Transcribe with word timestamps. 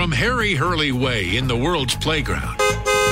From 0.00 0.12
Harry 0.12 0.54
Hurley 0.54 0.92
Way 0.92 1.36
in 1.36 1.46
the 1.46 1.54
world's 1.54 1.94
playground 1.94 2.56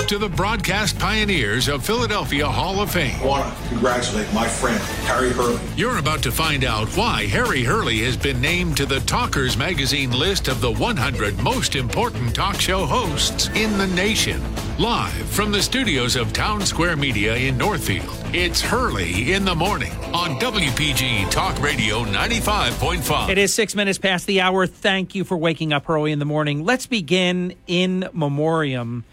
to 0.08 0.16
the 0.16 0.28
broadcast 0.28 0.98
pioneers 0.98 1.68
of 1.68 1.84
Philadelphia 1.84 2.48
Hall 2.48 2.80
of 2.80 2.90
Fame. 2.90 3.20
I 3.20 3.26
want 3.26 3.54
to 3.54 3.68
congratulate 3.68 4.32
my 4.32 4.48
friend, 4.48 4.80
Harry 5.04 5.28
Hurley. 5.28 5.60
You're 5.76 5.98
about 5.98 6.22
to 6.22 6.32
find 6.32 6.64
out 6.64 6.88
why 6.96 7.26
Harry 7.26 7.62
Hurley 7.62 7.98
has 7.98 8.16
been 8.16 8.40
named 8.40 8.78
to 8.78 8.86
the 8.86 9.00
Talkers 9.00 9.58
Magazine 9.58 10.10
list 10.10 10.48
of 10.48 10.62
the 10.62 10.72
100 10.72 11.38
most 11.42 11.76
important 11.76 12.34
talk 12.34 12.58
show 12.58 12.86
hosts 12.86 13.48
in 13.48 13.76
the 13.76 13.86
nation. 13.88 14.42
Live 14.78 15.12
from 15.12 15.52
the 15.52 15.60
studios 15.60 16.16
of 16.16 16.32
Town 16.32 16.64
Square 16.64 16.96
Media 16.96 17.36
in 17.36 17.58
Northfield, 17.58 18.08
it's 18.32 18.62
Hurley 18.62 19.34
in 19.34 19.44
the 19.44 19.54
Morning 19.54 19.92
on 20.14 20.40
WPG 20.40 21.30
Talk 21.30 21.60
Radio 21.60 22.04
95.5. 22.04 23.28
It 23.28 23.36
is 23.36 23.52
six 23.52 23.74
minutes 23.74 23.98
past 23.98 24.26
the 24.26 24.40
hour. 24.40 24.66
Thank 24.66 25.14
you 25.14 25.24
for 25.24 25.36
waking 25.36 25.74
up 25.74 25.90
early 25.90 26.12
in 26.12 26.18
the 26.18 26.24
morning. 26.24 26.64
Let's 26.64 26.86
begin 26.86 27.54
in 27.66 28.08
memoriam 28.14 29.04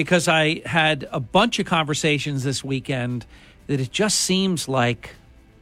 because 0.00 0.28
I 0.28 0.62
had 0.64 1.06
a 1.12 1.20
bunch 1.20 1.58
of 1.58 1.66
conversations 1.66 2.42
this 2.42 2.64
weekend 2.64 3.26
that 3.66 3.80
it 3.80 3.90
just 3.90 4.18
seems 4.18 4.66
like, 4.66 5.10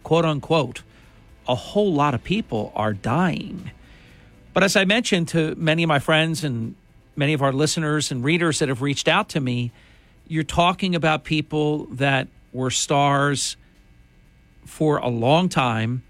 quote 0.05 0.24
unquote, 0.24 0.84
a 1.48 1.56
whole 1.56 1.92
lot 1.92 2.15
of 2.15 2.23
people 2.23 2.70
are 2.77 2.93
dying. 2.93 3.73
But 4.55 4.62
as 4.62 4.77
I 4.77 4.84
mentioned 4.84 5.27
to 5.30 5.56
many 5.56 5.82
of 5.82 5.88
my 5.88 5.98
friends 5.98 6.45
and 6.45 6.77
many 7.16 7.32
of 7.32 7.43
our 7.43 7.52
listeners 7.52 8.12
and 8.12 8.23
readers 8.23 8.60
that 8.60 8.69
have 8.69 8.80
reached 8.80 9.09
out 9.09 9.29
to 9.30 9.41
me, 9.41 9.73
you're 10.29 10.45
talking 10.45 10.95
about 10.95 11.24
people 11.24 11.87
that 11.87 12.29
were 12.52 12.70
stars 12.70 13.57
for 14.66 14.98
a 14.98 15.09
long 15.09 15.48
time, 15.48 16.05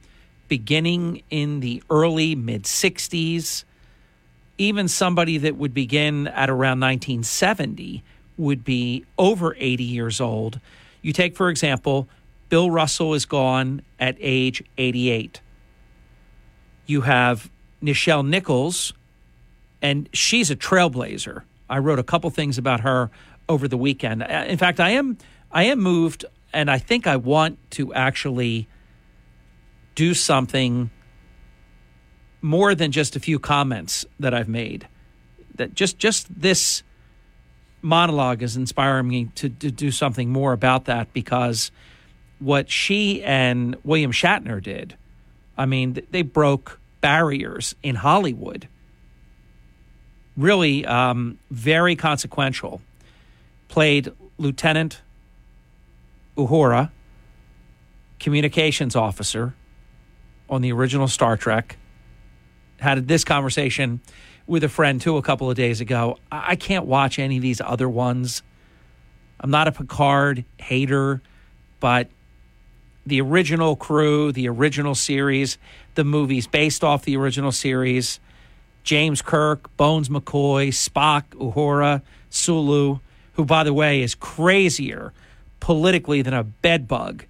beginning 0.49 1.23
in 1.31 1.61
the 1.61 1.83
early 1.89 2.35
mid 2.35 2.65
60s. 2.65 3.65
Even 4.59 4.87
somebody 4.87 5.39
that 5.39 5.57
would 5.57 5.73
begin 5.73 6.27
at 6.27 6.51
around 6.51 6.81
1970 6.81 8.05
would 8.39 8.65
be 8.65 9.05
over 9.19 9.55
80 9.59 9.85
years 9.85 10.21
old. 10.21 10.61
You 11.03 11.13
take, 11.13 11.37
for 11.37 11.51
example, 11.51 12.09
Bill 12.49 12.71
Russell 12.71 13.15
is 13.15 13.27
gone 13.27 13.83
at 14.01 14.17
age 14.21 14.63
88. 14.79 15.41
You 16.87 17.03
have 17.03 17.51
Nichelle 17.83 18.27
Nichols, 18.27 18.95
and 19.83 20.09
she's 20.13 20.51
a 20.51 20.57
trailblazer. 20.57 21.43
I 21.69 21.79
wrote 21.79 21.99
a 21.99 22.03
couple 22.03 22.31
things 22.31 22.57
about 22.57 22.81
her 22.81 23.11
over 23.49 23.69
the 23.69 23.77
weekend. 23.77 24.23
Uh, 24.23 24.45
in 24.47 24.59
fact, 24.59 24.81
I 24.81 24.91
am 24.91 25.19
I 25.51 25.65
am 25.65 25.81
moved, 25.81 26.25
and 26.53 26.71
I 26.71 26.79
think 26.79 27.07
I 27.07 27.17
want 27.17 27.59
to 27.73 27.93
actually 27.95 28.69
do 29.95 30.15
something 30.15 30.91
more 32.41 32.75
than 32.75 32.93
just 32.93 33.17
a 33.17 33.21
few 33.21 33.39
comments 33.39 34.07
that 34.21 34.33
I've 34.33 34.49
made. 34.49 34.89
That 35.57 35.75
just 35.75 35.99
just 35.99 36.41
this 36.41 36.83
monologue 37.83 38.43
is 38.43 38.57
inspiring 38.57 39.09
me 39.09 39.27
to, 39.37 39.49
to 39.49 39.71
do 39.71 39.91
something 39.91 40.31
more 40.31 40.53
about 40.53 40.87
that 40.87 41.13
because 41.13 41.71
what 42.39 42.71
she 42.71 43.23
and 43.23 43.77
William 43.85 44.13
Shatner 44.13 44.63
did, 44.63 44.97
I 45.57 45.67
mean, 45.67 46.01
they 46.11 46.23
broke 46.23 46.79
barriers 47.01 47.75
in 47.83 47.97
Hollywood. 47.97 48.69
Really, 50.37 50.87
um, 50.87 51.39
very 51.51 51.97
consequential. 51.97 52.81
Played 53.69 54.13
Lieutenant 54.39 55.01
Uhura, 56.37 56.91
communications 58.21 58.95
officer 58.95 59.55
on 60.49 60.63
the 60.63 60.73
original 60.73 61.09
Star 61.09 61.37
Trek. 61.37 61.77
Had 62.79 63.09
this 63.09 63.25
conversation 63.25 64.01
with 64.49 64.65
a 64.65 64.69
friend 64.69 65.01
too 65.01 65.17
a 65.17 65.23
couple 65.23 65.51
of 65.51 65.57
days 65.57 65.81
ago. 65.81 66.19
I 66.33 66.57
can't 66.57 66.87
watch 66.87 67.19
any 67.19 67.37
of 67.37 67.43
these 67.43 67.61
other 67.61 67.89
ones. 67.89 68.43
I'm 69.41 69.51
not 69.51 69.69
a 69.69 69.73
Picard 69.73 70.45
hater, 70.59 71.23
but 71.79 72.09
the 73.07 73.21
original 73.21 73.77
crew, 73.77 74.33
the 74.33 74.49
original 74.49 74.95
series, 74.95 75.59
the 75.95 76.05
movies 76.05 76.47
based 76.47 76.83
off 76.83 77.05
the 77.05 77.17
original 77.17 77.53
series, 77.53 78.21
James 78.85 79.23
Kirk, 79.23 79.75
Bones 79.77 80.09
McCoy, 80.09 80.69
Spock, 80.69 81.25
Uhura, 81.37 82.03
Sulu, 82.31 82.99
who, 83.35 83.45
by 83.45 83.65
the 83.65 83.73
way, 83.73 84.03
is 84.03 84.15
crazier 84.15 85.13
politically 85.61 86.23
than 86.23 86.35
a 86.35 86.43
bedbug, 86.43 87.25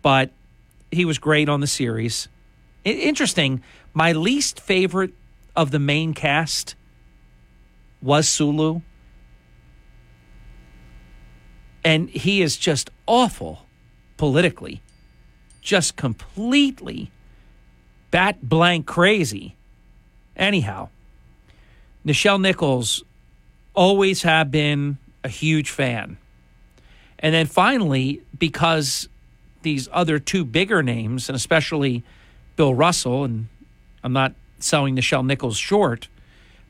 but 0.00 0.30
he 0.90 1.04
was 1.04 1.18
great 1.18 1.48
on 1.48 1.60
the 1.60 1.66
series. 1.66 2.28
Interesting. 2.84 3.62
My 3.94 4.12
least 4.12 4.58
favorite 4.58 5.12
of 5.54 5.70
the 5.70 5.78
main 5.78 6.14
cast 6.14 6.74
was 8.00 8.28
Sulu. 8.28 8.80
And 11.84 12.08
he 12.10 12.42
is 12.42 12.56
just 12.56 12.90
awful 13.06 13.66
politically, 14.16 14.82
just 15.60 15.96
completely 15.96 17.10
bat 18.10 18.48
blank 18.48 18.86
crazy. 18.86 19.56
Anyhow, 20.36 20.90
Nichelle 22.06 22.40
Nichols 22.40 23.02
always 23.74 24.22
have 24.22 24.50
been 24.50 24.98
a 25.24 25.28
huge 25.28 25.70
fan. 25.70 26.18
And 27.18 27.34
then 27.34 27.46
finally, 27.46 28.22
because 28.38 29.08
these 29.62 29.88
other 29.92 30.18
two 30.18 30.44
bigger 30.44 30.82
names, 30.82 31.28
and 31.28 31.36
especially 31.36 32.02
Bill 32.56 32.74
Russell, 32.74 33.24
and 33.24 33.48
I'm 34.02 34.12
not 34.12 34.34
selling 34.64 34.96
Nichelle 34.96 35.24
Nichols 35.24 35.56
short. 35.56 36.08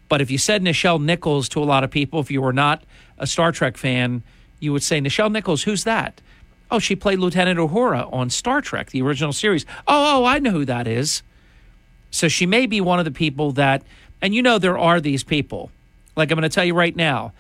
But 0.08 0.20
if 0.20 0.30
you 0.30 0.38
said 0.38 0.62
Nichelle 0.62 1.02
Nichols 1.02 1.48
to 1.50 1.62
a 1.62 1.64
lot 1.64 1.84
of 1.84 1.90
people, 1.90 2.20
if 2.20 2.30
you 2.30 2.42
were 2.42 2.52
not 2.52 2.84
a 3.18 3.26
Star 3.26 3.52
Trek 3.52 3.76
fan, 3.76 4.22
you 4.60 4.72
would 4.72 4.82
say, 4.82 5.00
Nichelle 5.00 5.32
Nichols, 5.32 5.62
who's 5.62 5.84
that? 5.84 6.20
Oh, 6.70 6.78
she 6.78 6.96
played 6.96 7.18
Lieutenant 7.18 7.58
Uhura 7.58 8.12
on 8.12 8.30
Star 8.30 8.60
Trek, 8.60 8.90
the 8.90 9.02
original 9.02 9.32
series. 9.32 9.66
Oh, 9.86 10.22
oh, 10.22 10.24
I 10.24 10.38
know 10.38 10.50
who 10.50 10.64
that 10.64 10.86
is. 10.86 11.22
So 12.10 12.28
she 12.28 12.46
may 12.46 12.66
be 12.66 12.80
one 12.80 12.98
of 12.98 13.04
the 13.04 13.10
people 13.10 13.52
that, 13.52 13.82
and 14.20 14.34
you 14.34 14.42
know, 14.42 14.58
there 14.58 14.78
are 14.78 15.00
these 15.00 15.24
people. 15.24 15.70
Like 16.14 16.30
I'm 16.30 16.38
going 16.38 16.48
to 16.48 16.54
tell 16.54 16.64
you 16.64 16.74
right 16.74 16.94
now, 16.94 17.32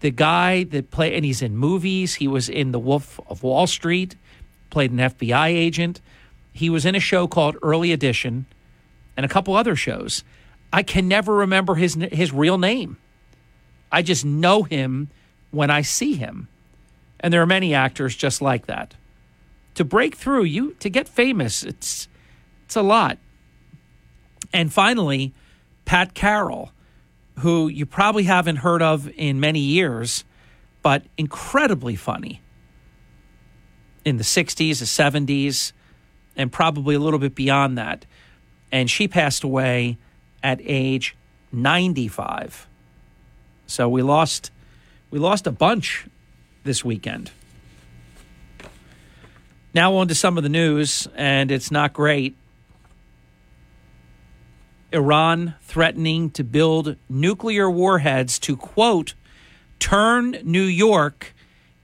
the 0.00 0.10
guy 0.10 0.64
that 0.64 0.90
played, 0.90 1.14
and 1.14 1.24
he's 1.24 1.42
in 1.42 1.56
movies. 1.56 2.14
He 2.14 2.28
was 2.28 2.48
in 2.48 2.72
The 2.72 2.78
Wolf 2.78 3.18
of 3.28 3.42
Wall 3.42 3.66
Street, 3.66 4.16
played 4.70 4.90
an 4.90 4.98
FBI 4.98 5.48
agent. 5.48 6.00
He 6.52 6.70
was 6.70 6.86
in 6.86 6.94
a 6.94 7.00
show 7.00 7.26
called 7.26 7.56
Early 7.62 7.92
Edition 7.92 8.46
and 9.18 9.24
a 9.24 9.28
couple 9.28 9.56
other 9.56 9.74
shows. 9.74 10.22
I 10.72 10.84
can 10.84 11.08
never 11.08 11.34
remember 11.34 11.74
his 11.74 11.94
his 12.12 12.32
real 12.32 12.56
name. 12.56 12.98
I 13.90 14.00
just 14.00 14.24
know 14.24 14.62
him 14.62 15.10
when 15.50 15.70
I 15.70 15.82
see 15.82 16.14
him. 16.14 16.46
And 17.18 17.32
there 17.32 17.42
are 17.42 17.46
many 17.46 17.74
actors 17.74 18.14
just 18.14 18.40
like 18.40 18.66
that. 18.66 18.94
To 19.74 19.84
break 19.84 20.14
through, 20.14 20.44
you 20.44 20.74
to 20.78 20.88
get 20.88 21.08
famous, 21.08 21.64
it's 21.64 22.08
it's 22.64 22.76
a 22.76 22.82
lot. 22.82 23.18
And 24.52 24.72
finally, 24.72 25.34
Pat 25.84 26.14
Carroll, 26.14 26.70
who 27.40 27.66
you 27.66 27.86
probably 27.86 28.22
haven't 28.22 28.56
heard 28.56 28.82
of 28.82 29.10
in 29.16 29.40
many 29.40 29.60
years, 29.60 30.24
but 30.80 31.02
incredibly 31.16 31.96
funny 31.96 32.40
in 34.04 34.16
the 34.16 34.24
60s, 34.24 34.78
the 34.78 34.84
70s, 34.84 35.72
and 36.36 36.52
probably 36.52 36.94
a 36.94 37.00
little 37.00 37.18
bit 37.18 37.34
beyond 37.34 37.76
that 37.78 38.06
and 38.70 38.90
she 38.90 39.08
passed 39.08 39.44
away 39.44 39.98
at 40.42 40.60
age 40.62 41.16
95. 41.52 42.66
So 43.66 43.88
we 43.88 44.02
lost 44.02 44.50
we 45.10 45.18
lost 45.18 45.46
a 45.46 45.52
bunch 45.52 46.06
this 46.64 46.84
weekend. 46.84 47.30
Now 49.72 49.94
on 49.96 50.08
to 50.08 50.14
some 50.14 50.36
of 50.36 50.42
the 50.42 50.48
news 50.48 51.08
and 51.14 51.50
it's 51.50 51.70
not 51.70 51.92
great. 51.92 52.36
Iran 54.92 55.54
threatening 55.62 56.30
to 56.30 56.44
build 56.44 56.96
nuclear 57.08 57.70
warheads 57.70 58.38
to 58.40 58.56
quote 58.56 59.14
turn 59.78 60.32
New 60.42 60.62
York 60.62 61.34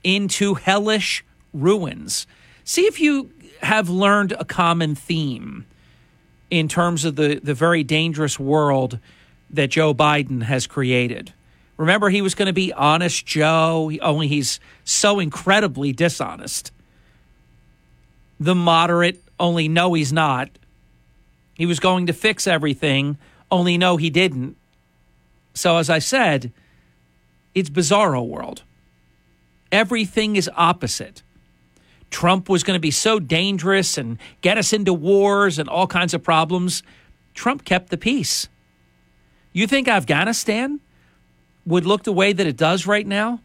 into 0.03 0.55
hellish 0.55 1.23
ruins. 1.53 2.27
See 2.63 2.85
if 2.85 2.99
you 2.99 3.31
have 3.61 3.89
learned 3.89 4.33
a 4.33 4.45
common 4.45 4.95
theme 4.95 5.65
in 6.49 6.67
terms 6.67 7.05
of 7.05 7.15
the, 7.15 7.39
the 7.41 7.53
very 7.53 7.83
dangerous 7.83 8.39
world 8.39 8.99
that 9.49 9.67
Joe 9.67 9.93
Biden 9.93 10.43
has 10.43 10.67
created. 10.67 11.33
Remember, 11.77 12.09
he 12.09 12.21
was 12.21 12.35
going 12.35 12.47
to 12.47 12.53
be 12.53 12.71
honest 12.73 13.25
Joe, 13.25 13.91
only 14.01 14.27
he's 14.27 14.59
so 14.83 15.19
incredibly 15.19 15.91
dishonest. 15.91 16.71
The 18.39 18.55
moderate, 18.55 19.21
only 19.39 19.67
no, 19.67 19.93
he's 19.93 20.13
not. 20.13 20.49
He 21.55 21.65
was 21.65 21.79
going 21.79 22.07
to 22.07 22.13
fix 22.13 22.47
everything, 22.47 23.17
only 23.51 23.77
no, 23.77 23.97
he 23.97 24.09
didn't. 24.09 24.57
So, 25.53 25.77
as 25.77 25.89
I 25.89 25.99
said, 25.99 26.51
it's 27.53 27.69
bizarro 27.69 28.25
world. 28.25 28.63
Everything 29.71 30.35
is 30.35 30.49
opposite. 30.55 31.23
Trump 32.09 32.49
was 32.49 32.63
going 32.63 32.75
to 32.75 32.81
be 32.81 32.91
so 32.91 33.19
dangerous 33.19 33.97
and 33.97 34.17
get 34.41 34.57
us 34.57 34.73
into 34.73 34.93
wars 34.93 35.59
and 35.59 35.67
all 35.67 35.87
kinds 35.87 36.13
of 36.13 36.23
problems. 36.23 36.83
Trump 37.33 37.65
kept 37.65 37.89
the 37.89 37.97
peace. 37.97 38.47
You 39.51 39.67
think 39.67 39.87
Afghanistan 39.87 40.79
would 41.65 41.85
look 41.85 42.03
the 42.03 42.11
way 42.11 42.33
that 42.33 42.45
it 42.45 42.57
does 42.57 42.85
right 42.85 43.07
now, 43.07 43.41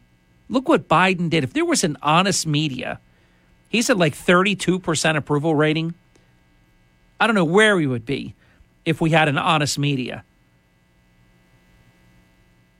look 0.48 0.68
what 0.68 0.88
Biden 0.88 1.30
did. 1.30 1.44
If 1.44 1.52
there 1.52 1.64
was 1.64 1.84
an 1.84 1.96
honest 2.02 2.46
media, 2.46 3.00
he's 3.68 3.88
at 3.88 3.96
like 3.96 4.14
32% 4.14 5.16
approval 5.16 5.54
rating. 5.54 5.94
I 7.18 7.26
don't 7.26 7.36
know 7.36 7.44
where 7.44 7.76
we 7.76 7.86
would 7.86 8.04
be 8.04 8.34
if 8.84 9.00
we 9.00 9.10
had 9.10 9.28
an 9.28 9.38
honest 9.38 9.78
media. 9.78 10.24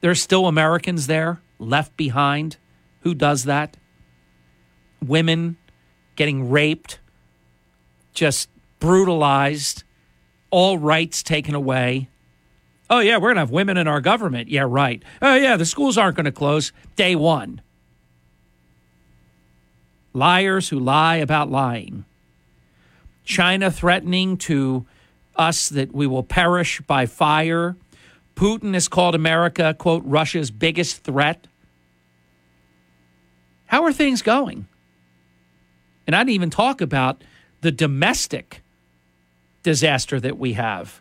There's 0.00 0.21
still 0.21 0.47
Americans 0.47 1.06
there 1.06 1.41
left 1.59 1.97
behind. 1.97 2.56
Who 3.00 3.15
does 3.15 3.44
that? 3.44 3.77
Women 5.03 5.56
getting 6.17 6.51
raped, 6.51 6.99
just 8.12 8.49
brutalized, 8.79 9.85
all 10.51 10.79
rights 10.79 11.23
taken 11.23 11.55
away. 11.55 12.09
Oh, 12.89 12.99
yeah, 12.99 13.17
we're 13.17 13.29
going 13.29 13.37
to 13.37 13.41
have 13.41 13.51
women 13.51 13.77
in 13.77 13.87
our 13.87 14.01
government. 14.01 14.49
Yeah, 14.49 14.67
right. 14.67 15.03
Oh, 15.23 15.37
yeah, 15.37 15.57
the 15.57 15.65
schools 15.65 15.97
aren't 15.97 16.17
going 16.17 16.25
to 16.25 16.33
close 16.33 16.73
day 16.97 17.15
one. 17.15 17.61
Liars 20.12 20.71
who 20.71 20.79
lie 20.81 21.17
about 21.17 21.51
lying. 21.51 22.05
China 23.25 23.71
threatening 23.71 24.37
to 24.39 24.87
us 25.37 25.69
that 25.69 25.95
we 25.95 26.06
will 26.06 26.25
perish 26.25 26.81
by 26.81 27.06
fire. 27.06 27.77
Putin 28.35 28.75
has 28.75 28.89
called 28.89 29.15
America, 29.15 29.73
quote, 29.79 30.03
Russia's 30.05 30.51
biggest 30.51 31.05
threat. 31.05 31.47
How 33.67 33.85
are 33.85 33.93
things 33.93 34.21
going? 34.21 34.67
And 36.11 36.17
I 36.17 36.23
didn't 36.23 36.35
even 36.35 36.51
talk 36.51 36.81
about 36.81 37.23
the 37.61 37.71
domestic 37.71 38.65
disaster 39.62 40.19
that 40.19 40.37
we 40.37 40.55
have. 40.55 41.01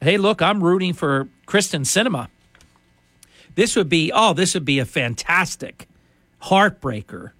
Hey, 0.00 0.16
look, 0.16 0.42
I'm 0.42 0.64
rooting 0.64 0.94
for 0.94 1.28
Kyrsten 1.46 1.82
Sinema. 1.82 2.26
This 3.54 3.76
would 3.76 3.88
be, 3.88 4.10
oh, 4.12 4.32
this 4.32 4.54
would 4.54 4.64
be 4.64 4.80
a 4.80 4.84
fantastic 4.84 5.86
heartbreaker 6.42 7.30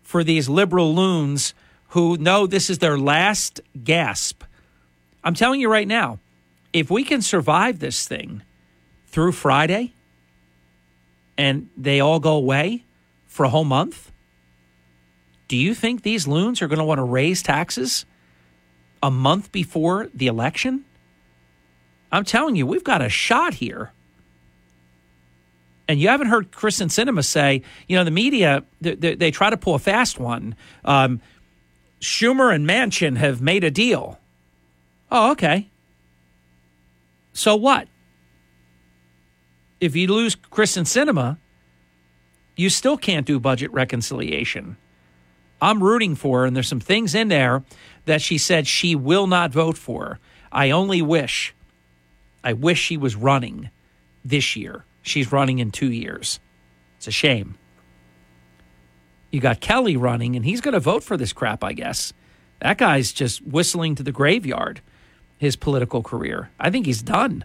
for 0.00 0.22
these 0.22 0.48
liberal 0.48 0.94
loons 0.94 1.54
who 1.88 2.16
know 2.18 2.46
this 2.46 2.70
is 2.70 2.78
their 2.78 2.96
last 2.96 3.60
gasp. 3.82 4.44
I'm 5.24 5.34
telling 5.34 5.60
you 5.60 5.68
right 5.68 5.88
now, 5.88 6.20
if 6.72 6.88
we 6.88 7.02
can 7.02 7.20
survive 7.20 7.80
this 7.80 8.06
thing 8.06 8.42
through 9.08 9.32
Friday 9.32 9.92
and 11.36 11.68
they 11.76 11.98
all 11.98 12.20
go 12.20 12.36
away 12.36 12.84
for 13.26 13.42
a 13.42 13.48
whole 13.48 13.64
month, 13.64 14.12
do 15.48 15.56
you 15.56 15.74
think 15.74 16.02
these 16.02 16.26
loons 16.26 16.60
are 16.60 16.68
going 16.68 16.78
to 16.78 16.84
want 16.84 16.98
to 16.98 17.04
raise 17.04 17.42
taxes 17.42 18.04
a 19.02 19.10
month 19.10 19.52
before 19.52 20.08
the 20.14 20.26
election? 20.26 20.84
I'm 22.10 22.24
telling 22.24 22.56
you, 22.56 22.66
we've 22.66 22.84
got 22.84 23.02
a 23.02 23.08
shot 23.08 23.54
here. 23.54 23.92
And 25.88 26.00
you 26.00 26.08
haven't 26.08 26.28
heard 26.28 26.50
Kyrsten 26.50 26.88
Sinema 26.88 27.24
say, 27.24 27.62
you 27.86 27.96
know, 27.96 28.02
the 28.02 28.10
media, 28.10 28.64
they, 28.80 28.94
they, 28.96 29.14
they 29.14 29.30
try 29.30 29.50
to 29.50 29.56
pull 29.56 29.74
a 29.74 29.78
fast 29.78 30.18
one. 30.18 30.56
Um, 30.84 31.20
Schumer 32.00 32.52
and 32.52 32.68
Manchin 32.68 33.16
have 33.16 33.40
made 33.40 33.62
a 33.62 33.70
deal. 33.70 34.18
Oh, 35.10 35.30
okay. 35.32 35.70
So 37.32 37.54
what? 37.54 37.86
If 39.80 39.94
you 39.94 40.08
lose 40.08 40.34
Kyrsten 40.34 40.84
Sinema, 40.84 41.38
you 42.56 42.70
still 42.70 42.96
can't 42.96 43.26
do 43.26 43.38
budget 43.38 43.72
reconciliation. 43.72 44.76
I'm 45.66 45.82
rooting 45.82 46.14
for 46.14 46.40
her, 46.40 46.46
and 46.46 46.54
there's 46.54 46.68
some 46.68 46.78
things 46.78 47.12
in 47.12 47.26
there 47.26 47.64
that 48.04 48.22
she 48.22 48.38
said 48.38 48.68
she 48.68 48.94
will 48.94 49.26
not 49.26 49.50
vote 49.50 49.76
for. 49.76 50.20
I 50.52 50.70
only 50.70 51.02
wish, 51.02 51.56
I 52.44 52.52
wish 52.52 52.80
she 52.80 52.96
was 52.96 53.16
running 53.16 53.70
this 54.24 54.54
year. 54.54 54.84
She's 55.02 55.32
running 55.32 55.58
in 55.58 55.72
two 55.72 55.90
years. 55.90 56.38
It's 56.98 57.08
a 57.08 57.10
shame. 57.10 57.56
You 59.32 59.40
got 59.40 59.60
Kelly 59.60 59.96
running, 59.96 60.36
and 60.36 60.44
he's 60.44 60.60
going 60.60 60.74
to 60.74 60.78
vote 60.78 61.02
for 61.02 61.16
this 61.16 61.32
crap, 61.32 61.64
I 61.64 61.72
guess. 61.72 62.12
That 62.60 62.78
guy's 62.78 63.12
just 63.12 63.44
whistling 63.44 63.96
to 63.96 64.04
the 64.04 64.12
graveyard, 64.12 64.80
his 65.36 65.56
political 65.56 66.00
career. 66.00 66.48
I 66.60 66.70
think 66.70 66.86
he's 66.86 67.02
done. 67.02 67.44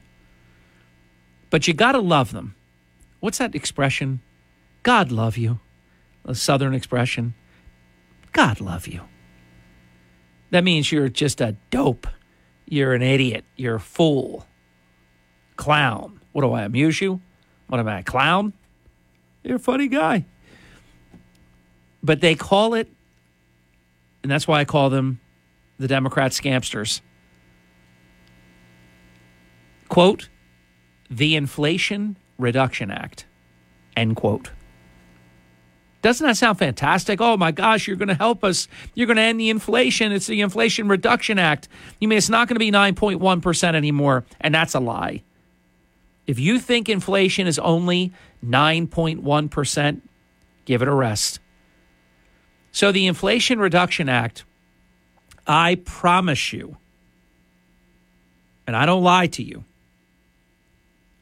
But 1.49 1.67
you 1.67 1.73
got 1.73 1.93
to 1.93 1.99
love 1.99 2.33
them. 2.33 2.53
What's 3.19 3.39
that 3.39 3.55
expression? 3.55 4.21
God 4.83 5.11
love 5.11 5.37
you. 5.37 5.59
A 6.23 6.35
southern 6.35 6.75
expression. 6.75 7.33
God 8.31 8.61
love 8.61 8.87
you. 8.87 9.01
That 10.51 10.63
means 10.63 10.91
you're 10.91 11.09
just 11.09 11.41
a 11.41 11.55
dope. 11.69 12.07
You're 12.65 12.93
an 12.93 13.01
idiot. 13.01 13.45
You're 13.55 13.75
a 13.75 13.79
fool. 13.79 14.45
Clown. 15.55 16.19
What 16.31 16.41
do 16.41 16.51
I 16.51 16.63
amuse 16.63 17.01
you? 17.01 17.21
What 17.67 17.79
am 17.79 17.87
I, 17.87 17.99
a 17.99 18.03
clown? 18.03 18.53
You're 19.43 19.55
a 19.55 19.59
funny 19.59 19.87
guy. 19.87 20.25
But 22.03 22.21
they 22.21 22.35
call 22.35 22.73
it, 22.73 22.89
and 24.23 24.31
that's 24.31 24.47
why 24.47 24.59
I 24.59 24.65
call 24.65 24.89
them 24.89 25.19
the 25.77 25.87
Democrat 25.87 26.31
scamsters. 26.31 27.01
Quote, 29.87 30.29
the 31.09 31.35
Inflation 31.35 32.17
Reduction 32.37 32.91
Act, 32.91 33.25
end 33.95 34.15
quote. 34.15 34.51
Doesn't 36.01 36.25
that 36.25 36.37
sound 36.37 36.57
fantastic? 36.57 37.21
Oh 37.21 37.37
my 37.37 37.51
gosh, 37.51 37.87
you're 37.87 37.95
going 37.95 38.07
to 38.07 38.15
help 38.15 38.43
us. 38.43 38.67
You're 38.95 39.07
going 39.07 39.17
to 39.17 39.23
end 39.23 39.39
the 39.39 39.49
inflation. 39.49 40.11
It's 40.11 40.27
the 40.27 40.41
Inflation 40.41 40.87
Reduction 40.87 41.37
Act. 41.37 41.67
You 41.99 42.07
mean 42.07 42.17
it's 42.17 42.29
not 42.29 42.47
going 42.47 42.55
to 42.55 42.59
be 42.59 42.71
9.1% 42.71 43.75
anymore? 43.75 44.25
And 44.39 44.53
that's 44.53 44.73
a 44.73 44.79
lie. 44.79 45.21
If 46.25 46.39
you 46.39 46.59
think 46.59 46.89
inflation 46.89 47.45
is 47.45 47.59
only 47.59 48.13
9.1%, 48.43 50.01
give 50.65 50.81
it 50.81 50.87
a 50.87 50.93
rest. 50.93 51.39
So, 52.71 52.91
the 52.91 53.05
Inflation 53.05 53.59
Reduction 53.59 54.07
Act, 54.07 54.45
I 55.45 55.75
promise 55.83 56.53
you, 56.53 56.77
and 58.65 58.75
I 58.75 58.85
don't 58.85 59.03
lie 59.03 59.27
to 59.27 59.43
you, 59.43 59.65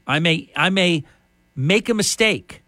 I 0.06 0.20
may, 0.20 0.52
I 0.56 0.70
may 0.70 1.04
make 1.56 1.90
a 1.90 1.94
mistake 1.94 2.62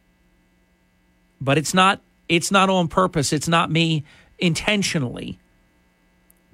but 1.41 1.57
it's 1.57 1.73
not 1.73 1.99
it's 2.29 2.51
not 2.51 2.69
on 2.69 2.87
purpose. 2.87 3.33
It's 3.33 3.49
not 3.49 3.69
me 3.69 4.05
intentionally 4.39 5.37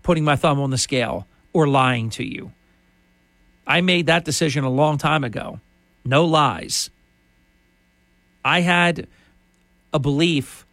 putting 0.02 0.24
my 0.24 0.36
thumb 0.36 0.60
on 0.60 0.72
the 0.72 0.78
scale 0.78 1.28
or 1.54 1.68
lying 1.68 2.10
to 2.12 2.24
you. 2.24 2.52
I 3.68 3.82
made 3.82 4.08
that 4.08 4.26
decision 4.26 4.64
a 4.64 4.70
long 4.70 4.98
time 4.98 5.24
ago. 5.24 5.60
No 6.06 6.26
lies. 6.26 6.90
I 8.44 8.62
had 8.62 9.08
a 9.94 10.00
belief 10.00 10.66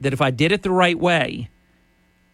that 0.00 0.12
if 0.12 0.22
I 0.22 0.30
did 0.30 0.52
it 0.52 0.62
the 0.62 0.70
right 0.70 0.98
way, 0.98 1.50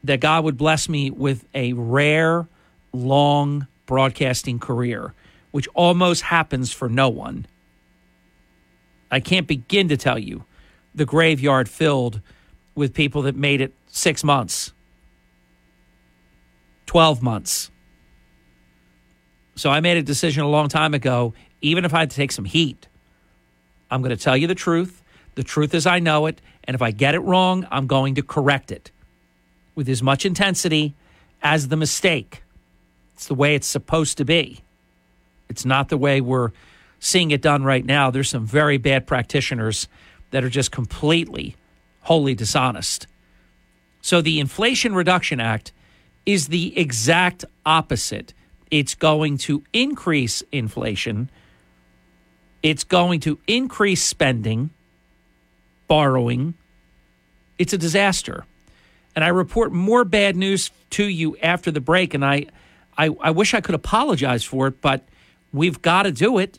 that 0.05 0.21
God 0.21 0.45
would 0.45 0.57
bless 0.57 0.89
me 0.89 1.11
with 1.11 1.47
a 1.55 1.73
rare, 1.73 2.47
long 2.93 3.67
broadcasting 3.87 4.59
career, 4.59 5.15
which 5.51 5.67
almost 5.75 6.23
happens 6.23 6.73
for 6.73 6.89
no 6.89 7.09
one. 7.09 7.47
I 9.11 9.21
can't 9.21 9.47
begin 9.47 9.89
to 9.89 9.97
tell 9.97 10.19
you 10.19 10.45
the 10.97 11.05
graveyard 11.05 11.69
filled 11.69 12.21
with 12.75 12.93
people 12.93 13.23
that 13.23 13.37
made 13.37 13.61
it 13.61 13.73
six 13.87 14.25
months, 14.25 14.73
12 16.87 17.23
months. 17.23 17.71
So 19.55 19.71
I 19.71 19.81
made 19.81 19.97
a 19.97 20.03
decision 20.03 20.43
a 20.43 20.49
long 20.49 20.69
time 20.69 20.95
ago, 20.95 21.35
even 21.61 21.85
if 21.85 21.95
I 21.95 22.01
had 22.01 22.11
to 22.11 22.17
take 22.17 22.33
some 22.33 22.45
heat, 22.45 22.89
I'm 23.91 24.03
going 24.03 24.17
to 24.17 24.23
tell 24.23 24.37
you 24.37 24.47
the 24.47 24.55
truth. 24.55 25.03
The 25.35 25.45
truth 25.45 25.75
is 25.75 25.87
I 25.87 25.99
know 26.01 26.27
it. 26.27 26.41
And 26.65 26.75
if 26.75 26.83
I 26.83 26.91
get 26.91 27.15
it 27.15 27.21
wrong, 27.21 27.67
I'm 27.71 27.87
going 27.87 28.17
to 28.17 28.23
correct 28.23 28.73
it 28.73 28.91
with 29.75 29.89
as 29.89 30.03
much 30.03 30.27
intensity 30.27 30.95
as 31.43 31.69
the 31.69 31.77
mistake. 31.77 32.43
It's 33.15 33.29
the 33.29 33.35
way 33.35 33.55
it's 33.55 33.67
supposed 33.67 34.19
to 34.19 34.25
be. 34.25 34.63
It's 35.49 35.65
not 35.65 35.89
the 35.89 35.97
way 35.97 36.21
we're 36.21 36.51
seeing 36.99 37.31
it 37.31 37.41
done 37.41 37.63
right 37.63 37.85
now. 37.85 38.11
There's 38.11 38.31
some 38.31 38.45
very 38.45 38.79
bad 38.79 39.07
practitioners 39.07 39.89
that 40.37 40.45
are 40.45 40.51
just 40.51 40.71
completely, 40.71 41.57
wholly 42.03 42.35
dishonest. 42.35 43.07
So 44.03 44.21
the 44.21 44.39
Inflation 44.39 44.95
Reduction 44.95 45.41
Act 45.41 45.73
is 46.27 46.49
the 46.49 46.79
exact 46.79 47.47
opposite. 47.65 48.35
It's 48.71 48.95
going 48.95 49.39
to 49.39 49.65
increase 49.73 50.43
inflation, 50.53 51.31
it's 52.63 52.85
going 52.85 53.21
to 53.21 53.39
increase 53.47 54.05
spending, 54.05 54.69
borrowing. 55.89 56.53
It's 57.59 57.73
a 57.73 57.79
disaster. 57.79 58.45
And 59.15 59.25
I 59.25 59.29
report 59.29 59.73
more 59.73 60.05
bad 60.05 60.37
news 60.37 60.71
to 60.91 61.05
you 61.07 61.39
after 61.39 61.71
the 61.71 61.81
break. 61.81 62.13
And 62.13 62.23
I, 62.23 62.45
I, 62.99 63.09
I 63.23 63.31
wish 63.31 63.55
I 63.55 63.63
could 63.63 63.75
apologize 63.75 64.45
for 64.45 64.67
it, 64.67 64.83
but 64.83 65.03
we've 65.51 65.81
got 65.81 66.03
to 66.03 66.13
do 66.13 66.37
it. 66.37 66.59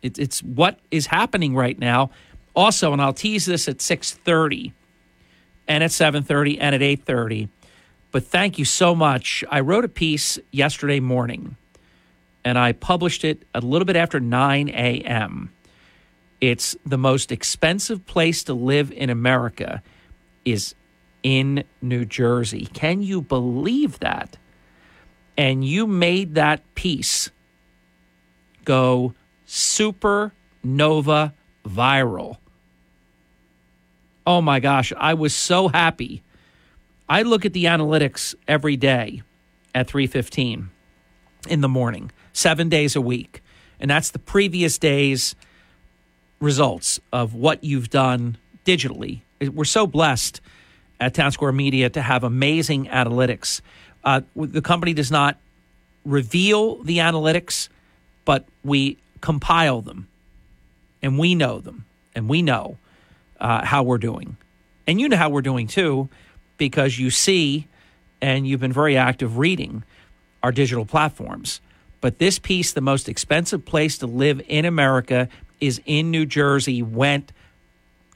it. 0.00 0.18
It's 0.18 0.42
what 0.42 0.78
is 0.90 1.08
happening 1.08 1.54
right 1.54 1.78
now. 1.78 2.12
Also, 2.54 2.92
and 2.92 3.00
I'll 3.00 3.12
tease 3.12 3.46
this 3.46 3.68
at 3.68 3.78
6:30 3.78 4.72
and 5.68 5.84
at 5.84 5.92
7:30 5.92 6.58
and 6.60 6.74
at 6.74 6.82
8:30. 6.82 7.48
But 8.10 8.26
thank 8.26 8.58
you 8.58 8.64
so 8.64 8.94
much. 8.94 9.44
I 9.50 9.60
wrote 9.60 9.84
a 9.84 9.88
piece 9.88 10.38
yesterday 10.50 11.00
morning 11.00 11.56
and 12.44 12.58
I 12.58 12.72
published 12.72 13.24
it 13.24 13.46
a 13.54 13.60
little 13.60 13.86
bit 13.86 13.96
after 13.96 14.18
9 14.18 14.68
a.m. 14.70 15.50
It's 16.40 16.74
the 16.84 16.98
most 16.98 17.30
expensive 17.30 18.06
place 18.06 18.42
to 18.44 18.54
live 18.54 18.90
in 18.92 19.10
America 19.10 19.82
is 20.44 20.74
in 21.22 21.64
New 21.82 22.04
Jersey. 22.04 22.66
Can 22.72 23.02
you 23.02 23.20
believe 23.20 23.98
that? 24.00 24.38
And 25.36 25.64
you 25.64 25.86
made 25.86 26.34
that 26.34 26.62
piece 26.74 27.30
go 28.64 29.14
supernova 29.46 31.32
viral. 31.64 32.36
Oh 34.26 34.40
my 34.40 34.60
gosh, 34.60 34.92
I 34.96 35.14
was 35.14 35.34
so 35.34 35.68
happy. 35.68 36.22
I 37.08 37.22
look 37.22 37.44
at 37.44 37.52
the 37.52 37.64
analytics 37.64 38.34
every 38.46 38.76
day 38.76 39.22
at 39.74 39.88
3:15 39.88 40.68
in 41.48 41.60
the 41.60 41.68
morning, 41.68 42.10
7 42.32 42.68
days 42.68 42.94
a 42.94 43.00
week. 43.00 43.42
And 43.80 43.90
that's 43.90 44.10
the 44.10 44.18
previous 44.18 44.78
day's 44.78 45.34
results 46.38 47.00
of 47.12 47.34
what 47.34 47.64
you've 47.64 47.90
done 47.90 48.36
digitally. 48.64 49.22
We're 49.40 49.64
so 49.64 49.86
blessed 49.86 50.40
at 51.00 51.14
Town 51.14 51.32
Square 51.32 51.52
Media 51.52 51.88
to 51.90 52.02
have 52.02 52.22
amazing 52.22 52.86
analytics. 52.86 53.62
Uh, 54.04 54.20
the 54.36 54.60
company 54.60 54.92
does 54.92 55.10
not 55.10 55.38
reveal 56.04 56.82
the 56.82 56.98
analytics, 56.98 57.68
but 58.24 58.44
we 58.62 58.98
compile 59.20 59.80
them 59.80 60.08
and 61.02 61.18
we 61.18 61.34
know 61.34 61.58
them 61.58 61.84
and 62.14 62.28
we 62.28 62.42
know 62.42 62.76
uh, 63.40 63.64
how 63.64 63.82
we're 63.82 63.98
doing. 63.98 64.36
And 64.86 65.00
you 65.00 65.08
know 65.08 65.16
how 65.16 65.30
we're 65.30 65.42
doing 65.42 65.66
too, 65.66 66.08
because 66.56 66.98
you 66.98 67.10
see 67.10 67.66
and 68.20 68.46
you've 68.46 68.60
been 68.60 68.72
very 68.72 68.96
active 68.96 69.38
reading 69.38 69.84
our 70.42 70.52
digital 70.52 70.84
platforms. 70.84 71.60
But 72.00 72.18
this 72.18 72.38
piece, 72.38 72.72
the 72.72 72.80
most 72.80 73.08
expensive 73.08 73.64
place 73.64 73.98
to 73.98 74.06
live 74.06 74.40
in 74.48 74.64
America, 74.64 75.28
is 75.60 75.80
in 75.84 76.10
New 76.10 76.24
Jersey, 76.26 76.82
went 76.82 77.32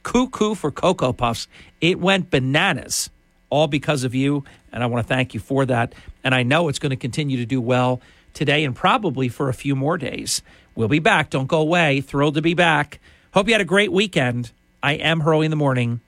cuckoo 0.03 0.55
for 0.55 0.71
Cocoa 0.71 1.13
Puffs. 1.13 1.47
It 1.81 1.99
went 1.99 2.31
bananas, 2.31 3.09
all 3.49 3.67
because 3.67 4.03
of 4.03 4.15
you. 4.15 4.43
And 4.71 4.83
I 4.83 4.87
want 4.87 5.07
to 5.07 5.13
thank 5.13 5.33
you 5.33 5.39
for 5.39 5.65
that. 5.65 5.93
And 6.23 6.33
I 6.33 6.43
know 6.43 6.67
it's 6.67 6.79
going 6.79 6.91
to 6.91 6.95
continue 6.95 7.37
to 7.37 7.45
do 7.45 7.61
well 7.61 8.01
today 8.33 8.63
and 8.63 8.75
probably 8.75 9.29
for 9.29 9.49
a 9.49 9.53
few 9.53 9.75
more 9.75 9.97
days. 9.97 10.41
We'll 10.75 10.87
be 10.87 10.99
back. 10.99 11.29
Don't 11.29 11.47
go 11.47 11.59
away. 11.59 12.01
Thrilled 12.01 12.35
to 12.35 12.41
be 12.41 12.53
back. 12.53 12.99
Hope 13.33 13.47
you 13.47 13.53
had 13.53 13.61
a 13.61 13.65
great 13.65 13.91
weekend. 13.91 14.51
I 14.85 14.91
am 14.91 15.21
Hurley 15.21 15.45
in 15.45 15.49
the 15.49 15.57
Morning 15.57 15.99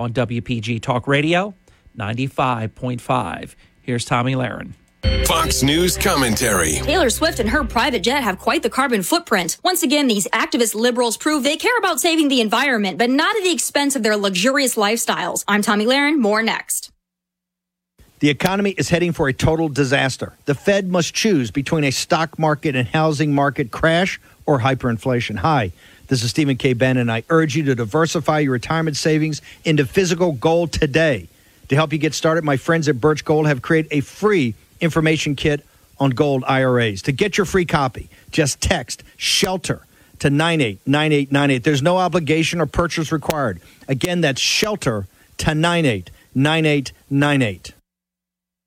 on 0.00 0.12
WPG 0.12 0.82
Talk 0.82 1.06
Radio 1.06 1.54
95.5. 1.96 3.54
Here's 3.80 4.04
Tomi 4.04 4.34
Lahren. 4.34 4.72
Fox 5.28 5.62
News 5.62 5.96
commentary. 5.96 6.72
Taylor 6.72 7.08
Swift 7.08 7.38
and 7.38 7.48
her 7.48 7.62
private 7.62 8.02
jet 8.02 8.24
have 8.24 8.40
quite 8.40 8.64
the 8.64 8.68
carbon 8.68 9.04
footprint. 9.04 9.58
Once 9.62 9.84
again, 9.84 10.08
these 10.08 10.26
activist 10.32 10.74
liberals 10.74 11.16
prove 11.16 11.44
they 11.44 11.56
care 11.56 11.78
about 11.78 12.00
saving 12.00 12.26
the 12.26 12.40
environment, 12.40 12.98
but 12.98 13.10
not 13.10 13.36
at 13.36 13.44
the 13.44 13.52
expense 13.52 13.94
of 13.94 14.02
their 14.02 14.16
luxurious 14.16 14.74
lifestyles. 14.74 15.44
I'm 15.46 15.62
Tomi 15.62 15.86
Lahren. 15.86 16.18
More 16.18 16.42
next. 16.42 16.90
The 18.18 18.30
economy 18.30 18.70
is 18.72 18.88
heading 18.88 19.12
for 19.12 19.28
a 19.28 19.32
total 19.32 19.68
disaster. 19.68 20.32
The 20.46 20.54
Fed 20.56 20.88
must 20.88 21.14
choose 21.14 21.52
between 21.52 21.84
a 21.84 21.92
stock 21.92 22.40
market 22.40 22.74
and 22.74 22.88
housing 22.88 23.32
market 23.32 23.70
crash 23.70 24.18
or 24.46 24.58
hyperinflation. 24.60 25.36
Hi, 25.36 25.70
this 26.08 26.22
is 26.22 26.30
Stephen 26.30 26.56
K. 26.56 26.72
Bannon, 26.72 27.02
and 27.02 27.12
I 27.12 27.22
urge 27.30 27.56
you 27.56 27.64
to 27.64 27.74
diversify 27.74 28.40
your 28.40 28.52
retirement 28.52 28.96
savings 28.96 29.42
into 29.64 29.84
physical 29.84 30.32
gold 30.32 30.72
today. 30.72 31.28
To 31.68 31.74
help 31.74 31.92
you 31.92 31.98
get 31.98 32.14
started, 32.14 32.44
my 32.44 32.56
friends 32.56 32.88
at 32.88 33.00
Birch 33.00 33.24
Gold 33.24 33.46
have 33.46 33.62
created 33.62 33.92
a 33.92 34.00
free 34.00 34.54
information 34.80 35.34
kit 35.34 35.64
on 35.98 36.10
gold 36.10 36.44
IRAs. 36.46 37.02
To 37.02 37.12
get 37.12 37.36
your 37.36 37.44
free 37.44 37.64
copy, 37.64 38.08
just 38.30 38.60
text 38.60 39.02
SHELTER 39.16 39.82
to 40.20 40.30
989898. 40.30 41.64
There's 41.64 41.82
no 41.82 41.98
obligation 41.98 42.60
or 42.60 42.66
purchase 42.66 43.10
required. 43.10 43.60
Again, 43.88 44.20
that's 44.20 44.40
SHELTER 44.40 45.08
to 45.38 45.54
989898. 45.54 47.72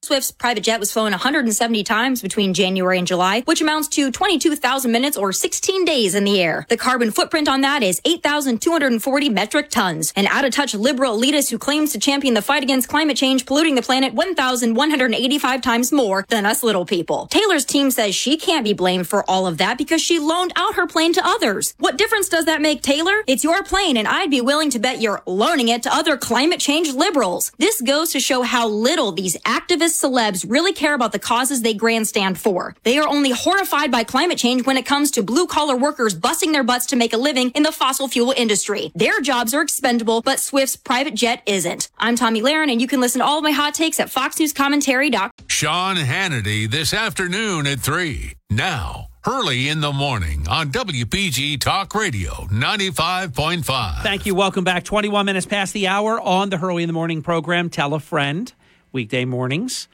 Swift's 0.10 0.32
private 0.32 0.64
jet 0.64 0.80
was 0.80 0.92
flown 0.92 1.12
170 1.12 1.84
times 1.84 2.24
between 2.24 2.56
January 2.56 2.98
and 2.98 3.06
July, 3.06 3.42
which 3.42 3.62
amounts 3.62 3.88
to 3.90 4.10
22,000 4.10 4.92
minutes 4.92 5.16
or 5.16 5.32
16 5.32 5.86
days 5.86 6.16
in 6.16 6.24
the 6.24 6.42
air. 6.42 6.66
The 6.68 6.78
carbon 6.78 7.12
footprint 7.12 7.48
on 7.48 7.62
that 7.62 7.84
is 7.84 8.02
8,240 8.04 9.30
metric 9.30 9.70
tons. 9.70 10.12
An 10.16 10.26
out 10.26 10.46
of 10.46 10.52
touch 10.52 10.74
liberal 10.74 11.16
elitist 11.16 11.52
who 11.52 11.60
claims 11.60 11.92
to 11.92 12.00
champion 12.00 12.34
the 12.34 12.42
fight 12.42 12.64
against 12.64 12.90
climate 12.90 13.18
change 13.18 13.46
polluting 13.46 13.76
the 13.76 13.84
planet 13.84 14.16
1,185 14.16 15.62
times 15.62 15.92
more 15.92 16.26
than 16.30 16.44
us 16.44 16.64
little 16.64 16.88
people. 16.88 17.28
Taylor's 17.28 17.64
team 17.64 17.92
says 17.92 18.16
she 18.16 18.36
can't 18.36 18.66
be 18.66 18.74
blamed 18.74 19.08
for 19.08 19.24
all 19.30 19.46
of 19.46 19.60
that 19.60 19.78
because 19.78 20.02
she 20.02 20.18
loaned 20.18 20.54
out 20.56 20.74
her 20.74 20.88
plane 20.88 21.14
to 21.14 21.22
others. 21.24 21.76
What 21.78 22.00
difference 22.00 22.30
does 22.30 22.46
that 22.46 22.64
make, 22.64 22.82
Taylor? 22.82 23.22
It's 23.28 23.44
your 23.44 23.62
plane, 23.62 23.96
and 23.96 24.08
I'd 24.08 24.32
be 24.32 24.42
willing 24.42 24.72
to 24.72 24.80
bet 24.80 25.02
you're 25.02 25.22
loaning 25.28 25.68
it 25.68 25.84
to 25.84 25.94
other 25.94 26.18
climate 26.18 26.60
change 26.60 26.92
liberals. 26.92 27.52
This 27.60 27.80
goes 27.80 28.12
to 28.14 28.20
show 28.20 28.42
how 28.42 28.68
little 28.68 29.12
these 29.12 29.38
activists 29.42 29.99
celebs 30.02 30.46
really 30.50 30.74
care 30.74 30.94
about 30.94 31.12
the 31.12 31.20
causes 31.20 31.62
they 31.62 31.74
grandstand 31.74 32.40
for. 32.40 32.76
They 32.84 32.98
are 32.98 33.08
only 33.08 33.32
horrified 33.32 33.92
by 33.92 34.04
climate 34.04 34.38
change 34.38 34.66
when 34.66 34.78
it 34.78 34.86
comes 34.86 35.12
to 35.12 35.24
blue 35.24 35.48
collar 35.48 35.76
workers 35.76 36.14
busting 36.14 36.52
their 36.52 36.64
butts 36.64 36.88
to 36.88 36.96
make 36.96 37.14
a 37.14 37.18
living 37.18 37.52
in 37.52 37.64
the 37.64 37.72
fossil 37.72 38.08
fuel 38.08 38.34
industry. 38.36 38.92
Their 38.96 39.22
jobs 39.22 39.54
are 39.54 39.62
expendable, 39.62 40.22
but 40.22 40.40
Swift's 40.40 40.76
private 40.76 41.16
jet 41.16 41.44
isn't. 41.46 41.90
I'm 41.98 42.16
Tomi 42.16 42.42
Lahren, 42.42 42.72
and 42.72 42.82
you 42.82 42.88
can 42.88 43.02
listen 43.02 43.20
to 43.20 43.26
all 43.26 43.38
of 43.38 43.44
my 43.44 43.52
hot 43.52 43.74
takes 43.74 44.00
at 44.00 44.10
foxnewscommentary.com. 44.10 45.32
Sean 45.48 45.96
Hannity 45.98 46.70
this 46.70 46.94
afternoon 46.94 47.68
at 47.68 47.80
3. 47.80 48.34
Now. 48.50 49.08
Hurley 49.22 49.68
in 49.68 49.82
the 49.82 49.92
morning 49.92 50.48
on 50.48 50.72
WPG 50.72 51.60
Talk 51.60 51.94
Radio 51.94 52.32
95.5. 52.52 54.02
Thank 54.02 54.26
you. 54.26 54.34
Welcome 54.34 54.64
back. 54.64 54.86
21 54.86 55.26
minutes 55.26 55.46
past 55.46 55.74
the 55.74 55.88
hour 55.88 56.22
on 56.22 56.50
the 56.50 56.58
Hurley 56.58 56.84
in 56.84 56.88
the 56.88 56.94
Morning 56.94 57.22
program. 57.22 57.70
Tell 57.70 57.94
a 57.94 58.00
friend 58.00 58.52
weekday 58.92 59.26
mornings 59.26 59.88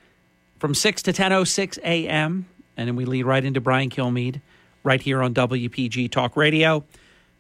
from 0.60 0.74
6 0.74 1.04
to 1.04 1.14
10.06 1.14 1.78
a.m. 1.80 2.46
And 2.78 2.88
then 2.88 2.96
we 2.96 3.06
lead 3.06 3.24
right 3.24 3.44
into 3.44 3.62
Brian 3.62 3.90
Kilmeade 3.90 4.42
right 4.84 5.02
here 5.02 5.22
on 5.22 5.34
WPG 5.34 6.10
Talk 6.12 6.38
Radio. 6.38 6.84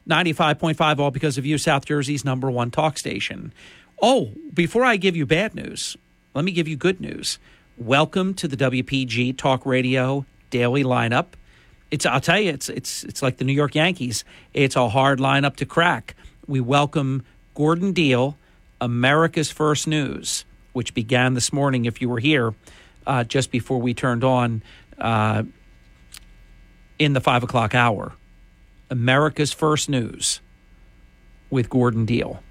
95.5, 0.07 0.99
all 0.99 1.11
because 1.11 1.37
of 1.37 1.45
you, 1.45 1.57
South 1.57 1.85
Jersey's 1.85 2.23
number 2.23 2.51
one 2.51 2.69
talk 2.69 2.97
station. 2.97 3.51
Oh, 4.01 4.31
before 4.53 4.83
I 4.83 4.97
give 4.97 5.15
you 5.15 5.25
bad 5.25 5.55
news, 5.55 5.97
let 6.33 6.45
me 6.45 6.51
give 6.51 6.67
you 6.67 6.75
good 6.75 7.01
news. 7.01 7.39
Welcome 7.77 8.33
to 8.35 8.47
the 8.47 8.57
WPG 8.57 9.37
Talk 9.37 9.65
Radio 9.65 10.25
daily 10.49 10.83
lineup. 10.83 11.27
It's 11.91 12.05
I'll 12.05 12.21
tell 12.21 12.39
you, 12.39 12.51
it's 12.51 12.69
it's 12.69 13.03
it's 13.03 13.21
like 13.21 13.37
the 13.37 13.45
New 13.45 13.53
York 13.53 13.73
Yankees. 13.75 14.23
It's 14.53 14.75
a 14.75 14.89
hard 14.89 15.19
lineup 15.19 15.55
to 15.57 15.65
crack. 15.65 16.15
We 16.47 16.59
welcome 16.59 17.23
Gordon 17.53 17.93
Deal, 17.93 18.37
America's 18.79 19.51
First 19.51 19.87
News 19.87 20.45
which 20.75 20.93
began 20.93 21.35
this 21.35 21.53
morning, 21.53 21.85
if 21.85 22.01
you 22.01 22.09
were 22.09 22.19
here, 22.19 22.53
uh, 23.07 23.23
just 23.23 23.49
before 23.49 23.79
we 23.79 23.93
turned 23.93 24.25
on 24.25 24.61
uh, 24.97 25.41
in 26.99 27.13
the 27.13 27.21
five 27.21 27.43
o'clock 27.43 27.73
hour. 27.73 28.13
America's 28.89 29.53
First 29.53 29.87
News 29.89 30.41
with 31.49 31.69
Gordon 31.69 32.05
Deal. 32.05 32.43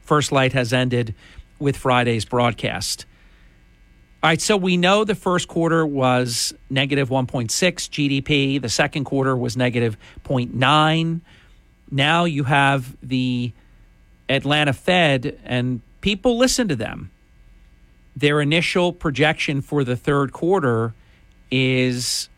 First 0.00 0.32
Light 0.32 0.54
has 0.54 0.72
ended 0.72 1.14
with 1.58 1.76
Friday's 1.76 2.24
broadcast. 2.24 3.04
All 4.22 4.30
right, 4.30 4.40
so 4.40 4.56
we 4.56 4.78
know 4.78 5.04
the 5.04 5.14
first 5.14 5.46
quarter 5.46 5.86
was 5.86 6.54
negative 6.70 7.10
1.6 7.10 7.48
GDP. 7.50 8.60
The 8.60 8.68
second 8.70 9.04
quarter 9.04 9.36
was 9.36 9.58
negative 9.58 9.98
0.9. 10.24 11.20
Now 11.90 12.24
you 12.24 12.44
have 12.44 12.96
the 13.02 13.52
Atlanta 14.28 14.72
Fed, 14.72 15.38
and 15.44 15.82
people 16.00 16.38
listen 16.38 16.68
to 16.68 16.76
them 16.76 17.10
their 18.18 18.40
initial 18.40 18.92
projection 18.92 19.60
for 19.60 19.84
the 19.84 19.96
third 19.96 20.32
quarter 20.32 20.94
is 21.50 22.28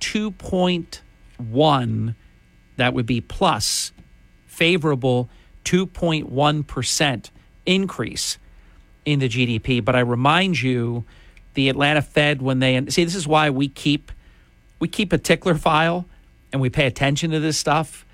2.1 0.00 2.14
that 2.76 2.94
would 2.94 3.06
be 3.06 3.20
plus 3.20 3.92
favorable 4.46 5.28
2.1% 5.64 7.30
increase 7.66 8.38
in 9.04 9.18
the 9.18 9.28
GDP 9.28 9.84
but 9.84 9.94
I 9.94 10.00
remind 10.00 10.60
you 10.60 11.04
the 11.54 11.68
Atlanta 11.68 12.02
Fed 12.02 12.42
when 12.42 12.58
they 12.58 12.84
see 12.88 13.04
this 13.04 13.14
is 13.14 13.28
why 13.28 13.50
we 13.50 13.68
keep 13.68 14.10
we 14.78 14.88
keep 14.88 15.12
a 15.12 15.18
tickler 15.18 15.54
file 15.54 16.06
and 16.52 16.60
we 16.60 16.70
pay 16.70 16.86
attention 16.86 17.30
to 17.30 17.40
this 17.40 17.58
stuff 17.58 18.04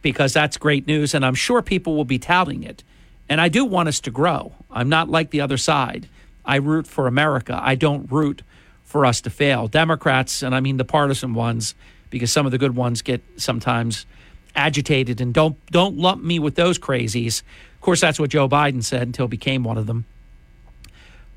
because 0.00 0.32
that's 0.32 0.56
great 0.56 0.86
news 0.86 1.14
and 1.14 1.24
I'm 1.24 1.34
sure 1.34 1.62
people 1.62 1.96
will 1.96 2.04
be 2.04 2.18
touting 2.18 2.64
it. 2.64 2.82
And 3.28 3.40
I 3.40 3.48
do 3.48 3.64
want 3.64 3.88
us 3.88 4.00
to 4.00 4.10
grow. 4.10 4.52
I'm 4.70 4.88
not 4.88 5.08
like 5.08 5.30
the 5.30 5.40
other 5.40 5.56
side 5.56 6.08
I 6.44 6.56
root 6.56 6.86
for 6.86 7.06
America. 7.06 7.58
I 7.62 7.74
don't 7.74 8.10
root 8.10 8.42
for 8.82 9.06
us 9.06 9.20
to 9.22 9.30
fail. 9.30 9.68
Democrats, 9.68 10.42
and 10.42 10.54
I 10.54 10.60
mean 10.60 10.76
the 10.76 10.84
partisan 10.84 11.34
ones, 11.34 11.74
because 12.10 12.30
some 12.30 12.46
of 12.46 12.52
the 12.52 12.58
good 12.58 12.76
ones 12.76 13.02
get 13.02 13.22
sometimes 13.36 14.06
agitated 14.54 15.20
and 15.20 15.32
don't 15.32 15.56
don't 15.66 15.96
lump 15.96 16.22
me 16.22 16.38
with 16.38 16.54
those 16.56 16.78
crazies. 16.78 17.42
Of 17.74 17.80
course, 17.80 18.00
that's 18.00 18.20
what 18.20 18.30
Joe 18.30 18.48
Biden 18.48 18.84
said 18.84 19.02
until 19.02 19.26
he 19.26 19.30
became 19.30 19.64
one 19.64 19.78
of 19.78 19.86
them. 19.86 20.04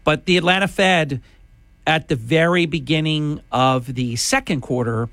But 0.04 0.26
the 0.26 0.38
Atlanta 0.38 0.68
Fed, 0.68 1.22
at 1.88 2.08
the 2.08 2.16
very 2.16 2.66
beginning 2.66 3.42
of 3.52 3.96
the 3.96 4.16
second 4.18 4.62
quarter, 4.62 5.10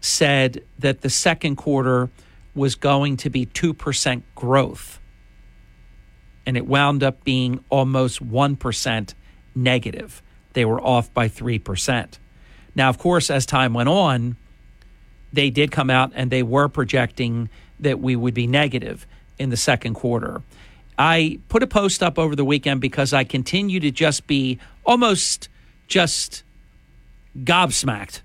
said 0.00 0.64
that 0.78 1.02
the 1.02 1.10
second 1.10 1.56
quarter 1.56 2.10
was 2.54 2.74
going 2.74 3.16
to 3.18 3.30
be 3.30 3.46
2% 3.46 4.22
growth. 4.34 4.98
And 6.46 6.56
it 6.56 6.66
wound 6.66 7.02
up 7.02 7.22
being 7.22 7.62
almost 7.68 8.26
1% 8.26 9.14
negative. 9.54 10.22
They 10.52 10.64
were 10.64 10.80
off 10.80 11.12
by 11.12 11.28
3%. 11.28 12.18
Now, 12.74 12.88
of 12.88 12.98
course, 12.98 13.30
as 13.30 13.46
time 13.46 13.74
went 13.74 13.88
on, 13.88 14.36
they 15.32 15.50
did 15.50 15.70
come 15.70 15.90
out 15.90 16.12
and 16.14 16.30
they 16.30 16.42
were 16.42 16.68
projecting 16.68 17.48
that 17.78 18.00
we 18.00 18.16
would 18.16 18.34
be 18.34 18.46
negative 18.46 19.06
in 19.38 19.50
the 19.50 19.56
second 19.56 19.94
quarter. 19.94 20.42
I 20.98 21.38
put 21.48 21.62
a 21.62 21.66
post 21.66 22.02
up 22.02 22.18
over 22.18 22.36
the 22.36 22.44
weekend 22.44 22.80
because 22.80 23.12
I 23.12 23.24
continue 23.24 23.80
to 23.80 23.90
just 23.90 24.26
be 24.26 24.58
almost 24.84 25.48
just 25.88 26.42
gobsmacked. 27.38 28.20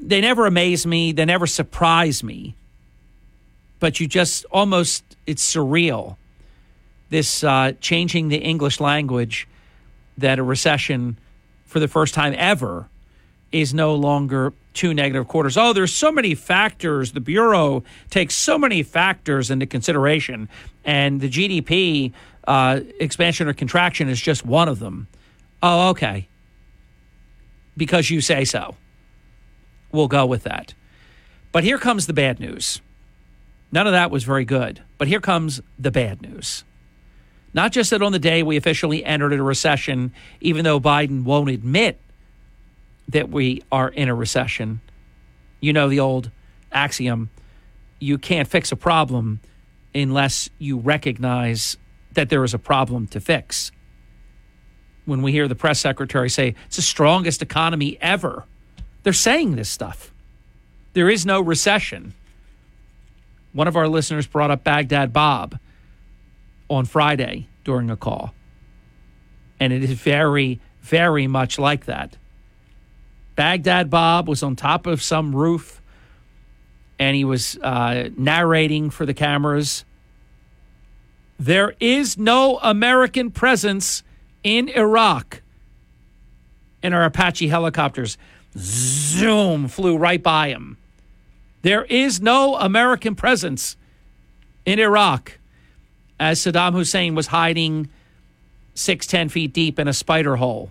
They 0.00 0.20
never 0.20 0.46
amaze 0.46 0.86
me, 0.86 1.12
they 1.12 1.24
never 1.24 1.46
surprise 1.46 2.22
me, 2.22 2.54
but 3.80 3.98
you 3.98 4.06
just 4.06 4.44
almost, 4.50 5.16
it's 5.26 5.54
surreal. 5.54 6.16
This 7.08 7.42
uh, 7.42 7.72
changing 7.80 8.28
the 8.28 8.38
English 8.38 8.78
language 8.78 9.48
that 10.18 10.38
a 10.38 10.42
recession 10.42 11.18
for 11.64 11.80
the 11.80 11.88
first 11.88 12.14
time 12.14 12.34
ever 12.36 12.88
is 13.52 13.72
no 13.72 13.94
longer 13.94 14.52
two 14.74 14.92
negative 14.92 15.28
quarters. 15.28 15.56
Oh, 15.56 15.72
there's 15.72 15.92
so 15.92 16.12
many 16.12 16.34
factors. 16.34 17.12
The 17.12 17.20
Bureau 17.20 17.82
takes 18.10 18.34
so 18.34 18.58
many 18.58 18.82
factors 18.82 19.50
into 19.50 19.66
consideration, 19.66 20.48
and 20.84 21.20
the 21.20 21.28
GDP 21.28 22.12
uh, 22.46 22.80
expansion 23.00 23.48
or 23.48 23.54
contraction 23.54 24.08
is 24.08 24.20
just 24.20 24.44
one 24.44 24.68
of 24.68 24.78
them. 24.78 25.08
Oh, 25.62 25.90
okay. 25.90 26.28
Because 27.76 28.10
you 28.10 28.20
say 28.20 28.44
so. 28.44 28.76
We'll 29.92 30.08
go 30.08 30.26
with 30.26 30.44
that. 30.44 30.74
But 31.52 31.64
here 31.64 31.78
comes 31.78 32.06
the 32.06 32.12
bad 32.12 32.38
news. 32.38 32.80
None 33.72 33.86
of 33.86 33.92
that 33.92 34.10
was 34.10 34.24
very 34.24 34.44
good. 34.44 34.82
But 34.98 35.08
here 35.08 35.20
comes 35.20 35.60
the 35.78 35.90
bad 35.90 36.22
news. 36.22 36.64
Not 37.56 37.72
just 37.72 37.90
that 37.90 38.02
on 38.02 38.12
the 38.12 38.18
day 38.18 38.42
we 38.42 38.58
officially 38.58 39.02
entered 39.02 39.32
a 39.32 39.42
recession, 39.42 40.12
even 40.42 40.62
though 40.62 40.78
Biden 40.78 41.24
won't 41.24 41.48
admit 41.48 41.98
that 43.08 43.30
we 43.30 43.62
are 43.72 43.88
in 43.88 44.10
a 44.10 44.14
recession. 44.14 44.82
You 45.60 45.72
know 45.72 45.88
the 45.88 46.00
old 46.00 46.30
axiom 46.70 47.30
you 47.98 48.18
can't 48.18 48.46
fix 48.46 48.72
a 48.72 48.76
problem 48.76 49.40
unless 49.94 50.50
you 50.58 50.78
recognize 50.78 51.78
that 52.12 52.28
there 52.28 52.44
is 52.44 52.52
a 52.52 52.58
problem 52.58 53.06
to 53.06 53.20
fix. 53.20 53.72
When 55.06 55.22
we 55.22 55.32
hear 55.32 55.48
the 55.48 55.54
press 55.54 55.80
secretary 55.80 56.28
say 56.28 56.54
it's 56.66 56.76
the 56.76 56.82
strongest 56.82 57.40
economy 57.40 57.96
ever, 58.02 58.44
they're 59.02 59.14
saying 59.14 59.56
this 59.56 59.70
stuff. 59.70 60.12
There 60.92 61.08
is 61.08 61.24
no 61.24 61.40
recession. 61.40 62.12
One 63.54 63.66
of 63.66 63.76
our 63.76 63.88
listeners 63.88 64.26
brought 64.26 64.50
up 64.50 64.62
Baghdad 64.62 65.14
Bob 65.14 65.58
on 66.68 66.84
Friday 66.84 67.48
during 67.64 67.90
a 67.90 67.96
call. 67.96 68.34
And 69.58 69.72
it 69.72 69.82
is 69.82 69.92
very, 69.92 70.60
very 70.80 71.26
much 71.26 71.58
like 71.58 71.86
that. 71.86 72.16
Baghdad 73.34 73.90
Bob 73.90 74.28
was 74.28 74.42
on 74.42 74.56
top 74.56 74.86
of 74.86 75.02
some 75.02 75.34
roof 75.34 75.82
and 76.98 77.14
he 77.14 77.24
was 77.24 77.58
uh, 77.58 78.08
narrating 78.16 78.90
for 78.90 79.04
the 79.04 79.14
cameras. 79.14 79.84
There 81.38 81.74
is 81.78 82.16
no 82.16 82.58
American 82.62 83.30
presence 83.30 84.02
in 84.42 84.68
Iraq. 84.70 85.42
And 86.82 86.94
our 86.94 87.04
Apache 87.04 87.48
helicopters, 87.48 88.16
zoom, 88.56 89.68
flew 89.68 89.98
right 89.98 90.22
by 90.22 90.48
him. 90.48 90.78
There 91.62 91.84
is 91.84 92.20
no 92.20 92.56
American 92.56 93.14
presence 93.14 93.76
in 94.64 94.78
Iraq 94.78 95.38
as 96.18 96.40
Saddam 96.40 96.72
Hussein 96.72 97.14
was 97.14 97.28
hiding 97.28 97.88
six, 98.74 99.06
ten 99.06 99.28
feet 99.28 99.52
deep 99.52 99.78
in 99.78 99.88
a 99.88 99.92
spider 99.92 100.36
hole. 100.36 100.70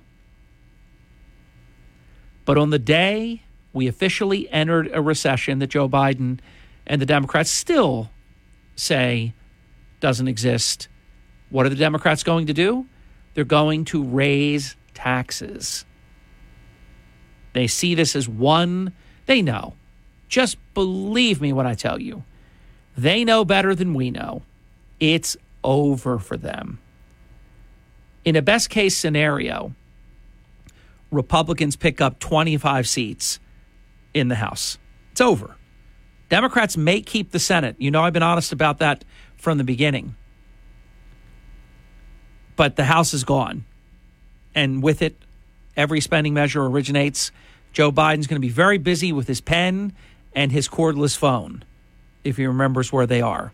But 2.46 2.58
on 2.58 2.70
the 2.70 2.80
day 2.80 3.44
we 3.74 3.88
officially 3.88 4.50
entered 4.50 4.90
a 4.94 5.02
recession 5.02 5.60
that 5.60 5.68
Joe 5.68 5.90
Biden 5.90 6.40
and 6.88 7.02
the 7.02 7.06
Democrats 7.06 7.50
still 7.50 8.10
say 8.76 9.34
doesn't 10.00 10.28
exist, 10.28 10.88
what 11.50 11.66
are 11.66 11.70
the 11.70 11.76
Democrats 11.76 12.24
going 12.24 12.48
to 12.48 12.54
do? 12.54 12.86
They're 13.34 13.44
going 13.44 13.86
to 13.86 14.04
raise 14.04 14.76
taxes. 14.94 15.86
They 17.54 17.68
see 17.68 17.96
this 17.96 18.16
as 18.16 18.28
one, 18.28 18.94
they 19.26 19.42
know. 19.42 19.76
Just 20.28 20.58
believe 20.74 21.42
me 21.42 21.54
when 21.54 21.68
I 21.68 21.74
tell 21.74 22.02
you. 22.02 22.24
They 22.98 23.24
know 23.24 23.46
better 23.46 23.76
than 23.76 23.94
we 23.94 24.12
know. 24.12 24.44
It's 25.00 25.38
over 25.64 26.20
for 26.20 26.38
them. 26.38 26.80
In 28.24 28.36
a 28.36 28.42
best 28.42 28.70
case 28.70 28.98
scenario, 28.98 29.74
Republicans 31.12 31.76
pick 31.76 32.02
up 32.02 32.20
25 32.20 32.88
seats 32.88 33.40
in 34.14 34.28
the 34.28 34.36
House. 34.36 34.78
It's 35.12 35.22
over. 35.22 35.56
Democrats 36.30 36.76
may 36.76 37.02
keep 37.02 37.32
the 37.32 37.40
Senate. 37.40 37.76
You 37.78 37.92
know, 37.92 38.04
I've 38.04 38.14
been 38.14 38.24
honest 38.24 38.52
about 38.52 38.80
that 38.80 39.06
from 39.38 39.58
the 39.58 39.64
beginning. 39.64 40.16
But 42.56 42.76
the 42.76 42.86
House 42.86 43.14
is 43.14 43.24
gone. 43.24 43.66
And 44.56 44.82
with 44.82 45.02
it, 45.02 45.18
every 45.78 46.02
spending 46.02 46.34
measure 46.34 46.66
originates. 46.66 47.32
Joe 47.74 47.92
Biden's 47.92 48.28
going 48.28 48.42
to 48.42 48.46
be 48.46 48.50
very 48.50 48.78
busy 48.78 49.12
with 49.12 49.28
his 49.28 49.42
pen 49.42 49.94
and 50.34 50.52
his 50.52 50.68
cordless 50.68 51.16
phone, 51.16 51.64
if 52.24 52.38
he 52.38 52.46
remembers 52.46 52.92
where 52.92 53.06
they 53.06 53.22
are. 53.22 53.52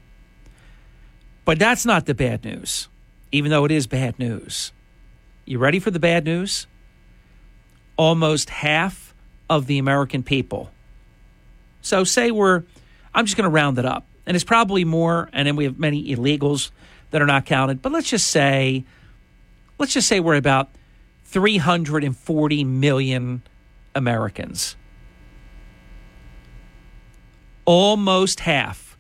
But 1.46 1.60
that's 1.60 1.86
not 1.86 2.06
the 2.06 2.14
bad 2.14 2.44
news, 2.44 2.88
even 3.32 3.52
though 3.52 3.66
it 3.66 3.72
is 3.72 3.88
bad 3.88 4.20
news. 4.20 4.72
You 5.46 5.58
ready 5.60 5.80
for 5.80 5.92
the 5.92 6.00
bad 6.00 6.24
news? 6.24 6.68
almost 8.02 8.50
half 8.50 9.14
of 9.48 9.68
the 9.68 9.78
American 9.78 10.24
people. 10.24 10.72
So, 11.82 12.04
say 12.04 12.32
we're, 12.32 12.64
I'm 13.14 13.26
just 13.26 13.38
going 13.38 13.50
to 13.50 13.54
round 13.54 13.78
it 13.78 13.86
up, 13.86 14.08
and 14.26 14.34
it's 14.34 14.44
probably 14.44 14.84
more, 14.86 15.30
and 15.34 15.48
then 15.48 15.56
we 15.56 15.66
have 15.66 15.78
many 15.78 16.16
illegals 16.16 16.72
that 17.12 17.22
are 17.22 17.28
not 17.28 17.46
counted, 17.46 17.82
but 17.82 17.92
let's 17.92 18.10
just 18.10 18.28
say, 18.28 18.86
let's 19.78 19.94
just 19.94 20.08
say 20.08 20.20
we're 20.20 20.36
about 20.36 20.70
340 21.26 22.64
million 22.64 23.44
Americans. 23.94 24.76
Almost 27.66 28.40
half, 28.40 28.91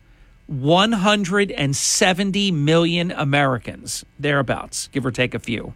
170 0.51 2.51
million 2.51 3.11
Americans, 3.11 4.03
thereabouts, 4.19 4.89
give 4.89 5.05
or 5.05 5.11
take 5.11 5.33
a 5.33 5.39
few, 5.39 5.73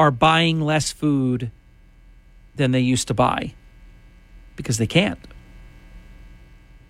are 0.00 0.10
buying 0.10 0.60
less 0.60 0.90
food 0.90 1.52
than 2.56 2.72
they 2.72 2.80
used 2.80 3.06
to 3.06 3.14
buy 3.14 3.54
because 4.56 4.78
they 4.78 4.86
can't. 4.86 5.20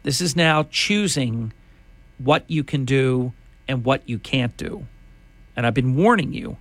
This 0.03 0.23
is 0.23 0.35
now 0.35 0.63
choosing 0.71 1.53
what 2.17 2.51
you 2.51 2.65
can 2.65 2.87
do 2.87 3.35
and 3.69 3.85
what 3.85 4.09
you 4.09 4.19
can't 4.19 4.57
do. 4.57 4.87
And 5.55 5.67
I've 5.67 5.75
been 5.75 5.95
warning 5.95 6.33
you 6.33 6.57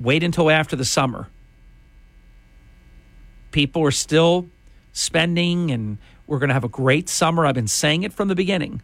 wait 0.00 0.22
until 0.22 0.50
after 0.50 0.76
the 0.76 0.84
summer. 0.86 1.28
People 3.50 3.84
are 3.84 3.90
still 3.90 4.48
spending, 4.94 5.70
and 5.70 5.98
we're 6.26 6.38
going 6.38 6.48
to 6.48 6.54
have 6.54 6.64
a 6.64 6.68
great 6.68 7.10
summer. 7.10 7.44
I've 7.44 7.54
been 7.54 7.68
saying 7.68 8.02
it 8.02 8.14
from 8.14 8.28
the 8.28 8.34
beginning. 8.34 8.80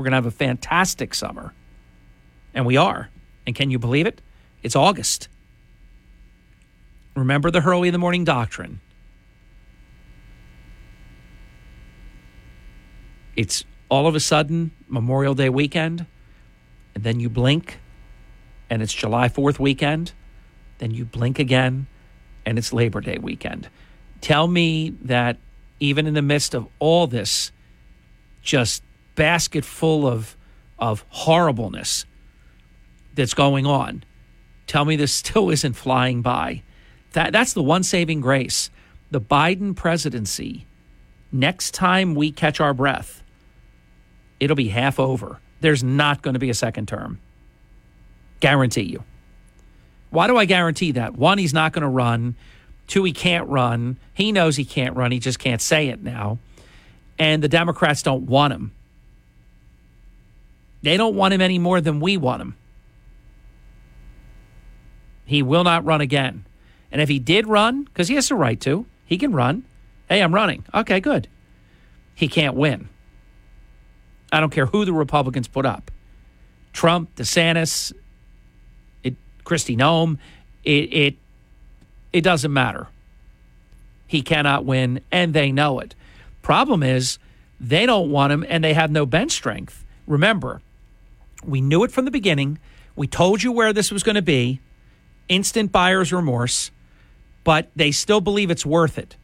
We're 0.00 0.04
going 0.04 0.12
to 0.12 0.16
have 0.16 0.24
a 0.24 0.30
fantastic 0.30 1.12
summer. 1.12 1.52
And 2.54 2.64
we 2.64 2.78
are. 2.78 3.10
And 3.46 3.54
can 3.54 3.70
you 3.70 3.78
believe 3.78 4.06
it? 4.06 4.22
It's 4.62 4.74
August. 4.74 5.28
Remember 7.14 7.50
the 7.50 7.60
Hurley 7.60 7.88
in 7.88 7.92
the 7.92 7.98
Morning 7.98 8.24
doctrine. 8.24 8.80
it's 13.36 13.64
all 13.90 14.06
of 14.06 14.14
a 14.14 14.20
sudden 14.20 14.70
Memorial 14.88 15.34
Day 15.34 15.50
weekend, 15.50 16.06
and 16.94 17.04
then 17.04 17.20
you 17.20 17.28
blink, 17.28 17.78
and 18.70 18.80
it's 18.80 18.94
July 18.94 19.28
4th 19.28 19.58
weekend, 19.58 20.12
then 20.78 20.92
you 20.92 21.04
blink 21.04 21.38
again, 21.38 21.86
and 22.46 22.56
it's 22.56 22.72
Labor 22.72 23.02
Day 23.02 23.18
weekend. 23.18 23.68
Tell 24.22 24.48
me 24.48 24.94
that 25.02 25.36
even 25.78 26.06
in 26.06 26.14
the 26.14 26.22
midst 26.22 26.54
of 26.54 26.68
all 26.78 27.06
this, 27.06 27.52
just 28.42 28.82
basket 29.20 29.66
full 29.66 30.06
of 30.08 30.36
of 30.78 31.04
horribleness 31.10 32.06
that's 33.14 33.34
going 33.34 33.66
on, 33.66 34.02
tell 34.66 34.86
me 34.86 34.96
this 34.96 35.12
still 35.22 35.50
isn't 35.50 35.74
flying 35.74 36.22
by. 36.22 36.62
That 37.12 37.32
that's 37.32 37.52
the 37.52 37.62
one 37.62 37.82
saving 37.82 38.22
grace. 38.22 38.70
The 39.10 39.20
Biden 39.20 39.76
presidency. 39.76 40.66
Next 41.32 41.74
time 41.74 42.14
we 42.14 42.32
catch 42.32 42.60
our 42.60 42.74
breath, 42.74 43.22
it'll 44.40 44.56
be 44.56 44.68
half 44.68 44.98
over. 44.98 45.40
There's 45.60 45.84
not 45.84 46.22
going 46.22 46.34
to 46.34 46.40
be 46.40 46.50
a 46.50 46.54
second 46.54 46.88
term. 46.88 47.20
Guarantee 48.40 48.84
you. 48.84 49.04
Why 50.10 50.26
do 50.28 50.36
I 50.38 50.46
guarantee 50.46 50.92
that? 50.92 51.16
One, 51.16 51.38
he's 51.38 51.54
not 51.54 51.72
going 51.72 51.82
to 51.82 51.88
run. 51.88 52.36
Two, 52.86 53.04
he 53.04 53.12
can't 53.12 53.48
run. 53.48 53.98
He 54.14 54.32
knows 54.32 54.56
he 54.56 54.64
can't 54.64 54.96
run. 54.96 55.12
He 55.12 55.18
just 55.20 55.38
can't 55.38 55.60
say 55.62 55.88
it 55.88 56.02
now. 56.02 56.38
and 57.18 57.42
the 57.42 57.48
Democrats 57.48 58.02
don't 58.02 58.24
want 58.26 58.52
him. 58.54 58.72
They 60.82 60.96
don't 60.96 61.14
want 61.14 61.34
him 61.34 61.40
any 61.40 61.58
more 61.58 61.80
than 61.80 62.00
we 62.00 62.16
want 62.16 62.42
him. 62.42 62.56
He 65.24 65.42
will 65.42 65.64
not 65.64 65.84
run 65.84 66.00
again. 66.00 66.44
And 66.90 67.00
if 67.00 67.08
he 67.08 67.18
did 67.18 67.46
run, 67.46 67.84
because 67.84 68.08
he 68.08 68.14
has 68.16 68.28
the 68.28 68.34
right 68.34 68.60
to, 68.62 68.86
he 69.04 69.16
can 69.16 69.32
run. 69.32 69.64
Hey, 70.08 70.22
I'm 70.22 70.34
running. 70.34 70.64
Okay, 70.74 71.00
good. 71.00 71.28
He 72.14 72.26
can't 72.26 72.56
win. 72.56 72.88
I 74.32 74.40
don't 74.40 74.50
care 74.50 74.66
who 74.66 74.84
the 74.84 74.92
Republicans 74.92 75.48
put 75.48 75.66
up 75.66 75.90
Trump, 76.72 77.14
DeSantis, 77.16 77.92
it, 79.02 79.16
Kristi 79.44 79.76
Noem. 79.76 80.18
It, 80.64 80.92
it, 80.92 81.16
it 82.12 82.20
doesn't 82.22 82.52
matter. 82.52 82.88
He 84.06 84.22
cannot 84.22 84.64
win, 84.64 85.00
and 85.12 85.32
they 85.32 85.52
know 85.52 85.78
it. 85.78 85.94
Problem 86.42 86.82
is, 86.82 87.18
they 87.60 87.86
don't 87.86 88.10
want 88.10 88.32
him, 88.32 88.44
and 88.48 88.64
they 88.64 88.74
have 88.74 88.90
no 88.90 89.06
bench 89.06 89.32
strength. 89.32 89.84
Remember, 90.06 90.60
we 91.44 91.60
knew 91.60 91.84
it 91.84 91.92
from 91.92 92.04
the 92.04 92.10
beginning. 92.10 92.58
We 92.96 93.06
told 93.06 93.42
you 93.42 93.52
where 93.52 93.72
this 93.72 93.90
was 93.90 94.02
going 94.02 94.16
to 94.16 94.22
be 94.22 94.60
instant 95.28 95.70
buyer's 95.70 96.12
remorse, 96.12 96.70
but 97.44 97.70
they 97.76 97.92
still 97.92 98.20
believe 98.20 98.50
it's 98.50 98.66
worth 98.66 98.98
it 98.98 99.16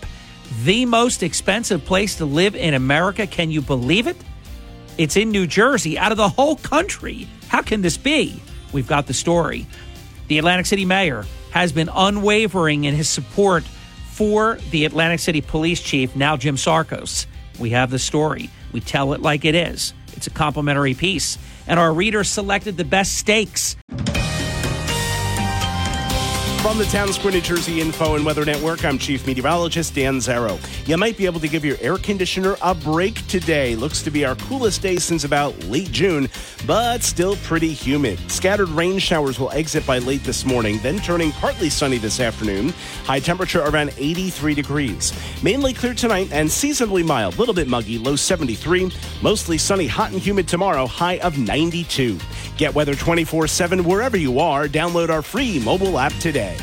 The 0.62 0.86
most 0.86 1.22
expensive 1.22 1.84
place 1.84 2.16
to 2.16 2.24
live 2.24 2.56
in 2.56 2.72
America. 2.72 3.26
Can 3.26 3.50
you 3.50 3.60
believe 3.60 4.06
it? 4.06 4.16
It's 4.96 5.16
in 5.16 5.30
New 5.30 5.46
Jersey, 5.46 5.98
out 5.98 6.12
of 6.12 6.18
the 6.18 6.28
whole 6.28 6.56
country. 6.56 7.26
How 7.48 7.62
can 7.62 7.82
this 7.82 7.96
be? 7.96 8.40
We've 8.72 8.86
got 8.86 9.06
the 9.06 9.14
story. 9.14 9.66
The 10.28 10.38
Atlantic 10.38 10.66
City 10.66 10.84
mayor 10.84 11.24
has 11.50 11.72
been 11.72 11.90
unwavering 11.92 12.84
in 12.84 12.94
his 12.94 13.08
support 13.08 13.64
for 14.12 14.58
the 14.70 14.84
Atlantic 14.84 15.18
City 15.18 15.40
police 15.40 15.80
chief, 15.80 16.14
now 16.14 16.36
Jim 16.36 16.56
Sarkos. 16.56 17.26
We 17.58 17.70
have 17.70 17.90
the 17.90 17.98
story. 17.98 18.50
We 18.72 18.80
tell 18.80 19.12
it 19.14 19.20
like 19.20 19.44
it 19.44 19.56
is. 19.56 19.94
It's 20.12 20.28
a 20.28 20.30
complimentary 20.30 20.94
piece. 20.94 21.38
And 21.66 21.80
our 21.80 21.92
readers 21.92 22.28
selected 22.28 22.76
the 22.76 22.84
best 22.84 23.16
steaks 23.16 23.76
from 26.64 26.78
the 26.78 26.84
Town 26.86 27.12
Square, 27.12 27.34
New 27.34 27.40
Jersey 27.42 27.82
Info 27.82 28.14
and 28.14 28.24
Weather 28.24 28.42
Network, 28.42 28.86
I'm 28.86 28.96
Chief 28.96 29.26
Meteorologist 29.26 29.94
Dan 29.94 30.16
Zarrow. 30.16 30.58
You 30.88 30.96
might 30.96 31.18
be 31.18 31.26
able 31.26 31.40
to 31.40 31.46
give 31.46 31.62
your 31.62 31.76
air 31.78 31.98
conditioner 31.98 32.56
a 32.62 32.74
break 32.74 33.16
today. 33.26 33.76
Looks 33.76 34.00
to 34.00 34.10
be 34.10 34.24
our 34.24 34.34
coolest 34.36 34.80
day 34.80 34.96
since 34.96 35.24
about 35.24 35.62
late 35.64 35.92
June, 35.92 36.26
but 36.66 37.02
still 37.02 37.36
pretty 37.44 37.70
humid. 37.70 38.18
Scattered 38.30 38.70
rain 38.70 38.98
showers 38.98 39.38
will 39.38 39.50
exit 39.50 39.86
by 39.86 39.98
late 39.98 40.24
this 40.24 40.46
morning, 40.46 40.78
then 40.82 40.96
turning 41.00 41.32
partly 41.32 41.68
sunny 41.68 41.98
this 41.98 42.18
afternoon. 42.18 42.70
High 43.04 43.20
temperature 43.20 43.60
around 43.60 43.92
83 43.98 44.54
degrees. 44.54 45.12
Mainly 45.42 45.74
clear 45.74 45.92
tonight 45.92 46.32
and 46.32 46.50
seasonably 46.50 47.02
mild, 47.02 47.38
little 47.38 47.52
bit 47.52 47.68
muggy, 47.68 47.98
low 47.98 48.16
73. 48.16 48.90
Mostly 49.20 49.58
sunny, 49.58 49.86
hot 49.86 50.12
and 50.12 50.20
humid 50.20 50.48
tomorrow, 50.48 50.86
high 50.86 51.18
of 51.18 51.36
92. 51.36 52.18
Get 52.56 52.74
weather 52.74 52.94
24 52.94 53.48
7 53.48 53.84
wherever 53.84 54.16
you 54.16 54.38
are. 54.38 54.66
Download 54.66 55.10
our 55.10 55.20
free 55.20 55.58
mobile 55.58 55.98
app 55.98 56.12
today. 56.14 56.53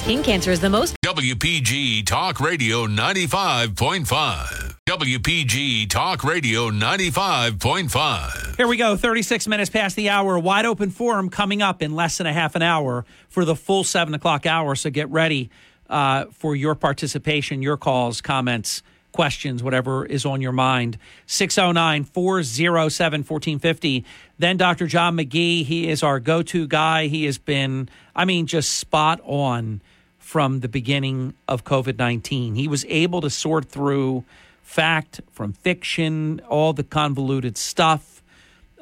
Skin 0.00 0.22
cancer 0.22 0.50
is 0.50 0.60
the 0.60 0.70
most. 0.70 0.96
WPG 1.04 2.06
Talk 2.06 2.40
Radio 2.40 2.86
95.5. 2.86 4.76
WPG 4.88 5.88
Talk 5.88 6.24
Radio 6.24 6.70
95.5. 6.70 8.56
Here 8.56 8.66
we 8.66 8.76
go, 8.76 8.96
36 8.96 9.46
minutes 9.46 9.70
past 9.70 9.94
the 9.96 10.08
hour. 10.08 10.38
Wide 10.38 10.66
open 10.66 10.90
forum 10.90 11.28
coming 11.28 11.62
up 11.62 11.82
in 11.82 11.94
less 11.94 12.18
than 12.18 12.26
a 12.26 12.32
half 12.32 12.56
an 12.56 12.62
hour 12.62 13.04
for 13.28 13.44
the 13.44 13.54
full 13.54 13.84
7 13.84 14.14
o'clock 14.14 14.46
hour. 14.46 14.74
So 14.74 14.90
get 14.90 15.08
ready 15.10 15.50
uh, 15.88 16.24
for 16.32 16.56
your 16.56 16.74
participation, 16.74 17.62
your 17.62 17.76
calls, 17.76 18.20
comments, 18.20 18.82
questions, 19.12 19.62
whatever 19.62 20.06
is 20.06 20.24
on 20.24 20.40
your 20.40 20.52
mind. 20.52 20.98
609 21.26 22.04
407 22.04 23.20
1450. 23.20 24.04
Then 24.38 24.56
Dr. 24.56 24.86
John 24.86 25.16
McGee, 25.16 25.64
he 25.64 25.88
is 25.88 26.02
our 26.02 26.20
go 26.20 26.42
to 26.42 26.66
guy. 26.66 27.06
He 27.08 27.26
has 27.26 27.38
been, 27.38 27.88
I 28.20 28.26
mean, 28.26 28.44
just 28.44 28.76
spot 28.76 29.18
on 29.24 29.80
from 30.18 30.60
the 30.60 30.68
beginning 30.68 31.32
of 31.48 31.64
COVID 31.64 31.96
19. 31.96 32.54
He 32.54 32.68
was 32.68 32.84
able 32.86 33.22
to 33.22 33.30
sort 33.30 33.70
through 33.70 34.24
fact 34.62 35.22
from 35.32 35.54
fiction, 35.54 36.42
all 36.46 36.74
the 36.74 36.84
convoluted 36.84 37.56
stuff. 37.56 38.22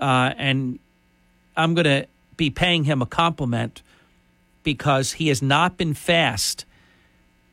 Uh, 0.00 0.34
and 0.36 0.80
I'm 1.56 1.74
going 1.74 1.84
to 1.84 2.08
be 2.36 2.50
paying 2.50 2.82
him 2.82 3.00
a 3.00 3.06
compliment 3.06 3.80
because 4.64 5.12
he 5.12 5.28
has 5.28 5.40
not 5.40 5.76
been 5.76 5.94
fast 5.94 6.64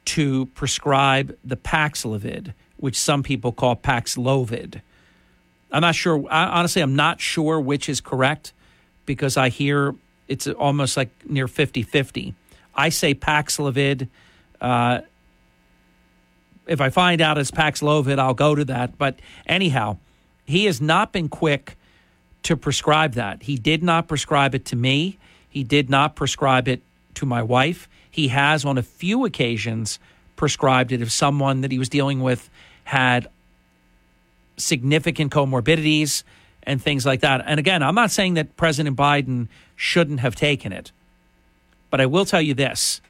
to 0.05 0.47
prescribe 0.55 1.37
the 1.43 1.55
Paxlovid, 1.55 2.55
which 2.77 2.99
some 2.99 3.21
people 3.21 3.51
call 3.51 3.75
Paxlovid. 3.75 4.81
I'm 5.71 5.81
not 5.81 5.93
sure. 5.93 6.25
Honestly, 6.31 6.81
I'm 6.81 6.95
not 6.95 7.21
sure 7.21 7.61
which 7.61 7.87
is 7.87 8.01
correct 8.01 8.53
because 9.05 9.37
I 9.37 9.49
hear 9.49 9.93
it's 10.27 10.47
almost 10.47 10.97
like 10.97 11.09
near 11.27 11.47
50 11.47 11.83
50. 11.83 12.33
I 12.75 12.89
say 12.89 13.13
Paxlovid. 13.13 14.07
Uh, 14.59 15.01
if 16.67 16.81
I 16.81 16.89
find 16.89 17.21
out 17.21 17.37
it's 17.37 17.51
Paxlovid, 17.51 18.19
I'll 18.19 18.33
go 18.33 18.55
to 18.55 18.65
that. 18.65 18.97
But 18.97 19.19
anyhow, 19.45 19.97
he 20.45 20.65
has 20.65 20.81
not 20.81 21.11
been 21.11 21.29
quick 21.29 21.77
to 22.43 22.57
prescribe 22.57 23.13
that. 23.13 23.43
He 23.43 23.55
did 23.57 23.83
not 23.83 24.07
prescribe 24.07 24.55
it 24.55 24.65
to 24.65 24.75
me. 24.75 25.17
He 25.49 25.63
did 25.63 25.89
not 25.89 26.15
prescribe 26.15 26.67
it 26.67 26.81
to 27.15 27.25
my 27.25 27.41
wife. 27.41 27.87
He 28.09 28.29
has, 28.29 28.65
on 28.65 28.77
a 28.77 28.83
few 28.83 29.25
occasions, 29.25 29.99
prescribed 30.35 30.91
it 30.91 31.01
if 31.01 31.11
someone 31.11 31.61
that 31.61 31.71
he 31.71 31.79
was 31.79 31.89
dealing 31.89 32.21
with 32.21 32.49
had 32.85 33.27
significant 34.57 35.31
comorbidities 35.31 36.23
and 36.65 36.81
things 36.81 37.05
like 37.05 37.21
that. 37.21 37.43
And 37.45 37.59
again, 37.59 37.83
I'm 37.83 37.95
not 37.95 38.11
saying 38.11 38.35
that 38.35 38.55
President 38.57 38.97
Biden 38.97 39.47
shouldn't 39.75 40.19
have 40.19 40.35
taken 40.35 40.71
it. 40.71 40.91
But 41.89 42.01
I 42.01 42.07
will 42.07 42.25
tell 42.25 42.41
you 42.41 42.53
this 42.53 43.01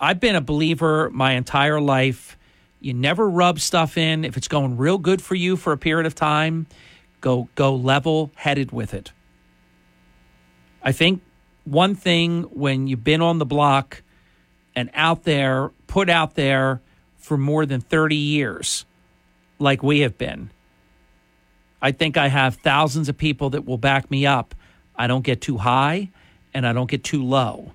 I've 0.00 0.20
been 0.20 0.36
a 0.36 0.40
believer 0.40 1.10
my 1.10 1.32
entire 1.32 1.80
life. 1.80 2.36
You 2.80 2.94
never 2.94 3.28
rub 3.28 3.60
stuff 3.60 3.98
in. 3.98 4.24
If 4.24 4.36
it's 4.36 4.48
going 4.48 4.78
real 4.78 4.98
good 4.98 5.20
for 5.20 5.34
you 5.34 5.56
for 5.56 5.72
a 5.72 5.78
period 5.78 6.06
of 6.06 6.14
time, 6.14 6.66
go 7.20 7.48
go 7.54 7.74
level 7.74 8.30
headed 8.34 8.72
with 8.72 8.94
it. 8.94 9.12
I 10.82 10.92
think 10.92 11.22
one 11.64 11.94
thing 11.94 12.44
when 12.44 12.86
you've 12.86 13.04
been 13.04 13.20
on 13.20 13.38
the 13.38 13.44
block 13.44 14.02
and 14.74 14.90
out 14.94 15.24
there, 15.24 15.70
put 15.86 16.08
out 16.08 16.34
there 16.34 16.80
for 17.18 17.36
more 17.36 17.66
than 17.66 17.80
30 17.80 18.16
years, 18.16 18.86
like 19.58 19.82
we 19.82 20.00
have 20.00 20.16
been, 20.16 20.50
I 21.82 21.92
think 21.92 22.16
I 22.16 22.28
have 22.28 22.56
thousands 22.56 23.08
of 23.08 23.16
people 23.16 23.50
that 23.50 23.64
will 23.64 23.78
back 23.78 24.10
me 24.10 24.26
up. 24.26 24.54
I 24.96 25.06
don't 25.06 25.24
get 25.24 25.40
too 25.40 25.56
high 25.56 26.10
and 26.52 26.66
I 26.66 26.72
don't 26.72 26.90
get 26.90 27.04
too 27.04 27.24
low. 27.24 27.72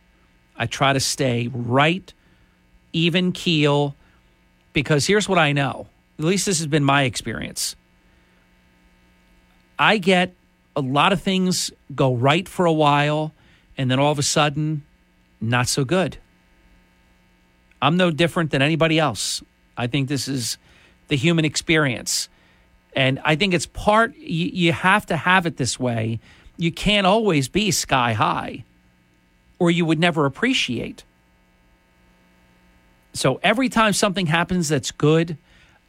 I 0.56 0.68
try 0.68 0.94
to 0.94 1.00
stay 1.00 1.50
right, 1.52 2.14
even 2.94 3.32
keel, 3.32 3.96
because 4.74 5.08
here's 5.08 5.28
what 5.28 5.40
I 5.40 5.52
know. 5.52 5.88
At 6.20 6.26
least 6.26 6.46
this 6.46 6.60
has 6.60 6.68
been 6.68 6.84
my 6.84 7.04
experience. 7.04 7.76
I 9.78 9.98
get 9.98 10.34
a 10.76 10.82
lot 10.82 11.14
of 11.14 11.22
things 11.22 11.72
go 11.94 12.14
right 12.14 12.48
for 12.48 12.66
a 12.66 12.72
while, 12.72 13.34
and 13.78 13.92
then 13.92 14.00
all 14.00 14.12
of 14.12 14.20
a 14.20 14.24
sudden, 14.24 14.84
not 15.42 15.68
so 15.68 15.84
good. 15.84 16.18
I'm 17.82 17.98
no 17.98 18.12
different 18.12 18.52
than 18.52 18.62
anybody 18.62 19.00
else. 19.00 19.44
I 19.78 19.88
think 19.88 20.08
this 20.08 20.28
is 20.28 20.58
the 21.08 21.18
human 21.18 21.44
experience. 21.44 22.30
And 22.96 23.20
I 23.26 23.36
think 23.36 23.54
it's 23.54 23.66
part, 23.66 24.16
you, 24.16 24.50
you 24.54 24.72
have 24.72 25.06
to 25.08 25.18
have 25.18 25.46
it 25.46 25.58
this 25.58 25.80
way. 25.80 26.20
You 26.58 26.72
can't 26.72 27.06
always 27.06 27.50
be 27.50 27.72
sky 27.72 28.14
high, 28.14 28.64
or 29.60 29.70
you 29.70 29.86
would 29.86 30.00
never 30.00 30.26
appreciate. 30.26 31.04
So 33.14 33.40
every 33.44 33.70
time 33.70 33.94
something 33.94 34.28
happens 34.28 34.70
that's 34.70 34.92
good, 34.92 35.38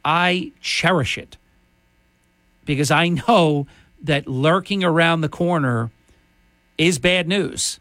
I 0.03 0.51
cherish 0.61 1.17
it 1.17 1.37
because 2.65 2.91
I 2.91 3.09
know 3.09 3.67
that 4.03 4.27
lurking 4.27 4.83
around 4.83 5.21
the 5.21 5.29
corner 5.29 5.89
is 6.77 6.99
bad 6.99 7.27
news. 7.27 7.79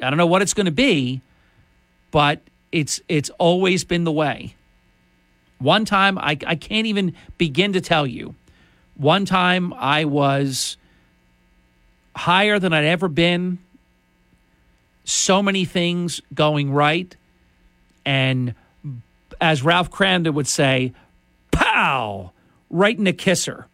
I 0.00 0.08
don't 0.08 0.16
know 0.16 0.26
what 0.26 0.42
it's 0.42 0.54
going 0.54 0.66
to 0.66 0.72
be, 0.72 1.20
but 2.10 2.40
it's 2.72 3.00
it's 3.08 3.30
always 3.38 3.84
been 3.84 4.04
the 4.04 4.12
way. 4.12 4.54
One 5.60 5.84
time 5.84 6.18
I, 6.18 6.38
I 6.46 6.56
can't 6.56 6.86
even 6.86 7.14
begin 7.38 7.74
to 7.74 7.80
tell 7.80 8.06
you. 8.06 8.34
One 8.96 9.26
time 9.26 9.72
I 9.74 10.06
was 10.06 10.76
higher 12.16 12.58
than 12.58 12.72
I'd 12.72 12.84
ever 12.84 13.08
been. 13.08 13.58
So 15.04 15.42
many 15.42 15.64
things 15.64 16.20
going 16.34 16.72
right. 16.72 17.14
And 18.04 18.54
as 19.40 19.62
Ralph 19.62 19.90
Kramden 19.90 20.34
would 20.34 20.48
say, 20.48 20.92
pow, 21.50 22.32
right 22.70 22.96
in 22.96 23.04
the 23.04 23.12
kisser. 23.12 23.66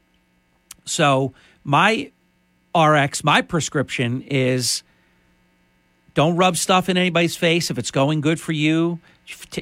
So 0.84 1.34
my 1.62 2.10
RX, 2.76 3.22
my 3.22 3.42
prescription 3.42 4.22
is 4.22 4.82
don't 6.14 6.36
rub 6.36 6.56
stuff 6.56 6.88
in 6.88 6.96
anybody's 6.96 7.36
face 7.36 7.70
if 7.70 7.78
it's 7.78 7.90
going 7.90 8.20
good 8.20 8.40
for 8.40 8.52
you. 8.52 8.98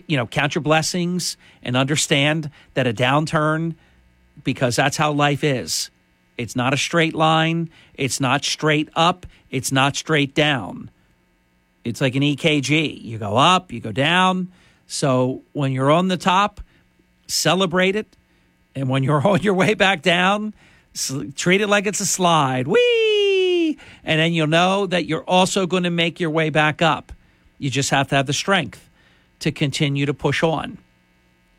You 0.06 0.16
know, 0.16 0.26
count 0.26 0.54
your 0.54 0.62
blessings 0.62 1.36
and 1.62 1.76
understand 1.76 2.50
that 2.74 2.86
a 2.86 2.92
downturn, 2.92 3.74
because 4.42 4.76
that's 4.76 4.96
how 4.96 5.12
life 5.12 5.44
is. 5.44 5.90
It's 6.36 6.56
not 6.56 6.74
a 6.74 6.76
straight 6.76 7.14
line. 7.14 7.70
It's 7.94 8.20
not 8.20 8.44
straight 8.44 8.88
up. 8.94 9.26
It's 9.50 9.70
not 9.70 9.96
straight 9.96 10.34
down. 10.34 10.90
It's 11.84 12.00
like 12.00 12.14
an 12.14 12.22
EKG. 12.22 13.02
You 13.02 13.18
go 13.18 13.36
up, 13.36 13.72
you 13.72 13.80
go 13.80 13.92
down. 13.92 14.50
So 14.86 15.42
when 15.52 15.72
you're 15.72 15.90
on 15.90 16.08
the 16.08 16.16
top, 16.16 16.60
celebrate 17.26 17.94
it. 17.94 18.16
And 18.74 18.88
when 18.88 19.02
you're 19.02 19.26
on 19.26 19.42
your 19.42 19.54
way 19.54 19.74
back 19.74 20.02
down, 20.02 20.54
treat 21.34 21.60
it 21.60 21.68
like 21.68 21.86
it's 21.86 22.00
a 22.00 22.06
slide. 22.06 22.66
Whee! 22.66 23.78
And 24.04 24.20
then 24.20 24.32
you'll 24.32 24.46
know 24.46 24.86
that 24.86 25.06
you're 25.06 25.24
also 25.24 25.66
going 25.66 25.84
to 25.84 25.90
make 25.90 26.20
your 26.20 26.30
way 26.30 26.50
back 26.50 26.82
up. 26.82 27.12
You 27.58 27.70
just 27.70 27.90
have 27.90 28.08
to 28.08 28.16
have 28.16 28.26
the 28.26 28.32
strength 28.32 28.90
to 29.40 29.52
continue 29.52 30.06
to 30.06 30.14
push 30.14 30.42
on 30.42 30.78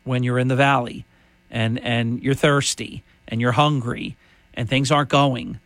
when 0.04 0.22
you're 0.22 0.38
in 0.38 0.48
the 0.48 0.56
valley 0.56 1.04
and, 1.50 1.78
and 1.80 2.22
you're 2.22 2.34
thirsty 2.34 3.02
and 3.28 3.40
you're 3.40 3.52
hungry 3.52 4.16
and 4.54 4.68
things 4.68 4.90
aren't 4.90 5.08
going 5.08 5.60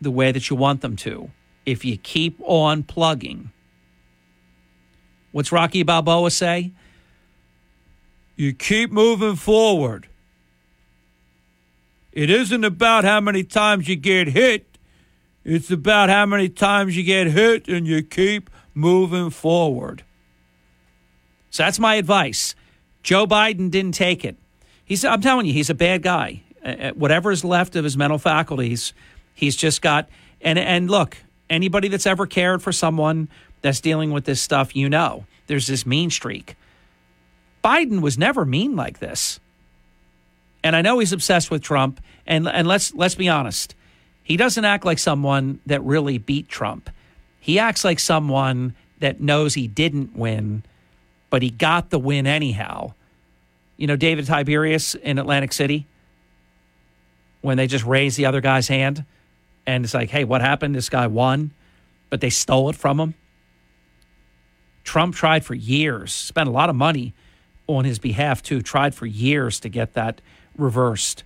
the 0.00 0.10
way 0.10 0.32
that 0.32 0.50
you 0.50 0.56
want 0.56 0.80
them 0.80 0.96
to. 0.96 1.30
If 1.64 1.84
you 1.84 1.96
keep 1.96 2.38
on 2.40 2.82
plugging, 2.82 3.50
what's 5.32 5.50
Rocky 5.50 5.82
Balboa 5.82 6.30
say? 6.30 6.72
You 8.36 8.52
keep 8.52 8.90
moving 8.90 9.36
forward. 9.36 10.08
It 12.12 12.30
isn't 12.30 12.64
about 12.64 13.04
how 13.04 13.20
many 13.20 13.42
times 13.42 13.88
you 13.88 13.96
get 13.96 14.28
hit. 14.28 14.66
It's 15.44 15.70
about 15.70 16.08
how 16.08 16.26
many 16.26 16.48
times 16.48 16.96
you 16.96 17.02
get 17.02 17.28
hit 17.28 17.68
and 17.68 17.86
you 17.86 18.02
keep 18.02 18.50
moving 18.72 19.30
forward. 19.30 20.04
So 21.54 21.62
that's 21.62 21.78
my 21.78 21.94
advice. 21.94 22.56
Joe 23.04 23.28
Biden 23.28 23.70
didn't 23.70 23.94
take 23.94 24.24
it. 24.24 24.34
He's, 24.84 25.04
I'm 25.04 25.20
telling 25.20 25.46
you, 25.46 25.52
he's 25.52 25.70
a 25.70 25.74
bad 25.74 26.02
guy. 26.02 26.42
Uh, 26.64 26.90
whatever 26.94 27.30
is 27.30 27.44
left 27.44 27.76
of 27.76 27.84
his 27.84 27.96
mental 27.96 28.18
faculties, 28.18 28.92
he's 29.34 29.54
just 29.54 29.80
got. 29.80 30.08
And 30.40 30.58
and 30.58 30.90
look, 30.90 31.16
anybody 31.48 31.86
that's 31.86 32.08
ever 32.08 32.26
cared 32.26 32.60
for 32.60 32.72
someone 32.72 33.28
that's 33.62 33.80
dealing 33.80 34.10
with 34.10 34.24
this 34.24 34.40
stuff, 34.42 34.74
you 34.74 34.88
know, 34.88 35.26
there's 35.46 35.68
this 35.68 35.86
mean 35.86 36.10
streak. 36.10 36.56
Biden 37.62 38.00
was 38.00 38.18
never 38.18 38.44
mean 38.44 38.74
like 38.74 38.98
this. 38.98 39.38
And 40.64 40.74
I 40.74 40.82
know 40.82 40.98
he's 40.98 41.12
obsessed 41.12 41.52
with 41.52 41.62
Trump. 41.62 42.00
And 42.26 42.48
and 42.48 42.66
let's 42.66 42.92
let's 42.94 43.14
be 43.14 43.28
honest, 43.28 43.76
he 44.24 44.36
doesn't 44.36 44.64
act 44.64 44.84
like 44.84 44.98
someone 44.98 45.60
that 45.66 45.84
really 45.84 46.18
beat 46.18 46.48
Trump. 46.48 46.90
He 47.38 47.60
acts 47.60 47.84
like 47.84 48.00
someone 48.00 48.74
that 48.98 49.20
knows 49.20 49.54
he 49.54 49.68
didn't 49.68 50.16
win, 50.16 50.64
but 51.34 51.42
he 51.42 51.50
got 51.50 51.90
the 51.90 51.98
win 51.98 52.28
anyhow. 52.28 52.94
You 53.76 53.88
know, 53.88 53.96
David 53.96 54.24
Tiberius 54.24 54.94
in 54.94 55.18
Atlantic 55.18 55.52
City, 55.52 55.84
when 57.40 57.56
they 57.56 57.66
just 57.66 57.84
raised 57.84 58.16
the 58.16 58.26
other 58.26 58.40
guy's 58.40 58.68
hand, 58.68 59.04
and 59.66 59.84
it's 59.84 59.94
like, 59.94 60.10
hey, 60.10 60.22
what 60.22 60.42
happened? 60.42 60.76
This 60.76 60.88
guy 60.88 61.08
won, 61.08 61.50
but 62.08 62.20
they 62.20 62.30
stole 62.30 62.70
it 62.70 62.76
from 62.76 63.00
him. 63.00 63.14
Trump 64.84 65.16
tried 65.16 65.44
for 65.44 65.56
years, 65.56 66.14
spent 66.14 66.48
a 66.48 66.52
lot 66.52 66.70
of 66.70 66.76
money 66.76 67.14
on 67.66 67.84
his 67.84 67.98
behalf 67.98 68.40
too, 68.40 68.62
tried 68.62 68.94
for 68.94 69.06
years 69.06 69.58
to 69.58 69.68
get 69.68 69.94
that 69.94 70.20
reversed. 70.56 71.24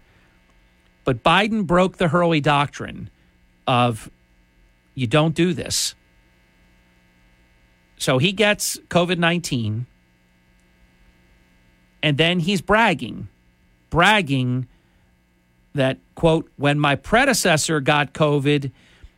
But 1.04 1.22
Biden 1.22 1.66
broke 1.66 1.98
the 1.98 2.08
Hurley 2.08 2.40
doctrine 2.40 3.10
of 3.66 4.10
you 4.94 5.06
don't 5.06 5.34
do 5.34 5.52
this. 5.52 5.94
So 7.98 8.18
he 8.18 8.32
gets 8.32 8.78
COVID 8.88 9.18
19, 9.18 9.86
and 12.02 12.16
then 12.18 12.40
he's 12.40 12.60
bragging, 12.60 13.28
bragging 13.90 14.66
that, 15.74 15.98
quote, 16.14 16.50
when 16.56 16.78
my 16.78 16.94
predecessor 16.94 17.80
got 17.80 18.12
COVID, 18.12 18.70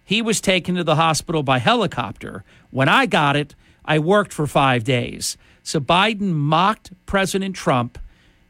he 0.05 0.23
was 0.23 0.41
taken 0.41 0.75
to 0.75 0.85
the 0.85 0.97
hospital 0.97 1.43
by 1.43 1.59
helicopter. 1.59 2.45
When 2.71 2.89
I 2.89 3.07
got 3.07 3.37
it, 3.37 3.55
I 3.85 3.99
worked 3.99 4.33
for 4.33 4.47
five 4.47 4.85
days. 4.85 5.37
So 5.63 5.81
Biden 5.81 6.33
mocked 6.33 6.91
President 7.07 7.55
Trump, 7.55 7.99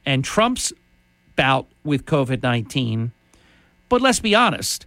and 0.06 0.24
Trump's 0.24 0.72
bout 1.36 1.66
with 1.84 2.06
COVID 2.06 2.42
19. 2.42 3.12
But 3.88 4.00
let's 4.00 4.20
be 4.20 4.34
honest, 4.34 4.86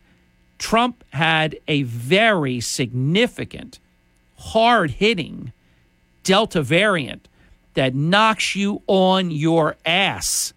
Trump 0.58 1.04
had 1.12 1.58
a 1.68 1.84
very 1.84 2.60
significant, 2.60 3.80
hard 4.38 4.92
hitting 4.92 5.52
Delta 6.24 6.62
variant 6.62 7.28
that 7.74 7.96
knocks 7.96 8.56
you 8.56 8.82
on 8.88 9.32
your 9.32 9.76
ass. 9.86 10.54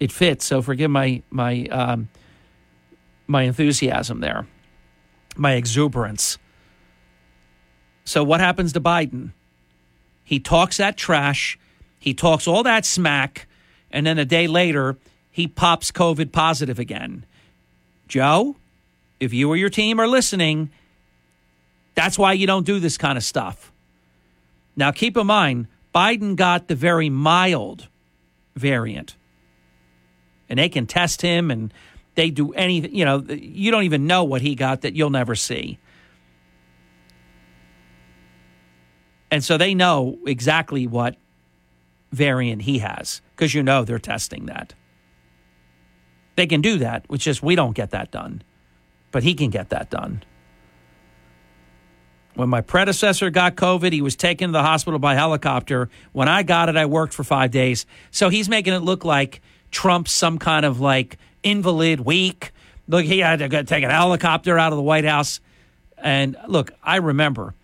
It 0.00 0.12
fits, 0.12 0.44
so 0.44 0.60
forgive 0.60 0.90
my 0.90 1.22
my 1.30 1.66
um, 1.66 2.08
my 3.26 3.42
enthusiasm 3.42 4.20
there, 4.20 4.46
my 5.36 5.52
exuberance. 5.52 6.38
So 8.04 8.22
what 8.22 8.40
happens 8.40 8.72
to 8.74 8.80
Biden? 8.80 9.32
He 10.24 10.40
talks 10.40 10.76
that 10.76 10.96
trash 10.96 11.58
he 12.04 12.12
talks 12.12 12.46
all 12.46 12.62
that 12.64 12.84
smack, 12.84 13.46
and 13.90 14.06
then 14.06 14.18
a 14.18 14.26
day 14.26 14.46
later, 14.46 14.98
he 15.30 15.48
pops 15.48 15.90
COVID 15.90 16.32
positive 16.32 16.78
again. 16.78 17.24
Joe, 18.08 18.56
if 19.18 19.32
you 19.32 19.48
or 19.48 19.56
your 19.56 19.70
team 19.70 19.98
are 19.98 20.06
listening, 20.06 20.70
that's 21.94 22.18
why 22.18 22.32
you 22.32 22.46
don't 22.46 22.66
do 22.66 22.80
this 22.80 22.98
kind 22.98 23.16
of 23.16 23.24
stuff. 23.24 23.72
Now, 24.76 24.90
keep 24.90 25.16
in 25.16 25.26
mind, 25.26 25.68
Biden 25.94 26.36
got 26.36 26.68
the 26.68 26.74
very 26.74 27.08
mild 27.08 27.88
variant, 28.56 29.16
and 30.48 30.58
they 30.58 30.68
can 30.68 30.86
test 30.86 31.22
him 31.22 31.50
and 31.50 31.72
they 32.16 32.30
do 32.30 32.52
anything. 32.52 32.94
You 32.94 33.04
know, 33.04 33.24
you 33.28 33.70
don't 33.70 33.84
even 33.84 34.06
know 34.06 34.24
what 34.24 34.42
he 34.42 34.54
got 34.54 34.82
that 34.82 34.94
you'll 34.94 35.10
never 35.10 35.34
see. 35.34 35.78
And 39.30 39.42
so 39.42 39.58
they 39.58 39.74
know 39.74 40.18
exactly 40.26 40.86
what 40.86 41.16
variant 42.12 42.62
he 42.62 42.78
has 42.78 43.20
because 43.34 43.52
you 43.52 43.62
know 43.62 43.84
they're 43.84 43.98
testing 43.98 44.46
that. 44.46 44.74
They 46.36 46.46
can 46.46 46.60
do 46.60 46.78
that, 46.78 47.04
which 47.08 47.26
is 47.26 47.42
we 47.42 47.56
don't 47.56 47.74
get 47.74 47.90
that 47.90 48.10
done, 48.10 48.42
but 49.10 49.22
he 49.22 49.34
can 49.34 49.50
get 49.50 49.70
that 49.70 49.90
done. 49.90 50.22
When 52.34 52.48
my 52.48 52.62
predecessor 52.62 53.30
got 53.30 53.54
COVID, 53.54 53.92
he 53.92 54.02
was 54.02 54.16
taken 54.16 54.48
to 54.48 54.52
the 54.52 54.62
hospital 54.62 54.98
by 54.98 55.14
helicopter. 55.14 55.88
When 56.12 56.28
I 56.28 56.42
got 56.42 56.68
it, 56.68 56.76
I 56.76 56.86
worked 56.86 57.14
for 57.14 57.22
five 57.22 57.52
days. 57.52 57.86
So 58.10 58.28
he's 58.28 58.48
making 58.48 58.72
it 58.72 58.80
look 58.80 59.04
like 59.04 59.40
Trump's 59.70 60.10
some 60.10 60.38
kind 60.38 60.66
of 60.66 60.80
like 60.80 61.16
invalid 61.44 62.00
weak. 62.00 62.52
Look, 62.88 63.04
he 63.04 63.20
had 63.20 63.38
to 63.38 63.64
take 63.64 63.84
a 63.84 63.90
helicopter 63.90 64.58
out 64.58 64.72
of 64.72 64.76
the 64.76 64.82
White 64.82 65.04
House. 65.04 65.40
And 65.96 66.36
look, 66.48 66.72
I 66.82 66.96
remember 66.96 67.54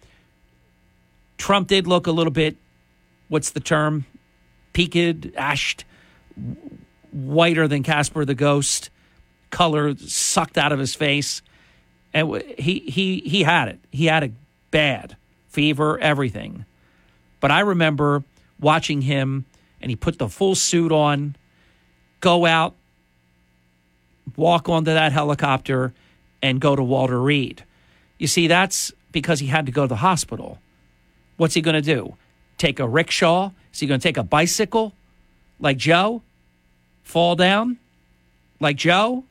Trump 1.36 1.68
did 1.68 1.86
look 1.86 2.06
a 2.06 2.12
little 2.12 2.32
bit, 2.32 2.56
what's 3.28 3.50
the 3.50 3.60
term? 3.60 4.06
Peaked, 4.72 5.34
ashed, 5.36 5.84
whiter 7.10 7.66
than 7.66 7.82
Casper 7.82 8.24
the 8.24 8.34
Ghost, 8.34 8.90
color 9.50 9.96
sucked 9.96 10.56
out 10.56 10.70
of 10.70 10.78
his 10.78 10.94
face. 10.94 11.42
And 12.14 12.42
he, 12.56 12.80
he, 12.80 13.20
he 13.20 13.42
had 13.42 13.68
it. 13.68 13.80
He 13.90 14.06
had 14.06 14.22
it 14.22 14.32
bad 14.70 15.16
fever, 15.48 15.98
everything. 15.98 16.64
But 17.40 17.50
I 17.50 17.60
remember 17.60 18.22
watching 18.60 19.02
him, 19.02 19.46
and 19.80 19.90
he 19.90 19.96
put 19.96 20.18
the 20.18 20.28
full 20.28 20.54
suit 20.54 20.92
on, 20.92 21.36
go 22.20 22.46
out, 22.46 22.74
walk 24.36 24.68
onto 24.68 24.92
that 24.92 25.12
helicopter, 25.12 25.92
and 26.42 26.60
go 26.60 26.76
to 26.76 26.82
Walter 26.82 27.20
Reed. 27.20 27.64
You 28.18 28.26
see, 28.26 28.46
that's 28.46 28.92
because 29.12 29.40
he 29.40 29.46
had 29.46 29.66
to 29.66 29.72
go 29.72 29.82
to 29.82 29.88
the 29.88 29.96
hospital. 29.96 30.58
What's 31.36 31.54
he 31.54 31.62
going 31.62 31.74
to 31.74 31.82
do? 31.82 32.16
Take 32.58 32.78
a 32.78 32.86
rickshaw? 32.86 33.50
Is 33.72 33.80
he 33.80 33.86
going 33.86 34.00
to 34.00 34.02
take 34.06 34.18
a 34.18 34.22
bicycle 34.22 34.92
like 35.58 35.78
Joe? 35.78 36.22
Fall 37.02 37.34
down 37.34 37.78
like 38.60 38.76
Joe? 38.76 39.24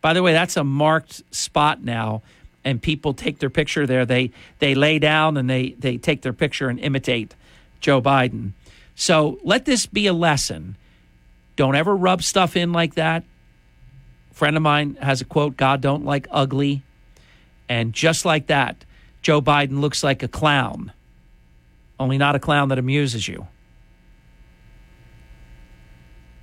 By 0.00 0.12
the 0.12 0.22
way, 0.22 0.32
that's 0.32 0.56
a 0.56 0.64
marked 0.64 1.22
spot 1.34 1.82
now 1.82 2.22
and 2.66 2.82
people 2.82 3.14
take 3.14 3.38
their 3.38 3.48
picture 3.48 3.86
there. 3.86 4.04
They 4.04 4.32
they 4.58 4.74
lay 4.74 4.98
down 4.98 5.36
and 5.36 5.48
they 5.48 5.70
they 5.78 5.96
take 5.96 6.22
their 6.22 6.32
picture 6.32 6.68
and 6.68 6.80
imitate 6.80 7.34
Joe 7.80 8.02
Biden. 8.02 8.52
So 8.96 9.38
let 9.44 9.64
this 9.64 9.86
be 9.86 10.08
a 10.08 10.12
lesson. 10.12 10.76
Don't 11.54 11.76
ever 11.76 11.94
rub 11.94 12.24
stuff 12.24 12.56
in 12.56 12.72
like 12.72 12.96
that. 12.96 13.22
A 14.32 14.34
friend 14.34 14.56
of 14.56 14.62
mine 14.64 14.98
has 15.00 15.20
a 15.20 15.24
quote, 15.24 15.56
God 15.56 15.80
don't 15.80 16.04
like 16.04 16.26
ugly. 16.30 16.82
And 17.68 17.92
just 17.92 18.24
like 18.24 18.48
that, 18.48 18.84
Joe 19.22 19.40
Biden 19.40 19.80
looks 19.80 20.02
like 20.02 20.24
a 20.24 20.28
clown. 20.28 20.92
Only 22.00 22.18
not 22.18 22.34
a 22.34 22.40
clown 22.40 22.68
that 22.70 22.78
amuses 22.78 23.28
you. 23.28 23.46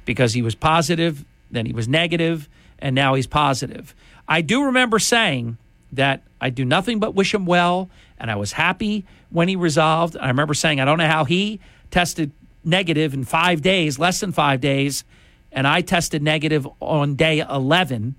Because 0.06 0.34
he 0.34 0.42
was 0.42 0.56
positive, 0.56 1.26
then 1.52 1.66
he 1.66 1.74
was 1.74 1.88
negative, 1.88 2.50
and 2.80 2.96
now 2.96 3.14
he's 3.14 3.28
positive. 3.28 3.94
I 4.28 4.42
do 4.42 4.66
remember 4.66 5.00
saying 5.00 5.58
that 5.96 6.24
I 6.40 6.50
do 6.50 6.66
nothing 6.66 7.00
but 7.00 7.16
wish 7.16 7.34
him 7.34 7.46
well. 7.46 7.90
And 8.18 8.32
I 8.32 8.36
was 8.36 8.52
happy 8.54 9.06
when 9.30 9.48
he 9.48 9.56
resolved. 9.56 10.18
I 10.18 10.28
remember 10.28 10.54
saying, 10.54 10.80
I 10.80 10.86
don't 10.86 10.98
know 10.98 11.08
how 11.08 11.26
he 11.26 11.60
tested 11.92 12.32
negative 12.64 13.14
in 13.14 13.24
five 13.24 13.62
days, 13.62 14.00
less 14.00 14.20
than 14.20 14.32
five 14.32 14.62
days. 14.62 15.04
And 15.52 15.68
I 15.68 15.82
tested 15.82 16.22
negative 16.22 16.68
on 16.80 17.16
day 17.16 17.40
11. 17.40 18.16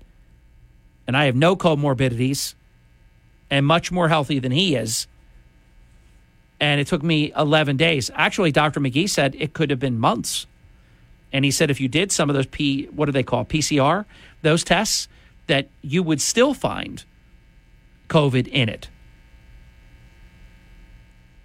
And 1.07 1.17
I 1.17 1.25
have 1.25 1.35
no 1.35 1.55
comorbidities 1.55 2.55
and 3.49 3.65
much 3.65 3.91
more 3.91 4.09
healthy 4.09 4.39
than 4.39 4.51
he 4.51 4.75
is. 4.75 5.07
And 6.59 6.79
it 6.79 6.87
took 6.87 7.03
me 7.03 7.33
11 7.35 7.77
days. 7.77 8.09
Actually, 8.15 8.51
Dr. 8.51 8.79
McGee 8.79 9.09
said 9.09 9.35
it 9.37 9.53
could 9.53 9.69
have 9.69 9.79
been 9.79 9.99
months. 9.99 10.47
And 11.33 11.43
he 11.43 11.51
said 11.51 11.69
if 11.69 11.81
you 11.81 11.87
did 11.87 12.11
some 12.11 12.29
of 12.29 12.35
those 12.35 12.45
P, 12.45 12.85
what 12.85 13.07
do 13.07 13.11
they 13.11 13.23
call 13.23 13.43
PCR, 13.43 14.05
those 14.41 14.63
tests, 14.63 15.07
that 15.47 15.67
you 15.81 16.01
would 16.01 16.21
still 16.21 16.53
find 16.53 17.03
COVID 18.07 18.47
in 18.47 18.69
it. 18.69 18.89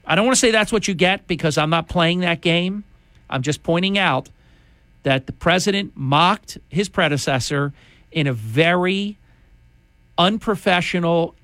I 0.05 0.14
don't 0.16 0.25
want 0.25 0.35
to 0.35 0.40
say 0.40 0.51
that's 0.51 0.73
what 0.73 0.88
you 0.88 0.94
get 0.94 1.27
because 1.27 1.57
I'm 1.57 1.70
not 1.70 1.88
playing 1.88 2.20
that 2.20 2.40
game. 2.40 2.85
I'm 3.29 3.42
just 3.42 3.62
pointing 3.62 3.96
out 3.96 4.29
that 5.05 5.27
the 5.27 5.33
president 5.33 5.92
mocked 5.94 6.59
his 6.68 6.88
predecessor 6.88 7.73
in 8.11 8.27
a 8.27 8.33
very 8.33 9.18
unprofessional, 10.18 11.35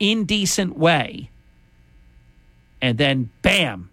indecent 0.00 0.76
way. 0.76 1.30
And 2.80 2.98
then, 2.98 3.30
bam, 3.42 3.90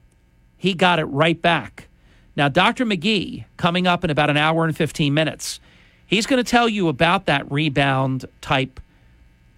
he 0.58 0.74
got 0.74 1.00
it 1.00 1.06
right 1.06 1.40
back. 1.40 1.88
Now, 2.36 2.48
Dr. 2.48 2.86
McGee, 2.86 3.46
coming 3.58 3.86
up 3.86 4.04
in 4.04 4.10
about 4.10 4.30
an 4.30 4.38
hour 4.38 4.66
and 4.66 4.76
15 4.76 5.14
minutes, 5.14 5.60
he's 6.08 6.26
going 6.26 6.44
to 6.44 6.50
tell 6.50 6.70
you 6.70 6.88
about 6.88 7.26
that 7.26 7.52
rebound 7.52 8.26
type 8.42 8.80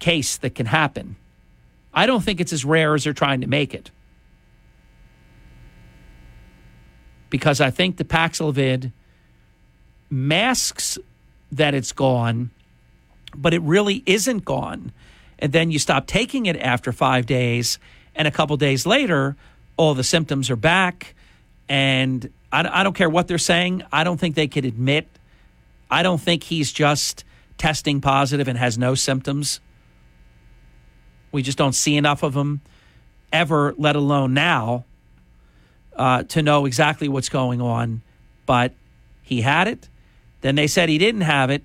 case 0.02 0.36
that 0.38 0.54
can 0.54 0.66
happen. 0.66 1.16
I 1.94 2.06
don't 2.06 2.22
think 2.22 2.40
it's 2.40 2.52
as 2.52 2.64
rare 2.64 2.94
as 2.94 3.04
they're 3.04 3.12
trying 3.12 3.40
to 3.42 3.46
make 3.46 3.72
it. 3.72 3.90
Because 7.30 7.60
I 7.60 7.70
think 7.70 7.96
the 7.96 8.04
Paxlovid 8.04 8.92
masks 10.10 10.98
that 11.52 11.72
it's 11.72 11.92
gone, 11.92 12.50
but 13.34 13.54
it 13.54 13.62
really 13.62 14.02
isn't 14.04 14.44
gone. 14.44 14.92
And 15.38 15.52
then 15.52 15.70
you 15.70 15.78
stop 15.78 16.06
taking 16.06 16.46
it 16.46 16.56
after 16.56 16.92
five 16.92 17.24
days, 17.24 17.78
and 18.14 18.28
a 18.28 18.30
couple 18.30 18.56
days 18.56 18.84
later, 18.84 19.36
all 19.76 19.94
the 19.94 20.04
symptoms 20.04 20.50
are 20.50 20.56
back. 20.56 21.14
And 21.68 22.28
I, 22.52 22.80
I 22.80 22.82
don't 22.82 22.94
care 22.94 23.08
what 23.08 23.28
they're 23.28 23.38
saying. 23.38 23.82
I 23.92 24.04
don't 24.04 24.18
think 24.18 24.34
they 24.34 24.48
could 24.48 24.64
admit. 24.64 25.06
I 25.90 26.02
don't 26.02 26.20
think 26.20 26.42
he's 26.42 26.72
just 26.72 27.24
testing 27.56 28.00
positive 28.00 28.48
and 28.48 28.58
has 28.58 28.76
no 28.76 28.94
symptoms. 28.94 29.60
We 31.32 31.42
just 31.42 31.58
don't 31.58 31.72
see 31.72 31.96
enough 31.96 32.22
of 32.22 32.34
them 32.34 32.60
ever, 33.32 33.74
let 33.76 33.96
alone 33.96 34.34
now, 34.34 34.84
uh, 35.96 36.22
to 36.24 36.42
know 36.42 36.66
exactly 36.66 37.08
what's 37.08 37.28
going 37.28 37.60
on. 37.60 38.02
But 38.46 38.72
he 39.22 39.40
had 39.40 39.66
it. 39.66 39.88
Then 40.42 40.54
they 40.54 40.66
said 40.66 40.88
he 40.88 40.98
didn't 40.98 41.22
have 41.22 41.50
it. 41.50 41.62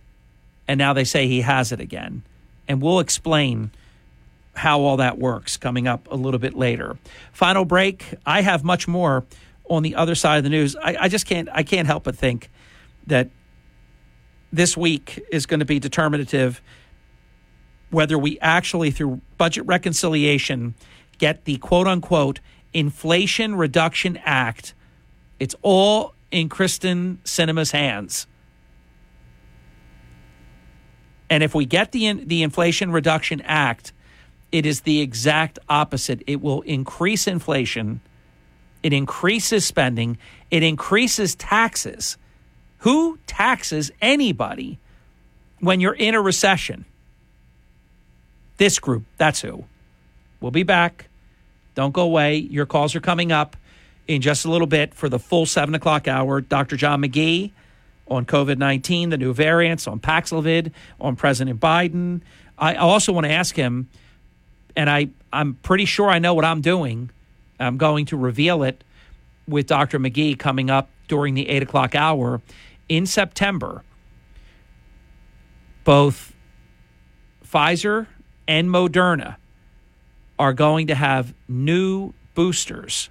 And 0.67 0.77
now 0.77 0.93
they 0.93 1.03
say 1.03 1.27
he 1.27 1.41
has 1.41 1.71
it 1.71 1.79
again. 1.79 2.23
And 2.67 2.81
we'll 2.81 2.99
explain 2.99 3.71
how 4.55 4.81
all 4.81 4.97
that 4.97 5.17
works 5.17 5.55
coming 5.55 5.87
up 5.87 6.07
a 6.11 6.15
little 6.15 6.39
bit 6.39 6.55
later. 6.55 6.97
Final 7.31 7.63
break. 7.63 8.05
I 8.25 8.41
have 8.41 8.63
much 8.63 8.87
more 8.87 9.23
on 9.69 9.83
the 9.83 9.95
other 9.95 10.15
side 10.15 10.37
of 10.37 10.43
the 10.43 10.49
news. 10.49 10.75
I, 10.75 10.97
I 11.01 11.07
just 11.09 11.25
can't 11.25 11.47
I 11.51 11.63
can't 11.63 11.87
help 11.87 12.03
but 12.03 12.17
think 12.17 12.49
that 13.05 13.29
this 14.51 14.75
week 14.75 15.23
is 15.31 15.45
going 15.45 15.59
to 15.59 15.65
be 15.65 15.79
determinative 15.79 16.61
whether 17.89 18.17
we 18.17 18.39
actually, 18.39 18.91
through 18.91 19.21
budget 19.37 19.65
reconciliation, 19.65 20.75
get 21.17 21.45
the 21.45 21.57
quote 21.57 21.87
unquote 21.87 22.39
Inflation 22.73 23.55
Reduction 23.55 24.17
Act. 24.23 24.73
It's 25.39 25.55
all 25.61 26.13
in 26.31 26.49
Kyrsten 26.49 27.17
Sinema's 27.23 27.71
hands. 27.71 28.27
And 31.29 31.43
if 31.43 31.53
we 31.53 31.65
get 31.65 31.91
the 31.91 32.13
the 32.13 32.43
Inflation 32.43 32.91
Reduction 32.91 33.41
Act, 33.41 33.93
it 34.51 34.65
is 34.65 34.81
the 34.81 35.01
exact 35.01 35.59
opposite. 35.67 36.23
It 36.25 36.41
will 36.41 36.61
increase 36.61 37.27
inflation. 37.27 38.01
It 38.81 38.93
increases 38.93 39.65
spending. 39.65 40.17
It 40.51 40.63
increases 40.63 41.35
taxes. 41.35 42.17
Who 42.79 43.19
taxes 43.27 43.91
anybody 44.01 44.79
when 45.59 45.81
you're 45.81 45.93
in 45.93 46.15
a 46.15 46.21
recession? 46.21 46.85
This 48.57 48.79
group, 48.79 49.03
that's 49.17 49.41
who. 49.41 49.65
We'll 50.41 50.51
be 50.51 50.63
back. 50.63 51.07
Don't 51.75 51.93
go 51.93 52.01
away. 52.01 52.37
Your 52.37 52.65
calls 52.65 52.95
are 52.95 53.01
coming 53.01 53.31
up 53.31 53.55
in 54.07 54.21
just 54.21 54.45
a 54.45 54.51
little 54.51 54.67
bit 54.67 54.93
for 54.93 55.09
the 55.09 55.19
full 55.19 55.45
seven 55.45 55.75
o'clock 55.75 56.07
hour. 56.07 56.41
Dr. 56.41 56.75
John 56.75 57.01
McGee 57.01 57.51
on 58.07 58.25
COVID 58.25 58.57
19, 58.57 59.09
the 59.09 59.17
new 59.17 59.33
variants, 59.33 59.87
on 59.87 59.99
Paxlovid, 59.99 60.71
on 60.99 61.15
President 61.15 61.59
Biden. 61.59 62.21
I 62.57 62.75
also 62.75 63.11
want 63.11 63.25
to 63.25 63.31
ask 63.31 63.55
him, 63.55 63.89
and 64.75 64.89
I, 64.89 65.09
I'm 65.31 65.55
pretty 65.55 65.85
sure 65.85 66.09
I 66.09 66.19
know 66.19 66.33
what 66.33 66.45
I'm 66.45 66.61
doing. 66.61 67.11
I'm 67.59 67.77
going 67.77 68.05
to 68.07 68.17
reveal 68.17 68.63
it 68.63 68.83
with 69.47 69.67
Dr. 69.67 69.99
McGee 69.99 70.37
coming 70.37 70.69
up 70.69 70.89
during 71.07 71.33
the 71.33 71.47
eight 71.49 71.63
o'clock 71.63 71.95
hour 71.95 72.41
in 72.89 73.05
September. 73.05 73.83
Both 75.83 76.33
Pfizer 77.45 78.07
and 78.47 78.69
Moderna 78.69 79.37
are 80.39 80.53
going 80.53 80.87
to 80.87 80.95
have 80.95 81.33
new 81.47 82.13
boosters 82.35 83.09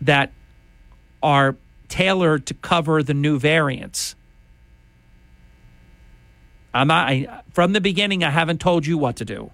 that 0.00 0.32
are 1.22 1.56
tailored 1.88 2.46
to 2.46 2.54
cover 2.54 3.02
the 3.02 3.14
new 3.14 3.38
variants. 3.38 4.14
I'm 6.72 6.88
not, 6.88 7.08
I, 7.08 7.42
from 7.50 7.72
the 7.72 7.80
beginning, 7.80 8.22
I 8.22 8.30
haven't 8.30 8.60
told 8.60 8.86
you 8.86 8.96
what 8.98 9.16
to 9.16 9.24
do. 9.24 9.50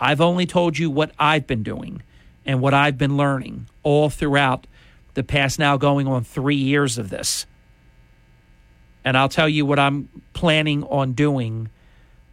I've 0.00 0.20
only 0.20 0.46
told 0.46 0.78
you 0.78 0.90
what 0.90 1.10
I've 1.18 1.46
been 1.46 1.62
doing. 1.62 2.02
and 2.46 2.60
what 2.60 2.72
I've 2.72 2.96
been 2.96 3.16
learning 3.16 3.68
all 3.82 4.08
throughout 4.08 4.66
the 5.14 5.24
past 5.24 5.58
now 5.58 5.76
going 5.76 6.06
on 6.06 6.22
three 6.24 6.56
years 6.56 6.96
of 6.96 7.10
this. 7.10 7.46
And 9.04 9.16
I'll 9.16 9.28
tell 9.28 9.48
you 9.48 9.66
what 9.66 9.78
I'm 9.78 10.08
planning 10.32 10.84
on 10.84 11.12
doing 11.12 11.68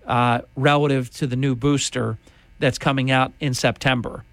uh, 0.08 0.42
relative 0.56 1.10
to 1.12 1.28
the 1.28 1.36
new 1.36 1.56
booster 1.56 2.18
that's 2.60 2.78
coming 2.78 3.12
out 3.12 3.34
in 3.40 3.54
September. 3.54 4.24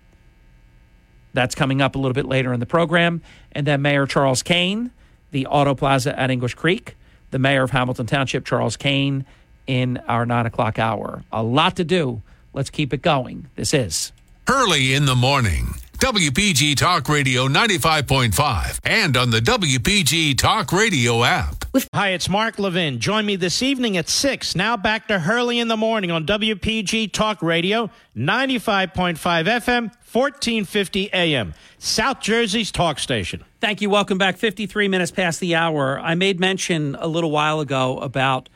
That's 1.32 1.54
coming 1.54 1.80
up 1.80 1.94
a 1.94 1.98
little 1.98 2.14
bit 2.14 2.26
later 2.26 2.52
in 2.52 2.60
the 2.60 2.66
program. 2.66 3.22
And 3.52 3.66
then 3.66 3.82
Mayor 3.82 4.06
Charles 4.06 4.42
Cain, 4.42 4.90
the 5.30 5.46
Auto 5.46 5.74
Plaza 5.74 6.18
at 6.18 6.30
English 6.30 6.54
Creek, 6.54 6.96
the 7.30 7.38
mayor 7.38 7.62
of 7.62 7.70
Hamilton 7.70 8.06
Township, 8.06 8.44
Charles 8.44 8.76
Cain, 8.76 9.24
in 9.66 9.98
our 10.08 10.26
nine 10.26 10.46
o'clock 10.46 10.78
hour. 10.78 11.22
A 11.30 11.42
lot 11.42 11.76
to 11.76 11.84
do. 11.84 12.22
Let's 12.52 12.70
keep 12.70 12.92
it 12.92 13.02
going. 13.02 13.48
This 13.54 13.72
is 13.72 14.12
Hurley 14.46 14.94
in 14.94 15.04
the 15.06 15.14
morning. 15.14 15.74
WPG 16.00 16.76
Talk 16.76 17.10
Radio 17.10 17.46
95.5 17.46 18.80
and 18.84 19.18
on 19.18 19.28
the 19.28 19.38
WPG 19.38 20.36
Talk 20.38 20.72
Radio 20.72 21.22
app. 21.22 21.66
Hi, 21.92 22.08
it's 22.08 22.26
Mark 22.26 22.58
Levin. 22.58 23.00
Join 23.00 23.26
me 23.26 23.36
this 23.36 23.62
evening 23.62 23.98
at 23.98 24.08
6. 24.08 24.56
Now 24.56 24.78
back 24.78 25.08
to 25.08 25.18
Hurley 25.18 25.58
in 25.58 25.68
the 25.68 25.76
morning 25.76 26.10
on 26.10 26.24
WPG 26.24 27.12
Talk 27.12 27.42
Radio 27.42 27.90
95.5 28.16 29.18
FM, 29.18 29.82
1450 29.82 31.12
AM. 31.12 31.52
South 31.78 32.20
Jersey's 32.20 32.72
talk 32.72 32.98
station. 32.98 33.44
Thank 33.60 33.82
you. 33.82 33.90
Welcome 33.90 34.16
back. 34.16 34.38
53 34.38 34.88
minutes 34.88 35.10
past 35.10 35.38
the 35.38 35.54
hour. 35.54 36.00
I 36.00 36.14
made 36.14 36.40
mention 36.40 36.94
a 36.98 37.08
little 37.08 37.30
while 37.30 37.60
ago 37.60 37.98
about 37.98 38.48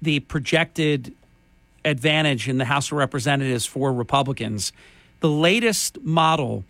the 0.00 0.20
projected 0.20 1.14
advantage 1.84 2.48
in 2.48 2.56
the 2.56 2.64
House 2.64 2.90
of 2.90 2.96
Representatives 2.96 3.66
for 3.66 3.92
Republicans. 3.92 4.72
The 5.20 5.28
latest 5.28 6.00
model 6.00 6.64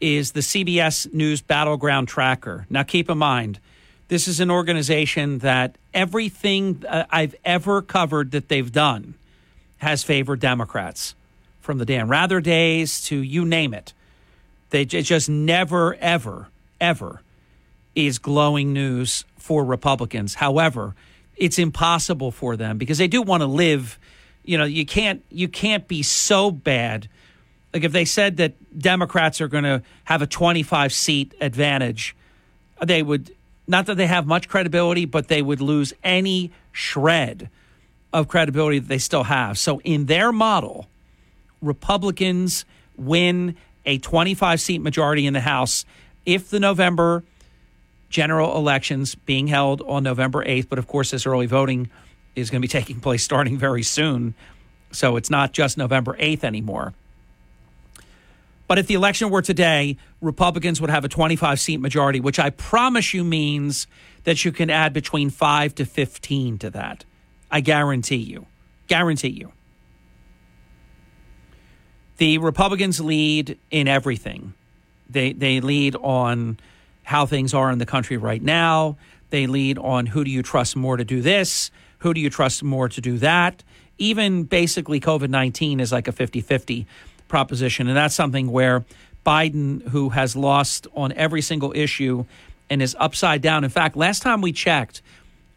is 0.00 0.32
the 0.32 0.40
CBS 0.40 1.12
News 1.12 1.40
Battleground 1.40 2.08
Tracker. 2.08 2.66
Now, 2.70 2.82
keep 2.82 3.10
in 3.10 3.18
mind, 3.18 3.58
this 4.08 4.28
is 4.28 4.40
an 4.40 4.50
organization 4.50 5.38
that 5.38 5.76
everything 5.92 6.84
uh, 6.88 7.04
I've 7.10 7.34
ever 7.44 7.82
covered 7.82 8.30
that 8.30 8.48
they've 8.48 8.70
done 8.70 9.14
has 9.78 10.02
favored 10.02 10.40
Democrats, 10.40 11.14
from 11.60 11.78
the 11.78 11.84
Dan 11.84 12.08
Rather 12.08 12.40
days 12.40 13.02
to 13.04 13.16
you 13.18 13.44
name 13.44 13.74
it. 13.74 13.92
They 14.70 14.84
just 14.84 15.28
never, 15.28 15.94
ever, 15.96 16.48
ever 16.80 17.22
is 17.94 18.18
glowing 18.18 18.72
news 18.72 19.24
for 19.36 19.64
Republicans. 19.64 20.34
However, 20.34 20.94
it's 21.36 21.58
impossible 21.58 22.30
for 22.30 22.56
them 22.56 22.78
because 22.78 22.98
they 22.98 23.08
do 23.08 23.22
want 23.22 23.42
to 23.42 23.46
live. 23.46 23.98
You 24.44 24.58
know, 24.58 24.64
you 24.64 24.86
can't 24.86 25.22
you 25.30 25.48
can't 25.48 25.86
be 25.88 26.02
so 26.02 26.50
bad 26.50 27.08
like 27.72 27.84
if 27.84 27.92
they 27.92 28.04
said 28.04 28.38
that 28.38 28.78
Democrats 28.78 29.40
are 29.40 29.48
going 29.48 29.64
to 29.64 29.82
have 30.04 30.22
a 30.22 30.26
25 30.26 30.92
seat 30.92 31.34
advantage, 31.40 32.16
they 32.84 33.02
would 33.02 33.34
not 33.66 33.84
that 33.86 33.96
they 33.96 34.06
have 34.06 34.26
much 34.26 34.48
credibility, 34.48 35.04
but 35.04 35.28
they 35.28 35.42
would 35.42 35.60
lose 35.60 35.92
any 36.02 36.50
shred 36.72 37.50
of 38.14 38.26
credibility 38.26 38.78
that 38.78 38.88
they 38.88 38.98
still 38.98 39.24
have. 39.24 39.58
So 39.58 39.80
in 39.82 40.06
their 40.06 40.32
model, 40.32 40.88
Republicans 41.60 42.64
win 42.96 43.56
a 43.84 43.98
25 43.98 44.60
seat 44.60 44.80
majority 44.80 45.26
in 45.26 45.34
the 45.34 45.40
House 45.40 45.84
if 46.24 46.48
the 46.48 46.60
November 46.60 47.24
general 48.08 48.56
elections 48.56 49.14
being 49.14 49.48
held 49.48 49.82
on 49.82 50.02
November 50.02 50.42
8th, 50.44 50.68
but 50.68 50.78
of 50.78 50.86
course 50.86 51.10
this 51.10 51.26
early 51.26 51.46
voting 51.46 51.90
is 52.34 52.50
going 52.50 52.62
to 52.62 52.66
be 52.66 52.68
taking 52.80 53.00
place 53.00 53.22
starting 53.22 53.58
very 53.58 53.82
soon. 53.82 54.34
So 54.92 55.16
it's 55.16 55.28
not 55.28 55.52
just 55.52 55.76
November 55.76 56.16
8th 56.18 56.44
anymore. 56.44 56.94
But 58.68 58.78
if 58.78 58.86
the 58.86 58.94
election 58.94 59.30
were 59.30 59.42
today, 59.42 59.96
Republicans 60.20 60.80
would 60.80 60.90
have 60.90 61.04
a 61.04 61.08
25 61.08 61.58
seat 61.58 61.80
majority, 61.80 62.20
which 62.20 62.38
I 62.38 62.50
promise 62.50 63.14
you 63.14 63.24
means 63.24 63.86
that 64.24 64.44
you 64.44 64.52
can 64.52 64.68
add 64.70 64.92
between 64.92 65.30
5 65.30 65.74
to 65.76 65.86
15 65.86 66.58
to 66.58 66.70
that. 66.70 67.04
I 67.50 67.60
guarantee 67.62 68.16
you. 68.16 68.46
Guarantee 68.86 69.28
you. 69.28 69.52
The 72.18 72.38
Republicans 72.38 73.00
lead 73.00 73.58
in 73.70 73.88
everything. 73.88 74.52
They 75.08 75.32
they 75.32 75.60
lead 75.60 75.96
on 75.96 76.58
how 77.04 77.24
things 77.24 77.54
are 77.54 77.70
in 77.70 77.78
the 77.78 77.86
country 77.86 78.16
right 78.16 78.42
now. 78.42 78.98
They 79.30 79.46
lead 79.46 79.78
on 79.78 80.06
who 80.06 80.24
do 80.24 80.30
you 80.30 80.42
trust 80.42 80.76
more 80.76 80.96
to 80.96 81.04
do 81.04 81.22
this? 81.22 81.70
Who 81.98 82.12
do 82.12 82.20
you 82.20 82.28
trust 82.28 82.62
more 82.62 82.88
to 82.88 83.00
do 83.00 83.18
that? 83.18 83.62
Even 83.98 84.44
basically 84.44 85.00
COVID 85.00 85.30
19 85.30 85.80
is 85.80 85.92
like 85.92 86.08
a 86.08 86.12
50 86.12 86.40
50 86.40 86.86
proposition. 87.28 87.88
And 87.88 87.96
that's 87.96 88.14
something 88.14 88.50
where 88.50 88.84
Biden, 89.24 89.86
who 89.88 90.10
has 90.10 90.34
lost 90.34 90.86
on 90.94 91.12
every 91.12 91.42
single 91.42 91.72
issue 91.76 92.24
and 92.70 92.82
is 92.82 92.96
upside 92.98 93.42
down. 93.42 93.64
In 93.64 93.70
fact, 93.70 93.96
last 93.96 94.22
time 94.22 94.40
we 94.40 94.52
checked, 94.52 95.02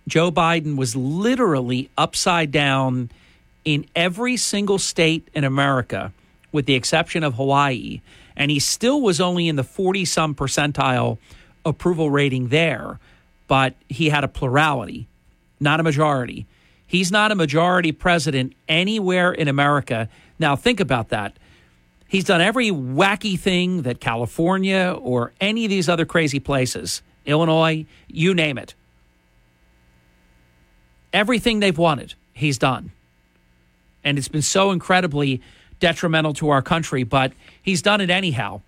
Joe 0.08 0.32
Biden 0.32 0.78
was 0.78 0.96
literally 0.96 1.90
upside 1.98 2.52
down 2.52 3.10
in 3.64 3.86
every 3.96 4.38
single 4.38 4.80
state 4.80 5.28
in 5.34 5.44
America, 5.44 6.12
with 6.52 6.66
the 6.66 6.74
exception 6.74 7.24
of 7.24 7.36
Hawaii. 7.36 8.02
And 8.36 8.50
he 8.50 8.60
still 8.60 9.02
was 9.02 9.22
only 9.22 9.48
in 9.48 9.56
the 9.56 9.64
40 9.64 10.06
some 10.06 10.34
percentile 10.36 11.18
approval 11.66 12.10
rating 12.10 12.48
there, 12.48 13.00
but 13.48 13.76
he 13.88 14.10
had 14.10 14.24
a 14.24 14.28
plurality, 14.28 15.08
not 15.60 15.80
a 15.80 15.84
majority. 15.84 16.46
He's 16.88 17.12
not 17.12 17.32
a 17.32 17.36
majority 17.36 17.92
president 17.92 18.54
anywhere 18.68 19.32
in 19.32 19.48
America. 19.48 20.10
Now, 20.40 20.56
think 20.56 20.80
about 20.80 21.10
that. 21.10 21.38
He's 22.12 22.26
done 22.26 22.42
every 22.42 22.72
wacky 22.72 23.40
thing 23.40 23.84
that 23.84 24.02
California 24.02 24.94
or 25.02 25.32
any 25.40 25.64
of 25.64 25.70
these 25.70 25.88
other 25.88 26.04
crazy 26.04 26.42
places, 26.42 27.02
Illinois, 27.26 27.86
you 28.10 28.34
name 28.34 28.58
it. 28.58 28.76
Everything 31.14 31.62
they've 31.62 31.78
wanted, 31.78 32.16
he's 32.34 32.58
done. 32.58 32.92
And 34.04 34.18
it's 34.18 34.28
been 34.28 34.42
so 34.42 34.72
incredibly 34.72 35.42
detrimental 35.80 36.34
to 36.34 36.50
our 36.50 36.62
country, 36.62 37.04
but 37.04 37.32
he's 37.62 37.82
done 37.82 38.02
it 38.02 38.10
anyhow. 38.10 38.60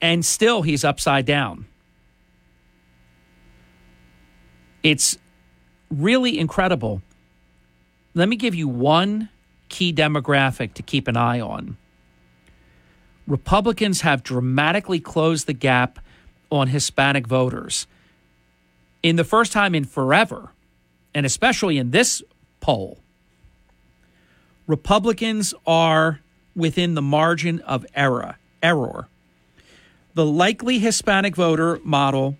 And 0.00 0.26
still, 0.26 0.62
he's 0.62 0.82
upside 0.82 1.26
down. 1.26 1.66
It's 4.82 5.16
really 5.88 6.36
incredible. 6.40 7.00
Let 8.12 8.28
me 8.28 8.34
give 8.34 8.56
you 8.56 8.66
one 8.66 9.28
key 9.68 9.92
demographic 9.92 10.74
to 10.74 10.82
keep 10.82 11.06
an 11.06 11.16
eye 11.16 11.38
on. 11.38 11.76
Republicans 13.26 14.02
have 14.02 14.22
dramatically 14.22 15.00
closed 15.00 15.46
the 15.46 15.52
gap 15.52 15.98
on 16.50 16.68
Hispanic 16.68 17.26
voters. 17.26 17.86
In 19.02 19.16
the 19.16 19.24
first 19.24 19.52
time 19.52 19.74
in 19.74 19.84
forever, 19.84 20.50
and 21.14 21.24
especially 21.24 21.78
in 21.78 21.90
this 21.90 22.22
poll, 22.60 23.00
Republicans 24.66 25.54
are 25.66 26.20
within 26.54 26.94
the 26.94 27.02
margin 27.02 27.60
of 27.60 27.84
error. 27.94 28.36
Error. 28.62 29.08
The 30.14 30.24
likely 30.24 30.78
Hispanic 30.78 31.34
voter 31.34 31.80
model, 31.82 32.38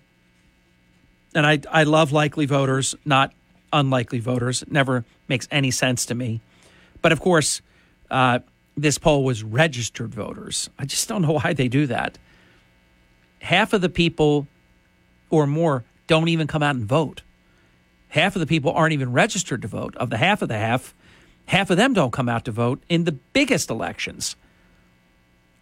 and 1.35 1.45
I, 1.45 1.59
I 1.69 1.83
love 1.83 2.11
likely 2.11 2.45
voters, 2.45 2.95
not 3.05 3.33
unlikely 3.73 4.19
voters. 4.19 4.61
It 4.61 4.71
never 4.71 5.03
makes 5.27 5.47
any 5.51 5.71
sense 5.71 6.05
to 6.07 6.15
me. 6.15 6.41
But 7.01 7.11
of 7.11 7.19
course, 7.19 7.61
uh, 8.09 8.39
this 8.75 8.97
poll 8.97 9.23
was 9.23 9.43
registered 9.43 10.13
voters. 10.13 10.69
I 10.77 10.85
just 10.85 11.07
don't 11.07 11.21
know 11.21 11.33
why 11.33 11.53
they 11.53 11.67
do 11.67 11.87
that. 11.87 12.17
Half 13.39 13.73
of 13.73 13.81
the 13.81 13.89
people 13.89 14.47
or 15.29 15.47
more 15.47 15.83
don't 16.07 16.27
even 16.27 16.47
come 16.47 16.63
out 16.63 16.75
and 16.75 16.85
vote. 16.85 17.21
Half 18.09 18.35
of 18.35 18.39
the 18.39 18.47
people 18.47 18.71
aren't 18.71 18.93
even 18.93 19.11
registered 19.11 19.61
to 19.63 19.67
vote. 19.67 19.95
Of 19.97 20.09
the 20.09 20.17
half 20.17 20.41
of 20.41 20.49
the 20.49 20.57
half, 20.57 20.93
half 21.47 21.69
of 21.69 21.77
them 21.77 21.93
don't 21.93 22.11
come 22.11 22.29
out 22.29 22.45
to 22.45 22.51
vote 22.51 22.81
in 22.89 23.03
the 23.03 23.11
biggest 23.11 23.69
elections. 23.69 24.35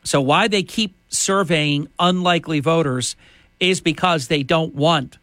So, 0.03 0.21
why 0.21 0.47
they 0.47 0.63
keep 0.63 0.95
surveying 1.09 1.87
unlikely 1.97 2.59
voters 2.59 3.15
is 3.59 3.79
because 3.79 4.27
they 4.27 4.43
don't 4.43 4.75
want 4.75 5.17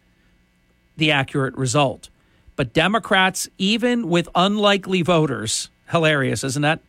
the 0.97 1.11
accurate 1.11 1.55
result. 1.55 2.09
But 2.55 2.73
Democrats, 2.73 3.47
even 3.57 4.09
with 4.09 4.27
unlikely 4.35 5.03
voters, 5.03 5.69
hilarious, 5.89 6.43
isn't 6.43 6.61
that? 6.63 6.79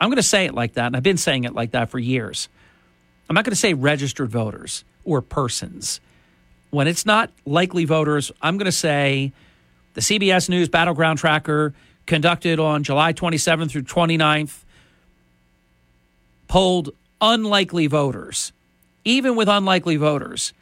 I'm 0.00 0.08
going 0.08 0.16
to 0.16 0.22
say 0.22 0.46
it 0.46 0.54
like 0.54 0.74
that, 0.74 0.86
and 0.86 0.96
I've 0.96 1.02
been 1.02 1.16
saying 1.16 1.44
it 1.44 1.54
like 1.54 1.72
that 1.72 1.90
for 1.90 1.98
years. 1.98 2.48
I'm 3.28 3.34
not 3.34 3.44
going 3.44 3.52
to 3.52 3.56
say 3.56 3.74
registered 3.74 4.30
voters 4.30 4.84
or 5.04 5.22
persons. 5.22 6.00
When 6.70 6.88
it's 6.88 7.06
not 7.06 7.30
likely 7.44 7.84
voters, 7.84 8.32
I'm 8.40 8.56
going 8.56 8.66
to 8.66 8.72
say 8.72 9.32
the 9.94 10.00
CBS 10.00 10.48
News 10.48 10.68
Battleground 10.68 11.18
Tracker 11.18 11.74
conducted 12.06 12.58
on 12.58 12.82
July 12.82 13.12
27th 13.12 13.70
through 13.70 13.82
29th 13.82 14.64
polled 16.48 16.90
unlikely 17.20 17.86
voters. 17.86 18.52
Even 19.04 19.36
with 19.36 19.48
unlikely 19.48 19.96
voters, 19.96 20.52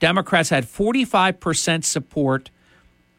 Democrats 0.00 0.50
had 0.50 0.64
45% 0.64 1.84
support 1.84 2.50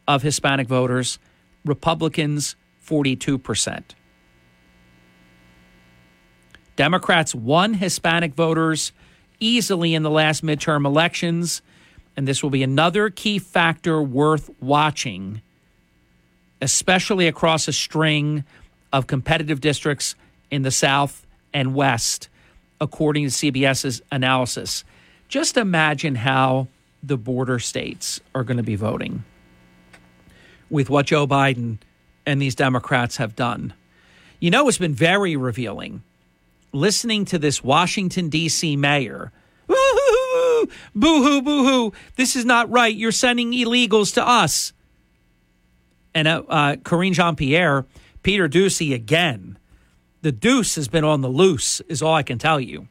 of 0.07 0.21
Hispanic 0.21 0.67
voters, 0.67 1.19
Republicans 1.65 2.55
42%. 2.85 3.83
Democrats 6.79 7.35
won 7.35 7.73
Hispanic 7.73 8.33
voters 8.33 8.93
easily 9.41 9.93
in 9.93 10.01
the 10.01 10.09
last 10.09 10.45
midterm 10.45 10.85
elections. 10.85 11.61
And 12.15 12.25
this 12.25 12.41
will 12.41 12.51
be 12.51 12.63
another 12.63 13.09
key 13.09 13.37
factor 13.37 14.01
worth 14.01 14.49
watching, 14.61 15.41
especially 16.61 17.27
across 17.27 17.67
a 17.67 17.73
string 17.73 18.45
of 18.93 19.07
competitive 19.07 19.59
districts 19.59 20.15
in 20.49 20.61
the 20.61 20.71
South 20.71 21.27
and 21.53 21.75
West, 21.75 22.29
according 22.79 23.25
to 23.25 23.29
CBS's 23.29 24.01
analysis. 24.09 24.85
Just 25.27 25.57
imagine 25.57 26.15
how 26.15 26.69
the 27.03 27.17
border 27.17 27.59
states 27.59 28.21
are 28.33 28.45
going 28.45 28.55
to 28.55 28.63
be 28.63 28.75
voting 28.75 29.25
with 30.69 30.89
what 30.89 31.07
Joe 31.07 31.27
Biden 31.27 31.79
and 32.25 32.41
these 32.41 32.55
Democrats 32.55 33.17
have 33.17 33.35
done. 33.35 33.73
You 34.39 34.49
know, 34.49 34.69
it's 34.69 34.77
been 34.77 34.95
very 34.95 35.35
revealing 35.35 36.03
listening 36.71 37.25
to 37.25 37.39
this 37.39 37.63
Washington, 37.63 38.29
D.C. 38.29 38.75
mayor. 38.75 39.31
Boo 39.67 41.23
hoo, 41.23 41.41
boo 41.41 41.63
hoo. 41.63 41.93
This 42.15 42.35
is 42.35 42.45
not 42.45 42.69
right. 42.69 42.95
You're 42.95 43.11
sending 43.11 43.51
illegals 43.51 44.13
to 44.15 44.27
us. 44.27 44.73
And 46.13 46.27
uh, 46.27 46.43
uh, 46.47 46.75
Karine 46.77 47.13
Jean 47.13 47.35
Pierre, 47.35 47.85
Peter 48.23 48.49
Doocy 48.49 48.93
again. 48.93 49.57
The 50.21 50.31
deuce 50.31 50.75
has 50.75 50.87
been 50.87 51.05
on 51.05 51.21
the 51.21 51.29
loose, 51.29 51.79
is 51.81 52.01
all 52.01 52.13
I 52.13 52.23
can 52.23 52.37
tell 52.37 52.59
you. 52.59 52.87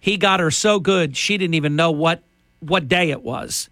He 0.00 0.16
got 0.16 0.40
her 0.40 0.50
so 0.50 0.80
good, 0.80 1.16
she 1.16 1.38
didn't 1.38 1.54
even 1.54 1.76
know 1.76 1.90
what, 1.90 2.22
what 2.60 2.88
day 2.88 3.10
it 3.10 3.22
was. 3.22 3.68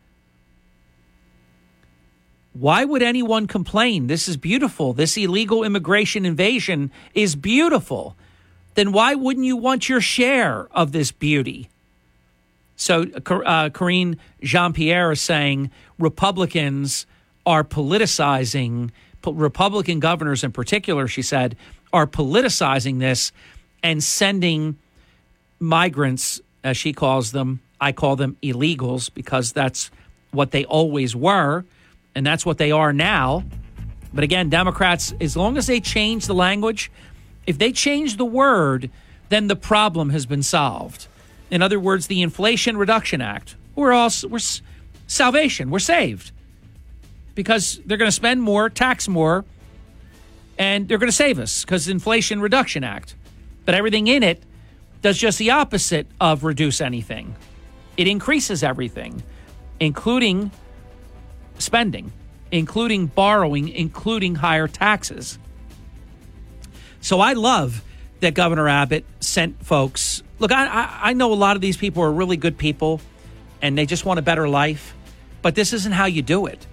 Why 2.52 2.84
would 2.84 3.02
anyone 3.02 3.46
complain? 3.46 4.06
This 4.06 4.28
is 4.28 4.36
beautiful. 4.36 4.92
This 4.92 5.16
illegal 5.16 5.62
immigration 5.62 6.24
invasion 6.24 6.90
is 7.14 7.36
beautiful. 7.36 8.16
Then 8.76 8.92
why 8.92 9.14
wouldn't 9.14 9.44
you 9.44 9.56
want 9.56 9.88
your 9.88 10.00
share 10.00 10.68
of 10.70 10.92
this 10.92 11.10
beauty? 11.10 11.68
So, 12.76 13.02
uh, 13.02 13.70
Karine 13.70 14.18
Jean 14.42 14.74
Pierre 14.74 15.12
is 15.12 15.20
saying 15.20 15.70
Republicans 15.98 17.06
are 17.46 17.64
politicizing, 17.64 18.90
Republican 19.24 19.98
governors 19.98 20.44
in 20.44 20.52
particular, 20.52 21.08
she 21.08 21.22
said, 21.22 21.56
are 21.92 22.06
politicizing 22.06 22.98
this 22.98 23.32
and 23.82 24.04
sending 24.04 24.76
migrants, 25.58 26.40
as 26.62 26.76
she 26.76 26.92
calls 26.92 27.32
them, 27.32 27.60
I 27.80 27.92
call 27.92 28.16
them 28.16 28.36
illegals 28.42 29.12
because 29.12 29.52
that's 29.52 29.90
what 30.32 30.50
they 30.50 30.64
always 30.66 31.16
were 31.16 31.64
and 32.14 32.26
that's 32.26 32.44
what 32.44 32.58
they 32.58 32.72
are 32.72 32.92
now. 32.92 33.44
But 34.12 34.24
again, 34.24 34.50
Democrats, 34.50 35.14
as 35.20 35.36
long 35.36 35.56
as 35.56 35.66
they 35.66 35.80
change 35.80 36.26
the 36.26 36.34
language, 36.34 36.90
if 37.46 37.58
they 37.58 37.72
change 37.72 38.16
the 38.16 38.24
word, 38.24 38.90
then 39.28 39.46
the 39.48 39.56
problem 39.56 40.10
has 40.10 40.26
been 40.26 40.42
solved. 40.42 41.06
In 41.50 41.62
other 41.62 41.78
words, 41.78 42.06
the 42.08 42.22
Inflation 42.22 42.76
Reduction 42.76 43.20
Act, 43.20 43.56
we're 43.74 43.92
all 43.92 44.10
we're 44.28 44.40
salvation, 45.06 45.70
we're 45.70 45.78
saved 45.78 46.32
because 47.34 47.80
they're 47.84 47.98
going 47.98 48.08
to 48.08 48.12
spend 48.12 48.42
more, 48.42 48.68
tax 48.68 49.06
more, 49.06 49.44
and 50.58 50.88
they're 50.88 50.98
going 50.98 51.10
to 51.10 51.16
save 51.16 51.38
us 51.38 51.64
because 51.64 51.86
Inflation 51.86 52.40
Reduction 52.40 52.82
Act. 52.82 53.14
But 53.64 53.74
everything 53.74 54.06
in 54.06 54.22
it 54.22 54.42
does 55.02 55.18
just 55.18 55.38
the 55.38 55.50
opposite 55.50 56.06
of 56.20 56.44
reduce 56.44 56.80
anything. 56.80 57.36
It 57.96 58.08
increases 58.08 58.62
everything, 58.62 59.22
including 59.78 60.50
spending, 61.58 62.12
including 62.50 63.06
borrowing, 63.06 63.68
including 63.68 64.36
higher 64.36 64.68
taxes. 64.68 65.38
So 67.06 67.20
I 67.20 67.34
love 67.34 67.84
that 68.18 68.34
Governor 68.34 68.68
Abbott 68.68 69.04
sent 69.20 69.64
folks. 69.64 70.24
Look, 70.40 70.50
I, 70.50 70.90
I 71.00 71.12
know 71.12 71.32
a 71.32 71.38
lot 71.38 71.54
of 71.54 71.62
these 71.62 71.76
people 71.76 72.02
are 72.02 72.10
really 72.10 72.36
good 72.36 72.58
people 72.58 73.00
and 73.62 73.78
they 73.78 73.86
just 73.86 74.04
want 74.04 74.18
a 74.18 74.22
better 74.22 74.48
life, 74.48 74.92
but 75.40 75.54
this 75.54 75.72
isn't 75.72 75.92
how 75.92 76.06
you 76.06 76.20
do 76.22 76.46
it. 76.46 76.66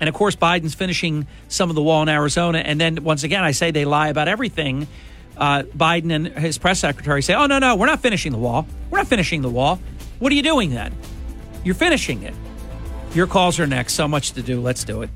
And 0.00 0.08
of 0.08 0.14
course, 0.16 0.34
Biden's 0.34 0.74
finishing 0.74 1.28
some 1.46 1.70
of 1.70 1.76
the 1.76 1.82
wall 1.82 2.02
in 2.02 2.08
Arizona. 2.08 2.58
And 2.58 2.80
then 2.80 3.04
once 3.04 3.22
again, 3.22 3.44
I 3.44 3.52
say 3.52 3.70
they 3.70 3.84
lie 3.84 4.08
about 4.08 4.26
everything. 4.26 4.88
Uh, 5.36 5.62
Biden 5.62 6.12
and 6.12 6.26
his 6.26 6.58
press 6.58 6.80
secretary 6.80 7.22
say, 7.22 7.34
oh, 7.34 7.46
no, 7.46 7.60
no, 7.60 7.76
we're 7.76 7.86
not 7.86 8.00
finishing 8.00 8.32
the 8.32 8.38
wall. 8.38 8.66
We're 8.90 8.98
not 8.98 9.06
finishing 9.06 9.42
the 9.42 9.50
wall. 9.50 9.78
What 10.18 10.32
are 10.32 10.34
you 10.34 10.42
doing 10.42 10.70
then? 10.70 10.92
You're 11.62 11.76
finishing 11.76 12.24
it. 12.24 12.34
Your 13.14 13.28
calls 13.28 13.60
are 13.60 13.68
next. 13.68 13.94
So 13.94 14.08
much 14.08 14.32
to 14.32 14.42
do. 14.42 14.60
Let's 14.60 14.82
do 14.82 15.02
it. 15.02 15.10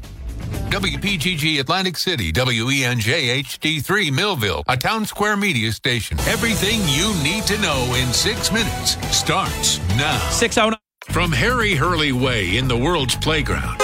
WPGG 0.71 1.61
Atlantic 1.61 1.97
City, 1.97 2.33
WENJ 2.33 3.43
HD3 3.43 4.13
Millville, 4.13 4.63
a 4.69 4.77
town 4.77 5.05
square 5.05 5.37
media 5.37 5.73
station. 5.73 6.19
Everything 6.21 6.81
you 6.87 7.15
need 7.23 7.45
to 7.45 7.59
know 7.59 7.95
in 7.95 8.13
six 8.13 8.53
minutes 8.53 8.97
starts 9.17 9.79
now. 9.97 10.19
609. 10.31 10.79
From 11.11 11.33
Harry 11.33 11.75
Hurley 11.75 12.13
Way 12.13 12.57
in 12.57 12.69
the 12.69 12.77
world's 12.77 13.17
playground 13.17 13.81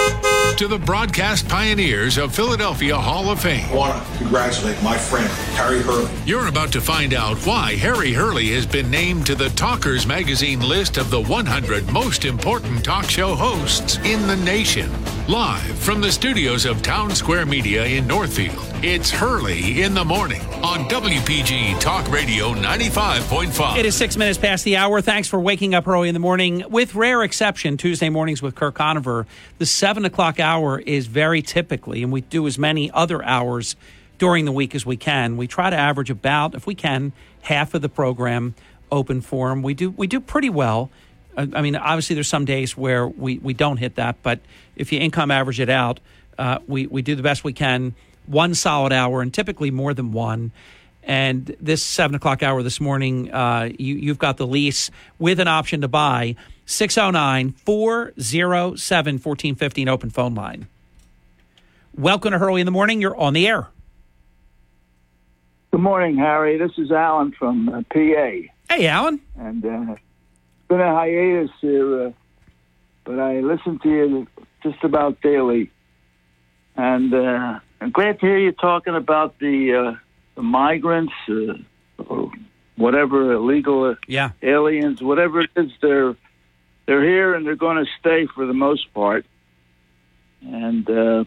to 0.57 0.69
the 0.69 0.77
broadcast 0.77 1.49
pioneers 1.49 2.17
of 2.17 2.33
Philadelphia 2.33 2.95
Hall 2.95 3.29
of 3.29 3.41
Fame. 3.41 3.67
I 3.71 3.75
want 3.75 4.07
to 4.07 4.17
congratulate 4.19 4.81
my 4.81 4.97
friend, 4.97 5.27
Harry 5.57 5.81
Hurley. 5.81 6.09
You're 6.25 6.47
about 6.47 6.71
to 6.71 6.81
find 6.81 7.13
out 7.13 7.37
why 7.45 7.75
Harry 7.75 8.13
Hurley 8.13 8.47
has 8.51 8.65
been 8.65 8.89
named 8.89 9.25
to 9.25 9.35
the 9.35 9.49
Talkers 9.49 10.07
Magazine 10.07 10.61
list 10.61 10.95
of 10.95 11.09
the 11.09 11.21
100 11.21 11.91
most 11.91 12.23
important 12.23 12.85
talk 12.85 13.09
show 13.09 13.35
hosts 13.35 13.97
in 14.05 14.25
the 14.27 14.37
nation. 14.37 14.89
Live 15.27 15.79
from 15.79 16.01
the 16.01 16.11
studios 16.11 16.65
of 16.65 16.83
Town 16.83 17.09
Square 17.09 17.47
Media 17.47 17.83
in 17.83 18.05
Northfield, 18.05 18.63
it's 18.83 19.09
Hurley 19.09 19.81
in 19.81 19.95
the 19.95 20.05
Morning 20.05 20.41
on 20.63 20.87
WPG 20.87 21.79
Talk 21.79 22.11
Radio 22.11 22.53
95.5. 22.53 23.75
It 23.75 23.87
is 23.87 23.95
six 23.95 24.17
minutes 24.17 24.37
past 24.37 24.63
the 24.63 24.77
hour. 24.77 25.01
Thanks 25.01 25.27
for 25.27 25.39
waking 25.39 25.73
up 25.73 25.87
early 25.87 26.09
in 26.09 26.13
the 26.13 26.19
morning. 26.19 26.63
With 26.69 26.93
rare 26.93 27.23
exception, 27.23 27.75
Tuesday 27.75 28.09
mornings 28.09 28.43
with 28.43 28.53
Kirk 28.53 28.75
Conover, 28.75 29.25
the 29.57 29.65
7 29.65 30.05
o'clock 30.05 30.39
hour 30.39 30.77
is 30.77 31.07
very 31.07 31.41
typically, 31.41 32.03
and 32.03 32.11
we 32.11 32.21
do 32.21 32.45
as 32.45 32.59
many 32.59 32.91
other 32.91 33.23
hours 33.25 33.75
during 34.19 34.45
the 34.45 34.51
week 34.51 34.75
as 34.75 34.85
we 34.85 34.95
can. 34.95 35.37
We 35.37 35.47
try 35.47 35.71
to 35.71 35.75
average 35.75 36.11
about, 36.11 36.53
if 36.53 36.67
we 36.67 36.75
can, 36.75 37.13
half 37.41 37.73
of 37.73 37.81
the 37.81 37.89
program 37.89 38.53
open 38.91 39.21
forum. 39.21 39.63
We 39.63 39.73
do 39.73 39.89
we 39.89 40.05
do 40.05 40.19
pretty 40.19 40.51
well. 40.51 40.91
I 41.37 41.61
mean, 41.61 41.75
obviously, 41.75 42.13
there's 42.13 42.27
some 42.27 42.45
days 42.45 42.77
where 42.77 43.07
we, 43.07 43.39
we 43.39 43.53
don't 43.53 43.77
hit 43.77 43.95
that, 43.95 44.17
but 44.23 44.39
if 44.75 44.91
you 44.91 44.99
income 44.99 45.31
average 45.31 45.59
it 45.59 45.69
out, 45.69 45.99
uh, 46.37 46.59
we, 46.67 46.87
we 46.87 47.01
do 47.01 47.15
the 47.15 47.23
best 47.23 47.43
we 47.43 47.53
can, 47.53 47.93
one 48.25 48.53
solid 48.53 48.93
hour, 48.93 49.21
and 49.21 49.33
typically 49.33 49.71
more 49.71 49.93
than 49.93 50.11
one. 50.11 50.51
And 51.03 51.55
this 51.59 51.83
seven 51.83 52.15
o'clock 52.15 52.41
hour 52.41 52.63
this 52.63 52.81
morning, 52.81 53.31
uh, 53.31 53.69
you, 53.77 53.95
you've 53.95 54.17
got 54.17 54.37
the 54.37 54.47
lease 54.47 54.89
with 55.19 55.39
an 55.39 55.47
option 55.47 55.81
to 55.81 55.87
buy 55.87 56.35
609 56.65 57.51
407 57.51 59.13
1415 59.15 59.89
open 59.89 60.09
phone 60.09 60.33
line. 60.33 60.67
Welcome 61.95 62.31
to 62.31 62.39
Hurley 62.39 62.61
in 62.61 62.65
the 62.65 62.71
Morning. 62.71 63.01
You're 63.01 63.15
on 63.15 63.33
the 63.33 63.47
air. 63.47 63.67
Good 65.71 65.81
morning, 65.81 66.17
Harry. 66.17 66.57
This 66.57 66.71
is 66.77 66.91
Alan 66.91 67.33
from 67.33 67.69
uh, 67.69 67.83
PA. 67.93 67.99
Hey, 68.69 68.87
Alan. 68.87 69.21
And 69.37 69.65
uh, 69.65 69.95
been 70.77 70.85
a 70.85 70.93
hiatus 70.93 71.51
here, 71.61 72.07
uh, 72.07 72.11
but 73.05 73.19
I 73.19 73.39
listen 73.39 73.79
to 73.79 73.89
you 73.89 74.27
just 74.61 74.83
about 74.83 75.21
daily. 75.21 75.71
And 76.75 77.13
uh, 77.13 77.59
I'm 77.79 77.91
glad 77.91 78.19
to 78.19 78.25
hear 78.25 78.37
you 78.37 78.51
talking 78.51 78.95
about 78.95 79.39
the, 79.39 79.73
uh, 79.73 79.99
the 80.35 80.43
migrants 80.43 81.13
uh, 81.29 82.03
or 82.03 82.31
whatever 82.75 83.31
illegal 83.31 83.95
yeah. 84.07 84.31
aliens, 84.41 85.01
whatever 85.01 85.41
it 85.41 85.49
is, 85.55 85.71
they're 85.81 86.15
they're 86.87 87.03
here 87.03 87.33
and 87.33 87.47
they're 87.47 87.55
going 87.55 87.83
to 87.83 87.89
stay 87.99 88.27
for 88.35 88.45
the 88.45 88.53
most 88.53 88.93
part. 88.93 89.25
And 90.41 90.87
uh, 90.87 91.23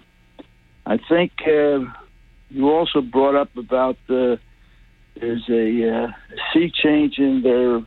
I 0.86 0.99
think 1.09 1.32
uh, 1.44 1.80
you 2.51 2.68
also 2.68 3.01
brought 3.01 3.34
up 3.34 3.57
about 3.57 3.96
uh, 4.09 4.36
there's 5.18 5.49
a 5.49 6.05
uh, 6.05 6.09
sea 6.53 6.70
change 6.70 7.18
in 7.18 7.42
their 7.42 7.80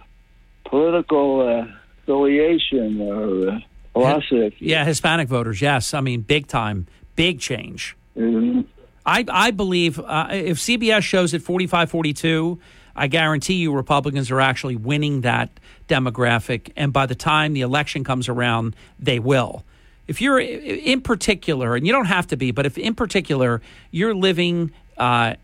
political 0.71 1.47
uh, 1.47 1.67
affiliation 2.01 3.01
or 3.01 3.49
uh, 3.49 3.59
philosophy. 3.93 4.55
Yeah, 4.59 4.85
Hispanic 4.85 5.27
voters. 5.27 5.61
Yes, 5.61 5.93
I 5.93 6.01
mean 6.01 6.21
big 6.21 6.47
time, 6.47 6.87
big 7.15 7.39
change. 7.39 7.95
Mm-hmm. 8.17 8.61
I 9.05 9.25
I 9.29 9.51
believe 9.51 9.99
uh, 9.99 10.29
if 10.31 10.57
CBS 10.57 11.03
shows 11.03 11.33
at 11.33 11.41
45-42, 11.41 12.57
I 12.95 13.07
guarantee 13.07 13.55
you 13.55 13.73
Republicans 13.73 14.31
are 14.31 14.41
actually 14.41 14.77
winning 14.77 15.21
that 15.21 15.51
demographic, 15.87 16.71
and 16.75 16.91
by 16.91 17.05
the 17.05 17.15
time 17.15 17.53
the 17.53 17.61
election 17.61 18.03
comes 18.03 18.29
around, 18.29 18.75
they 18.97 19.19
will. 19.19 19.63
If 20.07 20.21
you're 20.21 20.39
in 20.39 21.01
particular, 21.01 21.75
and 21.75 21.85
you 21.85 21.93
don't 21.93 22.05
have 22.05 22.27
to 22.27 22.37
be, 22.37 22.51
but 22.51 22.65
if 22.65 22.77
in 22.77 22.95
particular 22.95 23.61
you're 23.91 24.15
living 24.15 24.71
uh, 24.97 25.35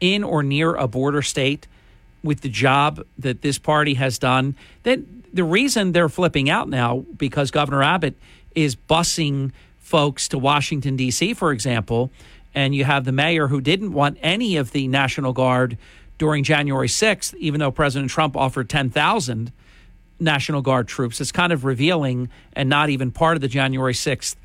in 0.00 0.24
or 0.24 0.42
near 0.42 0.74
a 0.74 0.88
border 0.88 1.22
state 1.22 1.66
with 2.26 2.42
the 2.42 2.48
job 2.48 3.04
that 3.18 3.42
this 3.42 3.58
party 3.58 3.94
has 3.94 4.18
done, 4.18 4.54
then 4.82 5.24
the 5.32 5.44
reason 5.44 5.92
they're 5.92 6.08
flipping 6.08 6.50
out 6.50 6.68
now 6.68 7.04
because 7.16 7.50
Governor 7.50 7.82
Abbott 7.82 8.16
is 8.54 8.76
busing 8.76 9.52
folks 9.78 10.28
to 10.28 10.38
Washington 10.38 10.96
D.C., 10.96 11.34
for 11.34 11.52
example, 11.52 12.10
and 12.54 12.74
you 12.74 12.84
have 12.84 13.04
the 13.04 13.12
mayor 13.12 13.48
who 13.48 13.60
didn't 13.60 13.92
want 13.92 14.18
any 14.20 14.56
of 14.56 14.72
the 14.72 14.88
National 14.88 15.32
Guard 15.32 15.78
during 16.18 16.42
January 16.42 16.88
6th, 16.88 17.34
even 17.34 17.60
though 17.60 17.70
President 17.70 18.10
Trump 18.10 18.36
offered 18.36 18.68
10,000. 18.68 19.52
National 20.18 20.62
Guard 20.62 20.88
troops. 20.88 21.20
It's 21.20 21.30
kind 21.32 21.52
of 21.52 21.64
revealing 21.64 22.30
and 22.54 22.68
not 22.70 22.88
even 22.88 23.10
part 23.10 23.36
of 23.36 23.42
the 23.42 23.48
January 23.48 23.92
6th 23.92 24.36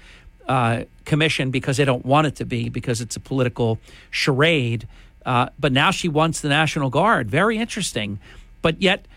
uh, 0.47 0.83
commission 1.05 1.51
because 1.51 1.77
they 1.77 1.85
don't 1.85 2.05
want 2.05 2.27
it 2.27 2.35
to 2.35 2.45
be 2.45 2.69
because 2.69 3.01
it's 3.01 3.15
a 3.15 3.19
political 3.19 3.79
charade. 4.09 4.87
Uh, 5.25 5.49
but 5.59 5.71
now 5.71 5.91
she 5.91 6.07
wants 6.07 6.41
the 6.41 6.49
National 6.49 6.89
Guard. 6.89 7.29
Very 7.29 7.57
interesting. 7.57 8.19
But 8.61 8.81
yet 8.81 9.07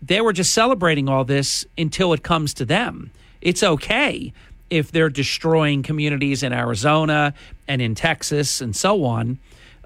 they 0.00 0.20
were 0.20 0.32
just 0.32 0.52
celebrating 0.52 1.08
all 1.08 1.24
this 1.24 1.64
until 1.78 2.12
it 2.12 2.22
comes 2.22 2.54
to 2.54 2.64
them. 2.64 3.10
It's 3.40 3.62
okay 3.62 4.32
if 4.70 4.90
they're 4.90 5.10
destroying 5.10 5.82
communities 5.82 6.42
in 6.42 6.52
Arizona 6.52 7.34
and 7.68 7.82
in 7.82 7.94
Texas 7.94 8.60
and 8.60 8.74
so 8.74 9.04
on. 9.04 9.38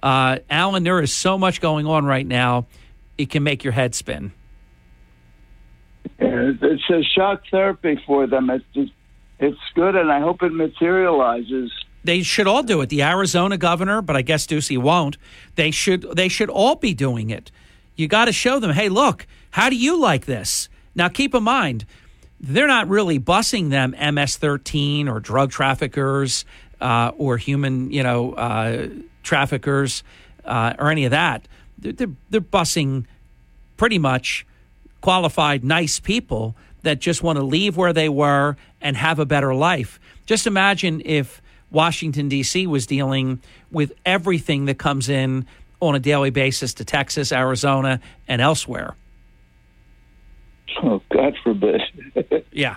Uh, 0.03 0.39
Alan, 0.49 0.85
there 0.85 1.01
is 1.01 1.13
so 1.13 1.37
much 1.37 1.61
going 1.61 1.87
on 1.87 2.05
right 2.05 2.27
now, 2.27 2.67
it 3.19 3.31
can 3.31 3.43
make 3.43 3.65
your 3.65 3.73
head 3.73 3.95
spin. 3.95 4.33
It's 6.19 6.91
a 6.91 7.03
shock 7.03 7.43
therapy 7.51 8.01
for 8.07 8.27
them. 8.27 8.49
It's 8.51 8.65
just, 8.75 8.93
it's 9.39 9.59
good, 9.75 9.97
and 9.97 10.13
I 10.13 10.21
hope 10.21 10.43
it 10.43 10.53
materializes. 10.53 11.73
They 12.07 12.23
should 12.23 12.47
all 12.47 12.63
do 12.63 12.81
it. 12.81 12.89
The 12.89 13.03
Arizona 13.03 13.59
governor, 13.59 14.01
but 14.01 14.17
I 14.17 14.23
guess 14.23 14.47
Ducey 14.47 14.79
won't. 14.79 15.17
They 15.57 15.71
should. 15.71 16.03
They 16.17 16.29
should 16.29 16.51
all 16.51 16.77
be 16.77 16.95
doing 16.95 17.31
it. 17.31 17.51
You 17.97 18.09
got 18.09 18.27
to 18.27 18.33
show 18.33 18.61
them. 18.61 18.71
Hey, 18.71 18.89
look. 18.89 19.27
How 19.51 19.71
do 19.71 19.77
you 19.77 19.99
like 19.99 20.27
this? 20.27 20.69
Now, 20.95 21.09
keep 21.09 21.35
in 21.35 21.43
mind, 21.43 21.87
they're 22.41 22.67
not 22.67 22.89
really 22.89 23.19
busing 23.19 23.71
them 23.71 23.93
MS-13 23.93 25.09
or 25.09 25.21
drug 25.21 25.51
traffickers 25.51 26.45
uh, 26.81 27.13
or 27.17 27.39
human, 27.39 27.91
you 27.91 28.03
know, 28.03 28.33
uh, 28.35 28.89
traffickers 29.23 30.03
uh, 30.45 30.75
or 30.79 30.91
any 30.91 31.07
of 31.07 31.11
that. 31.13 31.49
They're, 31.79 31.93
they're, 31.93 32.13
they're 32.31 32.41
busing 32.41 33.07
pretty 33.77 33.99
much 33.99 34.47
qualified, 35.01 35.65
nice 35.65 36.01
people 36.01 36.57
that 36.83 36.99
just 36.99 37.23
want 37.23 37.39
to 37.39 37.45
leave 37.45 37.77
where 37.77 37.93
they 37.93 38.09
were 38.09 38.57
and 38.81 38.97
have 38.97 39.19
a 39.19 39.27
better 39.27 39.55
life. 39.55 39.99
Just 40.27 40.47
imagine 40.47 41.03
if 41.05 41.41
Washington, 41.77 42.31
D.C. 42.31 42.67
was 42.67 42.87
dealing 42.87 43.39
with 43.71 43.93
everything 44.07 44.65
that 44.65 44.79
comes 44.79 45.11
in 45.11 45.47
on 45.79 45.95
a 45.95 45.99
daily 45.99 46.31
basis 46.31 46.73
to 46.75 46.87
Texas, 46.87 47.33
Arizona, 47.33 48.01
and 48.27 48.41
elsewhere. 48.41 48.97
Oh, 50.83 51.03
God 51.13 51.37
forbid. 51.45 51.83
yeah. 52.51 52.77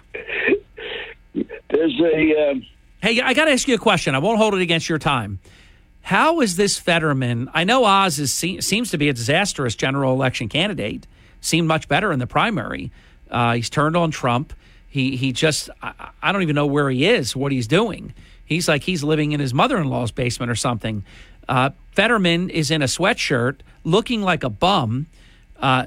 There's 1.33 1.99
a. 2.01 2.51
Um, 2.51 2.65
hey, 3.01 3.21
I 3.21 3.33
got 3.33 3.45
to 3.45 3.51
ask 3.51 3.69
you 3.69 3.75
a 3.75 3.79
question. 3.79 4.15
I 4.15 4.19
won't 4.19 4.37
hold 4.37 4.53
it 4.53 4.61
against 4.61 4.89
your 4.89 4.99
time. 4.99 5.39
How 6.01 6.41
is 6.41 6.57
this 6.57 6.77
Fetterman? 6.77 7.49
I 7.53 7.63
know 7.63 7.85
Oz 7.85 8.19
is, 8.19 8.33
seems 8.33 8.91
to 8.91 8.97
be 8.97 9.07
a 9.07 9.13
disastrous 9.13 9.75
general 9.75 10.13
election 10.13 10.49
candidate. 10.49 11.07
Seemed 11.39 11.69
much 11.69 11.87
better 11.87 12.11
in 12.11 12.19
the 12.19 12.27
primary. 12.27 12.91
Uh, 13.31 13.53
he's 13.53 13.69
turned 13.69 13.95
on 13.95 14.11
Trump. 14.11 14.51
He 14.89 15.15
he 15.15 15.31
just 15.31 15.69
I, 15.81 16.09
I, 16.21 16.31
don't 16.31 16.41
even 16.41 16.55
know 16.55 16.65
where 16.65 16.89
he 16.89 17.05
is, 17.05 17.35
what 17.35 17.51
he's 17.51 17.67
doing. 17.67 18.13
He's 18.49 18.67
like 18.67 18.83
he's 18.83 19.03
living 19.03 19.31
in 19.31 19.39
his 19.39 19.53
mother-in-law's 19.53 20.11
basement 20.11 20.51
or 20.51 20.55
something. 20.55 21.03
Uh, 21.47 21.69
Fetterman 21.91 22.49
is 22.49 22.71
in 22.71 22.81
a 22.81 22.85
sweatshirt, 22.85 23.57
looking 23.83 24.23
like 24.23 24.43
a 24.43 24.49
bum. 24.49 25.05
Uh, 25.59 25.85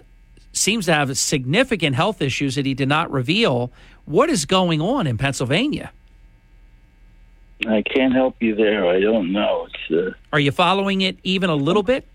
seems 0.53 0.87
to 0.87 0.95
have 0.95 1.17
significant 1.19 1.97
health 1.97 2.23
issues 2.23 2.55
that 2.55 2.65
he 2.65 2.73
did 2.73 2.89
not 2.89 3.11
reveal. 3.11 3.73
What 4.05 4.31
is 4.31 4.45
going 4.45 4.81
on 4.81 5.09
in 5.09 5.19
Pennsylvania? 5.19 5.91
I 7.67 7.83
can't 7.83 8.15
help 8.15 8.37
you 8.41 8.55
there. 8.55 8.87
I 8.87 9.01
don't 9.01 9.33
know. 9.33 9.67
It's. 9.73 9.93
Uh, 9.93 10.15
Are 10.33 10.41
you 10.41 10.53
following 10.53 11.01
it 11.01 11.19
even 11.25 11.51
a 11.51 11.57
little 11.57 11.83
bit? 11.83 12.07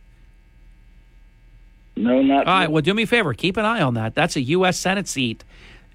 No, 1.98 2.22
not. 2.22 2.48
All 2.48 2.54
right. 2.54 2.72
Well, 2.72 2.82
do 2.82 2.94
me 2.94 3.04
a 3.04 3.08
favor. 3.08 3.34
Keep 3.34 3.58
an 3.58 3.66
eye 3.66 3.82
on 3.82 3.96
that. 3.96 4.16
That's 4.16 4.38
a 4.38 4.42
U.S. 4.42 4.78
Senate 4.78 5.10
seat, 5.10 5.44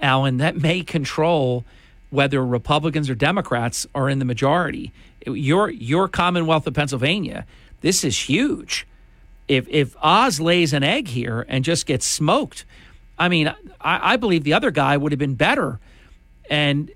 Alan. 0.01 0.39
That 0.39 0.61
may 0.61 0.83
control 0.83 1.65
whether 2.13 2.45
Republicans 2.45 3.09
or 3.09 3.15
Democrats 3.15 3.87
are 3.95 4.09
in 4.09 4.19
the 4.19 4.25
majority. 4.25 4.93
Your 5.27 5.71
your 5.71 6.09
Commonwealth 6.09 6.67
of 6.67 6.75
Pennsylvania. 6.75 7.47
This 7.81 8.05
is 8.05 8.29
huge. 8.29 8.87
If 9.49 9.67
if 9.69 9.97
Oz 10.03 10.39
lays 10.39 10.73
an 10.73 10.83
egg 10.83 11.09
here 11.09 11.47
and 11.49 11.65
just 11.65 11.87
gets 11.87 12.07
smoked, 12.07 12.67
I 13.19 13.29
mean, 13.29 13.49
I, 13.81 14.13
I 14.13 14.17
believe 14.17 14.45
the 14.45 14.53
other 14.53 14.71
guy 14.71 14.97
would 14.97 15.11
have 15.11 15.19
been 15.19 15.35
better. 15.35 15.81
And 16.51 16.91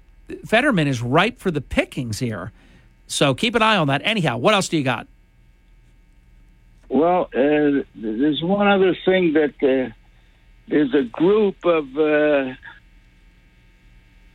Fetterman 0.45 0.87
is 0.87 1.01
ripe 1.01 1.39
for 1.39 1.51
the 1.51 1.63
pickings 1.63 2.19
here. 2.19 2.53
So 3.07 3.35
keep 3.35 3.55
an 3.55 3.63
eye 3.63 3.77
on 3.77 3.89
that. 3.89 4.03
Anyhow, 4.05 4.37
what 4.37 4.53
else 4.53 4.69
do 4.69 4.77
you 4.77 4.85
got? 4.85 5.07
Well, 6.89 7.31
uh, 7.35 7.83
there's 7.95 8.43
one 8.43 8.69
other 8.69 8.95
thing 9.05 9.33
that 9.33 9.55
uh, 9.63 9.93
there's 10.69 10.95
a 10.95 11.05
group 11.05 11.65
of 11.65 11.97
uh, 11.97 12.55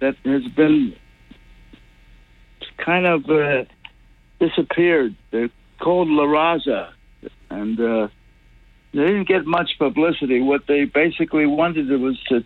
that 0.01 0.15
has 0.25 0.43
been 0.55 0.95
kind 2.77 3.05
of 3.05 3.29
uh, 3.29 3.63
disappeared. 4.39 5.15
They're 5.31 5.49
called 5.79 6.09
La 6.09 6.25
Raza, 6.25 6.91
and 7.49 7.79
uh, 7.79 8.07
they 8.93 9.05
didn't 9.05 9.27
get 9.27 9.45
much 9.45 9.71
publicity. 9.79 10.41
What 10.41 10.67
they 10.67 10.83
basically 10.85 11.45
wanted 11.45 11.89
was 12.01 12.21
to 12.29 12.43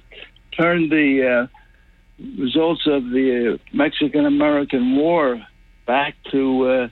turn 0.56 0.89
the 0.89 1.47
uh, 1.49 2.24
results 2.39 2.84
of 2.86 3.03
the 3.10 3.60
Mexican 3.74 4.26
American 4.26 4.95
War 4.95 5.43
back 5.88 6.16
to 6.32 6.89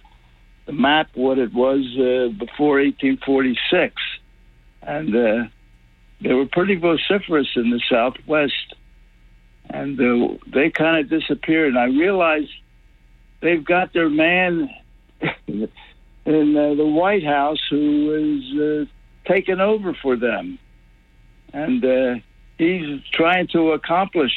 the 0.65 0.71
map 0.71 1.09
what 1.13 1.37
it 1.37 1.53
was 1.53 1.81
uh, 1.97 2.31
before 2.37 2.79
1846, 2.79 3.95
and 4.81 5.15
uh, 5.15 5.43
they 6.21 6.33
were 6.33 6.45
pretty 6.45 6.75
vociferous 6.75 7.47
in 7.55 7.69
the 7.69 7.81
Southwest, 7.89 8.75
and 9.73 9.99
uh, 9.99 10.37
they 10.53 10.69
kind 10.69 10.99
of 10.99 11.09
disappeared. 11.09 11.69
And 11.69 11.79
I 11.79 11.85
realized 11.85 12.51
they've 13.41 13.65
got 13.65 13.91
their 13.91 14.09
man 14.09 14.69
in 15.47 15.67
uh, 16.25 16.75
the 16.75 16.85
White 16.85 17.25
House 17.25 17.59
who 17.69 18.13
is 18.13 18.87
uh, 18.87 19.29
taking 19.31 19.59
over 19.59 19.95
for 20.01 20.15
them, 20.15 20.59
and 21.51 21.83
uh, 21.83 22.15
he's 22.57 23.01
trying 23.11 23.47
to 23.47 23.71
accomplish, 23.71 24.31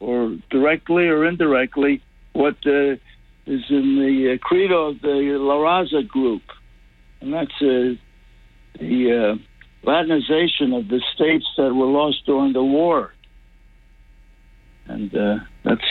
or 0.00 0.36
directly 0.50 1.08
or 1.08 1.24
indirectly, 1.24 2.02
what 2.34 2.56
is 2.64 2.98
in 3.46 3.96
the 3.96 4.34
uh, 4.34 4.46
credo 4.46 4.88
of 4.88 5.00
the 5.00 5.38
La 5.38 5.56
Raza 5.56 6.06
group, 6.06 6.42
and 7.20 7.32
that's 7.32 7.62
uh, 7.62 7.94
the 8.78 9.38
uh, 9.40 9.86
Latinization 9.86 10.78
of 10.78 10.88
the 10.88 11.02
states 11.14 11.46
that 11.56 11.74
were 11.74 11.86
lost 11.86 12.24
during 12.26 12.52
the 12.52 12.64
war. 12.64 13.14
And 14.86 15.14
uh, 15.14 15.38
that's 15.62 15.84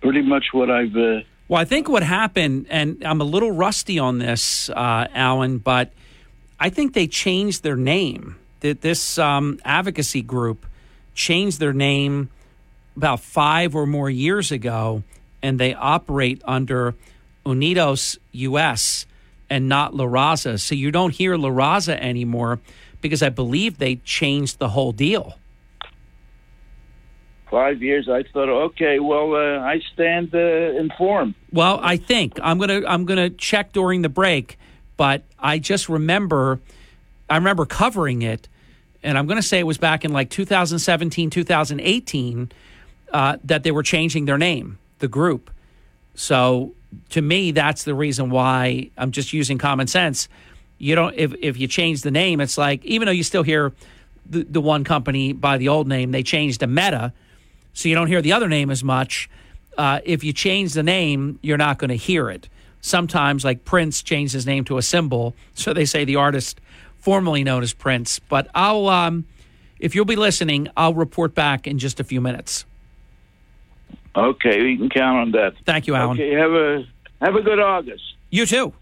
pretty 0.00 0.22
much 0.22 0.46
what 0.52 0.70
I've. 0.70 0.94
Uh, 0.96 1.20
well, 1.48 1.60
I 1.60 1.64
think 1.64 1.88
what 1.88 2.02
happened, 2.02 2.66
and 2.68 3.02
I'm 3.04 3.20
a 3.20 3.24
little 3.24 3.50
rusty 3.50 3.98
on 3.98 4.18
this, 4.18 4.68
uh, 4.70 5.08
Alan, 5.14 5.58
but 5.58 5.92
I 6.60 6.70
think 6.70 6.92
they 6.92 7.06
changed 7.06 7.62
their 7.62 7.76
name. 7.76 8.36
That 8.60 8.80
this 8.80 9.18
um, 9.18 9.60
advocacy 9.64 10.20
group 10.20 10.66
changed 11.14 11.60
their 11.60 11.72
name 11.72 12.28
about 12.96 13.20
five 13.20 13.76
or 13.76 13.86
more 13.86 14.10
years 14.10 14.50
ago 14.50 15.04
and 15.42 15.58
they 15.58 15.74
operate 15.74 16.42
under 16.44 16.94
Unidos 17.46 18.18
US 18.32 19.06
and 19.48 19.68
not 19.68 19.94
La 19.94 20.04
Raza. 20.04 20.58
So 20.60 20.74
you 20.74 20.90
don't 20.90 21.14
hear 21.14 21.36
La 21.36 21.48
Raza 21.48 21.96
anymore 21.98 22.60
because 23.00 23.22
I 23.22 23.28
believe 23.28 23.78
they 23.78 23.96
changed 23.96 24.58
the 24.58 24.70
whole 24.70 24.92
deal. 24.92 25.38
Five 27.50 27.82
years, 27.82 28.08
I 28.08 28.24
thought, 28.24 28.48
okay, 28.48 28.98
well, 28.98 29.34
uh, 29.34 29.60
I 29.60 29.80
stand 29.94 30.34
uh, 30.34 30.38
informed. 30.38 31.34
Well, 31.50 31.80
I 31.82 31.96
think 31.96 32.38
I'm 32.42 32.58
gonna 32.58 32.82
I'm 32.86 33.06
gonna 33.06 33.30
check 33.30 33.72
during 33.72 34.02
the 34.02 34.10
break, 34.10 34.58
but 34.96 35.22
I 35.38 35.58
just 35.58 35.88
remember, 35.88 36.60
I 37.30 37.36
remember 37.36 37.64
covering 37.64 38.20
it, 38.22 38.48
and 39.02 39.16
I'm 39.16 39.26
gonna 39.26 39.42
say 39.42 39.58
it 39.58 39.66
was 39.66 39.78
back 39.78 40.04
in 40.04 40.12
like 40.12 40.28
2017, 40.28 41.30
2018, 41.30 42.52
uh, 43.12 43.38
that 43.44 43.62
they 43.62 43.70
were 43.70 43.82
changing 43.82 44.26
their 44.26 44.38
name 44.38 44.78
the 44.98 45.08
group. 45.08 45.50
So 46.14 46.74
to 47.10 47.22
me, 47.22 47.52
that's 47.52 47.84
the 47.84 47.94
reason 47.94 48.30
why 48.30 48.90
I'm 48.96 49.12
just 49.12 49.32
using 49.32 49.58
common 49.58 49.86
sense. 49.86 50.28
You 50.78 50.94
don't 50.94 51.14
if 51.16 51.34
if 51.40 51.58
you 51.58 51.66
change 51.66 52.02
the 52.02 52.10
name, 52.10 52.40
it's 52.40 52.58
like 52.58 52.84
even 52.84 53.06
though 53.06 53.12
you 53.12 53.24
still 53.24 53.42
hear 53.42 53.72
the, 54.28 54.44
the 54.44 54.60
one 54.60 54.84
company 54.84 55.32
by 55.32 55.58
the 55.58 55.68
old 55.68 55.88
name, 55.88 56.10
they 56.10 56.22
changed 56.22 56.60
to 56.60 56.66
Meta, 56.66 57.12
so 57.72 57.88
you 57.88 57.94
don't 57.94 58.08
hear 58.08 58.22
the 58.22 58.32
other 58.32 58.48
name 58.48 58.70
as 58.70 58.82
much. 58.82 59.28
Uh, 59.76 60.00
if 60.04 60.24
you 60.24 60.32
change 60.32 60.72
the 60.72 60.82
name, 60.82 61.38
you're 61.42 61.58
not 61.58 61.78
going 61.78 61.90
to 61.90 61.96
hear 61.96 62.30
it. 62.30 62.48
Sometimes, 62.80 63.44
like 63.44 63.64
Prince 63.64 64.02
changed 64.02 64.32
his 64.32 64.46
name 64.46 64.64
to 64.64 64.78
a 64.78 64.82
symbol, 64.82 65.34
so 65.54 65.72
they 65.72 65.84
say 65.84 66.04
the 66.04 66.16
artist 66.16 66.60
formerly 66.98 67.44
known 67.44 67.62
as 67.62 67.72
Prince. 67.72 68.18
But 68.18 68.48
I'll, 68.54 68.88
um, 68.88 69.26
if 69.78 69.94
you'll 69.94 70.04
be 70.04 70.16
listening, 70.16 70.68
I'll 70.76 70.94
report 70.94 71.34
back 71.34 71.66
in 71.66 71.78
just 71.78 72.00
a 72.00 72.04
few 72.04 72.20
minutes. 72.20 72.64
Okay, 74.16 74.62
we 74.62 74.76
can 74.76 74.88
count 74.88 75.18
on 75.18 75.30
that. 75.32 75.54
Thank 75.64 75.86
you, 75.86 75.94
Alan. 75.94 76.16
Okay, 76.16 76.32
have 76.32 76.52
a 76.52 76.84
have 77.20 77.36
a 77.36 77.42
good 77.42 77.60
August. 77.60 78.02
You 78.30 78.46
too. 78.46 78.72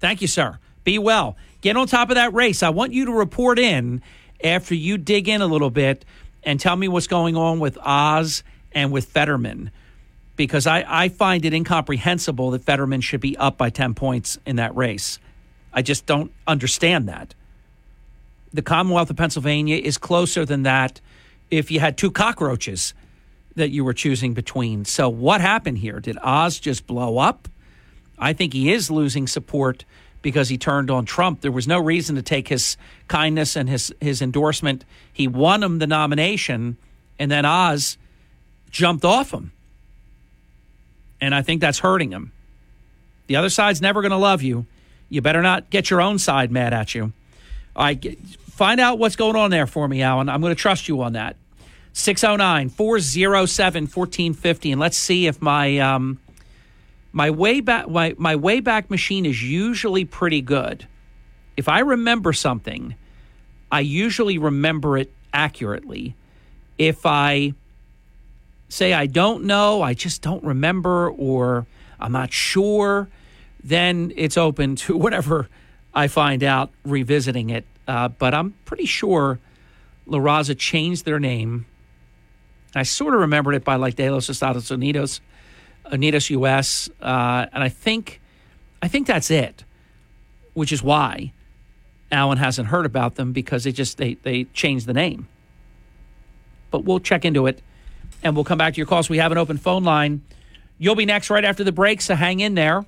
Thank 0.00 0.20
you, 0.20 0.26
sir. 0.26 0.58
Be 0.82 0.98
well. 0.98 1.36
Get 1.60 1.76
on 1.76 1.86
top 1.86 2.10
of 2.10 2.16
that 2.16 2.34
race. 2.34 2.62
I 2.62 2.70
want 2.70 2.92
you 2.92 3.04
to 3.06 3.12
report 3.12 3.58
in 3.58 4.02
after 4.42 4.74
you 4.74 4.98
dig 4.98 5.28
in 5.28 5.40
a 5.40 5.46
little 5.46 5.70
bit 5.70 6.04
and 6.44 6.60
tell 6.60 6.76
me 6.76 6.88
what's 6.88 7.06
going 7.06 7.36
on 7.36 7.60
with 7.60 7.78
Oz 7.78 8.42
and 8.72 8.92
with 8.92 9.06
Fetterman 9.06 9.70
because 10.36 10.66
I, 10.66 10.84
I 10.86 11.08
find 11.08 11.44
it 11.44 11.54
incomprehensible 11.54 12.50
that 12.52 12.64
Fetterman 12.64 13.00
should 13.00 13.20
be 13.20 13.36
up 13.36 13.56
by 13.56 13.70
10 13.70 13.94
points 13.94 14.38
in 14.44 14.56
that 14.56 14.74
race. 14.74 15.18
I 15.72 15.82
just 15.82 16.06
don't 16.06 16.32
understand 16.46 17.08
that. 17.08 17.34
The 18.52 18.62
Commonwealth 18.62 19.10
of 19.10 19.16
Pennsylvania 19.16 19.76
is 19.76 19.98
closer 19.98 20.44
than 20.44 20.62
that 20.62 21.00
if 21.50 21.70
you 21.70 21.80
had 21.80 21.96
two 21.96 22.10
cockroaches 22.10 22.94
that 23.56 23.70
you 23.70 23.84
were 23.84 23.92
choosing 23.92 24.34
between. 24.34 24.84
So, 24.84 25.08
what 25.08 25.40
happened 25.40 25.78
here? 25.78 26.00
Did 26.00 26.18
Oz 26.22 26.58
just 26.58 26.86
blow 26.86 27.18
up? 27.18 27.48
I 28.18 28.32
think 28.32 28.52
he 28.52 28.72
is 28.72 28.90
losing 28.90 29.26
support 29.26 29.84
because 30.24 30.48
he 30.48 30.56
turned 30.56 30.90
on 30.90 31.04
Trump. 31.04 31.42
There 31.42 31.52
was 31.52 31.68
no 31.68 31.78
reason 31.78 32.16
to 32.16 32.22
take 32.22 32.48
his 32.48 32.78
kindness 33.08 33.56
and 33.56 33.68
his, 33.68 33.94
his 34.00 34.22
endorsement. 34.22 34.82
He 35.12 35.28
won 35.28 35.62
him 35.62 35.78
the 35.78 35.86
nomination, 35.86 36.78
and 37.18 37.30
then 37.30 37.44
Oz 37.44 37.98
jumped 38.70 39.04
off 39.04 39.32
him. 39.32 39.52
And 41.20 41.34
I 41.34 41.42
think 41.42 41.60
that's 41.60 41.78
hurting 41.78 42.10
him. 42.10 42.32
The 43.26 43.36
other 43.36 43.50
side's 43.50 43.82
never 43.82 44.00
going 44.00 44.12
to 44.12 44.16
love 44.16 44.42
you. 44.42 44.66
You 45.10 45.20
better 45.20 45.42
not 45.42 45.68
get 45.68 45.90
your 45.90 46.00
own 46.00 46.18
side 46.18 46.50
mad 46.50 46.72
at 46.72 46.94
you. 46.94 47.12
All 47.76 47.84
right, 47.84 48.18
find 48.50 48.80
out 48.80 48.98
what's 48.98 49.16
going 49.16 49.36
on 49.36 49.50
there 49.50 49.66
for 49.66 49.86
me, 49.86 50.00
Alan. 50.00 50.30
I'm 50.30 50.40
going 50.40 50.54
to 50.54 50.60
trust 50.60 50.88
you 50.88 51.02
on 51.02 51.12
that. 51.12 51.36
609 51.92 52.70
407 52.70 53.82
1450. 53.82 54.72
And 54.72 54.80
let's 54.80 54.96
see 54.96 55.26
if 55.26 55.40
my. 55.42 55.78
Um, 55.78 56.18
my 57.14 57.30
way 57.30 57.60
back 57.60 57.88
my, 57.88 58.14
my 58.18 58.34
way 58.34 58.58
back 58.58 58.90
machine 58.90 59.24
is 59.24 59.42
usually 59.42 60.04
pretty 60.04 60.42
good. 60.42 60.86
If 61.56 61.68
I 61.68 61.78
remember 61.78 62.32
something, 62.32 62.96
I 63.70 63.80
usually 63.80 64.36
remember 64.36 64.98
it 64.98 65.12
accurately. 65.32 66.16
If 66.76 67.06
I 67.06 67.54
say 68.68 68.92
I 68.92 69.06
don't 69.06 69.44
know, 69.44 69.80
I 69.80 69.94
just 69.94 70.22
don't 70.22 70.42
remember 70.42 71.08
or 71.08 71.66
I'm 72.00 72.10
not 72.10 72.32
sure, 72.32 73.08
then 73.62 74.12
it's 74.16 74.36
open 74.36 74.74
to 74.76 74.96
whatever 75.04 75.48
I 75.94 76.08
find 76.08 76.42
out 76.42 76.72
revisiting 76.84 77.50
it. 77.50 77.64
Uh, 77.86 78.08
but 78.08 78.34
I'm 78.34 78.54
pretty 78.64 78.86
sure 78.86 79.38
La 80.06 80.18
Raza 80.18 80.58
changed 80.58 81.04
their 81.04 81.20
name. 81.20 81.66
I 82.74 82.82
sort 82.82 83.14
of 83.14 83.20
remembered 83.20 83.54
it 83.54 83.62
by 83.62 83.76
like 83.76 83.94
De 83.94 84.10
Los 84.10 84.28
Estados 84.28 84.68
Unidos 84.70 85.20
Unidos 85.90 86.30
US, 86.30 86.88
uh, 87.00 87.46
and 87.52 87.62
I 87.62 87.68
think 87.68 88.20
I 88.82 88.88
think 88.88 89.06
that's 89.06 89.30
it, 89.30 89.64
which 90.54 90.72
is 90.72 90.82
why 90.82 91.32
Alan 92.10 92.38
hasn't 92.38 92.68
heard 92.68 92.86
about 92.86 93.16
them 93.16 93.32
because 93.32 93.64
they 93.64 93.72
just 93.72 93.98
they 93.98 94.14
they 94.14 94.44
changed 94.44 94.86
the 94.86 94.94
name. 94.94 95.28
But 96.70 96.84
we'll 96.84 97.00
check 97.00 97.24
into 97.24 97.46
it, 97.46 97.62
and 98.22 98.34
we'll 98.34 98.44
come 98.44 98.58
back 98.58 98.74
to 98.74 98.78
your 98.78 98.86
calls. 98.86 99.08
We 99.08 99.18
have 99.18 99.32
an 99.32 99.38
open 99.38 99.58
phone 99.58 99.84
line. 99.84 100.22
You'll 100.78 100.96
be 100.96 101.06
next 101.06 101.30
right 101.30 101.44
after 101.44 101.64
the 101.64 101.72
break, 101.72 102.00
so 102.00 102.14
hang 102.14 102.40
in 102.40 102.54
there. 102.54 102.84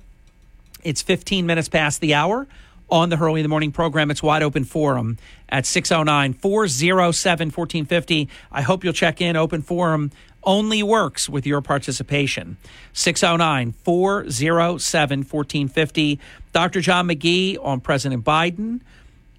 It's 0.83 1.01
15 1.01 1.45
minutes 1.45 1.69
past 1.69 2.01
the 2.01 2.13
hour 2.13 2.47
on 2.89 3.09
the 3.09 3.17
Hurley 3.17 3.41
in 3.41 3.43
the 3.43 3.49
Morning 3.49 3.71
program. 3.71 4.11
It's 4.11 4.23
wide 4.23 4.43
open 4.43 4.63
forum 4.63 5.17
at 5.49 5.65
609 5.65 6.33
407 6.33 7.47
1450. 7.47 8.29
I 8.51 8.61
hope 8.61 8.83
you'll 8.83 8.93
check 8.93 9.21
in. 9.21 9.35
Open 9.35 9.61
forum 9.61 10.11
only 10.47 10.81
works 10.81 11.29
with 11.29 11.45
your 11.45 11.61
participation. 11.61 12.57
609 12.93 13.73
407 13.83 15.19
1450. 15.19 16.19
Dr. 16.53 16.81
John 16.81 17.07
McGee 17.07 17.57
on 17.61 17.81
President 17.81 18.23
Biden, 18.23 18.79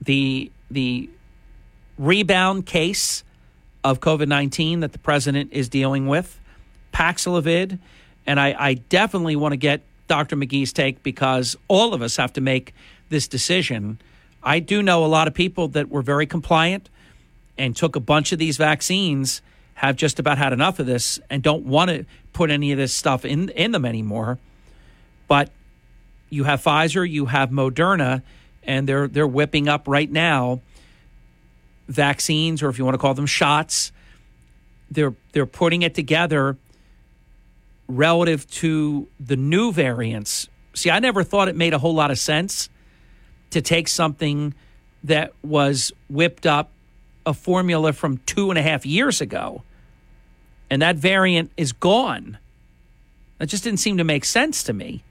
the, 0.00 0.52
the 0.70 1.10
rebound 1.98 2.66
case 2.66 3.24
of 3.82 4.00
COVID 4.00 4.28
19 4.28 4.80
that 4.80 4.92
the 4.92 4.98
president 4.98 5.52
is 5.52 5.68
dealing 5.68 6.06
with, 6.06 6.38
Paxlovid. 6.92 7.78
And 8.26 8.38
I, 8.38 8.54
I 8.58 8.74
definitely 8.74 9.34
want 9.34 9.52
to 9.52 9.56
get 9.56 9.80
Dr. 10.08 10.36
McGee's 10.36 10.72
take 10.72 11.02
because 11.02 11.56
all 11.68 11.94
of 11.94 12.02
us 12.02 12.16
have 12.16 12.34
to 12.34 12.40
make 12.40 12.74
this 13.08 13.26
decision. 13.26 13.98
I 14.42 14.60
do 14.60 14.82
know 14.82 15.04
a 15.04 15.06
lot 15.06 15.26
of 15.26 15.34
people 15.34 15.68
that 15.68 15.88
were 15.88 16.02
very 16.02 16.26
compliant 16.26 16.90
and 17.56 17.74
took 17.74 17.96
a 17.96 18.00
bunch 18.00 18.32
of 18.32 18.38
these 18.38 18.58
vaccines 18.58 19.40
have 19.78 19.94
just 19.94 20.18
about 20.18 20.38
had 20.38 20.52
enough 20.52 20.80
of 20.80 20.86
this 20.86 21.20
and 21.30 21.40
don't 21.40 21.64
want 21.64 21.88
to 21.88 22.04
put 22.32 22.50
any 22.50 22.72
of 22.72 22.78
this 22.78 22.92
stuff 22.92 23.24
in 23.24 23.48
in 23.50 23.70
them 23.70 23.84
anymore. 23.84 24.38
But 25.28 25.50
you 26.30 26.44
have 26.44 26.60
Pfizer, 26.60 27.08
you 27.08 27.26
have 27.26 27.50
Moderna, 27.50 28.22
and 28.64 28.88
they're 28.88 29.06
they're 29.06 29.26
whipping 29.26 29.68
up 29.68 29.86
right 29.86 30.10
now 30.10 30.62
vaccines, 31.86 32.60
or 32.60 32.68
if 32.70 32.78
you 32.78 32.84
want 32.84 32.94
to 32.94 32.98
call 32.98 33.14
them 33.14 33.26
shots. 33.26 33.92
They're 34.90 35.14
they're 35.30 35.46
putting 35.46 35.82
it 35.82 35.94
together 35.94 36.56
relative 37.86 38.50
to 38.50 39.06
the 39.20 39.36
new 39.36 39.70
variants. 39.70 40.48
See, 40.74 40.90
I 40.90 40.98
never 40.98 41.22
thought 41.22 41.46
it 41.46 41.54
made 41.54 41.72
a 41.72 41.78
whole 41.78 41.94
lot 41.94 42.10
of 42.10 42.18
sense 42.18 42.68
to 43.50 43.62
take 43.62 43.86
something 43.86 44.54
that 45.04 45.34
was 45.44 45.92
whipped 46.08 46.46
up 46.46 46.70
a 47.24 47.32
formula 47.32 47.92
from 47.92 48.16
two 48.26 48.50
and 48.50 48.58
a 48.58 48.62
half 48.62 48.84
years 48.84 49.20
ago 49.20 49.62
and 50.70 50.82
that 50.82 50.96
variant 50.96 51.50
is 51.56 51.72
gone. 51.72 52.38
That 53.38 53.46
just 53.46 53.64
didn't 53.64 53.80
seem 53.80 53.98
to 53.98 54.04
make 54.04 54.24
sense 54.24 54.62
to 54.64 54.72
me. 54.72 55.04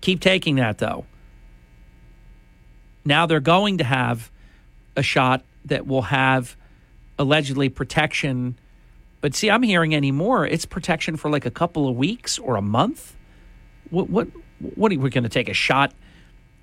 Keep 0.00 0.20
taking 0.20 0.56
that 0.56 0.78
though. 0.78 1.04
Now 3.04 3.26
they're 3.26 3.40
going 3.40 3.78
to 3.78 3.84
have 3.84 4.30
a 4.96 5.02
shot 5.02 5.44
that 5.64 5.86
will 5.86 6.02
have 6.02 6.56
allegedly 7.18 7.68
protection. 7.68 8.58
But 9.20 9.34
see, 9.34 9.50
I'm 9.50 9.62
hearing 9.62 9.94
anymore. 9.94 10.46
It's 10.46 10.66
protection 10.66 11.16
for 11.16 11.30
like 11.30 11.46
a 11.46 11.50
couple 11.50 11.88
of 11.88 11.96
weeks 11.96 12.38
or 12.38 12.56
a 12.56 12.62
month. 12.62 13.16
What 13.90 14.08
what 14.10 14.28
what 14.74 14.92
are 14.92 14.98
we 14.98 15.10
going 15.10 15.24
to 15.24 15.30
take 15.30 15.48
a 15.48 15.54
shot 15.54 15.92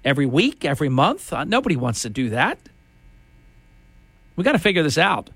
every 0.03 0.25
week, 0.25 0.65
every 0.65 0.89
month? 0.89 1.31
Uh, 1.31 1.43
nobody 1.43 1.75
wants 1.75 2.01
to 2.03 2.09
do 2.09 2.29
that. 2.29 2.57
We 4.35 4.43
got 4.43 4.53
to 4.53 4.59
figure 4.59 4.83
this 4.83 4.97
out. 4.97 5.29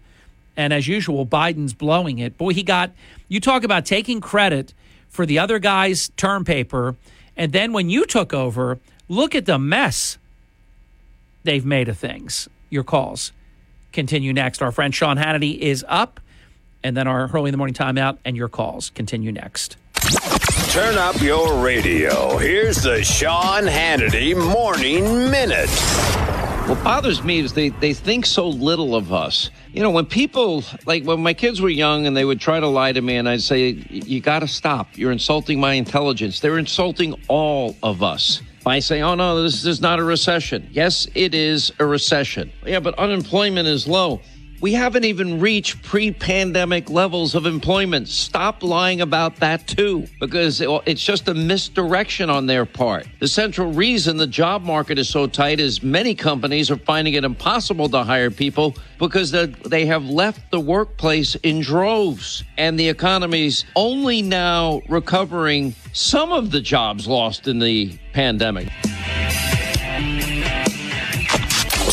And 0.58 0.74
as 0.74 0.88
usual, 0.88 1.26
Biden's 1.26 1.74
blowing 1.74 2.18
it. 2.18 2.38
Boy, 2.38 2.54
he 2.54 2.64
got, 2.64 2.92
you 3.30 3.40
talk 3.40 3.64
about 3.64 3.86
taking 3.86 4.20
credit 4.20 4.74
for 5.08 5.26
the 5.26 5.40
other 5.40 5.60
guy's 5.60 6.10
term 6.18 6.44
paper. 6.44 6.96
And 7.38 7.54
then 7.54 7.72
when 7.72 7.90
you 7.90 8.06
took 8.06 8.34
over, 8.34 8.80
look 9.08 9.36
at 9.36 9.46
the 9.46 9.60
mess 9.60 10.18
they've 11.44 11.66
made 11.66 11.88
of 11.88 11.98
things. 11.98 12.50
Your 12.72 12.84
calls 12.84 13.32
continue 13.94 14.34
next. 14.34 14.62
Our 14.62 14.72
friend 14.72 14.94
Sean 14.94 15.18
Hannity 15.18 15.58
is 15.58 15.86
up. 15.88 16.20
And 16.84 16.98
then 16.98 17.08
our 17.08 17.28
Hurley 17.28 17.50
in 17.50 17.54
the 17.54 17.58
Morning 17.58 17.74
timeout 17.76 18.18
and 18.26 18.36
your 18.36 18.50
calls 18.50 18.90
continue 18.92 19.32
next. 19.32 19.78
Turn 20.72 20.98
up 20.98 21.22
your 21.22 21.64
radio. 21.64 22.38
Here's 22.38 22.84
the 22.84 23.04
Sean 23.04 23.64
Hannity 23.64 24.36
Morning 24.36 25.32
Minute. 25.32 26.37
What 26.68 26.84
bothers 26.84 27.24
me 27.24 27.40
is 27.40 27.54
they, 27.54 27.70
they 27.70 27.94
think 27.94 28.26
so 28.26 28.50
little 28.50 28.94
of 28.94 29.14
us. 29.14 29.52
You 29.72 29.82
know, 29.82 29.90
when 29.90 30.06
people, 30.06 30.66
like 30.86 31.06
when 31.06 31.24
my 31.24 31.34
kids 31.34 31.62
were 31.62 31.70
young 31.70 32.06
and 32.06 32.18
they 32.18 32.26
would 32.26 32.42
try 32.42 32.60
to 32.60 32.68
lie 32.68 32.92
to 32.92 33.02
me, 33.02 33.16
and 33.16 33.30
I'd 33.30 33.42
say, 33.42 33.70
You 33.90 34.20
got 34.20 34.40
to 34.40 34.50
stop. 34.50 34.98
You're 34.98 35.14
insulting 35.14 35.62
my 35.62 35.76
intelligence. 35.76 36.42
They're 36.42 36.58
insulting 36.58 37.16
all 37.30 37.78
of 37.84 38.04
us 38.04 38.42
by 38.66 38.80
saying, 38.80 39.02
Oh, 39.02 39.16
no, 39.16 39.42
this 39.42 39.64
is 39.64 39.80
not 39.80 40.00
a 40.00 40.04
recession. 40.04 40.68
Yes, 40.74 41.08
it 41.16 41.34
is 41.34 41.72
a 41.80 41.86
recession. 41.86 42.52
Yeah, 42.66 42.82
but 42.82 43.00
unemployment 43.00 43.70
is 43.70 43.88
low. 43.88 44.20
We 44.60 44.74
haven't 44.74 45.06
even 45.06 45.40
reached 45.40 45.84
pre 45.84 46.12
pandemic 46.12 46.90
levels 46.90 47.36
of 47.36 47.46
employment. 47.46 48.08
Stop 48.08 48.64
lying 48.64 49.02
about 49.02 49.36
that 49.38 49.68
too, 49.68 50.08
because 50.20 50.62
it's 50.62 51.04
just 51.04 51.28
a 51.28 51.34
misdirection 51.36 52.32
on 52.32 52.48
their 52.48 52.66
part. 52.66 53.08
The 53.20 53.28
central 53.28 53.72
reason 53.72 54.18
the 54.18 54.26
job 54.26 54.64
market 54.64 54.98
is 54.98 55.10
so 55.10 55.28
tight 55.28 55.60
is 55.60 55.84
many 55.84 56.16
companies 56.16 56.72
are 56.72 56.78
finding 56.78 57.14
it 57.14 57.24
impossible 57.24 57.88
to 57.90 58.04
hire 58.04 58.32
people 58.32 58.76
because 58.98 59.32
they 59.32 59.86
have 59.86 60.06
left 60.06 60.50
the 60.50 60.60
workplace 60.60 61.36
in 61.36 61.62
droves. 61.62 62.44
And 62.58 62.80
the 62.80 62.90
economy's 62.90 63.64
only 63.76 64.24
now 64.24 64.82
recovering 64.90 65.76
some 65.94 66.32
of 66.32 66.50
the 66.50 66.62
jobs 66.62 67.08
lost 67.08 67.48
in 67.48 67.60
the 67.60 67.98
pandemic. 68.12 68.70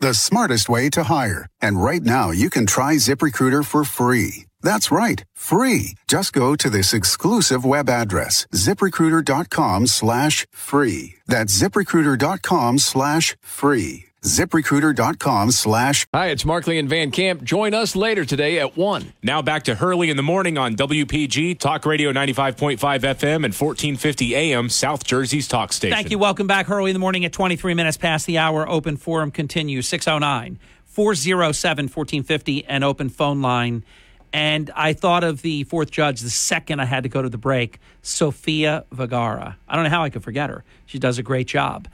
the 0.00 0.14
smartest 0.14 0.68
way 0.68 0.90
to 0.90 1.04
hire. 1.04 1.46
And 1.60 1.82
right 1.82 2.02
now, 2.02 2.30
you 2.30 2.50
can 2.50 2.66
try 2.66 2.96
ZipRecruiter 2.96 3.64
for 3.64 3.84
free. 3.84 4.46
That's 4.62 4.90
right, 4.90 5.24
free. 5.34 5.94
Just 6.08 6.32
go 6.32 6.56
to 6.56 6.70
this 6.70 6.92
exclusive 6.92 7.64
web 7.64 7.88
address, 7.88 8.46
ziprecruiter.com 8.54 9.86
slash 9.86 10.46
free. 10.50 11.16
That's 11.26 11.56
ziprecruiter.com 11.60 12.78
slash 12.78 13.36
free. 13.40 14.07
ZipRecruiter.com 14.22 15.52
slash. 15.52 16.06
Hi, 16.12 16.28
it's 16.28 16.44
Markley 16.44 16.76
and 16.78 16.88
Van 16.88 17.12
Camp. 17.12 17.44
Join 17.44 17.72
us 17.72 17.94
later 17.94 18.24
today 18.24 18.58
at 18.58 18.76
1. 18.76 19.12
Now 19.22 19.42
back 19.42 19.62
to 19.64 19.76
Hurley 19.76 20.10
in 20.10 20.16
the 20.16 20.24
morning 20.24 20.58
on 20.58 20.74
WPG, 20.74 21.56
Talk 21.58 21.86
Radio 21.86 22.12
95.5 22.12 22.78
FM 22.78 23.44
and 23.44 23.54
1450 23.54 24.34
AM, 24.34 24.68
South 24.70 25.04
Jersey's 25.04 25.46
talk 25.46 25.72
station. 25.72 25.96
Thank 25.96 26.10
you. 26.10 26.18
Welcome 26.18 26.48
back. 26.48 26.66
Hurley 26.66 26.90
in 26.90 26.94
the 26.94 27.00
morning 27.00 27.24
at 27.24 27.32
23 27.32 27.74
minutes 27.74 27.96
past 27.96 28.26
the 28.26 28.38
hour. 28.38 28.68
Open 28.68 28.96
forum 28.96 29.30
continues 29.30 29.86
609 29.86 30.58
407 30.86 31.84
1450 31.84 32.64
and 32.64 32.82
open 32.82 33.08
phone 33.10 33.40
line. 33.40 33.84
And 34.32 34.70
I 34.74 34.94
thought 34.94 35.22
of 35.22 35.42
the 35.42 35.62
fourth 35.64 35.92
judge 35.92 36.20
the 36.22 36.30
second 36.30 36.80
I 36.80 36.86
had 36.86 37.04
to 37.04 37.08
go 37.08 37.22
to 37.22 37.28
the 37.28 37.38
break, 37.38 37.78
Sofia 38.02 38.84
Vergara. 38.90 39.56
I 39.68 39.74
don't 39.76 39.84
know 39.84 39.90
how 39.90 40.02
I 40.02 40.10
could 40.10 40.24
forget 40.24 40.50
her. 40.50 40.64
She 40.86 40.98
does 40.98 41.18
a 41.18 41.22
great 41.22 41.46
job. 41.46 41.86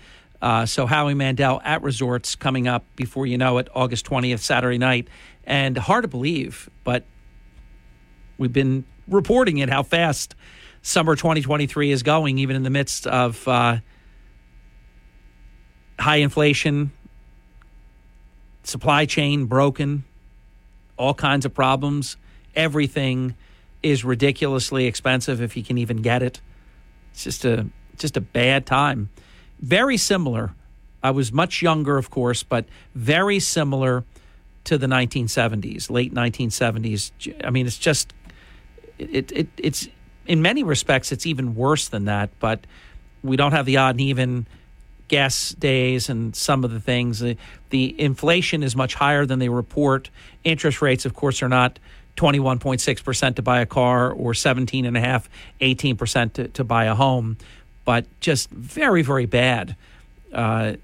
Uh, 0.44 0.66
so 0.66 0.84
Howie 0.84 1.14
Mandel 1.14 1.58
at 1.64 1.82
Resorts 1.82 2.36
coming 2.36 2.68
up 2.68 2.84
before 2.96 3.24
you 3.26 3.38
know 3.38 3.56
it, 3.56 3.68
August 3.74 4.04
20th, 4.04 4.40
Saturday 4.40 4.76
night. 4.76 5.08
And 5.44 5.74
hard 5.74 6.02
to 6.02 6.08
believe, 6.08 6.68
but 6.84 7.06
we've 8.36 8.52
been 8.52 8.84
reporting 9.08 9.56
it 9.56 9.70
how 9.70 9.82
fast 9.82 10.34
summer 10.82 11.16
2023 11.16 11.90
is 11.90 12.02
going, 12.02 12.36
even 12.36 12.56
in 12.56 12.62
the 12.62 12.68
midst 12.68 13.06
of 13.06 13.48
uh, 13.48 13.78
high 15.98 16.16
inflation, 16.16 16.92
supply 18.64 19.06
chain 19.06 19.46
broken, 19.46 20.04
all 20.98 21.14
kinds 21.14 21.46
of 21.46 21.54
problems. 21.54 22.18
Everything 22.54 23.34
is 23.82 24.04
ridiculously 24.04 24.84
expensive 24.84 25.40
if 25.40 25.56
you 25.56 25.62
can 25.62 25.78
even 25.78 26.02
get 26.02 26.22
it. 26.22 26.42
It's 27.12 27.24
just 27.24 27.46
a 27.46 27.66
just 27.96 28.18
a 28.18 28.20
bad 28.20 28.66
time 28.66 29.08
very 29.60 29.96
similar. 29.96 30.54
I 31.02 31.10
was 31.10 31.32
much 31.32 31.62
younger, 31.62 31.98
of 31.98 32.10
course, 32.10 32.42
but 32.42 32.64
very 32.94 33.38
similar 33.38 34.04
to 34.64 34.78
the 34.78 34.86
1970s, 34.86 35.90
late 35.90 36.14
1970s. 36.14 37.44
I 37.44 37.50
mean, 37.50 37.66
it's 37.66 37.78
just 37.78 38.12
it, 38.98 39.30
it 39.32 39.48
it's 39.58 39.88
in 40.26 40.40
many 40.40 40.62
respects 40.62 41.12
it's 41.12 41.26
even 41.26 41.54
worse 41.54 41.88
than 41.88 42.06
that. 42.06 42.30
But 42.40 42.66
we 43.22 43.36
don't 43.36 43.52
have 43.52 43.66
the 43.66 43.76
odd 43.78 43.94
and 43.96 44.00
even 44.02 44.46
gas 45.08 45.50
days 45.50 46.08
and 46.08 46.34
some 46.34 46.64
of 46.64 46.70
the 46.70 46.80
things. 46.80 47.20
The, 47.20 47.36
the 47.70 48.00
inflation 48.00 48.62
is 48.62 48.74
much 48.74 48.94
higher 48.94 49.26
than 49.26 49.38
they 49.38 49.48
report. 49.48 50.10
Interest 50.44 50.80
rates, 50.80 51.04
of 51.04 51.14
course, 51.14 51.42
are 51.42 51.48
not 51.48 51.78
21.6% 52.16 53.34
to 53.34 53.42
buy 53.42 53.60
a 53.60 53.66
car 53.66 54.10
or 54.12 54.32
17.5, 54.32 55.26
18% 55.60 56.32
to, 56.34 56.48
to 56.48 56.64
buy 56.64 56.84
a 56.84 56.94
home 56.94 57.36
but 57.84 58.06
just 58.20 58.50
very, 58.50 59.02
very 59.02 59.26
bad. 59.26 59.76
Uh, 60.32 60.74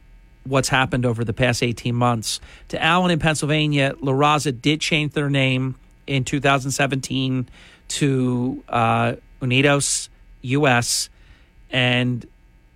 what's 0.44 0.68
happened 0.68 1.04
over 1.04 1.24
the 1.24 1.32
past 1.32 1.62
18 1.62 1.94
months. 1.94 2.40
To 2.68 2.82
Allen 2.82 3.10
in 3.10 3.18
Pennsylvania, 3.18 3.94
La 4.00 4.12
Raza 4.12 4.58
did 4.58 4.80
change 4.80 5.12
their 5.12 5.28
name 5.28 5.76
in 6.06 6.24
2017 6.24 7.48
to 7.88 8.64
uh, 8.68 9.14
Unidos 9.40 10.08
US. 10.42 11.10
And 11.70 12.26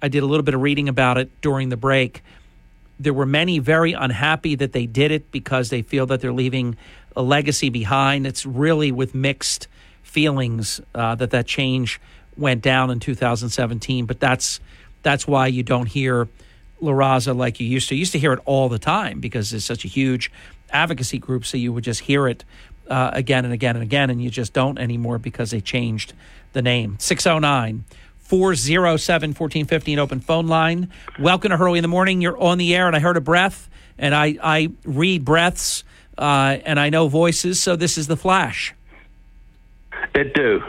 I 0.02 0.08
did 0.08 0.22
a 0.22 0.26
little 0.26 0.44
bit 0.44 0.54
of 0.54 0.60
reading 0.60 0.88
about 0.88 1.18
it 1.18 1.30
during 1.40 1.68
the 1.68 1.76
break. 1.76 2.22
There 3.00 3.14
were 3.14 3.26
many 3.26 3.58
very 3.58 3.92
unhappy 3.92 4.54
that 4.56 4.72
they 4.72 4.86
did 4.86 5.10
it 5.10 5.30
because 5.30 5.70
they 5.70 5.82
feel 5.82 6.06
that 6.06 6.20
they're 6.20 6.32
leaving 6.32 6.76
a 7.16 7.22
legacy 7.22 7.70
behind. 7.70 8.26
It's 8.26 8.44
really 8.46 8.92
with 8.92 9.14
mixed 9.14 9.68
feelings 10.02 10.80
uh, 10.94 11.14
that 11.16 11.30
that 11.30 11.46
change 11.46 12.00
went 12.36 12.62
down 12.62 12.90
in 12.90 13.00
2017, 13.00 14.06
but 14.06 14.20
that's 14.20 14.60
that's 15.02 15.26
why 15.26 15.46
you 15.46 15.62
don't 15.62 15.86
hear 15.86 16.28
La 16.80 16.92
Raza 16.92 17.36
like 17.36 17.60
you 17.60 17.66
used 17.66 17.88
to. 17.90 17.94
You 17.94 18.00
used 18.00 18.12
to 18.12 18.18
hear 18.18 18.32
it 18.32 18.40
all 18.44 18.68
the 18.68 18.78
time 18.78 19.20
because 19.20 19.52
it's 19.52 19.64
such 19.64 19.84
a 19.84 19.88
huge 19.88 20.30
advocacy 20.70 21.18
group, 21.18 21.44
so 21.44 21.56
you 21.56 21.72
would 21.72 21.84
just 21.84 22.00
hear 22.00 22.26
it 22.26 22.44
uh, 22.88 23.10
again 23.12 23.44
and 23.44 23.54
again 23.54 23.76
and 23.76 23.82
again, 23.82 24.10
and 24.10 24.22
you 24.22 24.30
just 24.30 24.52
don't 24.52 24.78
anymore 24.78 25.18
because 25.18 25.50
they 25.50 25.60
changed 25.60 26.12
the 26.52 26.62
name. 26.62 26.96
609 26.98 27.84
407 28.18 29.30
1415 29.30 29.98
open 29.98 30.20
phone 30.20 30.46
line. 30.46 30.90
Welcome 31.18 31.50
to 31.50 31.56
Hurley 31.56 31.78
in 31.78 31.82
the 31.82 31.88
Morning. 31.88 32.20
You're 32.20 32.40
on 32.40 32.58
the 32.58 32.74
air, 32.74 32.86
and 32.86 32.96
I 32.96 33.00
heard 33.00 33.16
a 33.16 33.20
breath, 33.20 33.68
and 33.98 34.14
I, 34.14 34.38
I 34.42 34.72
read 34.84 35.24
breaths, 35.24 35.84
uh, 36.16 36.58
and 36.64 36.80
I 36.80 36.90
know 36.90 37.08
voices, 37.08 37.60
so 37.60 37.76
this 37.76 37.98
is 37.98 38.06
the 38.06 38.16
flash. 38.16 38.74
It 40.14 40.34
do. 40.34 40.60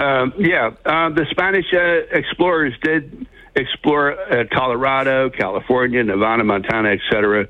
Um, 0.00 0.32
yeah, 0.38 0.70
uh, 0.84 1.10
the 1.10 1.26
Spanish 1.30 1.66
uh, 1.72 2.16
explorers 2.16 2.72
did 2.82 3.26
explore 3.54 4.12
uh, 4.12 4.44
Colorado, 4.52 5.30
California, 5.30 6.02
Nevada, 6.02 6.44
Montana, 6.44 6.90
etc. 6.90 7.46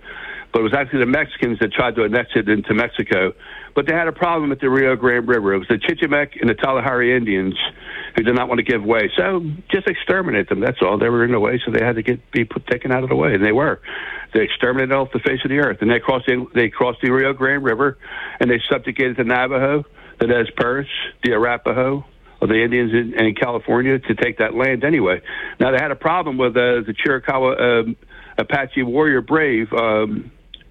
But 0.53 0.61
it 0.61 0.63
was 0.63 0.75
actually 0.75 1.01
the 1.01 1.07
Mexicans 1.07 1.59
that 1.61 1.73
tried 1.73 1.97
to 1.97 2.05
annex 2.05 2.31
it 2.35 2.49
into 2.49 2.75
Mexico. 2.75 3.35
But 3.75 3.87
they 3.87 3.93
had 3.93 4.09
a 4.09 4.13
problem 4.13 4.53
at 4.53 4.61
the 4.61 4.71
Rio 4.71 4.97
Grande 4.97 5.29
River. 5.29 5.53
It 5.53 5.59
was 5.59 5.69
the 5.69 5.75
Chichimec 5.75 6.41
and 6.41 6.49
the 6.49 6.55
Kalahari 6.55 7.15
Indians 7.15 7.55
who 8.17 8.23
did 8.23 8.35
not 8.35 8.49
want 8.49 8.59
to 8.59 8.65
give 8.65 8.83
way. 8.83 9.11
So 9.17 9.45
just 9.71 9.87
exterminate 9.87 10.49
them. 10.49 10.61
That's 10.61 10.79
all. 10.81 10.99
They 10.99 11.11
were 11.11 11.25
in 11.25 11.33
the 11.33 11.41
way, 11.41 11.61
so 11.65 11.71
they 11.71 11.85
had 11.85 11.97
to 11.97 12.03
get 12.03 12.31
be 12.31 12.47
put, 12.47 12.67
taken 12.67 12.91
out 12.91 13.03
of 13.03 13.11
the 13.11 13.17
way, 13.17 13.35
and 13.35 13.45
they 13.45 13.53
were. 13.53 13.83
They 14.33 14.43
exterminated 14.43 14.93
off 14.93 15.13
the 15.13 15.19
face 15.19 15.41
of 15.45 15.51
the 15.51 15.59
earth, 15.59 15.79
and 15.83 15.91
they 15.91 16.01
crossed 16.01 16.27
the, 16.27 16.47
they 16.55 16.71
crossed 16.71 17.01
the 17.03 17.11
Rio 17.11 17.35
Grande 17.35 17.63
River, 17.63 17.99
and 18.41 18.51
they 18.51 18.61
subjugated 18.71 19.19
the 19.19 19.25
Navajo, 19.25 19.85
the 20.19 20.27
Nez 20.27 20.49
Perce, 20.57 20.89
the 21.23 21.33
Arapaho, 21.33 22.05
of 22.41 22.49
the 22.49 22.63
Indians 22.63 22.93
in, 22.93 23.19
in 23.19 23.35
California 23.35 23.99
to 23.99 24.15
take 24.15 24.39
that 24.39 24.55
land 24.55 24.85
anyway. 24.85 25.23
Now 25.59 25.71
they 25.71 25.79
had 25.81 25.91
a 25.91 25.97
problem 25.97 26.37
with 26.37 26.57
uh, 26.57 26.83
the 26.87 26.95
Chiricahua 26.95 27.61
um, 27.61 27.97
Apache 28.39 28.83
warrior 28.83 29.23
brave 29.23 29.73
um, 29.73 30.31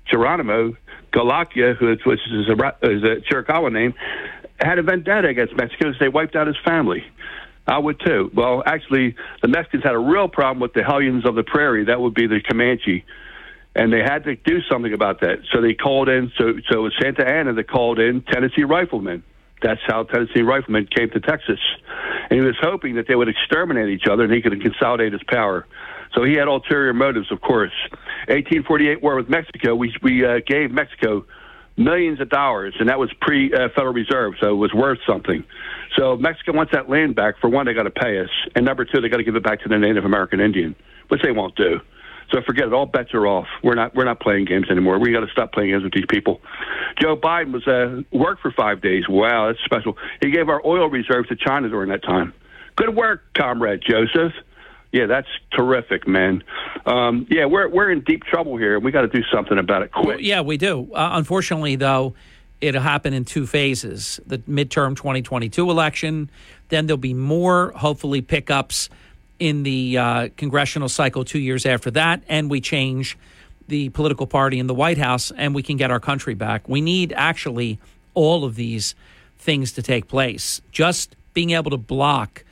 Geronimo 0.09 0.75
Galakia, 1.11 1.75
who 1.75 1.95
which 2.05 2.19
is 2.31 2.47
a, 2.49 2.87
is 2.87 3.03
a 3.03 3.33
Chiricahua 3.33 3.71
name, 3.71 3.93
had 4.59 4.77
a 4.77 4.83
vendetta 4.83 5.27
against 5.27 5.55
Mexicans. 5.55 5.95
They 5.99 6.09
wiped 6.09 6.35
out 6.35 6.47
his 6.47 6.57
family. 6.63 7.03
I 7.67 7.79
would 7.79 7.99
too. 8.05 8.29
Well, 8.33 8.61
actually, 8.65 9.15
the 9.41 9.47
Mexicans 9.47 9.83
had 9.83 9.95
a 9.95 9.99
real 9.99 10.27
problem 10.27 10.59
with 10.59 10.73
the 10.73 10.83
Hellions 10.83 11.25
of 11.25 11.33
the 11.33 11.43
Prairie. 11.43 11.85
That 11.85 11.99
would 11.99 12.13
be 12.13 12.27
the 12.27 12.39
Comanche. 12.47 13.03
And 13.75 13.91
they 13.91 14.01
had 14.01 14.23
to 14.25 14.35
do 14.35 14.61
something 14.71 14.93
about 14.93 15.21
that. 15.21 15.39
So 15.51 15.61
they 15.61 15.73
called 15.73 16.07
in, 16.07 16.31
so, 16.37 16.53
so 16.69 16.79
it 16.79 16.81
was 16.81 16.93
Santa 17.01 17.27
Anna 17.27 17.53
that 17.53 17.67
called 17.67 17.99
in 17.99 18.21
Tennessee 18.21 18.63
riflemen. 18.63 19.23
That's 19.65 19.81
how 19.87 20.03
Tennessee 20.03 20.43
Riflemen 20.43 20.87
came 20.95 21.09
to 21.09 21.19
Texas. 21.19 21.59
And 22.29 22.39
he 22.39 22.41
was 22.41 22.55
hoping 22.61 22.95
that 22.95 23.07
they 23.07 23.15
would 23.15 23.27
exterminate 23.27 23.89
each 23.89 24.05
other 24.07 24.23
and 24.23 24.31
he 24.31 24.39
could 24.39 24.61
consolidate 24.61 25.11
his 25.11 25.23
power. 25.27 25.65
So 26.13 26.23
he 26.23 26.35
had 26.35 26.47
ulterior 26.47 26.93
motives, 26.93 27.31
of 27.31 27.41
course. 27.41 27.73
1848 28.27 29.01
war 29.01 29.15
with 29.15 29.27
Mexico, 29.27 29.73
we, 29.73 29.91
we 30.03 30.23
uh, 30.23 30.41
gave 30.45 30.69
Mexico 30.69 31.25
millions 31.77 32.21
of 32.21 32.29
dollars, 32.29 32.75
and 32.79 32.89
that 32.89 32.99
was 32.99 33.11
pre 33.19 33.51
uh, 33.51 33.69
Federal 33.75 33.93
Reserve, 33.93 34.35
so 34.39 34.51
it 34.51 34.57
was 34.57 34.71
worth 34.71 34.99
something. 35.07 35.43
So 35.97 36.15
Mexico 36.15 36.53
wants 36.53 36.71
that 36.73 36.87
land 36.87 37.15
back. 37.15 37.39
For 37.41 37.49
one, 37.49 37.65
they 37.65 37.73
got 37.73 37.83
to 37.83 37.89
pay 37.89 38.19
us, 38.19 38.29
and 38.55 38.65
number 38.65 38.85
two, 38.85 39.01
they 39.01 39.09
got 39.09 39.17
to 39.17 39.23
give 39.23 39.35
it 39.35 39.43
back 39.43 39.63
to 39.63 39.69
the 39.69 39.79
Native 39.79 40.05
American 40.05 40.39
Indian, 40.39 40.75
which 41.07 41.23
they 41.23 41.31
won't 41.31 41.55
do. 41.55 41.81
So 42.31 42.41
forget 42.41 42.65
it. 42.65 42.73
All 42.73 42.85
bets 42.85 43.13
are 43.13 43.27
off. 43.27 43.47
We're 43.63 43.75
not 43.75 43.95
we're 43.95 44.05
not 44.05 44.19
playing 44.19 44.45
games 44.45 44.69
anymore. 44.69 44.99
We 44.99 45.11
got 45.11 45.21
to 45.21 45.31
stop 45.31 45.53
playing 45.53 45.71
games 45.71 45.83
with 45.83 45.93
these 45.93 46.05
people. 46.09 46.41
Joe 46.99 47.15
Biden 47.15 47.51
was 47.51 47.67
uh, 47.67 48.01
worked 48.11 48.41
for 48.41 48.51
five 48.51 48.81
days. 48.81 49.03
Wow, 49.07 49.47
that's 49.47 49.59
special. 49.63 49.97
He 50.21 50.31
gave 50.31 50.49
our 50.49 50.65
oil 50.65 50.89
reserves 50.89 51.29
to 51.29 51.35
China 51.35 51.69
during 51.69 51.89
that 51.89 52.03
time. 52.03 52.33
Good 52.75 52.95
work, 52.95 53.23
comrade 53.33 53.81
Joseph. 53.87 54.33
Yeah, 54.91 55.07
that's 55.07 55.27
terrific, 55.51 56.07
man. 56.07 56.43
Um, 56.85 57.27
yeah, 57.29 57.45
we're 57.45 57.67
we're 57.67 57.91
in 57.91 58.01
deep 58.01 58.23
trouble 58.23 58.57
here, 58.57 58.75
and 58.75 58.83
we 58.83 58.91
got 58.91 59.01
to 59.01 59.07
do 59.07 59.23
something 59.31 59.57
about 59.57 59.81
it 59.81 59.91
quick. 59.91 60.05
Well, 60.05 60.21
yeah, 60.21 60.41
we 60.41 60.57
do. 60.57 60.91
Uh, 60.93 61.09
unfortunately, 61.13 61.75
though, 61.75 62.15
it'll 62.61 62.81
happen 62.81 63.13
in 63.13 63.25
two 63.25 63.45
phases: 63.45 64.19
the 64.25 64.39
midterm 64.39 64.95
2022 64.95 65.69
election, 65.69 66.29
then 66.69 66.87
there'll 66.87 66.97
be 66.97 67.13
more, 67.13 67.71
hopefully, 67.75 68.21
pickups 68.21 68.89
in 69.39 69.63
the 69.63 69.97
uh, 69.97 70.29
congressional 70.37 70.89
cycle 70.89 71.25
two 71.25 71.39
years 71.39 71.65
after 71.65 71.91
that, 71.91 72.23
and 72.27 72.49
we 72.49 72.61
change 72.61 73.17
the 73.67 73.89
political 73.89 74.27
party 74.27 74.59
in 74.59 74.67
the 74.67 74.73
White 74.73 74.97
House, 74.97 75.31
and 75.31 75.55
we 75.55 75.63
can 75.63 75.77
get 75.77 75.91
our 75.91 75.99
country 75.99 76.33
back. 76.33 76.69
We 76.69 76.81
need 76.81 77.13
actually 77.15 77.79
all 78.13 78.45
of 78.45 78.55
these 78.55 78.95
things 79.37 79.71
to 79.73 79.81
take 79.81 80.07
place. 80.07 80.61
Just 80.71 81.15
being 81.33 81.51
able 81.51 81.71
to 81.71 81.77
block 81.77 82.43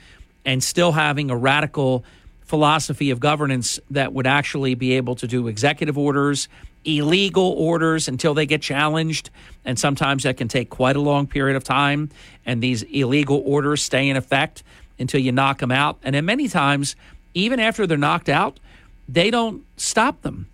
and 0.45 0.63
still 0.63 0.91
having 0.91 1.31
a 1.31 1.37
radical 1.37 2.03
philosophy 2.41 3.09
of 3.09 3.19
governance 3.19 3.79
that 3.89 4.13
would 4.13 4.27
actually 4.27 4.75
be 4.75 4.93
able 4.93 5.15
to 5.15 5.27
do 5.27 5.47
executive 5.47 5.97
orders, 5.97 6.49
illegal 6.83 7.51
orders 7.53 8.07
until 8.07 8.33
they 8.33 8.45
get 8.45 8.61
challenged. 8.61 9.29
And 9.63 9.79
sometimes 9.79 10.23
that 10.23 10.37
can 10.37 10.49
take 10.49 10.69
quite 10.69 10.95
a 10.95 10.99
long 10.99 11.25
period 11.27 11.55
of 11.55 11.63
time. 11.63 12.09
And 12.45 12.61
these 12.61 12.83
illegal 12.83 13.41
orders 13.45 13.81
stay 13.81 14.09
in 14.09 14.17
effect 14.17 14.63
until 14.99 15.19
you 15.19 15.31
knock 15.31 15.59
them 15.59 15.71
out. 15.71 15.97
And 16.03 16.15
then 16.15 16.25
many 16.25 16.47
times, 16.47 16.95
even 17.33 17.59
after 17.59 17.87
they're 17.87 17.97
knocked 17.97 18.29
out, 18.29 18.59
they 19.07 19.31
don't 19.31 19.63
stop 19.77 20.21
them. 20.21 20.47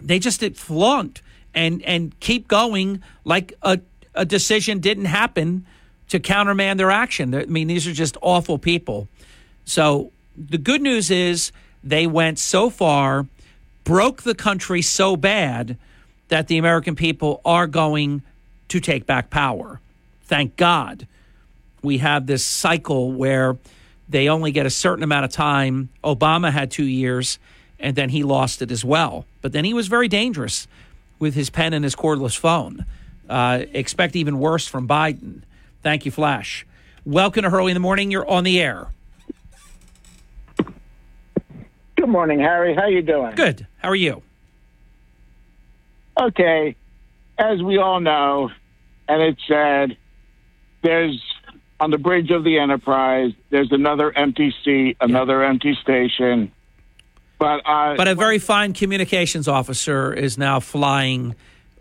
They 0.00 0.18
just 0.18 0.42
flunked 0.56 1.22
and, 1.54 1.82
and 1.82 2.18
keep 2.20 2.48
going 2.48 3.02
like 3.24 3.54
a, 3.62 3.80
a 4.14 4.24
decision 4.24 4.80
didn't 4.80 5.06
happen 5.06 5.66
to 6.08 6.20
countermand 6.20 6.78
their 6.78 6.90
action. 6.90 7.34
I 7.34 7.46
mean, 7.46 7.68
these 7.68 7.86
are 7.86 7.92
just 7.92 8.16
awful 8.20 8.58
people. 8.58 9.08
So 9.64 10.12
the 10.36 10.58
good 10.58 10.82
news 10.82 11.10
is 11.10 11.52
they 11.82 12.06
went 12.06 12.38
so 12.38 12.70
far, 12.70 13.26
broke 13.84 14.22
the 14.22 14.34
country 14.34 14.82
so 14.82 15.16
bad 15.16 15.78
that 16.28 16.48
the 16.48 16.58
American 16.58 16.96
people 16.96 17.40
are 17.44 17.66
going 17.66 18.22
to 18.68 18.80
take 18.80 19.06
back 19.06 19.30
power. 19.30 19.80
Thank 20.24 20.56
God 20.56 21.06
we 21.82 21.98
have 21.98 22.26
this 22.26 22.44
cycle 22.44 23.12
where 23.12 23.56
they 24.08 24.28
only 24.28 24.52
get 24.52 24.66
a 24.66 24.70
certain 24.70 25.02
amount 25.02 25.24
of 25.24 25.32
time. 25.32 25.88
Obama 26.04 26.50
had 26.52 26.70
two 26.70 26.84
years, 26.84 27.38
and 27.80 27.96
then 27.96 28.08
he 28.08 28.22
lost 28.22 28.62
it 28.62 28.70
as 28.70 28.84
well. 28.84 29.26
But 29.40 29.52
then 29.52 29.64
he 29.64 29.74
was 29.74 29.88
very 29.88 30.08
dangerous 30.08 30.68
with 31.18 31.34
his 31.34 31.50
pen 31.50 31.72
and 31.72 31.84
his 31.84 31.96
cordless 31.96 32.36
phone. 32.36 32.84
Uh, 33.28 33.64
expect 33.72 34.16
even 34.16 34.38
worse 34.38 34.66
from 34.66 34.86
Biden. 34.86 35.42
Thank 35.82 36.04
you, 36.04 36.10
Flash. 36.12 36.66
Welcome 37.04 37.42
to 37.42 37.50
Hurley 37.50 37.72
in 37.72 37.74
the 37.74 37.80
Morning. 37.80 38.10
You're 38.10 38.28
on 38.28 38.44
the 38.44 38.60
air. 38.60 38.88
Good 41.96 42.08
morning, 42.08 42.40
Harry. 42.40 42.74
How 42.74 42.86
you 42.86 43.02
doing? 43.02 43.34
Good. 43.34 43.66
How 43.78 43.88
are 43.88 43.96
you? 43.96 44.22
Okay. 46.20 46.76
As 47.38 47.62
we 47.62 47.78
all 47.78 48.00
know, 48.00 48.50
and 49.08 49.22
it's 49.22 49.40
said, 49.46 49.96
there's 50.82 51.20
on 51.82 51.90
the 51.90 51.98
bridge 51.98 52.30
of 52.30 52.44
the 52.44 52.60
Enterprise. 52.60 53.32
There's 53.50 53.72
another 53.72 54.16
empty 54.16 54.54
seat, 54.64 54.96
another 55.00 55.42
yeah. 55.42 55.48
empty 55.48 55.76
station. 55.82 56.52
But 57.40 57.60
uh, 57.66 57.96
but 57.96 58.06
a 58.06 58.14
very 58.14 58.38
fine 58.38 58.72
communications 58.72 59.48
officer 59.48 60.14
is 60.14 60.38
now 60.38 60.60
flying 60.60 61.34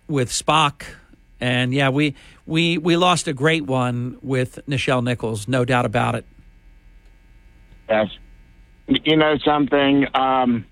with 0.07 0.31
Spock, 0.31 0.85
and 1.39 1.71
yeah, 1.71 1.89
we 1.89 2.15
we 2.47 2.79
we 2.79 2.97
lost 2.97 3.27
a 3.27 3.33
great 3.33 3.67
one 3.67 4.17
with 4.23 4.59
Nichelle 4.67 5.03
Nichols, 5.03 5.47
no 5.47 5.65
doubt 5.65 5.85
about 5.85 6.15
it. 6.15 6.25
Yes, 7.87 8.07
you 8.87 9.15
know 9.15 9.37
something. 9.45 10.07
Um, 10.15 10.65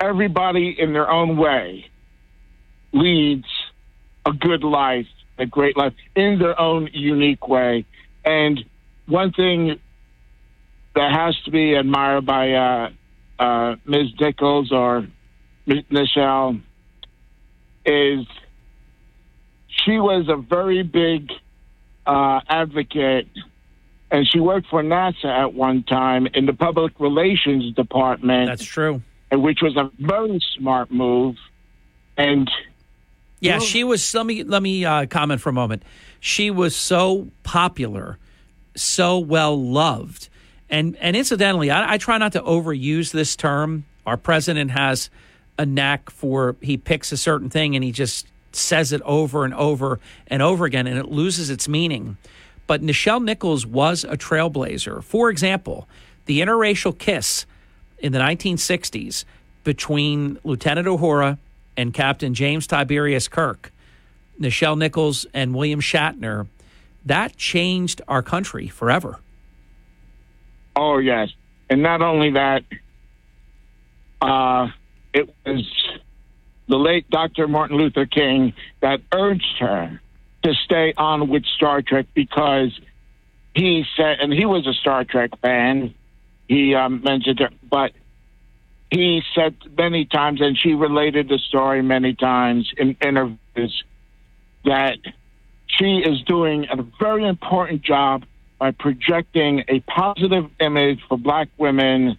everybody 0.00 0.74
in 0.76 0.92
their 0.92 1.08
own 1.08 1.36
way 1.36 1.88
leads 2.92 3.46
a 4.26 4.32
good 4.32 4.64
life 4.64 5.06
a 5.38 5.46
great 5.46 5.76
life 5.76 5.94
in 6.14 6.38
their 6.38 6.58
own 6.60 6.88
unique 6.92 7.48
way. 7.48 7.84
And 8.24 8.64
one 9.06 9.32
thing 9.32 9.78
that 10.94 11.12
has 11.12 11.36
to 11.44 11.50
be 11.50 11.74
admired 11.74 12.24
by 12.24 12.52
uh, 12.52 12.90
uh, 13.38 13.76
Ms. 13.84 14.08
Nichols 14.20 14.72
or 14.72 15.06
Ms. 15.66 15.84
Nichelle 15.90 16.60
is 17.84 18.26
she 19.68 19.98
was 19.98 20.26
a 20.28 20.36
very 20.36 20.82
big 20.82 21.30
uh, 22.06 22.40
advocate, 22.48 23.28
and 24.10 24.26
she 24.28 24.40
worked 24.40 24.68
for 24.68 24.82
NASA 24.82 25.26
at 25.26 25.52
one 25.52 25.82
time 25.82 26.26
in 26.28 26.46
the 26.46 26.52
public 26.52 26.98
relations 27.00 27.74
department. 27.74 28.48
That's 28.48 28.64
true. 28.64 29.02
Which 29.32 29.60
was 29.62 29.76
a 29.76 29.90
very 29.98 30.38
smart 30.56 30.92
move. 30.92 31.36
And 32.16 32.48
yeah, 33.44 33.58
she 33.58 33.84
was. 33.84 34.14
Let 34.14 34.26
me 34.26 34.42
let 34.42 34.62
me 34.62 34.84
uh, 34.84 35.06
comment 35.06 35.40
for 35.40 35.50
a 35.50 35.52
moment. 35.52 35.82
She 36.20 36.50
was 36.50 36.74
so 36.74 37.28
popular, 37.42 38.18
so 38.74 39.18
well 39.18 39.60
loved, 39.60 40.28
and 40.70 40.96
and 40.96 41.16
incidentally, 41.16 41.70
I, 41.70 41.94
I 41.94 41.98
try 41.98 42.18
not 42.18 42.32
to 42.32 42.40
overuse 42.40 43.12
this 43.12 43.36
term. 43.36 43.84
Our 44.06 44.16
president 44.16 44.70
has 44.70 45.10
a 45.58 45.66
knack 45.66 46.10
for 46.10 46.56
he 46.60 46.76
picks 46.76 47.12
a 47.12 47.16
certain 47.16 47.48
thing 47.48 47.74
and 47.74 47.84
he 47.84 47.92
just 47.92 48.26
says 48.52 48.92
it 48.92 49.00
over 49.02 49.44
and 49.44 49.54
over 49.54 50.00
and 50.26 50.42
over 50.42 50.64
again, 50.64 50.86
and 50.86 50.98
it 50.98 51.06
loses 51.10 51.50
its 51.50 51.68
meaning. 51.68 52.16
But 52.66 52.82
Nichelle 52.82 53.22
Nichols 53.22 53.66
was 53.66 54.04
a 54.04 54.16
trailblazer. 54.16 55.02
For 55.02 55.28
example, 55.28 55.88
the 56.26 56.40
interracial 56.40 56.96
kiss 56.96 57.46
in 57.98 58.12
the 58.12 58.18
1960s 58.18 59.24
between 59.64 60.38
Lieutenant 60.44 60.86
Uhura 60.86 61.38
and 61.76 61.92
Captain 61.92 62.34
James 62.34 62.66
Tiberius 62.66 63.28
Kirk, 63.28 63.72
Nichelle 64.40 64.78
Nichols, 64.78 65.26
and 65.34 65.54
William 65.54 65.80
Shatner, 65.80 66.46
that 67.04 67.36
changed 67.36 68.00
our 68.08 68.22
country 68.22 68.68
forever. 68.68 69.18
Oh, 70.76 70.98
yes. 70.98 71.30
And 71.70 71.82
not 71.82 72.02
only 72.02 72.32
that, 72.32 72.64
uh, 74.20 74.68
it 75.12 75.34
was 75.44 76.00
the 76.68 76.76
late 76.76 77.08
Dr. 77.10 77.46
Martin 77.46 77.76
Luther 77.76 78.06
King 78.06 78.54
that 78.80 79.00
urged 79.12 79.58
her 79.60 80.00
to 80.42 80.54
stay 80.64 80.92
on 80.96 81.28
with 81.28 81.44
Star 81.44 81.82
Trek 81.82 82.06
because 82.14 82.78
he 83.54 83.84
said, 83.96 84.20
and 84.20 84.32
he 84.32 84.46
was 84.46 84.66
a 84.66 84.72
Star 84.72 85.04
Trek 85.04 85.30
fan. 85.40 85.94
He 86.48 86.74
um, 86.74 87.02
mentioned 87.02 87.40
it, 87.40 87.52
but 87.68 87.92
he 88.90 89.22
said 89.34 89.56
many 89.76 90.04
times, 90.04 90.40
and 90.40 90.56
she 90.56 90.74
related 90.74 91.28
the 91.28 91.38
story 91.38 91.82
many 91.82 92.14
times 92.14 92.72
in 92.76 92.96
interviews, 93.00 93.84
that 94.64 94.98
she 95.66 95.98
is 95.98 96.22
doing 96.22 96.66
a 96.70 96.82
very 97.00 97.26
important 97.26 97.82
job 97.82 98.24
by 98.58 98.70
projecting 98.70 99.64
a 99.68 99.80
positive 99.80 100.48
image 100.60 101.00
for 101.08 101.18
black 101.18 101.48
women 101.58 102.16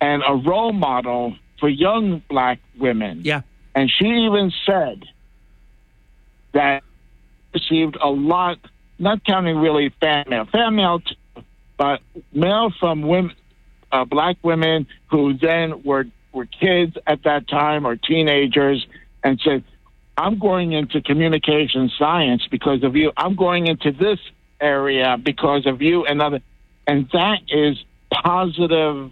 and 0.00 0.22
a 0.26 0.34
role 0.34 0.72
model 0.72 1.34
for 1.58 1.68
young 1.68 2.22
black 2.28 2.60
women. 2.78 3.22
Yeah. 3.24 3.42
And 3.74 3.90
she 3.90 4.06
even 4.06 4.52
said 4.64 5.04
that 6.52 6.82
received 7.52 7.96
a 8.00 8.08
lot, 8.08 8.58
not 8.98 9.24
counting 9.24 9.56
really 9.56 9.92
fan 10.00 10.24
mail, 10.28 10.46
fan 10.46 10.76
mail, 10.76 11.02
but 11.76 12.00
mail 12.32 12.70
from 12.78 13.02
women, 13.02 13.34
uh, 13.92 14.04
black 14.04 14.36
women 14.42 14.86
who 15.10 15.34
then 15.34 15.82
were 15.82 16.06
were 16.32 16.46
kids 16.46 16.96
at 17.06 17.22
that 17.22 17.48
time 17.48 17.86
or 17.86 17.96
teenagers 17.96 18.86
and 19.24 19.40
said, 19.40 19.64
"I'm 20.16 20.38
going 20.38 20.72
into 20.72 21.00
communication 21.00 21.90
science 21.98 22.46
because 22.50 22.82
of 22.82 22.96
you. 22.96 23.12
I'm 23.16 23.36
going 23.36 23.66
into 23.66 23.92
this 23.92 24.18
area 24.60 25.16
because 25.22 25.66
of 25.66 25.82
you 25.82 26.04
and 26.04 26.20
other." 26.20 26.40
And 26.86 27.08
that 27.12 27.40
is 27.48 27.76
positive 28.12 29.10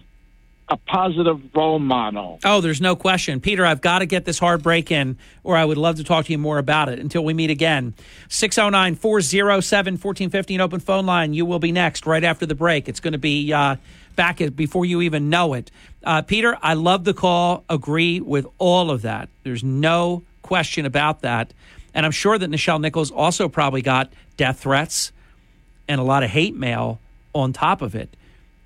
a 0.69 0.77
positive 0.77 1.41
role 1.55 1.79
model. 1.79 2.39
Oh, 2.45 2.61
there's 2.61 2.81
no 2.81 2.97
question. 2.97 3.41
Peter, 3.41 3.67
I've 3.67 3.81
got 3.81 3.99
to 3.99 4.07
get 4.07 4.25
this 4.25 4.39
hard 4.39 4.63
break 4.63 4.91
in, 4.91 5.19
or 5.43 5.57
I 5.57 5.65
would 5.65 5.77
love 5.77 5.97
to 5.97 6.05
talk 6.05 6.27
to 6.27 6.33
you 6.33 6.39
more 6.39 6.59
about 6.59 6.89
it 6.89 6.99
until 6.99 7.25
we 7.25 7.35
meet 7.35 7.51
again. 7.51 7.95
609 8.29 8.95
407 8.95 9.95
1450, 9.95 10.61
open 10.61 10.81
phone 10.81 11.07
line. 11.07 11.35
You 11.35 11.45
will 11.45 11.59
be 11.59 11.73
next 11.73 12.07
right 12.07 12.25
after 12.25 12.47
the 12.47 12.55
break. 12.55 12.89
It's 12.89 13.01
going 13.01 13.13
to 13.13 13.19
be. 13.19 13.53
Uh, 13.53 13.77
back 14.17 14.41
before 14.55 14.85
you 14.85 15.01
even 15.03 15.29
know 15.29 15.55
it. 15.55 15.71
Uh, 16.03 16.23
Peter, 16.23 16.57
I 16.63 16.75
love 16.75 17.05
the 17.05 17.15
call. 17.15 17.65
Agree 17.69 18.21
with 18.21 18.47
all 18.59 18.91
of 18.91 19.03
that. 19.03 19.29
There's 19.43 19.65
no 19.65 20.23
question 20.43 20.87
about 20.87 21.23
that. 21.23 21.53
And 21.95 22.05
I'm 22.05 22.13
sure 22.13 22.37
that 22.37 22.51
Nichelle 22.51 22.81
Nichols 22.81 23.11
also 23.11 23.49
probably 23.49 23.83
got 23.83 24.13
death 24.37 24.61
threats 24.61 25.13
and 25.89 26.01
a 26.01 26.05
lot 26.05 26.23
of 26.23 26.31
hate 26.31 26.55
mail 26.55 27.01
on 27.35 27.53
top 27.53 27.83
of 27.83 27.95
it. 27.95 28.15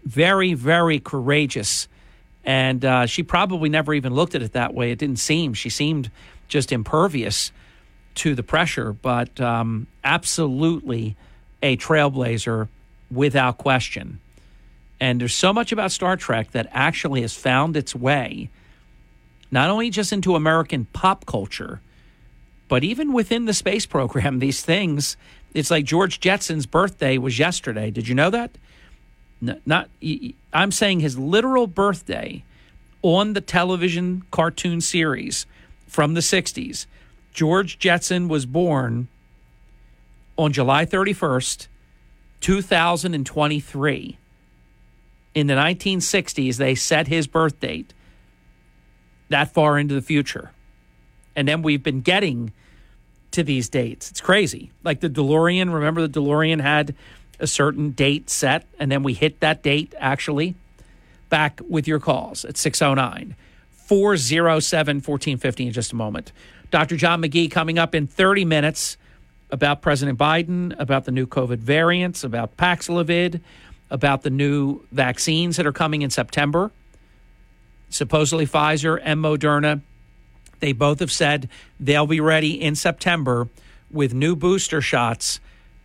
Very, 0.09 0.55
very 0.55 1.01
courageous. 1.01 1.87
And 2.43 2.83
uh, 2.83 3.05
she 3.05 3.23
probably 3.23 3.69
never 3.69 3.93
even 3.93 4.15
looked 4.15 4.35
at 4.35 4.41
it 4.43 4.53
that 4.53 4.73
way. 4.73 4.91
It 4.91 4.99
didn't 4.99 5.19
seem. 5.19 5.53
She 5.53 5.69
seemed 5.69 6.11
just 6.49 6.73
impervious 6.73 7.53
to 8.17 8.35
the 8.35 8.43
pressure, 8.43 8.95
but 8.95 9.39
um, 9.39 9.87
absolutely 10.03 11.15
a 11.63 11.77
trailblazer 11.77 12.69
without 13.11 13.59
question. 13.59 14.19
And 14.99 15.21
there's 15.21 15.35
so 15.35 15.53
much 15.53 15.73
about 15.73 15.93
Star 15.93 16.17
Trek 16.17 16.53
that 16.53 16.69
actually 16.73 17.21
has 17.21 17.35
found 17.35 17.77
its 17.77 17.95
way 17.95 18.49
not 19.51 19.71
only 19.71 19.91
just 19.91 20.13
into 20.13 20.35
American 20.35 20.87
pop 20.87 21.27
culture, 21.27 21.81
but 22.69 22.85
even 22.85 23.13
within 23.13 23.45
the 23.45 23.55
space 23.55 23.87
program, 23.87 24.39
these 24.41 24.63
things, 24.63 25.17
it's 25.53 25.71
like 25.71 25.85
George 25.85 26.19
Jetson's 26.19 26.67
birthday 26.67 27.19
was 27.19 27.39
yesterday. 27.39 27.91
Did 27.91 28.09
you 28.09 28.15
know 28.15 28.31
that? 28.31 28.53
Not 29.41 29.89
I'm 30.53 30.73
saying 30.73 31.01
his 31.01 31.19
literal 31.19 31.67
birthday 31.67 32.45
on 33.03 33.33
the 33.35 33.41
television 33.41 34.25
cartoon 34.31 34.81
series 34.81 35.47
from 35.87 36.15
the 36.15 36.21
60s. 36.21 36.87
George 37.33 37.79
Jetson 37.79 38.29
was 38.29 38.47
born 38.47 39.09
on 40.37 40.53
July 40.53 40.85
31st, 40.85 41.69
2023. 42.41 44.19
In 45.35 45.47
the 45.47 45.55
1960s, 45.55 46.57
they 46.57 46.75
set 46.75 47.07
his 47.07 47.27
birth 47.27 47.61
date 47.61 47.95
that 49.29 49.53
far 49.53 49.79
into 49.79 49.95
the 49.95 50.03
future. 50.03 50.51
And 51.37 51.47
then 51.47 51.63
we've 51.63 51.83
been 51.83 52.01
getting 52.01 52.53
to 53.31 53.43
these 53.43 53.69
dates. 53.69 54.11
It's 54.11 54.21
crazy. 54.21 54.73
Like 54.83 55.01
the 55.01 55.11
DeLorean, 55.11 55.73
remember 55.73 56.07
the 56.07 56.21
DeLorean 56.21 56.61
had 56.61 56.95
a 57.39 57.47
certain 57.47 57.91
date 57.91 58.31
set, 58.31 58.67
and 58.79 58.91
then 58.91 59.03
we 59.03 59.15
hit 59.15 59.41
that 59.41 59.63
date 59.63 59.95
actually. 59.99 60.55
Back 61.29 61.61
with 61.69 61.87
your 61.87 62.01
calls 62.01 62.45
at 62.47 62.57
609 62.57 63.37
407 63.71 64.97
1450 64.97 65.67
in 65.67 65.73
just 65.73 65.93
a 65.93 65.97
moment. 65.97 66.33
Dr. 66.71 66.97
John 66.97 67.23
McGee 67.23 67.51
coming 67.51 67.79
up 67.79 67.95
in 67.95 68.07
30 68.07 68.45
minutes 68.45 68.97
about 69.51 69.81
President 69.81 70.19
Biden, 70.19 70.79
about 70.79 71.05
the 71.05 71.11
new 71.11 71.27
COVID 71.27 71.59
variants, 71.59 72.25
about 72.25 72.57
Paxlovid, 72.57 73.41
about 73.91 74.23
the 74.23 74.31
new 74.31 74.81
vaccines 74.93 75.57
that 75.57 75.67
are 75.67 75.73
coming 75.73 76.03
in 76.03 76.11
September. 76.11 76.71
Supposedly 77.91 78.47
Pfizer 78.47 79.01
and 79.03 79.21
Moderna, 79.21 79.81
they 80.61 80.73
both 80.73 81.01
have 81.01 81.13
said 81.13 81.49
they'll 81.81 82.07
be 82.07 82.21
ready 82.21 82.61
in 82.61 82.75
September 82.75 83.49
with 83.91 84.13
new 84.13 84.37
booster 84.37 84.83
shots 84.83 85.41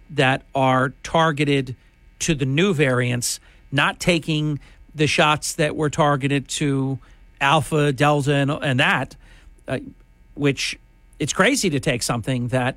that 0.09 0.43
are 0.53 0.93
targeted 1.03 1.75
to 2.19 2.35
the 2.35 2.45
new 2.45 2.73
variants, 2.73 3.39
not 3.71 3.99
taking 3.99 4.59
the 4.95 5.07
shots 5.07 5.53
that 5.55 5.75
were 5.75 5.89
targeted 5.89 6.47
to 6.47 6.99
Alpha, 7.41 7.91
Delta, 7.91 8.33
and, 8.33 8.51
and 8.51 8.79
that, 8.79 9.15
uh, 9.67 9.79
which 10.35 10.79
it's 11.19 11.33
crazy 11.33 11.69
to 11.69 11.79
take 11.79 12.03
something 12.03 12.49
that 12.49 12.75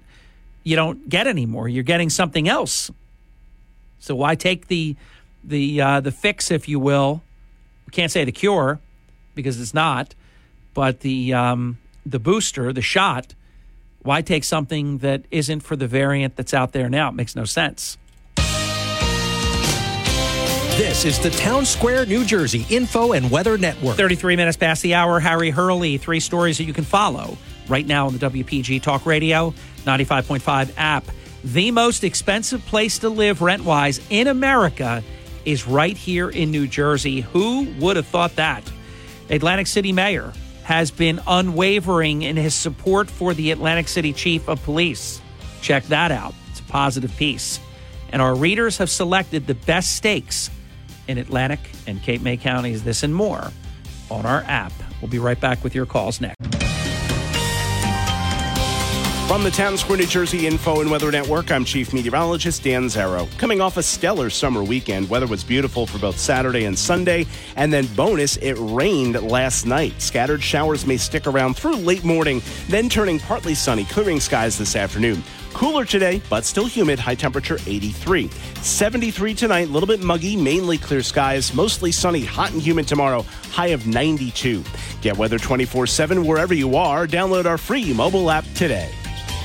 you 0.64 0.76
don't 0.76 1.08
get 1.08 1.26
anymore. 1.26 1.68
You're 1.68 1.84
getting 1.84 2.10
something 2.10 2.48
else. 2.48 2.90
So 4.00 4.14
why 4.14 4.34
take 4.34 4.68
the 4.68 4.96
the 5.44 5.80
uh, 5.80 6.00
the 6.00 6.10
fix, 6.10 6.50
if 6.50 6.68
you 6.68 6.80
will? 6.80 7.22
We 7.86 7.92
can't 7.92 8.10
say 8.10 8.24
the 8.24 8.32
cure 8.32 8.80
because 9.34 9.60
it's 9.60 9.74
not, 9.74 10.14
but 10.74 11.00
the 11.00 11.32
um, 11.32 11.78
the 12.04 12.18
booster, 12.18 12.72
the 12.72 12.82
shot. 12.82 13.34
Why 14.06 14.22
take 14.22 14.44
something 14.44 14.98
that 14.98 15.24
isn't 15.32 15.60
for 15.60 15.74
the 15.74 15.88
variant 15.88 16.36
that's 16.36 16.54
out 16.54 16.70
there 16.70 16.88
now? 16.88 17.08
It 17.08 17.14
makes 17.14 17.34
no 17.34 17.44
sense. 17.44 17.98
This 20.76 21.04
is 21.04 21.18
the 21.18 21.30
Town 21.30 21.64
Square, 21.64 22.06
New 22.06 22.24
Jersey 22.24 22.64
Info 22.70 23.14
and 23.14 23.32
Weather 23.32 23.58
Network. 23.58 23.96
33 23.96 24.36
minutes 24.36 24.56
past 24.56 24.82
the 24.82 24.94
hour. 24.94 25.18
Harry 25.18 25.50
Hurley, 25.50 25.98
three 25.98 26.20
stories 26.20 26.56
that 26.58 26.64
you 26.64 26.72
can 26.72 26.84
follow 26.84 27.36
right 27.66 27.84
now 27.84 28.06
on 28.06 28.16
the 28.16 28.30
WPG 28.30 28.80
Talk 28.80 29.06
Radio 29.06 29.52
95.5 29.84 30.72
app. 30.76 31.04
The 31.42 31.72
most 31.72 32.04
expensive 32.04 32.64
place 32.66 33.00
to 33.00 33.08
live 33.08 33.42
rent 33.42 33.64
wise 33.64 34.00
in 34.08 34.28
America 34.28 35.02
is 35.44 35.66
right 35.66 35.96
here 35.96 36.30
in 36.30 36.52
New 36.52 36.68
Jersey. 36.68 37.22
Who 37.22 37.64
would 37.80 37.96
have 37.96 38.06
thought 38.06 38.36
that? 38.36 38.62
Atlantic 39.30 39.66
City 39.66 39.90
Mayor 39.92 40.32
has 40.66 40.90
been 40.90 41.20
unwavering 41.28 42.22
in 42.22 42.34
his 42.34 42.52
support 42.52 43.08
for 43.08 43.32
the 43.34 43.52
Atlantic 43.52 43.86
City 43.86 44.12
Chief 44.12 44.48
of 44.48 44.60
Police. 44.64 45.20
Check 45.62 45.84
that 45.84 46.10
out. 46.10 46.34
It's 46.50 46.58
a 46.58 46.64
positive 46.64 47.14
piece. 47.16 47.60
And 48.10 48.20
our 48.20 48.34
readers 48.34 48.76
have 48.78 48.90
selected 48.90 49.46
the 49.46 49.54
best 49.54 49.94
steaks 49.94 50.50
in 51.06 51.18
Atlantic 51.18 51.60
and 51.86 52.02
Cape 52.02 52.20
May 52.20 52.36
counties. 52.36 52.82
This 52.82 53.04
and 53.04 53.14
more 53.14 53.52
on 54.10 54.26
our 54.26 54.42
app. 54.48 54.72
We'll 55.00 55.08
be 55.08 55.20
right 55.20 55.40
back 55.40 55.62
with 55.62 55.72
your 55.72 55.86
calls 55.86 56.20
next. 56.20 56.55
From 59.26 59.42
the 59.42 59.50
Town 59.50 59.76
Square, 59.76 59.98
New 59.98 60.06
Jersey 60.06 60.46
Info 60.46 60.80
and 60.80 60.88
Weather 60.88 61.10
Network, 61.10 61.50
I'm 61.50 61.64
Chief 61.64 61.92
Meteorologist 61.92 62.62
Dan 62.62 62.84
Zarrow. 62.84 63.28
Coming 63.38 63.60
off 63.60 63.76
a 63.76 63.82
stellar 63.82 64.30
summer 64.30 64.62
weekend, 64.62 65.10
weather 65.10 65.26
was 65.26 65.42
beautiful 65.42 65.84
for 65.84 65.98
both 65.98 66.16
Saturday 66.16 66.64
and 66.64 66.78
Sunday, 66.78 67.26
and 67.56 67.72
then 67.72 67.86
bonus, 67.96 68.36
it 68.36 68.54
rained 68.56 69.20
last 69.20 69.66
night. 69.66 70.00
Scattered 70.00 70.44
showers 70.44 70.86
may 70.86 70.96
stick 70.96 71.26
around 71.26 71.56
through 71.56 71.74
late 71.74 72.04
morning, 72.04 72.40
then 72.68 72.88
turning 72.88 73.18
partly 73.18 73.52
sunny, 73.52 73.84
clearing 73.86 74.20
skies 74.20 74.56
this 74.56 74.76
afternoon. 74.76 75.24
Cooler 75.52 75.84
today, 75.84 76.22
but 76.30 76.44
still 76.44 76.66
humid, 76.66 77.00
high 77.00 77.16
temperature 77.16 77.58
83. 77.66 78.28
73 78.62 79.34
tonight, 79.34 79.68
a 79.68 79.72
little 79.72 79.88
bit 79.88 80.04
muggy, 80.04 80.36
mainly 80.36 80.78
clear 80.78 81.02
skies, 81.02 81.52
mostly 81.52 81.90
sunny, 81.90 82.24
hot 82.24 82.52
and 82.52 82.62
humid 82.62 82.86
tomorrow, 82.86 83.22
high 83.50 83.68
of 83.68 83.88
92. 83.88 84.62
Get 85.00 85.16
weather 85.16 85.38
24 85.38 85.88
7 85.88 86.24
wherever 86.24 86.54
you 86.54 86.76
are. 86.76 87.08
Download 87.08 87.44
our 87.44 87.58
free 87.58 87.92
mobile 87.92 88.30
app 88.30 88.44
today. 88.54 88.88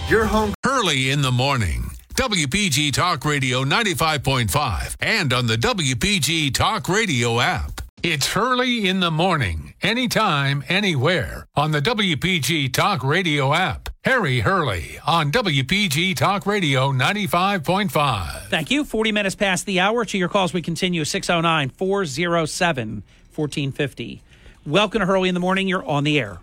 Your 0.10 0.26
home 0.26 0.54
early 0.66 1.10
in 1.10 1.22
the 1.22 1.32
morning. 1.32 1.92
WPG 2.16 2.92
Talk 2.92 3.24
Radio 3.24 3.64
95.5 3.64 4.96
and 5.00 5.32
on 5.32 5.48
the 5.48 5.56
WPG 5.56 6.54
Talk 6.54 6.90
Radio 6.90 7.40
app. 7.40 7.80
It's 8.04 8.28
Hurley 8.34 8.88
in 8.90 9.00
the 9.00 9.12
morning, 9.12 9.74
anytime, 9.82 10.64
anywhere 10.68 11.46
on 11.56 11.72
the 11.72 11.82
WPG 11.82 12.74
Talk 12.74 13.04
Radio 13.04 13.54
app. 13.54 13.90
Harry 14.04 14.40
Hurley 14.42 15.00
on 15.06 15.32
WPG 15.32 16.16
Talk 16.16 16.46
Radio 16.46 16.92
95.5. 16.92 18.48
Thank 18.50 18.70
you. 18.72 18.84
40 18.84 19.12
minutes 19.12 19.36
past 19.36 19.66
the 19.66 19.80
hour. 19.80 20.04
To 20.04 20.18
your 20.18 20.30
calls, 20.30 20.52
we 20.54 20.62
continue 20.62 21.06
609 21.06 21.70
407 21.70 23.04
1450. 23.34 24.22
Welcome 24.66 25.00
to 25.00 25.06
Hurley 25.06 25.30
in 25.30 25.36
the 25.36 25.40
morning. 25.42 25.68
You're 25.68 25.86
on 25.86 26.04
the 26.04 26.20
air. 26.20 26.40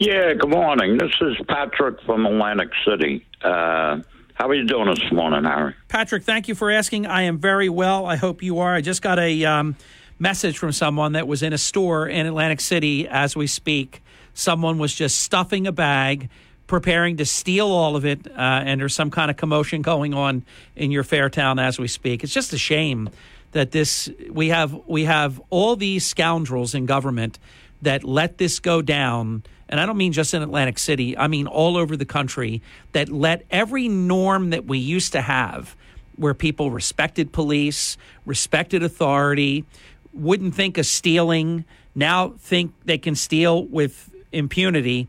Yeah, 0.00 0.32
good 0.32 0.48
morning. 0.48 0.96
This 0.96 1.12
is 1.20 1.36
Patrick 1.46 2.00
from 2.06 2.24
Atlantic 2.24 2.70
City. 2.88 3.26
Uh, 3.42 4.00
how 4.32 4.48
are 4.48 4.54
you 4.54 4.64
doing 4.64 4.86
this 4.86 5.12
morning, 5.12 5.44
Harry? 5.44 5.74
Patrick, 5.88 6.22
thank 6.22 6.48
you 6.48 6.54
for 6.54 6.70
asking. 6.70 7.04
I 7.04 7.24
am 7.24 7.36
very 7.36 7.68
well. 7.68 8.06
I 8.06 8.16
hope 8.16 8.42
you 8.42 8.60
are. 8.60 8.74
I 8.74 8.80
just 8.80 9.02
got 9.02 9.18
a 9.18 9.44
um, 9.44 9.76
message 10.18 10.56
from 10.56 10.72
someone 10.72 11.12
that 11.12 11.28
was 11.28 11.42
in 11.42 11.52
a 11.52 11.58
store 11.58 12.08
in 12.08 12.24
Atlantic 12.24 12.62
City 12.62 13.06
as 13.08 13.36
we 13.36 13.46
speak. 13.46 14.02
Someone 14.32 14.78
was 14.78 14.94
just 14.94 15.18
stuffing 15.18 15.66
a 15.66 15.72
bag, 15.72 16.30
preparing 16.66 17.18
to 17.18 17.26
steal 17.26 17.66
all 17.66 17.94
of 17.94 18.06
it, 18.06 18.26
uh, 18.26 18.30
and 18.38 18.80
there's 18.80 18.94
some 18.94 19.10
kind 19.10 19.30
of 19.30 19.36
commotion 19.36 19.82
going 19.82 20.14
on 20.14 20.46
in 20.76 20.90
your 20.90 21.04
fair 21.04 21.28
town 21.28 21.58
as 21.58 21.78
we 21.78 21.88
speak. 21.88 22.24
It's 22.24 22.32
just 22.32 22.54
a 22.54 22.58
shame 22.58 23.10
that 23.52 23.72
this 23.72 24.08
we 24.30 24.48
have 24.48 24.72
we 24.86 25.04
have 25.04 25.42
all 25.50 25.76
these 25.76 26.06
scoundrels 26.06 26.74
in 26.74 26.86
government 26.86 27.38
that 27.82 28.02
let 28.02 28.38
this 28.38 28.60
go 28.60 28.80
down 28.80 29.42
and 29.70 29.80
I 29.80 29.86
don't 29.86 29.96
mean 29.96 30.12
just 30.12 30.34
in 30.34 30.42
Atlantic 30.42 30.78
City, 30.78 31.16
I 31.16 31.28
mean 31.28 31.46
all 31.46 31.76
over 31.76 31.96
the 31.96 32.04
country, 32.04 32.60
that 32.92 33.08
let 33.08 33.46
every 33.50 33.88
norm 33.88 34.50
that 34.50 34.66
we 34.66 34.78
used 34.78 35.12
to 35.12 35.22
have, 35.22 35.76
where 36.16 36.34
people 36.34 36.70
respected 36.70 37.32
police, 37.32 37.96
respected 38.26 38.82
authority, 38.82 39.64
wouldn't 40.12 40.54
think 40.56 40.76
of 40.76 40.86
stealing, 40.86 41.64
now 41.94 42.30
think 42.30 42.74
they 42.84 42.98
can 42.98 43.14
steal 43.14 43.64
with 43.64 44.10
impunity. 44.32 45.08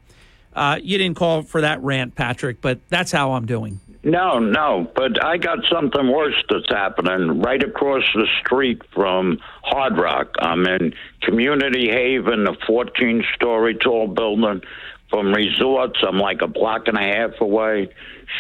Uh, 0.54 0.80
you 0.82 0.98
didn't 0.98 1.18
call 1.18 1.42
for 1.42 1.62
that 1.62 1.82
rant, 1.82 2.16
Patrick, 2.16 2.62
but 2.62 2.80
that's 2.90 3.12
how 3.12 3.34
I'm 3.34 3.48
doing. 3.48 3.80
No, 4.04 4.40
no, 4.40 4.92
but 4.96 5.24
I 5.24 5.38
got 5.38 5.60
something 5.72 6.12
worse 6.12 6.44
that's 6.50 6.70
happening 6.70 7.40
right 7.40 7.62
across 7.62 8.04
the 8.16 8.26
street 8.44 8.82
from 8.96 9.38
Hard 9.64 9.96
Rock. 9.98 10.34
I'm 10.40 10.66
in 10.66 10.96
Community 11.22 11.88
Haven, 11.88 12.48
a 12.48 12.54
14 12.66 13.24
story 13.36 13.76
tall 13.76 14.08
building. 14.08 14.62
From 15.12 15.34
resorts, 15.34 16.00
I'm 16.08 16.18
like 16.18 16.42
a 16.42 16.48
block 16.48 16.88
and 16.88 16.98
a 16.98 17.02
half 17.02 17.42
away. 17.42 17.90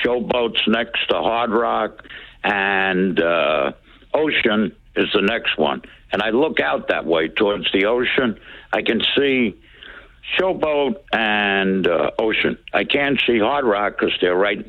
Showboats 0.03 0.67
next 0.67 1.05
to 1.09 1.15
Hard 1.17 1.51
Rock, 1.51 2.05
and 2.43 3.19
uh, 3.19 3.73
Ocean 4.15 4.75
is 4.95 5.09
the 5.13 5.21
next 5.21 5.59
one. 5.59 5.83
And 6.11 6.23
I 6.23 6.29
look 6.29 6.59
out 6.59 6.87
that 6.87 7.05
way 7.05 7.27
towards 7.27 7.71
the 7.71 7.85
ocean. 7.85 8.39
I 8.73 8.81
can 8.81 9.01
see 9.15 9.59
Showboat 10.39 10.95
and 11.13 11.87
uh, 11.87 12.11
Ocean. 12.17 12.57
I 12.73 12.83
can't 12.83 13.21
see 13.27 13.37
Hard 13.37 13.65
Rock 13.65 13.97
because 13.99 14.17
they're 14.21 14.35
right 14.35 14.65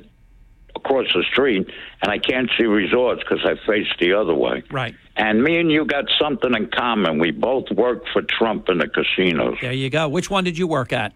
across 0.85 1.07
the 1.15 1.25
street, 1.31 1.69
and 2.03 2.11
I 2.11 2.19
can't 2.19 2.51
see 2.59 2.65
resorts 2.65 3.23
because 3.23 3.45
I 3.45 3.55
face 3.67 3.87
the 4.01 4.15
other 4.15 4.35
way. 4.35 4.63
Right. 4.71 4.95
And 5.17 5.43
me 5.43 5.59
and 5.59 5.71
you 5.71 5.85
got 5.85 6.05
something 6.21 6.55
in 6.55 6.69
common. 6.69 7.19
We 7.19 7.31
both 7.31 7.71
worked 7.71 8.09
for 8.13 8.23
Trump 8.23 8.69
in 8.69 8.79
the 8.79 8.89
casinos. 8.89 9.59
There 9.61 9.73
you 9.73 9.91
go. 9.91 10.09
Which 10.09 10.31
one 10.31 10.45
did 10.45 10.57
you 10.57 10.67
work 10.67 10.93
at? 10.93 11.13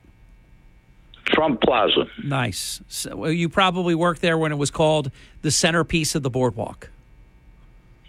Trump 1.25 1.61
Plaza. 1.61 2.07
Nice. 2.23 2.81
So, 2.89 3.17
well, 3.17 3.33
you 3.33 3.49
probably 3.49 3.95
worked 3.95 4.23
there 4.23 4.39
when 4.39 4.53
it 4.53 4.59
was 4.59 4.71
called 4.71 5.11
the 5.43 5.51
centerpiece 5.51 6.15
of 6.15 6.23
the 6.23 6.31
boardwalk. 6.31 6.91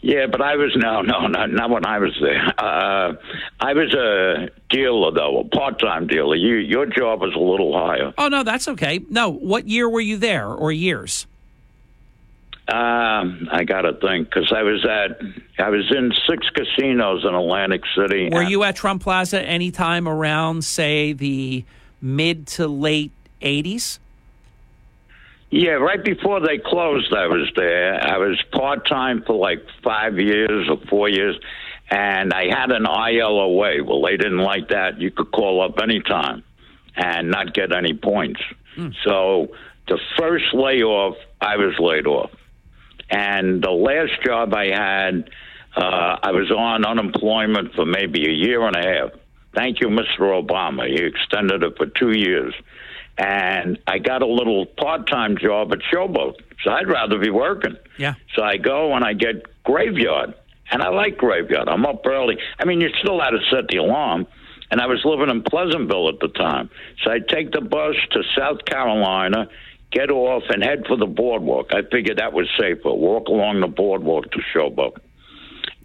Yeah, 0.02 0.28
but 0.28 0.42
I 0.42 0.56
was 0.56 0.76
no, 0.76 1.02
no, 1.02 1.26
not 1.26 1.50
not 1.50 1.70
when 1.72 1.86
I 1.86 1.98
was 1.98 2.16
there. 2.22 2.54
Uh, 2.58 3.16
I 3.60 3.74
was 3.74 3.94
a 3.96 4.50
dealer 4.70 5.12
though, 5.12 5.40
a 5.40 5.44
part-time 5.46 6.06
dealer. 6.06 6.36
You, 6.36 6.56
your 6.58 6.86
job 6.86 7.22
was 7.22 7.34
a 7.34 7.40
little 7.40 7.78
higher. 7.78 8.14
Oh 8.18 8.28
no, 8.28 8.44
that's 8.44 8.68
okay. 8.68 9.00
No, 9.10 9.30
what 9.30 9.68
year 9.68 9.90
were 9.90 10.00
you 10.00 10.18
there, 10.18 10.48
or 10.48 10.72
years? 10.72 11.26
Um, 12.69 13.48
I 13.49 13.64
got 13.64 13.81
to 13.81 13.94
think 13.94 14.30
because 14.30 14.52
I 14.53 14.64
was 14.64 14.85
at 14.85 15.22
I 15.57 15.69
was 15.69 15.89
in 15.89 16.11
six 16.27 16.49
casinos 16.49 17.23
in 17.23 17.34
Atlantic 17.34 17.84
City. 17.95 18.30
Were 18.30 18.44
you 18.44 18.64
at 18.64 18.76
Trump 18.76 19.03
Plaza 19.03 19.41
anytime 19.41 20.06
around, 20.06 20.65
say, 20.65 21.14
the 21.14 21.64
mid 22.02 22.45
to 22.48 22.68
late 22.68 23.11
'80s? 23.41 23.99
Yeah, 25.49 25.72
right 25.72 26.03
before 26.03 26.41
they 26.41 26.57
closed, 26.57 27.14
I 27.14 27.27
was 27.27 27.49
there. 27.56 28.03
I 28.03 28.18
was 28.18 28.41
part 28.52 28.85
time 28.85 29.23
for 29.26 29.38
like 29.38 29.65
five 29.81 30.19
years 30.19 30.68
or 30.69 30.77
four 30.89 31.07
years, 31.07 31.39
and 31.89 32.34
I 32.34 32.48
had 32.49 32.72
an 32.72 32.84
ILOA. 32.84 33.85
Well, 33.85 34.02
they 34.02 34.18
didn't 34.18 34.39
like 34.39 34.68
that. 34.69 34.99
You 34.99 35.10
could 35.10 35.31
call 35.31 35.61
up 35.61 35.80
anytime 35.81 36.44
and 36.98 37.31
not 37.31 37.53
get 37.53 37.72
any 37.72 37.94
points. 37.94 38.41
So 39.06 39.48
the 39.88 39.98
first 40.18 40.53
layoff, 40.53 41.15
I 41.39 41.56
was 41.56 41.73
laid 41.80 42.07
off. 42.07 42.31
And 43.10 43.62
the 43.62 43.72
last 43.72 44.22
job 44.26 44.54
I 44.54 44.66
had, 44.66 45.30
uh, 45.76 46.18
I 46.24 46.32
was 46.32 46.52
on 46.52 46.86
unemployment 46.86 47.74
for 47.74 47.86
maybe 47.86 48.28
a 48.28 48.34
year 48.34 48.66
and 48.66 48.76
a 48.76 48.82
half. 48.82 49.10
Thank 49.56 49.80
you, 49.82 49.88
Mr. 49.88 50.20
Obama. 50.20 50.88
He 50.88 51.04
extended 51.04 51.64
it 51.64 51.78
for 51.78 51.88
two 51.88 52.12
years. 52.12 52.54
And 53.18 53.80
I 53.88 53.98
got 53.98 54.22
a 54.22 54.28
little 54.28 54.66
part 54.66 55.08
time 55.08 55.38
job 55.38 55.74
at 55.74 55.80
Showboat. 55.92 56.36
So 56.64 56.72
I'd 56.72 56.88
rather 56.88 57.18
be 57.18 57.32
working. 57.32 57.76
Yeah. 57.98 58.14
So 58.36 58.44
I 58.44 58.58
go 58.58 58.94
and 58.94 59.04
I 59.04 59.14
get 59.14 59.64
graveyard. 59.64 60.36
And 60.70 60.84
I 60.84 60.90
like 60.90 61.18
graveyard. 61.18 61.70
I'm 61.70 61.86
up 61.86 62.06
early. 62.06 62.38
I 62.60 62.66
mean, 62.66 62.82
you 62.82 62.90
still 63.02 63.20
had 63.22 63.32
to 63.32 63.40
set 63.50 63.70
the 63.70 63.78
alarm. 63.78 64.28
And 64.70 64.82
I 64.82 64.88
was 64.88 65.00
living 65.06 65.30
in 65.30 65.44
Pleasantville 65.44 66.10
at 66.10 66.20
the 66.20 66.28
time. 66.28 66.70
So 67.04 67.12
I'd 67.12 67.28
take 67.30 67.52
the 67.52 67.62
bus 67.62 67.96
to 68.12 68.22
South 68.38 68.66
Carolina, 68.66 69.48
get 69.98 70.11
off, 70.11 70.44
and 70.49 70.64
head 70.64 70.86
for 70.88 70.95
the 70.95 71.07
boardwalk. 71.07 71.68
I 71.72 71.82
figured 71.82 72.18
that 72.18 72.34
was 72.34 72.48
safer. 72.60 72.94
Walk 72.94 73.28
along 73.28 73.61
the 73.61 73.68
boardwalk 73.68 74.32
to 74.32 74.40
Showboat. 74.53 74.98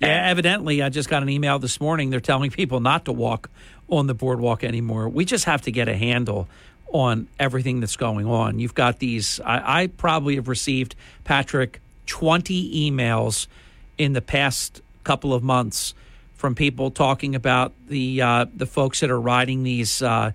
Yeah, 0.00 0.28
evidently, 0.28 0.82
I 0.82 0.88
just 0.88 1.08
got 1.08 1.22
an 1.22 1.28
email 1.28 1.58
this 1.58 1.80
morning. 1.80 2.10
They're 2.10 2.20
telling 2.20 2.50
people 2.50 2.80
not 2.80 3.06
to 3.06 3.12
walk 3.12 3.48
on 3.88 4.08
the 4.08 4.14
boardwalk 4.14 4.64
anymore. 4.64 5.08
We 5.08 5.24
just 5.24 5.44
have 5.44 5.62
to 5.62 5.72
get 5.72 5.88
a 5.88 5.96
handle 5.96 6.48
on 6.92 7.28
everything 7.38 7.80
that's 7.80 7.96
going 7.96 8.26
on. 8.26 8.58
You've 8.58 8.74
got 8.74 8.98
these, 8.98 9.40
I, 9.40 9.82
I 9.82 9.86
probably 9.86 10.34
have 10.34 10.48
received, 10.48 10.94
Patrick, 11.24 11.80
20 12.06 12.90
emails 12.90 13.46
in 13.96 14.12
the 14.12 14.20
past 14.20 14.82
couple 15.04 15.32
of 15.32 15.42
months 15.42 15.94
from 16.34 16.54
people 16.54 16.90
talking 16.90 17.34
about 17.34 17.72
the 17.86 18.20
uh, 18.20 18.46
the 18.56 18.66
folks 18.66 18.98
that 19.00 19.10
are 19.10 19.20
riding 19.20 19.62
these 19.62 20.02
uh, 20.02 20.32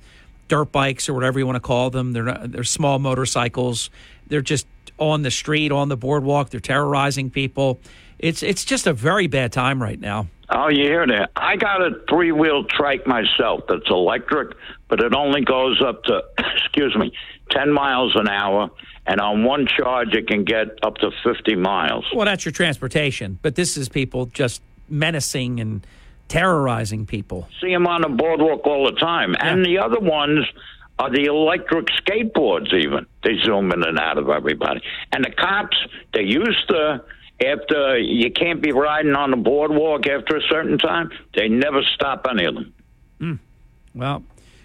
dirt 0.47 0.71
bikes 0.71 1.09
or 1.09 1.13
whatever 1.13 1.39
you 1.39 1.45
want 1.45 1.55
to 1.55 1.61
call 1.61 1.89
them. 1.89 2.13
They're 2.13 2.23
not, 2.23 2.51
they're 2.51 2.63
small 2.63 2.99
motorcycles. 2.99 3.89
They're 4.27 4.41
just 4.41 4.67
on 4.97 5.21
the 5.21 5.31
street, 5.31 5.71
on 5.71 5.89
the 5.89 5.97
boardwalk. 5.97 6.49
They're 6.49 6.59
terrorizing 6.59 7.29
people. 7.29 7.79
It's 8.19 8.41
it's 8.41 8.65
just 8.65 8.87
a 8.87 8.93
very 8.93 9.27
bad 9.27 9.51
time 9.51 9.81
right 9.81 9.99
now. 9.99 10.27
Oh, 10.49 10.69
you 10.69 10.83
hear 10.83 11.05
that? 11.05 11.31
I 11.35 11.57
got 11.57 11.81
a 11.81 11.91
three 12.09 12.31
wheel 12.31 12.63
trike 12.63 13.05
myself 13.05 13.61
that's 13.67 13.89
electric, 13.89 14.55
but 14.87 15.01
it 15.01 15.13
only 15.13 15.43
goes 15.43 15.81
up 15.85 16.03
to, 16.05 16.23
excuse 16.55 16.95
me, 16.95 17.11
10 17.51 17.71
miles 17.71 18.15
an 18.15 18.29
hour. 18.29 18.69
And 19.05 19.19
on 19.19 19.43
one 19.43 19.67
charge, 19.67 20.13
it 20.13 20.27
can 20.27 20.43
get 20.43 20.67
up 20.83 20.97
to 20.97 21.11
50 21.23 21.55
miles. 21.55 22.05
Well, 22.13 22.25
that's 22.25 22.45
your 22.45 22.51
transportation, 22.51 23.39
but 23.41 23.55
this 23.55 23.77
is 23.77 23.89
people 23.89 24.25
just 24.27 24.61
menacing 24.89 25.59
and 25.59 25.85
terrorizing 26.27 27.05
people. 27.05 27.47
See 27.61 27.71
them 27.71 27.87
on 27.87 28.01
the 28.01 28.09
boardwalk 28.09 28.65
all 28.65 28.85
the 28.85 28.99
time. 28.99 29.35
And 29.39 29.65
the 29.65 29.79
other 29.79 29.99
ones 29.99 30.45
are 30.99 31.09
the 31.11 31.25
electric 31.25 31.87
skateboards, 31.87 32.73
even. 32.73 33.05
They 33.23 33.37
zoom 33.43 33.71
in 33.71 33.83
and 33.83 33.99
out 33.99 34.17
of 34.17 34.29
everybody. 34.29 34.81
And 35.11 35.23
the 35.23 35.31
cops, 35.31 35.77
they 36.13 36.23
used 36.23 36.67
to, 36.69 37.03
after 37.45 37.99
you 37.99 38.31
can't 38.31 38.61
be 38.61 38.71
riding 38.71 39.15
on 39.15 39.31
the 39.31 39.37
boardwalk 39.37 40.07
after 40.07 40.37
a 40.37 40.41
certain 40.49 40.77
time, 40.77 41.11
they 41.35 41.47
never 41.47 41.81
stop 41.95 42.25
any 42.29 42.45
of 42.45 42.55
them. 42.55 42.73
Mm. 43.19 43.39
Well, 43.93 44.23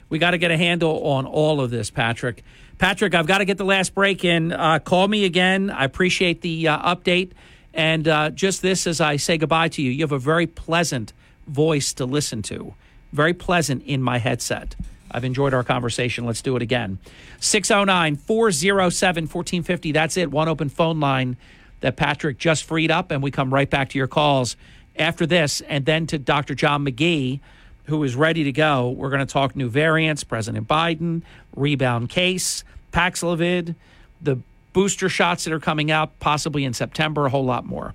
we 0.09 0.19
got 0.19 0.33
to 0.33 0.39
get 0.39 0.51
a 0.51 0.57
handle 0.57 1.07
on 1.07 1.27
all 1.27 1.61
of 1.61 1.71
this, 1.71 1.91
Patrick. 1.91 2.43
Patrick, 2.79 3.15
I've 3.15 3.27
got 3.27 3.39
to 3.39 3.45
get 3.45 3.59
the 3.59 3.65
last 3.65 3.95
break 3.95 4.25
in. 4.25 4.53
Uh, 4.53 4.79
call 4.79 5.07
me 5.07 5.25
again. 5.25 5.71
I 5.71 5.85
appreciate 5.85 6.41
the 6.41 6.69
uh, 6.69 6.95
update. 6.95 7.33
And 7.75 8.07
uh, 8.09 8.31
just 8.31 8.61
this 8.63 8.87
as 8.87 9.01
I 9.01 9.17
say 9.17 9.39
goodbye 9.39 9.69
to 9.69 9.83
you, 9.83 9.91
you 9.91 10.03
have 10.03 10.13
a 10.13 10.19
very 10.19 10.47
pleasant 10.47 11.13
voice 11.53 11.93
to 11.95 12.07
listen 12.07 12.43
to, 12.43 12.75
very 13.13 13.35
pleasant 13.35 13.85
in 13.85 14.03
my 14.03 14.19
headset. 14.19 14.75
I've 15.11 15.25
enjoyed 15.25 15.55
our 15.55 15.63
conversation. 15.63 16.25
Let's 16.25 16.43
do 16.43 16.57
it 16.57 16.63
again. 16.63 16.99
609 17.41 18.17
407 18.17 19.25
1450. 19.25 19.93
That's 19.93 20.17
it. 20.17 20.31
One 20.31 20.49
open 20.49 20.69
phone 20.69 21.01
line 21.01 21.37
that 21.81 21.97
Patrick 21.97 22.39
just 22.39 22.65
freed 22.65 22.91
up. 22.91 23.11
And 23.11 23.23
we 23.23 23.31
come 23.31 23.53
right 23.53 23.69
back 23.69 23.91
to 23.91 23.99
your 23.99 24.07
calls 24.07 24.57
after 24.97 25.27
this 25.27 25.61
and 25.63 25.85
then 25.85 26.07
to 26.09 26.19
Dr. 26.19 26.55
John 26.55 26.85
McGee, 26.85 27.41
who 27.85 28.03
is 28.05 28.17
ready 28.17 28.45
to 28.45 28.53
go. 28.53 28.91
We're 28.91 29.11
going 29.11 29.27
to 29.27 29.33
talk 29.33 29.55
new 29.55 29.69
variants, 29.69 30.25
President 30.25 30.67
Biden, 30.67 31.23
rebound 31.55 32.09
case, 32.09 32.65
Paxlovid, 32.93 33.75
the 34.21 34.39
booster 34.73 35.09
shots 35.09 35.45
that 35.45 35.53
are 35.53 35.61
coming 35.61 35.91
out 35.91 36.19
possibly 36.21 36.65
in 36.65 36.73
September, 36.73 37.27
a 37.27 37.31
whole 37.31 37.45
lot 37.45 37.67
more. 37.67 37.95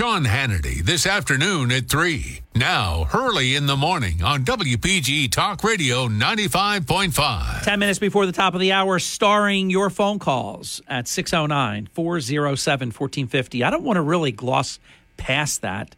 Sean 0.00 0.24
Hannity 0.24 0.82
this 0.82 1.04
afternoon 1.04 1.70
at 1.70 1.86
3. 1.90 2.40
Now, 2.54 3.04
Hurley 3.04 3.54
in 3.54 3.66
the 3.66 3.76
morning 3.76 4.22
on 4.22 4.46
WPG 4.46 5.30
Talk 5.30 5.62
Radio 5.62 6.08
95.5. 6.08 7.64
10 7.64 7.78
minutes 7.78 7.98
before 7.98 8.24
the 8.24 8.32
top 8.32 8.54
of 8.54 8.60
the 8.60 8.72
hour, 8.72 8.98
starring 8.98 9.68
your 9.68 9.90
phone 9.90 10.18
calls 10.18 10.80
at 10.88 11.06
609 11.06 11.90
407 11.92 12.88
1450. 12.88 13.62
I 13.62 13.68
don't 13.68 13.82
want 13.82 13.98
to 13.98 14.00
really 14.00 14.32
gloss 14.32 14.80
past 15.18 15.60
that, 15.60 15.94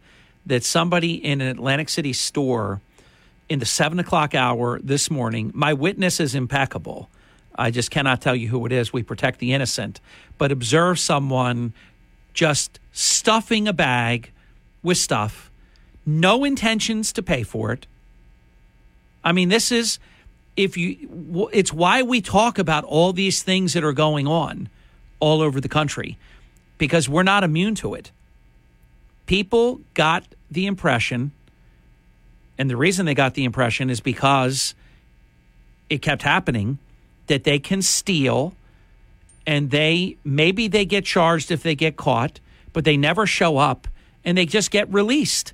that 0.47 0.65
somebody 0.65 1.13
in 1.13 1.39
an 1.39 1.47
Atlantic 1.47 1.87
City 1.87 2.11
store 2.11 2.81
in 3.47 3.59
the 3.59 3.65
7 3.65 3.99
o'clock 3.99 4.35
hour 4.35 4.81
this 4.83 5.09
morning, 5.09 5.49
my 5.55 5.71
witness 5.71 6.19
is 6.19 6.35
impeccable. 6.35 7.09
I 7.55 7.71
just 7.71 7.89
cannot 7.89 8.19
tell 8.19 8.35
you 8.35 8.49
who 8.49 8.65
it 8.65 8.73
is. 8.73 8.91
We 8.91 9.03
protect 9.03 9.39
the 9.39 9.53
innocent. 9.53 10.01
But 10.37 10.51
observe 10.51 10.99
someone 10.99 11.73
just 12.33 12.79
stuffing 12.91 13.67
a 13.67 13.73
bag 13.73 14.31
with 14.81 14.97
stuff, 14.97 15.51
no 16.05 16.43
intentions 16.43 17.13
to 17.13 17.23
pay 17.23 17.43
for 17.43 17.71
it. 17.71 17.87
I 19.23 19.31
mean, 19.31 19.49
this 19.49 19.71
is 19.71 19.99
if 20.55 20.77
you 20.77 21.49
it's 21.51 21.73
why 21.73 22.03
we 22.03 22.21
talk 22.21 22.59
about 22.59 22.83
all 22.83 23.13
these 23.13 23.41
things 23.41 23.73
that 23.73 23.83
are 23.83 23.93
going 23.93 24.27
on 24.27 24.69
all 25.19 25.41
over 25.41 25.59
the 25.61 25.69
country 25.69 26.17
because 26.77 27.07
we're 27.07 27.23
not 27.23 27.43
immune 27.43 27.75
to 27.75 27.93
it. 27.93 28.11
People 29.25 29.79
got 29.93 30.23
the 30.51 30.65
impression 30.65 31.31
and 32.57 32.69
the 32.69 32.77
reason 32.77 33.05
they 33.05 33.15
got 33.15 33.33
the 33.33 33.45
impression 33.45 33.89
is 33.89 33.99
because 33.99 34.75
it 35.89 36.01
kept 36.01 36.21
happening 36.21 36.77
that 37.27 37.43
they 37.43 37.57
can 37.59 37.81
steal 37.81 38.53
and 39.45 39.71
they 39.71 40.17
maybe 40.23 40.67
they 40.67 40.85
get 40.85 41.05
charged 41.05 41.51
if 41.51 41.63
they 41.63 41.75
get 41.75 41.97
caught, 41.97 42.39
but 42.71 42.85
they 42.85 42.97
never 42.97 43.25
show 43.25 43.57
up 43.57 43.87
and 44.23 44.37
they 44.37 44.45
just 44.45 44.71
get 44.71 44.91
released. 44.91 45.53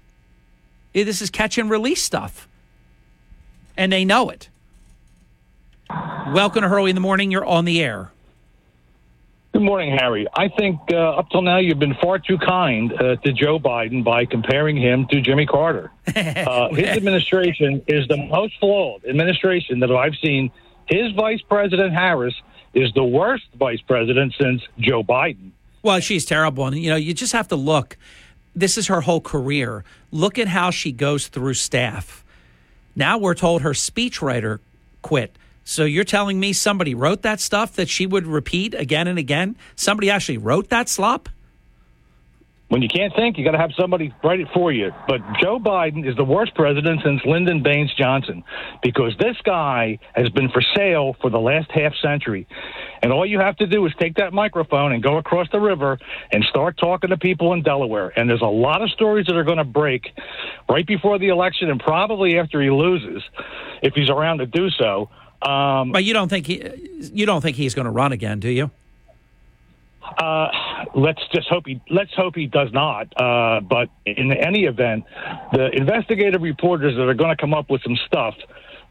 This 0.93 1.21
is 1.21 1.29
catch 1.29 1.57
and 1.57 1.69
release 1.69 2.01
stuff. 2.01 2.47
And 3.77 3.91
they 3.91 4.03
know 4.03 4.29
it. 4.29 4.49
Welcome 5.89 6.63
to 6.63 6.69
Hurley 6.69 6.91
in 6.91 6.95
the 6.95 7.01
Morning. 7.01 7.31
You're 7.31 7.45
on 7.45 7.65
the 7.65 7.81
air. 7.81 8.11
Good 9.51 9.63
morning, 9.63 9.97
Harry. 9.97 10.27
I 10.35 10.47
think 10.47 10.79
uh, 10.91 11.17
up 11.17 11.31
till 11.31 11.41
now 11.41 11.57
you've 11.57 11.79
been 11.79 11.95
far 11.95 12.19
too 12.19 12.37
kind 12.37 12.93
uh, 12.93 13.15
to 13.15 13.33
Joe 13.33 13.57
Biden 13.59 14.03
by 14.03 14.25
comparing 14.25 14.77
him 14.77 15.07
to 15.07 15.21
Jimmy 15.21 15.45
Carter. 15.45 15.91
Uh, 16.15 16.69
his 16.73 16.85
administration 16.85 17.83
is 17.87 18.07
the 18.07 18.17
most 18.17 18.57
flawed 18.59 19.05
administration 19.05 19.79
that 19.79 19.91
I've 19.91 20.15
seen. 20.15 20.51
His 20.87 21.11
vice 21.13 21.41
president, 21.41 21.93
Harris, 21.93 22.33
is 22.73 22.91
the 22.93 23.03
worst 23.03 23.45
vice 23.57 23.81
president 23.81 24.33
since 24.39 24.61
Joe 24.79 25.03
Biden. 25.03 25.51
Well, 25.81 25.99
she's 25.99 26.25
terrible. 26.25 26.67
And, 26.67 26.77
you 26.77 26.89
know, 26.89 26.95
you 26.95 27.13
just 27.13 27.33
have 27.33 27.47
to 27.49 27.55
look. 27.55 27.97
This 28.55 28.77
is 28.77 28.87
her 28.87 29.01
whole 29.01 29.21
career. 29.21 29.83
Look 30.11 30.37
at 30.37 30.47
how 30.47 30.71
she 30.71 30.91
goes 30.91 31.27
through 31.27 31.53
staff. 31.53 32.23
Now 32.95 33.17
we're 33.17 33.35
told 33.35 33.61
her 33.61 33.71
speechwriter 33.71 34.59
quit. 35.01 35.35
So 35.63 35.85
you're 35.85 36.03
telling 36.03 36.39
me 36.39 36.51
somebody 36.51 36.95
wrote 36.95 37.21
that 37.21 37.39
stuff 37.39 37.75
that 37.75 37.89
she 37.89 38.05
would 38.05 38.25
repeat 38.25 38.73
again 38.73 39.07
and 39.07 39.19
again? 39.19 39.55
Somebody 39.75 40.09
actually 40.09 40.39
wrote 40.39 40.69
that 40.69 40.89
slop? 40.89 41.29
When 42.69 42.83
you 42.83 42.87
can't 42.87 43.13
think, 43.15 43.37
you 43.37 43.43
got 43.43 43.51
to 43.51 43.57
have 43.57 43.71
somebody 43.77 44.13
write 44.23 44.39
it 44.39 44.47
for 44.53 44.71
you. 44.71 44.91
But 45.07 45.21
Joe 45.41 45.59
Biden 45.59 46.07
is 46.07 46.15
the 46.15 46.23
worst 46.23 46.53
president 46.53 47.01
since 47.03 47.19
Lyndon 47.25 47.63
Baines 47.63 47.93
Johnson 47.95 48.43
because 48.83 49.15
this 49.19 49.35
guy 49.43 49.97
has 50.13 50.29
been 50.29 50.49
for 50.49 50.61
sale 50.75 51.15
for 51.19 51.31
the 51.31 51.39
last 51.39 51.71
half 51.71 51.93
century. 51.95 52.47
And 53.01 53.11
all 53.11 53.25
you 53.25 53.39
have 53.39 53.57
to 53.57 53.67
do 53.67 53.85
is 53.87 53.93
take 53.99 54.15
that 54.15 54.33
microphone 54.33 54.91
and 54.91 55.01
go 55.01 55.17
across 55.17 55.47
the 55.51 55.59
river 55.59 55.97
and 56.31 56.43
start 56.43 56.77
talking 56.77 57.09
to 57.09 57.17
people 57.17 57.53
in 57.53 57.63
Delaware. 57.63 58.13
And 58.15 58.29
there's 58.29 58.41
a 58.41 58.45
lot 58.45 58.83
of 58.83 58.91
stories 58.91 59.25
that 59.25 59.35
are 59.35 59.43
going 59.43 59.57
to 59.57 59.63
break 59.63 60.07
right 60.69 60.85
before 60.85 61.17
the 61.17 61.29
election 61.29 61.71
and 61.71 61.79
probably 61.79 62.37
after 62.37 62.61
he 62.61 62.69
loses, 62.69 63.23
if 63.81 63.95
he's 63.95 64.09
around 64.11 64.39
to 64.39 64.45
do 64.45 64.69
so. 64.69 65.09
Um, 65.41 65.91
but 65.91 66.03
you 66.03 66.13
don't 66.13 66.29
think 66.29 66.45
he, 66.45 66.61
you 67.13 67.25
don't 67.25 67.41
think 67.41 67.55
he's 67.57 67.73
going 67.73 67.85
to 67.85 67.91
run 67.91 68.11
again, 68.11 68.39
do 68.39 68.49
you? 68.49 68.69
Uh, 70.01 70.47
let's 70.95 71.21
just 71.33 71.47
hope 71.49 71.65
he 71.65 71.81
let's 71.89 72.13
hope 72.15 72.35
he 72.35 72.47
does 72.47 72.69
not. 72.71 73.07
Uh, 73.21 73.59
but 73.61 73.89
in 74.05 74.31
any 74.31 74.65
event, 74.65 75.03
the 75.53 75.69
investigative 75.73 76.41
reporters 76.41 76.95
that 76.95 77.03
are 77.03 77.13
going 77.13 77.35
to 77.35 77.39
come 77.39 77.53
up 77.53 77.69
with 77.69 77.81
some 77.83 77.97
stuff 78.07 78.35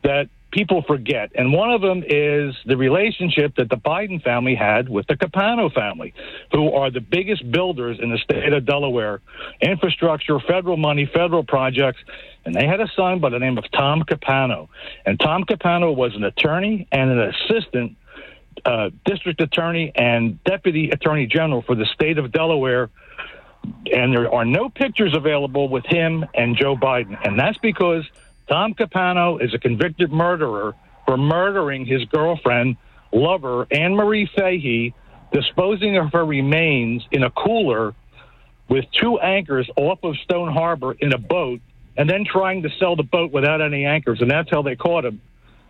that 0.04 0.28
people 0.50 0.82
forget, 0.86 1.30
and 1.34 1.52
one 1.52 1.70
of 1.70 1.80
them 1.80 2.02
is 2.06 2.54
the 2.66 2.76
relationship 2.76 3.54
that 3.56 3.68
the 3.68 3.76
Biden 3.76 4.22
family 4.22 4.54
had 4.54 4.88
with 4.88 5.06
the 5.06 5.16
Capano 5.16 5.68
family, 5.70 6.14
who 6.52 6.72
are 6.72 6.90
the 6.90 7.00
biggest 7.00 7.50
builders 7.50 7.98
in 8.00 8.10
the 8.10 8.18
state 8.18 8.52
of 8.52 8.64
Delaware, 8.64 9.20
infrastructure, 9.60 10.38
federal 10.40 10.76
money, 10.76 11.10
federal 11.12 11.44
projects. 11.44 12.00
And 12.44 12.54
they 12.54 12.66
had 12.66 12.80
a 12.80 12.88
son 12.96 13.18
by 13.18 13.28
the 13.28 13.38
name 13.38 13.58
of 13.58 13.64
Tom 13.72 14.02
Capano. 14.04 14.70
And 15.04 15.20
Tom 15.20 15.44
Capano 15.44 15.92
was 15.92 16.14
an 16.14 16.24
attorney 16.24 16.88
and 16.92 17.10
an 17.10 17.20
assistant 17.20 17.96
uh, 18.64 18.90
district 19.04 19.40
attorney 19.40 19.92
and 19.94 20.42
deputy 20.44 20.90
attorney 20.90 21.26
general 21.26 21.62
for 21.62 21.74
the 21.74 21.86
state 21.86 22.18
of 22.18 22.32
Delaware. 22.32 22.90
And 23.92 24.12
there 24.14 24.32
are 24.32 24.44
no 24.44 24.68
pictures 24.68 25.14
available 25.14 25.68
with 25.68 25.84
him 25.84 26.24
and 26.34 26.56
Joe 26.56 26.76
Biden. 26.76 27.18
And 27.26 27.38
that's 27.38 27.58
because 27.58 28.04
Tom 28.48 28.74
Capano 28.74 29.38
is 29.38 29.52
a 29.52 29.58
convicted 29.58 30.12
murderer 30.12 30.74
for 31.06 31.16
murdering 31.16 31.84
his 31.84 32.04
girlfriend, 32.06 32.76
lover, 33.12 33.66
Anne 33.70 33.94
Marie 33.94 34.30
Fahey, 34.36 34.94
disposing 35.32 35.96
of 35.96 36.12
her 36.12 36.24
remains 36.24 37.04
in 37.10 37.22
a 37.22 37.30
cooler 37.30 37.94
with 38.68 38.84
two 38.92 39.18
anchors 39.18 39.68
off 39.76 39.98
of 40.02 40.16
Stone 40.18 40.52
Harbor 40.52 40.92
in 40.92 41.12
a 41.12 41.18
boat, 41.18 41.60
and 41.96 42.08
then 42.08 42.24
trying 42.24 42.62
to 42.62 42.70
sell 42.78 42.96
the 42.96 43.02
boat 43.02 43.32
without 43.32 43.60
any 43.60 43.84
anchors. 43.84 44.20
And 44.20 44.30
that's 44.30 44.50
how 44.50 44.62
they 44.62 44.76
caught 44.76 45.04
him. 45.04 45.20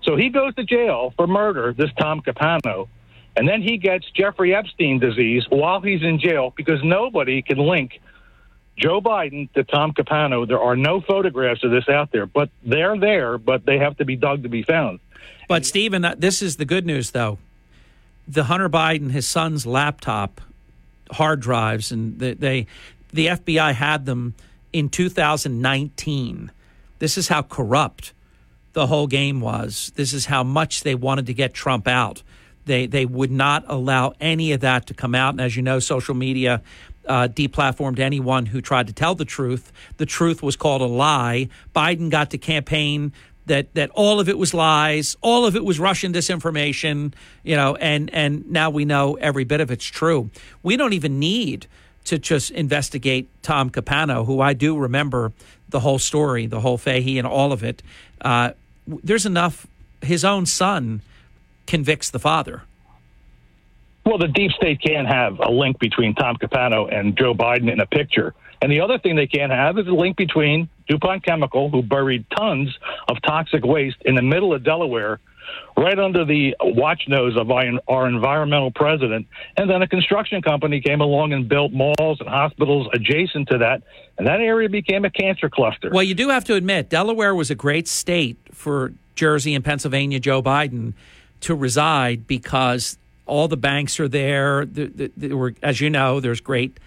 So 0.03 0.17
he 0.17 0.29
goes 0.29 0.55
to 0.55 0.65
jail 0.65 1.13
for 1.17 1.27
murder, 1.27 1.73
this 1.73 1.91
Tom 1.99 2.21
Capano, 2.21 2.89
and 3.37 3.49
then 3.49 3.63
he 3.63 3.77
gets 3.77 4.11
Jeffrey 4.11 4.55
Epstein 4.55 4.99
disease 4.99 5.45
while 5.49 5.81
he's 5.81 6.03
in 6.03 6.19
jail 6.19 6.53
because 6.57 6.81
nobody 6.83 7.43
can 7.43 7.59
link 7.59 8.01
Joe 8.77 9.01
Biden 9.01 9.53
to 9.53 9.65
Tom 9.65 9.93
Capano. 9.93 10.47
There 10.47 10.61
are 10.61 10.77
no 10.77 11.01
photographs 11.01 11.65
of 11.65 11.71
this 11.71 11.89
out 11.89 12.11
there, 12.13 12.27
but 12.27 12.51
they're 12.65 12.99
there, 12.99 13.39
but 13.39 13.67
they 13.67 13.79
have 13.79 13.97
to 13.99 14.05
be 14.05 14.17
dug 14.17 14.45
to 14.45 14.49
be 14.49 14.63
found. 14.63 15.01
But 15.49 15.67
Stephen, 15.67 16.07
this 16.19 16.43
is 16.43 16.57
the 16.57 16.65
good 16.65 16.87
news, 16.87 17.11
though. 17.11 17.39
The 18.27 18.45
Hunter 18.45 18.69
Biden, 18.69 19.11
his 19.11 19.27
son's 19.27 19.67
laptop, 19.67 20.41
hard 21.11 21.41
drives, 21.41 21.91
and 21.91 22.19
they, 22.19 22.35
they 22.35 22.67
the 23.13 23.29
FBI 23.29 23.73
had 23.75 24.05
them 24.05 24.35
in 24.73 24.89
2019. 24.89 26.51
This 26.99 27.17
is 27.17 27.29
how 27.29 27.43
corrupt 27.43 28.13
the 28.73 28.87
whole 28.87 29.07
game 29.07 29.41
was. 29.41 29.93
This 29.97 30.13
is 30.13 30.27
how 30.27 30.43
much 30.43 30.83
they 30.83 30.95
wanted 30.95 31.27
to 31.27 31.35
get 31.35 31.55
Trump 31.55 31.89
out. 31.89 32.23
They 32.65 32.87
they 32.87 33.07
would 33.07 33.31
not 33.31 33.65
allow 33.67 34.15
any 34.21 34.53
of 34.53 34.61
that 34.61 34.87
to 34.87 34.95
come 34.95 35.15
out. 35.15 35.35
And 35.35 35.41
as 35.41 35.57
you 35.57 35.63
know, 35.63 35.79
social 35.79 36.15
media 36.15 36.63
uh, 37.07 37.29
deplatformed 37.29 37.99
anyone 37.99 38.47
who 38.47 38.61
tried 38.61 38.87
to 38.87 38.93
tell 38.93 39.15
the 39.15 39.25
truth. 39.25 39.73
The 39.97 40.07
truth 40.07 40.43
was 40.43 40.57
called 40.57 40.83
a 40.83 40.87
lie. 40.87 41.49
Biden 41.75 42.11
got 42.11 42.31
to 42.31 42.39
campaign 42.39 43.13
that 43.47 43.75
that 43.75 43.91
all 43.91 44.21
of 44.21 44.29
it 44.29 44.39
was 44.39 44.55
lies, 44.55 45.17
all 45.23 45.47
of 45.47 45.57
it 45.57 45.65
was 45.65 45.81
Russian 45.81 46.13
disinformation, 46.13 47.15
you 47.43 47.57
know, 47.57 47.75
and 47.77 48.13
and 48.15 48.49
now 48.51 48.71
we 48.71 48.85
know 48.85 49.15
every 49.15 49.45
bit 49.45 49.61
of 49.61 49.71
it's 49.71 49.87
true. 49.87 50.31
We 50.63 50.77
don't 50.77 50.93
even 50.93 51.19
need 51.19 51.67
to 52.05 52.19
just 52.19 52.51
investigate 52.53 53.29
Tom 53.43 53.69
Capano, 53.69 54.25
who 54.25 54.41
I 54.41 54.55
do 54.55 54.79
remember 54.79 55.33
the 55.69 55.81
whole 55.81 55.99
story, 55.99 56.47
the 56.47 56.61
whole 56.61 56.79
Fahey 56.79 57.19
and 57.19 57.27
all 57.27 57.53
of 57.53 57.63
it. 57.63 57.83
Uh, 58.21 58.53
there's 58.87 59.27
enough. 59.27 59.67
His 60.01 60.25
own 60.25 60.47
son 60.47 61.03
convicts 61.67 62.11
the 62.11 62.19
father. 62.19 62.63
Well, 64.07 64.19
the 64.19 64.29
deep 64.29 64.53
state 64.53 64.81
can't 64.81 65.07
have 65.07 65.39
a 65.39 65.51
link 65.51 65.79
between 65.79 66.15
Tom 66.15 66.37
Capano 66.37 66.87
and 66.87 67.17
Joe 67.17 67.35
Biden 67.35 67.71
in 67.71 67.81
a 67.81 67.87
picture. 67.87 68.35
And 68.63 68.73
the 68.73 68.81
other 68.81 68.99
thing 68.99 69.17
they 69.17 69.27
can't 69.27 69.53
have 69.53 69.79
is 69.79 69.87
a 69.87 69.93
link 69.93 70.17
between 70.17 70.69
DuPont 70.89 71.25
Chemical, 71.25 71.69
who 71.69 71.83
buried 71.83 72.25
tons 72.35 72.77
of 73.09 73.21
toxic 73.23 73.65
waste 73.65 73.99
in 74.05 74.15
the 74.15 74.23
middle 74.23 74.55
of 74.55 74.65
Delaware, 74.65 75.21
right 75.77 75.99
under 75.99 76.25
the 76.25 76.57
watch 76.61 77.05
nose 77.09 77.37
of 77.37 77.51
our 77.51 78.09
environmental 78.09 78.71
president. 78.71 79.27
And 79.57 79.71
then 79.71 79.83
a 79.83 79.89
construction 79.89 80.43
company 80.43 80.81
came 80.81 81.01
along 81.01 81.33
and 81.33 81.49
built 81.49 81.73
malls 81.73 82.21
and 82.21 82.29
hospitals 82.29 82.89
adjacent 82.93 83.49
to 83.49 83.59
that. 83.59 83.83
And 84.19 84.27
that 84.27 84.41
area 84.41 84.69
became 84.69 85.05
a 85.05 85.11
cancer 85.11 85.49
cluster. 85.49 85.91
Well, 85.93 86.03
you 86.03 86.15
do 86.15 86.29
have 86.31 86.45
to 86.45 86.55
admit, 86.55 86.89
Delaware 86.89 87.35
was 87.35 87.51
a 87.51 87.55
great 87.55 87.87
state 87.87 88.37
for 88.53 88.93
Jersey 89.15 89.55
and 89.55 89.65
Pennsylvania 89.65 90.21
Joe 90.21 90.43
Biden 90.43 90.95
to 91.41 91.55
reside 91.55 92.27
because 92.27 92.99
all 93.27 93.47
the 93.47 93.57
banks 93.57 94.01
are 94.01 94.09
there. 94.09 94.65
There, 94.65 95.37
were, 95.37 95.55
as 95.63 95.81
you 95.81 95.91
know, 95.91 96.19
there's 96.21 96.41
great 96.41 96.79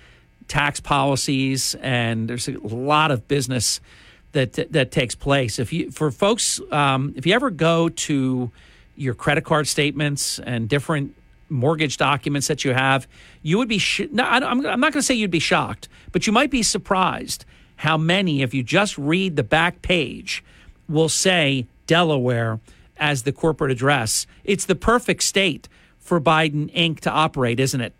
tax 0.47 0.81
policies 0.81 1.75
and 1.75 2.27
there's 2.27 2.49
a 2.49 2.57
lot 2.59 3.11
of 3.11 3.27
business 3.27 3.79
that 4.33 4.53
that 4.71 4.91
takes 4.91 5.15
place. 5.15 5.59
If 5.59 5.73
you 5.73 5.91
for 5.91 6.11
folks, 6.11 6.59
um, 6.71 7.13
if 7.15 7.25
you 7.25 7.33
ever 7.33 7.49
go 7.49 7.89
to 7.89 8.51
your 8.95 9.13
credit 9.13 9.43
card 9.43 9.67
statements 9.67 10.39
and 10.39 10.69
different 10.69 11.15
mortgage 11.49 11.97
documents 11.97 12.47
that 12.47 12.63
you 12.63 12.73
have, 12.73 13.07
you 13.41 13.57
would 13.57 13.67
be. 13.67 13.77
Sh- 13.77 14.07
no, 14.11 14.23
I'm, 14.23 14.65
I'm 14.65 14.79
not 14.79 14.93
going 14.93 15.01
to 15.01 15.03
say 15.03 15.13
you'd 15.13 15.31
be 15.31 15.39
shocked, 15.39 15.89
but 16.11 16.27
you 16.27 16.33
might 16.33 16.51
be 16.51 16.63
surprised 16.63 17.45
how 17.77 17.97
many, 17.97 18.41
if 18.41 18.53
you 18.53 18.63
just 18.63 18.97
read 18.97 19.35
the 19.35 19.43
back 19.43 19.81
page, 19.81 20.43
will 20.87 21.09
say 21.09 21.65
Delaware 21.87 22.59
as 22.97 23.23
the 23.23 23.31
corporate 23.31 23.71
address. 23.71 24.27
It's 24.43 24.65
the 24.65 24.75
perfect 24.75 25.23
state 25.23 25.67
for 25.99 26.21
Biden 26.21 26.73
Inc. 26.75 26.99
to 27.01 27.09
operate, 27.09 27.59
isn't 27.59 27.81
it? 27.81 27.93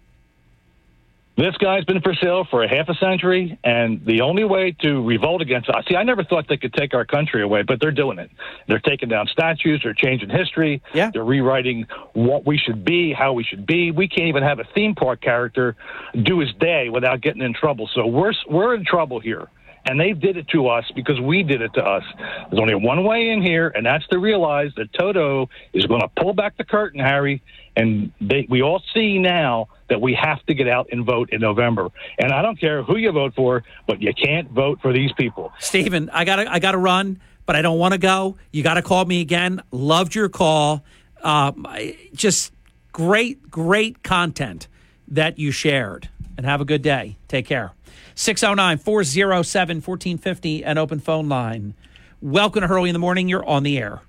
This 1.42 1.58
guy's 1.58 1.84
been 1.86 2.02
for 2.02 2.14
sale 2.14 2.46
for 2.52 2.62
a 2.62 2.70
half 2.70 2.88
a 2.88 2.94
century, 2.94 3.58
and 3.64 4.06
the 4.06 4.22
only 4.22 4.44
way 4.44 4.76
to 4.82 5.04
revolt 5.04 5.42
against 5.42 5.70
us. 5.70 5.84
See, 5.90 5.96
I 5.96 6.04
never 6.04 6.24
thought 6.24 6.48
they 6.48 6.58
could 6.58 6.74
take 6.74 6.94
our 6.94 7.04
country 7.04 7.42
away, 7.42 7.64
but 7.64 7.80
they're 7.82 7.90
doing 7.90 8.20
it. 8.20 8.30
They're 8.68 8.78
taking 8.78 9.10
down 9.10 9.26
statues, 9.26 9.82
they're 9.84 9.96
changing 9.96 10.30
history, 10.30 10.84
yeah. 10.94 11.10
they're 11.12 11.24
rewriting 11.24 11.88
what 12.14 12.46
we 12.46 12.60
should 12.60 12.86
be, 12.86 13.12
how 13.12 13.34
we 13.34 13.44
should 13.44 13.66
be. 13.66 13.90
We 13.90 14.08
can't 14.08 14.28
even 14.28 14.44
have 14.44 14.60
a 14.60 14.66
theme 14.76 14.94
park 14.94 15.22
character 15.22 15.76
do 16.22 16.38
his 16.42 16.54
day 16.60 16.90
without 16.90 17.22
getting 17.22 17.42
in 17.42 17.56
trouble. 17.56 17.90
So 17.92 18.06
we're 18.06 18.34
we're 18.48 18.76
in 18.76 18.86
trouble 18.86 19.20
here 19.20 19.50
and 19.86 20.00
they 20.00 20.14
did 20.14 20.38
it 20.38 20.48
to 20.50 20.68
us 20.68 20.86
because 20.96 21.20
we 21.20 21.44
did 21.44 21.62
it 21.62 21.74
to 21.74 21.84
us. 21.84 22.04
There's 22.50 22.62
only 22.62 22.76
one 22.76 23.04
way 23.04 23.30
in 23.30 23.42
here, 23.42 23.70
and 23.70 23.86
that's 23.86 24.06
to 24.08 24.20
realize 24.20 24.72
that 24.78 24.94
Toto 24.94 25.50
is 25.74 25.86
going 25.86 26.02
to 26.02 26.08
pull 26.08 26.34
back 26.34 26.58
the 26.58 26.64
curtain, 26.64 27.00
Harry, 27.00 27.42
and 27.76 28.12
they, 28.20 28.46
we 28.50 28.62
all 28.62 28.82
see 28.94 29.18
now 29.18 29.70
that 29.90 30.02
we 30.02 30.14
have 30.14 30.46
to 30.46 30.54
get 30.54 30.68
out 30.68 30.88
and 30.92 31.06
vote 31.06 31.30
in 31.32 31.42
November. 31.42 31.90
And 32.20 32.32
I 32.32 32.42
don't 32.42 32.60
care 32.60 32.84
who 32.84 32.98
you 32.98 33.12
vote 33.12 33.34
for, 33.36 33.64
but 33.88 34.02
you 34.02 34.14
can't 34.14 34.50
vote 34.52 34.80
for 34.82 34.94
these 34.94 35.12
people. 35.14 35.52
Stephen, 35.60 36.10
I 36.12 36.26
got 36.26 36.40
I 36.48 36.60
got 36.60 36.72
to 36.72 36.78
run, 36.78 37.20
but 37.46 37.56
I 37.56 37.62
don't 37.62 37.80
want 37.80 37.94
to 37.94 37.98
go. 37.98 38.38
You 38.52 38.64
got 38.64 38.76
to 38.76 38.82
call 38.82 39.06
me 39.06 39.22
again. 39.22 39.62
Loved 39.72 40.16
your 40.16 40.30
call. 40.30 40.84
Um, 41.24 41.68
just 42.14 42.54
great, 42.92 43.50
great 43.50 44.04
content 44.04 44.68
that 45.08 45.40
you 45.40 45.52
shared. 45.52 46.10
And 46.38 46.46
have 46.46 46.62
a 46.62 46.66
good 46.66 46.82
day. 46.82 47.18
Take 47.28 47.46
care. 47.46 47.74
609 48.16 48.78
407 48.78 49.78
1450, 49.78 50.64
an 50.64 50.78
open 50.78 51.00
phone 51.00 51.30
line. 51.30 51.74
Welcome 52.22 52.62
to 52.62 52.68
Hurley 52.68 52.90
in 52.90 52.94
the 52.94 53.00
Morning. 53.00 53.28
You're 53.28 53.46
on 53.46 53.64
the 53.64 53.78
air. 53.78 54.02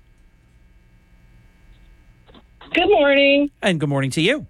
Good 2.73 2.89
morning. 2.89 3.51
And 3.61 3.79
good 3.79 3.89
morning 3.89 4.11
to 4.11 4.21
you. 4.21 4.47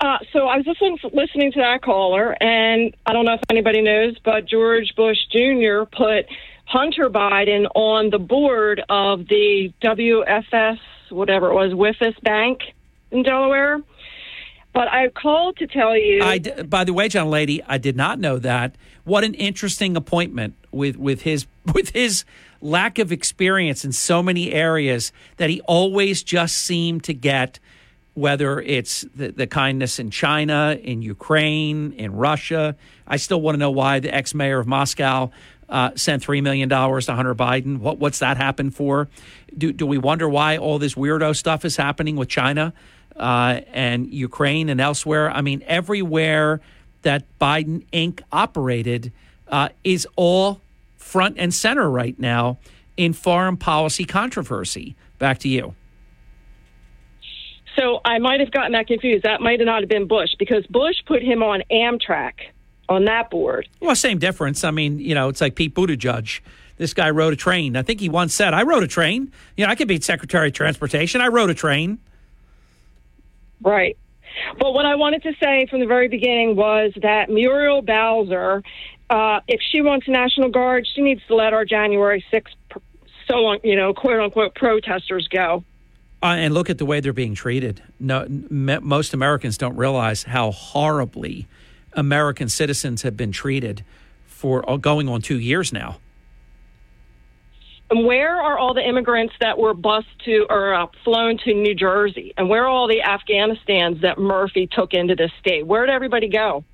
Uh, 0.00 0.18
so 0.32 0.46
I 0.46 0.56
was 0.56 0.66
listening, 0.66 0.98
listening 1.12 1.50
to 1.52 1.60
that 1.60 1.82
caller, 1.82 2.36
and 2.40 2.96
I 3.04 3.12
don't 3.12 3.24
know 3.24 3.34
if 3.34 3.40
anybody 3.50 3.82
knows, 3.82 4.16
but 4.24 4.46
George 4.46 4.94
Bush 4.96 5.18
Jr. 5.32 5.84
put 5.90 6.26
Hunter 6.66 7.10
Biden 7.10 7.66
on 7.74 8.10
the 8.10 8.18
board 8.18 8.80
of 8.88 9.26
the 9.26 9.72
WFS, 9.82 10.78
whatever 11.10 11.50
it 11.50 11.54
was, 11.54 11.72
Wythus 11.72 12.20
Bank 12.22 12.60
in 13.10 13.24
Delaware. 13.24 13.78
But 14.72 14.88
I 14.88 15.08
called 15.08 15.56
to 15.58 15.66
tell 15.66 15.96
you. 15.96 16.22
I, 16.22 16.38
by 16.38 16.84
the 16.84 16.92
way, 16.92 17.08
John 17.08 17.30
Lady, 17.30 17.62
I 17.64 17.78
did 17.78 17.96
not 17.96 18.18
know 18.18 18.38
that. 18.38 18.76
What 19.04 19.24
an 19.24 19.34
interesting 19.34 19.96
appointment 19.96 20.54
with 20.70 20.96
with 20.96 21.22
his 21.22 21.46
with 21.74 21.90
his 21.90 22.24
lack 22.60 22.98
of 22.98 23.12
experience 23.12 23.84
in 23.84 23.92
so 23.92 24.22
many 24.22 24.52
areas 24.52 25.12
that 25.36 25.48
he 25.50 25.60
always 25.62 26.22
just 26.22 26.56
seemed 26.56 27.04
to 27.04 27.14
get 27.14 27.58
whether 28.14 28.60
it's 28.60 29.06
the, 29.14 29.30
the 29.30 29.46
kindness 29.46 30.00
in 30.00 30.10
China, 30.10 30.76
in 30.82 31.02
Ukraine, 31.02 31.92
in 31.92 32.12
Russia. 32.16 32.74
I 33.06 33.16
still 33.16 33.40
want 33.40 33.54
to 33.54 33.58
know 33.60 33.70
why 33.70 34.00
the 34.00 34.12
ex 34.12 34.34
mayor 34.34 34.58
of 34.58 34.66
Moscow 34.66 35.30
uh, 35.68 35.90
sent 35.94 36.24
$3 36.24 36.42
million 36.42 36.68
to 36.68 37.14
Hunter 37.14 37.34
Biden. 37.34 37.78
What, 37.78 37.98
what's 37.98 38.18
that 38.18 38.36
happened 38.36 38.74
for? 38.74 39.08
Do, 39.56 39.72
do 39.72 39.86
we 39.86 39.98
wonder 39.98 40.28
why 40.28 40.56
all 40.56 40.78
this 40.78 40.94
weirdo 40.94 41.36
stuff 41.36 41.64
is 41.64 41.76
happening 41.76 42.16
with 42.16 42.28
China 42.28 42.72
uh, 43.18 43.60
and 43.72 44.12
Ukraine 44.12 44.68
and 44.68 44.80
elsewhere? 44.80 45.30
I 45.30 45.40
mean, 45.40 45.62
everywhere 45.66 46.60
that 47.02 47.24
Biden 47.40 47.84
Inc. 47.92 48.20
operated 48.32 49.12
uh, 49.48 49.68
is 49.84 50.06
all 50.16 50.60
front 50.96 51.36
and 51.38 51.52
center 51.52 51.90
right 51.90 52.18
now 52.18 52.58
in 52.96 53.12
foreign 53.12 53.56
policy 53.56 54.04
controversy. 54.04 54.96
Back 55.18 55.38
to 55.40 55.48
you. 55.48 55.74
So 57.78 58.00
I 58.04 58.18
might 58.18 58.40
have 58.40 58.50
gotten 58.50 58.72
that 58.72 58.88
confused. 58.88 59.24
That 59.24 59.40
might 59.40 59.60
not 59.60 59.80
have 59.82 59.88
been 59.88 60.08
Bush 60.08 60.30
because 60.38 60.66
Bush 60.66 60.96
put 61.06 61.22
him 61.22 61.42
on 61.42 61.62
Amtrak 61.70 62.32
on 62.88 63.04
that 63.04 63.30
board. 63.30 63.68
Well, 63.80 63.94
same 63.94 64.18
difference. 64.18 64.64
I 64.64 64.72
mean, 64.72 64.98
you 64.98 65.14
know, 65.14 65.28
it's 65.28 65.40
like 65.40 65.54
Pete 65.54 65.74
Buttigieg. 65.74 66.40
This 66.76 66.94
guy 66.94 67.10
rode 67.10 67.32
a 67.32 67.36
train. 67.36 67.76
I 67.76 67.82
think 67.82 68.00
he 68.00 68.08
once 68.08 68.34
said, 68.34 68.54
I 68.54 68.62
rode 68.62 68.82
a 68.82 68.88
train. 68.88 69.32
You 69.56 69.64
know, 69.64 69.70
I 69.70 69.74
could 69.74 69.88
be 69.88 70.00
Secretary 70.00 70.48
of 70.48 70.54
Transportation. 70.54 71.20
I 71.20 71.28
rode 71.28 71.50
a 71.50 71.54
train. 71.54 71.98
Right. 73.62 73.96
But 74.58 74.72
what 74.72 74.86
I 74.86 74.94
wanted 74.94 75.22
to 75.24 75.32
say 75.42 75.66
from 75.66 75.80
the 75.80 75.86
very 75.86 76.08
beginning 76.08 76.56
was 76.56 76.92
that 77.02 77.28
Muriel 77.30 77.82
Bowser, 77.82 78.62
uh, 79.10 79.40
if 79.48 79.60
she 79.70 79.80
wants 79.80 80.06
National 80.08 80.50
Guard, 80.50 80.86
she 80.94 81.00
needs 81.02 81.22
to 81.28 81.34
let 81.34 81.52
our 81.52 81.64
January 81.64 82.24
6th, 82.32 82.54
so 83.26 83.46
on, 83.46 83.58
you 83.64 83.76
know, 83.76 83.92
quote 83.94 84.20
unquote 84.20 84.54
protesters 84.54 85.28
go. 85.28 85.64
Uh, 86.22 86.26
and 86.26 86.52
look 86.52 86.68
at 86.68 86.78
the 86.78 86.86
way 86.86 87.00
they're 87.00 87.12
being 87.12 87.34
treated. 87.34 87.82
No, 88.00 88.22
m- 88.22 88.80
most 88.82 89.14
Americans 89.14 89.56
don't 89.56 89.76
realize 89.76 90.24
how 90.24 90.50
horribly 90.50 91.46
American 91.92 92.48
citizens 92.48 93.02
have 93.02 93.16
been 93.16 93.32
treated 93.32 93.84
for 94.26 94.68
uh, 94.68 94.76
going 94.76 95.08
on 95.08 95.22
two 95.22 95.38
years 95.38 95.72
now. 95.72 95.98
And 97.90 98.04
where 98.04 98.36
are 98.36 98.58
all 98.58 98.74
the 98.74 98.86
immigrants 98.86 99.34
that 99.40 99.58
were 99.58 99.72
bused 99.72 100.06
to 100.26 100.46
or 100.50 100.74
uh, 100.74 100.86
flown 101.04 101.38
to 101.44 101.54
New 101.54 101.74
Jersey? 101.74 102.34
And 102.36 102.48
where 102.48 102.64
are 102.64 102.68
all 102.68 102.86
the 102.86 103.00
Afghanistans 103.00 104.02
that 104.02 104.18
Murphy 104.18 104.68
took 104.70 104.92
into 104.92 105.14
this 105.14 105.30
state? 105.40 105.66
Where 105.66 105.86
did 105.86 105.92
everybody 105.92 106.28
go? 106.28 106.64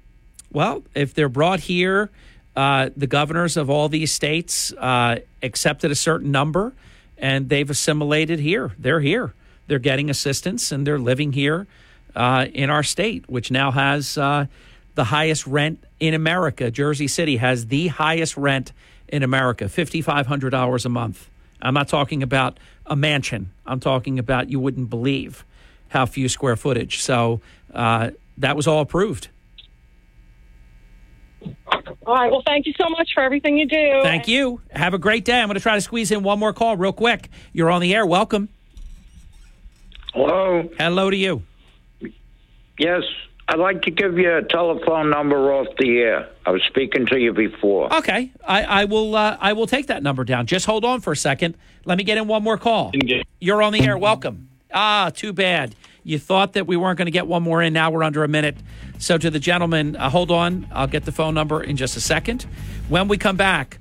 Well, 0.53 0.83
if 0.95 1.15
they're 1.15 1.29
brought 1.29 1.61
here, 1.61 2.11
uh, 2.57 2.91
the 2.97 3.07
governors 3.07 3.57
of 3.57 3.71
all 3.71 3.89
these 3.89 4.13
states 4.13 4.73
uh, 4.73 5.19
accepted 5.43 5.91
a 5.91 5.97
certain 5.97 6.33
number 6.33 6.73
and 7.17 7.49
they've 7.49 7.71
assimilated 7.71 8.41
here. 8.41 8.73
They're 8.79 9.01
here. 9.01 9.35
They're 9.67 9.79
getting 9.79 10.11
assistance 10.11 10.73
and 10.73 10.87
they're 10.87 10.99
living 10.99 11.33
here 11.33 11.67
uh, 12.15 12.47
in 12.53 12.71
our 12.71 12.83
state, 12.83 13.29
which 13.29 13.51
now 13.51 13.71
has 13.71 14.19
uh, 14.19 14.47
the 14.95 15.05
highest 15.05 15.47
rent 15.47 15.83
in 16.01 16.15
America. 16.15 16.71
Jersey 16.71 17.09
City 17.09 17.37
has 17.37 17.67
the 17.67 17.89
highest 17.89 18.37
rent 18.37 18.73
in 19.09 19.23
America, 19.23 19.65
$5,500 19.65 20.85
a 20.85 20.89
month. 20.89 21.31
I'm 21.63 21.75
not 21.75 21.89
talking 21.89 22.23
about 22.23 22.59
a 22.87 22.97
mansion. 22.97 23.53
I'm 23.67 23.81
talking 23.81 24.19
about 24.19 24.51
you 24.51 24.61
wouldn't 24.61 24.91
believe 24.91 25.45
how 25.89 26.07
few 26.07 26.29
square 26.29 26.57
footage. 26.57 27.01
So 27.03 27.41
uh, 27.73 28.11
that 28.39 28.57
was 28.57 28.67
all 28.67 28.81
approved. 28.81 29.29
All 32.07 32.15
right. 32.15 32.31
Well, 32.31 32.43
thank 32.45 32.67
you 32.67 32.73
so 32.79 32.89
much 32.89 33.11
for 33.15 33.23
everything 33.23 33.57
you 33.57 33.67
do. 33.67 34.01
Thank 34.03 34.29
you. 34.29 34.61
Have 34.71 34.95
a 34.95 34.99
great 34.99 35.25
day. 35.25 35.41
I'm 35.41 35.49
going 35.49 35.55
to 35.55 35.61
try 35.61 35.75
to 35.75 35.81
squeeze 35.81 36.11
in 36.11 36.23
one 36.23 36.39
more 36.39 36.53
call 36.53 36.77
real 36.77 36.93
quick. 36.93 37.31
You're 37.53 37.71
on 37.71 37.81
the 37.81 37.95
air. 37.95 38.05
Welcome. 38.05 38.49
Hello. 40.13 40.69
Hello 40.79 41.11
to 41.11 41.17
you. 41.17 41.43
Yes, 42.79 43.03
I'd 43.47 43.59
like 43.59 43.83
to 43.83 43.91
give 43.91 44.17
you 44.17 44.37
a 44.37 44.43
telephone 44.43 45.11
number 45.11 45.53
off 45.53 45.67
the 45.79 45.99
air. 45.99 46.29
I 46.47 46.51
was 46.51 46.63
speaking 46.67 47.05
to 47.07 47.19
you 47.19 47.33
before. 47.33 47.95
Okay, 47.95 48.33
I, 48.47 48.63
I 48.63 48.85
will. 48.87 49.15
Uh, 49.15 49.37
I 49.41 49.53
will 49.53 49.67
take 49.67 49.89
that 49.89 50.03
number 50.03 50.25
down. 50.25 50.47
Just 50.47 50.65
hold 50.67 50.85
on 50.85 51.01
for 51.01 51.13
a 51.13 51.17
second. 51.17 51.57
Let 51.85 51.99
me 51.99 52.05
get 52.05 52.17
in 52.17 52.27
one 52.27 52.43
more 52.43 52.57
call. 52.57 52.93
You're 53.41 53.63
on 53.63 53.73
the 53.75 53.81
air. 53.81 53.99
Welcome. 53.99 54.49
Ah, 54.73 55.11
too 55.15 55.33
bad. 55.33 55.75
You 56.03 56.19
thought 56.19 56.55
that 56.55 56.67
we 56.67 56.77
weren't 56.77 56.99
going 56.99 57.07
to 57.07 57.13
get 57.13 57.27
one 57.27 57.43
more 57.43 57.63
in. 57.63 57.73
Now 57.73 57.91
we're 57.91 58.03
under 58.03 58.25
a 58.25 58.29
minute. 58.29 58.57
So 58.99 59.19
to 59.19 59.31
the 59.31 59.39
gentleman, 59.39 59.97
uh, 59.97 60.11
hold 60.11 60.31
on. 60.31 60.67
I'll 60.73 60.87
get 60.87 61.05
the 61.05 61.13
phone 61.13 61.35
number 61.35 61.63
in 61.63 61.77
just 61.77 61.97
a 61.97 62.01
second. 62.01 62.43
When 62.89 63.09
we 63.09 63.19
come 63.19 63.37
back, 63.37 63.79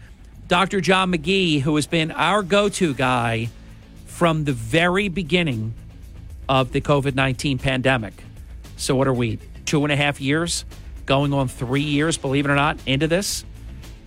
Dr. 0.48 0.82
John 0.82 1.12
McGee, 1.12 1.62
who 1.62 1.76
has 1.76 1.88
been 1.88 2.12
our 2.12 2.44
go-to 2.44 2.94
guy 2.94 3.50
from 4.06 4.44
the 4.44 4.54
very 4.54 5.08
beginning 5.08 5.74
of 6.48 6.72
the 6.72 6.82
COVID 6.82 7.16
19 7.16 7.58
pandemic. 7.58 8.14
So, 8.78 8.96
what 8.96 9.08
are 9.08 9.14
we, 9.14 9.40
two 9.66 9.84
and 9.84 9.92
a 9.92 9.96
half 9.96 10.22
years, 10.22 10.66
going 11.06 11.34
on 11.34 11.48
three 11.48 11.82
years, 11.82 12.18
believe 12.18 12.46
it 12.46 12.52
or 12.52 12.56
not, 12.56 12.78
into 12.86 13.08
this? 13.08 13.46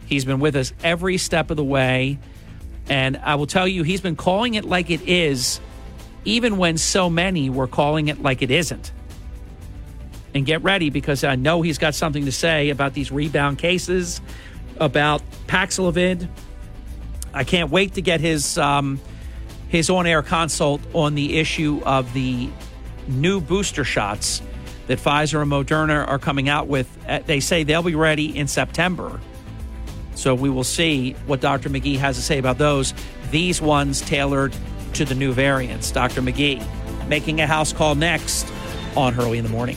He's 0.06 0.24
been 0.24 0.40
with 0.40 0.56
us 0.56 0.72
every 0.82 1.18
step 1.18 1.50
of 1.50 1.56
the 1.56 1.64
way. 1.64 2.18
And 2.88 3.16
I 3.16 3.34
will 3.34 3.46
tell 3.46 3.66
you, 3.66 3.82
he's 3.82 4.00
been 4.00 4.16
calling 4.16 4.54
it 4.54 4.64
like 4.64 4.90
it 4.90 5.02
is, 5.08 5.60
even 6.24 6.56
when 6.56 6.78
so 6.78 7.10
many 7.10 7.50
were 7.50 7.66
calling 7.66 8.08
it 8.08 8.22
like 8.22 8.42
it 8.42 8.50
isn't. 8.50 8.92
And 10.34 10.46
get 10.46 10.62
ready 10.62 10.90
because 10.90 11.24
I 11.24 11.34
know 11.34 11.62
he's 11.62 11.78
got 11.78 11.94
something 11.94 12.26
to 12.26 12.32
say 12.32 12.70
about 12.70 12.94
these 12.94 13.10
rebound 13.10 13.58
cases, 13.58 14.20
about 14.78 15.22
Paxlovid. 15.46 16.28
I 17.34 17.44
can't 17.44 17.70
wait 17.70 17.94
to 17.94 18.02
get 18.02 18.20
his. 18.20 18.56
Um, 18.58 19.00
his 19.68 19.90
on 19.90 20.06
air 20.06 20.22
consult 20.22 20.80
on 20.94 21.14
the 21.14 21.38
issue 21.38 21.80
of 21.84 22.12
the 22.12 22.48
new 23.08 23.40
booster 23.40 23.84
shots 23.84 24.42
that 24.86 24.98
Pfizer 24.98 25.42
and 25.42 25.50
Moderna 25.50 26.06
are 26.06 26.18
coming 26.18 26.48
out 26.48 26.68
with. 26.68 26.88
Uh, 27.08 27.20
They 27.26 27.40
say 27.40 27.64
they'll 27.64 27.82
be 27.82 27.94
ready 27.94 28.36
in 28.36 28.46
September. 28.48 29.20
So 30.14 30.34
we 30.34 30.48
will 30.48 30.64
see 30.64 31.12
what 31.26 31.40
Dr. 31.40 31.68
McGee 31.68 31.98
has 31.98 32.16
to 32.16 32.22
say 32.22 32.38
about 32.38 32.58
those. 32.58 32.94
These 33.30 33.60
ones 33.60 34.00
tailored 34.00 34.56
to 34.94 35.04
the 35.04 35.14
new 35.14 35.32
variants. 35.32 35.90
Dr. 35.90 36.22
McGee 36.22 36.64
making 37.08 37.40
a 37.40 37.46
house 37.46 37.72
call 37.72 37.94
next 37.94 38.50
on 38.96 39.12
Hurley 39.12 39.38
in 39.38 39.44
the 39.44 39.50
Morning. 39.50 39.76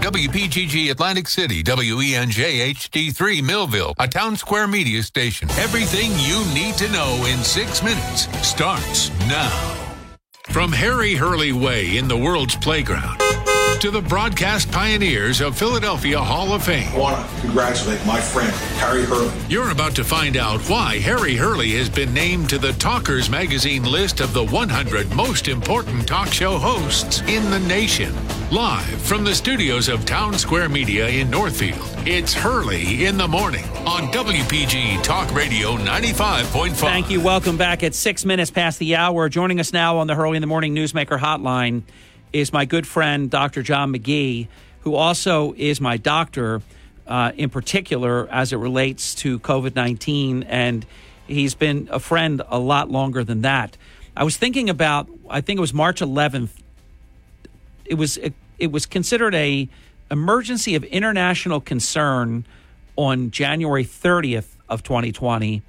WPGG 0.00 0.90
Atlantic 0.90 1.28
City, 1.28 1.62
WENJ 1.62 2.72
HD3 2.72 3.42
Millville, 3.42 3.92
a 3.98 4.08
town 4.08 4.36
square 4.36 4.66
media 4.66 5.02
station. 5.02 5.50
Everything 5.58 6.10
you 6.20 6.42
need 6.54 6.76
to 6.76 6.90
know 6.92 7.24
in 7.26 7.38
six 7.44 7.82
minutes 7.82 8.28
starts 8.46 9.10
now. 9.26 9.74
From 10.50 10.72
Harry 10.72 11.14
Hurley 11.14 11.52
Way 11.52 11.98
in 11.98 12.08
the 12.08 12.16
world's 12.16 12.56
playground 12.56 13.20
to 13.80 13.92
the 13.92 14.02
broadcast 14.02 14.72
pioneers 14.72 15.40
of 15.40 15.56
Philadelphia 15.56 16.18
Hall 16.18 16.52
of 16.52 16.64
Fame. 16.64 16.88
I 16.94 16.98
want 16.98 17.30
to 17.30 17.40
congratulate 17.42 18.04
my 18.04 18.20
friend, 18.20 18.50
Harry 18.80 19.04
Hurley. 19.04 19.32
You're 19.48 19.70
about 19.70 19.94
to 19.94 20.04
find 20.04 20.36
out 20.36 20.60
why 20.62 20.98
Harry 20.98 21.36
Hurley 21.36 21.70
has 21.72 21.88
been 21.88 22.12
named 22.12 22.50
to 22.50 22.58
the 22.58 22.72
Talkers 22.72 23.30
Magazine 23.30 23.84
list 23.84 24.18
of 24.18 24.32
the 24.32 24.44
100 24.44 25.14
most 25.14 25.46
important 25.46 26.08
talk 26.08 26.28
show 26.32 26.58
hosts 26.58 27.20
in 27.28 27.48
the 27.50 27.60
nation. 27.60 28.12
Live 28.50 29.00
from 29.02 29.22
the 29.22 29.34
studios 29.34 29.88
of 29.88 30.04
Town 30.04 30.36
Square 30.36 30.70
Media 30.70 31.06
in 31.08 31.30
Northfield, 31.30 31.78
it's 32.04 32.34
Hurley 32.34 33.06
in 33.06 33.16
the 33.16 33.28
Morning 33.28 33.64
on 33.86 34.10
WPG 34.12 35.04
Talk 35.04 35.32
Radio 35.32 35.76
95.5. 35.76 36.72
Thank 36.72 37.10
you. 37.10 37.20
Welcome 37.20 37.56
back 37.56 37.84
at 37.84 37.94
six 37.94 38.24
minutes 38.24 38.50
past 38.50 38.80
the 38.80 38.96
hour. 38.96 39.28
Joining 39.28 39.60
us 39.60 39.72
now 39.72 39.98
on 39.98 40.08
the 40.08 40.16
Hurley 40.16 40.36
in 40.36 40.40
the 40.40 40.48
Morning 40.48 40.74
Newsmaker 40.74 41.18
Hotline 41.18 41.82
is 42.32 42.52
my 42.52 42.64
good 42.64 42.86
friend, 42.86 43.30
Dr. 43.30 43.62
John 43.62 43.92
McGee, 43.92 44.48
who 44.80 44.94
also 44.94 45.54
is 45.56 45.80
my 45.80 45.96
doctor 45.96 46.62
uh, 47.06 47.32
in 47.36 47.50
particular 47.50 48.28
as 48.30 48.52
it 48.52 48.56
relates 48.56 49.14
to 49.16 49.38
COVID 49.40 49.74
19. 49.74 50.44
And 50.44 50.86
he's 51.26 51.54
been 51.54 51.88
a 51.90 51.98
friend 51.98 52.42
a 52.48 52.58
lot 52.58 52.90
longer 52.90 53.24
than 53.24 53.42
that. 53.42 53.76
I 54.16 54.24
was 54.24 54.36
thinking 54.36 54.68
about, 54.68 55.08
I 55.30 55.40
think 55.40 55.58
it 55.58 55.60
was 55.60 55.72
March 55.72 56.00
11th. 56.00 56.50
It 57.84 57.94
was 57.94 58.18
it, 58.58 58.72
was 58.72 58.84
considered 58.84 59.34
a 59.34 59.68
emergency 60.10 60.74
of 60.74 60.84
international 60.84 61.60
concern 61.60 62.44
on 62.96 63.30
January 63.30 63.84
30th 63.84 64.56
of 64.68 64.82
2020, 64.82 65.62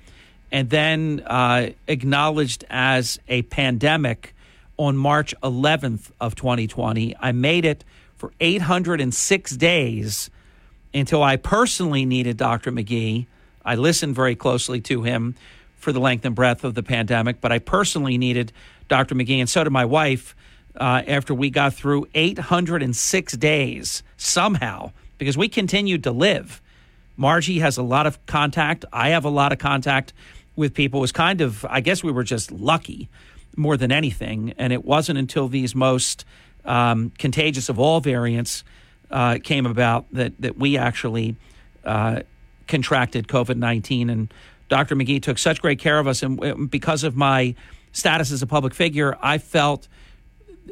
and 0.51 0.69
then 0.69 1.21
uh, 1.27 1.69
acknowledged 1.87 2.65
as 2.69 3.19
a 3.27 3.43
pandemic 3.43 4.33
on 4.79 4.95
March 4.95 5.35
11th 5.43 6.09
of 6.21 6.35
2020. 6.35 7.13
I 7.19 7.33
made 7.33 7.65
it 7.65 7.83
for 8.15 8.31
806 8.39 9.57
days 9.57 10.29
until 10.93 11.21
I 11.21 11.35
personally 11.35 12.05
needed 12.05 12.37
Dr. 12.37 12.71
McGee. 12.71 13.27
I 13.63 13.75
listened 13.75 14.15
very 14.15 14.35
closely 14.35 14.79
to 14.81 15.03
him 15.03 15.35
for 15.75 15.91
the 15.91 15.99
length 15.99 16.23
and 16.23 16.33
breadth 16.33 16.63
of 16.63 16.75
the 16.75 16.81
pandemic, 16.81 17.41
but 17.41 17.51
I 17.51 17.59
personally 17.59 18.17
needed 18.17 18.53
Dr. 18.87 19.15
McGee, 19.15 19.39
and 19.39 19.49
so 19.49 19.63
did 19.63 19.69
my 19.71 19.85
wife. 19.85 20.35
Uh, 20.75 21.01
after 21.07 21.33
we 21.33 21.49
got 21.49 21.73
through 21.73 22.07
806 22.15 23.33
days 23.33 24.01
somehow, 24.15 24.91
because 25.17 25.35
we 25.35 25.49
continued 25.49 26.03
to 26.03 26.11
live. 26.11 26.61
Margie 27.17 27.59
has 27.59 27.77
a 27.77 27.83
lot 27.83 28.07
of 28.07 28.23
contact. 28.27 28.85
I 28.93 29.09
have 29.09 29.25
a 29.25 29.29
lot 29.29 29.51
of 29.51 29.57
contact 29.57 30.13
with 30.55 30.73
people. 30.73 30.99
It 30.99 31.01
was 31.01 31.11
kind 31.11 31.41
of, 31.41 31.65
I 31.65 31.81
guess 31.81 32.01
we 32.01 32.13
were 32.13 32.23
just 32.23 32.51
lucky 32.51 33.09
more 33.55 33.77
than 33.77 33.91
anything. 33.91 34.53
And 34.57 34.73
it 34.73 34.85
wasn't 34.85 35.19
until 35.19 35.47
these 35.47 35.75
most 35.75 36.25
um, 36.65 37.11
contagious 37.17 37.69
of 37.69 37.79
all 37.79 37.99
variants 37.99 38.63
uh, 39.11 39.39
came 39.43 39.65
about 39.65 40.05
that 40.13 40.33
that 40.39 40.57
we 40.57 40.77
actually 40.77 41.35
uh, 41.83 42.21
contracted 42.67 43.27
COVID 43.27 43.57
nineteen, 43.57 44.09
and 44.09 44.33
Dr. 44.67 44.95
McGee 44.95 45.21
took 45.21 45.37
such 45.37 45.61
great 45.61 45.79
care 45.79 45.99
of 45.99 46.07
us, 46.07 46.21
and 46.23 46.43
uh, 46.43 46.53
because 46.69 47.03
of 47.03 47.15
my 47.15 47.55
status 47.91 48.31
as 48.31 48.41
a 48.43 48.47
public 48.47 48.73
figure, 48.73 49.17
I 49.21 49.39
felt 49.39 49.87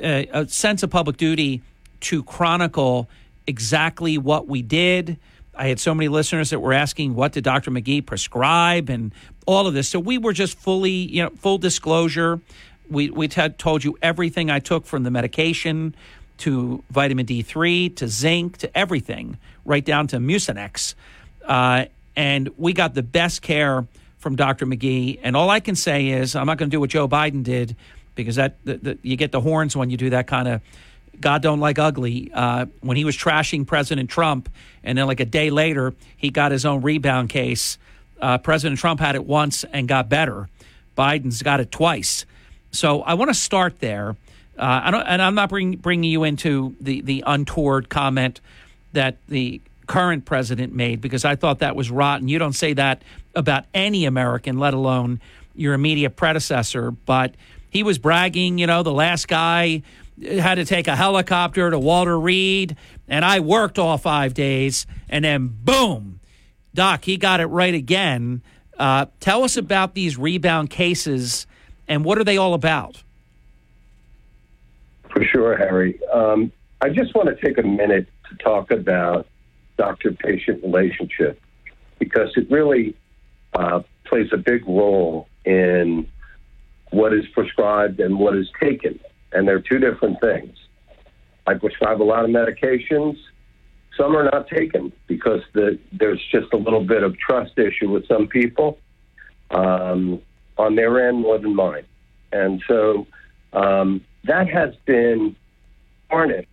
a, 0.02 0.28
a 0.32 0.48
sense 0.48 0.84
of 0.84 0.91
public 0.91 1.18
duty 1.18 1.64
to 2.02 2.24
chronicle 2.24 3.10
exactly 3.48 4.18
what 4.18 4.48
we 4.48 4.62
did. 4.62 5.18
I 5.58 5.68
had 5.68 5.80
so 5.80 5.94
many 5.94 6.08
listeners 6.08 6.52
that 6.52 6.60
were 6.60 6.74
asking, 6.74 7.16
what 7.16 7.32
did 7.34 7.44
Dr. 7.44 7.72
McGee 7.72 8.06
prescribe 8.06 8.90
and 8.90 9.12
all 9.46 9.66
of 9.66 9.74
this. 9.74 9.90
So 9.90 10.00
we 10.00 10.18
were 10.18 10.34
just 10.34 10.58
fully, 10.58 10.92
you 10.92 11.24
know, 11.24 11.30
full 11.32 11.58
disclosure. 11.58 12.40
We, 12.90 13.10
we 13.10 13.28
t- 13.28 13.50
told 13.50 13.84
you 13.84 13.98
everything 14.02 14.52
I 14.52 14.60
took 14.60 14.86
from 14.86 15.04
the 15.04 15.12
medication 15.12 15.96
to 16.40 16.84
vitamin 16.92 17.26
D3 17.26 17.96
to 17.96 18.08
zinc 18.08 18.58
to 18.58 18.78
everything, 18.78 19.38
right 19.66 19.84
down 19.84 20.08
to 20.08 20.18
Mucinex. 20.18 20.94
Uh, 21.44 21.86
and 22.16 22.50
we 22.58 22.74
got 22.74 22.94
the 22.94 23.04
best 23.04 23.42
care 23.42 23.88
from 24.18 24.36
Dr. 24.36 24.66
McGee. 24.66 25.20
And 25.24 25.36
all 25.36 25.50
I 25.50 25.60
can 25.60 25.76
say 25.76 26.10
is, 26.10 26.36
I'm 26.36 26.46
not 26.46 26.58
going 26.58 26.70
to 26.70 26.76
do 26.76 26.80
what 26.80 26.90
Joe 26.90 27.08
Biden 27.08 27.44
did 27.44 27.76
because 28.16 28.36
that 28.36 28.58
the, 28.66 28.78
the, 28.78 28.98
you 29.02 29.16
get 29.16 29.32
the 29.32 29.42
horns 29.42 29.76
when 29.76 29.90
you 29.90 29.98
do 29.98 30.10
that 30.10 30.28
kind 30.28 30.48
of 30.48 30.62
God 31.19 31.41
don't 31.41 31.60
like 31.60 31.80
ugly. 31.80 32.31
Uh, 32.34 32.68
when 32.81 32.98
he 32.98 33.06
was 33.06 33.18
trashing 33.18 33.65
President 33.65 34.10
Trump, 34.10 34.49
and 34.84 34.98
then 34.98 35.07
like 35.07 35.19
a 35.19 35.26
day 35.26 35.49
later, 35.49 35.94
he 36.15 36.30
got 36.30 36.52
his 36.52 36.65
own 36.65 36.81
rebound 36.81 37.30
case. 37.30 37.77
Uh, 38.22 38.38
President 38.38 38.80
Trump 38.80 38.99
had 38.99 39.15
it 39.15 39.26
once 39.26 39.64
and 39.65 39.88
got 39.88 40.10
better. 40.10 40.49
Biden's 40.98 41.41
got 41.41 41.60
it 41.60 41.72
twice. 41.72 42.26
So 42.72 43.02
I 43.02 43.14
want 43.14 43.30
to 43.30 43.35
start 43.35 43.80
there. 43.80 44.15
Uh, 44.57 44.61
I 44.61 45.02
and 45.07 45.22
I'm 45.22 45.35
not 45.35 45.49
bring, 45.49 45.76
bringing 45.76 46.10
you 46.10 46.23
into 46.23 46.76
the, 46.81 47.02
the 47.02 47.23
untoward 47.27 47.89
comment 47.89 48.41
that 48.94 49.18
the 49.27 49.61
current 49.85 50.26
president 50.26 50.73
made 50.73 50.99
because 50.99 51.26
I 51.26 51.35
thought 51.35 51.60
that 51.60 51.76
was 51.76 51.91
rotten. 51.91 52.27
You 52.27 52.39
don't 52.39 52.53
say 52.53 52.73
that 52.73 53.03
about 53.35 53.65
any 53.73 54.06
American, 54.06 54.57
let 54.57 54.73
alone 54.73 55.22
your 55.56 55.73
immediate 55.73 56.15
predecessor. 56.15 56.91
But 56.91 57.35
he 57.69 57.84
was 57.84 57.98
bragging, 57.98 58.57
you 58.57 58.68
know, 58.68 58.84
the 58.84 58.94
last 58.94 59.27
guy 59.27 59.84
had 60.22 60.56
to 60.56 60.65
take 60.65 60.88
a 60.88 60.95
helicopter 60.95 61.69
to 61.69 61.80
Walter 61.80 62.19
Reed, 62.19 62.76
and 63.07 63.23
I 63.23 63.39
worked 63.39 63.77
all 63.77 63.98
five 63.98 64.34
days, 64.34 64.88
and 65.10 65.26
then 65.26 65.48
boom, 65.48 66.19
Doc, 66.73 67.06
he 67.06 67.18
got 67.18 67.39
it 67.39 67.48
right 67.48 67.73
again. 67.73 68.41
Uh, 68.77 69.07
tell 69.19 69.44
us 69.44 69.57
about 69.57 69.95
these 69.95 70.18
rebound 70.18 70.69
cases 70.69 71.48
and 71.88 72.03
what 72.03 72.18
are 72.18 72.23
they 72.23 72.38
all 72.38 72.53
about? 72.53 73.03
For 75.11 75.23
sure, 75.23 75.57
Harry. 75.57 75.99
Um, 76.11 76.52
I 76.81 76.89
just 76.89 77.15
want 77.15 77.30
to 77.30 77.35
take 77.45 77.57
a 77.57 77.68
minute 77.68 78.07
to 78.30 78.35
talk 78.38 78.72
about 78.72 79.27
doctor 79.77 80.11
patient 80.11 80.64
relationship 80.64 81.39
because 81.98 82.30
it 82.35 82.49
really 82.52 82.95
uh, 83.53 83.81
plays 84.03 84.30
a 84.34 84.38
big 84.38 84.68
role 84.68 85.27
in 85.45 86.07
what 86.91 87.14
is 87.14 87.26
prescribed 87.34 87.99
and 87.99 88.19
what 88.19 88.35
is 88.35 88.48
taken. 88.60 88.99
And 89.38 89.47
they're 89.47 89.61
two 89.61 89.77
different 89.77 90.19
things. 90.19 90.57
I 91.45 91.53
prescribe 91.53 92.01
a 92.01 92.03
lot 92.03 92.26
of 92.26 92.31
medications. 92.31 93.18
Some 93.95 94.18
are 94.18 94.23
not 94.23 94.47
taken 94.47 94.91
because 95.05 95.41
the, 95.53 95.77
there's 95.91 96.19
just 96.31 96.51
a 96.53 96.57
little 96.57 96.84
bit 96.84 97.03
of 97.03 97.15
trust 97.19 97.59
issue 97.59 97.91
with 97.91 98.07
some 98.07 98.27
people 98.27 98.80
um, 99.51 100.19
on 100.57 100.73
their 100.73 101.07
end 101.07 101.22
more 101.22 101.38
than 101.38 101.55
mine. 101.55 101.85
And 102.31 102.64
so 102.68 103.05
um, 103.53 104.03
that 104.23 104.49
has 104.49 104.73
been 104.85 105.35
tarnished 106.09 106.49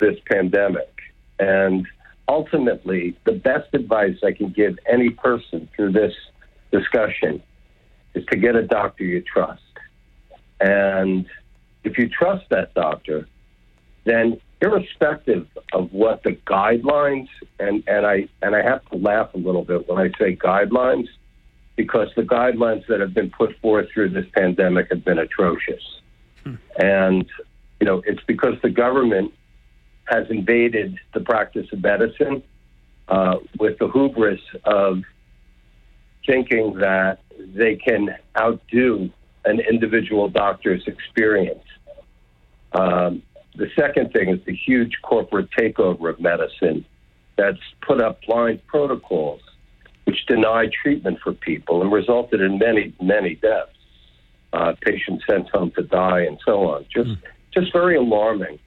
this 0.00 0.16
pandemic. 0.28 0.98
And 1.38 1.86
ultimately, 2.26 3.16
the 3.22 3.34
best 3.34 3.68
advice 3.72 4.16
I 4.24 4.32
can 4.32 4.48
give 4.50 4.76
any 4.90 5.10
person 5.10 5.68
through 5.76 5.92
this 5.92 6.14
discussion 6.72 7.40
is 8.14 8.24
to 8.32 8.36
get 8.36 8.56
a 8.56 8.62
doctor 8.62 9.04
you 9.04 9.22
trust. 9.22 9.62
And 10.58 11.26
if 11.86 11.96
you 11.96 12.08
trust 12.08 12.44
that 12.50 12.74
doctor, 12.74 13.28
then 14.04 14.40
irrespective 14.60 15.46
of 15.72 15.92
what 15.92 16.22
the 16.24 16.32
guidelines 16.32 17.28
and, 17.60 17.84
and 17.86 18.04
I 18.04 18.28
and 18.42 18.56
I 18.56 18.62
have 18.62 18.84
to 18.90 18.96
laugh 18.96 19.32
a 19.34 19.38
little 19.38 19.64
bit 19.64 19.88
when 19.88 19.98
I 19.98 20.10
say 20.18 20.34
guidelines 20.34 21.08
because 21.76 22.08
the 22.16 22.22
guidelines 22.22 22.86
that 22.88 23.00
have 23.00 23.14
been 23.14 23.30
put 23.30 23.58
forth 23.60 23.86
through 23.92 24.10
this 24.10 24.26
pandemic 24.34 24.88
have 24.90 25.04
been 25.04 25.18
atrocious. 25.18 25.82
Hmm. 26.42 26.54
And 26.78 27.26
you 27.80 27.86
know, 27.86 28.02
it's 28.04 28.22
because 28.26 28.54
the 28.62 28.70
government 28.70 29.32
has 30.06 30.26
invaded 30.30 30.98
the 31.14 31.20
practice 31.20 31.66
of 31.72 31.82
medicine 31.82 32.42
uh, 33.08 33.36
with 33.58 33.78
the 33.78 33.88
hubris 33.88 34.40
of 34.64 35.02
thinking 36.26 36.74
that 36.78 37.20
they 37.38 37.76
can 37.76 38.16
outdo 38.36 39.10
an 39.44 39.60
individual 39.60 40.28
doctor's 40.28 40.82
experience. 40.86 41.62
Um, 42.78 43.22
the 43.54 43.68
second 43.74 44.12
thing 44.12 44.28
is 44.28 44.38
the 44.44 44.54
huge 44.54 44.98
corporate 45.02 45.48
takeover 45.50 46.10
of 46.10 46.20
medicine 46.20 46.84
that's 47.36 47.58
put 47.80 48.00
up 48.00 48.20
blind 48.22 48.66
protocols 48.66 49.40
which 50.04 50.24
deny 50.26 50.66
treatment 50.82 51.18
for 51.22 51.32
people 51.32 51.82
and 51.82 51.90
resulted 51.90 52.40
in 52.40 52.58
many, 52.58 52.94
many 53.02 53.34
deaths. 53.34 53.72
Uh, 54.52 54.72
patients 54.80 55.24
sent 55.28 55.48
home 55.48 55.72
to 55.72 55.82
die 55.82 56.20
and 56.20 56.38
so 56.44 56.68
on. 56.68 56.86
Just, 56.94 57.08
mm. 57.08 57.18
just 57.52 57.72
very 57.72 57.96
alarming. 57.96 58.58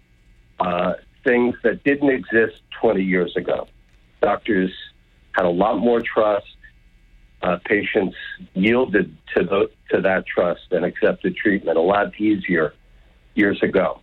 Uh, 0.60 0.94
things 1.24 1.56
that 1.64 1.82
didn't 1.86 2.10
exist 2.10 2.62
20 2.82 3.02
years 3.02 3.36
ago. 3.38 3.68
Doctors 4.22 4.72
had 5.32 5.46
a 5.46 5.50
lot 5.50 5.78
more 5.78 6.02
trust. 6.02 6.46
Uh, 7.42 7.58
patients 7.64 8.18
yielded 8.54 9.16
to 9.34 9.44
the, 9.46 9.72
to 9.92 10.02
that 10.02 10.26
trust 10.28 10.64
and 10.72 10.84
accepted 10.84 11.38
treatment 11.38 11.78
a 11.78 11.82
lot 11.82 12.20
easier 12.20 12.74
years 13.36 13.62
ago. 13.62 14.00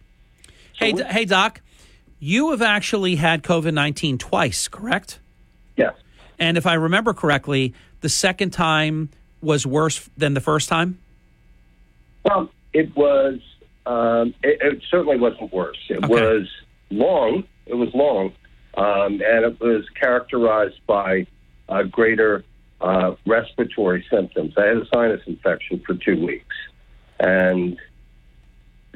So 0.79 0.85
hey, 0.85 0.93
we- 0.93 1.03
hey, 1.05 1.25
Doc, 1.25 1.61
you 2.19 2.51
have 2.51 2.63
actually 2.63 3.17
had 3.17 3.43
COVID 3.43 3.75
nineteen 3.75 4.19
twice, 4.19 4.69
correct? 4.69 5.19
Yes. 5.77 5.95
And 6.39 6.57
if 6.57 6.67
I 6.67 6.75
remember 6.75 7.15
correctly, 7.15 7.75
the 8.01 8.09
second 8.09 8.51
time 8.51 9.11
was 9.41 9.67
worse 9.67 10.09
than 10.17 10.35
the 10.35 10.41
first 10.41 10.69
time. 10.69 10.99
Well, 12.25 12.51
it 12.73 12.95
was. 12.97 13.39
Um, 13.87 14.35
it, 14.43 14.59
it, 14.61 14.83
certainly 14.91 15.17
wasn't 15.17 15.53
worse. 15.53 15.79
It 15.89 15.99
okay. 15.99 16.09
was 16.09 16.49
long. 16.91 17.45
It 17.67 17.75
was 17.75 17.89
long, 17.95 18.33
um, 18.77 19.23
and 19.25 19.45
it 19.45 19.61
was 19.61 19.85
characterized 19.99 20.81
by 20.87 21.27
uh, 21.69 21.85
greater 21.85 22.45
uh, 22.81 23.15
respiratory 23.27 24.05
symptoms. 24.11 24.55
I 24.57 24.67
had 24.67 24.77
a 24.79 24.87
sinus 24.93 25.21
infection 25.27 25.83
for 25.87 25.95
two 25.95 26.25
weeks, 26.25 26.57
and 27.21 27.79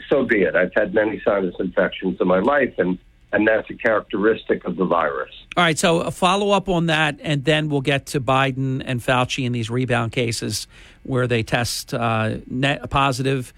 so 0.09 0.24
be 0.24 0.43
it. 0.43 0.55
I've 0.55 0.72
had 0.74 0.94
many 0.94 1.20
sinus 1.24 1.55
infections 1.59 2.18
in 2.20 2.27
my 2.27 2.40
life, 2.40 2.74
and 2.78 2.98
and 3.32 3.47
that's 3.47 3.70
a 3.70 3.74
characteristic 3.74 4.64
of 4.64 4.77
the 4.77 4.85
virus. 4.85 5.31
All 5.56 5.62
right, 5.62 5.78
so 5.78 6.01
a 6.01 6.10
follow 6.10 6.51
up 6.51 6.68
on 6.68 6.86
that, 6.86 7.20
and 7.22 7.44
then 7.44 7.68
we'll 7.68 7.81
get 7.81 8.06
to 8.06 8.20
Biden 8.20 8.82
and 8.85 9.01
Fauci 9.01 9.44
in 9.44 9.52
these 9.52 9.70
rebound 9.70 10.10
cases 10.10 10.66
where 11.05 11.28
they 11.28 11.44
test 11.44 11.94
uh, 11.94 12.39
net 12.48 12.90
positive 12.90 13.52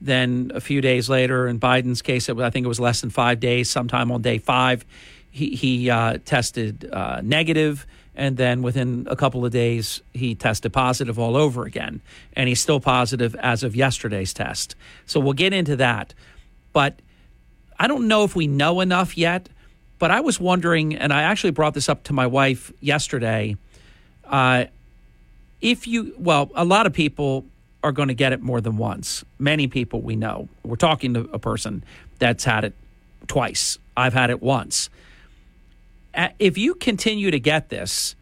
then 0.00 0.52
a 0.54 0.60
few 0.60 0.80
days 0.80 1.08
later, 1.08 1.48
in 1.48 1.58
Biden's 1.58 2.02
case, 2.02 2.28
I 2.28 2.50
think 2.50 2.64
it 2.64 2.68
was 2.68 2.80
less 2.80 3.00
than 3.00 3.10
five 3.10 3.40
days, 3.40 3.68
sometime 3.68 4.12
on 4.12 4.22
day 4.22 4.38
five, 4.38 4.84
he, 5.30 5.50
he 5.50 5.90
uh, 5.90 6.18
tested 6.24 6.88
uh, 6.92 7.20
negative, 7.22 7.86
and 8.18 8.36
then 8.36 8.62
within 8.62 9.06
a 9.08 9.14
couple 9.14 9.44
of 9.46 9.52
days, 9.52 10.02
he 10.12 10.34
tested 10.34 10.72
positive 10.72 11.20
all 11.20 11.36
over 11.36 11.64
again. 11.64 12.00
And 12.32 12.48
he's 12.48 12.60
still 12.60 12.80
positive 12.80 13.36
as 13.36 13.62
of 13.62 13.76
yesterday's 13.76 14.34
test. 14.34 14.74
So 15.06 15.20
we'll 15.20 15.34
get 15.34 15.52
into 15.52 15.76
that. 15.76 16.14
But 16.72 16.98
I 17.78 17.86
don't 17.86 18.08
know 18.08 18.24
if 18.24 18.34
we 18.34 18.48
know 18.48 18.80
enough 18.80 19.16
yet, 19.16 19.48
but 20.00 20.10
I 20.10 20.18
was 20.20 20.40
wondering, 20.40 20.96
and 20.96 21.12
I 21.12 21.22
actually 21.22 21.52
brought 21.52 21.74
this 21.74 21.88
up 21.88 22.02
to 22.04 22.12
my 22.12 22.26
wife 22.26 22.72
yesterday. 22.80 23.56
Uh, 24.24 24.64
if 25.60 25.86
you, 25.86 26.12
well, 26.18 26.50
a 26.56 26.64
lot 26.64 26.86
of 26.86 26.92
people 26.92 27.44
are 27.84 27.92
going 27.92 28.08
to 28.08 28.14
get 28.14 28.32
it 28.32 28.42
more 28.42 28.60
than 28.60 28.76
once. 28.76 29.24
Many 29.38 29.68
people 29.68 30.00
we 30.00 30.16
know. 30.16 30.48
We're 30.64 30.74
talking 30.74 31.14
to 31.14 31.20
a 31.32 31.38
person 31.38 31.84
that's 32.18 32.42
had 32.42 32.64
it 32.64 32.74
twice. 33.28 33.78
I've 33.96 34.12
had 34.12 34.30
it 34.30 34.42
once. 34.42 34.90
If 36.38 36.58
you 36.58 36.74
continue 36.74 37.30
to 37.30 37.38
get 37.38 37.68
this, 37.68 38.16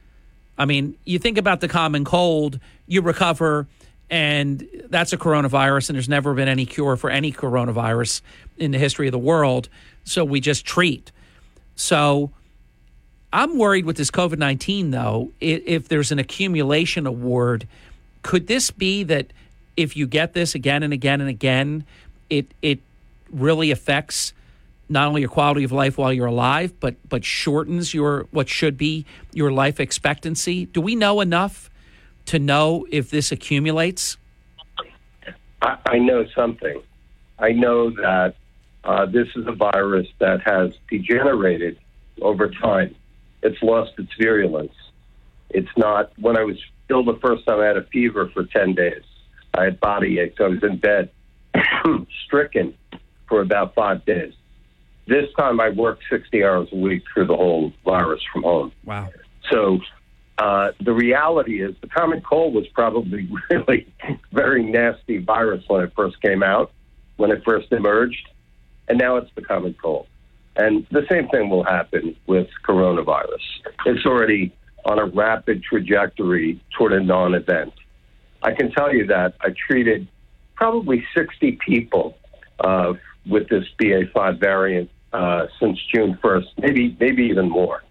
I 0.59 0.65
mean, 0.65 0.97
you 1.05 1.19
think 1.19 1.39
about 1.39 1.61
the 1.61 1.69
common 1.69 2.05
cold, 2.05 2.59
you 2.87 3.03
recover, 3.03 3.67
and 4.11 4.67
that's 4.89 5.13
a 5.13 5.19
coronavirus, 5.19 5.91
and 5.91 5.97
there's 5.97 6.09
never 6.09 6.35
been 6.35 6.49
any 6.49 6.67
cure 6.67 6.97
for 6.97 7.11
any 7.11 7.33
coronavirus 7.33 8.21
in 8.57 8.71
the 8.71 8.79
history 8.79 9.09
of 9.09 9.13
the 9.13 9.19
world. 9.19 9.69
So 10.05 10.25
we 10.25 10.41
just 10.41 10.65
treat. 10.65 11.11
So 11.75 12.31
I'm 13.33 13.59
worried 13.59 13.85
with 13.85 13.97
this 13.97 14.11
COVID 14.11 14.39
19, 14.39 14.91
though, 14.91 15.33
if 15.41 15.89
there's 15.89 16.13
an 16.13 16.19
accumulation 16.19 17.07
award, 17.07 17.67
could 18.23 18.47
this 18.47 18.71
be 18.71 19.03
that 19.05 19.33
if 19.77 19.97
you 19.97 20.07
get 20.07 20.33
this 20.33 20.55
again 20.55 20.83
and 20.83 20.93
again 20.93 21.21
and 21.21 21.29
again, 21.29 21.85
it 22.31 22.47
it 22.63 22.81
really 23.31 23.71
affects 23.71 24.33
not 24.89 25.09
only 25.09 25.21
your 25.21 25.31
quality 25.31 25.65
of 25.65 25.73
life 25.73 25.99
while 25.99 26.13
you're 26.13 26.27
alive, 26.27 26.79
but 26.81 26.97
but 27.09 27.25
shortens 27.25 27.93
your 27.93 28.27
what 28.31 28.49
should 28.49 28.77
be 28.77 29.05
your 29.33 29.53
life 29.53 29.81
expectancy. 29.81 30.67
Do 30.67 30.81
we 30.81 30.95
know 30.95 31.21
enough 31.21 31.71
to 32.27 32.39
know 32.39 32.87
if 32.91 33.11
this 33.11 33.33
accumulates? 33.33 34.17
I, 35.63 35.79
I 35.87 35.99
know 35.99 36.25
something. 36.35 36.83
I 37.39 37.53
know 37.53 37.91
that 37.91 38.35
uh, 38.85 39.07
this 39.07 39.29
is 39.37 39.47
a 39.47 39.53
virus 39.53 40.07
that 40.19 40.41
has 40.43 40.73
degenerated 40.89 41.79
over 42.23 42.51
time. 42.51 42.95
It's 43.43 43.61
lost 43.63 43.93
its 43.99 44.11
virulence. 44.21 44.73
It's 45.51 45.69
not. 45.77 46.13
When 46.19 46.39
I 46.39 46.45
was 46.45 46.57
ill 46.89 47.05
the 47.05 47.19
first 47.21 47.47
time, 47.47 47.61
I 47.61 47.67
had 47.67 47.77
a 47.77 47.85
fever 47.85 48.31
for 48.33 48.45
ten 48.45 48.75
days. 48.75 49.03
I 49.55 49.65
had 49.65 49.81
body 49.81 50.19
aches. 50.19 50.37
I 50.41 50.49
was 50.49 50.63
in 50.63 50.79
bed, 50.79 51.11
stricken 52.27 52.75
for 53.29 53.41
about 53.41 53.75
five 53.75 54.05
days. 54.05 54.33
This 55.07 55.27
time, 55.39 55.61
I 55.61 55.71
worked 55.71 56.05
sixty 56.11 56.45
hours 56.45 56.69
a 56.73 56.77
week 56.77 57.05
through 57.13 57.27
the 57.27 57.37
whole 57.37 57.73
virus 57.85 58.21
from 58.33 58.43
home. 58.43 58.73
Wow. 58.85 59.09
So 59.51 59.79
uh, 60.39 60.73
the 60.81 60.93
reality 60.93 61.63
is 61.63 61.75
the 61.81 61.89
common 61.89 62.21
cold 62.21 62.55
was 62.55 62.67
probably 62.69 63.29
really 63.51 63.87
very 64.33 64.63
nasty 64.65 65.19
virus 65.19 65.65
when 65.69 65.83
it 65.83 65.93
first 65.97 66.21
came 66.21 66.43
out, 66.43 66.73
when 67.17 67.31
it 67.31 67.43
first 67.45 67.73
emerged, 67.73 68.29
and 68.89 68.99
now 68.99 69.17
it's 69.17 69.31
the 69.35 69.43
common 69.43 69.75
cold. 69.81 70.07
And 70.57 70.87
the 70.91 71.07
same 71.11 71.29
thing 71.29 71.51
will 71.51 71.65
happen 71.65 72.17
with 72.27 72.49
coronavirus. 72.67 73.43
It's 73.85 74.07
already 74.07 74.55
on 74.85 74.99
a 74.99 75.05
rapid 75.05 75.63
trajectory 75.63 76.61
toward 76.77 76.93
a 76.93 77.01
non 77.01 77.35
event. 77.35 77.73
I 78.43 78.53
can 78.53 78.71
tell 78.73 78.95
you 78.95 79.07
that 79.07 79.35
I 79.41 79.55
treated 79.69 80.09
probably 80.55 81.05
60 81.15 81.59
people 81.67 82.17
uh, 82.61 82.95
with 83.29 83.49
this 83.49 83.65
BA5 83.81 84.39
variant 84.39 84.91
uh, 85.17 85.47
since 85.59 85.79
June 85.95 86.19
1st, 86.23 86.47
maybe, 86.59 86.95
maybe 87.01 87.25
even 87.25 87.49
more. 87.49 87.83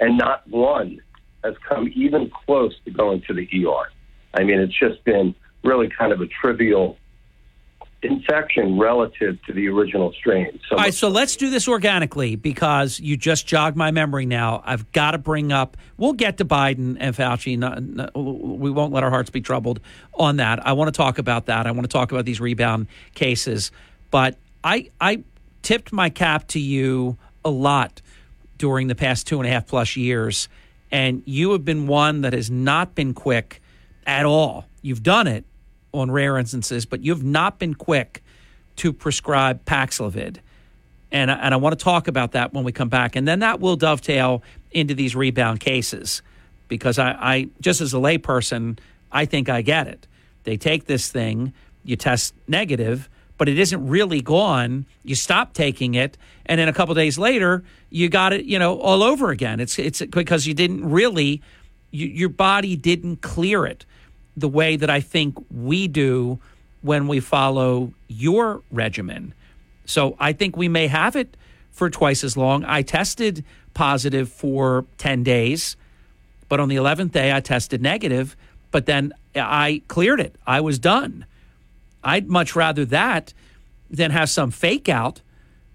And 0.00 0.18
not 0.18 0.46
one 0.48 1.00
has 1.42 1.54
come 1.66 1.90
even 1.94 2.30
close 2.44 2.74
to 2.84 2.90
going 2.90 3.22
to 3.26 3.32
the 3.32 3.48
ER. 3.66 3.90
I 4.34 4.44
mean, 4.44 4.60
it's 4.60 4.78
just 4.78 5.02
been 5.04 5.34
really 5.64 5.88
kind 5.88 6.12
of 6.12 6.20
a 6.20 6.26
trivial 6.26 6.98
infection 8.02 8.78
relative 8.78 9.40
to 9.44 9.52
the 9.54 9.68
original 9.68 10.12
strain. 10.12 10.60
So, 10.68 10.76
All 10.76 10.82
right, 10.82 10.92
so 10.92 11.08
let's 11.08 11.36
do 11.36 11.48
this 11.48 11.68
organically 11.68 12.36
because 12.36 13.00
you 13.00 13.16
just 13.16 13.46
jogged 13.46 13.76
my 13.76 13.90
memory 13.90 14.26
now. 14.26 14.62
I've 14.66 14.90
got 14.92 15.12
to 15.12 15.18
bring 15.18 15.52
up, 15.52 15.78
we'll 15.96 16.12
get 16.12 16.36
to 16.38 16.44
Biden 16.44 16.98
and 17.00 17.16
Fauci. 17.16 17.56
No, 17.56 17.74
no, 17.74 18.10
we 18.20 18.70
won't 18.70 18.92
let 18.92 19.04
our 19.04 19.10
hearts 19.10 19.30
be 19.30 19.40
troubled 19.40 19.80
on 20.14 20.36
that. 20.36 20.66
I 20.66 20.72
want 20.72 20.92
to 20.92 20.96
talk 20.96 21.18
about 21.18 21.46
that. 21.46 21.66
I 21.66 21.70
want 21.70 21.84
to 21.84 21.92
talk 21.92 22.12
about 22.12 22.26
these 22.26 22.40
rebound 22.40 22.88
cases. 23.14 23.70
But 24.10 24.36
I, 24.64 24.90
I 25.00 25.22
tipped 25.62 25.92
my 25.92 26.10
cap 26.10 26.48
to 26.48 26.60
you 26.60 27.16
a 27.44 27.50
lot 27.50 28.00
during 28.58 28.88
the 28.88 28.94
past 28.94 29.26
two 29.26 29.38
and 29.38 29.48
a 29.48 29.50
half 29.50 29.66
plus 29.66 29.96
years. 29.96 30.48
And 30.90 31.22
you 31.24 31.52
have 31.52 31.64
been 31.64 31.86
one 31.86 32.20
that 32.22 32.32
has 32.32 32.50
not 32.50 32.94
been 32.94 33.14
quick 33.14 33.60
at 34.06 34.26
all. 34.26 34.66
You've 34.82 35.02
done 35.02 35.26
it 35.26 35.44
on 35.92 36.10
rare 36.10 36.38
instances, 36.38 36.86
but 36.86 37.02
you've 37.02 37.24
not 37.24 37.58
been 37.58 37.74
quick 37.74 38.22
to 38.76 38.92
prescribe 38.92 39.64
Paxlovid. 39.64 40.38
And, 41.10 41.30
and 41.30 41.54
I 41.54 41.56
want 41.56 41.78
to 41.78 41.82
talk 41.82 42.08
about 42.08 42.32
that 42.32 42.52
when 42.52 42.64
we 42.64 42.72
come 42.72 42.88
back. 42.88 43.16
And 43.16 43.28
then 43.28 43.40
that 43.40 43.60
will 43.60 43.76
dovetail 43.76 44.42
into 44.70 44.94
these 44.94 45.14
rebound 45.14 45.60
cases 45.60 46.22
because 46.68 46.98
I, 46.98 47.10
I 47.10 47.48
just 47.60 47.80
as 47.80 47.92
a 47.92 47.98
layperson, 47.98 48.78
I 49.10 49.26
think 49.26 49.48
I 49.48 49.60
get 49.60 49.88
it. 49.88 50.06
They 50.44 50.56
take 50.56 50.86
this 50.86 51.10
thing, 51.10 51.52
you 51.84 51.96
test 51.96 52.34
negative, 52.48 53.08
but 53.42 53.48
it 53.48 53.58
isn't 53.58 53.88
really 53.88 54.20
gone. 54.20 54.86
You 55.02 55.16
stop 55.16 55.52
taking 55.52 55.96
it, 55.96 56.16
and 56.46 56.60
then 56.60 56.68
a 56.68 56.72
couple 56.72 56.94
days 56.94 57.18
later, 57.18 57.64
you 57.90 58.08
got 58.08 58.32
it, 58.32 58.44
you 58.44 58.56
know, 58.56 58.78
all 58.78 59.02
over 59.02 59.32
again. 59.32 59.58
It's 59.58 59.80
it's 59.80 60.00
because 60.00 60.46
you 60.46 60.54
didn't 60.54 60.88
really, 60.88 61.42
you, 61.90 62.06
your 62.06 62.28
body 62.28 62.76
didn't 62.76 63.20
clear 63.20 63.66
it 63.66 63.84
the 64.36 64.48
way 64.48 64.76
that 64.76 64.88
I 64.88 65.00
think 65.00 65.44
we 65.50 65.88
do 65.88 66.38
when 66.82 67.08
we 67.08 67.18
follow 67.18 67.92
your 68.06 68.62
regimen. 68.70 69.34
So 69.86 70.14
I 70.20 70.34
think 70.34 70.56
we 70.56 70.68
may 70.68 70.86
have 70.86 71.16
it 71.16 71.36
for 71.72 71.90
twice 71.90 72.22
as 72.22 72.36
long. 72.36 72.64
I 72.64 72.82
tested 72.82 73.44
positive 73.74 74.28
for 74.30 74.84
10 74.98 75.24
days, 75.24 75.76
but 76.48 76.60
on 76.60 76.68
the 76.68 76.76
11th 76.76 77.10
day, 77.10 77.32
I 77.32 77.40
tested 77.40 77.82
negative, 77.82 78.36
but 78.70 78.86
then 78.86 79.12
I 79.34 79.82
cleared 79.88 80.20
it. 80.20 80.36
I 80.46 80.60
was 80.60 80.78
done. 80.78 81.26
I'd 82.02 82.28
much 82.28 82.56
rather 82.56 82.84
that 82.86 83.32
than 83.90 84.10
have 84.10 84.30
some 84.30 84.50
fake 84.50 84.88
out. 84.88 85.20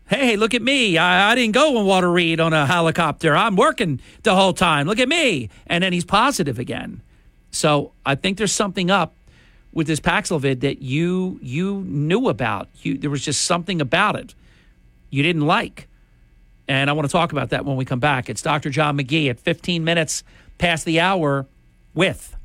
Hey, 0.07 0.37
look 0.37 0.53
at 0.53 0.61
me. 0.61 0.97
I, 0.97 1.31
I 1.31 1.35
didn't 1.35 1.53
go 1.53 1.77
on 1.77 1.85
Walter 1.85 2.11
Reed 2.11 2.39
on 2.39 2.53
a 2.53 2.65
helicopter. 2.65 3.35
I'm 3.35 3.55
working 3.55 3.99
the 4.23 4.35
whole 4.35 4.53
time. 4.53 4.87
Look 4.87 4.99
at 4.99 5.09
me. 5.09 5.49
And 5.67 5.83
then 5.83 5.91
he's 5.93 6.05
positive 6.05 6.59
again. 6.59 7.01
So 7.51 7.91
I 8.05 8.15
think 8.15 8.37
there's 8.37 8.53
something 8.53 8.89
up 8.89 9.15
with 9.73 9.87
this 9.87 9.99
Paxlovid 9.99 10.61
that 10.61 10.81
you 10.81 11.39
you 11.41 11.83
knew 11.85 12.29
about. 12.29 12.69
You, 12.81 12.97
there 12.97 13.09
was 13.09 13.23
just 13.23 13.43
something 13.43 13.81
about 13.81 14.15
it 14.15 14.33
you 15.09 15.23
didn't 15.23 15.45
like. 15.45 15.87
And 16.67 16.89
I 16.89 16.93
want 16.93 17.07
to 17.07 17.11
talk 17.11 17.31
about 17.31 17.49
that 17.49 17.65
when 17.65 17.77
we 17.77 17.85
come 17.85 17.99
back. 17.99 18.29
It's 18.29 18.41
Dr. 18.41 18.69
John 18.69 18.97
McGee 18.97 19.29
at 19.29 19.39
15 19.39 19.83
minutes 19.83 20.23
past 20.57 20.85
the 20.85 20.99
hour 20.99 21.47
with 21.93 22.35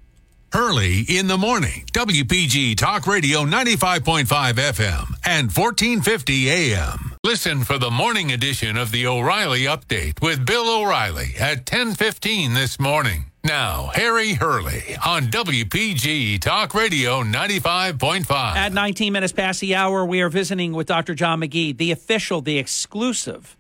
Hurley 0.53 1.01
in 1.09 1.29
the 1.29 1.39
morning, 1.39 1.87
WPG 1.93 2.77
Talk 2.77 3.07
Radio 3.07 3.47
95.5 3.47 4.27
FM 4.27 5.15
and 5.25 5.51
1450 5.51 6.51
AM. 6.51 7.15
Listen 7.25 7.65
for 7.65 7.79
the 7.79 7.91
morning 7.91 8.31
edition 8.33 8.77
of 8.77 8.91
the 8.93 9.07
O'Reilly 9.07 9.63
Update 9.63 10.21
with 10.21 10.45
Bill 10.45 10.69
O'Reilly 10.69 11.35
at 11.41 11.59
1015 11.61 12.53
this 12.53 12.79
morning. 12.79 13.25
Now, 13.43 13.91
Harry 13.95 14.35
Hurley 14.35 14.95
on 15.07 15.29
WPG 15.29 16.39
Talk 16.39 16.75
Radio 16.75 17.23
95.5. 17.23 18.31
At 18.31 18.75
19 18.75 19.11
minutes 19.11 19.33
past 19.33 19.61
the 19.61 19.75
hour, 19.75 20.05
we 20.05 20.21
are 20.21 20.29
visiting 20.29 20.75
with 20.75 20.87
Dr. 20.87 21.15
John 21.15 21.41
McGee, 21.41 21.75
the 21.75 21.93
official, 21.93 22.43
the 22.43 22.59
exclusive 22.59 23.57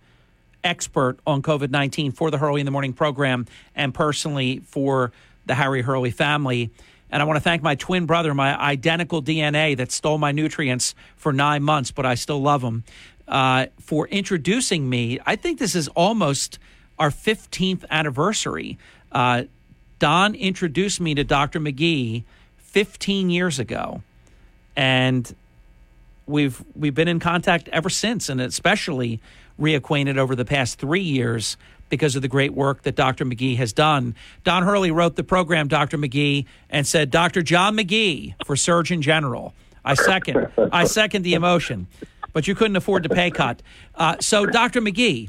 expert 0.62 1.18
on 1.26 1.40
COVID 1.40 1.70
19 1.70 2.12
for 2.12 2.30
the 2.30 2.36
Hurley 2.36 2.60
in 2.60 2.66
the 2.66 2.70
Morning 2.70 2.92
program 2.92 3.46
and 3.74 3.94
personally 3.94 4.60
for 4.66 5.10
the 5.52 5.56
Harry 5.56 5.82
Hurley 5.82 6.10
family. 6.10 6.70
And 7.10 7.20
I 7.20 7.26
want 7.26 7.36
to 7.36 7.42
thank 7.42 7.62
my 7.62 7.74
twin 7.74 8.06
brother, 8.06 8.32
my 8.32 8.58
identical 8.58 9.22
DNA 9.22 9.76
that 9.76 9.92
stole 9.92 10.16
my 10.16 10.32
nutrients 10.32 10.94
for 11.16 11.30
nine 11.30 11.62
months, 11.62 11.90
but 11.90 12.06
I 12.06 12.14
still 12.14 12.40
love 12.40 12.62
him, 12.62 12.84
uh, 13.28 13.66
for 13.78 14.08
introducing 14.08 14.88
me. 14.88 15.20
I 15.26 15.36
think 15.36 15.58
this 15.58 15.74
is 15.74 15.88
almost 15.88 16.58
our 16.98 17.10
15th 17.10 17.84
anniversary. 17.90 18.78
Uh, 19.12 19.42
Don 19.98 20.34
introduced 20.34 21.02
me 21.02 21.14
to 21.16 21.22
Dr. 21.22 21.60
McGee 21.60 22.24
15 22.56 23.28
years 23.28 23.58
ago, 23.58 24.02
and 24.74 25.34
we've 26.26 26.64
we've 26.74 26.94
been 26.94 27.08
in 27.08 27.20
contact 27.20 27.68
ever 27.68 27.90
since, 27.90 28.30
and 28.30 28.40
especially 28.40 29.20
reacquainted 29.60 30.16
over 30.16 30.34
the 30.34 30.46
past 30.46 30.78
three 30.78 31.02
years 31.02 31.58
because 31.92 32.16
of 32.16 32.22
the 32.22 32.28
great 32.28 32.54
work 32.54 32.84
that 32.84 32.96
Dr. 32.96 33.26
McGee 33.26 33.58
has 33.58 33.74
done. 33.74 34.14
Don 34.44 34.62
Hurley 34.62 34.90
wrote 34.90 35.14
the 35.16 35.22
program, 35.22 35.68
Dr. 35.68 35.98
McGee, 35.98 36.46
and 36.70 36.86
said, 36.86 37.10
Dr. 37.10 37.42
John 37.42 37.76
McGee 37.76 38.34
for 38.46 38.56
Surgeon 38.56 39.02
General. 39.02 39.52
I 39.84 39.92
second. 39.92 40.48
I 40.72 40.84
second 40.84 41.20
the 41.20 41.34
emotion, 41.34 41.86
but 42.32 42.48
you 42.48 42.54
couldn't 42.54 42.76
afford 42.76 43.02
the 43.02 43.10
pay 43.10 43.30
cut. 43.30 43.60
Uh, 43.94 44.16
so, 44.20 44.46
Dr. 44.46 44.80
McGee, 44.80 45.28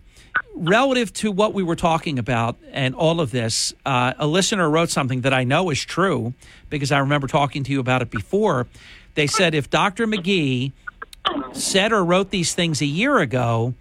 relative 0.56 1.12
to 1.16 1.34
what 1.34 1.54
we 1.54 1.64
were 1.64 1.76
talking 1.76 2.18
about 2.18 2.56
and 2.72 2.96
all 2.96 3.20
of 3.20 3.32
this, 3.32 3.74
uh, 3.86 4.14
a 4.18 4.26
listener 4.26 4.70
wrote 4.70 4.90
something 4.90 5.20
that 5.20 5.34
I 5.34 5.44
know 5.44 5.70
is 5.70 5.84
true 5.84 6.34
because 6.70 6.94
I 6.94 7.00
remember 7.00 7.28
talking 7.28 7.66
to 7.66 7.74
you 7.74 7.82
about 7.82 8.02
it 8.02 8.10
before. 8.10 8.68
They 9.16 9.28
said 9.28 9.54
if 9.54 9.70
Dr. 9.70 10.08
McGee 10.08 10.72
said 11.52 11.92
or 11.92 12.06
wrote 12.06 12.30
these 12.30 12.56
things 12.56 12.82
a 12.82 12.86
year 12.86 13.20
ago, 13.20 13.74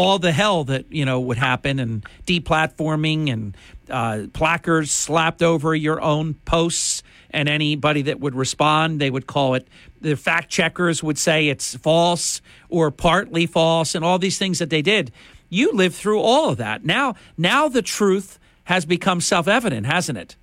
all 0.00 0.18
the 0.18 0.32
hell 0.32 0.64
that 0.64 0.90
you 0.90 1.04
know 1.04 1.20
would 1.20 1.38
happen 1.38 1.78
and 1.78 2.04
deplatforming 2.26 3.30
and 3.32 3.56
uh, 3.88 4.26
placards 4.32 4.90
slapped 4.90 5.42
over 5.42 5.74
your 5.74 6.00
own 6.00 6.34
posts 6.44 7.02
and 7.30 7.48
anybody 7.48 8.02
that 8.02 8.20
would 8.20 8.34
respond. 8.34 9.00
They 9.00 9.10
would 9.10 9.26
call 9.26 9.54
it 9.54 9.68
the 10.00 10.16
fact 10.16 10.48
checkers 10.48 11.02
would 11.02 11.18
say 11.18 11.48
it's 11.48 11.76
false 11.76 12.40
or 12.68 12.90
partly 12.90 13.46
false 13.46 13.94
and 13.94 14.04
all 14.04 14.18
these 14.18 14.38
things 14.38 14.58
that 14.58 14.70
they 14.70 14.82
did. 14.82 15.12
You 15.48 15.72
lived 15.72 15.94
through 15.94 16.20
all 16.20 16.50
of 16.50 16.56
that. 16.58 16.84
Now 16.84 17.14
now 17.36 17.68
the 17.68 17.82
truth 17.82 18.38
has 18.64 18.84
become 18.86 19.20
self-evident 19.20 19.86
hasn't 19.86 20.18
it? 20.18 20.36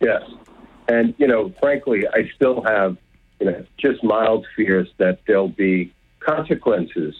Yes. 0.00 0.22
And 0.88 1.14
you 1.18 1.26
know 1.26 1.52
frankly 1.60 2.06
i 2.12 2.28
still 2.34 2.62
have 2.62 2.96
you 3.40 3.46
know 3.46 3.64
just 3.78 4.02
mild 4.04 4.46
fears 4.56 4.88
that 4.98 5.20
there'll 5.26 5.48
be 5.48 5.92
consequences 6.20 7.14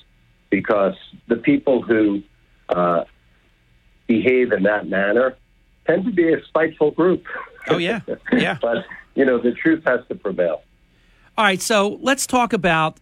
because 0.52 0.94
the 1.28 1.36
people 1.36 1.80
who 1.80 2.22
uh, 2.68 3.04
behave 4.06 4.52
in 4.52 4.62
that 4.64 4.86
manner 4.86 5.34
tend 5.86 6.04
to 6.04 6.12
be 6.12 6.32
a 6.32 6.44
spiteful 6.44 6.92
group. 6.92 7.24
Oh 7.68 7.78
yeah, 7.78 8.00
yeah. 8.32 8.58
but 8.60 8.84
you 9.16 9.24
know 9.24 9.38
the 9.38 9.52
truth 9.52 9.82
has 9.84 10.00
to 10.08 10.14
prevail. 10.14 10.62
All 11.36 11.44
right, 11.46 11.60
so 11.60 11.98
let's 12.02 12.26
talk 12.26 12.52
about 12.52 12.98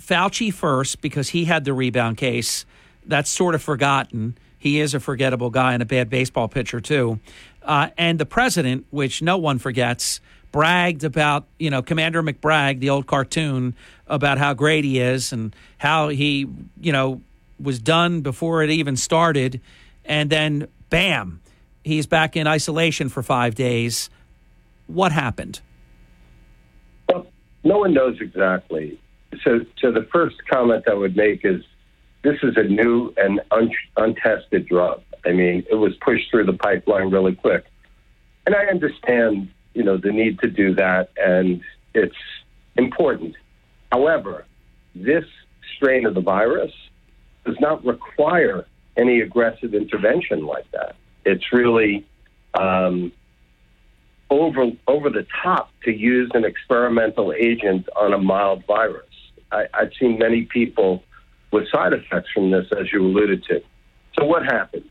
Fauci 0.00 0.52
first 0.52 1.02
because 1.02 1.28
he 1.28 1.44
had 1.44 1.64
the 1.66 1.74
rebound 1.74 2.16
case. 2.16 2.64
That's 3.04 3.28
sort 3.28 3.54
of 3.54 3.62
forgotten. 3.62 4.38
He 4.58 4.80
is 4.80 4.94
a 4.94 5.00
forgettable 5.00 5.50
guy 5.50 5.74
and 5.74 5.82
a 5.82 5.86
bad 5.86 6.08
baseball 6.08 6.48
pitcher 6.48 6.80
too. 6.80 7.20
Uh, 7.62 7.90
and 7.98 8.18
the 8.18 8.26
president, 8.26 8.86
which 8.90 9.20
no 9.20 9.36
one 9.36 9.58
forgets, 9.58 10.20
bragged 10.52 11.04
about 11.04 11.46
you 11.58 11.70
know 11.70 11.82
Commander 11.82 12.22
McBragg, 12.22 12.80
the 12.80 12.90
old 12.90 13.06
cartoon, 13.06 13.74
about 14.06 14.38
how 14.38 14.54
great 14.54 14.84
he 14.84 15.00
is 15.00 15.32
and 15.32 15.54
how 15.78 16.08
he 16.08 16.46
you 16.80 16.92
know 16.92 17.20
was 17.58 17.78
done 17.78 18.20
before 18.20 18.62
it 18.62 18.70
even 18.70 18.96
started, 18.96 19.60
and 20.04 20.30
then 20.30 20.68
bam, 20.90 21.40
he's 21.84 22.06
back 22.06 22.36
in 22.36 22.46
isolation 22.46 23.08
for 23.08 23.22
five 23.22 23.54
days. 23.54 24.10
What 24.86 25.12
happened? 25.12 25.60
Well, 27.08 27.26
no 27.64 27.78
one 27.78 27.94
knows 27.94 28.18
exactly. 28.20 29.00
So, 29.42 29.60
so 29.78 29.92
the 29.92 30.06
first 30.12 30.36
comment 30.48 30.84
I 30.88 30.94
would 30.94 31.16
make 31.16 31.44
is 31.44 31.62
this 32.22 32.38
is 32.42 32.56
a 32.56 32.62
new 32.62 33.12
and 33.16 33.40
un- 33.50 33.70
untested 33.96 34.66
drug. 34.68 35.02
I 35.24 35.32
mean, 35.32 35.64
it 35.70 35.74
was 35.74 35.94
pushed 35.96 36.30
through 36.30 36.46
the 36.46 36.52
pipeline 36.52 37.10
really 37.10 37.34
quick, 37.34 37.64
and 38.46 38.54
I 38.54 38.66
understand, 38.66 39.50
you 39.76 39.82
know, 39.82 39.98
the 39.98 40.10
need 40.10 40.38
to 40.38 40.48
do 40.48 40.74
that, 40.74 41.10
and 41.18 41.60
it's 41.94 42.16
important. 42.76 43.34
However, 43.92 44.46
this 44.94 45.24
strain 45.76 46.06
of 46.06 46.14
the 46.14 46.22
virus 46.22 46.72
does 47.44 47.56
not 47.60 47.84
require 47.84 48.66
any 48.96 49.20
aggressive 49.20 49.74
intervention 49.74 50.46
like 50.46 50.64
that. 50.72 50.96
It's 51.26 51.52
really 51.52 52.06
um, 52.58 53.12
over 54.30 54.70
over 54.88 55.10
the 55.10 55.26
top 55.42 55.70
to 55.84 55.92
use 55.92 56.30
an 56.32 56.46
experimental 56.46 57.34
agent 57.34 57.86
on 57.94 58.14
a 58.14 58.18
mild 58.18 58.64
virus. 58.66 59.04
I, 59.52 59.66
I've 59.74 59.92
seen 60.00 60.18
many 60.18 60.42
people 60.44 61.04
with 61.52 61.68
side 61.70 61.92
effects 61.92 62.30
from 62.32 62.50
this, 62.50 62.66
as 62.80 62.90
you 62.94 63.02
alluded 63.02 63.44
to. 63.44 63.60
So 64.18 64.24
what 64.24 64.42
happened? 64.42 64.88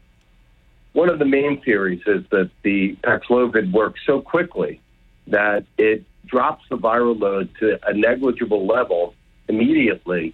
One 0.95 1.09
of 1.09 1.19
the 1.19 1.25
main 1.25 1.61
theories 1.61 2.01
is 2.07 2.23
that 2.31 2.49
the 2.63 2.95
Paxlovid 3.03 3.69
works 3.73 3.99
so 4.05 4.21
quickly 4.21 4.79
that 5.27 5.65
it 5.77 6.05
drops 6.25 6.63
the 6.69 6.77
viral 6.77 7.19
load 7.19 7.49
to 7.59 7.77
a 7.85 7.93
negligible 7.93 8.65
level 8.65 9.13
immediately, 9.49 10.33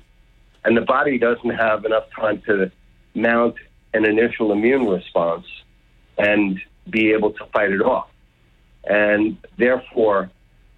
and 0.64 0.78
the 0.78 0.82
body 0.82 1.18
doesn't 1.18 1.50
have 1.50 1.84
enough 1.84 2.04
time 2.16 2.44
to 2.46 2.72
mount 3.16 3.56
an 3.96 4.06
initial 4.06 4.52
immune 4.52 4.86
response 4.86 5.48
and 6.20 6.62
be 6.88 7.12
able 7.12 7.32
to 7.32 7.46
fight 7.48 7.72
it 7.72 7.82
off. 7.82 8.12
And 8.84 9.38
therefore, 9.58 10.30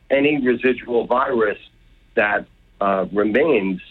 any 0.10 0.40
residual 0.40 1.08
virus 1.08 1.60
that 2.16 2.46
uh, 2.80 3.08
remains 3.12 3.82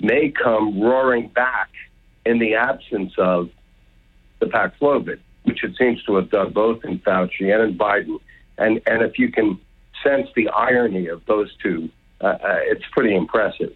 may 0.00 0.30
come 0.30 0.80
roaring 0.80 1.28
back 1.28 1.68
in 2.24 2.38
the 2.38 2.54
absence 2.54 3.12
of 3.18 3.50
the 4.38 4.46
Paxlovid, 4.46 5.18
which 5.44 5.62
it 5.64 5.76
seems 5.76 6.02
to 6.04 6.16
have 6.16 6.30
done 6.30 6.52
both 6.52 6.84
in 6.84 6.98
Fauci 7.00 7.52
and 7.52 7.70
in 7.70 7.78
Biden. 7.78 8.18
And, 8.58 8.80
and 8.86 9.02
if 9.02 9.18
you 9.18 9.30
can 9.30 9.58
sense 10.02 10.28
the 10.34 10.48
irony 10.48 11.08
of 11.08 11.24
those 11.26 11.54
two, 11.62 11.90
uh, 12.20 12.26
uh, 12.26 12.38
it's 12.62 12.84
pretty 12.92 13.14
impressive 13.14 13.74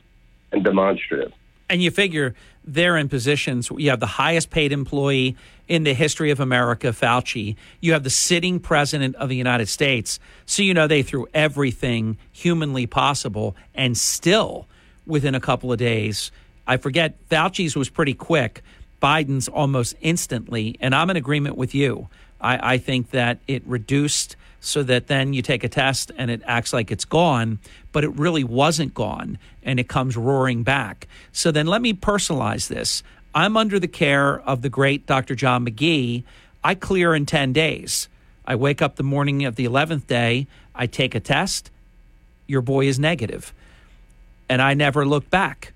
and 0.53 0.65
demonstrative. 0.65 1.33
And 1.69 1.83
you 1.83 1.91
figure 1.91 2.35
they're 2.65 2.97
in 2.97 3.09
positions. 3.09 3.71
You 3.77 3.91
have 3.91 4.01
the 4.01 4.07
highest 4.07 4.51
paid 4.51 4.73
employee 4.73 5.37
in 5.69 5.85
the 5.85 5.95
history 5.95 6.31
of 6.31 6.41
America, 6.41 6.89
Fauci. 6.89 7.57
You 7.81 7.93
have 7.93 8.03
the 8.03 8.11
sitting 8.11 8.59
president 8.59 9.15
of 9.17 9.29
the 9.29 9.37
United 9.37 9.69
States. 9.69 10.19
So 10.47 10.63
you 10.63 10.75
know 10.75 10.87
they 10.87 11.03
threw 11.03 11.29
everything 11.33 12.19
humanly 12.33 12.87
possible, 12.87 13.55
and 13.75 13.97
still 13.97 14.67
within 15.07 15.35
a 15.35 15.41
couple 15.41 15.73
of 15.73 15.79
days. 15.79 16.33
I 16.67 16.77
forget 16.77 17.17
Fauci's 17.29 17.77
was 17.77 17.89
pretty 17.89 18.15
quick. 18.15 18.63
Biden's 19.01 19.49
almost 19.49 19.95
instantly, 20.01 20.77
and 20.81 20.95
I'm 20.95 21.11
in 21.11 21.17
agreement 21.17 21.57
with 21.57 21.75
you. 21.75 22.09
I, 22.41 22.75
I 22.75 22.79
think 22.79 23.11
that 23.11 23.39
it 23.47 23.63
reduced 23.67 24.37
so 24.61 24.83
that 24.83 25.07
then 25.07 25.33
you 25.33 25.43
take 25.43 25.65
a 25.65 25.69
test 25.69 26.13
and 26.17 26.31
it 26.31 26.43
acts 26.45 26.73
like 26.73 26.91
it's 26.91 27.05
gone, 27.05 27.59
but 27.93 28.05
it 28.05 28.11
really 28.11 28.45
wasn't 28.45 28.95
gone 28.95 29.39
and 29.63 29.81
it 29.81 29.89
comes 29.89 30.17
roaring 30.17 30.63
back. 30.63 31.09
So 31.33 31.51
then 31.51 31.67
let 31.67 31.83
me 31.83 31.95
personalize 31.95 32.69
this. 32.69 33.03
I'm 33.35 33.57
under 33.57 33.79
the 33.79 33.89
care 33.89 34.41
of 34.41 34.63
the 34.63 34.69
great 34.69 35.07
Dr. 35.07 35.35
John 35.35 35.65
McGee. 35.65 36.25
I 36.63 36.75
clear 36.75 37.15
in 37.15 37.27
10 37.27 37.53
days. 37.53 38.09
I 38.47 38.55
wake 38.57 38.83
up 38.83 38.97
the 38.97 39.03
morning 39.03 39.45
of 39.45 39.57
the 39.57 39.65
11th 39.65 40.07
day, 40.07 40.47
I 40.75 40.87
take 40.87 41.15
a 41.15 41.21
test, 41.21 41.71
your 42.47 42.63
boy 42.63 42.87
is 42.87 42.99
negative. 42.99 43.55
And 44.49 44.61
I 44.61 44.75
never 44.75 45.07
look 45.07 45.31
back. 45.31 45.73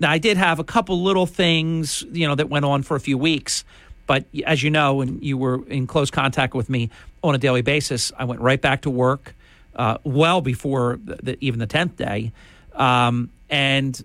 Now, 0.00 0.10
I 0.10 0.18
did 0.18 0.36
have 0.36 0.58
a 0.58 0.64
couple 0.64 1.02
little 1.02 1.26
things, 1.26 2.04
you 2.12 2.26
know, 2.26 2.34
that 2.34 2.48
went 2.48 2.64
on 2.64 2.82
for 2.82 2.96
a 2.96 3.00
few 3.00 3.16
weeks, 3.16 3.64
but 4.06 4.24
as 4.46 4.62
you 4.62 4.70
know, 4.70 5.00
and 5.00 5.22
you 5.22 5.38
were 5.38 5.66
in 5.68 5.86
close 5.86 6.10
contact 6.10 6.54
with 6.54 6.68
me 6.68 6.90
on 7.22 7.34
a 7.34 7.38
daily 7.38 7.62
basis, 7.62 8.12
I 8.18 8.24
went 8.24 8.40
right 8.40 8.60
back 8.60 8.82
to 8.82 8.90
work 8.90 9.34
uh, 9.76 9.98
well 10.04 10.40
before 10.40 10.98
the, 11.02 11.16
the, 11.22 11.38
even 11.40 11.58
the 11.58 11.66
10th 11.66 11.96
day. 11.96 12.32
Um, 12.74 13.30
and 13.48 14.02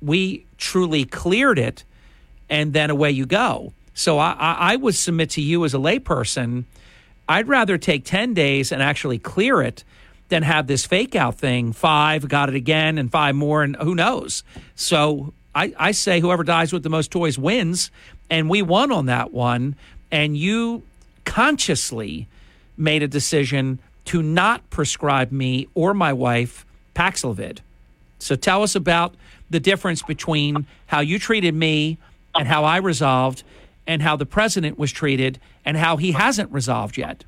we 0.00 0.44
truly 0.58 1.04
cleared 1.04 1.58
it, 1.58 1.84
and 2.50 2.72
then 2.72 2.90
away 2.90 3.10
you 3.12 3.24
go. 3.24 3.72
So 3.94 4.18
I, 4.18 4.32
I, 4.32 4.72
I 4.72 4.76
would 4.76 4.94
submit 4.94 5.30
to 5.30 5.40
you 5.40 5.64
as 5.64 5.74
a 5.74 5.78
layperson, 5.78 6.64
I'd 7.28 7.48
rather 7.48 7.78
take 7.78 8.04
10 8.04 8.34
days 8.34 8.72
and 8.72 8.82
actually 8.82 9.18
clear 9.18 9.62
it 9.62 9.84
than 10.32 10.42
have 10.42 10.66
this 10.66 10.86
fake 10.86 11.14
out 11.14 11.38
thing 11.38 11.72
five, 11.74 12.26
got 12.26 12.48
it 12.48 12.54
again, 12.54 12.96
and 12.96 13.12
five 13.12 13.34
more, 13.34 13.62
and 13.62 13.76
who 13.76 13.94
knows. 13.94 14.42
So 14.74 15.34
I, 15.54 15.74
I 15.78 15.92
say 15.92 16.20
whoever 16.20 16.42
dies 16.42 16.72
with 16.72 16.82
the 16.82 16.88
most 16.88 17.10
toys 17.10 17.38
wins 17.38 17.90
and 18.30 18.48
we 18.48 18.62
won 18.62 18.90
on 18.90 19.06
that 19.06 19.30
one. 19.30 19.76
And 20.10 20.34
you 20.36 20.84
consciously 21.26 22.28
made 22.78 23.02
a 23.02 23.08
decision 23.08 23.78
to 24.06 24.22
not 24.22 24.68
prescribe 24.70 25.32
me 25.32 25.68
or 25.74 25.92
my 25.92 26.14
wife 26.14 26.64
Paxlovid. 26.94 27.58
So 28.18 28.34
tell 28.34 28.62
us 28.62 28.74
about 28.74 29.14
the 29.50 29.60
difference 29.60 30.00
between 30.00 30.66
how 30.86 31.00
you 31.00 31.18
treated 31.18 31.54
me 31.54 31.98
and 32.34 32.48
how 32.48 32.64
I 32.64 32.78
resolved, 32.78 33.42
and 33.86 34.00
how 34.00 34.16
the 34.16 34.24
president 34.24 34.78
was 34.78 34.90
treated 34.90 35.38
and 35.66 35.76
how 35.76 35.98
he 35.98 36.12
hasn't 36.12 36.50
resolved 36.50 36.96
yet. 36.96 37.24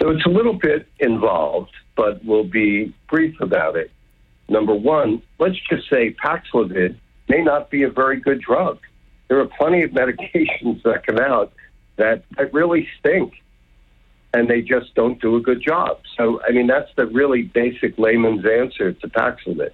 So 0.00 0.10
it's 0.10 0.24
a 0.24 0.30
little 0.30 0.54
bit 0.54 0.88
involved, 0.98 1.72
but 1.96 2.24
we'll 2.24 2.44
be 2.44 2.94
brief 3.08 3.40
about 3.40 3.76
it. 3.76 3.90
Number 4.48 4.74
one, 4.74 5.22
let's 5.38 5.58
just 5.68 5.88
say 5.88 6.14
Paxlovid 6.14 6.96
may 7.28 7.42
not 7.42 7.70
be 7.70 7.82
a 7.82 7.90
very 7.90 8.18
good 8.18 8.40
drug 8.40 8.78
there 9.30 9.38
are 9.38 9.46
plenty 9.46 9.82
of 9.82 9.92
medications 9.92 10.82
that 10.84 11.06
come 11.06 11.18
out 11.18 11.54
that, 11.96 12.24
that 12.36 12.52
really 12.52 12.86
stink 12.98 13.32
and 14.34 14.48
they 14.48 14.60
just 14.60 14.94
don't 14.94 15.20
do 15.20 15.36
a 15.36 15.40
good 15.40 15.62
job. 15.62 16.00
So, 16.16 16.40
I 16.46 16.52
mean, 16.52 16.66
that's 16.66 16.90
the 16.96 17.06
really 17.06 17.42
basic 17.42 17.98
layman's 17.98 18.44
answer 18.44 18.92
to 18.92 19.08
Paxlovid. 19.08 19.70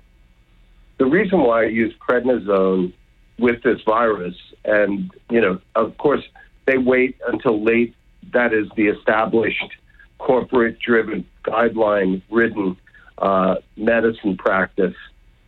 The 0.98 1.06
reason 1.06 1.40
why 1.40 1.64
I 1.64 1.66
use 1.66 1.92
prednisone 2.08 2.94
with 3.38 3.62
this 3.62 3.82
virus, 3.82 4.34
and, 4.64 5.10
you 5.30 5.42
know, 5.42 5.60
of 5.74 5.98
course, 5.98 6.22
they 6.64 6.78
wait 6.78 7.16
until 7.28 7.62
late. 7.62 7.94
That 8.32 8.54
is 8.54 8.66
the 8.76 8.86
established 8.88 9.76
corporate 10.18 10.78
driven, 10.78 11.26
guideline 11.44 12.22
ridden 12.30 12.76
uh, 13.18 13.56
medicine 13.76 14.36
practice 14.36 14.94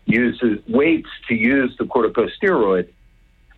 uses 0.07 0.59
waits 0.69 1.09
to 1.28 1.35
use 1.35 1.74
the 1.78 1.85
corticosteroid 1.85 2.89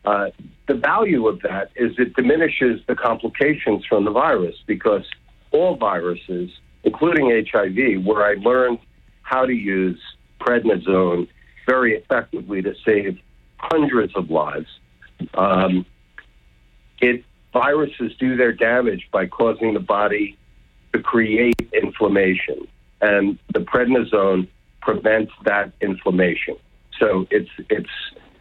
uh, 0.05 0.31
the 0.67 0.75
value 0.75 1.29
of 1.29 1.41
that 1.43 1.71
is 1.77 1.93
it 1.99 2.15
diminishes 2.15 2.81
the 2.87 2.95
complications 2.95 3.85
from 3.85 4.05
the 4.05 4.11
virus 4.11 4.57
because 4.67 5.05
all 5.51 5.77
viruses, 5.77 6.51
including 6.85 7.45
HIV, 7.53 8.05
where 8.05 8.25
I 8.25 8.35
learned 8.35 8.79
how 9.23 9.45
to 9.45 9.53
use 9.53 10.01
prednisone 10.41 11.29
very 11.67 11.97
effectively 11.97 12.63
to 12.63 12.75
save 12.85 13.19
hundreds 13.59 14.15
of 14.17 14.31
lives. 14.31 14.69
Um, 15.35 15.85
it 17.01 17.25
viruses 17.53 18.13
do 18.19 18.37
their 18.37 18.53
damage 18.53 19.09
by 19.13 19.27
causing 19.27 19.75
the 19.75 19.81
body 19.81 20.39
to 20.93 21.03
create 21.03 21.71
inflammation, 21.73 22.67
and 23.01 23.39
the 23.55 23.61
prednisone 23.61 24.49
prevents 24.81 25.33
that 25.45 25.73
inflammation. 25.81 26.57
So 26.99 27.27
it's 27.31 27.51
it's 27.69 27.91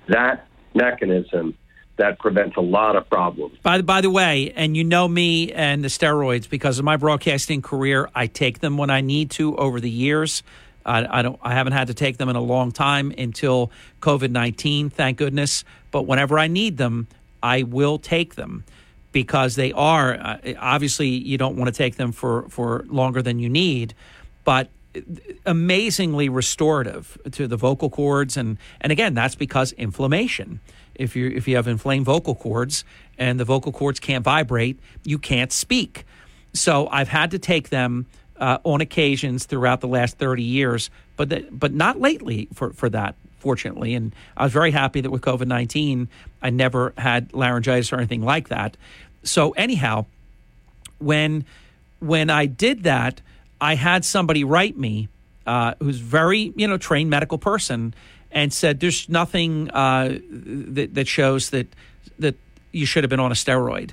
that 0.07 0.47
mechanism 0.73 1.55
that 1.97 2.17
prevents 2.19 2.55
a 2.55 2.61
lot 2.61 2.95
of 2.95 3.09
problems. 3.09 3.57
By, 3.61 3.77
the, 3.77 3.84
by 3.84 3.99
the 3.99 4.09
way, 4.09 4.53
and 4.55 4.77
you 4.77 4.85
know 4.85 5.07
me 5.07 5.51
and 5.51 5.84
the 5.84 5.89
steroids 5.89 6.49
because 6.49 6.80
of 6.80 6.85
my 6.85 6.95
broadcasting 6.95 7.61
career, 7.61 8.09
I 8.15 8.27
take 8.27 8.59
them 8.59 8.77
when 8.77 8.89
I 8.89 9.01
need 9.01 9.31
to 9.31 9.55
over 9.57 9.81
the 9.81 9.89
years. 9.89 10.41
I, 10.85 11.19
I 11.19 11.21
don't. 11.21 11.38
I 11.43 11.53
haven't 11.53 11.73
had 11.73 11.88
to 11.88 11.93
take 11.93 12.17
them 12.17 12.30
in 12.30 12.35
a 12.35 12.41
long 12.41 12.71
time 12.71 13.13
until 13.17 13.71
COVID 14.01 14.31
nineteen, 14.31 14.89
thank 14.89 15.17
goodness. 15.17 15.63
But 15.91 16.03
whenever 16.03 16.39
I 16.39 16.47
need 16.47 16.77
them, 16.77 17.07
I 17.43 17.63
will 17.63 17.99
take 17.99 18.35
them 18.35 18.63
because 19.11 19.56
they 19.56 19.72
are 19.72 20.14
uh, 20.15 20.38
obviously 20.60 21.07
you 21.07 21.38
don't 21.38 21.56
want 21.56 21.73
to 21.73 21.77
take 21.77 21.95
them 21.95 22.11
for 22.11 22.48
for 22.49 22.86
longer 22.88 23.22
than 23.22 23.40
you 23.40 23.49
need, 23.49 23.94
but 24.44 24.69
amazingly 25.45 26.30
restorative 26.30 27.18
to 27.31 27.48
the 27.48 27.57
vocal 27.57 27.90
cords. 27.90 28.38
And 28.38 28.57
and 28.81 28.91
again 28.91 29.14
that's 29.14 29.36
because 29.36 29.72
inflammation. 29.73 30.60
If 30.95 31.15
you 31.15 31.30
if 31.30 31.48
you 31.48 31.56
have 31.56 31.68
inflamed 31.68 32.06
vocal 32.06 32.36
cords 32.36 32.84
and 33.18 33.40
the 33.40 33.45
vocal 33.45 33.72
cords 33.72 33.99
can't 33.99 34.23
vibrate 34.23 34.80
you 35.03 35.18
can't 35.18 35.52
speak. 35.52 36.06
So 36.53 36.88
i've 36.88 37.07
had 37.07 37.31
to 37.31 37.40
take 37.40 37.69
them 37.69 38.07
uh, 38.38 38.57
on 38.64 38.81
occasions 38.81 39.45
throughout 39.45 39.81
the 39.81 39.88
last 39.88 40.18
30 40.18 40.44
years 40.44 40.90
but 41.18 41.30
the, 41.30 41.45
but 41.52 41.73
not 41.73 41.99
lately 41.99 42.48
for 42.53 42.72
for 42.73 42.90
that 42.90 43.15
fortunately 43.39 43.95
and 43.95 44.13
i 44.37 44.43
was 44.43 44.53
very 44.53 44.71
happy 44.71 45.01
that 45.01 45.09
with 45.09 45.21
covid-19 45.21 46.07
i 46.41 46.49
never 46.49 46.93
had 46.97 47.33
laryngitis 47.33 47.91
or 47.91 47.97
anything 47.97 48.21
like 48.21 48.49
that 48.49 48.77
so 49.23 49.51
anyhow 49.51 50.05
when 50.99 51.45
when 51.99 52.29
i 52.29 52.45
did 52.45 52.83
that 52.83 53.21
I 53.61 53.75
had 53.75 54.05
somebody 54.05 54.43
write 54.43 54.77
me 54.77 55.09
uh, 55.45 55.73
who's 55.79 55.99
very 55.99 56.53
you 56.55 56.67
know 56.67 56.77
trained 56.77 57.09
medical 57.09 57.37
person 57.37 57.93
and 58.31 58.53
said 58.53 58.79
there's 58.79 59.09
nothing 59.09 59.69
uh, 59.71 60.19
that, 60.29 60.93
that 60.93 61.07
shows 61.07 61.49
that 61.49 61.67
that 62.19 62.35
you 62.71 62.85
should 62.85 63.03
have 63.03 63.09
been 63.09 63.19
on 63.19 63.31
a 63.31 63.35
steroid. 63.35 63.91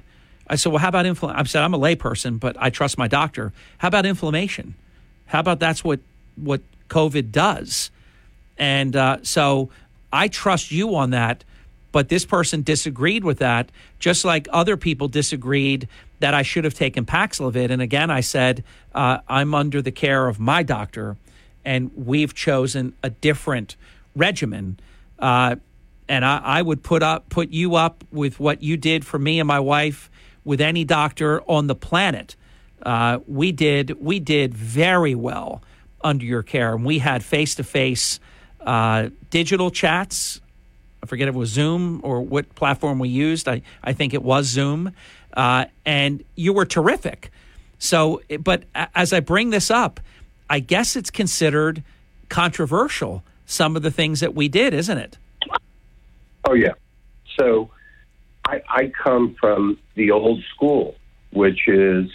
I 0.49 0.57
said, 0.57 0.71
well, 0.71 0.79
how 0.79 0.89
about 0.89 1.07
inflammation? 1.07 1.41
I 1.41 1.45
said 1.45 1.63
I'm 1.63 1.75
a 1.75 1.79
layperson, 1.79 2.39
but 2.39 2.57
I 2.61 2.71
trust 2.71 2.99
my 2.99 3.09
doctor. 3.09 3.53
How 3.79 3.89
about 3.89 4.07
inflammation? 4.07 4.75
How 5.27 5.41
about 5.41 5.59
that's 5.59 5.83
what 5.83 6.01
what 6.37 6.61
COVID 6.89 7.33
does? 7.33 7.91
And 8.59 8.97
uh, 8.97 9.19
so 9.23 9.71
I 10.13 10.29
trust 10.29 10.71
you 10.71 10.95
on 10.95 11.11
that. 11.11 11.45
But 11.93 12.11
this 12.11 12.27
person 12.27 12.63
disagreed 12.63 13.25
with 13.25 13.39
that, 13.39 13.71
just 13.99 14.25
like 14.25 14.49
other 14.53 14.77
people 14.77 15.09
disagreed 15.09 15.89
that 16.21 16.35
I 16.35 16.43
should 16.43 16.65
have 16.65 16.75
taken 16.75 17.07
Paxlovid. 17.07 17.71
And 17.71 17.81
again, 17.81 18.11
I 18.11 18.21
said, 18.21 18.65
uh, 18.95 19.19
I'm 19.29 19.55
under 19.55 19.81
the 19.81 19.93
care 19.93 20.29
of 20.29 20.39
my 20.39 20.63
doctor, 20.63 21.17
and 21.65 21.91
we've 21.95 22.35
chosen 22.35 22.95
a 23.03 23.09
different 23.09 23.77
regimen. 24.15 24.79
Uh, 25.19 25.57
and 26.09 26.25
I, 26.25 26.39
I, 26.39 26.63
would 26.63 26.83
put 26.83 27.03
up 27.03 27.29
put 27.31 27.51
you 27.51 27.75
up 27.75 28.05
with 28.13 28.39
what 28.39 28.63
you 28.63 28.77
did 28.77 29.05
for 29.05 29.19
me 29.19 29.41
and 29.41 29.47
my 29.47 29.61
wife 29.61 30.11
with 30.45 30.61
any 30.61 30.85
doctor 30.85 31.43
on 31.43 31.67
the 31.67 31.75
planet. 31.75 32.37
Uh, 32.83 33.19
we 33.27 33.53
did 33.53 34.01
we 34.01 34.21
did 34.21 34.55
very 34.55 35.15
well 35.15 35.63
under 36.03 36.25
your 36.25 36.43
care, 36.43 36.75
and 36.75 36.85
we 36.85 36.99
had 36.99 37.25
face 37.25 37.55
to 37.57 37.65
face 37.65 38.21
digital 39.31 39.71
chats. 39.71 40.41
I 41.03 41.07
forget 41.07 41.29
if 41.29 41.35
it 41.35 41.39
was 41.39 41.51
Zoom 41.51 42.01
or 42.03 42.21
what 42.21 42.55
platform 42.55 42.99
we 42.99 43.09
used. 43.09 43.49
I, 43.49 43.63
I 43.85 43.93
think 43.93 44.13
it 44.15 44.23
was 44.23 44.47
Zoom 44.47 44.93
uh, 45.37 45.67
and 45.85 46.25
you 46.35 46.53
were 46.53 46.65
terrific. 46.65 47.31
So, 47.79 48.23
but 48.41 48.65
as 48.95 49.13
I 49.13 49.21
bring 49.21 49.51
this 49.51 49.71
up, 49.71 50.01
I 50.49 50.61
guess 50.61 50.97
it's 50.97 51.11
considered 51.11 51.83
controversial, 52.29 53.23
some 53.45 53.77
of 53.77 53.83
the 53.83 53.91
things 53.91 54.21
that 54.21 54.35
we 54.35 54.49
did, 54.49 54.73
isn't 54.73 54.97
it? 54.97 55.19
Oh, 56.45 56.55
yeah. 56.55 56.73
So 57.39 57.71
I, 58.47 58.63
I 58.69 58.93
come 59.03 59.37
from 59.39 59.79
the 59.95 60.11
old 60.11 60.43
school, 60.55 60.97
which 61.31 61.69
is 61.69 62.11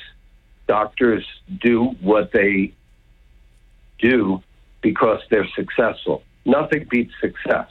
doctors 0.67 1.25
do 1.61 1.95
what 2.01 2.31
they 2.31 2.73
do 3.99 4.41
because 4.81 5.21
they're 5.29 5.49
successful. 5.55 6.23
Nothing 6.45 6.87
beats 6.89 7.13
success. 7.21 7.67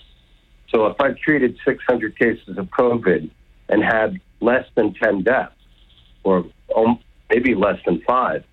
So 0.69 0.87
if 0.87 1.01
I've 1.01 1.19
treated 1.19 1.59
600 1.65 2.19
cases 2.19 2.57
of 2.57 2.67
COVID 2.67 3.31
and 3.69 3.83
had 3.83 4.21
less 4.41 4.65
than 4.75 4.95
10 4.95 5.23
deaths, 5.23 5.55
or 6.23 6.45
um, 6.77 6.99
maybe 7.29 7.55
less 7.55 7.79
than 7.85 8.01
five. 8.07 8.45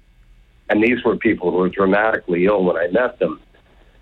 And 0.69 0.83
these 0.83 1.03
were 1.03 1.17
people 1.17 1.51
who 1.51 1.57
were 1.57 1.69
dramatically 1.69 2.45
ill 2.45 2.63
when 2.63 2.77
I 2.77 2.87
met 2.87 3.19
them. 3.19 3.39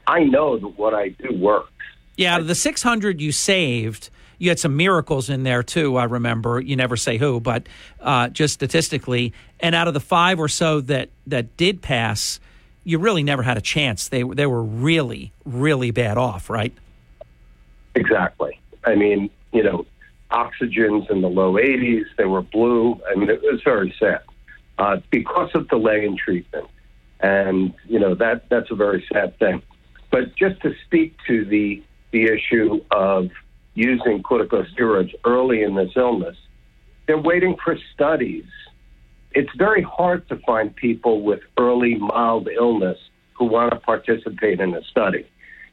I 0.07 0.23
know 0.23 0.57
that 0.57 0.67
what 0.77 0.93
I 0.93 1.09
do 1.09 1.35
works. 1.37 1.71
Yeah, 2.17 2.39
the 2.39 2.55
600 2.55 3.19
you 3.19 3.31
saved, 3.31 4.09
you 4.37 4.49
had 4.49 4.59
some 4.59 4.77
miracles 4.77 5.29
in 5.29 5.43
there 5.43 5.63
too. 5.63 5.97
I 5.97 6.05
remember. 6.05 6.59
You 6.59 6.75
never 6.75 6.95
say 6.95 7.17
who, 7.17 7.39
but 7.39 7.67
uh, 7.99 8.29
just 8.29 8.53
statistically, 8.53 9.33
and 9.59 9.75
out 9.75 9.87
of 9.87 9.93
the 9.93 9.99
five 9.99 10.39
or 10.39 10.47
so 10.47 10.81
that 10.81 11.09
that 11.27 11.57
did 11.57 11.81
pass, 11.81 12.39
you 12.85 12.99
really 12.99 13.23
never 13.23 13.43
had 13.43 13.57
a 13.57 13.61
chance. 13.61 14.07
They 14.07 14.23
they 14.23 14.45
were 14.45 14.63
really 14.63 15.33
really 15.43 15.91
bad 15.91 16.17
off, 16.17 16.49
right? 16.49 16.73
Exactly. 17.95 18.59
I 18.85 18.95
mean, 18.95 19.29
you 19.51 19.63
know, 19.63 19.85
oxygens 20.31 21.09
in 21.09 21.21
the 21.21 21.29
low 21.29 21.53
80s. 21.53 22.05
They 22.17 22.25
were 22.25 22.41
blue. 22.41 22.99
I 23.09 23.15
mean, 23.15 23.29
it 23.29 23.41
was 23.41 23.61
very 23.63 23.93
sad 23.99 24.21
uh, 24.77 24.97
because 25.09 25.49
of 25.53 25.67
delay 25.69 26.05
in 26.05 26.17
treatment. 26.17 26.67
And, 27.21 27.73
you 27.85 27.99
know, 27.99 28.15
that 28.15 28.49
that's 28.49 28.69
a 28.71 28.75
very 28.75 29.05
sad 29.11 29.37
thing. 29.39 29.61
But 30.11 30.35
just 30.35 30.61
to 30.61 30.73
speak 30.85 31.15
to 31.27 31.45
the, 31.45 31.83
the 32.11 32.25
issue 32.25 32.81
of 32.91 33.29
using 33.73 34.21
corticosteroids 34.21 35.13
early 35.25 35.63
in 35.63 35.75
this 35.75 35.91
illness, 35.95 36.37
they're 37.07 37.17
waiting 37.17 37.55
for 37.63 37.77
studies. 37.93 38.45
It's 39.35 39.51
very 39.57 39.81
hard 39.81 40.27
to 40.29 40.37
find 40.37 40.73
people 40.73 41.21
with 41.21 41.41
early 41.57 41.95
mild 41.95 42.47
illness 42.47 42.97
who 43.33 43.45
want 43.45 43.73
to 43.73 43.79
participate 43.79 44.61
in 44.61 44.73
a 44.73 44.81
study. 44.85 45.27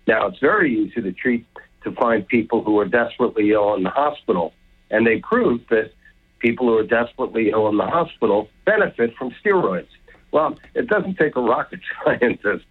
Now, 0.08 0.26
it's 0.26 0.40
very 0.40 0.76
easy 0.76 1.00
to 1.00 1.12
treat 1.12 1.46
to 1.84 1.92
find 1.92 2.26
people 2.26 2.64
who 2.64 2.78
are 2.80 2.84
desperately 2.84 3.52
ill 3.52 3.74
in 3.74 3.84
the 3.84 3.90
hospital. 3.90 4.52
And 4.90 5.06
they 5.06 5.20
proved 5.20 5.70
that 5.70 5.92
people 6.40 6.66
who 6.66 6.76
are 6.76 6.86
desperately 6.86 7.50
ill 7.50 7.68
in 7.68 7.76
the 7.76 7.86
hospital 7.86 8.48
benefit 8.66 9.14
from 9.16 9.32
steroids. 9.44 9.88
Well, 10.32 10.58
it 10.74 10.88
doesn't 10.88 11.16
take 11.16 11.36
a 11.36 11.40
rocket 11.40 11.80
scientist 12.04 12.64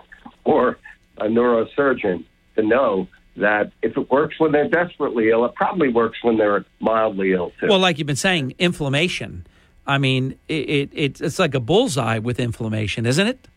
or 0.43 0.77
a 1.17 1.25
neurosurgeon 1.25 2.25
to 2.57 2.63
know 2.63 3.07
that 3.37 3.71
if 3.81 3.95
it 3.95 4.11
works 4.11 4.39
when 4.39 4.51
they're 4.51 4.67
desperately 4.67 5.29
ill, 5.29 5.45
it 5.45 5.55
probably 5.55 5.87
works 5.87 6.17
when 6.21 6.37
they're 6.37 6.65
mildly 6.81 7.31
ill 7.31 7.53
too. 7.61 7.67
Well, 7.67 7.79
like 7.79 7.97
you've 7.97 8.07
been 8.07 8.17
saying, 8.17 8.55
inflammation. 8.59 9.47
I 9.87 9.97
mean, 9.97 10.37
it, 10.47 10.89
it, 10.93 11.21
it's 11.21 11.39
like 11.39 11.55
a 11.55 11.59
bullseye 11.59 12.19
with 12.19 12.39
inflammation, 12.39 13.05
isn't 13.05 13.27
it? 13.27 13.47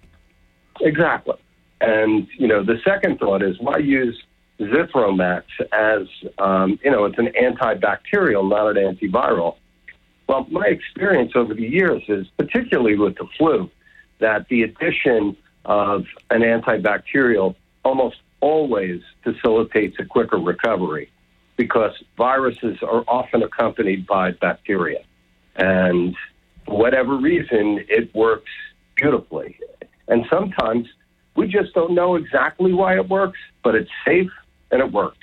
Exactly. 0.81 1.37
And, 1.81 2.27
you 2.39 2.49
know, 2.49 2.65
the 2.65 2.81
second 2.85 3.19
thought 3.19 3.43
is 3.43 3.59
why 3.61 3.79
use 3.79 4.23
Zithromax 4.59 5.43
as, 5.73 6.07
um, 6.39 6.79
you 6.83 6.91
know, 6.91 7.05
it's 7.05 7.19
an 7.19 7.29
antibacterial, 7.41 8.49
not 8.49 8.77
an 8.77 8.97
antiviral. 8.97 9.57
Well, 10.27 10.47
my 10.51 10.67
experience 10.67 11.33
over 11.35 11.53
the 11.53 11.69
years 11.69 12.03
is, 12.09 12.27
particularly 12.39 12.97
with 12.97 13.17
the 13.17 13.27
flu, 13.37 13.71
that 14.21 14.49
the 14.49 14.63
addition 14.63 15.37
of 15.65 16.07
an 16.31 16.41
antibacterial 16.41 17.55
almost 17.85 18.17
always 18.41 19.03
facilitates 19.23 19.97
a 19.99 20.05
quicker 20.05 20.39
recovery 20.39 21.11
because 21.57 21.93
viruses 22.17 22.79
are 22.83 23.05
often 23.07 23.43
accompanied 23.43 24.07
by 24.07 24.33
bacteria. 24.33 25.03
And 25.57 26.15
for 26.67 26.79
whatever 26.79 27.17
reason, 27.17 27.85
it 27.89 28.15
works 28.15 28.51
beautifully. 28.97 29.59
And 30.09 30.25
sometimes 30.31 30.87
we 31.37 31.47
just 31.49 31.75
don't 31.75 31.95
know 31.95 32.17
exactly 32.17 32.73
why 32.73 32.97
it 32.97 33.09
works, 33.09 33.39
but 33.63 33.75
it's 33.75 33.91
safe 34.05 34.31
and 34.71 34.81
it 34.81 34.93
works. 34.93 35.19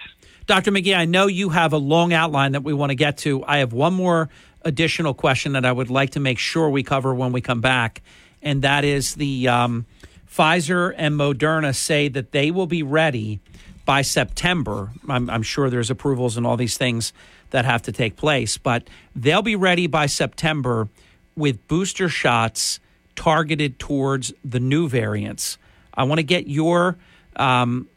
Dr. 0.47 0.71
McGee, 0.71 0.97
I 0.97 1.05
know 1.05 1.27
you 1.27 1.49
have 1.49 1.71
a 1.71 1.77
long 1.77 2.13
outline 2.13 2.53
that 2.53 2.63
we 2.63 2.73
want 2.73 2.89
to 2.89 2.95
get 2.95 3.17
to. 3.19 3.43
I 3.45 3.59
have 3.59 3.73
one 3.73 3.93
more 3.93 4.29
additional 4.63 5.13
question 5.13 5.53
that 5.53 5.65
I 5.65 5.71
would 5.71 5.89
like 5.89 6.11
to 6.11 6.19
make 6.19 6.39
sure 6.39 6.69
we 6.69 6.83
cover 6.83 7.13
when 7.13 7.31
we 7.31 7.41
come 7.41 7.61
back, 7.61 8.01
and 8.41 8.61
that 8.63 8.83
is 8.83 9.15
the 9.15 9.47
um, 9.47 9.85
Pfizer 10.29 10.93
and 10.97 11.15
Moderna 11.15 11.75
say 11.75 12.07
that 12.09 12.31
they 12.31 12.51
will 12.51 12.67
be 12.67 12.83
ready 12.83 13.39
by 13.85 14.01
September. 14.01 14.91
I'm, 15.07 15.29
I'm 15.29 15.43
sure 15.43 15.69
there's 15.69 15.89
approvals 15.89 16.37
and 16.37 16.45
all 16.45 16.57
these 16.57 16.77
things 16.77 17.13
that 17.52 17.65
have 17.65 17.84
to 17.84 17.91
take 17.91 18.15
place, 18.15 18.57
but 18.57 18.90
they'll 19.15 19.41
be 19.41 19.56
ready 19.56 19.88
by 19.88 20.07
September 20.07 20.90
with 21.36 21.68
booster 21.68 22.10
shots 22.10 22.80
targeted 23.15 23.78
towards 23.80 24.34
the 24.44 24.60
new 24.60 24.90
variants. 24.90 25.57
I 25.94 26.03
want 26.03 26.19
to 26.19 26.23
get 26.23 26.48
your 26.48 26.98
um, 27.36 27.88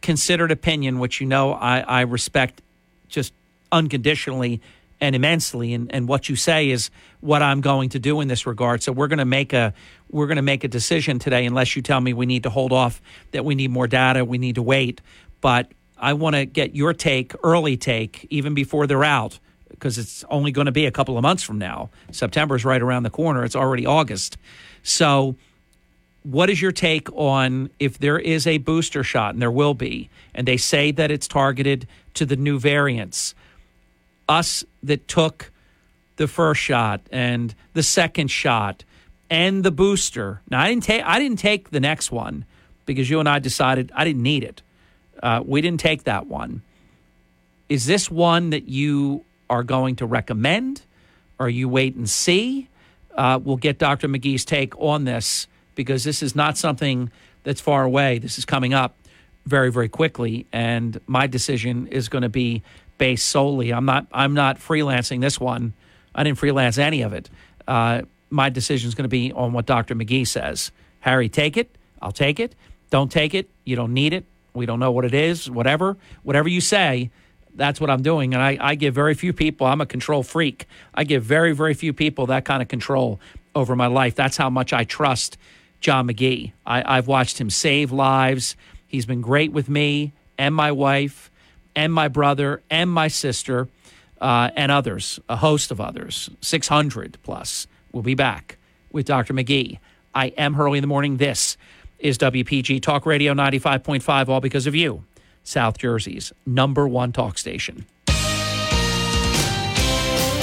considered 0.00 0.50
opinion, 0.50 0.98
which 0.98 1.20
you 1.20 1.26
know 1.26 1.52
I, 1.52 1.80
I 1.80 2.00
respect 2.02 2.62
just 3.08 3.32
unconditionally 3.70 4.60
and 5.00 5.16
immensely 5.16 5.74
and, 5.74 5.92
and 5.92 6.06
what 6.06 6.28
you 6.28 6.36
say 6.36 6.70
is 6.70 6.90
what 7.20 7.42
I'm 7.42 7.60
going 7.60 7.88
to 7.90 7.98
do 7.98 8.20
in 8.20 8.28
this 8.28 8.46
regard. 8.46 8.82
So 8.82 8.92
we're 8.92 9.08
going 9.08 9.18
to 9.18 9.24
make 9.24 9.52
a 9.52 9.74
we're 10.10 10.26
going 10.26 10.36
to 10.36 10.42
make 10.42 10.62
a 10.62 10.68
decision 10.68 11.18
today 11.18 11.44
unless 11.44 11.74
you 11.74 11.82
tell 11.82 12.00
me 12.00 12.12
we 12.12 12.26
need 12.26 12.44
to 12.44 12.50
hold 12.50 12.72
off 12.72 13.00
that 13.32 13.44
we 13.44 13.54
need 13.54 13.70
more 13.70 13.88
data, 13.88 14.24
we 14.24 14.38
need 14.38 14.54
to 14.54 14.62
wait. 14.62 15.00
But 15.40 15.72
I 16.02 16.14
want 16.14 16.34
to 16.34 16.44
get 16.44 16.74
your 16.74 16.92
take, 16.92 17.32
early 17.44 17.76
take, 17.76 18.26
even 18.28 18.54
before 18.54 18.88
they're 18.88 19.04
out, 19.04 19.38
because 19.70 19.98
it's 19.98 20.24
only 20.28 20.50
going 20.50 20.66
to 20.66 20.72
be 20.72 20.84
a 20.84 20.90
couple 20.90 21.16
of 21.16 21.22
months 21.22 21.44
from 21.44 21.58
now. 21.58 21.90
September 22.10 22.56
is 22.56 22.64
right 22.64 22.82
around 22.82 23.04
the 23.04 23.10
corner. 23.10 23.44
It's 23.44 23.54
already 23.54 23.86
August. 23.86 24.36
So 24.82 25.36
what 26.24 26.50
is 26.50 26.60
your 26.60 26.72
take 26.72 27.10
on 27.12 27.70
if 27.78 27.98
there 27.98 28.18
is 28.18 28.48
a 28.48 28.58
booster 28.58 29.04
shot, 29.04 29.34
and 29.34 29.40
there 29.40 29.50
will 29.50 29.74
be, 29.74 30.10
and 30.34 30.46
they 30.46 30.56
say 30.56 30.90
that 30.90 31.12
it's 31.12 31.28
targeted 31.28 31.86
to 32.14 32.26
the 32.26 32.36
new 32.36 32.58
variants? 32.58 33.36
Us 34.28 34.64
that 34.82 35.06
took 35.06 35.52
the 36.16 36.26
first 36.26 36.60
shot 36.60 37.00
and 37.10 37.54
the 37.74 37.82
second 37.82 38.28
shot 38.30 38.84
and 39.30 39.64
the 39.64 39.70
booster. 39.70 40.42
Now 40.50 40.60
I 40.62 40.68
didn't 40.68 40.84
take 40.84 41.02
I 41.04 41.18
didn't 41.18 41.38
take 41.38 41.70
the 41.70 41.80
next 41.80 42.12
one 42.12 42.44
because 42.86 43.08
you 43.08 43.20
and 43.20 43.28
I 43.28 43.38
decided 43.38 43.90
I 43.94 44.04
didn't 44.04 44.22
need 44.22 44.44
it. 44.44 44.62
Uh, 45.22 45.42
we 45.44 45.60
didn't 45.60 45.80
take 45.80 46.04
that 46.04 46.26
one. 46.26 46.62
Is 47.68 47.86
this 47.86 48.10
one 48.10 48.50
that 48.50 48.68
you 48.68 49.24
are 49.48 49.62
going 49.62 49.96
to 49.96 50.06
recommend? 50.06 50.82
Or 51.38 51.48
you 51.48 51.68
wait 51.68 51.94
and 51.94 52.08
see? 52.08 52.68
Uh, 53.14 53.38
we'll 53.42 53.56
get 53.56 53.78
Dr. 53.78 54.08
McGee's 54.08 54.44
take 54.44 54.78
on 54.78 55.04
this 55.04 55.46
because 55.74 56.04
this 56.04 56.22
is 56.22 56.34
not 56.34 56.56
something 56.56 57.10
that's 57.44 57.60
far 57.60 57.82
away. 57.84 58.18
This 58.18 58.38
is 58.38 58.44
coming 58.44 58.74
up 58.74 58.94
very, 59.46 59.72
very 59.72 59.88
quickly, 59.88 60.46
and 60.52 61.00
my 61.06 61.26
decision 61.26 61.88
is 61.88 62.08
going 62.08 62.22
to 62.22 62.28
be 62.28 62.62
based 62.98 63.26
solely. 63.26 63.72
I'm 63.72 63.84
not. 63.84 64.06
I'm 64.12 64.34
not 64.34 64.58
freelancing 64.58 65.20
this 65.20 65.40
one. 65.40 65.72
I 66.14 66.22
didn't 66.22 66.38
freelance 66.38 66.78
any 66.78 67.02
of 67.02 67.12
it. 67.12 67.28
Uh, 67.66 68.02
my 68.30 68.48
decision 68.48 68.88
is 68.88 68.94
going 68.94 69.04
to 69.04 69.08
be 69.08 69.32
on 69.32 69.52
what 69.52 69.66
Dr. 69.66 69.94
McGee 69.94 70.26
says. 70.26 70.70
Harry, 71.00 71.28
take 71.28 71.56
it. 71.56 71.76
I'll 72.00 72.12
take 72.12 72.38
it. 72.38 72.54
Don't 72.90 73.10
take 73.10 73.34
it. 73.34 73.48
You 73.64 73.76
don't 73.76 73.92
need 73.92 74.12
it. 74.12 74.24
We 74.54 74.66
don't 74.66 74.80
know 74.80 74.92
what 74.92 75.04
it 75.04 75.14
is. 75.14 75.50
Whatever. 75.50 75.96
Whatever 76.22 76.48
you 76.48 76.60
say, 76.60 77.10
that's 77.54 77.80
what 77.80 77.90
I'm 77.90 78.02
doing. 78.02 78.34
And 78.34 78.42
I, 78.42 78.58
I 78.60 78.74
give 78.74 78.94
very 78.94 79.14
few 79.14 79.32
people. 79.32 79.66
I'm 79.66 79.80
a 79.80 79.86
control 79.86 80.22
freak. 80.22 80.66
I 80.94 81.04
give 81.04 81.22
very, 81.22 81.52
very 81.52 81.74
few 81.74 81.92
people 81.92 82.26
that 82.26 82.44
kind 82.44 82.62
of 82.62 82.68
control 82.68 83.20
over 83.54 83.76
my 83.76 83.86
life. 83.86 84.14
That's 84.14 84.36
how 84.36 84.50
much 84.50 84.72
I 84.72 84.84
trust 84.84 85.36
John 85.80 86.08
McGee. 86.08 86.52
I, 86.64 86.98
I've 86.98 87.06
watched 87.06 87.40
him 87.40 87.50
save 87.50 87.92
lives. 87.92 88.56
He's 88.86 89.06
been 89.06 89.20
great 89.20 89.52
with 89.52 89.68
me 89.68 90.12
and 90.38 90.54
my 90.54 90.72
wife 90.72 91.30
and 91.74 91.92
my 91.92 92.08
brother 92.08 92.62
and 92.70 92.90
my 92.90 93.08
sister 93.08 93.68
uh, 94.20 94.50
and 94.54 94.70
others, 94.70 95.18
a 95.28 95.36
host 95.36 95.70
of 95.70 95.80
others, 95.80 96.30
600 96.40 97.18
plus. 97.22 97.66
We'll 97.90 98.02
be 98.02 98.14
back 98.14 98.56
with 98.92 99.06
Dr. 99.06 99.34
McGee. 99.34 99.78
I 100.14 100.26
am 100.28 100.54
Hurley 100.54 100.78
in 100.78 100.82
the 100.82 100.88
morning. 100.88 101.16
This 101.16 101.56
is 102.02 102.18
WPG 102.18 102.82
Talk 102.82 103.06
Radio 103.06 103.32
95.5, 103.32 104.28
all 104.28 104.40
because 104.40 104.66
of 104.66 104.74
you, 104.74 105.04
South 105.44 105.78
Jersey's 105.78 106.32
number 106.44 106.86
one 106.86 107.12
talk 107.12 107.38
station. 107.38 107.86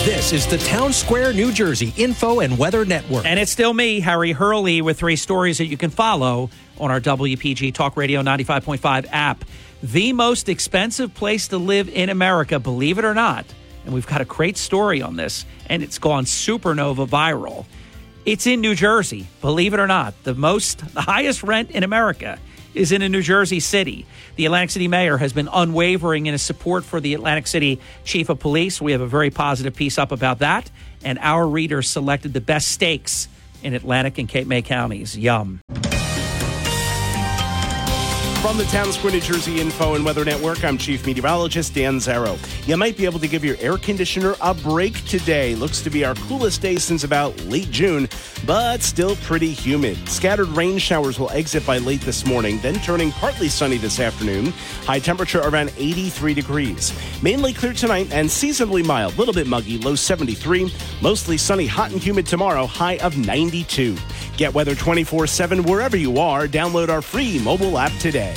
This 0.06 0.31
is 0.31 0.48
the 0.48 0.57
Town 0.57 0.94
Square, 0.94 1.34
New 1.34 1.52
Jersey 1.52 1.94
Info 1.98 2.40
and 2.40 2.57
Weather 2.57 2.86
Network. 2.86 3.26
And 3.26 3.38
it's 3.38 3.52
still 3.52 3.73
me, 3.73 3.99
Harry 3.99 4.31
Hurley, 4.31 4.81
with 4.81 4.98
three 4.98 5.18
stories 5.18 5.57
that 5.57 5.65
you 5.65 5.76
can 5.76 5.90
follow 5.90 6.49
on 6.80 6.90
our 6.90 7.02
WPG 7.02 7.73
Talk 7.73 7.98
Radio 7.98 8.23
95.5 8.23 9.07
app. 9.11 9.44
The 9.84 10.14
most 10.14 10.48
expensive 10.48 11.14
place 11.14 11.49
to 11.49 11.57
live 11.57 11.90
in 11.90 12.10
America, 12.10 12.60
believe 12.60 12.98
it 12.98 13.06
or 13.06 13.14
not. 13.14 13.45
And 13.84 13.94
we've 13.94 14.07
got 14.07 14.22
a 14.22 14.26
great 14.26 14.56
story 14.56 15.02
on 15.02 15.18
this, 15.18 15.45
and 15.68 15.84
it's 15.84 15.99
gone 15.99 16.23
supernova 16.23 17.07
viral. 17.07 17.65
It's 18.25 18.45
in 18.45 18.61
New 18.61 18.75
Jersey, 18.75 19.27
believe 19.41 19.73
it 19.73 19.79
or 19.79 19.87
not. 19.87 20.13
The 20.23 20.35
most, 20.35 20.93
the 20.93 21.01
highest 21.01 21.41
rent 21.41 21.71
in 21.71 21.83
America 21.83 22.37
is 22.73 22.91
in 22.91 23.01
a 23.01 23.09
New 23.09 23.21
Jersey 23.21 23.59
city. 23.59 24.05
The 24.35 24.45
Atlantic 24.45 24.69
City 24.71 24.87
mayor 24.87 25.17
has 25.17 25.33
been 25.33 25.49
unwavering 25.51 26.27
in 26.27 26.33
his 26.33 26.41
support 26.41 26.83
for 26.83 26.99
the 26.99 27.13
Atlantic 27.13 27.47
City 27.47 27.79
chief 28.03 28.29
of 28.29 28.39
police. 28.39 28.81
We 28.81 28.91
have 28.91 29.01
a 29.01 29.07
very 29.07 29.29
positive 29.29 29.75
piece 29.75 29.97
up 29.97 30.11
about 30.11 30.39
that. 30.39 30.69
And 31.03 31.17
our 31.19 31.47
readers 31.47 31.89
selected 31.89 32.33
the 32.33 32.41
best 32.41 32.69
steaks 32.69 33.27
in 33.63 33.73
Atlantic 33.73 34.17
and 34.17 34.27
Cape 34.27 34.47
May 34.47 34.61
counties. 34.61 35.17
Yum. 35.17 35.61
From 38.41 38.57
the 38.57 38.63
Town 38.65 38.87
New 39.03 39.19
Jersey 39.19 39.59
Info 39.59 39.95
and 39.95 40.05
Weather 40.05 40.23
Network, 40.23 40.63
I'm 40.63 40.77
Chief 40.77 41.05
Meteorologist 41.05 41.75
Dan 41.75 41.97
Zarrow. 41.97 42.39
You 42.65 42.77
might 42.77 42.95
be 42.95 43.03
able 43.03 43.19
to 43.19 43.27
give 43.27 43.43
your 43.43 43.57
air 43.59 43.77
conditioner 43.77 44.35
a 44.39 44.53
break 44.53 45.03
today. 45.03 45.55
Looks 45.55 45.81
to 45.81 45.89
be 45.89 46.05
our 46.05 46.15
coolest 46.15 46.61
day 46.61 46.77
since 46.77 47.03
about 47.03 47.37
late 47.41 47.69
June, 47.69 48.07
but 48.45 48.81
still 48.81 49.17
pretty 49.17 49.51
humid. 49.51 49.97
Scattered 50.07 50.47
rain 50.49 50.77
showers 50.77 51.19
will 51.19 51.29
exit 51.31 51.67
by 51.67 51.79
late 51.79 51.99
this 51.99 52.25
morning, 52.25 52.59
then 52.61 52.75
turning 52.75 53.11
partly 53.11 53.49
sunny 53.49 53.75
this 53.75 53.99
afternoon. 53.99 54.53
High 54.85 54.99
temperature 54.99 55.41
around 55.41 55.73
83 55.77 56.33
degrees. 56.33 56.93
Mainly 57.21 57.51
clear 57.51 57.73
tonight 57.73 58.09
and 58.13 58.31
seasonably 58.31 58.83
mild, 58.83 59.17
little 59.17 59.33
bit 59.33 59.47
muggy, 59.47 59.79
low 59.79 59.95
73. 59.95 60.73
Mostly 61.01 61.37
sunny, 61.37 61.67
hot 61.67 61.91
and 61.91 62.01
humid 62.01 62.25
tomorrow, 62.25 62.65
high 62.65 62.99
of 62.99 63.17
92. 63.17 63.97
Get 64.39 64.53
weather 64.53 64.73
24 64.73 65.27
7 65.27 65.63
wherever 65.63 65.97
you 65.97 66.17
are. 66.17 66.47
Download 66.47 66.87
our 66.87 67.01
free 67.01 67.39
mobile 67.39 67.77
app 67.77 67.91
today. 67.99 68.33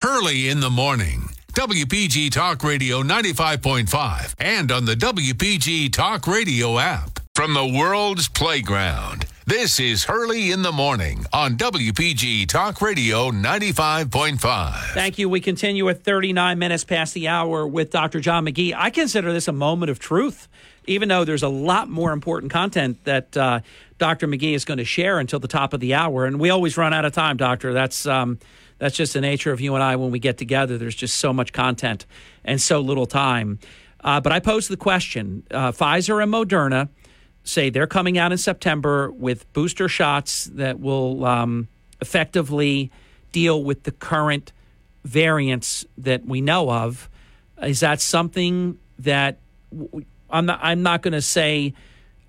Hurley 0.00 0.48
in 0.48 0.60
the 0.60 0.70
morning. 0.70 1.28
WPG 1.52 2.30
Talk 2.30 2.64
Radio 2.64 3.02
95.5 3.02 4.34
and 4.38 4.72
on 4.72 4.86
the 4.86 4.94
WPG 4.94 5.92
Talk 5.92 6.26
Radio 6.26 6.78
app. 6.78 7.20
From 7.34 7.52
the 7.52 7.66
world's 7.66 8.28
playground, 8.28 9.26
this 9.46 9.78
is 9.78 10.04
Hurley 10.04 10.52
in 10.52 10.62
the 10.62 10.72
morning 10.72 11.26
on 11.34 11.58
WPG 11.58 12.48
Talk 12.48 12.80
Radio 12.80 13.30
95.5. 13.30 14.94
Thank 14.94 15.18
you. 15.18 15.28
We 15.28 15.40
continue 15.40 15.86
at 15.90 16.02
39 16.02 16.58
minutes 16.58 16.84
past 16.84 17.12
the 17.12 17.28
hour 17.28 17.66
with 17.66 17.90
Dr. 17.90 18.20
John 18.20 18.46
McGee. 18.46 18.72
I 18.74 18.88
consider 18.88 19.34
this 19.34 19.48
a 19.48 19.52
moment 19.52 19.90
of 19.90 19.98
truth, 19.98 20.48
even 20.86 21.10
though 21.10 21.24
there's 21.24 21.42
a 21.42 21.48
lot 21.48 21.90
more 21.90 22.12
important 22.12 22.52
content 22.52 23.04
that 23.04 23.36
uh, 23.36 23.60
Dr. 24.00 24.26
McGee 24.26 24.54
is 24.54 24.64
going 24.64 24.78
to 24.78 24.84
share 24.84 25.20
until 25.20 25.38
the 25.38 25.46
top 25.46 25.72
of 25.72 25.78
the 25.78 25.94
hour. 25.94 26.26
And 26.26 26.40
we 26.40 26.50
always 26.50 26.76
run 26.76 26.92
out 26.92 27.04
of 27.04 27.12
time, 27.12 27.36
Doctor. 27.36 27.72
That's. 27.72 28.06
Um, 28.06 28.40
that's 28.80 28.96
just 28.96 29.12
the 29.12 29.20
nature 29.20 29.52
of 29.52 29.60
you 29.60 29.74
and 29.74 29.84
I 29.84 29.96
when 29.96 30.10
we 30.10 30.18
get 30.18 30.38
together. 30.38 30.78
There's 30.78 30.94
just 30.94 31.18
so 31.18 31.34
much 31.34 31.52
content 31.52 32.06
and 32.44 32.60
so 32.60 32.80
little 32.80 33.04
time. 33.04 33.58
Uh, 34.02 34.22
but 34.22 34.32
I 34.32 34.40
pose 34.40 34.68
the 34.68 34.76
question 34.78 35.44
uh, 35.50 35.70
Pfizer 35.70 36.22
and 36.22 36.32
Moderna 36.32 36.88
say 37.44 37.68
they're 37.68 37.86
coming 37.86 38.16
out 38.16 38.32
in 38.32 38.38
September 38.38 39.12
with 39.12 39.50
booster 39.52 39.86
shots 39.86 40.46
that 40.54 40.80
will 40.80 41.26
um, 41.26 41.68
effectively 42.00 42.90
deal 43.32 43.62
with 43.62 43.82
the 43.82 43.92
current 43.92 44.52
variants 45.04 45.84
that 45.98 46.24
we 46.24 46.40
know 46.40 46.70
of. 46.70 47.10
Is 47.62 47.80
that 47.80 48.00
something 48.00 48.78
that 48.98 49.40
I'm 50.30 50.46
not, 50.46 50.60
I'm 50.62 50.82
not 50.82 51.02
going 51.02 51.12
to 51.12 51.22
say 51.22 51.74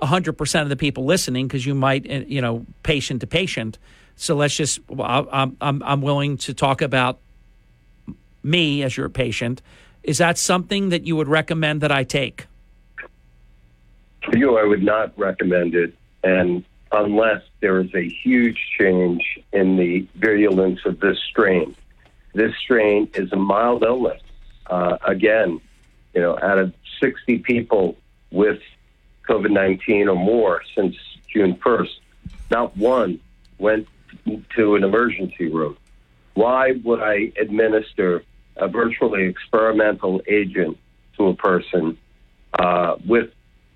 100% 0.02 0.62
of 0.62 0.70
the 0.70 0.76
people 0.76 1.06
listening 1.06 1.48
because 1.48 1.66
you 1.66 1.76
might, 1.76 2.10
uh, 2.10 2.24
you 2.28 2.42
know, 2.42 2.66
patient 2.84 3.22
to 3.22 3.28
patient. 3.28 3.78
So 4.16 4.36
let's 4.36 4.56
just, 4.56 4.80
I'm, 5.00 5.58
I'm, 5.62 5.84
I'm 5.84 6.02
willing 6.02 6.38
to 6.38 6.54
talk 6.54 6.82
about 6.82 7.20
me 8.44 8.84
as 8.84 8.98
your 8.98 9.10
patient. 9.10 9.62
Is 10.04 10.18
that 10.18 10.38
something 10.38 10.90
that 10.90 11.06
you 11.06 11.16
would 11.16 11.28
recommend 11.28 11.82
that 11.82 11.92
I 11.92 12.04
take? 12.04 12.48
For 14.24 14.38
you, 14.38 14.58
I 14.58 14.64
would 14.64 14.84
not 14.84 15.18
recommend 15.18 15.76
it. 15.76 15.94
And 16.24 16.64
unless 16.92 17.42
there 17.62 17.80
is 17.80 17.94
a 17.96 18.08
huge 18.08 18.60
change 18.80 19.40
in 19.54 19.78
the 19.78 20.08
virulence 20.16 20.80
of 20.86 21.00
this 21.00 21.18
strain, 21.30 21.76
this 22.34 22.54
strain 22.58 23.10
is 23.14 23.32
a 23.32 23.38
mild 23.38 23.84
illness. 23.84 24.22
Uh, 24.68 24.98
again, 25.06 25.60
you 26.14 26.22
know, 26.22 26.38
out 26.42 26.58
of 26.58 26.74
60 27.02 27.40
people 27.40 27.98
with 28.32 28.60
COVID 29.32 29.52
19 29.52 30.10
or 30.10 30.16
more 30.16 30.62
since 30.76 30.96
June 31.34 31.56
1st, 31.66 32.00
not 32.50 32.76
one 32.76 33.20
went 33.58 33.88
to 34.56 34.76
an 34.76 34.84
emergency 34.84 35.50
room. 35.50 35.78
Why 36.34 36.74
would 36.84 37.02
I 37.02 37.32
administer 37.40 38.24
a 38.58 38.68
virtually 38.68 39.26
experimental 39.26 40.22
agent 40.28 40.78
to 41.18 41.28
a 41.28 41.36
person 41.36 41.98
uh, 42.60 42.98
with 43.06 43.30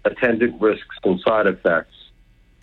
attendant 0.03 0.61
risks 0.61 0.95
and 1.03 1.19
side 1.21 1.47
effects 1.47 1.95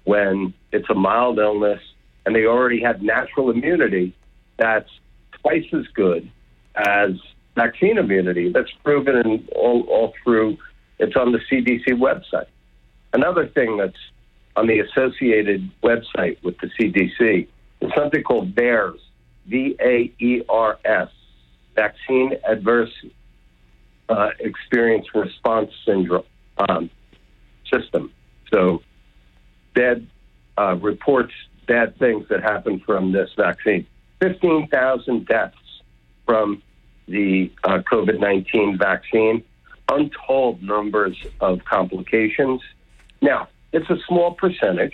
when 0.05 0.53
it's 0.71 0.89
a 0.91 0.95
mild 0.95 1.39
illness 1.39 1.81
and 2.27 2.37
they 2.37 2.45
already 2.45 2.83
have 2.83 3.01
natural 3.01 3.51
immunity 3.51 4.15
that's 4.59 4.91
twice 5.41 5.67
as 5.73 5.87
good 5.95 6.31
as 6.77 7.13
vaccine 7.55 7.97
immunity 7.99 8.53
that's 8.53 8.71
proven 8.85 9.17
in 9.17 9.49
all, 9.55 9.83
all 9.83 10.13
through 10.23 10.59
it's 10.99 11.17
on 11.17 11.33
the 11.33 11.41
CDC 11.51 11.89
website. 11.89 12.47
Another 13.13 13.47
thing 13.47 13.77
that's 13.77 13.97
on 14.57 14.67
the 14.67 14.81
associated 14.81 15.71
website 15.83 16.43
with 16.43 16.57
the 16.59 16.69
CDC 16.79 17.47
is 17.81 17.91
something 17.97 18.23
called 18.23 18.55
VAERS, 18.55 18.99
V 19.47 19.77
A 19.81 20.13
E 20.19 20.43
R 20.49 20.79
S, 20.85 21.09
Vaccine 21.75 22.35
Adverse 22.47 22.93
uh, 24.09 24.31
Experience 24.41 25.07
Response 25.15 25.71
Syndrome 25.87 26.25
um, 26.69 26.91
System. 27.73 28.13
So, 28.53 28.83
bad 29.75 30.07
uh, 30.59 30.77
reports 30.77 31.33
bad 31.67 31.99
things 31.99 32.27
that 32.29 32.43
happen 32.43 32.81
from 32.81 33.13
this 33.13 33.31
vaccine. 33.37 33.87
15,000 34.21 35.27
deaths 35.27 35.57
from 36.27 36.63
the 37.09 37.51
uh, 37.65 37.79
COVID 37.91 38.21
19 38.21 38.79
vaccine, 38.79 39.43
untold 39.91 40.63
numbers 40.63 41.17
of 41.41 41.65
complications. 41.65 42.61
Now, 43.23 43.49
it's 43.73 43.89
a 43.89 43.97
small 44.07 44.35
percentage 44.35 44.93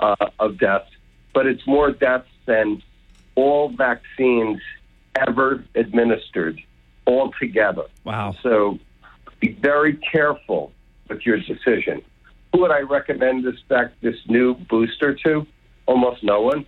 uh, 0.00 0.14
of 0.38 0.58
deaths, 0.58 0.90
but 1.34 1.46
it's 1.46 1.66
more 1.66 1.90
deaths 1.90 2.28
than 2.46 2.82
all 3.34 3.68
vaccines 3.68 4.60
ever 5.16 5.64
administered 5.74 6.60
altogether. 7.06 7.84
Wow. 8.04 8.34
So 8.42 8.78
be 9.40 9.52
very 9.52 9.96
careful 9.96 10.72
with 11.08 11.26
your 11.26 11.38
decision. 11.38 12.02
who 12.52 12.62
would 12.62 12.70
I 12.70 12.80
recommend 12.80 13.44
this 13.44 13.60
back 13.68 13.92
this 14.00 14.16
new 14.28 14.54
booster 14.54 15.14
to? 15.24 15.46
Almost 15.86 16.22
no 16.24 16.40
one. 16.40 16.64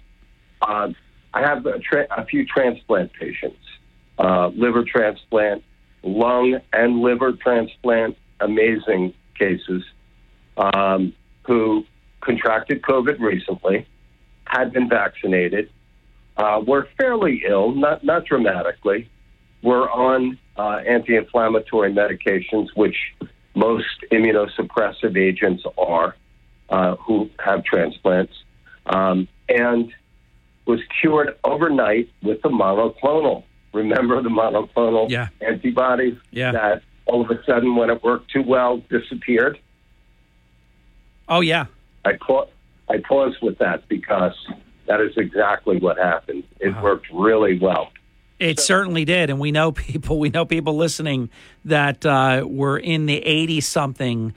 Uh, 0.60 0.90
I 1.32 1.40
have 1.40 1.64
a, 1.66 1.78
tra- 1.78 2.06
a 2.10 2.24
few 2.24 2.44
transplant 2.44 3.12
patients, 3.12 3.64
uh, 4.18 4.48
liver 4.48 4.84
transplant, 4.84 5.64
lung 6.02 6.60
and 6.72 7.00
liver 7.00 7.32
transplant, 7.32 8.16
amazing 8.40 9.14
cases, 9.38 9.82
um, 10.59 11.12
who 11.47 11.85
contracted 12.20 12.82
COVID 12.82 13.20
recently, 13.20 13.86
had 14.44 14.72
been 14.72 14.89
vaccinated, 14.89 15.70
uh, 16.36 16.60
were 16.66 16.89
fairly 16.98 17.43
ill, 17.48 17.72
not 17.72 18.05
not 18.05 18.24
dramatically, 18.24 19.09
were 19.62 19.90
on 19.90 20.39
uh, 20.56 20.80
anti-inflammatory 20.86 21.93
medications, 21.93 22.68
which 22.74 22.97
most 23.55 23.86
immunosuppressive 24.12 25.16
agents 25.16 25.62
are, 25.76 26.16
uh, 26.70 26.97
who 26.97 27.30
have 27.44 27.64
transplants, 27.64 28.32
um, 28.86 29.28
and 29.48 29.93
was 30.66 30.80
cured 31.01 31.36
overnight 31.44 32.09
with 32.22 32.40
the 32.43 32.48
monoclonal. 32.48 33.44
Remember 33.72 34.22
the 34.22 34.28
monoclonal 34.28 35.10
Yeah. 35.10 35.28
antibodies 35.40 36.16
Yeah. 36.30 36.52
that 36.52 36.82
all 37.06 37.22
of 37.22 37.30
a 37.30 37.43
sudden, 37.44 37.74
when 37.74 37.90
it 37.90 38.02
worked 38.02 38.30
too 38.30 38.43
well, 38.43 38.82
disappeared. 38.90 39.59
Oh 41.28 41.40
yeah. 41.40 41.66
I 42.05 42.12
pa- 42.14 42.46
I 42.88 42.98
paused 42.98 43.38
with 43.42 43.59
that 43.59 43.86
because 43.88 44.34
that 44.86 45.00
is 45.00 45.16
exactly 45.16 45.78
what 45.78 45.98
happened. 45.98 46.44
It 46.60 46.74
worked 46.82 47.06
really 47.12 47.59
well. 47.59 47.90
It 48.38 48.60
certainly 48.60 49.05
did, 49.05 49.30
and 49.30 49.38
we 49.38 49.52
know 49.52 49.72
people. 49.72 50.18
We 50.18 50.30
know 50.30 50.44
people 50.44 50.76
listening 50.76 51.30
that 51.64 52.05
uh, 52.06 52.44
were 52.46 52.78
in 52.78 53.06
the 53.06 53.18
eighty 53.18 53.60
something 53.60 54.32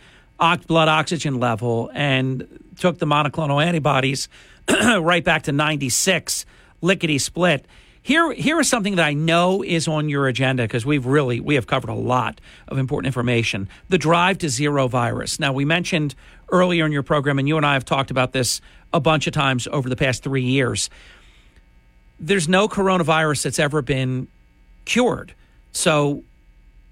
blood 0.68 0.88
oxygen 0.88 1.40
level 1.40 1.92
and 1.94 2.48
took 2.78 2.98
the 2.98 3.06
monoclonal 3.06 3.64
antibodies 3.64 4.28
right 4.70 5.24
back 5.24 5.44
to 5.44 5.52
ninety 5.52 5.90
six, 5.90 6.46
lickety 6.82 7.18
split. 7.18 7.66
Here, 8.04 8.34
here 8.34 8.60
is 8.60 8.68
something 8.68 8.96
that 8.96 9.06
I 9.06 9.14
know 9.14 9.64
is 9.64 9.88
on 9.88 10.10
your 10.10 10.28
agenda 10.28 10.64
because 10.64 10.86
we've 10.86 11.06
really 11.06 11.40
we 11.40 11.56
have 11.56 11.68
covered 11.68 11.90
a 11.90 11.96
lot 11.96 12.42
of 12.68 12.78
important 12.78 13.08
information. 13.08 13.70
The 13.90 14.00
drive 14.00 14.40
to 14.40 14.50
zero 14.50 14.88
virus. 14.88 15.40
Now, 15.40 15.54
we 15.54 15.66
mentioned 15.66 16.16
earlier 16.52 16.86
in 16.86 16.92
your 16.92 17.04
program, 17.04 17.38
and 17.38 17.48
you 17.48 17.58
and 17.58 17.66
I 17.66 17.74
have 17.74 17.86
talked 17.86 18.10
about 18.10 18.32
this 18.32 18.60
a 18.92 19.00
bunch 19.00 19.28
of 19.28 19.34
times 19.34 19.68
over 19.72 19.88
the 19.88 19.96
past 19.96 20.24
three 20.24 20.44
years 20.44 20.90
there's 22.22 22.48
no 22.48 22.70
coronavirus 22.70 23.44
that's 23.44 23.60
ever 23.60 23.82
been 23.82 24.28
cured. 24.86 25.34
So 25.72 26.24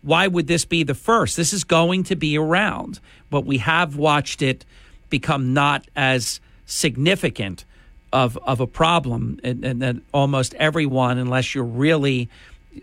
why 0.02 0.28
would 0.28 0.48
this 0.48 0.66
be 0.66 0.84
the 0.84 0.96
first? 0.96 1.38
This 1.38 1.54
is 1.54 1.64
going 1.64 2.04
to 2.06 2.16
be 2.16 2.38
around, 2.38 3.00
but 3.30 3.46
we 3.46 3.60
have 3.60 3.96
watched 3.96 4.42
it 4.42 4.66
become 5.10 5.54
not 5.54 5.88
as 5.96 6.42
significant 6.66 7.64
of 8.12 8.38
of 8.38 8.60
a 8.60 8.68
problem, 8.68 9.40
and, 9.44 9.64
and 9.64 9.82
that 9.82 9.98
almost 10.14 10.54
everyone, 10.56 11.18
unless 11.18 11.54
you're 11.54 11.64
really 11.64 12.30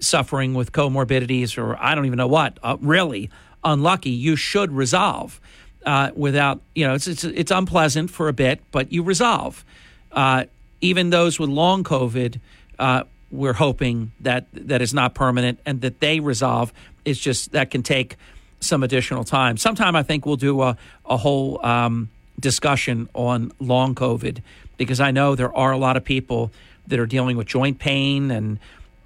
suffering 0.00 0.54
with 0.54 0.72
comorbidities 0.72 1.58
or 1.58 1.76
I 1.80 1.94
don't 1.94 2.06
even 2.06 2.16
know 2.16 2.26
what, 2.26 2.58
uh, 2.62 2.76
really 2.80 3.30
unlucky, 3.64 4.10
you 4.10 4.36
should 4.36 4.72
resolve 4.72 5.40
uh, 5.84 6.10
without 6.14 6.60
you 6.74 6.86
know 6.86 6.94
it's, 6.94 7.06
it's 7.06 7.24
it's 7.24 7.50
unpleasant 7.50 8.10
for 8.10 8.28
a 8.28 8.32
bit, 8.32 8.60
but 8.70 8.92
you 8.92 9.02
resolve. 9.02 9.64
Uh, 10.12 10.44
even 10.80 11.10
those 11.10 11.38
with 11.38 11.48
long 11.48 11.84
COVID, 11.84 12.40
uh, 12.78 13.04
we're 13.30 13.54
hoping 13.54 14.12
that 14.20 14.46
that 14.52 14.82
is 14.82 14.92
not 14.92 15.14
permanent 15.14 15.58
and 15.64 15.80
that 15.80 16.00
they 16.00 16.20
resolve. 16.20 16.72
It's 17.04 17.20
just 17.20 17.52
that 17.52 17.70
can 17.70 17.82
take 17.82 18.16
some 18.60 18.82
additional 18.82 19.24
time. 19.24 19.56
Sometime 19.56 19.94
I 19.96 20.02
think 20.02 20.26
we'll 20.26 20.36
do 20.36 20.62
a, 20.62 20.76
a 21.04 21.16
whole 21.16 21.64
um, 21.64 22.08
discussion 22.40 23.08
on 23.14 23.52
long 23.60 23.94
COVID 23.94 24.40
because 24.76 25.00
I 25.00 25.10
know 25.10 25.34
there 25.34 25.54
are 25.56 25.72
a 25.72 25.78
lot 25.78 25.96
of 25.96 26.04
people 26.04 26.52
that 26.86 26.98
are 26.98 27.06
dealing 27.06 27.36
with 27.36 27.46
joint 27.46 27.78
pain 27.78 28.30
and 28.30 28.58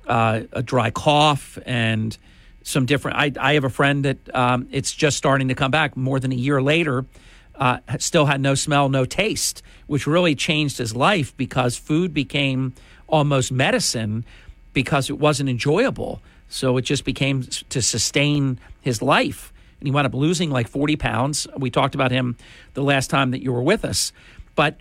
uh, 0.06 0.42
a 0.52 0.62
dry 0.62 0.90
cough 0.90 1.58
and 1.64 2.16
some 2.62 2.86
different. 2.86 3.16
I, 3.16 3.32
I 3.40 3.54
have 3.54 3.64
a 3.64 3.70
friend 3.70 4.04
that 4.04 4.34
um, 4.34 4.68
it's 4.70 4.92
just 4.92 5.16
starting 5.16 5.48
to 5.48 5.54
come 5.54 5.70
back 5.70 5.96
more 5.96 6.20
than 6.20 6.32
a 6.32 6.36
year 6.36 6.60
later. 6.60 7.06
Uh, 7.54 7.78
still 7.98 8.26
had 8.26 8.40
no 8.40 8.54
smell, 8.54 8.88
no 8.88 9.04
taste, 9.04 9.62
which 9.86 10.06
really 10.06 10.34
changed 10.34 10.78
his 10.78 10.96
life 10.96 11.36
because 11.36 11.76
food 11.76 12.14
became 12.14 12.74
almost 13.06 13.52
medicine 13.52 14.24
because 14.72 15.10
it 15.10 15.18
wasn't 15.18 15.48
enjoyable. 15.48 16.22
So 16.48 16.76
it 16.76 16.82
just 16.82 17.04
became 17.04 17.42
to 17.42 17.82
sustain 17.82 18.58
his 18.80 19.02
life. 19.02 19.52
And 19.78 19.86
he 19.86 19.92
wound 19.92 20.06
up 20.06 20.14
losing 20.14 20.50
like 20.50 20.68
40 20.68 20.96
pounds. 20.96 21.46
We 21.56 21.70
talked 21.70 21.94
about 21.94 22.10
him 22.10 22.36
the 22.74 22.82
last 22.82 23.08
time 23.08 23.30
that 23.30 23.42
you 23.42 23.52
were 23.52 23.62
with 23.62 23.84
us. 23.84 24.12
But 24.54 24.80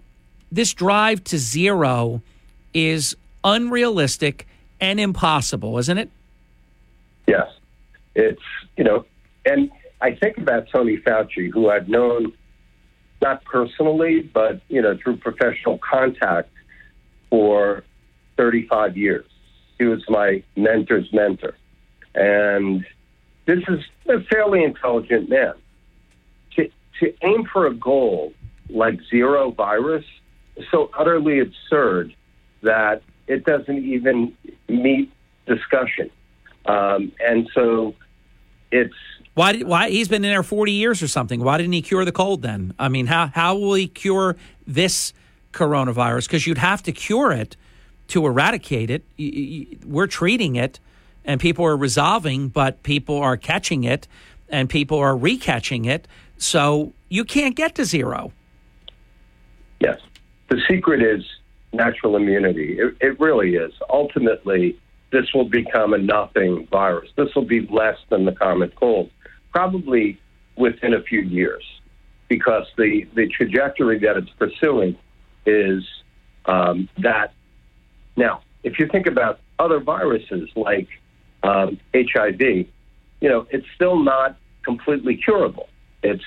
this 0.51 0.73
drive 0.73 1.23
to 1.25 1.37
zero 1.37 2.21
is 2.73 3.15
unrealistic 3.43 4.47
and 4.81 4.99
impossible, 4.99 5.77
isn't 5.77 5.97
it? 5.97 6.09
Yes, 7.27 7.47
it's 8.15 8.41
you 8.77 8.83
know, 8.83 9.05
and 9.45 9.69
I 10.01 10.15
think 10.15 10.37
about 10.37 10.67
Tony 10.69 10.97
Fauci, 10.97 11.51
who 11.51 11.69
I've 11.69 11.87
known 11.87 12.33
not 13.21 13.43
personally, 13.43 14.21
but 14.21 14.61
you 14.69 14.81
know, 14.81 14.97
through 15.01 15.17
professional 15.17 15.77
contact 15.77 16.49
for 17.29 17.83
35 18.37 18.97
years. 18.97 19.25
He 19.77 19.85
was 19.85 20.03
my 20.09 20.43
mentor's 20.57 21.11
mentor, 21.13 21.55
and 22.15 22.85
this 23.45 23.63
is 23.67 23.79
a 24.07 24.21
fairly 24.23 24.63
intelligent 24.63 25.29
man. 25.29 25.53
To 26.55 26.69
to 26.99 27.13
aim 27.21 27.45
for 27.45 27.67
a 27.67 27.73
goal 27.73 28.33
like 28.69 28.99
zero 29.09 29.51
virus 29.51 30.05
so 30.71 30.89
utterly 30.97 31.39
absurd 31.39 32.15
that 32.61 33.01
it 33.27 33.45
doesn't 33.45 33.83
even 33.85 34.35
meet 34.67 35.11
discussion. 35.45 36.09
Um, 36.65 37.11
and 37.19 37.49
so 37.53 37.95
it's 38.71 38.93
Why? 39.33 39.53
Did, 39.53 39.63
why 39.67 39.89
he's 39.89 40.07
been 40.07 40.23
in 40.25 40.31
there 40.31 40.43
forty 40.43 40.73
years 40.73 41.01
or 41.01 41.07
something? 41.07 41.41
Why 41.41 41.57
didn't 41.57 41.73
he 41.73 41.81
cure 41.81 42.05
the 42.05 42.11
cold 42.11 42.41
then? 42.41 42.73
I 42.77 42.89
mean, 42.89 43.07
how 43.07 43.27
how 43.27 43.55
will 43.55 43.73
he 43.73 43.87
cure 43.87 44.35
this 44.67 45.13
coronavirus? 45.53 46.27
Because 46.27 46.45
you'd 46.45 46.57
have 46.57 46.83
to 46.83 46.91
cure 46.91 47.31
it 47.31 47.55
to 48.09 48.25
eradicate 48.25 48.89
it. 48.89 49.03
We're 49.85 50.07
treating 50.07 50.55
it, 50.55 50.79
and 51.23 51.39
people 51.39 51.65
are 51.65 51.77
resolving, 51.77 52.49
but 52.49 52.83
people 52.83 53.17
are 53.17 53.37
catching 53.37 53.83
it, 53.83 54.07
and 54.49 54.69
people 54.69 54.97
are 54.97 55.13
recatching 55.13 55.85
it. 55.85 56.07
So 56.37 56.93
you 57.07 57.23
can't 57.23 57.55
get 57.55 57.75
to 57.75 57.85
zero. 57.85 58.33
Yes. 59.79 59.99
The 60.49 60.59
secret 60.67 61.01
is 61.01 61.23
natural 61.73 62.15
immunity. 62.15 62.79
It, 62.79 62.95
it 62.99 63.19
really 63.19 63.55
is. 63.55 63.71
Ultimately, 63.89 64.77
this 65.11 65.25
will 65.33 65.47
become 65.47 65.93
a 65.93 65.97
nothing 65.97 66.67
virus. 66.71 67.09
This 67.15 67.33
will 67.35 67.45
be 67.45 67.67
less 67.67 67.97
than 68.09 68.25
the 68.25 68.31
common 68.31 68.71
cold, 68.75 69.11
probably 69.51 70.19
within 70.55 70.93
a 70.93 71.01
few 71.01 71.21
years, 71.21 71.63
because 72.27 72.65
the, 72.77 73.07
the 73.15 73.27
trajectory 73.27 73.99
that 73.99 74.17
it's 74.17 74.29
pursuing 74.31 74.97
is 75.45 75.83
um, 76.45 76.89
that. 76.97 77.33
Now, 78.15 78.41
if 78.63 78.79
you 78.79 78.87
think 78.87 79.07
about 79.07 79.39
other 79.57 79.79
viruses 79.79 80.49
like 80.55 80.87
um, 81.43 81.79
HIV, 81.93 82.41
you 82.41 83.29
know, 83.29 83.47
it's 83.51 83.65
still 83.75 83.97
not 83.97 84.37
completely 84.63 85.15
curable. 85.17 85.69
It's 86.03 86.23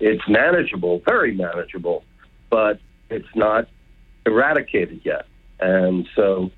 it's 0.00 0.22
manageable, 0.28 1.00
very 1.04 1.32
manageable, 1.32 2.02
but 2.50 2.80
it's 3.12 3.34
not 3.34 3.68
eradicated 4.26 5.00
yet. 5.04 5.26
And 5.60 6.08
so 6.16 6.50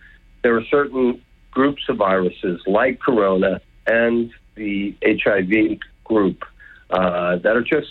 there 0.43 0.57
are 0.57 0.65
certain 0.71 1.23
groups 1.51 1.83
of 1.89 1.97
viruses 1.97 2.61
like 2.67 3.01
corona 3.01 3.61
and 3.87 4.33
the 4.55 4.97
HIV 5.03 5.79
group 6.05 6.45
uh, 6.91 7.37
that 7.37 7.57
are 7.57 7.63
just, 7.63 7.89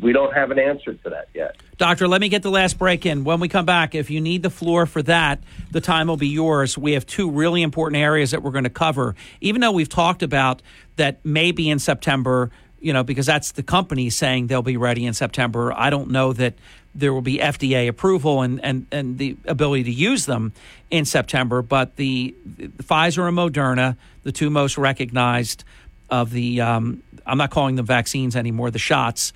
we 0.00 0.12
don't 0.12 0.32
have 0.34 0.50
an 0.50 0.58
answer 0.58 0.94
to 0.94 1.10
that 1.10 1.28
yet. 1.34 1.56
Doctor, 1.76 2.08
let 2.08 2.20
me 2.20 2.28
get 2.28 2.42
the 2.42 2.50
last 2.50 2.78
break 2.78 3.06
in. 3.06 3.24
When 3.24 3.40
we 3.40 3.48
come 3.48 3.64
back, 3.64 3.94
if 3.94 4.10
you 4.10 4.20
need 4.20 4.42
the 4.42 4.50
floor 4.50 4.86
for 4.86 5.02
that, 5.02 5.42
the 5.70 5.80
time 5.80 6.08
will 6.08 6.16
be 6.16 6.28
yours. 6.28 6.76
We 6.76 6.92
have 6.92 7.06
two 7.06 7.30
really 7.30 7.62
important 7.62 8.00
areas 8.00 8.32
that 8.32 8.42
we're 8.42 8.50
going 8.50 8.64
to 8.64 8.70
cover. 8.70 9.14
Even 9.40 9.60
though 9.60 9.72
we've 9.72 9.88
talked 9.88 10.22
about 10.22 10.62
that 10.96 11.24
maybe 11.24 11.70
in 11.70 11.78
September, 11.78 12.50
you 12.80 12.92
know, 12.92 13.02
because 13.02 13.26
that's 13.26 13.52
the 13.52 13.62
company 13.62 14.10
saying 14.10 14.46
they'll 14.46 14.62
be 14.62 14.76
ready 14.76 15.06
in 15.06 15.14
September. 15.14 15.72
I 15.72 15.90
don't 15.90 16.10
know 16.10 16.32
that 16.32 16.54
there 16.94 17.12
will 17.12 17.22
be 17.22 17.38
FDA 17.38 17.88
approval 17.88 18.42
and, 18.42 18.62
and, 18.64 18.86
and 18.90 19.18
the 19.18 19.36
ability 19.46 19.84
to 19.84 19.92
use 19.92 20.26
them 20.26 20.52
in 20.90 21.04
September, 21.04 21.62
but 21.62 21.96
the, 21.96 22.34
the 22.44 22.68
Pfizer 22.82 23.28
and 23.28 23.36
Moderna, 23.36 23.96
the 24.22 24.32
two 24.32 24.50
most 24.50 24.78
recognized 24.78 25.64
of 26.10 26.30
the, 26.30 26.60
um, 26.60 27.02
I'm 27.26 27.38
not 27.38 27.50
calling 27.50 27.76
them 27.76 27.86
vaccines 27.86 28.34
anymore, 28.34 28.70
the 28.70 28.78
shots, 28.78 29.32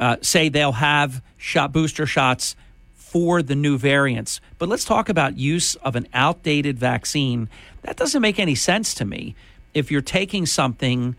uh, 0.00 0.16
say 0.22 0.48
they'll 0.48 0.72
have 0.72 1.22
shot 1.36 1.72
booster 1.72 2.06
shots 2.06 2.56
for 2.94 3.42
the 3.42 3.54
new 3.54 3.78
variants. 3.78 4.40
But 4.58 4.68
let's 4.68 4.84
talk 4.84 5.08
about 5.08 5.38
use 5.38 5.76
of 5.76 5.96
an 5.96 6.06
outdated 6.12 6.78
vaccine. 6.78 7.48
That 7.82 7.96
doesn't 7.96 8.20
make 8.20 8.38
any 8.38 8.54
sense 8.54 8.94
to 8.94 9.04
me. 9.04 9.34
If 9.72 9.90
you're 9.90 10.00
taking 10.02 10.46
something 10.46 11.16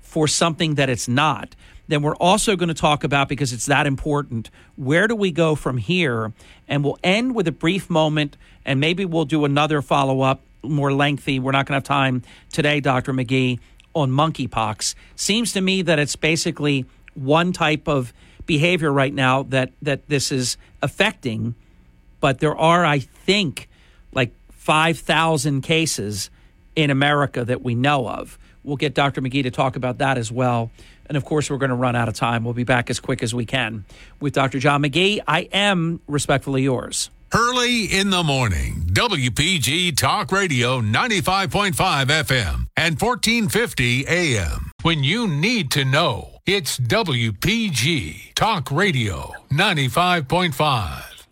for 0.00 0.28
something 0.28 0.74
that 0.74 0.88
it's 0.88 1.08
not, 1.08 1.56
Then 1.88 2.02
we're 2.02 2.16
also 2.16 2.56
going 2.56 2.68
to 2.68 2.74
talk 2.74 3.04
about, 3.04 3.28
because 3.28 3.52
it's 3.52 3.66
that 3.66 3.86
important, 3.86 4.50
where 4.76 5.08
do 5.08 5.16
we 5.16 5.30
go 5.30 5.54
from 5.54 5.78
here? 5.78 6.32
And 6.68 6.84
we'll 6.84 6.98
end 7.02 7.34
with 7.34 7.48
a 7.48 7.52
brief 7.52 7.90
moment, 7.90 8.36
and 8.64 8.80
maybe 8.80 9.04
we'll 9.04 9.24
do 9.24 9.44
another 9.44 9.82
follow 9.82 10.20
up, 10.22 10.40
more 10.62 10.92
lengthy. 10.92 11.38
We're 11.38 11.52
not 11.52 11.66
going 11.66 11.72
to 11.72 11.76
have 11.76 11.84
time 11.84 12.22
today, 12.50 12.80
Dr. 12.80 13.12
McGee, 13.12 13.58
on 13.94 14.10
monkeypox. 14.10 14.94
Seems 15.16 15.52
to 15.52 15.60
me 15.60 15.82
that 15.82 15.98
it's 15.98 16.16
basically 16.16 16.86
one 17.14 17.52
type 17.52 17.88
of 17.88 18.12
behavior 18.46 18.92
right 18.92 19.12
now 19.12 19.42
that, 19.44 19.72
that 19.82 20.08
this 20.08 20.32
is 20.32 20.56
affecting, 20.80 21.54
but 22.20 22.38
there 22.38 22.56
are, 22.56 22.84
I 22.84 23.00
think, 23.00 23.68
like 24.12 24.32
5,000 24.50 25.62
cases 25.62 26.30
in 26.74 26.90
America 26.90 27.44
that 27.44 27.62
we 27.62 27.74
know 27.74 28.08
of. 28.08 28.38
We'll 28.64 28.76
get 28.76 28.94
Dr. 28.94 29.20
McGee 29.20 29.42
to 29.42 29.50
talk 29.50 29.76
about 29.76 29.98
that 29.98 30.16
as 30.16 30.30
well. 30.30 30.70
And 31.12 31.18
of 31.18 31.26
course, 31.26 31.50
we're 31.50 31.58
going 31.58 31.68
to 31.68 31.76
run 31.76 31.94
out 31.94 32.08
of 32.08 32.14
time. 32.14 32.42
We'll 32.42 32.54
be 32.54 32.64
back 32.64 32.88
as 32.88 32.98
quick 32.98 33.22
as 33.22 33.34
we 33.34 33.44
can 33.44 33.84
with 34.18 34.32
Dr. 34.32 34.58
John 34.58 34.82
McGee. 34.82 35.20
I 35.28 35.40
am 35.52 36.00
respectfully 36.06 36.62
yours. 36.62 37.10
Hurley 37.30 37.84
in 37.84 38.08
the 38.08 38.22
morning, 38.22 38.88
WPG 38.94 39.94
Talk 39.94 40.32
Radio 40.32 40.80
95.5 40.80 41.74
FM 41.74 42.66
and 42.78 42.98
1450 42.98 44.06
AM. 44.06 44.70
When 44.80 45.04
you 45.04 45.28
need 45.28 45.70
to 45.72 45.84
know, 45.84 46.38
it's 46.46 46.78
WPG 46.78 48.32
Talk 48.32 48.70
Radio 48.70 49.32
95.5. 49.52 51.26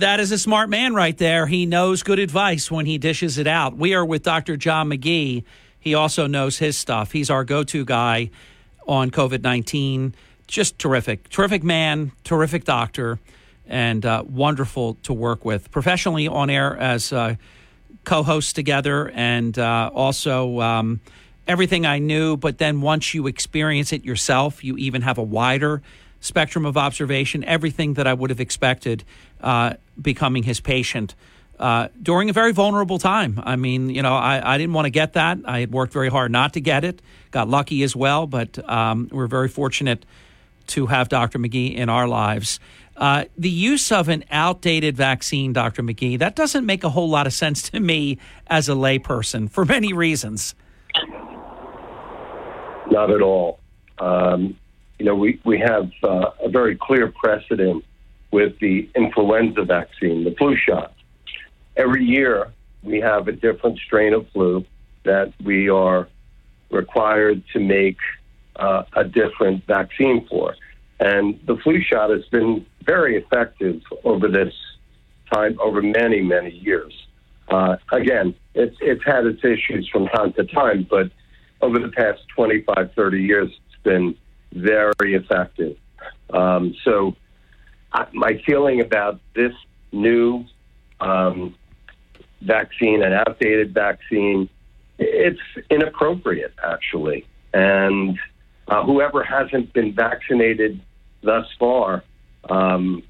That 0.00 0.20
is 0.20 0.32
a 0.32 0.38
smart 0.38 0.68
man 0.68 0.92
right 0.92 1.16
there. 1.16 1.46
He 1.46 1.64
knows 1.64 2.02
good 2.02 2.18
advice 2.18 2.70
when 2.70 2.84
he 2.84 2.98
dishes 2.98 3.38
it 3.38 3.46
out. 3.46 3.74
We 3.74 3.94
are 3.94 4.04
with 4.04 4.22
Dr. 4.22 4.58
John 4.58 4.90
McGee. 4.90 5.44
He 5.80 5.94
also 5.94 6.26
knows 6.26 6.58
his 6.58 6.76
stuff. 6.76 7.12
He's 7.12 7.30
our 7.30 7.44
go 7.44 7.64
to 7.64 7.86
guy 7.86 8.28
on 8.88 9.10
COVID 9.10 9.42
19. 9.42 10.14
Just 10.46 10.78
terrific. 10.78 11.28
Terrific 11.28 11.62
man, 11.62 12.10
terrific 12.24 12.64
doctor, 12.64 13.20
and 13.66 14.04
uh, 14.04 14.24
wonderful 14.26 14.94
to 15.02 15.12
work 15.12 15.44
with. 15.44 15.70
Professionally 15.70 16.26
on 16.26 16.48
air 16.48 16.76
as 16.76 17.12
uh, 17.12 17.34
co 18.04 18.22
hosts 18.22 18.54
together, 18.54 19.10
and 19.10 19.58
uh, 19.58 19.90
also 19.92 20.60
um, 20.60 21.00
everything 21.46 21.84
I 21.84 21.98
knew. 21.98 22.36
But 22.36 22.58
then 22.58 22.80
once 22.80 23.12
you 23.12 23.26
experience 23.26 23.92
it 23.92 24.04
yourself, 24.04 24.64
you 24.64 24.76
even 24.78 25.02
have 25.02 25.18
a 25.18 25.22
wider 25.22 25.82
spectrum 26.20 26.66
of 26.66 26.76
observation, 26.76 27.44
everything 27.44 27.94
that 27.94 28.06
I 28.06 28.14
would 28.14 28.30
have 28.30 28.40
expected 28.40 29.04
uh, 29.40 29.74
becoming 30.00 30.42
his 30.42 30.60
patient. 30.60 31.14
Uh, 31.58 31.88
during 32.00 32.30
a 32.30 32.32
very 32.32 32.52
vulnerable 32.52 32.98
time. 32.98 33.42
I 33.44 33.56
mean, 33.56 33.90
you 33.90 34.00
know, 34.00 34.14
I, 34.14 34.54
I 34.54 34.58
didn't 34.58 34.74
want 34.74 34.86
to 34.86 34.90
get 34.90 35.14
that. 35.14 35.38
I 35.44 35.58
had 35.58 35.72
worked 35.72 35.92
very 35.92 36.08
hard 36.08 36.30
not 36.30 36.52
to 36.52 36.60
get 36.60 36.84
it. 36.84 37.02
Got 37.32 37.48
lucky 37.48 37.82
as 37.82 37.96
well, 37.96 38.28
but 38.28 38.58
um, 38.70 39.08
we're 39.10 39.26
very 39.26 39.48
fortunate 39.48 40.06
to 40.68 40.86
have 40.86 41.08
Dr. 41.08 41.38
McGee 41.38 41.74
in 41.74 41.88
our 41.88 42.06
lives. 42.06 42.60
Uh, 42.96 43.24
the 43.36 43.50
use 43.50 43.90
of 43.90 44.08
an 44.08 44.24
outdated 44.30 44.96
vaccine, 44.96 45.52
Dr. 45.52 45.82
McGee, 45.82 46.18
that 46.20 46.36
doesn't 46.36 46.64
make 46.64 46.84
a 46.84 46.90
whole 46.90 47.08
lot 47.08 47.26
of 47.26 47.32
sense 47.32 47.68
to 47.70 47.80
me 47.80 48.18
as 48.46 48.68
a 48.68 48.72
layperson 48.72 49.50
for 49.50 49.64
many 49.64 49.92
reasons. 49.92 50.54
Not 52.88 53.10
at 53.10 53.20
all. 53.20 53.58
Um, 53.98 54.56
you 55.00 55.06
know, 55.06 55.14
we, 55.16 55.40
we 55.44 55.58
have 55.58 55.90
uh, 56.04 56.30
a 56.40 56.48
very 56.48 56.76
clear 56.76 57.08
precedent 57.08 57.84
with 58.30 58.58
the 58.60 58.88
influenza 58.94 59.64
vaccine, 59.64 60.22
the 60.22 60.34
flu 60.36 60.56
shot 60.56 60.92
every 61.78 62.04
year 62.04 62.52
we 62.82 63.00
have 63.00 63.28
a 63.28 63.32
different 63.32 63.78
strain 63.78 64.12
of 64.12 64.28
flu 64.32 64.64
that 65.04 65.32
we 65.42 65.70
are 65.70 66.08
required 66.70 67.42
to 67.52 67.60
make 67.60 67.96
uh, 68.56 68.82
a 68.94 69.04
different 69.04 69.64
vaccine 69.66 70.26
for. 70.28 70.54
And 71.00 71.40
the 71.46 71.56
flu 71.62 71.80
shot 71.80 72.10
has 72.10 72.24
been 72.26 72.66
very 72.82 73.16
effective 73.16 73.80
over 74.04 74.28
this 74.28 74.52
time, 75.32 75.58
over 75.60 75.80
many, 75.80 76.20
many 76.20 76.50
years. 76.50 76.92
Uh, 77.48 77.76
again, 77.92 78.34
it's, 78.54 78.76
it's 78.80 79.02
had 79.04 79.24
its 79.24 79.42
issues 79.44 79.88
from 79.90 80.08
time 80.08 80.32
to 80.34 80.44
time, 80.44 80.86
but 80.90 81.10
over 81.60 81.78
the 81.78 81.88
past 81.88 82.20
25, 82.34 82.92
30 82.94 83.22
years, 83.22 83.48
it's 83.48 83.82
been 83.84 84.16
very 84.52 85.14
effective. 85.14 85.76
Um, 86.30 86.74
so, 86.84 87.16
I, 87.92 88.06
my 88.12 88.42
feeling 88.44 88.80
about 88.80 89.20
this 89.34 89.52
new 89.92 90.44
um, 91.00 91.54
vaccine, 92.40 93.02
an 93.02 93.12
outdated 93.12 93.74
vaccine, 93.74 94.48
it's 94.98 95.40
inappropriate, 95.70 96.54
actually. 96.64 97.26
And 97.54 98.18
uh, 98.66 98.84
whoever 98.84 99.22
hasn't 99.22 99.72
been 99.72 99.94
vaccinated 99.94 100.80
thus 101.22 101.46
far 101.58 102.04
um, 102.48 103.02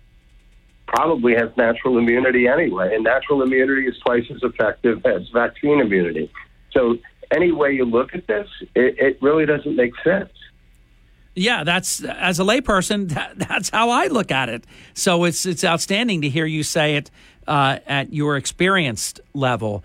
probably 0.86 1.34
has 1.34 1.50
natural 1.56 1.98
immunity 1.98 2.46
anyway. 2.48 2.94
And 2.94 3.04
natural 3.04 3.42
immunity 3.42 3.86
is 3.86 3.96
twice 4.04 4.24
as 4.30 4.42
effective 4.42 5.04
as 5.04 5.28
vaccine 5.32 5.80
immunity. 5.80 6.30
So, 6.72 6.98
any 7.30 7.52
way 7.52 7.72
you 7.72 7.84
look 7.84 8.14
at 8.14 8.26
this, 8.26 8.48
it, 8.74 8.98
it 8.98 9.18
really 9.20 9.44
doesn't 9.44 9.76
make 9.76 9.92
sense. 10.02 10.30
Yeah, 11.34 11.62
that's 11.62 12.02
as 12.02 12.40
a 12.40 12.42
layperson, 12.42 13.08
that, 13.14 13.38
that's 13.38 13.70
how 13.70 13.90
I 13.90 14.08
look 14.08 14.30
at 14.30 14.48
it. 14.48 14.64
So 14.94 15.24
it's 15.24 15.46
it's 15.46 15.64
outstanding 15.64 16.22
to 16.22 16.28
hear 16.28 16.46
you 16.46 16.62
say 16.62 16.96
it 16.96 17.10
uh, 17.48 17.78
at 17.86 18.12
your 18.12 18.36
experienced 18.36 19.20
level. 19.34 19.82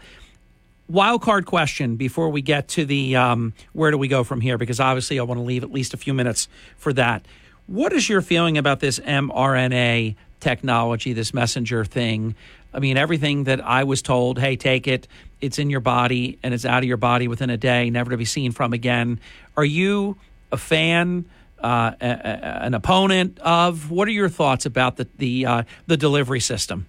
Wild 0.90 1.22
card 1.22 1.46
question 1.46 1.96
before 1.96 2.30
we 2.30 2.42
get 2.42 2.68
to 2.68 2.86
the 2.86 3.16
um, 3.16 3.54
where 3.72 3.90
do 3.90 3.98
we 3.98 4.10
go 4.10 4.24
from 4.24 4.42
here? 4.42 4.58
Because 4.58 4.80
obviously, 4.80 5.18
I 5.18 5.24
want 5.24 5.40
to 5.40 5.44
leave 5.44 5.64
at 5.64 5.72
least 5.72 5.94
a 5.94 5.98
few 5.98 6.14
minutes 6.14 6.50
for 6.78 6.92
that. 6.94 7.26
What 7.66 7.94
is 7.94 8.10
your 8.10 8.22
feeling 8.22 8.58
about 8.58 8.82
this 8.82 9.00
mRNA 9.00 10.16
technology, 10.42 11.14
this 11.14 11.34
messenger 11.34 11.86
thing? 11.86 12.36
I 12.74 12.80
mean, 12.80 12.98
everything 12.98 13.46
that 13.46 13.66
I 13.66 13.86
was 13.86 14.02
told, 14.02 14.40
hey, 14.40 14.58
take 14.58 14.88
it, 14.88 15.08
it's 15.40 15.58
in 15.58 15.70
your 15.70 15.80
body 15.80 16.38
and 16.44 16.54
it's 16.54 16.66
out 16.66 16.84
of 16.84 16.88
your 16.88 16.98
body 16.98 17.30
within 17.30 17.50
a 17.50 17.58
day, 17.58 17.90
never 17.90 18.12
to 18.12 18.18
be 18.18 18.26
seen 18.26 18.52
from 18.52 18.74
again. 18.74 19.22
Are 19.56 19.66
you 19.66 20.18
a 20.52 20.58
fan? 20.58 21.26
Uh, 21.60 21.94
a, 22.02 22.06
a, 22.06 22.64
an 22.66 22.74
opponent 22.74 23.40
of? 23.40 23.90
What 23.90 24.10
are 24.10 24.12
your 24.12 24.28
thoughts 24.28 24.66
about 24.66 24.98
the 24.98 25.08
the, 25.18 25.46
uh, 25.46 25.64
the 25.88 25.96
delivery 25.96 26.42
system? 26.42 26.88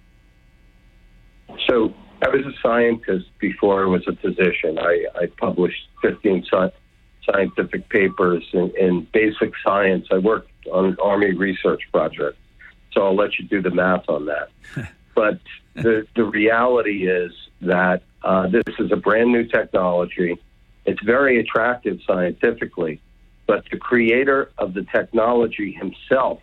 So 1.67 1.93
I 2.21 2.29
was 2.29 2.45
a 2.45 2.53
scientist 2.61 3.25
before 3.39 3.83
I 3.83 3.87
was 3.87 4.07
a 4.07 4.15
physician. 4.15 4.79
I, 4.79 5.05
I 5.15 5.25
published 5.37 5.87
15 6.01 6.45
sci- 6.51 6.71
scientific 7.25 7.89
papers 7.89 8.43
in, 8.53 8.71
in 8.79 9.07
basic 9.13 9.53
science. 9.63 10.07
I 10.11 10.17
worked 10.17 10.51
on 10.71 10.85
an 10.85 10.97
Army 11.01 11.33
research 11.33 11.81
project. 11.91 12.37
So 12.93 13.03
I'll 13.03 13.15
let 13.15 13.37
you 13.37 13.45
do 13.45 13.61
the 13.61 13.71
math 13.71 14.07
on 14.07 14.25
that. 14.27 14.49
but 15.15 15.39
the, 15.73 16.07
the 16.15 16.23
reality 16.23 17.09
is 17.09 17.31
that 17.61 18.03
uh, 18.23 18.47
this 18.47 18.63
is 18.79 18.91
a 18.91 18.95
brand 18.95 19.31
new 19.31 19.45
technology. 19.45 20.37
It's 20.85 21.01
very 21.03 21.39
attractive 21.39 21.99
scientifically, 22.07 23.01
but 23.47 23.65
the 23.71 23.77
creator 23.77 24.51
of 24.57 24.73
the 24.73 24.83
technology 24.83 25.71
himself 25.71 26.39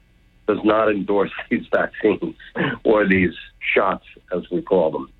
does 0.46 0.58
not 0.64 0.90
endorse 0.90 1.30
these 1.50 1.66
vaccines 1.72 2.36
or 2.84 3.06
these 3.06 3.34
shots, 3.62 4.04
as 4.32 4.50
we 4.50 4.62
call 4.62 4.90
them. 4.90 5.10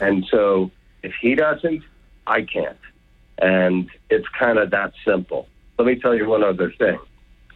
And 0.00 0.26
so 0.30 0.70
if 1.02 1.12
he 1.20 1.34
doesn't, 1.34 1.82
I 2.26 2.42
can't. 2.42 2.78
And 3.38 3.90
it's 4.10 4.28
kind 4.28 4.58
of 4.58 4.70
that 4.70 4.92
simple. 5.04 5.48
Let 5.78 5.86
me 5.86 5.96
tell 5.96 6.14
you 6.14 6.28
one 6.28 6.44
other 6.44 6.72
thing. 6.72 6.98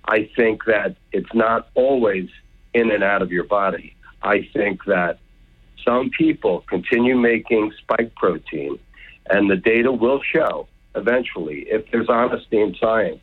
I 0.05 0.31
think 0.36 0.65
that 0.65 0.97
it's 1.12 1.32
not 1.35 1.69
always 1.74 2.28
in 2.74 2.90
and 2.90 3.05
out 3.05 3.23
of 3.23 3.31
your 3.31 3.44
body. 3.44 3.94
I 4.23 4.48
think 4.52 4.85
that 4.86 5.19
some 5.85 6.10
people 6.10 6.65
continue 6.69 7.16
making 7.16 7.73
spike 7.78 8.15
protein, 8.15 8.78
and 9.31 9.51
the 9.51 9.56
data 9.56 9.93
will 9.93 10.20
show 10.23 10.66
eventually, 10.94 11.66
if 11.69 11.90
there's 11.90 12.09
honesty 12.09 12.60
in 12.60 12.74
science, 12.81 13.23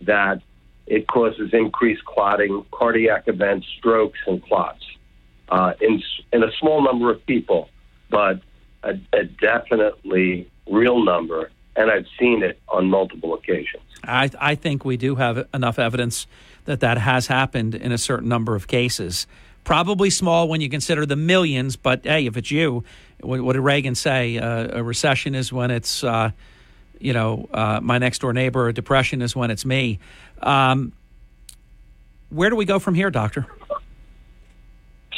that 0.00 0.42
it 0.86 1.06
causes 1.06 1.50
increased 1.52 2.04
clotting, 2.04 2.64
cardiac 2.72 3.28
events, 3.28 3.66
strokes, 3.78 4.18
and 4.26 4.42
clots 4.42 4.84
uh, 5.50 5.74
in, 5.80 6.02
in 6.32 6.42
a 6.42 6.52
small 6.58 6.82
number 6.82 7.10
of 7.10 7.24
people, 7.26 7.68
but 8.08 8.40
a, 8.82 8.98
a 9.12 9.24
definitely 9.24 10.48
real 10.68 11.04
number. 11.04 11.50
And 11.76 11.90
I've 11.90 12.06
seen 12.18 12.42
it 12.42 12.58
on 12.68 12.88
multiple 12.88 13.34
occasions. 13.34 13.82
I, 14.04 14.30
I 14.38 14.54
think 14.54 14.84
we 14.84 14.96
do 14.96 15.14
have 15.16 15.46
enough 15.54 15.78
evidence 15.78 16.26
that 16.64 16.80
that 16.80 16.98
has 16.98 17.26
happened 17.26 17.74
in 17.74 17.92
a 17.92 17.98
certain 17.98 18.28
number 18.28 18.54
of 18.54 18.66
cases. 18.66 19.26
Probably 19.64 20.10
small 20.10 20.48
when 20.48 20.60
you 20.60 20.68
consider 20.68 21.06
the 21.06 21.16
millions, 21.16 21.76
but 21.76 22.04
hey, 22.04 22.26
if 22.26 22.36
it's 22.36 22.50
you, 22.50 22.84
what, 23.20 23.40
what 23.40 23.52
did 23.52 23.60
Reagan 23.60 23.94
say? 23.94 24.38
Uh, 24.38 24.78
a 24.78 24.82
recession 24.82 25.34
is 25.34 25.52
when 25.52 25.70
it's, 25.70 26.02
uh, 26.02 26.30
you 26.98 27.12
know, 27.12 27.48
uh, 27.52 27.80
my 27.82 27.98
next 27.98 28.20
door 28.20 28.32
neighbor. 28.32 28.68
A 28.68 28.72
depression 28.72 29.22
is 29.22 29.36
when 29.36 29.50
it's 29.50 29.64
me. 29.64 29.98
Um, 30.42 30.92
where 32.30 32.50
do 32.50 32.56
we 32.56 32.64
go 32.64 32.78
from 32.78 32.94
here, 32.94 33.10
Doctor? 33.10 33.46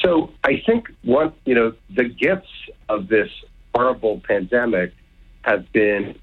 So 0.02 0.30
I 0.44 0.62
think 0.66 0.88
what 1.02 1.34
you 1.44 1.54
know 1.54 1.74
the 1.90 2.04
gifts 2.04 2.50
of 2.88 3.08
this 3.08 3.30
horrible 3.74 4.20
pandemic 4.26 4.92
have 5.42 5.70
been 5.72 6.18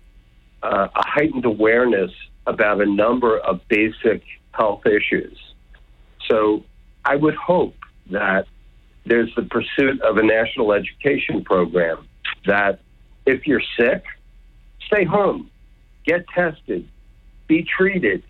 uh, 0.62 0.88
a 0.94 1.08
heightened 1.08 1.46
awareness 1.46 2.12
about 2.46 2.82
a 2.82 2.86
number 2.86 3.40
of 3.40 3.62
basic 3.68 4.24
health 4.52 4.86
issues. 4.86 5.38
So 6.28 6.64
I 7.06 7.16
would 7.16 7.36
hope 7.36 7.76
that 8.12 8.48
there's 9.06 9.34
the 9.36 9.44
pursuit 9.44 10.02
of 10.02 10.18
a 10.18 10.24
national 10.24 10.74
education 10.74 11.44
program 11.44 12.08
that 12.46 12.80
if 13.26 13.48
you're 13.48 13.62
sick, 13.78 14.04
stay 14.86 15.06
home, 15.06 15.50
get 16.06 16.28
tested, 16.30 16.88
be 17.48 17.64
treated. 17.64 18.24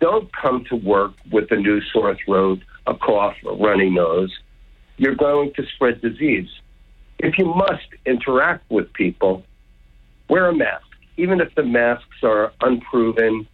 Don't 0.00 0.30
come 0.32 0.64
to 0.66 0.76
work 0.76 1.12
with 1.30 1.50
a 1.52 1.56
new 1.56 1.80
sore 1.92 2.16
throat, 2.24 2.60
a 2.86 2.94
cough, 2.94 3.36
a 3.46 3.52
runny 3.54 3.90
nose. 3.90 4.32
You're 4.96 5.14
going 5.14 5.52
to 5.54 5.66
spread 5.74 6.00
disease. 6.00 6.48
If 7.18 7.38
you 7.38 7.46
must 7.46 7.86
interact 8.06 8.70
with 8.70 8.92
people, 8.92 9.44
wear 10.28 10.46
a 10.46 10.54
mask. 10.54 10.86
Even 11.16 11.40
if 11.40 11.54
the 11.54 11.62
masks 11.62 12.22
are 12.22 12.52
unproven, 12.60 13.46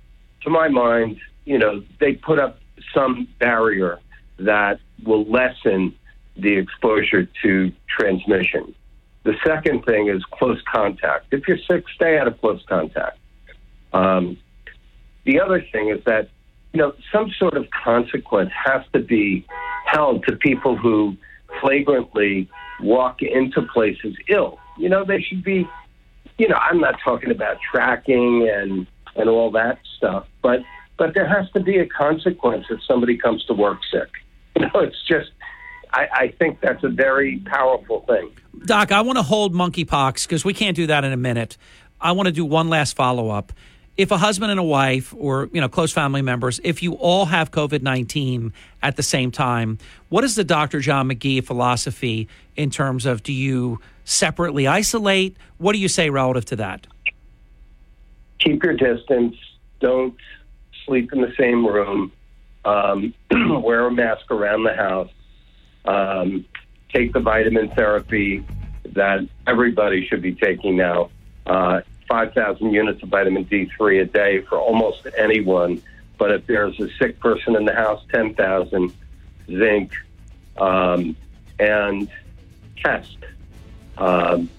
to 0.43 0.51
my 0.51 0.69
mind, 0.69 1.19
you 1.45 1.59
know, 1.59 1.83
they 1.99 2.15
put 2.15 2.39
up 2.39 2.59
some 2.95 3.29
barrier 3.39 4.01
that 4.39 4.81
will 5.05 5.25
lessen 5.25 5.95
the 6.37 6.57
exposure 6.57 7.29
to 7.43 7.73
transmission. 7.87 8.75
The 9.25 9.35
second 9.45 9.85
thing 9.85 10.09
is 10.09 10.25
close 10.25 10.61
contact. 10.73 11.27
If 11.31 11.47
you're 11.47 11.59
sick, 11.71 11.85
stay 11.95 12.19
out 12.19 12.27
of 12.27 12.41
close 12.41 12.63
contact. 12.67 13.19
Um, 13.93 14.39
the 15.25 15.41
other 15.41 15.65
thing 15.73 15.91
is 15.91 16.03
that, 16.05 16.31
you 16.73 16.79
know, 16.79 16.95
some 17.13 17.31
sort 17.39 17.55
of 17.55 17.67
consequence 17.71 18.51
has 18.65 18.83
to 18.95 19.01
be 19.01 19.45
held 19.85 20.25
to 20.27 20.37
people 20.37 20.77
who 20.77 21.17
flagrantly 21.61 22.49
walk 22.81 23.23
into 23.23 23.63
places 23.63 24.17
ill. 24.29 24.59
You 24.79 24.89
know, 24.89 25.05
they 25.05 25.21
should 25.21 25.43
be, 25.43 25.69
you 26.39 26.49
know, 26.49 26.57
I'm 26.57 26.81
not 26.81 26.97
talking 27.03 27.31
about 27.31 27.59
tracking 27.71 28.49
and, 28.49 28.87
and 29.17 29.29
all 29.29 29.51
that 29.53 29.79
stuff, 29.97 30.27
but, 30.43 30.61
but 30.99 31.15
there 31.15 31.29
has 31.29 31.51
to 31.53 31.61
be 31.61 31.79
a 31.79 31.87
consequence 31.87 32.67
if 32.71 32.81
somebody 32.87 33.17
comes 33.17 33.45
to 33.47 33.55
work 33.55 33.79
sick. 33.91 34.09
You 34.57 34.67
know, 34.67 34.81
it's 34.81 35.03
just, 35.07 35.31
I, 35.93 36.09
I 36.13 36.35
think 36.39 36.61
that's 36.61 36.83
a 36.83 36.89
very 36.89 37.39
powerful 37.47 38.05
thing. 38.07 38.33
Doc, 38.67 38.93
I 38.93 39.01
want 39.01 39.17
to 39.17 39.23
hold 39.23 39.55
monkeypox 39.55 40.27
because 40.27 40.45
we 40.45 40.53
can't 40.53 40.77
do 40.77 40.89
that 40.89 41.05
in 41.05 41.13
a 41.13 41.17
minute. 41.17 41.57
I 42.01 42.13
want 42.13 42.27
to 42.27 42.33
do 42.33 42.45
one 42.45 42.69
last 42.69 42.97
follow 42.97 43.31
up. 43.31 43.53
If 44.01 44.11
a 44.11 44.17
husband 44.17 44.51
and 44.51 44.59
a 44.59 44.65
wife, 44.65 45.13
or 45.15 45.51
you 45.53 45.61
know, 45.61 45.69
close 45.69 45.93
family 45.93 46.23
members, 46.23 46.59
if 46.65 46.83
you 46.83 46.95
all 46.95 47.27
have 47.27 47.51
COVID 47.51 47.83
nineteen 47.83 48.53
at 48.83 48.97
the 48.97 49.03
same 49.03 49.31
time, 49.31 49.77
what 50.09 50.25
is 50.25 50.37
the 50.37 50.45
Dr. 50.45 50.81
John 50.81 51.09
McGee 51.11 51.45
philosophy 51.45 52.27
in 52.57 52.71
terms 52.71 53.05
of 53.05 53.23
do 53.23 53.33
you 53.33 53.79
separately 54.05 54.67
isolate? 54.67 55.37
What 55.59 55.75
do 55.75 55.79
you 55.79 55.89
say 55.89 56.09
relative 56.09 56.47
to 56.47 56.57
that? 56.57 56.87
Keep 58.39 58.63
your 58.63 58.75
distance. 58.75 59.37
Don't 59.81 60.17
sleep 60.87 61.13
in 61.13 61.21
the 61.21 61.35
same 61.39 61.67
room. 61.67 62.11
Um, 62.65 63.13
wear 63.63 63.87
a 63.87 63.91
mask 63.91 64.31
around 64.31 64.65
the 64.65 64.75
house 64.75 65.11
um, 65.85 66.45
take 66.93 67.13
the 67.13 67.21
vitamin 67.21 67.71
therapy 67.71 68.45
that 68.95 69.21
everybody 69.47 70.07
should 70.07 70.23
be 70.23 70.35
taking 70.35 70.77
now. 70.77 71.11
Uh, 71.47 71.81
5,000 72.11 72.73
units 72.73 73.01
of 73.05 73.09
vitamin 73.09 73.45
D3 73.45 74.03
a 74.03 74.05
day 74.05 74.41
for 74.41 74.59
almost 74.59 75.07
anyone. 75.17 75.81
But 76.19 76.33
if 76.33 76.47
there's 76.47 76.79
a 76.81 76.89
sick 76.99 77.21
person 77.21 77.55
in 77.55 77.65
the 77.65 77.73
house, 77.73 78.03
10,000 78.11 78.93
zinc 79.47 79.93
um, 80.59 81.17
and 81.61 82.11
test. 82.83 83.17
Um, 83.97 84.51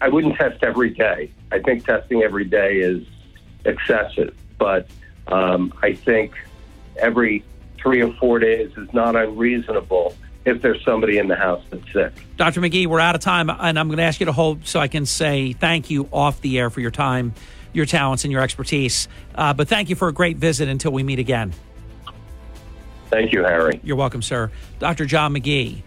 I 0.00 0.08
wouldn't 0.08 0.36
test 0.36 0.62
every 0.62 0.90
day. 0.90 1.32
I 1.50 1.58
think 1.58 1.84
testing 1.84 2.22
every 2.22 2.44
day 2.44 2.78
is 2.78 3.04
excessive, 3.64 4.34
but 4.56 4.86
um, 5.26 5.74
I 5.82 5.92
think 5.92 6.34
every 6.98 7.44
three 7.78 8.00
or 8.00 8.12
four 8.14 8.38
days 8.38 8.70
is 8.76 8.92
not 8.94 9.16
unreasonable 9.16 10.14
if 10.44 10.62
there's 10.62 10.82
somebody 10.84 11.18
in 11.18 11.28
the 11.28 11.36
house 11.36 11.62
that's 11.70 11.92
sick. 11.92 12.12
Dr. 12.36 12.60
McGee, 12.60 12.86
we're 12.86 13.00
out 13.00 13.14
of 13.14 13.20
time, 13.20 13.50
and 13.50 13.78
I'm 13.78 13.88
going 13.88 13.98
to 13.98 14.04
ask 14.04 14.20
you 14.20 14.26
to 14.26 14.32
hold 14.32 14.66
so 14.66 14.80
I 14.80 14.88
can 14.88 15.06
say 15.06 15.52
thank 15.52 15.90
you 15.90 16.08
off 16.12 16.40
the 16.40 16.58
air 16.58 16.70
for 16.70 16.80
your 16.80 16.90
time, 16.90 17.34
your 17.72 17.86
talents, 17.86 18.24
and 18.24 18.32
your 18.32 18.42
expertise. 18.42 19.08
Uh, 19.34 19.52
but 19.52 19.68
thank 19.68 19.90
you 19.90 19.96
for 19.96 20.08
a 20.08 20.12
great 20.12 20.38
visit 20.38 20.68
until 20.68 20.92
we 20.92 21.02
meet 21.02 21.18
again. 21.18 21.52
Thank 23.08 23.32
you, 23.32 23.42
Harry. 23.42 23.80
You're 23.82 23.96
welcome, 23.96 24.22
sir. 24.22 24.50
Dr. 24.78 25.04
John 25.04 25.34
McGee, 25.34 25.82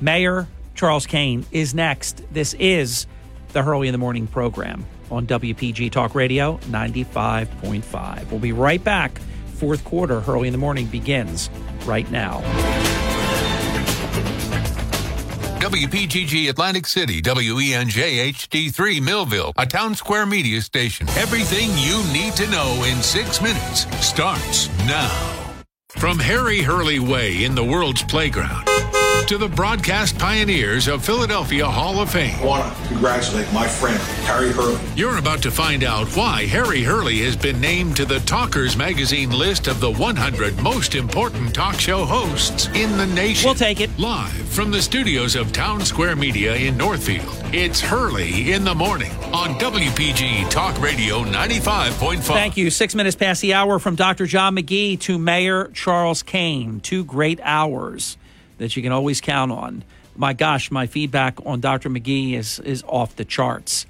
Mayor 0.00 0.46
Charles 0.74 1.06
Cain 1.06 1.44
is 1.50 1.74
next. 1.74 2.22
This 2.32 2.54
is 2.54 3.06
the 3.52 3.62
Hurley 3.62 3.88
in 3.88 3.92
the 3.92 3.98
Morning 3.98 4.28
program 4.28 4.86
on 5.10 5.26
WPG 5.26 5.90
Talk 5.90 6.14
Radio 6.14 6.58
95.5. 6.68 8.30
We'll 8.30 8.38
be 8.38 8.52
right 8.52 8.82
back. 8.82 9.18
Fourth 9.54 9.84
quarter, 9.84 10.20
Hurley 10.20 10.46
in 10.46 10.52
the 10.52 10.58
Morning 10.58 10.86
begins 10.86 11.50
right 11.84 12.08
now. 12.12 12.42
WPGG 15.68 16.48
Atlantic 16.48 16.86
City, 16.86 17.20
WENJ 17.20 18.32
HD3 18.32 19.02
Millville, 19.02 19.52
a 19.58 19.66
Townsquare 19.66 20.26
Media 20.26 20.62
station. 20.62 21.06
Everything 21.10 21.68
you 21.76 22.02
need 22.10 22.32
to 22.36 22.50
know 22.50 22.82
in 22.84 23.02
six 23.02 23.42
minutes 23.42 23.84
starts 24.02 24.68
now. 24.86 25.54
From 25.90 26.18
Harry 26.18 26.62
Hurley 26.62 27.00
Way 27.00 27.44
in 27.44 27.54
the 27.54 27.62
world's 27.62 28.02
playground 28.02 28.66
to 29.28 29.36
the 29.36 29.46
broadcast 29.46 30.18
pioneers 30.18 30.88
of 30.88 31.04
Philadelphia 31.04 31.66
Hall 31.66 32.00
of 32.00 32.10
Fame. 32.10 32.34
I 32.40 32.46
want 32.46 32.74
to 32.74 32.88
congratulate 32.88 33.52
my 33.52 33.68
friend, 33.68 33.98
Harry 34.24 34.52
Hurley. 34.52 34.80
You're 34.96 35.18
about 35.18 35.42
to 35.42 35.50
find 35.50 35.84
out 35.84 36.08
why 36.16 36.46
Harry 36.46 36.82
Hurley 36.82 37.18
has 37.18 37.36
been 37.36 37.60
named 37.60 37.94
to 37.96 38.06
the 38.06 38.20
Talkers 38.20 38.74
Magazine 38.74 39.28
list 39.30 39.66
of 39.66 39.80
the 39.80 39.90
100 39.90 40.62
most 40.62 40.94
important 40.94 41.54
talk 41.54 41.78
show 41.78 42.06
hosts 42.06 42.68
in 42.68 42.96
the 42.96 43.06
nation. 43.08 43.48
We'll 43.48 43.54
take 43.54 43.80
it. 43.80 43.90
Live 43.98 44.32
from 44.48 44.70
the 44.70 44.80
studios 44.80 45.36
of 45.36 45.48
Townsquare 45.48 46.18
Media 46.18 46.56
in 46.56 46.78
Northfield, 46.78 47.28
it's 47.52 47.82
Hurley 47.82 48.52
in 48.52 48.64
the 48.64 48.74
Morning 48.74 49.12
on 49.34 49.58
WPG 49.60 50.48
Talk 50.48 50.80
Radio 50.80 51.22
95.5. 51.24 52.20
Thank 52.20 52.56
you. 52.56 52.70
Six 52.70 52.94
minutes 52.94 53.14
past 53.14 53.42
the 53.42 53.52
hour 53.52 53.78
from 53.78 53.94
Dr. 53.94 54.24
John 54.24 54.56
McGee 54.56 54.98
to 55.00 55.18
Mayor 55.18 55.68
Charles 55.74 56.22
Cain. 56.22 56.80
Two 56.80 57.04
great 57.04 57.40
hours 57.42 58.16
that 58.58 58.76
you 58.76 58.82
can 58.82 58.92
always 58.92 59.20
count 59.20 59.50
on. 59.50 59.84
My 60.14 60.32
gosh, 60.32 60.70
my 60.70 60.86
feedback 60.86 61.38
on 61.46 61.60
Dr. 61.60 61.88
McGee 61.88 62.34
is, 62.34 62.58
is 62.60 62.82
off 62.86 63.16
the 63.16 63.24
charts. 63.24 63.86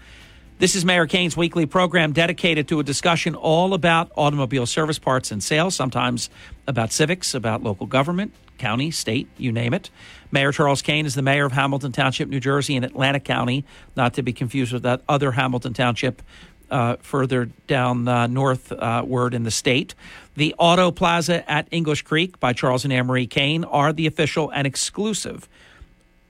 This 0.58 0.74
is 0.74 0.84
Mayor 0.84 1.06
Cain's 1.06 1.36
weekly 1.36 1.66
program 1.66 2.12
dedicated 2.12 2.66
to 2.68 2.80
a 2.80 2.82
discussion 2.82 3.34
all 3.34 3.74
about 3.74 4.10
automobile 4.16 4.66
service 4.66 4.98
parts 4.98 5.30
and 5.30 5.42
sales, 5.42 5.76
sometimes 5.76 6.30
about 6.66 6.90
civics, 6.90 7.32
about 7.32 7.62
local 7.62 7.86
government, 7.86 8.32
county, 8.58 8.90
state, 8.90 9.28
you 9.38 9.52
name 9.52 9.72
it. 9.72 9.88
Mayor 10.32 10.50
Charles 10.50 10.82
Cain 10.82 11.06
is 11.06 11.14
the 11.14 11.22
mayor 11.22 11.46
of 11.46 11.52
Hamilton 11.52 11.92
Township, 11.92 12.28
New 12.28 12.40
Jersey, 12.40 12.74
in 12.74 12.82
Atlantic 12.82 13.24
County, 13.24 13.64
not 13.96 14.14
to 14.14 14.22
be 14.22 14.32
confused 14.32 14.72
with 14.72 14.82
that 14.82 15.02
other 15.08 15.30
Hamilton 15.30 15.74
Township 15.74 16.22
uh, 16.70 16.96
further 17.00 17.46
down 17.66 18.06
uh, 18.06 18.26
northward 18.26 19.34
in 19.34 19.44
the 19.44 19.50
state. 19.50 19.94
The 20.38 20.54
Auto 20.56 20.92
Plaza 20.92 21.50
at 21.50 21.66
English 21.72 22.02
Creek 22.02 22.38
by 22.38 22.52
Charles 22.52 22.84
and 22.84 22.92
Anne 22.92 23.08
Marie 23.08 23.26
Cain 23.26 23.64
are 23.64 23.92
the 23.92 24.06
official 24.06 24.50
and 24.50 24.68
exclusive 24.68 25.48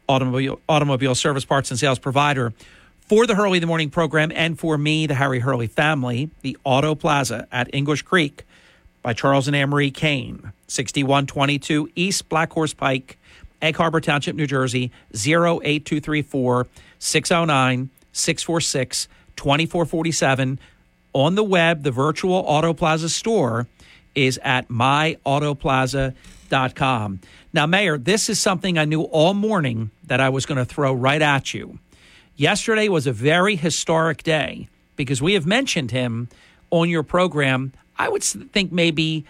automobile 0.09 0.63
automobile 0.67 1.15
service 1.15 1.45
parts 1.45 1.71
and 1.71 1.79
sales 1.79 1.99
provider 1.99 2.55
for 3.01 3.27
the 3.27 3.35
Hurley 3.35 3.59
the 3.59 3.67
Morning 3.67 3.91
program 3.91 4.33
and 4.35 4.59
for 4.59 4.79
me, 4.79 5.07
the 5.07 5.15
Harry 5.15 5.41
Hurley 5.41 5.67
family. 5.67 6.31
The 6.41 6.57
Auto 6.65 6.95
Plaza 6.95 7.47
at 7.53 7.69
English 7.75 8.01
Creek 8.01 8.45
by 9.03 9.13
Charles 9.13 9.47
and 9.47 9.55
Anne 9.55 9.69
Marie 9.69 9.91
Cain, 9.91 10.55
6122 10.69 11.91
East 11.95 12.31
Black 12.31 12.51
Horse 12.51 12.73
Pike, 12.73 13.19
Egg 13.61 13.77
Harbor 13.77 14.01
Township, 14.01 14.37
New 14.37 14.47
Jersey, 14.47 14.91
08234 15.13 16.67
609 16.99 17.91
646 18.13 19.09
2447. 19.37 20.59
On 21.13 21.35
the 21.35 21.45
web, 21.45 21.83
the 21.83 21.91
virtual 21.91 22.37
Auto 22.47 22.73
Plaza 22.73 23.11
store 23.11 23.67
is 24.15 24.39
at 24.43 24.69
myautoplaza.com. 24.69 27.21
Now, 27.53 27.67
Mayor, 27.67 27.99
this 27.99 28.29
is 28.29 28.39
something 28.39 28.79
I 28.79 28.85
knew 28.85 29.03
all 29.03 29.35
morning 29.35 29.91
that 30.05 30.21
I 30.21 30.29
was 30.29 30.47
going 30.47 30.59
to 30.59 30.65
throw 30.65 30.93
right 30.93 31.23
at 31.23 31.55
you. 31.55 31.79
Yesterday 32.37 32.89
was 32.89 33.07
a 33.07 33.13
very 33.13 33.57
historic 33.57 34.23
day 34.23 34.69
because 34.97 35.21
we 35.21 35.35
have 35.35 35.47
mentioned 35.47 35.91
him 35.91 36.29
on 36.71 36.89
your 36.89 37.03
program, 37.03 37.73
I 37.99 38.09
would 38.09 38.23
think 38.23 38.73
maybe 38.73 39.25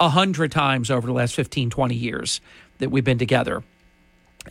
a 0.00 0.08
hundred 0.08 0.52
times 0.52 0.90
over 0.90 1.06
the 1.06 1.12
last 1.12 1.34
15, 1.34 1.70
20 1.70 1.94
years 1.94 2.40
that 2.78 2.90
we've 2.90 3.04
been 3.04 3.18
together. 3.18 3.62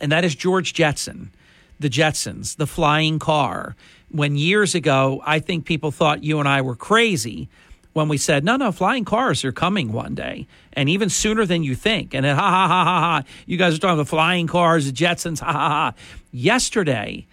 And 0.00 0.10
that 0.10 0.24
is 0.24 0.34
George 0.34 0.72
Jetson, 0.72 1.30
the 1.78 1.90
Jetsons, 1.90 2.56
the 2.56 2.66
flying 2.66 3.18
car. 3.18 3.76
When 4.10 4.36
years 4.36 4.74
ago, 4.74 5.22
I 5.24 5.38
think 5.38 5.66
people 5.66 5.90
thought 5.90 6.24
you 6.24 6.38
and 6.38 6.48
I 6.48 6.62
were 6.62 6.76
crazy 6.76 7.48
when 7.94 8.08
we 8.08 8.18
said, 8.18 8.44
no, 8.44 8.56
no, 8.56 8.70
flying 8.70 9.04
cars 9.04 9.44
are 9.44 9.52
coming 9.52 9.92
one 9.92 10.14
day, 10.14 10.46
and 10.74 10.88
even 10.88 11.08
sooner 11.08 11.46
than 11.46 11.62
you 11.62 11.74
think. 11.74 12.12
And 12.12 12.24
then, 12.24 12.36
ha, 12.36 12.50
ha, 12.50 12.68
ha, 12.68 12.84
ha, 12.84 13.00
ha, 13.00 13.22
you 13.46 13.56
guys 13.56 13.74
are 13.74 13.78
talking 13.78 13.94
about 13.94 14.08
flying 14.08 14.46
cars, 14.46 14.86
the 14.86 14.92
Jetsons, 14.92 15.40
ha, 15.40 15.52
ha, 15.52 15.68
ha. 15.68 15.94
Yesterday, 16.32 17.26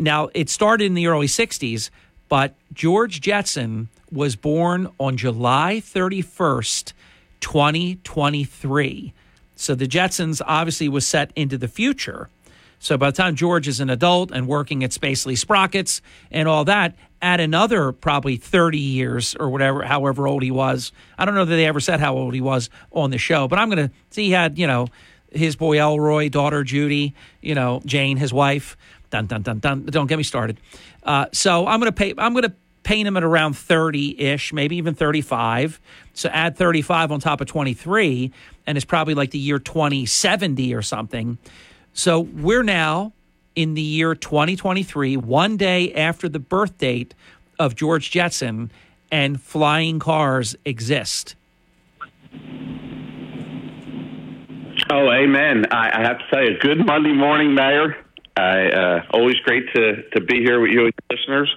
now 0.00 0.30
it 0.32 0.48
started 0.48 0.86
in 0.86 0.94
the 0.94 1.08
early 1.08 1.26
60s, 1.26 1.90
but 2.28 2.54
George 2.72 3.20
Jetson 3.20 3.88
was 4.10 4.36
born 4.36 4.88
on 4.98 5.16
July 5.16 5.82
31st, 5.84 6.92
2023. 7.40 9.12
So 9.56 9.74
the 9.74 9.86
Jetsons 9.88 10.40
obviously 10.46 10.88
was 10.88 11.06
set 11.06 11.32
into 11.34 11.58
the 11.58 11.68
future. 11.68 12.28
So 12.84 12.98
by 12.98 13.10
the 13.10 13.16
time 13.16 13.34
George 13.34 13.66
is 13.66 13.80
an 13.80 13.88
adult 13.88 14.30
and 14.30 14.46
working 14.46 14.84
at 14.84 14.90
Spacely 14.90 15.38
Sprockets 15.38 16.02
and 16.30 16.46
all 16.46 16.66
that, 16.66 16.94
add 17.22 17.40
another 17.40 17.92
probably 17.92 18.36
30 18.36 18.76
years 18.76 19.34
or 19.40 19.48
whatever, 19.48 19.82
however 19.84 20.28
old 20.28 20.42
he 20.42 20.50
was. 20.50 20.92
I 21.16 21.24
don't 21.24 21.34
know 21.34 21.46
that 21.46 21.56
they 21.56 21.64
ever 21.64 21.80
said 21.80 21.98
how 21.98 22.14
old 22.14 22.34
he 22.34 22.42
was 22.42 22.68
on 22.92 23.10
the 23.10 23.16
show, 23.16 23.48
but 23.48 23.58
I'm 23.58 23.70
going 23.70 23.88
to 23.88 23.94
see 24.10 24.24
he 24.24 24.32
had, 24.32 24.58
you 24.58 24.66
know, 24.66 24.88
his 25.32 25.56
boy 25.56 25.80
Elroy, 25.80 26.28
daughter 26.28 26.62
Judy, 26.62 27.14
you 27.40 27.54
know, 27.54 27.80
Jane, 27.86 28.18
his 28.18 28.34
wife. 28.34 28.76
Dun, 29.08 29.24
dun, 29.24 29.40
dun, 29.40 29.60
dun. 29.60 29.86
Don't 29.86 30.06
get 30.06 30.18
me 30.18 30.22
started. 30.22 30.60
Uh, 31.04 31.24
so 31.32 31.66
I'm 31.66 31.80
going 31.80 31.90
to 31.90 31.96
pay, 31.96 32.12
I'm 32.18 32.34
going 32.34 32.42
to 32.42 32.54
paint 32.82 33.08
him 33.08 33.16
at 33.16 33.24
around 33.24 33.56
30 33.56 34.20
ish, 34.20 34.52
maybe 34.52 34.76
even 34.76 34.94
35. 34.94 35.80
So 36.12 36.28
add 36.28 36.58
35 36.58 37.12
on 37.12 37.20
top 37.20 37.40
of 37.40 37.46
23, 37.46 38.30
and 38.66 38.76
it's 38.76 38.84
probably 38.84 39.14
like 39.14 39.30
the 39.30 39.38
year 39.38 39.58
2070 39.58 40.74
or 40.74 40.82
something. 40.82 41.38
So 41.94 42.20
we're 42.20 42.64
now 42.64 43.12
in 43.54 43.74
the 43.74 43.80
year 43.80 44.16
2023, 44.16 45.16
one 45.16 45.56
day 45.56 45.94
after 45.94 46.28
the 46.28 46.40
birth 46.40 46.76
date 46.76 47.14
of 47.58 47.76
George 47.76 48.10
Jetson, 48.10 48.72
and 49.12 49.40
flying 49.40 50.00
cars 50.00 50.56
exist. 50.64 51.36
Oh, 54.90 55.08
amen. 55.10 55.66
I, 55.70 56.00
I 56.00 56.02
have 56.02 56.18
to 56.18 56.24
tell 56.32 56.42
you, 56.42 56.58
good 56.58 56.84
Monday 56.84 57.12
morning, 57.12 57.54
Mayor. 57.54 57.96
I 58.36 58.68
uh, 58.70 59.02
always 59.12 59.36
great 59.44 59.72
to 59.74 60.02
to 60.10 60.20
be 60.20 60.40
here 60.40 60.60
with 60.60 60.72
you 60.72 60.86
and 60.86 60.92
listeners. 61.08 61.54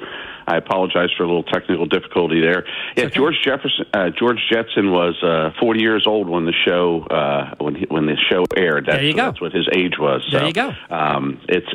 I 0.48 0.56
apologize 0.56 1.10
for 1.18 1.24
a 1.24 1.28
little 1.28 1.44
technical 1.44 1.86
difficulty 1.86 2.40
there. 2.40 2.66
Yeah, 2.96 3.06
okay. 3.06 3.16
George 3.16 3.36
Jefferson, 3.44 3.86
uh, 3.94 4.10
George 4.10 4.40
Jetson 4.50 4.92
was 4.92 5.22
uh, 5.22 5.52
40 5.60 5.82
years 5.82 6.08
old 6.08 6.30
when 6.30 6.46
the 6.46 6.54
show 6.66 7.04
uh, 7.04 7.54
when 7.60 7.76
he, 7.76 7.86
when 7.90 8.06
the 8.06 8.16
show 8.30 8.46
aired. 8.56 8.86
That's, 8.86 8.98
there 8.98 9.06
you 9.06 9.14
go. 9.14 9.26
That's 9.26 9.42
what 9.42 9.52
his 9.52 9.68
age 9.76 10.00
was. 10.00 10.26
So, 10.32 10.38
there 10.38 10.48
you 10.48 10.54
go. 10.54 10.72
Um, 10.90 11.42
it's 11.50 11.68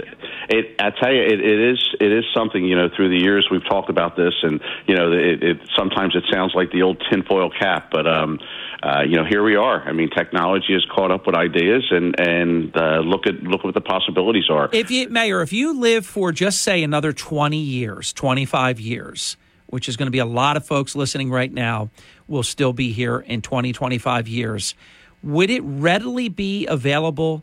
it. 0.49 0.81
I 0.81 0.90
tell 0.90 1.12
you, 1.12 1.23
it, 1.23 1.40
it 1.40 1.73
is 1.73 1.94
it 2.01 2.12
is 2.12 2.24
something. 2.35 2.65
You 2.65 2.77
know, 2.77 2.89
through 2.94 3.11
the 3.11 3.19
years 3.19 3.49
we've 3.51 3.65
talked 3.69 3.90
about 3.90 4.16
this, 4.16 4.35
and 4.43 4.61
you 4.86 4.97
know, 4.97 5.12
it, 5.12 5.43
it 5.43 5.61
sometimes 5.77 6.16
it 6.16 6.24
sounds 6.32 6.53
like 6.55 6.73
the 6.73 6.82
old 6.82 7.03
tinfoil 7.11 7.51
cap, 7.51 7.90
but 7.90 8.07
um, 8.07 8.39
uh, 8.82 9.03
you 9.03 9.16
know, 9.16 9.24
here 9.24 9.44
we 9.44 9.55
are. 9.55 9.81
I 9.82 9.93
mean, 9.93 10.11
technology 10.11 10.73
has 10.73 10.85
caught 10.93 11.12
up 11.12 11.27
with 11.27 11.36
ideas, 11.36 11.85
and 11.90 12.19
and 12.19 12.77
uh, 12.77 12.99
look 12.99 13.27
at 13.27 13.35
look 13.43 13.61
at 13.61 13.66
what 13.66 13.74
the 13.74 13.81
possibilities 13.81 14.51
are. 14.51 14.69
If 14.73 14.90
you, 14.90 15.09
Mayor, 15.09 15.40
if 15.43 15.53
you 15.53 15.78
live 15.78 16.05
for 16.05 16.32
just 16.32 16.62
say 16.62 16.82
another 16.82 17.12
twenty 17.12 17.61
years, 17.61 18.12
twenty 18.12 18.44
five 18.62 18.78
years, 18.78 19.36
which 19.66 19.89
is 19.89 19.97
going 19.97 20.06
to 20.06 20.12
be 20.12 20.20
a 20.20 20.24
lot 20.24 20.56
of 20.56 20.64
folks 20.64 20.94
listening 20.94 21.32
right 21.32 21.52
now, 21.52 21.90
will 22.28 22.44
still 22.44 22.72
be 22.72 22.93
here 22.93 23.18
in 23.18 23.43
20, 23.43 23.72
25 23.72 24.28
years. 24.28 24.76
Would 25.24 25.51
it 25.51 25.62
readily 25.64 26.28
be 26.28 26.68
available 26.68 27.43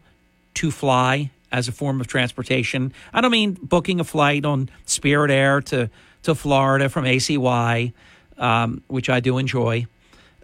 to 0.53 0.71
fly 0.71 1.29
as 1.51 1.67
a 1.67 1.73
form 1.73 1.99
of 1.99 2.07
transportation? 2.07 2.93
I 3.11 3.19
don't 3.19 3.31
mean 3.31 3.57
booking 3.61 3.99
a 3.99 4.05
flight 4.05 4.45
on 4.45 4.69
Spirit 4.85 5.29
Air 5.29 5.59
to 5.63 5.89
to 6.23 6.35
Florida 6.35 6.87
from 6.87 7.03
ACY, 7.03 7.91
um, 8.37 8.81
which 8.87 9.09
I 9.09 9.19
do 9.19 9.37
enjoy. 9.37 9.87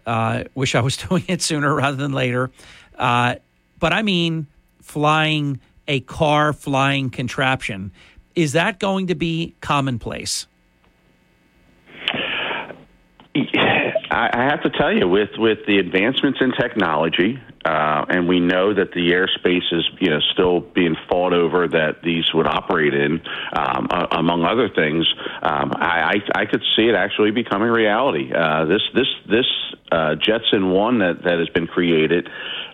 Uh, 0.04 0.44
wish 0.54 0.74
I 0.74 0.80
was 0.80 0.96
doing 1.08 1.24
it 1.26 1.40
sooner 1.40 1.74
rather 1.74 1.96
than 1.96 2.12
later. 2.12 2.50
Uh, 2.98 3.36
but 3.78 3.94
I 3.94 4.02
mean, 4.02 4.46
flying 4.82 5.58
a 5.88 6.00
car 6.00 6.52
flying 6.52 7.08
contraption. 7.08 7.92
Is 8.34 8.52
that 8.52 8.78
going 8.78 9.06
to 9.06 9.14
be 9.14 9.54
commonplace? 9.62 10.46
I 14.10 14.48
have 14.50 14.62
to 14.62 14.70
tell 14.70 14.92
you, 14.92 15.08
with 15.08 15.30
with 15.36 15.58
the 15.66 15.78
advancements 15.78 16.38
in 16.40 16.52
technology, 16.52 17.38
uh, 17.64 18.04
and 18.08 18.28
we 18.28 18.40
know 18.40 18.72
that 18.72 18.92
the 18.92 19.10
airspace 19.10 19.72
is 19.72 19.84
you 20.00 20.10
know 20.10 20.20
still 20.32 20.60
being 20.60 20.96
fought 21.08 21.32
over 21.32 21.66
that 21.68 22.02
these 22.02 22.24
would 22.32 22.46
operate 22.46 22.94
in, 22.94 23.20
um, 23.52 23.88
uh, 23.90 24.06
among 24.12 24.44
other 24.44 24.68
things. 24.68 25.06
Um, 25.42 25.72
I, 25.74 26.20
I, 26.34 26.42
I 26.42 26.46
could 26.46 26.62
see 26.76 26.88
it 26.88 26.94
actually 26.94 27.32
becoming 27.32 27.68
reality. 27.68 28.32
Uh, 28.32 28.66
this 28.66 28.82
this 28.94 29.08
this 29.28 29.46
uh, 29.90 30.14
Jetson 30.14 30.70
one 30.70 31.00
that 31.00 31.24
that 31.24 31.38
has 31.38 31.48
been 31.50 31.66
created. 31.66 32.28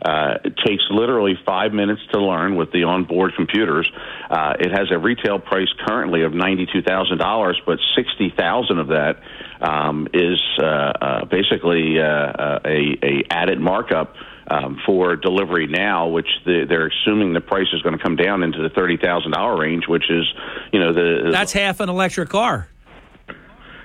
Uh, 0.05 0.39
takes 0.67 0.83
literally 0.91 1.39
five 1.47 1.73
minutes 1.73 2.01
to 2.13 2.21
learn 2.21 2.57
with 2.57 2.73
the 2.73 2.83
onboard 2.83 3.33
computers. 3.37 3.89
Uh, 4.29 4.55
it 4.59 4.73
has 4.73 4.91
a 4.91 4.99
retail 4.99 5.39
price 5.39 5.69
currently 5.87 6.23
of 6.23 6.35
ninety-two 6.35 6.83
thousand 6.83 7.19
dollars, 7.19 7.61
but 7.65 7.79
sixty 7.95 8.33
thousand 8.37 8.81
of 8.81 8.89
that 8.89 9.23
um, 9.63 10.09
is 10.13 10.41
uh, 10.59 10.65
uh, 10.67 11.25
basically 11.27 11.99
uh, 11.99 12.05
uh, 12.05 12.59
a, 12.65 12.99
a 13.03 13.25
added 13.31 13.61
markup. 13.61 14.15
Um, 14.51 14.83
for 14.85 15.15
delivery 15.15 15.69
now, 15.69 16.09
which 16.09 16.27
the, 16.45 16.67
they're 16.69 16.89
assuming 16.89 17.33
the 17.33 17.41
price 17.41 17.69
is 17.73 17.81
going 17.83 17.97
to 17.97 18.03
come 18.03 18.17
down 18.17 18.43
into 18.43 18.61
the 18.61 18.71
thirty 18.71 18.97
thousand 18.97 19.31
dollar 19.31 19.57
range, 19.59 19.85
which 19.87 20.11
is, 20.11 20.27
you 20.73 20.81
know, 20.81 20.93
the 20.93 21.31
that's 21.31 21.53
half 21.53 21.79
an 21.79 21.89
electric 21.89 22.29
car. 22.29 22.69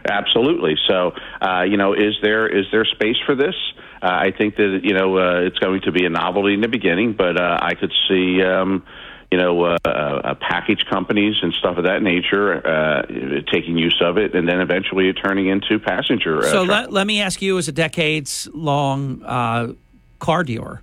Absolutely. 0.10 0.76
So, 0.88 1.12
uh, 1.42 1.62
you 1.62 1.78
know, 1.78 1.94
is 1.94 2.16
there 2.24 2.48
is 2.48 2.66
there 2.72 2.86
space 2.86 3.18
for 3.26 3.36
this? 3.36 3.56
Uh, 4.02 4.08
I 4.08 4.32
think 4.38 4.56
that 4.56 4.82
you 4.84 4.94
know 4.94 5.18
uh, 5.18 5.42
it's 5.42 5.60
going 5.60 5.82
to 5.82 5.92
be 5.92 6.06
a 6.06 6.10
novelty 6.10 6.56
in 6.56 6.62
the 6.62 6.68
beginning, 6.68 7.14
but 7.14 7.40
uh, 7.40 7.58
I 7.62 7.76
could 7.76 7.94
see. 8.10 8.42
Um, 8.42 8.84
you 9.32 9.38
know, 9.38 9.64
uh, 9.64 9.78
uh, 9.86 10.36
package 10.36 10.86
companies 10.90 11.36
and 11.42 11.54
stuff 11.54 11.78
of 11.78 11.84
that 11.84 12.02
nature 12.02 12.66
uh, 12.66 13.06
taking 13.52 13.78
use 13.78 14.00
of 14.02 14.18
it, 14.18 14.34
and 14.36 14.48
then 14.48 14.62
eventually 14.62 15.12
turning 15.14 15.48
into 15.48 15.80
passenger. 15.80 16.40
Uh, 16.40 16.52
so 16.52 16.64
let, 16.64 16.94
let 16.94 17.06
me 17.06 17.22
ask 17.22 17.42
you, 17.42 17.58
as 17.58 17.68
a 17.68 17.74
decades 17.74 18.48
long 18.54 19.22
uh, 19.24 19.74
car 20.20 20.44
dealer, 20.44 20.82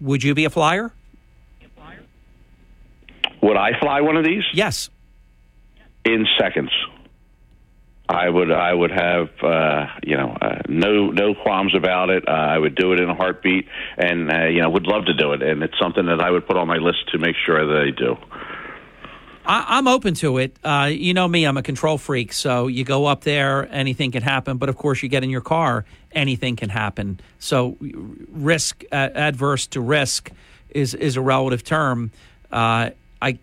would 0.00 0.22
you 0.22 0.34
be 0.34 0.44
a 0.44 0.50
flyer? 0.50 0.92
Would 3.40 3.56
I 3.56 3.78
fly 3.78 4.00
one 4.00 4.16
of 4.16 4.24
these? 4.24 4.42
Yes. 4.52 4.90
In 6.04 6.26
seconds. 6.38 6.70
I 8.08 8.28
would 8.28 8.50
I 8.50 8.72
would 8.72 8.90
have 8.90 9.28
uh, 9.42 9.86
you 10.02 10.16
know 10.16 10.36
uh, 10.40 10.62
no 10.66 11.10
no 11.10 11.34
qualms 11.34 11.74
about 11.74 12.08
it. 12.08 12.26
Uh, 12.26 12.32
I 12.32 12.58
would 12.58 12.74
do 12.74 12.92
it 12.92 13.00
in 13.00 13.08
a 13.10 13.14
heartbeat, 13.14 13.66
and 13.98 14.32
uh, 14.32 14.46
you 14.46 14.62
know 14.62 14.70
would 14.70 14.86
love 14.86 15.04
to 15.06 15.14
do 15.14 15.32
it. 15.32 15.42
And 15.42 15.62
it's 15.62 15.78
something 15.78 16.06
that 16.06 16.20
I 16.20 16.30
would 16.30 16.46
put 16.46 16.56
on 16.56 16.66
my 16.66 16.78
list 16.78 17.10
to 17.12 17.18
make 17.18 17.36
sure 17.44 17.66
that 17.66 17.82
I 17.82 17.90
do. 17.90 18.16
I, 19.44 19.78
am 19.78 19.88
open 19.88 20.14
to 20.14 20.38
it. 20.38 20.56
Uh, 20.64 20.88
you 20.90 21.12
know 21.12 21.28
me; 21.28 21.44
I'm 21.44 21.58
a 21.58 21.62
control 21.62 21.98
freak. 21.98 22.32
So 22.32 22.66
you 22.66 22.82
go 22.82 23.04
up 23.04 23.24
there, 23.24 23.68
anything 23.70 24.10
can 24.10 24.22
happen. 24.22 24.56
But 24.56 24.70
of 24.70 24.76
course, 24.76 25.02
you 25.02 25.10
get 25.10 25.22
in 25.22 25.28
your 25.28 25.42
car, 25.42 25.84
anything 26.12 26.56
can 26.56 26.70
happen. 26.70 27.20
So 27.38 27.76
risk 27.80 28.84
uh, 28.90 28.94
adverse 28.94 29.66
to 29.68 29.82
risk 29.82 30.30
is 30.70 30.94
is 30.94 31.18
a 31.18 31.20
relative 31.20 31.62
term. 31.62 32.10
Uh, 32.50 32.90
I 33.20 33.38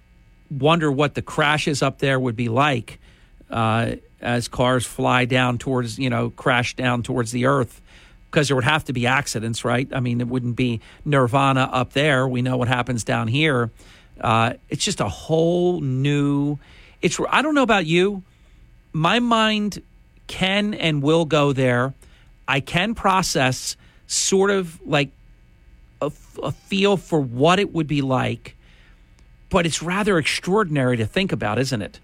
wonder 0.49 0.91
what 0.91 1.13
the 1.13 1.21
crashes 1.21 1.83
up 1.83 1.99
there 1.99 2.19
would 2.19 2.35
be 2.35 2.49
like. 2.49 2.99
As 4.25 4.47
cars 4.47 4.85
fly 4.85 5.25
down 5.25 5.59
towards, 5.59 5.99
you 5.99 6.09
know, 6.09 6.31
crash 6.31 6.75
down 6.75 7.03
towards 7.03 7.31
the 7.31 7.45
earth 7.45 7.81
because 8.35 8.49
there 8.49 8.55
would 8.55 8.65
have 8.65 8.83
to 8.85 8.91
be 8.91 9.07
accidents, 9.07 9.63
right? 9.63 9.87
I 9.93 10.01
mean, 10.01 10.19
it 10.19 10.27
wouldn't 10.27 10.57
be 10.57 10.81
nirvana 11.05 11.69
up 11.71 11.93
there. 11.93 12.27
We 12.27 12.41
know 12.41 12.57
what 12.57 12.67
happens 12.67 13.05
down 13.05 13.29
here. 13.29 13.71
Uh, 14.19 14.53
it's 14.67 14.83
just 14.83 14.99
a 14.99 15.07
whole 15.07 15.79
new. 15.79 16.57
It's. 17.01 17.19
I 17.29 17.41
don't 17.41 17.55
know 17.55 17.63
about 17.63 17.85
you. 17.85 18.23
My 18.91 19.19
mind 19.19 19.81
can 20.27 20.73
and 20.73 21.01
will 21.01 21.25
go 21.25 21.53
there. 21.53 21.93
I 22.47 22.59
can 22.59 22.95
process 22.95 23.77
sort 24.07 24.51
of 24.51 24.79
like 24.85 25.11
a, 26.01 26.11
a 26.43 26.51
feel 26.51 26.97
for 26.97 27.19
what 27.19 27.59
it 27.59 27.73
would 27.73 27.87
be 27.87 28.01
like, 28.01 28.55
but 29.49 29.65
it's 29.65 29.81
rather 29.81 30.17
extraordinary 30.17 30.97
to 30.97 31.05
think 31.05 31.31
about, 31.31 31.59
isn't 31.59 31.81
it? 31.81 31.99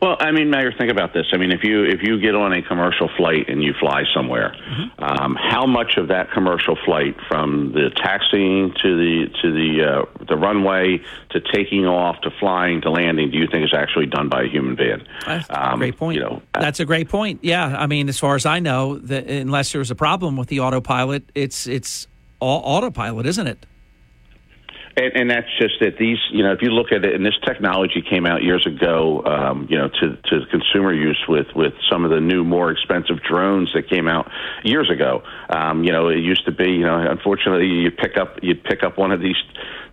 Well, 0.00 0.16
I 0.18 0.32
mean, 0.32 0.48
Mayor, 0.48 0.72
think 0.72 0.90
about 0.90 1.12
this. 1.12 1.26
I 1.32 1.36
mean, 1.36 1.52
if 1.52 1.62
you 1.62 1.84
if 1.84 2.02
you 2.02 2.18
get 2.18 2.34
on 2.34 2.54
a 2.54 2.62
commercial 2.62 3.10
flight 3.16 3.48
and 3.48 3.62
you 3.62 3.74
fly 3.78 4.04
somewhere, 4.14 4.54
mm-hmm. 4.54 5.02
um, 5.02 5.36
how 5.36 5.66
much 5.66 5.98
of 5.98 6.08
that 6.08 6.30
commercial 6.32 6.76
flight, 6.84 7.16
from 7.28 7.72
the 7.72 7.90
taxiing 7.90 8.72
to 8.82 8.96
the 8.96 9.26
to 9.42 9.52
the 9.52 9.84
uh, 9.84 10.24
the 10.24 10.36
runway 10.36 11.02
to 11.30 11.40
taking 11.52 11.86
off 11.86 12.18
to 12.22 12.30
flying 12.40 12.80
to 12.80 12.90
landing, 12.90 13.30
do 13.30 13.36
you 13.36 13.46
think 13.46 13.64
is 13.64 13.74
actually 13.74 14.06
done 14.06 14.30
by 14.30 14.44
a 14.44 14.48
human 14.48 14.74
being? 14.74 15.02
That's 15.26 15.46
um, 15.50 15.74
a 15.74 15.76
great 15.76 15.98
point. 15.98 16.14
You 16.16 16.22
know, 16.22 16.42
that's 16.54 16.80
a 16.80 16.86
great 16.86 17.10
point. 17.10 17.40
Yeah, 17.42 17.66
I 17.66 17.86
mean, 17.86 18.08
as 18.08 18.18
far 18.18 18.36
as 18.36 18.46
I 18.46 18.58
know, 18.58 18.98
that 19.00 19.28
unless 19.28 19.72
there's 19.72 19.90
a 19.90 19.94
problem 19.94 20.36
with 20.36 20.48
the 20.48 20.60
autopilot, 20.60 21.24
it's 21.34 21.66
it's 21.66 22.06
all 22.40 22.62
autopilot, 22.64 23.26
isn't 23.26 23.46
it? 23.46 23.66
And, 25.00 25.16
and 25.16 25.30
that's 25.30 25.48
just 25.58 25.80
that 25.80 25.96
these, 25.98 26.18
you 26.30 26.42
know, 26.42 26.52
if 26.52 26.60
you 26.60 26.70
look 26.70 26.92
at 26.92 27.04
it, 27.04 27.14
and 27.14 27.24
this 27.24 27.38
technology 27.44 28.02
came 28.02 28.26
out 28.26 28.42
years 28.42 28.66
ago, 28.66 29.24
um, 29.24 29.66
you 29.70 29.78
know, 29.78 29.88
to, 29.88 30.16
to 30.16 30.46
consumer 30.50 30.92
use 30.92 31.22
with, 31.26 31.46
with 31.54 31.72
some 31.90 32.04
of 32.04 32.10
the 32.10 32.20
new, 32.20 32.44
more 32.44 32.70
expensive 32.70 33.22
drones 33.22 33.72
that 33.72 33.88
came 33.88 34.08
out 34.08 34.30
years 34.62 34.90
ago. 34.90 35.22
Um, 35.48 35.84
you 35.84 35.92
know, 35.92 36.08
it 36.08 36.18
used 36.18 36.44
to 36.44 36.52
be, 36.52 36.70
you 36.72 36.84
know, 36.84 36.98
unfortunately, 36.98 37.66
you 37.66 37.90
pick 37.90 38.18
up, 38.18 38.40
you'd 38.42 38.62
pick 38.62 38.82
up 38.82 38.98
one 38.98 39.12
of 39.12 39.20
these 39.20 39.36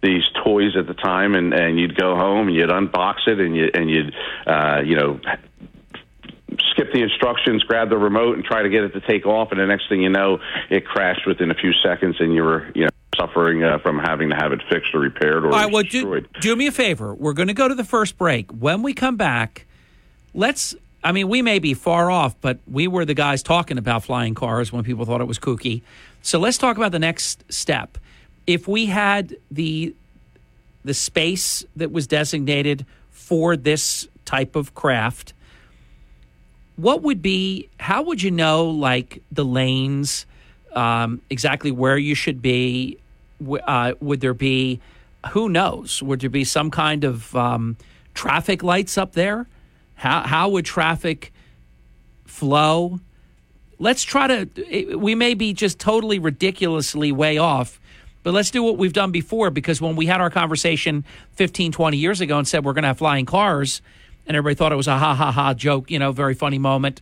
these 0.03 0.23
toys 0.43 0.75
at 0.77 0.85
the 0.85 0.93
time, 0.93 1.33
and, 1.33 1.53
and 1.55 1.79
you'd 1.79 1.97
go 1.97 2.15
home 2.15 2.47
and 2.47 2.55
you'd 2.55 2.69
unbox 2.69 3.27
it, 3.27 3.39
and 3.39 3.55
you 3.55 3.69
and 3.73 3.89
you'd, 3.89 4.13
uh, 4.45 4.81
you 4.85 4.95
know, 4.95 5.19
skip 6.69 6.93
the 6.93 7.01
instructions, 7.01 7.63
grab 7.63 7.89
the 7.89 7.97
remote, 7.97 8.35
and 8.35 8.45
try 8.45 8.61
to 8.61 8.69
get 8.69 8.83
it 8.83 8.93
to 8.93 9.01
take 9.01 9.25
off. 9.25 9.51
And 9.51 9.59
the 9.59 9.65
next 9.65 9.89
thing 9.89 10.03
you 10.03 10.09
know, 10.09 10.39
it 10.69 10.85
crashed 10.85 11.25
within 11.25 11.49
a 11.49 11.55
few 11.55 11.73
seconds, 11.83 12.17
and 12.19 12.33
you 12.33 12.43
were 12.43 12.69
you 12.75 12.83
know 12.83 12.89
suffering 13.17 13.63
uh, 13.63 13.79
from 13.79 13.99
having 13.99 14.29
to 14.29 14.35
have 14.35 14.51
it 14.51 14.61
fixed 14.69 14.93
or 14.93 14.99
repaired 14.99 15.43
or 15.43 15.47
All 15.47 15.53
right, 15.53 15.71
well, 15.71 15.83
destroyed. 15.83 16.27
do, 16.35 16.39
do 16.41 16.55
me 16.55 16.67
a 16.67 16.71
favor. 16.71 17.13
We're 17.13 17.33
going 17.33 17.47
to 17.47 17.53
go 17.53 17.67
to 17.67 17.75
the 17.75 17.83
first 17.83 18.17
break. 18.17 18.51
When 18.51 18.81
we 18.81 18.93
come 18.93 19.17
back, 19.17 19.65
let's. 20.33 20.75
I 21.03 21.11
mean, 21.11 21.29
we 21.29 21.41
may 21.41 21.59
be 21.59 21.73
far 21.73 22.11
off, 22.11 22.35
but 22.41 22.59
we 22.69 22.87
were 22.87 23.05
the 23.05 23.13
guys 23.13 23.43
talking 23.43 23.77
about 23.77 24.03
flying 24.03 24.33
cars 24.33 24.73
when 24.73 24.83
people 24.83 25.05
thought 25.05 25.21
it 25.21 25.27
was 25.27 25.39
kooky. 25.39 25.81
So 26.21 26.39
let's 26.39 26.57
talk 26.57 26.75
about 26.75 26.91
the 26.91 26.99
next 26.99 27.43
step. 27.51 27.97
If 28.45 28.67
we 28.67 28.87
had 28.87 29.35
the 29.51 29.95
the 30.83 30.93
space 30.93 31.65
that 31.75 31.91
was 31.91 32.07
designated 32.07 32.85
for 33.11 33.55
this 33.57 34.07
type 34.25 34.55
of 34.55 34.73
craft, 34.73 35.33
what 36.77 37.01
would 37.01 37.21
be? 37.21 37.69
How 37.79 38.01
would 38.03 38.21
you 38.21 38.31
know, 38.31 38.65
like 38.65 39.21
the 39.31 39.43
lanes, 39.43 40.25
um, 40.73 41.21
exactly 41.29 41.71
where 41.71 41.97
you 41.97 42.15
should 42.15 42.41
be? 42.41 42.97
Uh, 43.41 43.93
would 43.99 44.21
there 44.21 44.33
be? 44.33 44.79
Who 45.31 45.49
knows? 45.49 46.01
Would 46.01 46.21
there 46.21 46.29
be 46.29 46.43
some 46.43 46.71
kind 46.71 47.03
of 47.03 47.35
um, 47.35 47.77
traffic 48.13 48.63
lights 48.63 48.97
up 48.97 49.13
there? 49.13 49.47
How 49.95 50.21
how 50.21 50.49
would 50.49 50.65
traffic 50.65 51.33
flow? 52.25 52.99
Let's 53.79 54.03
try 54.03 54.27
to. 54.27 54.95
We 54.95 55.15
may 55.15 55.33
be 55.33 55.53
just 55.53 55.79
totally 55.79 56.19
ridiculously 56.19 57.11
way 57.11 57.37
off, 57.37 57.79
but 58.23 58.33
let's 58.33 58.51
do 58.51 58.63
what 58.63 58.77
we've 58.77 58.93
done 58.93 59.11
before. 59.11 59.49
Because 59.49 59.81
when 59.81 59.95
we 59.95 60.05
had 60.05 60.21
our 60.21 60.29
conversation 60.29 61.05
15, 61.33 61.71
20 61.71 61.97
years 61.97 62.21
ago 62.21 62.37
and 62.37 62.47
said 62.47 62.65
we're 62.65 62.73
going 62.73 62.83
to 62.83 62.89
have 62.89 62.97
flying 62.97 63.25
cars, 63.25 63.81
and 64.25 64.35
everybody 64.35 64.55
thought 64.55 64.71
it 64.71 64.75
was 64.75 64.87
a 64.87 64.97
ha 64.97 65.13
ha 65.15 65.31
ha 65.31 65.53
joke, 65.53 65.91
you 65.91 65.99
know, 65.99 66.11
very 66.11 66.33
funny 66.33 66.59
moment. 66.59 67.01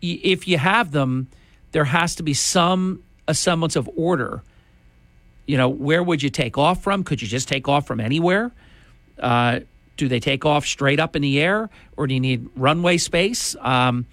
If 0.00 0.48
you 0.48 0.58
have 0.58 0.92
them, 0.92 1.28
there 1.72 1.84
has 1.84 2.14
to 2.16 2.22
be 2.22 2.34
some 2.34 3.02
semblance 3.32 3.76
of 3.76 3.88
order. 3.96 4.42
You 5.46 5.56
know, 5.56 5.68
where 5.68 6.02
would 6.02 6.22
you 6.22 6.30
take 6.30 6.58
off 6.58 6.82
from? 6.82 7.04
Could 7.04 7.22
you 7.22 7.28
just 7.28 7.48
take 7.48 7.68
off 7.68 7.86
from 7.86 8.00
anywhere? 8.00 8.52
Uh, 9.18 9.60
do 9.96 10.08
they 10.08 10.20
take 10.20 10.46
off 10.46 10.64
straight 10.64 10.98
up 10.98 11.14
in 11.14 11.22
the 11.22 11.40
air, 11.40 11.68
or 11.96 12.06
do 12.06 12.14
you 12.14 12.20
need 12.20 12.48
runway 12.56 12.96
space? 12.96 13.54
Um, 13.60 14.06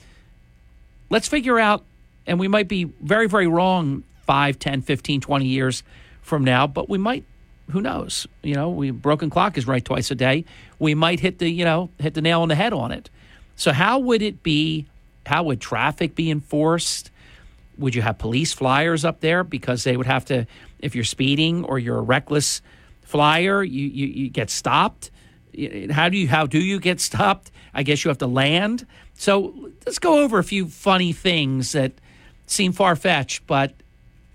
let's 1.09 1.27
figure 1.27 1.59
out, 1.59 1.85
and 2.25 2.39
we 2.39 2.47
might 2.47 2.67
be 2.67 2.83
very, 2.83 3.27
very 3.27 3.47
wrong 3.47 4.03
5, 4.25 4.59
10, 4.59 4.81
15, 4.81 5.21
20 5.21 5.45
years 5.45 5.83
from 6.21 6.43
now, 6.43 6.67
but 6.67 6.89
we 6.89 6.97
might, 6.97 7.23
who 7.71 7.81
knows? 7.81 8.27
You 8.43 8.55
know, 8.55 8.69
we 8.69 8.91
broken 8.91 9.29
clock 9.29 9.57
is 9.57 9.65
right 9.65 9.83
twice 9.83 10.11
a 10.11 10.15
day. 10.15 10.43
We 10.77 10.93
might 10.93 11.21
hit 11.21 11.39
the, 11.39 11.49
you 11.49 11.63
know, 11.63 11.89
hit 11.99 12.13
the 12.13 12.21
nail 12.21 12.41
on 12.41 12.49
the 12.49 12.55
head 12.55 12.73
on 12.73 12.91
it. 12.91 13.09
So 13.55 13.71
how 13.71 13.99
would 13.99 14.21
it 14.21 14.43
be? 14.43 14.87
How 15.25 15.43
would 15.43 15.61
traffic 15.61 16.15
be 16.15 16.29
enforced? 16.29 17.11
Would 17.77 17.95
you 17.95 18.01
have 18.01 18.17
police 18.17 18.53
flyers 18.53 19.05
up 19.05 19.19
there 19.19 19.43
because 19.43 19.83
they 19.83 19.97
would 19.97 20.07
have 20.07 20.25
to, 20.25 20.47
if 20.79 20.95
you're 20.95 21.03
speeding 21.03 21.63
or 21.63 21.79
you're 21.79 21.97
a 21.97 22.01
reckless 22.01 22.61
flyer, 23.01 23.63
you, 23.63 23.87
you, 23.87 24.07
you 24.07 24.29
get 24.29 24.49
stopped. 24.49 25.11
How 25.91 26.09
do 26.09 26.17
you 26.17 26.27
how 26.27 26.45
do 26.45 26.59
you 26.59 26.79
get 26.79 26.99
stopped? 26.99 27.51
I 27.73 27.83
guess 27.83 28.03
you 28.03 28.09
have 28.09 28.19
to 28.19 28.27
land. 28.27 28.85
So 29.15 29.71
let's 29.85 29.99
go 29.99 30.23
over 30.23 30.37
a 30.37 30.43
few 30.43 30.67
funny 30.67 31.13
things 31.13 31.71
that 31.71 31.93
seem 32.45 32.71
far 32.71 32.95
fetched, 32.95 33.47
but 33.47 33.73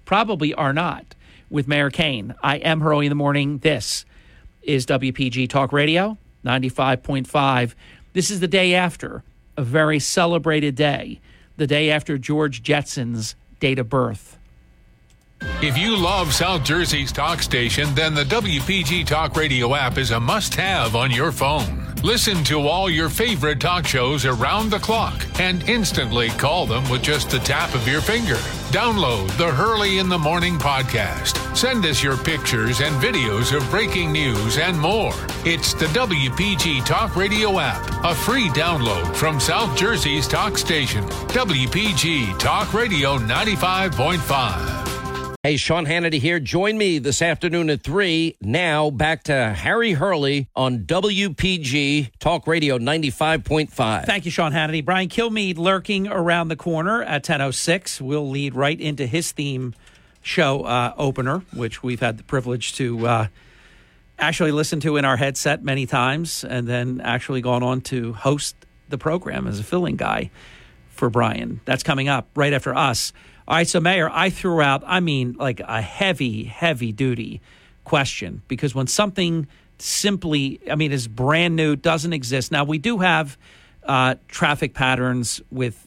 probably 0.05 0.55
are 0.55 0.73
not. 0.73 1.15
With 1.51 1.69
Mayor 1.69 1.91
Cain, 1.91 2.35
I 2.43 2.57
am 2.57 2.81
Hurley 2.81 3.05
in 3.05 3.11
the 3.11 3.17
morning. 3.17 3.59
This 3.59 4.07
is 4.63 4.87
WPG 4.87 5.51
Talk 5.51 5.73
Radio 5.73 6.17
95.5. 6.45 7.75
This 8.15 8.31
is 8.31 8.41
the 8.41 8.49
day 8.49 8.75
after 8.75 9.23
a 9.57 9.63
very 9.63 9.99
celebrated 9.99 10.75
day, 10.75 11.21
the 11.57 11.67
day 11.67 11.91
after 11.91 12.19
George 12.19 12.63
Jetson's 12.63 13.37
date 13.61 13.79
of 13.79 13.89
birth. 13.89 14.39
If 15.63 15.79
you 15.79 15.97
love 15.97 16.33
South 16.33 16.65
Jersey's 16.65 17.13
talk 17.13 17.43
station, 17.43 17.95
then 17.95 18.15
the 18.15 18.25
WPG 18.25 19.07
Talk 19.07 19.37
Radio 19.37 19.75
app 19.75 19.99
is 19.99 20.11
a 20.11 20.19
must 20.21 20.55
have 20.57 20.97
on 20.97 21.11
your 21.11 21.31
phone. 21.33 21.83
Listen 22.03 22.43
to 22.45 22.67
all 22.67 22.91
your 22.91 23.09
favorite 23.09 23.61
talk 23.61 23.87
shows 23.87 24.25
around 24.25 24.71
the 24.71 24.79
clock 24.81 25.25
and 25.39 25.63
instantly 25.69 26.31
call 26.31 26.67
them 26.67 26.89
with 26.91 27.01
just 27.01 27.31
the 27.31 27.39
tap 27.39 27.73
of 27.77 27.87
your 27.87 28.01
finger. 28.01 28.35
Download 28.73 29.29
the 29.39 29.53
Hurley 29.53 29.99
in 29.99 30.09
the 30.09 30.19
Morning 30.19 30.59
podcast. 30.59 31.39
Send 31.57 31.87
us 31.87 32.03
your 32.03 32.17
pictures 32.17 32.81
and 32.81 32.97
videos 32.97 33.57
of 33.57 33.69
breaking 33.71 34.11
news 34.11 34.59
and 34.59 34.77
more. 34.77 35.15
It's 35.45 35.75
the 35.75 35.87
WPG 35.87 36.85
Talk 36.85 37.15
Radio 37.15 37.61
app, 37.61 37.89
a 38.05 38.17
free 38.17 38.49
download 38.49 39.15
from 39.15 39.39
South 39.39 39.77
Jersey's 39.79 40.27
talk 40.27 40.59
station, 40.59 41.05
WPG 41.29 42.37
Talk 42.41 42.75
Radio 42.75 43.17
95.5. 43.17 45.02
Hey, 45.45 45.57
Sean 45.57 45.87
Hannity 45.87 46.21
here. 46.21 46.39
Join 46.39 46.79
me 46.79 47.01
this 47.01 47.21
afternoon 47.21 47.69
at 47.69 47.83
3. 47.83 48.37
Now 48.43 48.91
back 48.91 49.25
to 49.25 49.53
Harry 49.53 49.95
Hurley 49.95 50.47
on 50.55 50.85
WPG 50.85 52.13
Talk 52.21 52.47
Radio 52.47 52.79
95.5. 52.79 54.07
Thank 54.07 54.25
you, 54.25 54.31
Sean 54.31 54.53
Hannity. 54.53 54.85
Brian 54.85 55.09
Kilmeade 55.09 55.59
lurking 55.59 56.07
around 56.07 56.47
the 56.47 56.55
corner 56.55 57.03
at 57.03 57.25
10.06. 57.25 58.01
We'll 58.01 58.31
lead 58.31 58.55
right 58.55 58.81
into 58.81 59.05
his 59.05 59.33
theme 59.33 59.75
show 60.21 60.63
uh, 60.63 60.95
opener, 60.97 61.41
which 61.53 61.83
we've 61.83 61.99
had 61.99 62.19
the 62.19 62.23
privilege 62.23 62.75
to 62.75 63.05
uh, 63.05 63.27
actually 64.21 64.53
listen 64.53 64.79
to 64.79 64.97
in 64.97 65.05
our 65.05 65.17
headset 65.17 65.65
many 65.65 65.87
times 65.87 66.45
and 66.45 66.69
then 66.69 67.01
actually 67.01 67.41
gone 67.41 67.65
on 67.65 67.81
to 67.81 68.13
host 68.13 68.55
the 68.91 68.97
program 68.97 69.49
as 69.49 69.59
a 69.59 69.65
filling 69.65 69.97
guy 69.97 70.31
for 70.89 71.11
Brian. 71.11 71.61
That's 71.65 71.83
coming 71.83 72.09
up 72.09 72.29
right 72.37 72.53
after 72.53 72.77
us. 72.77 73.13
All 73.53 73.59
right, 73.59 73.69
so 73.69 73.81
Mayor, 73.81 74.09
I 74.11 74.31
threw 74.31 74.63
out, 74.63 74.83
I 74.87 75.01
mean, 75.01 75.37
like 75.39 75.61
a 75.61 75.83
heavy, 75.83 76.45
heavy 76.45 76.91
duty 76.91 77.43
question 77.85 78.41
because 78.49 78.75
when 78.75 78.87
something 78.87 79.47
simply, 79.77 80.59
I 80.71 80.75
mean, 80.75 80.91
is 80.91 81.07
brand 81.07 81.55
new, 81.55 81.77
doesn't 81.77 82.15
exist. 82.15 82.51
Now, 82.51 82.65
we 82.65 82.79
do 82.79 83.01
have 83.01 83.37
uh, 83.85 84.15
traffic 84.27 84.73
patterns 84.73 85.43
with 85.51 85.87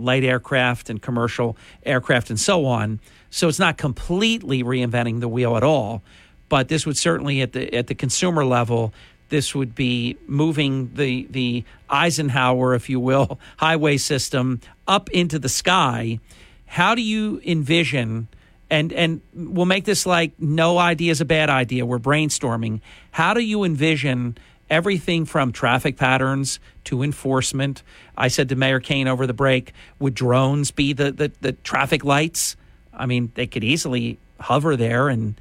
light 0.00 0.24
aircraft 0.24 0.90
and 0.90 1.00
commercial 1.00 1.56
aircraft 1.84 2.28
and 2.28 2.40
so 2.40 2.66
on. 2.66 2.98
So 3.30 3.46
it's 3.46 3.60
not 3.60 3.78
completely 3.78 4.64
reinventing 4.64 5.20
the 5.20 5.28
wheel 5.28 5.56
at 5.56 5.62
all, 5.62 6.02
but 6.48 6.66
this 6.66 6.86
would 6.86 6.96
certainly 6.96 7.40
at 7.40 7.52
the 7.52 7.72
at 7.72 7.86
the 7.86 7.94
consumer 7.94 8.44
level 8.44 8.92
this 9.28 9.54
would 9.54 9.76
be 9.76 10.16
moving 10.26 10.92
the 10.94 11.28
the 11.30 11.62
Eisenhower, 11.88 12.74
if 12.74 12.88
you 12.88 12.98
will, 12.98 13.38
highway 13.58 13.96
system 13.96 14.60
up 14.88 15.08
into 15.10 15.38
the 15.38 15.48
sky. 15.48 16.18
How 16.66 16.94
do 16.94 17.02
you 17.02 17.40
envision 17.44 18.28
and 18.70 18.92
and 18.92 19.20
we'll 19.34 19.66
make 19.66 19.84
this 19.84 20.06
like 20.06 20.32
no 20.38 20.78
idea 20.78 21.12
is 21.12 21.20
a 21.20 21.24
bad 21.24 21.50
idea. 21.50 21.86
We're 21.86 21.98
brainstorming. 21.98 22.80
How 23.12 23.34
do 23.34 23.40
you 23.40 23.64
envision 23.64 24.36
everything 24.68 25.24
from 25.24 25.52
traffic 25.52 25.96
patterns 25.96 26.58
to 26.84 27.02
enforcement? 27.02 27.82
I 28.16 28.28
said 28.28 28.48
to 28.48 28.56
Mayor 28.56 28.80
Cain 28.80 29.06
over 29.06 29.26
the 29.26 29.34
break, 29.34 29.72
would 29.98 30.14
drones 30.14 30.70
be 30.70 30.92
the 30.92 31.12
the, 31.12 31.32
the 31.40 31.52
traffic 31.52 32.04
lights? 32.04 32.56
I 32.92 33.06
mean, 33.06 33.30
they 33.34 33.46
could 33.46 33.64
easily 33.64 34.18
hover 34.40 34.76
there 34.76 35.08
and 35.08 35.40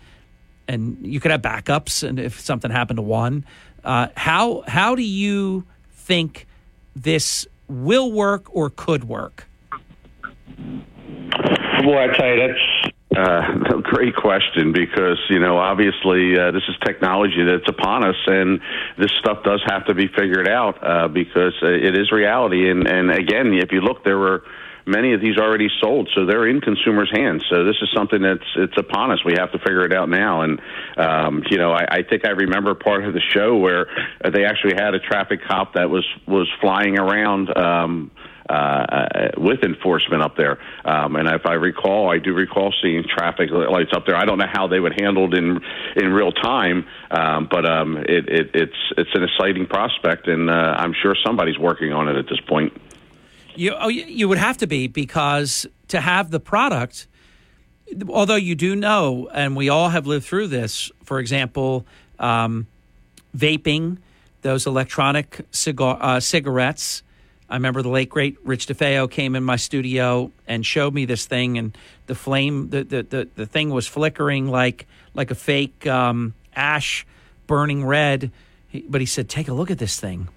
and 0.68 1.06
you 1.06 1.20
could 1.20 1.32
have 1.32 1.42
backups 1.42 2.08
and 2.08 2.20
if 2.20 2.40
something 2.40 2.72
happened 2.72 2.98
to 2.98 3.04
one. 3.04 3.46
Uh, 3.84 4.08
how 4.16 4.64
how 4.68 4.96
do 4.96 5.04
you 5.04 5.66
think 5.92 6.48
this 6.96 7.48
will 7.68 8.12
work 8.12 8.54
or 8.56 8.70
could 8.70 9.04
work? 9.04 9.48
Boy, 11.84 12.04
I 12.04 12.08
tell 12.16 12.28
you, 12.28 12.48
that's 12.48 12.96
uh, 13.16 13.76
a 13.78 13.82
great 13.82 14.16
question 14.16 14.72
because 14.72 15.20
you 15.30 15.40
know 15.40 15.58
obviously 15.58 16.38
uh, 16.38 16.52
this 16.52 16.64
is 16.68 16.76
technology 16.84 17.44
that's 17.44 17.68
upon 17.70 18.06
us, 18.06 18.16
and 18.28 18.60
this 18.98 19.12
stuff 19.20 19.44
does 19.44 19.62
have 19.68 19.86
to 19.86 19.94
be 19.94 20.08
figured 20.08 20.48
out 20.48 20.78
uh, 20.82 21.08
because 21.08 21.54
uh, 21.62 21.68
it 21.68 21.98
is 21.98 22.12
reality. 22.12 22.70
And 22.70 22.88
and 22.88 23.12
again, 23.12 23.54
if 23.54 23.72
you 23.72 23.82
look, 23.82 24.04
there 24.04 24.18
were 24.18 24.44
many 24.88 25.14
of 25.14 25.22
these 25.22 25.38
already 25.38 25.70
sold, 25.82 26.10
so 26.14 26.26
they're 26.26 26.48
in 26.48 26.62
consumers' 26.62 27.10
hands. 27.12 27.44
So 27.50 27.64
this 27.64 27.76
is 27.82 27.90
something 27.96 28.22
that's 28.22 28.46
it's 28.56 28.78
upon 28.78 29.12
us. 29.12 29.20
We 29.26 29.34
have 29.38 29.52
to 29.52 29.60
figure 29.60 29.86
it 29.86 29.94
out 29.94 30.10
now. 30.10 30.42
And 30.42 30.62
um, 30.98 31.44
you 31.50 31.58
know, 31.58 31.72
I, 31.72 31.86
I 31.90 32.04
think 32.04 32.26
I 32.26 32.32
remember 32.32 32.76
part 32.76 33.06
of 33.06 33.14
the 33.14 33.22
show 33.34 33.58
where 33.58 33.88
they 34.24 34.46
actually 34.46 34.76
had 34.76 34.94
a 34.94 35.00
traffic 35.00 35.40
cop 35.48 35.74
that 35.74 35.90
was 35.90 36.06
was 36.28 36.50
flying 36.62 37.00
around. 37.00 37.56
Um, 37.58 38.12
uh, 38.50 39.30
with 39.38 39.64
enforcement 39.64 40.22
up 40.22 40.38
there. 40.38 40.58
Um, 40.84 41.16
and 41.16 41.28
if 41.28 41.46
I 41.46 41.54
recall, 41.54 42.12
I 42.12 42.20
do 42.20 42.34
recall 42.34 42.74
seeing 42.82 43.04
traffic 43.04 43.50
lights 43.52 43.92
up 43.96 44.06
there. 44.06 44.16
I 44.16 44.26
don't 44.26 44.38
know 44.38 44.50
how 44.52 44.68
they 44.68 44.80
would 44.80 45.00
handle 45.00 45.32
it 45.32 45.38
in 45.38 45.60
in 45.96 46.12
real 46.12 46.32
time, 46.32 46.86
um, 47.12 47.48
but 47.50 47.70
um, 47.70 47.98
it, 47.98 48.30
it, 48.30 48.52
it's 48.54 48.94
it's 48.98 49.10
an 49.14 49.24
exciting 49.24 49.66
prospect, 49.66 50.28
and 50.28 50.50
uh, 50.50 50.76
I'm 50.78 50.94
sure 51.02 51.16
somebody's 51.26 51.58
working 51.58 51.94
on 51.94 52.08
it 52.08 52.18
at 52.18 52.26
this 52.30 52.40
point. 52.48 52.74
You 53.56 53.74
oh, 53.80 53.88
you 53.88 54.28
would 54.28 54.38
have 54.38 54.58
to 54.58 54.68
be 54.68 54.88
because 54.88 55.66
to 55.88 56.02
have 56.02 56.30
the 56.30 56.40
product, 56.40 57.08
although 58.10 58.36
you 58.36 58.56
do 58.56 58.76
know, 58.76 59.30
and 59.34 59.56
we 59.56 59.70
all 59.70 59.90
have 59.90 60.06
lived 60.06 60.26
through 60.26 60.48
this. 60.48 60.92
For 61.04 61.20
example, 61.20 61.86
um, 62.20 62.68
vaping, 63.36 63.98
those 64.42 64.68
electronic 64.68 65.46
cigar 65.52 65.98
uh, 66.00 66.20
cigarettes. 66.20 67.02
I 67.50 67.56
remember 67.56 67.82
the 67.82 67.90
late 67.90 68.10
great 68.10 68.38
Rich 68.44 68.68
DeFeo 68.68 69.10
came 69.10 69.36
in 69.36 69.44
my 69.44 69.56
studio 69.56 70.32
and 70.48 70.66
showed 70.66 70.94
me 70.94 71.06
this 71.06 71.26
thing, 71.26 71.58
and 71.58 71.78
the 72.08 72.16
flame, 72.16 72.70
the 72.70 72.84
the 72.84 73.04
the, 73.04 73.30
the 73.36 73.46
thing 73.46 73.70
was 73.70 73.88
flickering 73.88 74.48
like 74.48 74.88
like 75.14 75.32
a 75.32 75.36
fake 75.36 75.86
um, 75.88 76.34
ash 76.56 77.06
burning 77.48 77.86
red. 77.86 78.32
He, 78.68 78.82
but 78.82 79.02
he 79.02 79.08
said, 79.08 79.30
"Take 79.30 79.48
a 79.48 79.54
look 79.54 79.70
at 79.70 79.78
this 79.78 80.00
thing." 80.00 80.30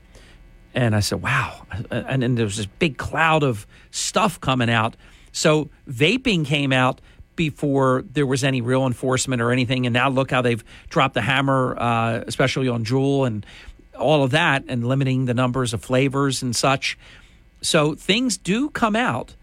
And 0.75 0.95
I 0.95 1.01
said, 1.01 1.23
wow. 1.23 1.67
And 1.91 2.23
then 2.23 2.35
there 2.35 2.45
was 2.45 2.57
this 2.59 2.67
big 2.67 2.99
cloud 2.99 3.43
of 3.43 3.67
stuff 3.91 4.41
coming 4.41 4.71
out. 4.71 4.97
So 5.33 5.71
vaping 5.89 6.45
came 6.45 6.73
out 6.73 7.01
before 7.35 8.05
there 8.13 8.27
was 8.27 8.45
any 8.45 8.61
real 8.61 8.87
enforcement 8.87 9.41
or 9.41 9.51
anything. 9.51 9.87
And 9.87 9.93
now 9.93 10.09
look 10.09 10.31
how 10.31 10.43
they've 10.43 10.63
dropped 10.89 11.15
the 11.15 11.21
hammer, 11.21 11.77
uh, 11.79 12.25
especially 12.27 12.69
on 12.69 12.85
Juul 12.85 13.27
and 13.27 13.47
all 13.99 14.23
of 14.25 14.31
that, 14.33 14.65
and 14.69 14.87
limiting 14.87 15.27
the 15.27 15.35
numbers 15.35 15.75
of 15.75 15.83
flavors 15.83 16.43
and 16.43 16.55
such. 16.55 16.99
So 17.61 17.95
things 17.95 18.37
do 18.37 18.71
come 18.71 18.97
out. 18.97 19.35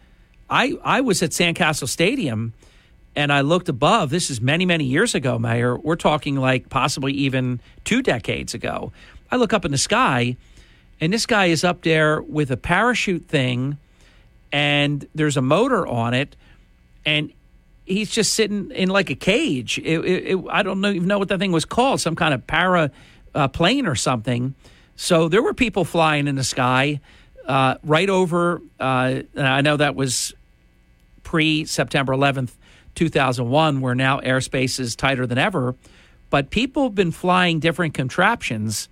I, 0.49 0.77
I 0.83 1.01
was 1.01 1.21
at 1.23 1.31
Sandcastle 1.31 1.89
Stadium 1.89 2.53
and 3.15 3.31
I 3.31 3.41
looked 3.41 3.69
above. 3.69 4.09
This 4.09 4.29
is 4.29 4.41
many, 4.41 4.65
many 4.65 4.85
years 4.85 5.15
ago, 5.15 5.39
Mayor. 5.39 5.77
We're 5.77 5.95
talking 5.95 6.35
like 6.35 6.69
possibly 6.69 7.13
even 7.13 7.59
two 7.83 8.01
decades 8.01 8.53
ago. 8.53 8.91
I 9.31 9.37
look 9.37 9.53
up 9.53 9.65
in 9.65 9.71
the 9.71 9.77
sky 9.77 10.37
and 11.01 11.11
this 11.11 11.25
guy 11.25 11.45
is 11.45 11.63
up 11.63 11.81
there 11.81 12.21
with 12.21 12.51
a 12.51 12.57
parachute 12.57 13.25
thing 13.25 13.77
and 14.51 15.07
there's 15.15 15.37
a 15.37 15.41
motor 15.41 15.85
on 15.87 16.13
it 16.13 16.35
and 17.05 17.31
he's 17.85 18.09
just 18.09 18.33
sitting 18.33 18.71
in 18.71 18.89
like 18.89 19.09
a 19.09 19.15
cage 19.15 19.77
it, 19.79 19.99
it, 20.05 20.27
it, 20.27 20.45
i 20.49 20.63
don't 20.63 20.81
know, 20.81 20.89
even 20.89 21.07
know 21.07 21.19
what 21.19 21.27
that 21.27 21.39
thing 21.39 21.51
was 21.51 21.65
called 21.65 21.99
some 21.99 22.15
kind 22.15 22.33
of 22.33 22.45
para 22.47 22.91
uh, 23.35 23.47
plane 23.47 23.85
or 23.85 23.95
something 23.95 24.55
so 24.95 25.27
there 25.27 25.43
were 25.43 25.53
people 25.53 25.85
flying 25.85 26.27
in 26.27 26.35
the 26.35 26.43
sky 26.43 26.99
uh, 27.45 27.75
right 27.83 28.09
over 28.09 28.61
uh, 28.79 29.21
i 29.37 29.61
know 29.61 29.77
that 29.77 29.95
was 29.95 30.33
pre 31.23 31.65
september 31.65 32.13
11th 32.13 32.51
2001 32.95 33.81
where 33.81 33.93
now 33.93 34.19
airspace 34.21 34.79
is 34.79 34.95
tighter 34.95 35.27
than 35.27 35.37
ever 35.37 35.75
but 36.29 36.49
people 36.49 36.83
have 36.83 36.95
been 36.95 37.11
flying 37.11 37.59
different 37.59 37.93
contraptions 37.93 38.89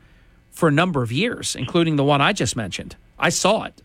for 0.53 0.69
a 0.69 0.71
number 0.71 1.01
of 1.01 1.11
years, 1.11 1.55
including 1.55 1.95
the 1.95 2.03
one 2.03 2.21
I 2.21 2.31
just 2.31 2.55
mentioned. 2.55 2.95
I 3.19 3.29
saw 3.29 3.63
it. 3.63 3.81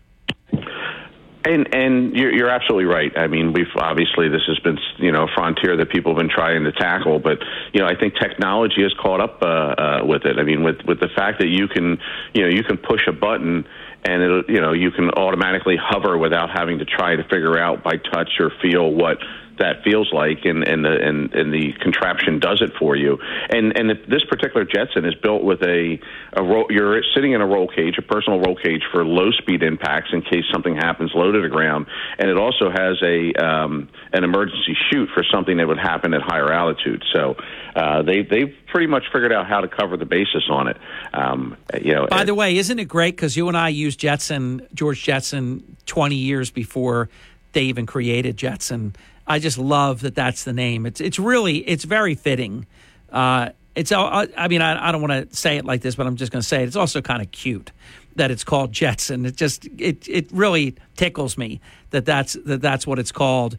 And 1.45 1.73
and 1.73 2.13
you're, 2.15 2.33
you're 2.33 2.49
absolutely 2.49 2.85
right. 2.85 3.17
I 3.17 3.27
mean, 3.27 3.53
we've 3.53 3.71
obviously 3.77 4.27
this 4.27 4.41
has 4.47 4.59
been 4.59 4.77
you 4.97 5.13
know 5.13 5.23
a 5.23 5.27
frontier 5.33 5.77
that 5.77 5.89
people 5.89 6.11
have 6.11 6.19
been 6.19 6.29
trying 6.29 6.65
to 6.65 6.73
tackle, 6.73 7.19
but 7.19 7.37
you 7.71 7.79
know 7.79 7.87
I 7.87 7.95
think 7.95 8.15
technology 8.15 8.83
has 8.83 8.93
caught 9.01 9.21
up 9.21 9.41
uh, 9.41 9.45
uh, 9.45 10.01
with 10.03 10.25
it. 10.25 10.37
I 10.37 10.43
mean, 10.43 10.63
with 10.63 10.81
with 10.85 10.99
the 10.99 11.07
fact 11.15 11.39
that 11.39 11.47
you 11.47 11.69
can 11.69 11.97
you 12.33 12.41
know 12.41 12.49
you 12.49 12.63
can 12.63 12.77
push 12.77 13.07
a 13.07 13.13
button 13.13 13.65
and 14.03 14.21
it 14.21 14.49
you 14.49 14.59
know 14.59 14.73
you 14.73 14.91
can 14.91 15.09
automatically 15.11 15.77
hover 15.79 16.17
without 16.17 16.49
having 16.49 16.79
to 16.79 16.85
try 16.85 17.15
to 17.15 17.23
figure 17.23 17.57
out 17.57 17.83
by 17.83 17.95
touch 17.97 18.31
or 18.39 18.51
feel 18.61 18.91
what 18.91 19.17
that 19.59 19.83
feels 19.83 20.11
like, 20.11 20.45
and 20.45 20.67
and 20.67 20.83
the 20.83 20.91
and, 20.91 21.33
and 21.33 21.53
the 21.53 21.73
contraption 21.81 22.39
does 22.39 22.61
it 22.61 22.71
for 22.79 22.95
you. 22.95 23.17
And 23.49 23.77
and 23.77 23.89
this 24.07 24.23
particular 24.25 24.65
Jetson 24.65 25.05
is 25.05 25.15
built 25.15 25.43
with 25.43 25.61
a 25.61 25.99
a 26.33 26.43
roll, 26.43 26.65
you're 26.69 27.01
sitting 27.13 27.33
in 27.33 27.41
a 27.41 27.45
roll 27.45 27.67
cage, 27.67 27.97
a 27.97 28.01
personal 28.01 28.39
roll 28.39 28.55
cage 28.55 28.81
for 28.91 29.05
low 29.05 29.31
speed 29.31 29.63
impacts 29.63 30.09
in 30.13 30.21
case 30.21 30.45
something 30.51 30.75
happens 30.75 31.11
low 31.13 31.31
to 31.31 31.41
the 31.41 31.49
ground, 31.49 31.87
and 32.17 32.29
it 32.29 32.37
also 32.37 32.69
has 32.69 32.97
a 33.03 33.33
um, 33.35 33.89
an 34.13 34.23
emergency 34.23 34.75
chute 34.89 35.09
for 35.13 35.23
something 35.31 35.57
that 35.57 35.67
would 35.67 35.79
happen 35.79 36.13
at 36.13 36.21
higher 36.21 36.51
altitude. 36.51 37.03
So 37.13 37.35
uh, 37.75 38.01
they 38.01 38.23
they've 38.23 38.55
pretty 38.67 38.87
much 38.87 39.03
figured 39.11 39.33
out 39.33 39.47
how 39.47 39.61
to 39.61 39.67
cover 39.67 39.97
the 39.97 40.05
basis 40.05 40.43
on 40.49 40.67
it. 40.67 40.77
Um, 41.13 41.57
you 41.81 41.93
know. 41.93 42.07
By 42.07 42.23
the 42.23 42.35
way, 42.35 42.57
isn't 42.57 42.79
it 42.79 42.85
great 42.85 43.15
because 43.15 43.35
you 43.35 43.47
and 43.47 43.57
I 43.57 43.69
used 43.69 43.99
Jetson, 43.99 44.67
George 44.73 45.03
Jetson, 45.03 45.77
twenty 45.85 46.15
years 46.15 46.49
before 46.49 47.09
they 47.53 47.63
even 47.63 47.85
created 47.85 48.37
Jetson. 48.37 48.95
I 49.29 49.37
just 49.37 49.59
love 49.59 50.01
that 50.01 50.15
that's 50.15 50.43
the 50.43 50.53
name. 50.53 50.87
It's 50.87 50.99
it's 50.99 51.19
really 51.19 51.57
it's 51.57 51.83
very 51.83 52.15
fitting. 52.15 52.65
Uh, 53.11 53.49
it's 53.75 53.91
uh, 53.91 54.25
I 54.35 54.47
mean 54.47 54.63
I, 54.63 54.89
I 54.89 54.91
don't 54.91 55.01
want 55.01 55.29
to 55.29 55.35
say 55.35 55.57
it 55.57 55.65
like 55.65 55.81
this, 55.81 55.95
but 55.95 56.07
I'm 56.07 56.15
just 56.15 56.31
going 56.31 56.41
to 56.41 56.47
say 56.47 56.63
it. 56.63 56.67
It's 56.67 56.75
also 56.75 56.99
kind 57.01 57.21
of 57.21 57.31
cute 57.31 57.71
that 58.15 58.31
it's 58.31 58.43
called 58.43 58.71
Jetson. 58.71 59.27
It 59.27 59.35
just 59.35 59.67
it 59.77 60.09
it 60.09 60.31
really 60.31 60.75
tickles 60.97 61.37
me 61.37 61.61
that 61.91 62.05
that's 62.05 62.33
that 62.45 62.61
that's 62.61 62.87
what 62.87 62.97
it's 62.97 63.11
called. 63.11 63.57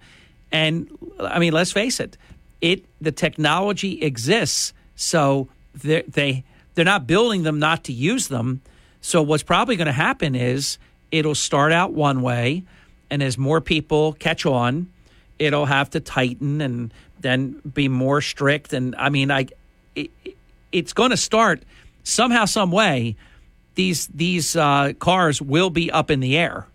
And 0.50 0.90
I 1.20 1.38
mean, 1.38 1.52
let's 1.52 1.70
face 1.70 2.00
it, 2.00 2.16
it 2.60 2.84
the 3.00 3.12
technology 3.12 4.02
exists, 4.02 4.72
so 4.96 5.48
they 5.72 6.02
they 6.02 6.44
they're 6.74 6.84
not 6.84 7.06
building 7.06 7.44
them 7.44 7.60
not 7.60 7.84
to 7.84 7.92
use 7.92 8.26
them. 8.26 8.60
So 9.00 9.22
what's 9.22 9.44
probably 9.44 9.76
going 9.76 9.86
to 9.86 9.92
happen 9.92 10.34
is 10.34 10.78
it'll 11.12 11.36
start 11.36 11.70
out 11.70 11.92
one 11.92 12.22
way, 12.22 12.64
and 13.08 13.22
as 13.22 13.38
more 13.38 13.60
people 13.60 14.14
catch 14.14 14.44
on 14.44 14.88
it'll 15.40 15.66
have 15.66 15.90
to 15.90 16.00
tighten 16.00 16.60
and 16.60 16.94
then 17.18 17.60
be 17.74 17.88
more 17.88 18.20
strict. 18.20 18.72
And 18.72 18.94
I 18.96 19.08
mean, 19.08 19.32
I 19.32 19.46
it, 19.96 20.10
it's 20.70 20.92
going 20.92 21.10
to 21.10 21.16
start 21.16 21.64
somehow, 22.04 22.44
some 22.44 22.70
way. 22.70 23.16
These 23.74 24.06
these 24.08 24.54
uh, 24.54 24.92
cars 24.98 25.42
will 25.42 25.70
be 25.70 25.90
up 25.90 26.10
in 26.10 26.20
the 26.20 26.36
air. 26.36 26.66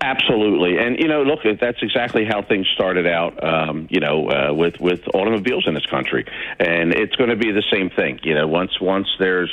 Absolutely, 0.00 0.78
and 0.78 0.98
you 0.98 1.08
know, 1.08 1.22
look, 1.22 1.40
that's 1.60 1.82
exactly 1.82 2.24
how 2.24 2.42
things 2.42 2.66
started 2.74 3.06
out. 3.06 3.42
Um, 3.42 3.88
you 3.90 4.00
know, 4.00 4.28
uh, 4.28 4.52
with 4.52 4.78
with 4.80 5.00
automobiles 5.14 5.66
in 5.66 5.74
this 5.74 5.86
country, 5.86 6.24
and 6.58 6.92
it's 6.92 7.16
going 7.16 7.30
to 7.30 7.36
be 7.36 7.50
the 7.50 7.64
same 7.72 7.90
thing. 7.90 8.20
You 8.22 8.34
know, 8.34 8.46
once 8.46 8.80
once 8.80 9.08
there's 9.18 9.50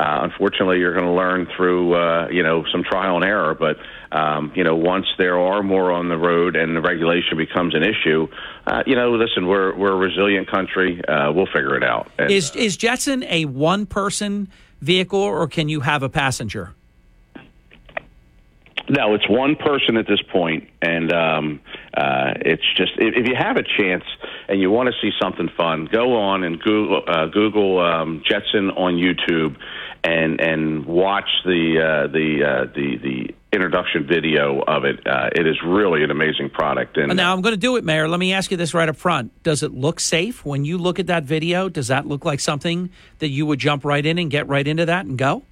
uh, 0.00 0.22
unfortunately, 0.22 0.78
you're 0.78 0.94
going 0.94 1.04
to 1.04 1.12
learn 1.12 1.46
through 1.54 1.92
uh, 1.94 2.28
you 2.30 2.42
know 2.42 2.64
some 2.72 2.82
trial 2.82 3.16
and 3.16 3.24
error. 3.24 3.54
But 3.54 3.76
um, 4.10 4.50
you 4.54 4.64
know, 4.64 4.74
once 4.74 5.04
there 5.18 5.38
are 5.38 5.62
more 5.62 5.92
on 5.92 6.08
the 6.08 6.16
road 6.16 6.56
and 6.56 6.74
the 6.74 6.80
regulation 6.80 7.36
becomes 7.36 7.74
an 7.74 7.82
issue, 7.82 8.26
uh, 8.66 8.82
you 8.86 8.96
know, 8.96 9.12
listen, 9.12 9.46
we're 9.46 9.76
we're 9.76 9.92
a 9.92 9.96
resilient 9.96 10.50
country. 10.50 11.04
Uh, 11.06 11.32
we'll 11.32 11.46
figure 11.46 11.76
it 11.76 11.84
out. 11.84 12.10
And, 12.18 12.30
is 12.30 12.56
is 12.56 12.78
Jetson 12.78 13.24
a 13.24 13.44
one 13.44 13.84
person 13.84 14.48
vehicle, 14.80 15.20
or 15.20 15.46
can 15.46 15.68
you 15.68 15.80
have 15.80 16.02
a 16.02 16.08
passenger? 16.08 16.72
No, 18.88 19.14
it's 19.14 19.28
one 19.28 19.54
person 19.54 19.98
at 19.98 20.06
this 20.08 20.20
point, 20.32 20.68
and 20.82 21.12
um, 21.12 21.60
uh, 21.94 22.32
it's 22.40 22.64
just 22.74 22.92
if, 22.96 23.14
if 23.14 23.28
you 23.28 23.36
have 23.36 23.56
a 23.56 23.62
chance 23.62 24.04
and 24.48 24.60
you 24.60 24.70
want 24.70 24.88
to 24.88 24.94
see 25.00 25.12
something 25.20 25.48
fun, 25.56 25.88
go 25.92 26.16
on 26.16 26.42
and 26.42 26.58
Google 26.58 27.02
uh, 27.06 27.26
Google 27.26 27.78
um, 27.78 28.22
Jetson 28.26 28.70
on 28.70 28.94
YouTube 28.94 29.56
and 30.04 30.40
and 30.40 30.86
watch 30.86 31.28
the 31.44 31.80
uh, 31.80 32.06
the 32.08 32.44
uh, 32.44 32.64
the 32.74 32.96
the 32.98 33.34
introduction 33.52 34.06
video 34.06 34.62
of 34.62 34.84
it. 34.84 35.06
Uh, 35.06 35.30
it 35.34 35.46
is 35.46 35.56
really 35.64 36.04
an 36.04 36.10
amazing 36.10 36.50
product. 36.50 36.96
And 36.96 37.16
now 37.16 37.32
I'm 37.32 37.40
going 37.40 37.54
to 37.54 37.60
do 37.60 37.76
it, 37.76 37.84
Mayor. 37.84 38.08
Let 38.08 38.20
me 38.20 38.32
ask 38.32 38.50
you 38.50 38.56
this 38.56 38.74
right 38.74 38.88
up 38.88 38.96
front: 38.96 39.42
Does 39.42 39.62
it 39.62 39.72
look 39.72 40.00
safe 40.00 40.44
when 40.44 40.64
you 40.64 40.78
look 40.78 40.98
at 40.98 41.06
that 41.08 41.24
video? 41.24 41.68
Does 41.68 41.88
that 41.88 42.06
look 42.06 42.24
like 42.24 42.40
something 42.40 42.90
that 43.18 43.28
you 43.28 43.46
would 43.46 43.58
jump 43.58 43.84
right 43.84 44.04
in 44.04 44.18
and 44.18 44.30
get 44.30 44.48
right 44.48 44.66
into 44.66 44.86
that 44.86 45.06
and 45.06 45.18
go? 45.18 45.42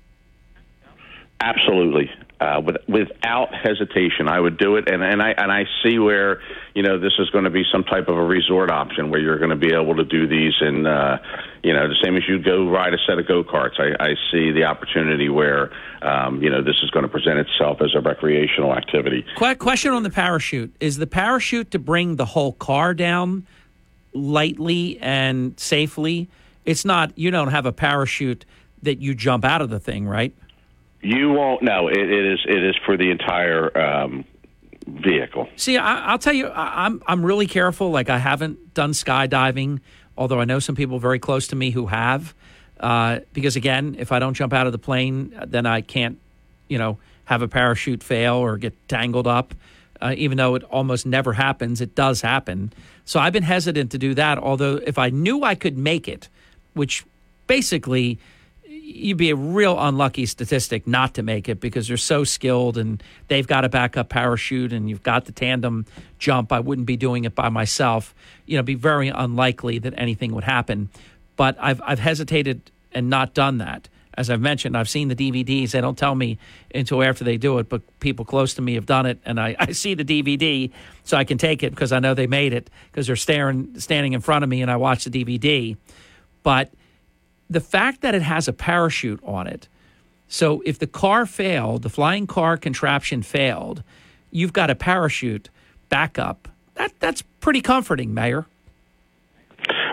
Absolutely 1.40 2.10
uh, 2.40 2.60
with, 2.64 2.76
without 2.86 3.52
hesitation. 3.52 4.28
I 4.28 4.38
would 4.38 4.58
do 4.58 4.76
it, 4.76 4.88
and, 4.88 5.02
and 5.02 5.20
I 5.20 5.30
and 5.30 5.50
I 5.50 5.64
see 5.82 5.98
where 5.98 6.40
you 6.74 6.82
know 6.82 6.98
this 6.98 7.14
is 7.18 7.28
going 7.30 7.44
to 7.44 7.50
be 7.50 7.64
some 7.72 7.82
type 7.82 8.08
of 8.08 8.16
a 8.16 8.22
resort 8.22 8.70
option 8.70 9.10
where 9.10 9.20
you're 9.20 9.38
going 9.38 9.50
to 9.50 9.56
be 9.56 9.74
able 9.74 9.96
to 9.96 10.04
do 10.04 10.28
these, 10.28 10.54
and 10.60 10.86
uh, 10.86 11.18
you 11.64 11.72
know 11.72 11.88
the 11.88 11.96
same 12.02 12.16
as 12.16 12.22
you 12.28 12.38
go 12.40 12.68
ride 12.68 12.94
a 12.94 12.98
set 13.08 13.18
of 13.18 13.26
go 13.26 13.42
karts. 13.42 13.80
I, 13.80 14.10
I 14.10 14.14
see 14.30 14.52
the 14.52 14.64
opportunity 14.64 15.28
where 15.28 15.72
um, 16.02 16.40
you 16.40 16.50
know 16.50 16.62
this 16.62 16.76
is 16.82 16.90
going 16.90 17.04
to 17.04 17.08
present 17.08 17.38
itself 17.40 17.78
as 17.80 17.94
a 17.96 18.00
recreational 18.00 18.72
activity. 18.72 19.24
Question 19.36 19.92
on 19.92 20.04
the 20.04 20.10
parachute: 20.10 20.74
Is 20.78 20.98
the 20.98 21.08
parachute 21.08 21.72
to 21.72 21.78
bring 21.80 22.16
the 22.16 22.26
whole 22.26 22.52
car 22.52 22.94
down 22.94 23.46
lightly 24.12 24.98
and 25.00 25.58
safely? 25.58 26.28
It's 26.64 26.84
not. 26.84 27.18
You 27.18 27.32
don't 27.32 27.48
have 27.48 27.66
a 27.66 27.72
parachute 27.72 28.44
that 28.82 29.00
you 29.00 29.12
jump 29.14 29.44
out 29.44 29.60
of 29.60 29.70
the 29.70 29.80
thing, 29.80 30.06
right? 30.06 30.32
You 31.00 31.30
won't. 31.30 31.62
No, 31.62 31.88
it, 31.88 31.96
it 31.96 32.32
is. 32.32 32.40
It 32.46 32.64
is 32.64 32.76
for 32.84 32.96
the 32.96 33.10
entire 33.10 33.76
um, 33.78 34.24
vehicle. 34.86 35.48
See, 35.56 35.76
I, 35.76 36.12
will 36.12 36.18
tell 36.18 36.32
you, 36.32 36.48
I, 36.48 36.86
I'm 36.86 37.02
I'm 37.06 37.24
really 37.24 37.46
careful. 37.46 37.90
Like 37.90 38.10
I 38.10 38.18
haven't 38.18 38.74
done 38.74 38.90
skydiving, 38.92 39.80
although 40.16 40.40
I 40.40 40.44
know 40.44 40.58
some 40.58 40.74
people 40.74 40.98
very 40.98 41.18
close 41.18 41.48
to 41.48 41.56
me 41.56 41.70
who 41.70 41.86
have. 41.86 42.34
Uh, 42.80 43.20
because 43.32 43.56
again, 43.56 43.96
if 43.98 44.12
I 44.12 44.18
don't 44.18 44.34
jump 44.34 44.52
out 44.52 44.66
of 44.66 44.72
the 44.72 44.78
plane, 44.78 45.36
then 45.46 45.66
I 45.66 45.80
can't, 45.80 46.18
you 46.68 46.78
know, 46.78 46.98
have 47.24 47.42
a 47.42 47.48
parachute 47.48 48.02
fail 48.02 48.36
or 48.36 48.56
get 48.56 48.74
tangled 48.88 49.26
up. 49.26 49.54
Uh, 50.00 50.14
even 50.16 50.38
though 50.38 50.54
it 50.54 50.62
almost 50.64 51.06
never 51.06 51.32
happens, 51.32 51.80
it 51.80 51.96
does 51.96 52.20
happen. 52.20 52.72
So 53.04 53.18
I've 53.18 53.32
been 53.32 53.42
hesitant 53.42 53.90
to 53.92 53.98
do 53.98 54.14
that. 54.14 54.38
Although 54.38 54.76
if 54.76 54.96
I 54.96 55.10
knew 55.10 55.42
I 55.42 55.56
could 55.56 55.76
make 55.76 56.06
it, 56.06 56.28
which 56.74 57.04
basically 57.48 58.18
you'd 58.98 59.16
be 59.16 59.30
a 59.30 59.36
real 59.36 59.78
unlucky 59.78 60.26
statistic 60.26 60.86
not 60.86 61.14
to 61.14 61.22
make 61.22 61.48
it 61.48 61.60
because 61.60 61.88
they're 61.88 61.96
so 61.96 62.24
skilled 62.24 62.76
and 62.76 63.02
they've 63.28 63.46
got 63.46 63.64
a 63.64 63.68
backup 63.68 64.08
parachute 64.08 64.72
and 64.72 64.88
you've 64.90 65.02
got 65.02 65.24
the 65.24 65.32
tandem 65.32 65.86
jump. 66.18 66.52
I 66.52 66.60
wouldn't 66.60 66.86
be 66.86 66.96
doing 66.96 67.24
it 67.24 67.34
by 67.34 67.48
myself. 67.48 68.14
You 68.46 68.56
know, 68.56 68.62
be 68.62 68.74
very 68.74 69.08
unlikely 69.08 69.78
that 69.80 69.94
anything 69.96 70.34
would 70.34 70.44
happen. 70.44 70.90
But 71.36 71.56
I've 71.60 71.80
I've 71.84 72.00
hesitated 72.00 72.70
and 72.92 73.08
not 73.08 73.34
done 73.34 73.58
that. 73.58 73.88
As 74.14 74.30
I've 74.30 74.40
mentioned, 74.40 74.76
I've 74.76 74.88
seen 74.88 75.06
the 75.06 75.14
DVDs. 75.14 75.70
They 75.70 75.80
don't 75.80 75.96
tell 75.96 76.16
me 76.16 76.38
until 76.74 77.04
after 77.04 77.22
they 77.22 77.36
do 77.36 77.58
it, 77.58 77.68
but 77.68 77.82
people 78.00 78.24
close 78.24 78.54
to 78.54 78.62
me 78.62 78.74
have 78.74 78.84
done 78.84 79.06
it, 79.06 79.20
and 79.24 79.38
I, 79.38 79.54
I 79.60 79.70
see 79.70 79.94
the 79.94 80.04
DVD, 80.04 80.72
so 81.04 81.16
I 81.16 81.22
can 81.22 81.38
take 81.38 81.62
it 81.62 81.70
because 81.70 81.92
I 81.92 82.00
know 82.00 82.14
they 82.14 82.26
made 82.26 82.52
it 82.52 82.68
because 82.90 83.06
they're 83.06 83.14
staring, 83.14 83.78
standing 83.78 84.14
in 84.14 84.20
front 84.20 84.42
of 84.42 84.50
me, 84.50 84.60
and 84.60 84.72
I 84.72 84.76
watch 84.76 85.04
the 85.04 85.10
DVD. 85.10 85.76
But 86.42 86.72
the 87.50 87.60
fact 87.60 88.00
that 88.02 88.14
it 88.14 88.22
has 88.22 88.48
a 88.48 88.52
parachute 88.52 89.20
on 89.24 89.46
it, 89.46 89.68
so 90.28 90.62
if 90.66 90.78
the 90.78 90.86
car 90.86 91.24
failed, 91.26 91.82
the 91.82 91.88
flying 91.88 92.26
car 92.26 92.56
contraption 92.56 93.22
failed, 93.22 93.82
you've 94.30 94.52
got 94.52 94.70
a 94.70 94.74
parachute 94.74 95.48
backup. 95.88 96.48
That 96.74 96.92
that's 97.00 97.22
pretty 97.40 97.60
comforting, 97.62 98.12
Mayor. 98.12 98.46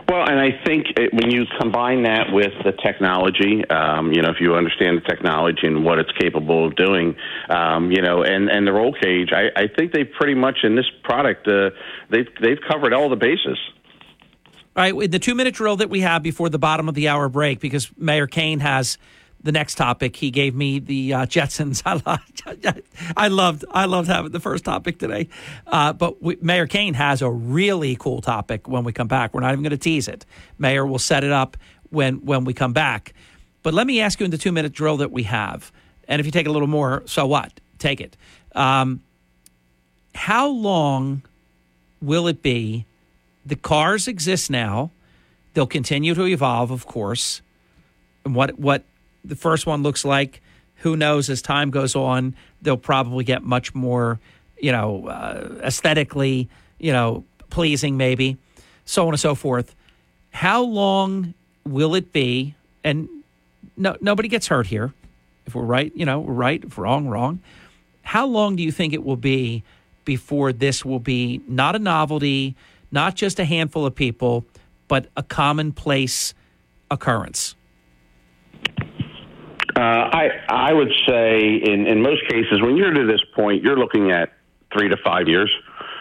Well, 0.07 0.29
and 0.29 0.39
I 0.39 0.61
think 0.63 0.85
it, 0.97 1.13
when 1.13 1.31
you 1.31 1.45
combine 1.59 2.03
that 2.03 2.31
with 2.31 2.51
the 2.63 2.73
technology, 2.73 3.67
um, 3.69 4.11
you 4.11 4.21
know, 4.21 4.29
if 4.29 4.39
you 4.39 4.53
understand 4.53 4.97
the 4.97 5.01
technology 5.01 5.65
and 5.65 5.83
what 5.83 5.97
it's 5.97 6.11
capable 6.19 6.67
of 6.67 6.75
doing, 6.75 7.15
um, 7.49 7.91
you 7.91 8.03
know, 8.03 8.21
and, 8.21 8.47
and 8.49 8.67
the 8.67 8.71
roll 8.71 8.93
cage, 8.93 9.29
I, 9.33 9.49
I 9.55 9.67
think 9.67 9.93
they 9.93 10.03
pretty 10.03 10.35
much 10.35 10.59
in 10.63 10.75
this 10.75 10.85
product, 11.03 11.47
uh, 11.47 11.71
they've 12.11 12.27
they've 12.39 12.59
covered 12.69 12.93
all 12.93 13.09
the 13.09 13.15
bases. 13.15 13.57
All 14.75 14.81
right, 14.83 14.93
in 14.93 15.11
the 15.11 15.19
two 15.19 15.35
minute 15.35 15.53
drill 15.53 15.77
that 15.77 15.89
we 15.89 16.01
have 16.01 16.21
before 16.21 16.49
the 16.49 16.59
bottom 16.59 16.89
of 16.89 16.95
the 16.95 17.07
hour 17.07 17.29
break, 17.29 17.61
because 17.61 17.89
Mayor 17.97 18.27
Cain 18.27 18.59
has 18.59 18.97
the 19.41 19.53
next 19.53 19.75
topic. 19.75 20.17
He 20.17 20.31
gave 20.31 20.53
me 20.53 20.79
the 20.79 21.13
uh, 21.13 21.25
Jetsons. 21.27 21.81
I 21.85 22.01
loved, 22.05 22.43
I 23.15 23.27
loved, 23.29 23.65
I 23.71 23.85
loved 23.85 24.09
having 24.09 24.31
the 24.31 24.39
first 24.41 24.65
topic 24.65 24.99
today. 24.99 25.29
Uh, 25.65 25.93
but 25.93 26.21
we, 26.21 26.37
Mayor 26.41 26.67
Cain 26.67 26.93
has 26.95 27.21
a 27.21 27.29
really 27.29 27.95
cool 27.95 28.19
topic 28.19 28.67
when 28.67 28.83
we 28.83 28.91
come 28.91 29.07
back. 29.07 29.33
We're 29.33 29.41
not 29.41 29.53
even 29.53 29.63
going 29.63 29.69
to 29.69 29.77
tease 29.77 30.09
it. 30.09 30.25
Mayor 30.57 30.85
will 30.85 30.99
set 30.99 31.23
it 31.23 31.31
up 31.31 31.55
when 31.89 32.25
when 32.25 32.43
we 32.43 32.53
come 32.53 32.73
back. 32.73 33.13
But 33.63 33.73
let 33.73 33.87
me 33.87 34.01
ask 34.01 34.19
you 34.19 34.25
in 34.25 34.31
the 34.31 34.37
two 34.37 34.51
minute 34.51 34.73
drill 34.73 34.97
that 34.97 35.11
we 35.11 35.23
have, 35.23 35.71
and 36.07 36.19
if 36.19 36.25
you 36.25 36.33
take 36.33 36.47
a 36.47 36.51
little 36.51 36.67
more, 36.67 37.03
so 37.05 37.25
what? 37.25 37.61
Take 37.79 38.01
it. 38.01 38.17
Um, 38.53 39.03
how 40.13 40.49
long 40.49 41.21
will 42.01 42.27
it 42.27 42.41
be? 42.41 42.85
The 43.45 43.55
cars 43.55 44.07
exist 44.07 44.49
now. 44.49 44.91
They'll 45.53 45.67
continue 45.67 46.13
to 46.15 46.25
evolve, 46.25 46.71
of 46.71 46.85
course. 46.85 47.41
And 48.25 48.35
what 48.35 48.59
what 48.59 48.83
the 49.23 49.35
first 49.35 49.65
one 49.65 49.83
looks 49.83 50.05
like. 50.05 50.41
Who 50.77 50.95
knows? 50.95 51.29
As 51.29 51.41
time 51.41 51.71
goes 51.71 51.95
on, 51.95 52.35
they'll 52.61 52.77
probably 52.77 53.23
get 53.23 53.43
much 53.43 53.73
more, 53.73 54.19
you 54.59 54.71
know, 54.71 55.07
uh, 55.07 55.61
aesthetically, 55.63 56.49
you 56.79 56.91
know, 56.91 57.23
pleasing, 57.49 57.97
maybe, 57.97 58.37
so 58.85 59.07
on 59.07 59.13
and 59.13 59.19
so 59.19 59.35
forth. 59.35 59.73
How 60.31 60.61
long 60.61 61.33
will 61.65 61.95
it 61.95 62.11
be? 62.11 62.55
And 62.83 63.07
no, 63.77 63.95
nobody 64.01 64.27
gets 64.27 64.47
hurt 64.47 64.67
here. 64.67 64.93
If 65.45 65.55
we're 65.55 65.63
right, 65.63 65.91
you 65.95 66.05
know, 66.05 66.19
we're 66.19 66.33
right. 66.33 66.63
If 66.63 66.77
wrong, 66.77 67.07
wrong. 67.07 67.39
How 68.03 68.27
long 68.27 68.55
do 68.55 68.63
you 68.63 68.71
think 68.71 68.93
it 68.93 69.03
will 69.03 69.15
be 69.15 69.63
before 70.03 70.53
this 70.53 70.85
will 70.85 70.99
be 70.99 71.41
not 71.47 71.75
a 71.75 71.79
novelty, 71.79 72.55
not 72.95 73.13
just 73.15 73.39
a 73.39 73.45
handful 73.45 73.85
of 73.85 73.93
people, 73.93 74.45
but 74.87 75.07
a 75.15 75.21
commonplace 75.21 76.33
occurrence? 76.89 77.55
Uh, 79.77 79.81
I 79.81 80.29
I 80.49 80.73
would 80.73 80.91
say 81.07 81.39
in 81.41 81.85
in 81.85 82.01
most 82.01 82.27
cases 82.29 82.61
when 82.61 82.77
you're 82.77 82.93
to 82.93 83.05
this 83.05 83.21
point, 83.35 83.61
you're 83.61 83.77
looking 83.77 84.11
at 84.11 84.31
three 84.73 84.89
to 84.89 84.97
five 85.03 85.27
years. 85.27 85.51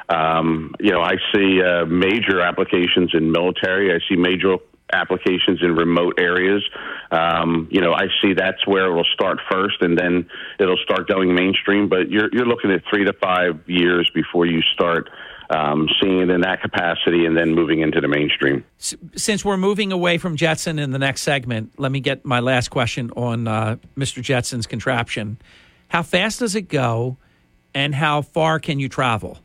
Um, 0.09 0.75
you 0.81 0.93
know, 0.93 1.01
I 1.01 1.17
see 1.35 1.61
uh, 1.63 1.85
major 1.87 2.41
applications 2.41 3.11
in 3.15 3.33
military. 3.33 3.93
I 3.93 3.99
see 4.09 4.17
major 4.17 4.57
applications 4.93 5.61
in 5.63 5.75
remote 5.75 6.15
areas. 6.19 6.63
Um, 7.11 7.69
you 7.71 7.81
know, 7.81 7.95
I 7.95 8.07
see 8.23 8.35
that's 8.35 8.65
where 8.67 8.87
it 8.87 8.95
will 8.95 9.07
start 9.15 9.39
first, 9.51 9.81
and 9.81 9.99
then 9.99 10.29
it'll 10.61 10.83
start 10.85 11.09
going 11.09 11.35
mainstream. 11.35 11.89
But 11.89 12.11
you're 12.11 12.29
you're 12.33 12.47
looking 12.47 12.71
at 12.71 12.83
three 12.89 13.05
to 13.05 13.13
five 13.15 13.59
years 13.67 14.09
before 14.15 14.47
you 14.47 14.61
start 14.75 15.11
um, 15.51 15.89
seeing 16.01 16.21
it 16.21 16.31
in 16.31 16.41
that 16.43 16.63
capacity 16.63 17.27
and 17.27 17.37
then 17.37 17.55
moving 17.55 17.81
into 17.81 18.01
the 18.01 18.09
mainstream. 18.09 18.65
Since 18.79 19.45
we're 19.45 19.57
moving 19.57 19.93
away 19.93 20.19
from 20.19 20.37
Jetson 20.37 20.79
in 20.79 20.91
the 20.91 20.99
next 20.99 21.23
segment, 21.23 21.73
let 21.79 21.93
me 21.93 22.01
get 22.01 22.25
my 22.25 22.41
last 22.41 22.69
question 22.69 23.11
on 23.17 23.47
uh, 23.47 23.77
Mr. 23.97 24.23
Jetson's 24.23 24.67
contraption. 24.67 25.39
How 25.89 26.03
fast 26.03 26.41
does 26.41 26.55
it 26.55 26.69
go, 26.69 27.17
and 27.75 27.95
how 27.95 28.23
far 28.23 28.59
can 28.59 28.79
you 28.81 28.89
travel? 28.89 29.39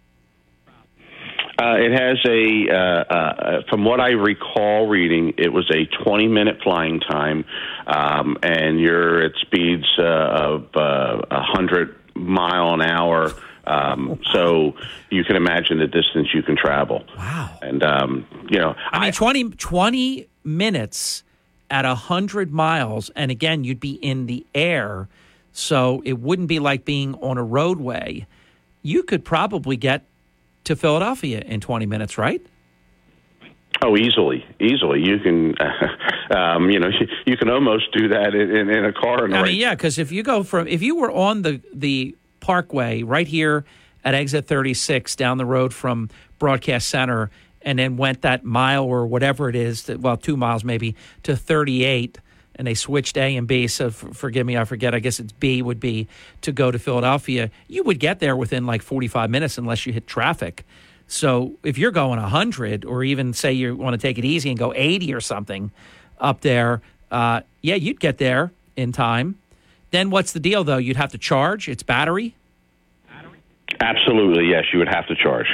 Uh, 1.60 1.76
it 1.76 1.92
has 1.92 2.18
a, 2.26 2.70
uh, 2.72 3.14
uh, 3.14 3.62
from 3.70 3.84
what 3.84 4.00
I 4.00 4.12
recall 4.12 4.88
reading, 4.88 5.34
it 5.38 5.52
was 5.52 5.70
a 5.70 5.86
20 6.06 6.30
minute 6.30 6.60
flying 6.64 7.02
time, 7.02 7.44
um, 7.86 8.38
and 8.42 8.80
you're 8.80 9.26
at 9.26 9.34
speeds 9.42 9.86
uh, 10.00 10.04
of 10.04 10.70
uh, 10.74 11.18
100 11.30 11.96
mile 12.16 12.74
an 12.76 12.82
hour. 12.82 13.34
Um, 13.70 14.20
so 14.34 14.74
you 15.12 15.24
can 15.24 15.36
imagine 15.36 15.78
the 15.78 15.88
distance 15.88 16.30
you 16.34 16.42
can 16.42 16.58
travel. 16.58 17.04
Wow. 17.16 17.58
And, 17.62 17.84
um, 17.84 18.26
you 18.50 18.58
know, 18.58 18.76
I 18.92 19.00
mean, 19.00 19.14
20, 19.14 19.52
20 19.52 20.28
minutes 20.44 21.24
at 21.70 21.86
100 21.86 22.52
miles, 22.52 23.12
and 23.12 23.30
again, 23.30 23.64
you'd 23.64 23.80
be 23.80 23.94
in 23.94 24.26
the 24.26 24.44
air, 24.56 25.08
so 25.54 26.02
it 26.04 26.20
wouldn't 26.20 26.48
be 26.48 26.58
like 26.58 26.84
being 26.84 27.14
on 27.16 27.38
a 27.38 27.44
roadway. 27.44 28.26
You 28.82 29.04
could 29.04 29.24
probably 29.24 29.78
get 29.78 30.04
to 30.64 30.76
Philadelphia 30.76 31.44
in 31.46 31.62
20 31.62 31.86
minutes, 31.86 32.18
right? 32.18 32.42
Oh, 33.82 33.96
easily, 33.96 34.46
easily. 34.60 35.02
You 35.02 35.20
can, 35.20 35.56
um, 36.36 36.72
you 36.72 36.80
know, 36.80 36.88
you, 36.88 37.08
you, 37.26 37.38
can 37.38 37.50
almost 37.50 37.92
do 37.94 38.10
that 38.10 38.34
in, 38.34 38.70
in 38.70 38.84
a 38.84 38.92
car. 38.92 39.32
I 39.32 39.44
mean, 39.44 39.56
yeah, 39.56 39.76
because 39.76 39.98
if 39.98 40.12
you 40.12 40.24
go 40.24 40.44
from, 40.44 40.68
if 40.68 40.82
you 40.82 40.96
were 40.96 41.12
on 41.12 41.44
the 41.44 41.62
the 41.74 42.16
Parkway 42.40 43.04
right 43.04 43.28
here 43.28 43.66
at 44.04 44.16
exit 44.16 44.48
36 44.48 45.16
down 45.16 45.38
the 45.38 45.46
road 45.46 45.74
from 45.74 46.10
Broadcast 46.38 46.88
Center, 46.88 47.30
and 47.62 47.78
then 47.78 47.98
went 47.98 48.22
that 48.22 48.46
mile 48.46 48.86
or 48.86 49.06
whatever 49.06 49.50
it 49.50 49.56
is, 49.56 49.84
to, 49.84 49.98
well, 49.98 50.16
two 50.16 50.38
miles 50.38 50.64
maybe 50.64 50.96
to 51.24 51.36
38 51.36 52.18
and 52.60 52.68
they 52.68 52.74
switched 52.74 53.18
A 53.18 53.38
and 53.38 53.48
B. 53.48 53.68
So 53.68 53.88
f- 53.88 54.06
forgive 54.14 54.46
me, 54.46 54.58
I 54.58 54.66
forget. 54.66 54.94
I 54.94 55.00
guess 55.00 55.20
it's 55.20 55.32
B 55.32 55.62
would 55.62 55.80
be 55.80 56.10
to 56.42 56.52
go 56.52 56.72
to 56.72 56.78
Philadelphia. 56.78 57.50
You 57.70 57.84
would 57.84 58.00
get 58.00 58.20
there 58.20 58.36
within 58.36 58.66
like 58.66 58.82
45 58.82 59.30
minutes 59.30 59.58
unless 59.58 59.86
you 59.86 59.94
hit 59.94 60.08
traffic. 60.08 60.66
So 61.08 61.54
if 61.64 61.78
you're 61.78 61.92
going 61.92 62.20
100 62.20 62.84
or 62.84 63.04
even 63.04 63.34
say 63.34 63.54
you 63.54 63.78
want 63.78 63.94
to 63.94 63.98
take 63.98 64.18
it 64.18 64.26
easy 64.26 64.50
and 64.50 64.60
go 64.60 64.74
80 64.76 65.14
or 65.14 65.22
something 65.22 65.72
up 66.20 66.42
there, 66.42 66.82
uh, 67.12 67.42
yeah, 67.62 67.76
you'd 67.76 68.02
get 68.02 68.18
there 68.18 68.52
in 68.76 68.92
time. 68.92 69.40
Then 69.92 70.10
what's 70.10 70.32
the 70.32 70.40
deal 70.40 70.64
though? 70.64 70.78
You'd 70.78 70.98
have 70.98 71.12
to 71.12 71.18
charge 71.18 71.68
its 71.68 71.84
battery. 71.84 72.36
Absolutely, 73.80 74.50
yes. 74.50 74.66
You 74.74 74.80
would 74.80 74.90
have 74.90 75.08
to 75.08 75.16
charge. 75.16 75.48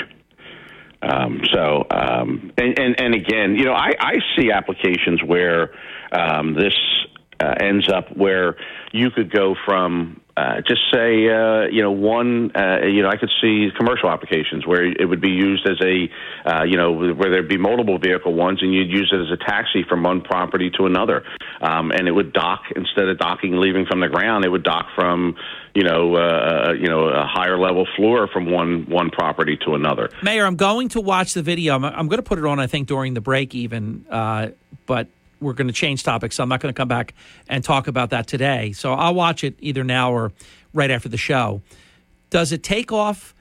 Um, 1.02 1.42
so, 1.54 1.86
um, 1.92 2.52
and, 2.58 2.80
and, 2.80 3.00
and 3.00 3.14
again, 3.14 3.56
you 3.56 3.66
know, 3.66 3.74
I, 3.74 3.92
I 4.00 4.16
see 4.36 4.52
applications 4.52 5.22
where 5.24 5.72
um, 6.12 6.56
this 6.56 6.74
uh, 7.40 7.54
ends 7.60 7.90
up 7.90 8.16
where 8.16 8.56
you 8.92 9.12
could 9.12 9.30
go 9.32 9.56
from 9.66 10.22
uh, 10.38 10.62
just 10.68 10.82
say 10.94 11.30
uh, 11.30 11.64
you 11.72 11.82
know 11.82 11.92
one 11.92 12.52
uh, 12.56 12.86
you 12.86 13.02
know 13.02 13.10
I 13.10 13.16
could 13.16 13.32
see 13.42 13.70
commercial 13.78 14.10
applications 14.10 14.68
where 14.68 14.84
it 14.84 15.08
would 15.08 15.22
be 15.22 15.30
used 15.30 15.66
as 15.68 15.78
a 15.82 16.10
uh, 16.46 16.64
you 16.64 16.76
know 16.76 16.92
where 16.92 17.30
there'd 17.32 17.48
be 17.48 17.58
multiple 17.58 17.98
vehicle 18.00 18.34
ones 18.34 18.60
and 18.62 18.74
you'd 18.74 18.92
use 18.92 19.12
it 19.14 19.22
as 19.22 19.32
a 19.32 19.38
taxi 19.38 19.86
from 19.88 20.04
one 20.04 20.22
property 20.22 20.70
to 20.78 20.86
another 20.86 21.24
um, 21.62 21.92
and 21.92 22.08
it 22.08 22.12
would 22.12 22.34
dock 22.34 22.64
instead 22.76 23.08
of 23.08 23.18
docking 23.18 23.58
leaving 23.58 23.86
from 23.86 24.02
the 24.02 24.10
ground 24.10 24.44
it 24.44 24.50
would 24.50 24.64
dock 24.64 24.88
from 24.94 25.36
you 25.74 25.84
know 25.84 26.16
uh, 26.16 26.74
you 26.74 26.88
know 26.88 27.08
a 27.08 27.26
higher 27.26 27.58
level 27.58 27.88
floor 27.96 28.28
from 28.28 28.52
one 28.52 28.86
one 28.90 29.12
property 29.12 29.58
to 29.66 29.76
another. 29.76 30.10
Mayor, 30.22 30.46
I'm 30.46 30.56
going 30.58 30.90
to 30.90 31.02
watch 31.02 31.34
the 31.34 31.44
video. 31.44 31.76
I'm, 31.76 31.86
I'm 31.86 32.08
going 32.08 32.22
to 32.22 32.24
put 32.24 32.40
it 32.40 32.46
on 32.46 32.60
I 32.60 32.68
think 32.68 32.88
during 32.88 33.14
the 33.14 33.22
break 33.22 33.56
even, 33.56 34.06
uh, 34.10 34.50
but 34.86 35.08
we're 35.40 35.54
going 35.54 35.68
to 35.68 35.74
change 35.74 36.04
topics. 36.04 36.36
So 36.36 36.44
I'm 36.44 36.50
not 36.50 36.62
going 36.62 36.74
to 36.74 36.78
come 36.78 36.88
back 36.88 37.14
and 37.48 37.64
talk 37.64 37.88
about 37.88 38.10
that 38.12 38.28
today. 38.28 38.72
So 38.72 38.94
I'll 38.94 39.16
watch 39.16 39.44
it 39.44 39.56
either 39.60 39.84
now 39.84 40.12
or 40.12 40.32
right 40.74 40.92
after 40.92 41.10
the 41.10 41.18
show. 41.18 41.62
Does 42.30 42.52
it 42.52 42.64
take 42.64 42.92
off 42.92 43.34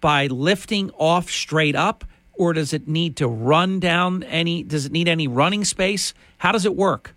by 0.00 0.26
lifting 0.26 0.90
off 0.92 1.30
straight 1.30 1.76
up, 1.76 2.04
or 2.32 2.52
does 2.54 2.72
it 2.72 2.88
need 2.88 3.16
to 3.16 3.28
run 3.28 3.80
down 3.80 4.22
any? 4.22 4.62
Does 4.62 4.86
it 4.86 4.92
need 4.92 5.08
any 5.08 5.28
running 5.28 5.64
space? 5.64 6.14
How 6.38 6.52
does 6.52 6.64
it 6.64 6.74
work? 6.74 7.14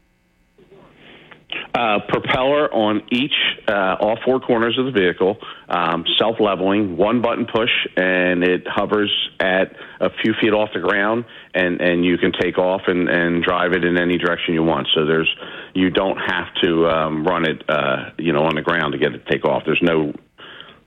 Uh, 1.75 1.99
propeller 2.07 2.71
on 2.73 3.01
each, 3.11 3.33
uh, 3.67 3.95
all 3.99 4.17
four 4.23 4.39
corners 4.39 4.77
of 4.77 4.85
the 4.85 4.91
vehicle, 4.91 5.37
um, 5.69 6.05
self 6.17 6.39
leveling, 6.39 6.97
one 6.97 7.21
button 7.21 7.45
push, 7.45 7.71
and 7.97 8.43
it 8.43 8.67
hovers 8.67 9.11
at 9.39 9.75
a 9.99 10.09
few 10.21 10.33
feet 10.39 10.53
off 10.53 10.69
the 10.73 10.79
ground, 10.79 11.25
and, 11.53 11.81
and 11.81 12.05
you 12.05 12.17
can 12.17 12.31
take 12.31 12.57
off 12.57 12.81
and, 12.87 13.09
and 13.09 13.43
drive 13.43 13.73
it 13.73 13.83
in 13.83 13.97
any 13.97 14.17
direction 14.17 14.53
you 14.53 14.63
want. 14.63 14.87
So 14.93 15.05
there's, 15.05 15.33
you 15.73 15.89
don't 15.89 16.17
have 16.17 16.47
to 16.61 16.87
um, 16.87 17.25
run 17.25 17.45
it, 17.45 17.67
uh, 17.69 18.11
you 18.17 18.33
know, 18.33 18.43
on 18.43 18.55
the 18.55 18.61
ground 18.61 18.93
to 18.93 18.99
get 18.99 19.13
it 19.13 19.25
to 19.25 19.31
take 19.31 19.45
off. 19.45 19.63
There's 19.65 19.81
no 19.81 20.13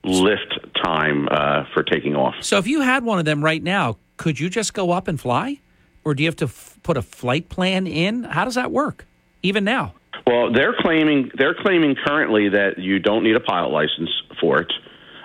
lift 0.03 0.57
time 0.83 1.27
uh, 1.29 1.65
for 1.73 1.83
taking 1.83 2.15
off. 2.15 2.35
So 2.41 2.57
if 2.57 2.67
you 2.67 2.81
had 2.81 3.03
one 3.03 3.19
of 3.19 3.25
them 3.25 3.43
right 3.43 3.61
now, 3.61 3.97
could 4.15 4.39
you 4.39 4.49
just 4.49 4.73
go 4.73 4.91
up 4.91 5.07
and 5.07 5.19
fly, 5.19 5.59
or 6.03 6.13
do 6.13 6.23
you 6.23 6.29
have 6.29 6.37
to 6.37 6.45
f- 6.45 6.77
put 6.83 6.97
a 6.97 7.01
flight 7.01 7.49
plan 7.49 7.87
in? 7.87 8.23
How 8.23 8.45
does 8.45 8.55
that 8.55 8.71
work, 8.71 9.05
even 9.43 9.63
now? 9.63 9.93
Well, 10.25 10.51
they're 10.51 10.75
claiming 10.77 11.31
they're 11.35 11.55
claiming 11.55 11.95
currently 11.95 12.49
that 12.49 12.77
you 12.77 12.99
don't 12.99 13.23
need 13.23 13.35
a 13.35 13.39
pilot 13.39 13.69
license 13.69 14.09
for 14.39 14.59
it. 14.59 14.71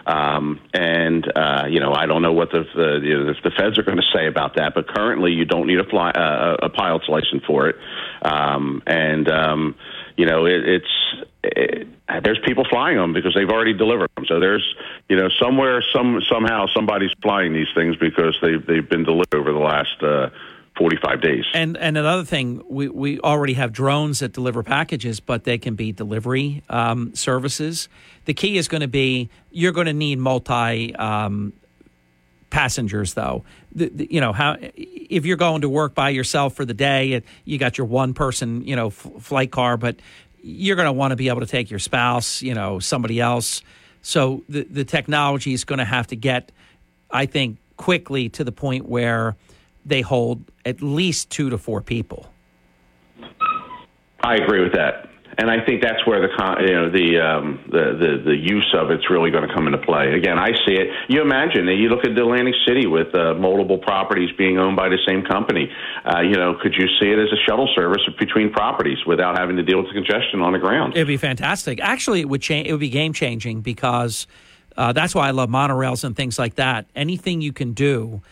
Um, 0.04 0.60
and 0.74 1.30
uh, 1.36 1.66
you 1.68 1.80
know, 1.80 1.92
I 1.92 2.06
don't 2.06 2.22
know 2.22 2.32
what 2.32 2.50
the 2.50 2.64
the, 2.74 3.00
you 3.02 3.18
know, 3.18 3.32
the 3.32 3.50
feds 3.56 3.78
are 3.78 3.82
going 3.82 3.98
to 3.98 4.10
say 4.12 4.26
about 4.26 4.56
that, 4.56 4.74
but 4.74 4.88
currently 4.88 5.32
you 5.32 5.44
don't 5.44 5.66
need 5.66 5.78
a 5.78 5.84
fly 5.84 6.10
uh, 6.10 6.56
a 6.62 6.68
pilot's 6.68 7.08
license 7.08 7.44
for 7.46 7.68
it. 7.68 7.76
Um, 8.22 8.82
and 8.86 9.30
um, 9.30 9.74
you 10.16 10.26
know, 10.26 10.46
it, 10.46 10.68
it's 10.68 11.24
it, 11.44 11.88
there's 12.24 12.38
people 12.44 12.64
flying 12.68 12.96
them 12.96 13.12
because 13.12 13.34
they've 13.34 13.48
already 13.48 13.74
delivered 13.74 14.10
them. 14.16 14.26
So 14.26 14.40
there's 14.40 14.74
you 15.08 15.16
know 15.16 15.28
somewhere 15.40 15.82
some 15.92 16.20
somehow 16.28 16.66
somebody's 16.74 17.12
flying 17.22 17.52
these 17.52 17.72
things 17.74 17.96
because 17.96 18.36
they've 18.42 18.64
they've 18.64 18.88
been 18.88 19.04
delivered 19.04 19.34
over 19.34 19.52
the 19.52 19.58
last. 19.58 20.02
Uh, 20.02 20.30
45 20.76 21.20
days. 21.20 21.44
And 21.52 21.76
and 21.76 21.99
another 21.99 22.25
thing, 22.25 22.62
we, 22.68 22.89
we 22.89 23.20
already 23.20 23.55
have 23.55 23.73
drones 23.73 24.20
that 24.20 24.33
deliver 24.33 24.62
packages, 24.62 25.20
but 25.20 25.44
they 25.44 25.59
can 25.59 25.75
be 25.75 25.92
delivery 25.92 26.62
um, 26.70 27.15
services. 27.15 27.89
The 28.25 28.34
key 28.34 28.57
is 28.57 28.68
going 28.68 28.81
to 28.81 28.89
be 28.89 29.28
you're 29.51 29.73
going 29.73 29.86
to 29.86 29.92
need 29.92 30.18
multi 30.18 30.94
um, 30.94 31.52
passengers, 32.51 33.15
though. 33.15 33.44
The, 33.75 33.89
the, 33.89 34.09
you 34.10 34.20
know 34.20 34.33
how 34.33 34.57
if 34.76 35.26
you're 35.26 35.36
going 35.36 35.60
to 35.62 35.68
work 35.68 35.94
by 35.94 36.10
yourself 36.10 36.55
for 36.55 36.65
the 36.65 36.75
day, 36.75 37.23
you 37.44 37.59
got 37.59 37.76
your 37.76 37.86
one 37.86 38.15
person, 38.15 38.65
you 38.67 38.76
know, 38.76 38.89
f- 38.89 39.10
flight 39.20 39.51
car, 39.51 39.76
but 39.76 39.97
you're 40.42 40.76
going 40.76 40.86
to 40.86 40.92
want 40.92 41.10
to 41.12 41.17
be 41.17 41.28
able 41.28 41.41
to 41.41 41.47
take 41.47 41.70
your 41.70 41.78
spouse, 41.78 42.42
you 42.42 42.55
know, 42.55 42.78
somebody 42.78 43.20
else. 43.20 43.62
So 44.01 44.42
the 44.49 44.62
the 44.65 44.84
technology 44.84 45.52
is 45.52 45.65
going 45.65 45.81
to 45.81 45.84
have 45.84 46.07
to 46.09 46.17
get, 46.17 46.51
I 47.10 47.26
think, 47.26 47.59
quickly 47.76 48.31
to 48.31 48.44
the 48.44 48.52
point 48.52 48.89
where 48.89 49.36
they 49.84 50.00
hold 50.00 50.50
at 50.64 50.82
least 50.82 51.30
two 51.30 51.50
to 51.50 51.58
four 51.58 51.80
people. 51.80 52.28
I 54.24 54.36
agree 54.36 54.62
with 54.62 54.74
that, 54.74 55.08
and 55.38 55.50
I 55.50 55.64
think 55.64 55.82
that's 55.82 56.06
where 56.06 56.20
the 56.20 56.28
you 56.60 56.72
know 56.72 56.90
the 56.90 57.18
um, 57.18 57.60
the, 57.66 57.98
the 57.98 58.22
the 58.30 58.36
use 58.36 58.72
of 58.78 58.90
it's 58.92 59.10
really 59.10 59.30
going 59.32 59.46
to 59.46 59.52
come 59.52 59.66
into 59.66 59.78
play. 59.78 60.14
Again, 60.14 60.38
I 60.38 60.50
see 60.64 60.74
it. 60.74 60.88
You 61.08 61.22
imagine 61.22 61.66
that 61.66 61.74
you 61.74 61.88
look 61.88 62.04
at 62.04 62.16
Atlantic 62.16 62.54
City 62.66 62.86
with 62.86 63.12
uh, 63.14 63.34
multiple 63.34 63.78
properties 63.78 64.30
being 64.38 64.58
owned 64.58 64.76
by 64.76 64.88
the 64.88 64.98
same 65.08 65.24
company. 65.24 65.68
Uh, 66.04 66.20
you 66.20 66.36
know, 66.36 66.54
could 66.62 66.74
you 66.74 66.86
see 67.00 67.10
it 67.10 67.18
as 67.18 67.32
a 67.32 67.40
shuttle 67.48 67.68
service 67.74 68.02
between 68.18 68.52
properties 68.52 68.98
without 69.06 69.36
having 69.36 69.56
to 69.56 69.64
deal 69.64 69.78
with 69.78 69.88
the 69.88 69.94
congestion 69.94 70.40
on 70.40 70.52
the 70.52 70.60
ground? 70.60 70.94
It'd 70.94 71.08
be 71.08 71.16
fantastic. 71.16 71.80
Actually, 71.80 72.20
it 72.20 72.28
would 72.28 72.42
change. 72.42 72.68
It 72.68 72.72
would 72.72 72.80
be 72.80 72.90
game 72.90 73.12
changing 73.12 73.62
because 73.62 74.28
uh, 74.76 74.92
that's 74.92 75.14
why 75.16 75.26
I 75.26 75.32
love 75.32 75.48
monorails 75.48 76.04
and 76.04 76.14
things 76.14 76.38
like 76.38 76.54
that. 76.56 76.86
Anything 76.94 77.40
you 77.40 77.52
can 77.52 77.72
do 77.72 78.22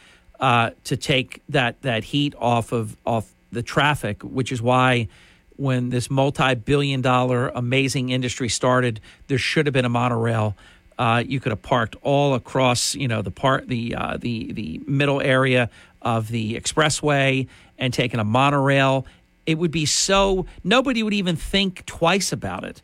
uh, 0.40 0.70
to 0.84 0.96
take 0.96 1.42
that 1.48 1.80
that 1.82 2.04
heat 2.04 2.34
off 2.38 2.72
of 2.72 2.96
off 3.04 3.32
the 3.52 3.62
traffic, 3.62 4.22
which 4.22 4.50
is 4.52 4.62
why 4.62 5.08
when 5.56 5.90
this 5.90 6.10
multi-billion-dollar 6.10 7.48
amazing 7.48 8.08
industry 8.08 8.48
started, 8.48 8.98
there 9.26 9.36
should 9.36 9.66
have 9.66 9.74
been 9.74 9.84
a 9.84 9.90
monorail. 9.90 10.56
Uh, 10.98 11.22
you 11.26 11.38
could 11.40 11.50
have 11.50 11.60
parked 11.60 11.96
all 12.02 12.34
across, 12.34 12.94
you 12.94 13.06
know, 13.06 13.20
the 13.22 13.30
part 13.30 13.68
the 13.68 13.94
uh, 13.94 14.16
the 14.16 14.52
the 14.52 14.80
middle 14.86 15.20
area 15.20 15.68
of 16.02 16.28
the 16.28 16.54
expressway 16.54 17.46
and 17.78 17.92
taken 17.92 18.18
a 18.18 18.24
monorail. 18.24 19.06
It 19.46 19.58
would 19.58 19.70
be 19.70 19.86
so 19.86 20.46
nobody 20.64 21.02
would 21.02 21.14
even 21.14 21.36
think 21.36 21.84
twice 21.86 22.32
about 22.32 22.64
it. 22.64 22.82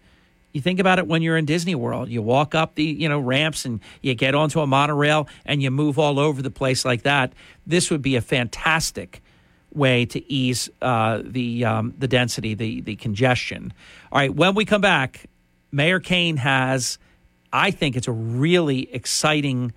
You 0.56 0.62
think 0.62 0.80
about 0.80 0.98
it 0.98 1.06
when 1.06 1.20
you're 1.20 1.36
in 1.36 1.44
Disney 1.44 1.74
World. 1.74 2.08
You 2.08 2.22
walk 2.22 2.54
up 2.54 2.76
the 2.76 2.82
you 2.82 3.10
know 3.10 3.20
ramps 3.20 3.66
and 3.66 3.78
you 4.00 4.14
get 4.14 4.34
onto 4.34 4.60
a 4.60 4.66
monorail 4.66 5.28
and 5.44 5.62
you 5.62 5.70
move 5.70 5.98
all 5.98 6.18
over 6.18 6.40
the 6.40 6.50
place 6.50 6.82
like 6.82 7.02
that. 7.02 7.34
This 7.66 7.90
would 7.90 8.00
be 8.00 8.16
a 8.16 8.22
fantastic 8.22 9.20
way 9.74 10.06
to 10.06 10.32
ease 10.32 10.70
uh, 10.80 11.20
the 11.22 11.66
um, 11.66 11.92
the 11.98 12.08
density, 12.08 12.54
the 12.54 12.80
the 12.80 12.96
congestion. 12.96 13.74
All 14.10 14.18
right, 14.18 14.34
when 14.34 14.54
we 14.54 14.64
come 14.64 14.80
back, 14.80 15.26
Mayor 15.72 16.00
Cain 16.00 16.38
has, 16.38 16.96
I 17.52 17.70
think 17.70 17.94
it's 17.94 18.08
a 18.08 18.12
really 18.12 18.90
exciting 18.94 19.74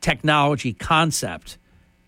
technology 0.00 0.72
concept. 0.72 1.58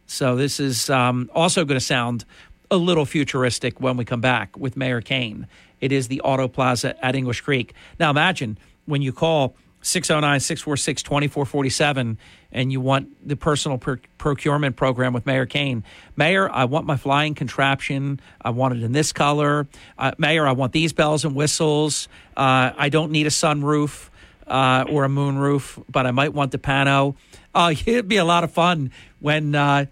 So 0.07 0.35
this 0.35 0.61
is 0.61 0.89
um, 0.89 1.29
also 1.35 1.67
going 1.67 1.79
to 1.79 1.85
sound 1.85 2.25
a 2.71 2.79
little 2.79 3.05
futuristic 3.05 3.83
when 3.83 3.99
we 3.99 4.07
come 4.07 4.23
back 4.23 4.57
with 4.57 4.79
Mayor 4.79 5.03
Cain. 5.03 5.47
It 5.81 5.93
is 5.93 6.09
the 6.09 6.21
Auto 6.21 6.49
Plaza 6.49 7.03
at 7.05 7.15
English 7.15 7.41
Creek. 7.41 7.75
Now 7.99 8.11
imagine 8.11 8.59
when 8.87 9.03
you 9.03 9.13
call 9.13 9.57
609 9.83 10.41
646 10.41 11.03
2447 11.03 12.19
and 12.53 12.73
you 12.73 12.81
want 12.81 13.27
the 13.27 13.37
personal 13.37 13.79
procurement 13.79 14.77
program 14.77 15.13
with 15.13 15.25
Mayor 15.25 15.47
Cain. 15.47 15.85
Mayor, 16.17 16.51
I 16.51 16.65
want 16.65 16.87
my 16.87 16.97
flying 16.97 17.35
contraption. 17.35 18.21
I 18.43 18.51
want 18.51 18.77
it 18.77 18.83
in 18.83 18.93
this 18.93 19.13
color. 19.13 19.69
Uh, 19.97 20.13
Mayor, 20.19 20.47
I 20.47 20.53
want 20.53 20.73
these 20.73 20.93
bells 20.93 21.25
and 21.25 21.35
whistles. 21.35 22.09
Uh, 22.37 22.73
I 22.77 22.89
don't 22.89 23.11
need 23.11 23.27
a 23.27 23.31
sunroof 23.31 24.11
uh, 24.47 24.85
or 24.91 25.05
a 25.05 25.09
moonroof, 25.09 25.83
but 25.89 26.07
I 26.07 26.11
might 26.11 26.35
want 26.35 26.53
the 26.53 26.59
pano. 26.59 27.15
Uh, 27.55 27.73
it'd 27.87 28.09
be 28.09 28.17
a 28.19 28.25
lot 28.25 28.45
of 28.45 28.53
fun 28.53 28.91
when 29.21 29.55
uh, 29.55 29.87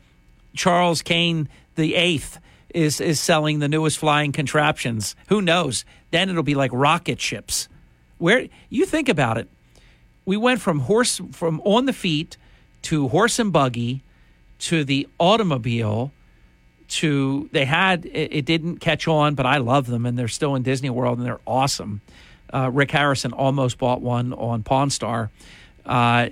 Charles 0.54 1.00
Cain 1.00 1.48
the 1.76 1.94
eighth 1.94 2.38
is 2.74 3.00
is 3.00 3.20
selling 3.20 3.58
the 3.58 3.68
newest 3.68 3.98
flying 3.98 4.32
contraptions. 4.32 5.16
Who 5.28 5.40
knows? 5.40 5.84
Then 6.10 6.28
it'll 6.28 6.42
be 6.42 6.54
like 6.54 6.70
rocket 6.72 7.20
ships. 7.20 7.68
Where 8.18 8.48
you 8.68 8.84
think 8.84 9.08
about 9.08 9.38
it, 9.38 9.48
we 10.24 10.36
went 10.36 10.60
from 10.60 10.80
horse 10.80 11.20
from 11.32 11.60
on 11.60 11.86
the 11.86 11.92
feet 11.92 12.36
to 12.82 13.08
horse 13.08 13.38
and 13.38 13.52
buggy 13.52 14.02
to 14.58 14.84
the 14.84 15.08
automobile 15.18 16.12
to 16.88 17.48
they 17.52 17.64
had 17.64 18.06
it, 18.06 18.32
it 18.32 18.44
didn't 18.44 18.78
catch 18.78 19.06
on, 19.06 19.34
but 19.34 19.46
I 19.46 19.58
love 19.58 19.86
them 19.86 20.06
and 20.06 20.18
they're 20.18 20.28
still 20.28 20.54
in 20.54 20.62
Disney 20.62 20.90
World 20.90 21.18
and 21.18 21.26
they're 21.26 21.40
awesome. 21.46 22.00
Uh, 22.52 22.70
Rick 22.72 22.90
Harrison 22.90 23.32
almost 23.32 23.78
bought 23.78 24.00
one 24.00 24.32
on 24.32 24.62
Pawn 24.62 24.90
Star. 24.90 25.30
Uh, 25.84 26.30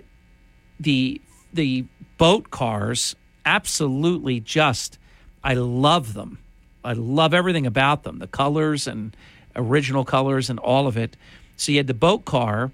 the 0.81 1.21
the 1.53 1.85
boat 2.19 2.51
cars 2.51 3.17
absolutely 3.45 4.41
just 4.41 4.99
I 5.47 5.55
love 5.55 6.12
them. 6.15 6.39
I 6.84 6.94
love 6.94 7.33
everything 7.33 7.66
about 7.66 8.02
them, 8.02 8.18
the 8.18 8.26
colors 8.26 8.89
and 8.89 9.16
original 9.55 10.05
colors 10.05 10.50
and 10.50 10.58
all 10.58 10.89
of 10.89 10.97
it. 10.97 11.16
So 11.57 11.70
you 11.70 11.78
had 11.78 11.86
the 11.86 11.94
boat 11.94 12.25
car. 12.25 12.73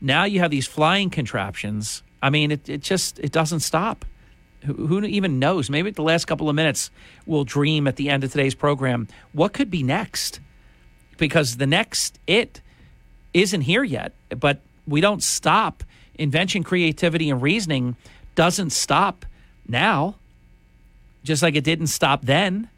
Now 0.00 0.22
you 0.22 0.38
have 0.38 0.52
these 0.52 0.68
flying 0.68 1.10
contraptions. 1.10 2.04
I 2.22 2.30
mean, 2.30 2.52
it, 2.52 2.68
it 2.68 2.80
just 2.80 3.18
it 3.18 3.32
doesn't 3.32 3.60
stop. 3.60 4.04
Who, 4.64 4.86
who 4.86 5.04
even 5.04 5.40
knows? 5.40 5.68
Maybe 5.68 5.90
the 5.90 6.02
last 6.02 6.26
couple 6.26 6.48
of 6.48 6.54
minutes, 6.54 6.92
we'll 7.26 7.42
dream 7.42 7.88
at 7.88 7.96
the 7.96 8.08
end 8.08 8.22
of 8.22 8.30
today's 8.30 8.54
program 8.54 9.08
what 9.32 9.52
could 9.52 9.68
be 9.68 9.82
next, 9.82 10.38
because 11.18 11.56
the 11.56 11.66
next 11.66 12.20
it 12.28 12.60
isn't 13.34 13.62
here 13.62 13.82
yet. 13.82 14.12
But 14.28 14.60
we 14.86 15.00
don't 15.00 15.24
stop. 15.24 15.82
Invention, 16.14 16.62
creativity, 16.62 17.30
and 17.30 17.42
reasoning 17.42 17.96
doesn't 18.36 18.70
stop 18.70 19.26
now 19.66 20.14
just 21.22 21.42
like 21.42 21.54
it 21.54 21.64
didn't 21.64 21.88
stop 21.88 22.24
then. 22.24 22.68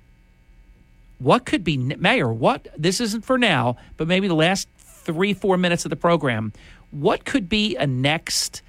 What 1.18 1.46
could 1.46 1.64
be, 1.64 1.76
Mayor, 1.76 2.32
what, 2.32 2.68
this 2.76 3.00
isn't 3.00 3.24
for 3.24 3.38
now, 3.38 3.76
but 3.96 4.08
maybe 4.08 4.28
the 4.28 4.34
last 4.34 4.68
three, 4.78 5.32
four 5.32 5.56
minutes 5.56 5.84
of 5.84 5.90
the 5.90 5.96
program, 5.96 6.52
what 6.90 7.24
could 7.24 7.48
be 7.48 7.76
a 7.76 7.86
next 7.86 8.62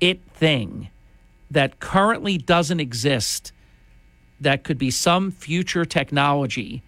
it 0.00 0.22
thing 0.34 0.88
that 1.50 1.80
currently 1.80 2.38
doesn't 2.38 2.80
exist 2.80 3.52
that 4.40 4.64
could 4.64 4.78
be 4.78 4.90
some 4.90 5.30
future 5.30 5.84
technology? 5.84 6.82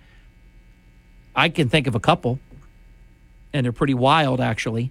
I 1.34 1.49
can 1.49 1.68
think 1.68 1.86
of 1.86 1.94
a 1.94 2.01
couple, 2.01 2.39
and 3.52 3.65
they're 3.65 3.73
pretty 3.73 3.94
wild, 3.94 4.41
actually. 4.41 4.91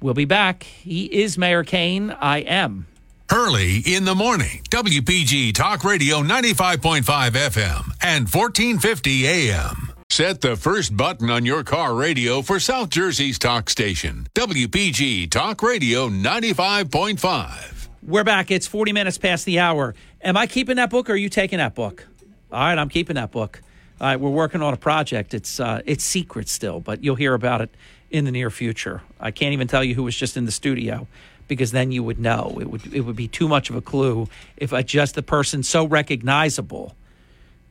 We'll 0.00 0.14
be 0.14 0.26
back. 0.26 0.62
He 0.64 1.06
is 1.06 1.38
Mayor 1.38 1.64
Cain. 1.64 2.10
I 2.10 2.38
am. 2.38 2.86
Hurley 3.30 3.78
in 3.78 4.04
the 4.04 4.14
morning, 4.14 4.60
WPG 4.70 5.54
Talk 5.54 5.82
Radio 5.82 6.22
95.5 6.22 7.02
FM 7.02 7.92
and 8.02 8.28
1450 8.28 9.26
AM. 9.26 9.92
Set 10.10 10.42
the 10.42 10.56
first 10.56 10.94
button 10.94 11.30
on 11.30 11.46
your 11.46 11.64
car 11.64 11.94
radio 11.94 12.42
for 12.42 12.60
South 12.60 12.90
Jersey's 12.90 13.38
talk 13.38 13.70
station, 13.70 14.28
WPG 14.34 15.30
Talk 15.30 15.62
Radio 15.62 16.08
95.5. 16.10 17.88
We're 18.02 18.24
back. 18.24 18.50
It's 18.50 18.66
40 18.66 18.92
minutes 18.92 19.16
past 19.16 19.46
the 19.46 19.58
hour. 19.58 19.94
Am 20.22 20.36
I 20.36 20.46
keeping 20.46 20.76
that 20.76 20.90
book 20.90 21.08
or 21.08 21.14
are 21.14 21.16
you 21.16 21.30
taking 21.30 21.58
that 21.58 21.74
book? 21.74 22.06
All 22.52 22.60
right, 22.60 22.78
I'm 22.78 22.90
keeping 22.90 23.16
that 23.16 23.32
book. 23.32 23.62
All 24.00 24.06
right, 24.06 24.20
we're 24.20 24.30
working 24.30 24.60
on 24.60 24.74
a 24.74 24.76
project. 24.76 25.32
It's 25.32 25.58
uh, 25.58 25.80
it's 25.86 26.04
secret 26.04 26.48
still, 26.50 26.78
but 26.78 27.02
you'll 27.02 27.16
hear 27.16 27.32
about 27.32 27.62
it 27.62 27.70
in 28.10 28.26
the 28.26 28.30
near 28.30 28.50
future. 28.50 29.00
I 29.18 29.30
can't 29.30 29.54
even 29.54 29.66
tell 29.66 29.82
you 29.82 29.94
who 29.94 30.02
was 30.02 30.14
just 30.14 30.36
in 30.36 30.44
the 30.44 30.52
studio 30.52 31.08
because 31.48 31.72
then 31.72 31.92
you 31.92 32.02
would 32.02 32.18
know. 32.18 32.58
It 32.60 32.70
would 32.70 32.94
it 32.94 33.00
would 33.00 33.16
be 33.16 33.28
too 33.28 33.48
much 33.48 33.70
of 33.70 33.76
a 33.76 33.80
clue 33.80 34.28
if 34.56 34.72
I 34.72 34.82
just 34.82 35.14
the 35.14 35.22
person 35.22 35.62
so 35.62 35.86
recognizable 35.86 36.94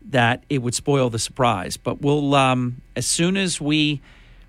that 0.10 0.43
it 0.50 0.61
would 0.61 0.76
spoil 0.76 1.10
the 1.10 1.19
surprise. 1.19 1.77
But 1.77 2.02
we'll 2.02 2.35
um, 2.35 2.82
as 2.95 3.06
soon 3.06 3.38
as 3.38 3.60
we 3.60 4.02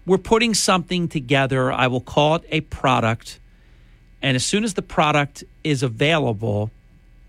we're 0.07 0.19
putting 0.19 0.55
something 0.55 1.09
together, 1.09 1.73
I 1.73 1.86
will 1.86 2.01
call 2.01 2.36
it 2.36 2.44
a 2.51 2.61
product, 2.62 3.41
and 4.20 4.36
as 4.36 4.44
soon 4.44 4.65
as 4.65 4.75
the 4.75 4.83
product 4.83 5.44
is 5.62 5.83
available, 5.83 6.70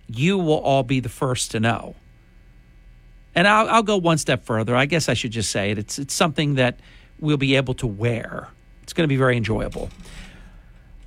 you 0.08 0.38
will 0.38 0.60
all 0.60 0.84
be 0.84 1.00
the 1.00 1.10
first 1.10 1.52
to 1.52 1.60
know. 1.60 1.96
And 3.34 3.48
I'll, 3.48 3.70
I'll 3.70 3.84
go 3.84 3.98
one 3.98 4.18
step 4.18 4.46
further. 4.46 4.76
I 4.76 4.86
guess 4.86 5.10
I 5.10 5.14
should 5.14 5.32
just 5.32 5.52
say 5.52 5.72
it. 5.72 5.78
It's 5.78 6.00
it's 6.00 6.14
something 6.14 6.56
that 6.56 6.80
we'll 7.20 7.38
be 7.38 7.56
able 7.56 7.74
to 7.76 7.88
wear. 7.88 8.50
It's 8.84 8.94
going 8.94 9.06
to 9.06 9.10
be 9.10 9.18
very 9.18 9.36
enjoyable. 9.38 9.90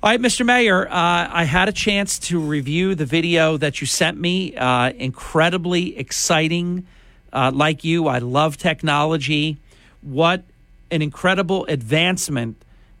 All 0.01 0.09
right, 0.09 0.21
Mr. 0.21 0.45
Mayor, 0.45 0.87
uh, 0.87 1.27
I 1.29 1.43
had 1.43 1.67
a 1.67 1.73
chance 1.73 2.19
to 2.19 2.39
review 2.39 2.95
the 2.95 3.05
video 3.05 3.57
that 3.57 3.81
you 3.81 3.87
sent 3.87 4.17
me. 4.17 4.55
Uh, 4.55 4.93
incredibly 4.93 5.97
exciting. 5.97 6.87
Uh, 7.33 7.51
like 7.53 7.83
you, 7.83 8.07
I 8.07 8.19
love 8.19 8.55
technology. 8.55 9.57
What 10.01 10.43
an 10.89 11.01
incredible 11.01 11.65
advancement 11.65 12.55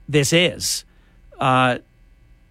this 0.09 0.33
is. 0.33 0.83
Uh, 1.39 1.77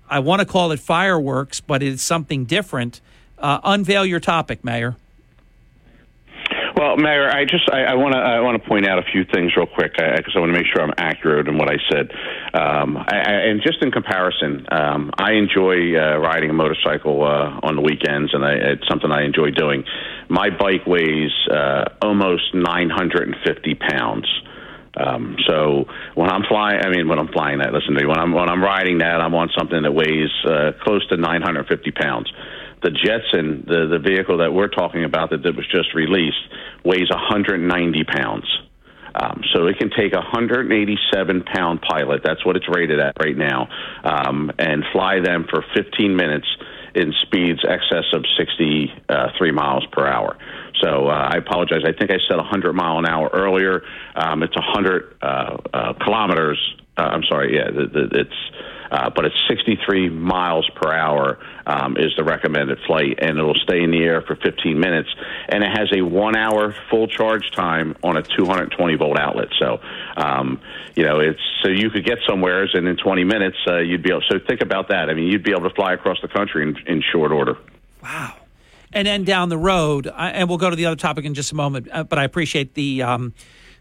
I 0.09 0.21
want 0.21 0.41
to 0.41 0.47
call 0.47 0.73
it 0.73 0.81
fireworks, 0.81 1.61
but 1.61 1.83
it's 1.83 2.03
something 2.03 2.47
different. 2.47 3.03
Uh, 3.39 3.61
unveil 3.65 4.07
your 4.07 4.19
topic, 4.19 4.65
Mayor. 4.65 4.97
Well, 6.79 6.97
Mayor, 6.97 7.29
I 7.29 7.45
just 7.45 7.69
I 7.69 7.97
want 7.97 8.15
to 8.15 8.21
I 8.21 8.39
want 8.39 8.63
to 8.63 8.69
point 8.69 8.87
out 8.87 9.01
a 9.01 9.03
few 9.11 9.25
things 9.25 9.51
real 9.57 9.67
quick 9.67 9.95
because 9.99 10.31
I, 10.33 10.39
I 10.39 10.41
want 10.41 10.55
to 10.55 10.57
make 10.57 10.67
sure 10.73 10.81
I'm 10.81 10.95
accurate 10.97 11.49
in 11.49 11.59
what 11.59 11.69
I 11.69 11.75
said. 11.91 12.07
Um, 12.55 12.97
I, 12.97 13.19
I, 13.19 13.33
and 13.51 13.61
just 13.61 13.83
in 13.83 13.91
comparison, 13.91 14.65
um, 14.71 15.11
I 15.19 15.33
enjoy 15.33 15.99
uh, 15.99 16.19
riding 16.19 16.51
a 16.51 16.53
motorcycle 16.53 17.25
uh, 17.25 17.67
on 17.67 17.75
the 17.75 17.83
weekends, 17.83 18.33
and 18.33 18.45
it's 18.45 18.87
something 18.87 19.11
I 19.11 19.25
enjoy 19.25 19.51
doing. 19.51 19.83
My 20.29 20.51
bike 20.51 20.87
weighs 20.87 21.35
uh, 21.51 21.99
almost 22.01 22.55
950 22.55 23.75
pounds. 23.75 24.29
Um, 24.95 25.35
so 25.49 25.87
when 26.15 26.31
I'm 26.31 26.45
flying, 26.49 26.79
I 26.79 26.91
mean 26.91 27.09
when 27.09 27.19
I'm 27.19 27.33
flying 27.35 27.59
that, 27.59 27.73
listen 27.73 27.95
to 27.95 28.01
me. 28.01 28.07
When 28.07 28.21
I'm 28.21 28.31
when 28.31 28.49
I'm 28.49 28.63
riding 28.63 28.99
that, 28.99 29.21
I'm 29.21 29.35
on 29.35 29.51
something 29.59 29.83
that 29.83 29.91
weighs 29.91 30.31
uh, 30.47 30.79
close 30.87 31.05
to 31.09 31.17
950 31.17 31.91
pounds. 31.91 32.31
The 32.83 32.91
Jetson, 32.91 33.65
the 33.67 33.87
the 33.91 33.99
vehicle 33.99 34.39
that 34.39 34.53
we're 34.53 34.69
talking 34.69 35.05
about 35.05 35.31
that, 35.31 35.43
that 35.43 35.57
was 35.57 35.67
just 35.67 35.95
released, 35.95 36.39
weighs 36.85 37.11
190 37.11 38.05
pounds. 38.05 38.47
Um, 39.15 39.43
so 39.53 39.67
it 39.67 39.79
can 39.79 39.91
take 39.91 40.13
a 40.13 40.23
187 40.23 41.43
pound 41.43 41.83
pilot. 41.83 42.23
That's 42.23 42.45
what 42.45 42.57
it's 42.57 42.69
rated 42.69 43.01
at 43.01 43.17
right 43.21 43.37
now, 43.37 43.69
um, 44.05 44.53
and 44.59 44.85
fly 44.93 45.21
them 45.21 45.47
for 45.51 45.65
15 45.75 46.15
minutes 46.15 46.47
in 46.95 47.13
speeds 47.23 47.61
excess 47.69 48.05
of 48.13 48.25
63 48.39 49.53
miles 49.53 49.87
per 49.93 50.07
hour. 50.07 50.37
So 50.83 51.09
uh, 51.09 51.31
I 51.33 51.37
apologize. 51.39 51.83
I 51.85 51.93
think 51.93 52.11
I 52.11 52.19
said 52.29 52.37
100 52.37 52.73
mile 52.73 52.99
an 52.99 53.07
hour 53.07 53.29
earlier. 53.33 53.83
Um, 54.15 54.43
it's 54.43 54.57
100 54.57 55.17
uh, 55.21 55.57
uh, 55.73 55.93
kilometers. 56.05 56.59
Uh, 56.97 57.03
I'm 57.03 57.25
sorry. 57.29 57.57
Yeah, 57.57 57.71
the, 57.71 57.87
the, 57.87 58.21
it's 58.21 58.41
uh, 58.91 59.11
but 59.11 59.25
it's 59.25 59.37
63 59.49 60.09
miles 60.09 60.69
per 60.75 60.93
hour 60.93 61.39
um, 61.67 61.97
is 61.97 62.13
the 62.17 62.25
recommended 62.25 62.79
flight, 62.87 63.19
and 63.21 63.39
it'll 63.39 63.55
stay 63.55 63.83
in 63.83 63.91
the 63.91 64.03
air 64.03 64.23
for 64.23 64.37
15 64.37 64.79
minutes. 64.79 65.09
And 65.49 65.63
it 65.63 65.71
has 65.71 65.89
a 65.95 66.03
one-hour 66.03 66.75
full 66.91 67.09
charge 67.09 67.51
time 67.53 67.97
on 68.03 68.17
a 68.17 68.23
220 68.23 68.97
volt 68.97 69.19
outlet. 69.19 69.49
So, 69.59 69.81
um, 70.17 70.61
you 70.97 71.05
know, 71.05 71.21
it's 71.21 71.41
so 71.63 71.71
you 71.71 71.91
could 71.91 72.05
get 72.05 72.19
somewheres, 72.27 72.71
and 72.75 72.87
in 72.89 72.97
20 72.97 73.25
minutes 73.25 73.57
uh, 73.67 73.79
you'd 73.79 74.03
be 74.03 74.11
able. 74.11 74.23
So 74.29 74.39
think 74.39 74.63
about 74.63 74.89
that. 74.89 75.11
I 75.11 75.15
mean, 75.15 75.27
you'd 75.27 75.45
be 75.45 75.53
able 75.53 75.69
to 75.69 75.75
fly 75.75 75.93
across 75.93 76.19
the 76.23 76.29
country 76.29 76.63
in, 76.63 76.77
in 76.87 77.03
short 77.13 77.33
order. 77.33 77.57
Wow. 78.03 78.35
And 78.93 79.07
then 79.07 79.25
down 79.25 79.51
the 79.51 79.59
road, 79.59 80.11
and 80.17 80.49
we'll 80.49 80.59
go 80.59 80.71
to 80.71 80.77
the 80.77 80.87
other 80.87 80.97
topic 80.97 81.27
in 81.27 81.35
just 81.35 81.53
a 81.53 81.55
moment. 81.55 81.89
Uh, 81.93 82.05
but 82.05 82.19
I 82.19 82.25
appreciate 82.25 82.75
the 82.75 83.03
um, 83.03 83.35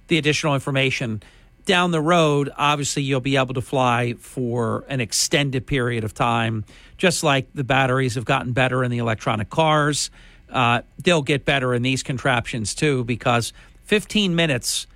the 0.08 0.18
additional 0.18 0.54
information. 0.54 1.22
Down 1.68 1.92
the 1.92 2.00
road, 2.00 2.50
obviously, 2.56 3.04
you'll 3.04 3.20
be 3.20 3.36
able 3.36 3.54
to 3.54 3.62
fly 3.62 4.14
for 4.14 4.86
an 4.88 5.02
extended 5.02 5.68
period 5.68 6.06
of 6.06 6.14
time, 6.14 6.64
just 6.98 7.24
like 7.24 7.50
the 7.54 7.66
batteries 7.66 8.16
have 8.16 8.24
gotten 8.24 8.54
better 8.54 8.86
in 8.86 8.90
the 8.90 9.00
electronic 9.00 9.50
cars. 9.50 10.10
Uh, 10.50 10.84
they'll 11.04 11.22
get 11.22 11.44
better 11.44 11.74
in 11.74 11.82
these 11.82 12.04
contraptions 12.04 12.74
too, 12.74 13.04
because 13.04 13.52
15 13.84 14.34
minutes 14.34 14.88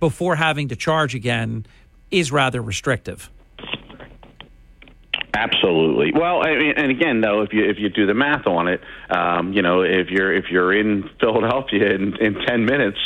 before 0.00 0.36
having 0.36 0.68
to 0.68 0.76
charge 0.76 1.14
again 1.14 1.66
is 2.10 2.32
rather 2.32 2.62
restrictive. 2.62 3.30
Absolutely. 5.36 6.12
Well, 6.12 6.46
I 6.46 6.56
mean, 6.56 6.74
and 6.76 6.90
again, 6.90 7.20
though, 7.20 7.42
if 7.42 7.52
you 7.52 7.64
if 7.64 7.78
you 7.78 7.88
do 7.88 8.06
the 8.06 8.14
math 8.14 8.46
on 8.46 8.68
it, 8.68 8.80
um, 9.10 9.52
you 9.52 9.62
know, 9.62 9.82
if 9.82 10.08
you're 10.08 10.32
if 10.32 10.44
you're 10.50 10.72
in 10.72 11.10
Philadelphia 11.20 11.92
in, 11.92 12.16
in 12.18 12.34
ten 12.46 12.64
minutes, 12.64 12.98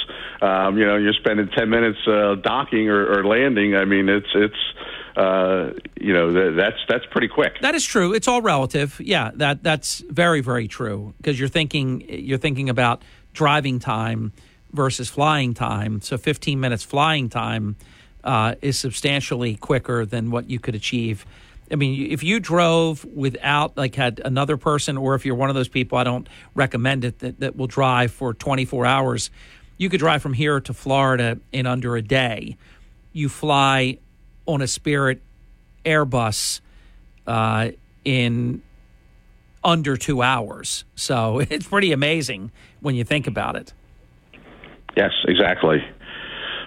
um, 0.42 0.76
you 0.76 0.84
know, 0.84 0.96
you're 0.96 1.14
spending 1.14 1.48
ten 1.56 1.70
minutes 1.70 1.98
uh, 2.06 2.34
docking 2.42 2.90
or, 2.90 3.18
or 3.18 3.24
landing. 3.24 3.74
I 3.74 3.86
mean, 3.86 4.10
it's 4.10 4.28
it's 4.34 5.16
uh, 5.16 5.70
you 5.98 6.12
know 6.12 6.54
that's 6.54 6.76
that's 6.86 7.06
pretty 7.10 7.28
quick. 7.28 7.60
That 7.62 7.74
is 7.74 7.84
true. 7.84 8.12
It's 8.12 8.28
all 8.28 8.42
relative. 8.42 9.00
Yeah, 9.00 9.30
that 9.36 9.62
that's 9.62 10.00
very 10.10 10.42
very 10.42 10.68
true 10.68 11.14
because 11.16 11.40
you're 11.40 11.48
thinking 11.48 12.04
you're 12.08 12.38
thinking 12.38 12.68
about 12.68 13.02
driving 13.32 13.78
time 13.78 14.32
versus 14.72 15.08
flying 15.08 15.54
time. 15.54 16.02
So 16.02 16.18
15 16.18 16.60
minutes 16.60 16.82
flying 16.82 17.30
time 17.30 17.76
uh, 18.22 18.54
is 18.60 18.78
substantially 18.78 19.56
quicker 19.56 20.04
than 20.04 20.30
what 20.30 20.50
you 20.50 20.58
could 20.58 20.74
achieve 20.74 21.24
I 21.70 21.76
mean, 21.76 22.10
if 22.10 22.22
you 22.22 22.40
drove 22.40 23.04
without, 23.04 23.76
like, 23.76 23.94
had 23.94 24.20
another 24.24 24.56
person, 24.56 24.96
or 24.96 25.14
if 25.14 25.26
you're 25.26 25.34
one 25.34 25.50
of 25.50 25.54
those 25.54 25.68
people, 25.68 25.98
I 25.98 26.04
don't 26.04 26.28
recommend 26.54 27.04
it, 27.04 27.18
that, 27.20 27.40
that 27.40 27.56
will 27.56 27.66
drive 27.66 28.10
for 28.10 28.32
24 28.32 28.86
hours, 28.86 29.30
you 29.76 29.88
could 29.88 30.00
drive 30.00 30.22
from 30.22 30.32
here 30.32 30.60
to 30.60 30.72
Florida 30.72 31.38
in 31.52 31.66
under 31.66 31.96
a 31.96 32.02
day. 32.02 32.56
You 33.12 33.28
fly 33.28 33.98
on 34.46 34.62
a 34.62 34.66
Spirit 34.66 35.20
Airbus 35.84 36.60
uh, 37.26 37.70
in 38.04 38.62
under 39.62 39.96
two 39.96 40.22
hours. 40.22 40.84
So 40.94 41.38
it's 41.50 41.66
pretty 41.66 41.92
amazing 41.92 42.50
when 42.80 42.94
you 42.94 43.04
think 43.04 43.26
about 43.26 43.56
it. 43.56 43.72
Yes, 44.96 45.12
exactly. 45.26 45.84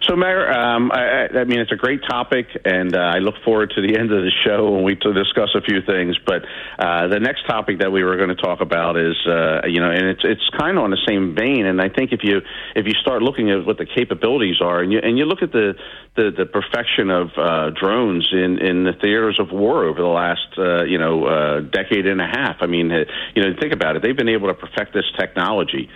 So, 0.08 0.16
Mayor, 0.16 0.52
um, 0.52 0.92
I, 0.92 1.28
I, 1.28 1.44
mean, 1.44 1.60
it's 1.60 1.72
a 1.72 1.76
great 1.76 2.02
topic, 2.10 2.48
and 2.66 2.96
uh, 2.96 3.00
I 3.00 3.20
look 3.20 3.36
forward 3.46 3.72
to 3.76 3.82
the 3.82 3.96
end 4.00 4.12
of 4.12 4.24
the 4.24 4.32
show 4.44 4.72
when 4.72 4.84
we 4.84 4.96
to 4.96 5.14
discuss 5.14 5.50
a 5.56 5.62
few 5.62 5.82
things. 5.86 6.18
But 6.26 6.42
uh, 6.80 7.08
the 7.08 7.20
next 7.20 7.46
topic 7.46 7.80
that 7.80 7.92
we 7.92 8.04
were 8.04 8.18
going 8.18 8.30
to 8.30 8.36
talk 8.36 8.62
about 8.62 8.98
is, 8.98 9.16
uh, 9.28 9.68
you 9.68 9.80
know, 9.80 9.92
and 9.92 10.08
it's 10.08 10.22
it's 10.24 10.50
kind 10.58 10.78
of 10.78 10.84
on 10.84 10.90
the 10.90 11.02
same 11.08 11.36
vein. 11.36 11.68
And 11.68 11.80
I 11.80 11.90
think 11.90 12.14
if 12.14 12.22
you 12.24 12.42
if 12.76 12.88
you 12.88 12.94
start 12.94 13.22
looking 13.22 13.52
at 13.52 13.64
what 13.66 13.78
the 13.78 13.86
capabilities 13.86 14.58
are, 14.60 14.82
and 14.82 14.92
you 14.92 15.00
and 15.04 15.20
you 15.20 15.26
look 15.26 15.44
at 15.44 15.52
the 15.52 15.76
the, 16.16 16.32
the 16.36 16.46
perfection 16.46 17.12
of 17.12 17.30
uh, 17.38 17.70
drones 17.70 18.28
in 18.32 18.58
in 18.58 18.84
the 18.84 18.94
theaters 18.94 19.40
of 19.40 19.52
war 19.52 19.86
over 19.86 20.02
the 20.02 20.08
last, 20.08 20.50
uh, 20.58 20.84
you 20.84 20.98
know, 20.98 21.26
uh, 21.26 21.60
decade 21.62 22.08
and 22.08 22.20
a 22.20 22.28
half. 22.28 22.58
I 22.62 22.66
mean, 22.66 22.90
you 23.36 23.44
know, 23.44 23.54
think 23.60 23.72
about 23.72 23.96
it. 23.96 24.02
They've 24.02 24.18
been 24.18 24.30
able 24.30 24.48
to 24.48 24.56
perfect 24.56 24.94
this 24.94 25.06
technology. 25.20 25.90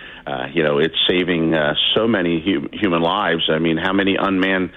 you 0.54 0.62
know, 0.62 0.78
it's 0.78 0.96
saving 1.08 1.54
so 1.94 2.06
many 2.06 2.40
hu- 2.40 2.68
human 2.72 3.02
lives. 3.02 3.50
I 3.50 3.58
mean, 3.58 3.76
how 3.76 3.95
many 3.96 4.16
unmanned 4.16 4.70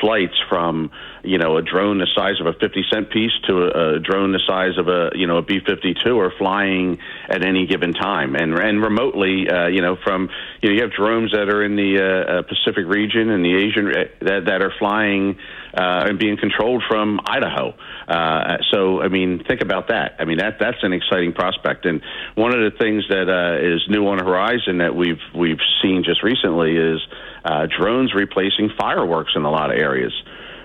flights 0.00 0.34
from 0.48 0.90
you 1.22 1.38
know 1.38 1.56
a 1.56 1.62
drone 1.62 1.98
the 1.98 2.06
size 2.14 2.40
of 2.40 2.46
a 2.46 2.52
50 2.52 2.84
cent 2.92 3.10
piece 3.10 3.32
to 3.46 3.62
a, 3.62 3.96
a 3.96 4.00
drone 4.00 4.32
the 4.32 4.40
size 4.46 4.78
of 4.78 4.88
a 4.88 5.10
you 5.14 5.26
know 5.26 5.38
a 5.38 5.42
B52 5.42 6.06
are 6.18 6.32
flying 6.38 6.98
at 7.28 7.44
any 7.44 7.66
given 7.66 7.92
time 7.92 8.34
and 8.34 8.54
and 8.58 8.82
remotely 8.82 9.48
uh, 9.48 9.66
you 9.68 9.80
know 9.80 9.96
from 10.02 10.28
you 10.60 10.68
know 10.68 10.74
you 10.74 10.82
have 10.82 10.92
drones 10.92 11.32
that 11.32 11.48
are 11.48 11.64
in 11.64 11.76
the 11.76 11.98
uh, 11.98 12.32
uh 12.32 12.42
Pacific 12.42 12.86
region 12.86 13.30
and 13.30 13.44
the 13.44 13.54
Asian 13.54 13.88
uh, 13.88 14.04
that 14.20 14.46
that 14.46 14.62
are 14.62 14.72
flying 14.78 15.38
uh, 15.74 16.04
and 16.06 16.18
being 16.18 16.36
controlled 16.36 16.82
from 16.88 17.20
Idaho. 17.24 17.74
Uh, 18.06 18.58
so, 18.70 19.00
I 19.00 19.08
mean, 19.08 19.42
think 19.48 19.62
about 19.62 19.88
that. 19.88 20.16
I 20.18 20.24
mean, 20.24 20.38
that 20.38 20.58
that's 20.60 20.82
an 20.82 20.92
exciting 20.92 21.32
prospect. 21.32 21.86
And 21.86 22.02
one 22.34 22.54
of 22.54 22.60
the 22.60 22.76
things 22.78 23.04
that 23.08 23.28
uh, 23.28 23.74
is 23.74 23.80
new 23.88 24.06
on 24.08 24.18
the 24.18 24.24
horizon 24.24 24.78
that 24.78 24.94
we've 24.94 25.20
we've 25.34 25.60
seen 25.82 26.04
just 26.04 26.22
recently 26.22 26.76
is 26.76 27.00
uh, 27.44 27.66
drones 27.66 28.14
replacing 28.14 28.70
fireworks 28.78 29.32
in 29.34 29.42
a 29.42 29.50
lot 29.50 29.70
of 29.70 29.78
areas. 29.78 30.12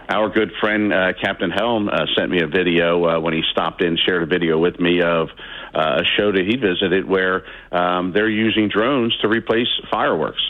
Our 0.10 0.30
good 0.30 0.52
friend 0.62 0.94
uh, 0.94 1.14
Captain 1.22 1.52
Helm 1.52 1.90
uh, 1.90 2.06
sent 2.18 2.32
me 2.32 2.42
a 2.42 2.48
video 2.48 3.04
uh, 3.04 3.20
when 3.20 3.34
he 3.34 3.44
stopped 3.52 3.82
in, 3.82 3.98
shared 3.98 4.24
a 4.24 4.26
video 4.26 4.58
with 4.58 4.80
me 4.80 5.02
of 5.02 5.28
uh, 5.76 6.02
a 6.02 6.06
show 6.06 6.32
that 6.32 6.46
he 6.48 6.56
visited 6.56 7.06
where 7.06 7.44
um, 7.74 8.14
they're 8.14 8.30
using 8.30 8.70
drones 8.70 9.16
to 9.22 9.28
replace 9.28 9.68
fireworks. 9.92 10.42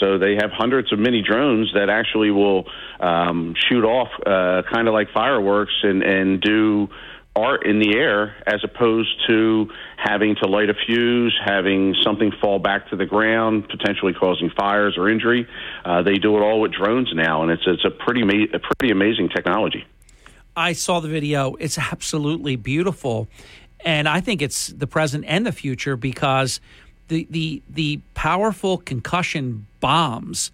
So 0.00 0.18
they 0.18 0.34
have 0.40 0.50
hundreds 0.50 0.92
of 0.92 0.98
mini 0.98 1.22
drones 1.22 1.70
that 1.74 1.90
actually 1.90 2.30
will 2.30 2.64
um, 3.00 3.54
shoot 3.68 3.84
off 3.84 4.08
uh, 4.26 4.62
kind 4.72 4.88
of 4.88 4.94
like 4.94 5.12
fireworks 5.12 5.74
and, 5.82 6.02
and 6.02 6.40
do 6.40 6.88
art 7.34 7.66
in 7.66 7.78
the 7.78 7.96
air 7.96 8.36
as 8.46 8.62
opposed 8.62 9.10
to 9.26 9.68
having 9.96 10.36
to 10.36 10.48
light 10.48 10.68
a 10.68 10.74
fuse, 10.74 11.38
having 11.44 11.94
something 12.02 12.30
fall 12.40 12.58
back 12.58 12.90
to 12.90 12.96
the 12.96 13.06
ground, 13.06 13.68
potentially 13.68 14.12
causing 14.12 14.50
fires 14.50 14.96
or 14.98 15.08
injury. 15.08 15.46
Uh, 15.84 16.02
they 16.02 16.14
do 16.14 16.36
it 16.36 16.40
all 16.40 16.60
with 16.60 16.72
drones 16.72 17.10
now, 17.14 17.42
and 17.42 17.50
it's 17.50 17.62
it's 17.66 17.84
a 17.84 17.90
pretty 17.90 18.22
ma- 18.24 18.46
a 18.52 18.58
pretty 18.58 18.92
amazing 18.92 19.28
technology. 19.28 19.86
I 20.54 20.74
saw 20.74 21.00
the 21.00 21.08
video. 21.08 21.54
It's 21.54 21.78
absolutely 21.78 22.56
beautiful, 22.56 23.28
and 23.80 24.08
I 24.08 24.20
think 24.20 24.42
it's 24.42 24.68
the 24.68 24.86
present 24.86 25.24
and 25.26 25.46
the 25.46 25.52
future 25.52 25.96
because 25.96 26.60
the 27.08 27.26
the 27.30 27.62
the 27.68 28.00
powerful 28.14 28.76
concussion 28.76 29.66
bombs 29.80 30.50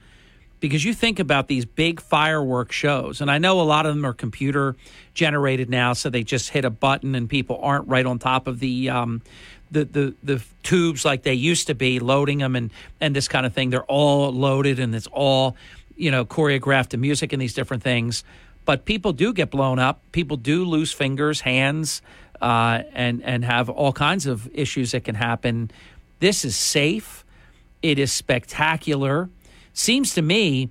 because 0.61 0.85
you 0.85 0.93
think 0.93 1.19
about 1.19 1.49
these 1.49 1.65
big 1.65 2.01
firework 2.01 2.73
shows 2.73 3.21
and 3.21 3.31
i 3.31 3.39
know 3.39 3.61
a 3.61 3.63
lot 3.63 3.87
of 3.87 3.95
them 3.95 4.05
are 4.05 4.13
computer 4.13 4.77
generated 5.15 5.69
now 5.69 5.93
so 5.93 6.11
they 6.11 6.23
just 6.23 6.51
hit 6.51 6.65
a 6.65 6.71
button 6.71 7.15
and 7.15 7.29
people 7.29 7.59
aren't 7.63 7.87
right 7.89 8.07
on 8.07 8.19
top 8.19 8.47
of 8.47 8.61
the 8.61 8.89
um, 8.91 9.23
the, 9.71 9.85
the 9.85 10.15
the 10.23 10.43
tubes 10.63 11.05
like 11.05 11.23
they 11.23 11.35
used 11.35 11.67
to 11.67 11.75
be 11.75 12.01
loading 12.01 12.39
them 12.39 12.57
and 12.57 12.71
and 13.01 13.15
this 13.15 13.29
kind 13.29 13.45
of 13.45 13.53
thing 13.53 13.71
they're 13.71 13.85
all 13.85 14.33
loaded 14.33 14.79
and 14.79 14.95
it's 14.95 15.09
all 15.09 15.57
you 15.99 16.11
know, 16.11 16.25
choreographed 16.25 16.91
to 16.91 16.97
music 16.97 17.33
and 17.33 17.43
these 17.43 17.53
different 17.53 17.83
things. 17.83 18.25
But 18.65 18.85
people 18.85 19.13
do 19.13 19.33
get 19.33 19.51
blown 19.51 19.79
up. 19.79 20.01
People 20.13 20.37
do 20.37 20.65
lose 20.65 20.93
fingers, 20.93 21.41
hands, 21.41 22.01
uh, 22.41 22.83
and 22.93 23.23
and 23.23 23.45
have 23.45 23.69
all 23.69 23.93
kinds 23.93 24.27
of 24.27 24.49
issues 24.55 24.93
that 24.93 25.05
can 25.05 25.15
happen. 25.15 25.71
This 26.21 26.45
is 26.45 26.57
safe. 26.57 27.25
It 27.83 27.99
is 27.99 28.13
spectacular. 28.13 29.29
Seems 29.79 30.15
to 30.15 30.23
me, 30.23 30.71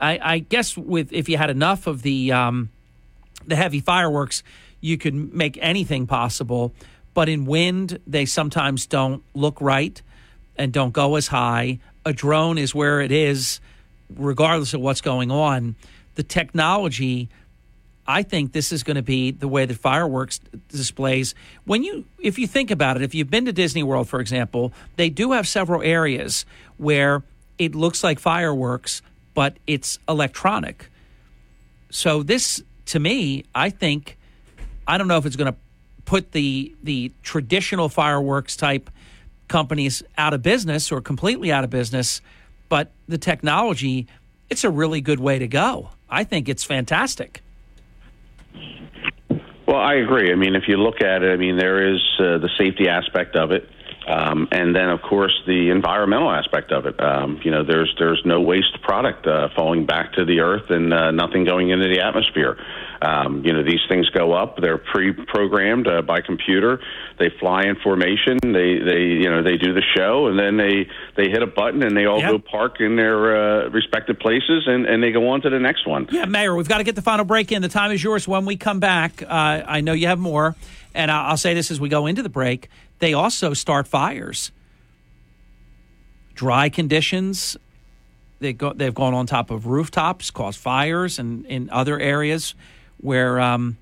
I, 0.00 0.18
I 0.20 0.38
guess, 0.40 0.76
with 0.76 1.12
if 1.12 1.28
you 1.28 1.36
had 1.36 1.50
enough 1.50 1.86
of 1.86 2.02
the 2.02 2.32
um, 2.32 2.70
the 3.46 3.54
heavy 3.54 3.78
fireworks, 3.78 4.42
you 4.80 4.98
could 4.98 5.14
make 5.14 5.56
anything 5.62 6.08
possible. 6.08 6.74
But 7.14 7.28
in 7.28 7.46
wind, 7.46 8.00
they 8.08 8.26
sometimes 8.26 8.86
don't 8.86 9.22
look 9.34 9.60
right 9.60 10.02
and 10.56 10.72
don't 10.72 10.92
go 10.92 11.14
as 11.14 11.28
high. 11.28 11.78
A 12.04 12.12
drone 12.12 12.58
is 12.58 12.74
where 12.74 13.00
it 13.00 13.12
is, 13.12 13.60
regardless 14.16 14.74
of 14.74 14.80
what's 14.80 15.00
going 15.00 15.30
on. 15.30 15.76
The 16.16 16.24
technology, 16.24 17.28
I 18.04 18.24
think 18.24 18.50
this 18.50 18.72
is 18.72 18.82
going 18.82 18.96
to 18.96 19.02
be 19.02 19.30
the 19.30 19.46
way 19.46 19.64
that 19.64 19.76
fireworks 19.76 20.40
displays. 20.68 21.36
When 21.66 21.84
you, 21.84 22.04
if 22.18 22.36
you 22.36 22.48
think 22.48 22.72
about 22.72 22.96
it, 22.96 23.02
if 23.02 23.14
you've 23.14 23.30
been 23.30 23.44
to 23.44 23.52
Disney 23.52 23.84
World, 23.84 24.08
for 24.08 24.18
example, 24.18 24.72
they 24.96 25.08
do 25.08 25.30
have 25.30 25.46
several 25.46 25.82
areas 25.82 26.44
where 26.78 27.22
it 27.60 27.74
looks 27.74 28.02
like 28.02 28.18
fireworks, 28.18 29.02
but 29.34 29.58
it's 29.66 29.98
electronic. 30.08 30.88
So 31.90 32.22
this, 32.22 32.62
to 32.86 32.98
me, 32.98 33.44
I 33.54 33.68
think, 33.68 34.16
I 34.88 34.96
don't 34.96 35.08
know 35.08 35.18
if 35.18 35.26
it's 35.26 35.36
going 35.36 35.52
to 35.52 35.58
put 36.06 36.32
the 36.32 36.74
the 36.82 37.12
traditional 37.22 37.88
fireworks 37.88 38.56
type 38.56 38.90
companies 39.46 40.02
out 40.16 40.32
of 40.32 40.42
business 40.42 40.90
or 40.90 41.02
completely 41.02 41.52
out 41.52 41.62
of 41.62 41.70
business, 41.70 42.22
but 42.70 42.92
the 43.08 43.18
technology, 43.18 44.06
it's 44.48 44.64
a 44.64 44.70
really 44.70 45.02
good 45.02 45.20
way 45.20 45.38
to 45.38 45.46
go. 45.46 45.90
I 46.08 46.24
think 46.24 46.48
it's 46.48 46.64
fantastic. 46.64 47.42
Well, 49.66 49.78
I 49.78 49.94
agree. 49.96 50.32
I 50.32 50.34
mean, 50.34 50.56
if 50.56 50.64
you 50.66 50.78
look 50.78 51.02
at 51.02 51.22
it, 51.22 51.30
I 51.30 51.36
mean, 51.36 51.58
there 51.58 51.94
is 51.94 52.00
uh, 52.18 52.38
the 52.38 52.48
safety 52.58 52.88
aspect 52.88 53.36
of 53.36 53.52
it. 53.52 53.68
Um, 54.10 54.48
and 54.50 54.74
then, 54.74 54.88
of 54.90 55.02
course, 55.02 55.32
the 55.46 55.70
environmental 55.70 56.32
aspect 56.32 56.72
of 56.72 56.86
it. 56.86 56.98
Um, 57.00 57.38
you 57.44 57.50
know, 57.52 57.62
there's 57.64 57.94
there's 57.98 58.20
no 58.24 58.40
waste 58.40 58.82
product 58.82 59.24
uh, 59.26 59.48
falling 59.54 59.86
back 59.86 60.14
to 60.14 60.24
the 60.24 60.40
earth 60.40 60.68
and 60.68 60.92
uh, 60.92 61.12
nothing 61.12 61.44
going 61.44 61.70
into 61.70 61.86
the 61.86 62.00
atmosphere. 62.00 62.58
Um, 63.02 63.44
you 63.44 63.52
know, 63.52 63.62
these 63.62 63.80
things 63.88 64.10
go 64.10 64.32
up. 64.32 64.58
They're 64.60 64.78
pre-programmed 64.78 65.86
uh, 65.86 66.02
by 66.02 66.20
computer. 66.22 66.80
They 67.18 67.30
fly 67.38 67.62
in 67.64 67.76
formation. 67.76 68.38
They 68.42 68.78
they 68.78 69.02
you 69.22 69.30
know 69.30 69.42
they 69.42 69.56
do 69.56 69.72
the 69.74 69.82
show 69.96 70.26
and 70.26 70.38
then 70.38 70.56
they 70.56 70.88
they 71.16 71.30
hit 71.30 71.42
a 71.42 71.46
button 71.46 71.82
and 71.82 71.96
they 71.96 72.06
all 72.06 72.18
Yep. 72.20 72.30
go 72.32 72.38
park 72.40 72.80
in 72.80 72.96
their 72.96 73.64
uh, 73.64 73.68
respective 73.70 74.18
places 74.18 74.64
and 74.66 74.86
and 74.86 75.02
they 75.02 75.12
go 75.12 75.28
on 75.30 75.40
to 75.42 75.50
the 75.50 75.60
next 75.60 75.86
one. 75.86 76.08
Yeah, 76.10 76.24
Mayor, 76.24 76.54
we've 76.56 76.68
got 76.68 76.78
to 76.78 76.84
get 76.84 76.96
the 76.96 77.02
final 77.02 77.24
break 77.24 77.52
in. 77.52 77.62
The 77.62 77.68
time 77.68 77.92
is 77.92 78.02
yours. 78.02 78.26
When 78.26 78.44
we 78.44 78.56
come 78.56 78.80
back, 78.80 79.22
uh, 79.22 79.26
I 79.28 79.80
know 79.82 79.92
you 79.92 80.08
have 80.08 80.18
more, 80.18 80.56
and 80.94 81.10
I'll 81.10 81.36
say 81.36 81.54
this 81.54 81.70
as 81.70 81.80
we 81.80 81.88
go 81.88 82.06
into 82.06 82.22
the 82.22 82.28
break. 82.28 82.68
They 83.00 83.14
also 83.14 83.54
start 83.54 83.88
fires. 83.88 84.52
Dry 86.34 86.68
conditions. 86.68 87.56
They 88.38 88.52
go, 88.52 88.72
they've 88.72 88.94
gone 88.94 89.12
on 89.12 89.26
top 89.26 89.50
of 89.50 89.66
rooftops, 89.66 90.30
caused 90.30 90.58
fires, 90.60 91.18
and 91.18 91.44
in 91.46 91.68
other 91.70 91.98
areas 91.98 92.54
where 92.98 93.40
um, 93.40 93.76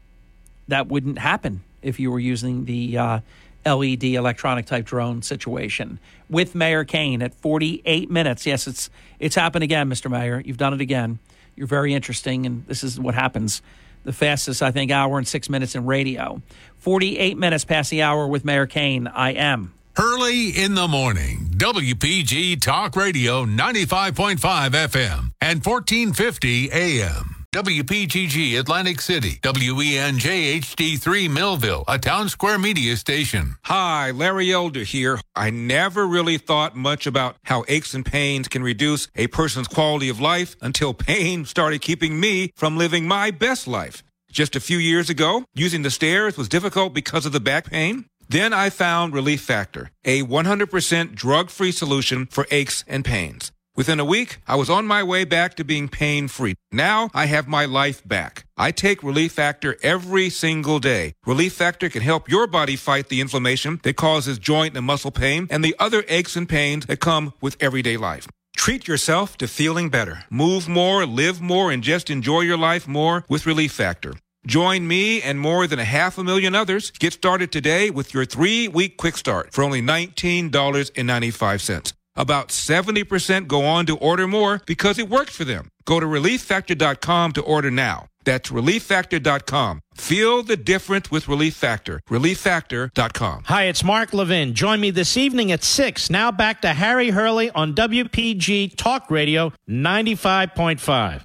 that 0.68 0.88
wouldn't 0.88 1.18
happen 1.18 1.62
if 1.82 2.00
you 2.00 2.10
were 2.10 2.18
using 2.18 2.64
the 2.64 2.98
uh, 2.98 3.20
LED 3.66 4.04
electronic 4.04 4.66
type 4.66 4.84
drone 4.84 5.22
situation. 5.22 5.98
With 6.30 6.54
Mayor 6.54 6.84
Cain 6.84 7.22
at 7.22 7.34
48 7.34 8.10
minutes. 8.10 8.46
Yes, 8.46 8.66
it's 8.66 8.90
it's 9.18 9.34
happened 9.34 9.64
again, 9.64 9.88
Mr. 9.88 10.10
Mayor. 10.10 10.42
You've 10.44 10.56
done 10.56 10.74
it 10.74 10.80
again. 10.80 11.18
You're 11.56 11.66
very 11.66 11.92
interesting, 11.92 12.46
and 12.46 12.66
this 12.66 12.84
is 12.84 13.00
what 13.00 13.14
happens. 13.14 13.62
The 14.08 14.14
fastest, 14.14 14.62
I 14.62 14.70
think, 14.70 14.90
hour 14.90 15.18
and 15.18 15.28
six 15.28 15.50
minutes 15.50 15.74
in 15.74 15.84
radio. 15.84 16.40
48 16.78 17.36
minutes 17.36 17.66
past 17.66 17.90
the 17.90 18.00
hour 18.00 18.26
with 18.26 18.42
Mayor 18.42 18.66
Cain. 18.66 19.06
I 19.06 19.34
am. 19.34 19.74
Early 19.98 20.48
in 20.48 20.74
the 20.74 20.88
morning, 20.88 21.50
WPG 21.58 22.58
Talk 22.58 22.96
Radio 22.96 23.44
95.5 23.44 24.38
FM 24.38 25.32
and 25.42 25.62
1450 25.62 26.70
AM. 26.72 27.37
WPGG 27.54 28.58
Atlantic 28.60 29.00
City, 29.00 29.40
WENJ 29.42 30.60
HD3 30.60 31.30
Millville, 31.30 31.82
a 31.88 31.98
Townsquare 31.98 32.60
Media 32.60 32.94
station. 32.94 33.56
Hi, 33.64 34.10
Larry 34.10 34.52
Elder 34.52 34.84
here. 34.84 35.18
I 35.34 35.48
never 35.48 36.06
really 36.06 36.36
thought 36.36 36.76
much 36.76 37.06
about 37.06 37.36
how 37.44 37.64
aches 37.66 37.94
and 37.94 38.04
pains 38.04 38.48
can 38.48 38.62
reduce 38.62 39.08
a 39.16 39.28
person's 39.28 39.66
quality 39.66 40.10
of 40.10 40.20
life 40.20 40.56
until 40.60 40.92
pain 40.92 41.46
started 41.46 41.80
keeping 41.80 42.20
me 42.20 42.52
from 42.54 42.76
living 42.76 43.08
my 43.08 43.30
best 43.30 43.66
life. 43.66 44.04
Just 44.30 44.54
a 44.54 44.60
few 44.60 44.76
years 44.76 45.08
ago, 45.08 45.46
using 45.54 45.80
the 45.80 45.90
stairs 45.90 46.36
was 46.36 46.50
difficult 46.50 46.92
because 46.92 47.24
of 47.24 47.32
the 47.32 47.40
back 47.40 47.70
pain. 47.70 48.04
Then 48.28 48.52
I 48.52 48.68
found 48.68 49.14
Relief 49.14 49.40
Factor, 49.40 49.90
a 50.04 50.22
100% 50.22 51.14
drug 51.14 51.48
free 51.48 51.72
solution 51.72 52.26
for 52.26 52.46
aches 52.50 52.84
and 52.86 53.06
pains. 53.06 53.52
Within 53.78 54.00
a 54.00 54.04
week, 54.04 54.40
I 54.48 54.56
was 54.56 54.68
on 54.68 54.88
my 54.88 55.04
way 55.04 55.22
back 55.22 55.54
to 55.54 55.62
being 55.62 55.88
pain 55.88 56.26
free. 56.26 56.56
Now 56.72 57.10
I 57.14 57.26
have 57.26 57.46
my 57.46 57.64
life 57.64 58.02
back. 58.04 58.44
I 58.56 58.72
take 58.72 59.04
Relief 59.04 59.30
Factor 59.30 59.76
every 59.84 60.30
single 60.30 60.80
day. 60.80 61.14
Relief 61.24 61.52
Factor 61.52 61.88
can 61.88 62.02
help 62.02 62.28
your 62.28 62.48
body 62.48 62.74
fight 62.74 63.08
the 63.08 63.20
inflammation 63.20 63.78
that 63.84 63.94
causes 63.94 64.40
joint 64.40 64.76
and 64.76 64.84
muscle 64.84 65.12
pain 65.12 65.46
and 65.48 65.62
the 65.62 65.76
other 65.78 66.02
aches 66.08 66.34
and 66.34 66.48
pains 66.48 66.86
that 66.86 66.98
come 66.98 67.34
with 67.40 67.56
everyday 67.60 67.96
life. 67.96 68.26
Treat 68.56 68.88
yourself 68.88 69.38
to 69.38 69.46
feeling 69.46 69.90
better. 69.90 70.24
Move 70.28 70.68
more, 70.68 71.06
live 71.06 71.40
more, 71.40 71.70
and 71.70 71.84
just 71.84 72.10
enjoy 72.10 72.40
your 72.40 72.58
life 72.58 72.88
more 72.88 73.24
with 73.28 73.46
Relief 73.46 73.70
Factor. 73.70 74.14
Join 74.44 74.88
me 74.88 75.22
and 75.22 75.38
more 75.38 75.68
than 75.68 75.78
a 75.78 75.84
half 75.84 76.18
a 76.18 76.24
million 76.24 76.56
others. 76.56 76.90
Get 76.90 77.12
started 77.12 77.52
today 77.52 77.90
with 77.90 78.12
your 78.12 78.24
three 78.24 78.66
week 78.66 78.96
quick 78.96 79.16
start 79.16 79.52
for 79.52 79.62
only 79.62 79.82
$19.95. 79.82 81.92
About 82.18 82.48
70% 82.48 83.46
go 83.46 83.64
on 83.64 83.86
to 83.86 83.96
order 83.96 84.26
more 84.26 84.60
because 84.66 84.98
it 84.98 85.08
works 85.08 85.36
for 85.36 85.44
them. 85.44 85.70
Go 85.86 86.00
to 86.00 86.06
relieffactor.com 86.06 87.32
to 87.32 87.40
order 87.40 87.70
now. 87.70 88.08
That's 88.24 88.50
relieffactor.com. 88.50 89.80
Feel 89.94 90.42
the 90.42 90.56
difference 90.56 91.10
with 91.10 91.28
Relief 91.28 91.54
Factor. 91.54 92.02
Relieffactor.com. 92.10 93.44
Hi, 93.44 93.62
it's 93.62 93.84
Mark 93.84 94.12
Levin. 94.12 94.52
Join 94.52 94.80
me 94.80 94.90
this 94.90 95.16
evening 95.16 95.52
at 95.52 95.62
6. 95.64 96.10
Now 96.10 96.30
back 96.30 96.60
to 96.62 96.74
Harry 96.74 97.10
Hurley 97.10 97.50
on 97.52 97.72
WPG 97.74 98.76
Talk 98.76 99.10
Radio 99.10 99.52
95.5. 99.68 101.24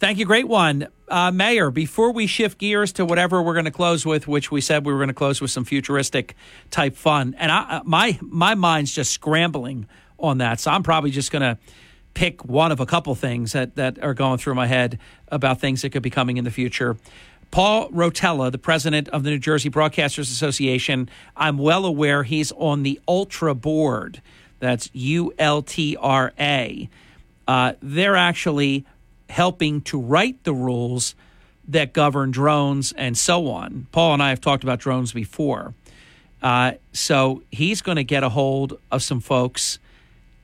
Thank 0.00 0.18
you. 0.18 0.24
Great 0.24 0.48
one. 0.48 0.88
Uh, 1.10 1.32
Mayor, 1.32 1.72
before 1.72 2.12
we 2.12 2.28
shift 2.28 2.58
gears 2.58 2.92
to 2.92 3.04
whatever 3.04 3.42
we're 3.42 3.54
going 3.54 3.64
to 3.64 3.72
close 3.72 4.06
with, 4.06 4.28
which 4.28 4.52
we 4.52 4.60
said 4.60 4.86
we 4.86 4.92
were 4.92 5.00
going 5.00 5.08
to 5.08 5.14
close 5.14 5.40
with 5.40 5.50
some 5.50 5.64
futuristic 5.64 6.36
type 6.70 6.94
fun, 6.94 7.34
and 7.36 7.50
I, 7.50 7.62
uh, 7.62 7.80
my 7.84 8.16
my 8.22 8.54
mind's 8.54 8.94
just 8.94 9.10
scrambling 9.10 9.88
on 10.20 10.38
that, 10.38 10.60
so 10.60 10.70
I'm 10.70 10.84
probably 10.84 11.10
just 11.10 11.32
going 11.32 11.42
to 11.42 11.58
pick 12.14 12.44
one 12.44 12.70
of 12.70 12.78
a 12.78 12.86
couple 12.86 13.12
things 13.16 13.52
that 13.52 13.74
that 13.74 14.00
are 14.00 14.14
going 14.14 14.38
through 14.38 14.54
my 14.54 14.68
head 14.68 15.00
about 15.28 15.60
things 15.60 15.82
that 15.82 15.90
could 15.90 16.02
be 16.02 16.10
coming 16.10 16.36
in 16.36 16.44
the 16.44 16.50
future. 16.50 16.96
Paul 17.50 17.90
Rotella, 17.90 18.52
the 18.52 18.58
president 18.58 19.08
of 19.08 19.24
the 19.24 19.30
New 19.30 19.38
Jersey 19.40 19.68
Broadcasters 19.68 20.30
Association, 20.30 21.10
I'm 21.36 21.58
well 21.58 21.84
aware 21.84 22.22
he's 22.22 22.52
on 22.52 22.84
the 22.84 23.00
Ultra 23.08 23.56
board. 23.56 24.22
That's 24.60 24.88
U 24.92 25.32
L 25.40 25.62
T 25.62 25.96
R 25.98 26.32
A. 26.38 26.88
Uh, 27.48 27.72
they're 27.82 28.14
actually 28.14 28.84
helping 29.30 29.80
to 29.82 30.00
write 30.00 30.44
the 30.44 30.52
rules 30.52 31.14
that 31.68 31.92
govern 31.92 32.30
drones 32.30 32.92
and 32.92 33.16
so 33.16 33.48
on. 33.48 33.86
Paul 33.92 34.14
and 34.14 34.22
I 34.22 34.30
have 34.30 34.40
talked 34.40 34.64
about 34.64 34.80
drones 34.80 35.12
before. 35.12 35.74
Uh, 36.42 36.72
so 36.92 37.42
he's 37.50 37.82
going 37.82 37.96
to 37.96 38.04
get 38.04 38.22
a 38.22 38.28
hold 38.28 38.78
of 38.90 39.02
some 39.02 39.20
folks 39.20 39.78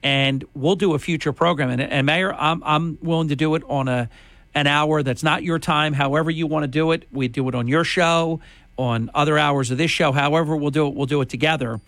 and 0.03 0.45
we'll 0.55 0.77
do 0.77 0.95
a 0.95 0.99
future 0.99 1.33
program. 1.33 1.71
And, 1.71 1.81
and 1.81 2.07
Mayor, 2.07 2.33
I'm, 2.35 2.63
I'm 2.65 2.99
willing 3.03 3.29
to 3.29 3.37
do 3.37 3.55
it 3.55 3.63
on 3.67 3.89
a 3.89 4.09
an 4.55 4.67
hour 4.67 5.03
that's 5.03 5.23
not 5.23 5.43
your 5.43 5.59
time, 5.59 5.93
however 5.93 6.31
you 6.31 6.47
want 6.47 6.63
to 6.63 6.69
do 6.69 6.93
it. 6.93 7.07
We 7.13 7.29
do 7.29 7.47
it 7.47 7.55
on 7.55 7.69
your 7.69 7.85
show, 7.85 8.41
on 8.79 9.11
other 9.15 9.37
hours 9.37 9.71
of 9.71 9.77
this 9.77 9.91
show. 9.91 10.13
However, 10.13 10.57
we'll 10.57 10.71
do 10.71 10.87
it. 10.87 10.95
We'll 10.95 11.05
do 11.07 11.21
it 11.21 11.29
together. 11.29 11.79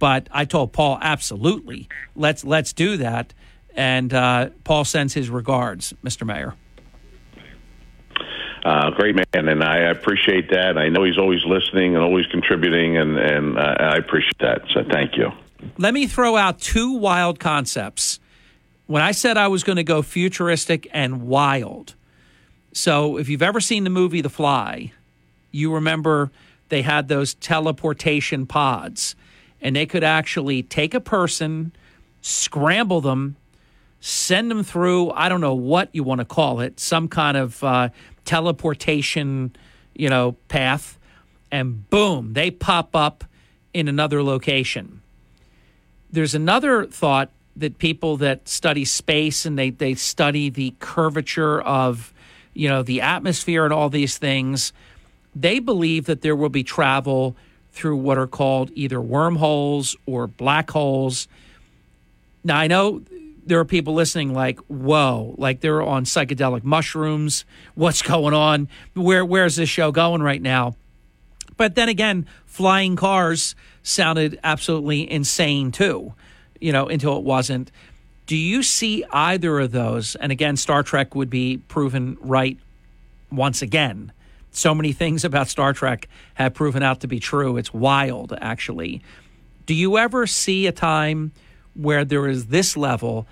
But 0.00 0.28
I 0.32 0.44
told 0.44 0.72
Paul, 0.72 0.98
absolutely, 1.00 1.88
let's 2.16 2.44
let's 2.44 2.72
do 2.72 2.96
that. 2.96 3.32
And 3.76 4.12
uh, 4.12 4.50
Paul 4.64 4.84
sends 4.84 5.14
his 5.14 5.30
regards, 5.30 5.92
Mr. 6.02 6.26
Mayor. 6.26 6.54
Uh, 8.64 8.90
great 8.90 9.14
man, 9.14 9.48
and 9.48 9.62
I 9.62 9.76
appreciate 9.90 10.50
that. 10.50 10.76
I 10.76 10.88
know 10.88 11.04
he's 11.04 11.18
always 11.18 11.44
listening 11.44 11.94
and 11.94 12.02
always 12.02 12.26
contributing, 12.26 12.96
and 12.96 13.16
and 13.16 13.56
uh, 13.56 13.76
I 13.78 13.96
appreciate 13.96 14.38
that. 14.40 14.62
So 14.74 14.82
thank 14.90 15.16
you. 15.16 15.30
Let 15.78 15.94
me 15.94 16.08
throw 16.08 16.36
out 16.36 16.58
two 16.58 16.94
wild 16.94 17.38
concepts. 17.38 18.18
When 18.86 19.02
I 19.02 19.12
said 19.12 19.36
I 19.36 19.46
was 19.46 19.62
going 19.62 19.76
to 19.76 19.84
go 19.84 20.02
futuristic 20.02 20.88
and 20.92 21.22
wild, 21.22 21.94
so 22.72 23.18
if 23.18 23.28
you've 23.28 23.42
ever 23.42 23.60
seen 23.60 23.84
the 23.84 23.90
movie 23.90 24.20
The 24.20 24.28
Fly, 24.28 24.92
you 25.52 25.72
remember 25.72 26.32
they 26.68 26.82
had 26.82 27.06
those 27.06 27.34
teleportation 27.34 28.46
pods, 28.46 29.14
and 29.60 29.76
they 29.76 29.86
could 29.86 30.02
actually 30.02 30.64
take 30.64 30.92
a 30.92 31.00
person, 31.00 31.72
scramble 32.20 33.00
them, 33.00 33.36
send 34.00 34.50
them 34.50 34.62
through, 34.62 35.10
I 35.10 35.28
don't 35.28 35.40
know 35.40 35.54
what 35.54 35.88
you 35.92 36.02
want 36.02 36.20
to 36.20 36.24
call 36.24 36.60
it, 36.60 36.78
some 36.78 37.08
kind 37.08 37.36
of 37.36 37.62
uh, 37.64 37.88
teleportation, 38.24 39.54
you 39.94 40.08
know, 40.08 40.32
path, 40.48 40.98
and 41.50 41.88
boom, 41.90 42.32
they 42.34 42.50
pop 42.50 42.94
up 42.94 43.24
in 43.72 43.88
another 43.88 44.22
location. 44.22 45.00
There's 46.10 46.34
another 46.34 46.86
thought 46.86 47.30
that 47.56 47.78
people 47.78 48.18
that 48.18 48.48
study 48.48 48.84
space 48.84 49.46
and 49.46 49.58
they, 49.58 49.70
they 49.70 49.94
study 49.94 50.50
the 50.50 50.74
curvature 50.78 51.60
of, 51.62 52.12
you 52.52 52.68
know, 52.68 52.82
the 52.82 53.00
atmosphere 53.00 53.64
and 53.64 53.72
all 53.72 53.88
these 53.88 54.18
things, 54.18 54.72
they 55.34 55.58
believe 55.58 56.06
that 56.06 56.20
there 56.20 56.36
will 56.36 56.48
be 56.48 56.62
travel 56.62 57.36
through 57.72 57.96
what 57.96 58.18
are 58.18 58.26
called 58.26 58.70
either 58.74 59.00
wormholes 59.00 59.96
or 60.06 60.26
black 60.26 60.70
holes. 60.70 61.28
Now, 62.44 62.58
I 62.58 62.66
know 62.66 63.02
there 63.46 63.60
are 63.60 63.64
people 63.64 63.94
listening 63.94 64.34
like, 64.34 64.58
whoa, 64.66 65.34
like 65.38 65.60
they're 65.60 65.82
on 65.82 66.04
psychedelic 66.04 66.64
mushrooms. 66.64 67.44
What's 67.74 68.02
going 68.02 68.34
on? 68.34 68.68
Where 68.94 69.24
where's 69.24 69.56
this 69.56 69.68
show 69.68 69.92
going 69.92 70.22
right 70.22 70.42
now? 70.42 70.74
But 71.56 71.74
then 71.74 71.88
again, 71.88 72.26
flying 72.44 72.96
cars 72.96 73.54
sounded 73.82 74.38
absolutely 74.44 75.10
insane 75.10 75.72
too, 75.72 76.12
you 76.60 76.72
know, 76.72 76.88
until 76.88 77.16
it 77.16 77.24
wasn't. 77.24 77.70
Do 78.26 78.36
you 78.36 78.62
see 78.62 79.04
either 79.12 79.60
of 79.60 79.70
those? 79.72 80.16
And 80.16 80.32
again, 80.32 80.56
Star 80.56 80.82
Trek 80.82 81.14
would 81.14 81.30
be 81.30 81.58
proven 81.68 82.18
right 82.20 82.58
once 83.30 83.62
again. 83.62 84.12
So 84.50 84.74
many 84.74 84.92
things 84.92 85.24
about 85.24 85.48
Star 85.48 85.72
Trek 85.72 86.08
have 86.34 86.54
proven 86.54 86.82
out 86.82 87.00
to 87.00 87.06
be 87.06 87.20
true. 87.20 87.56
It's 87.56 87.72
wild, 87.72 88.36
actually. 88.40 89.02
Do 89.66 89.74
you 89.74 89.98
ever 89.98 90.26
see 90.26 90.66
a 90.66 90.72
time 90.72 91.32
where 91.76 92.04
there 92.04 92.26
is 92.26 92.46
this 92.46 92.76
level 92.76 93.26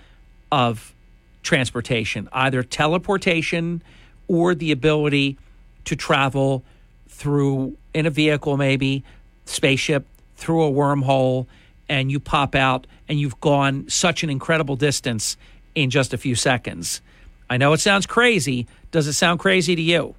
of 0.53 0.95
transportation, 1.43 2.29
either 2.33 2.63
teleportation 2.63 3.83
or 4.29 4.55
the 4.55 4.73
ability 4.73 5.39
to 5.85 5.97
travel 5.97 6.65
through 7.09 7.77
in 7.93 8.07
a 8.07 8.11
vehicle, 8.11 8.57
maybe 8.57 9.05
spaceship, 9.45 10.07
through 10.37 10.65
a 10.65 10.71
wormhole, 10.71 11.47
and 11.89 12.11
you 12.11 12.19
pop 12.19 12.55
out 12.55 12.87
and 13.09 13.21
you've 13.21 13.39
gone 13.41 13.89
such 13.89 14.23
an 14.23 14.31
incredible 14.31 14.77
distance 14.77 15.37
in 15.75 15.91
just 15.91 16.15
a 16.15 16.19
few 16.19 16.35
seconds. 16.35 17.01
I 17.49 17.57
know 17.57 17.73
it 17.73 17.81
sounds 17.81 18.07
crazy. 18.07 18.67
Does 18.91 19.07
it 19.07 19.13
sound 19.13 19.39
crazy 19.41 19.77
to 19.77 19.83
you? 19.83 20.15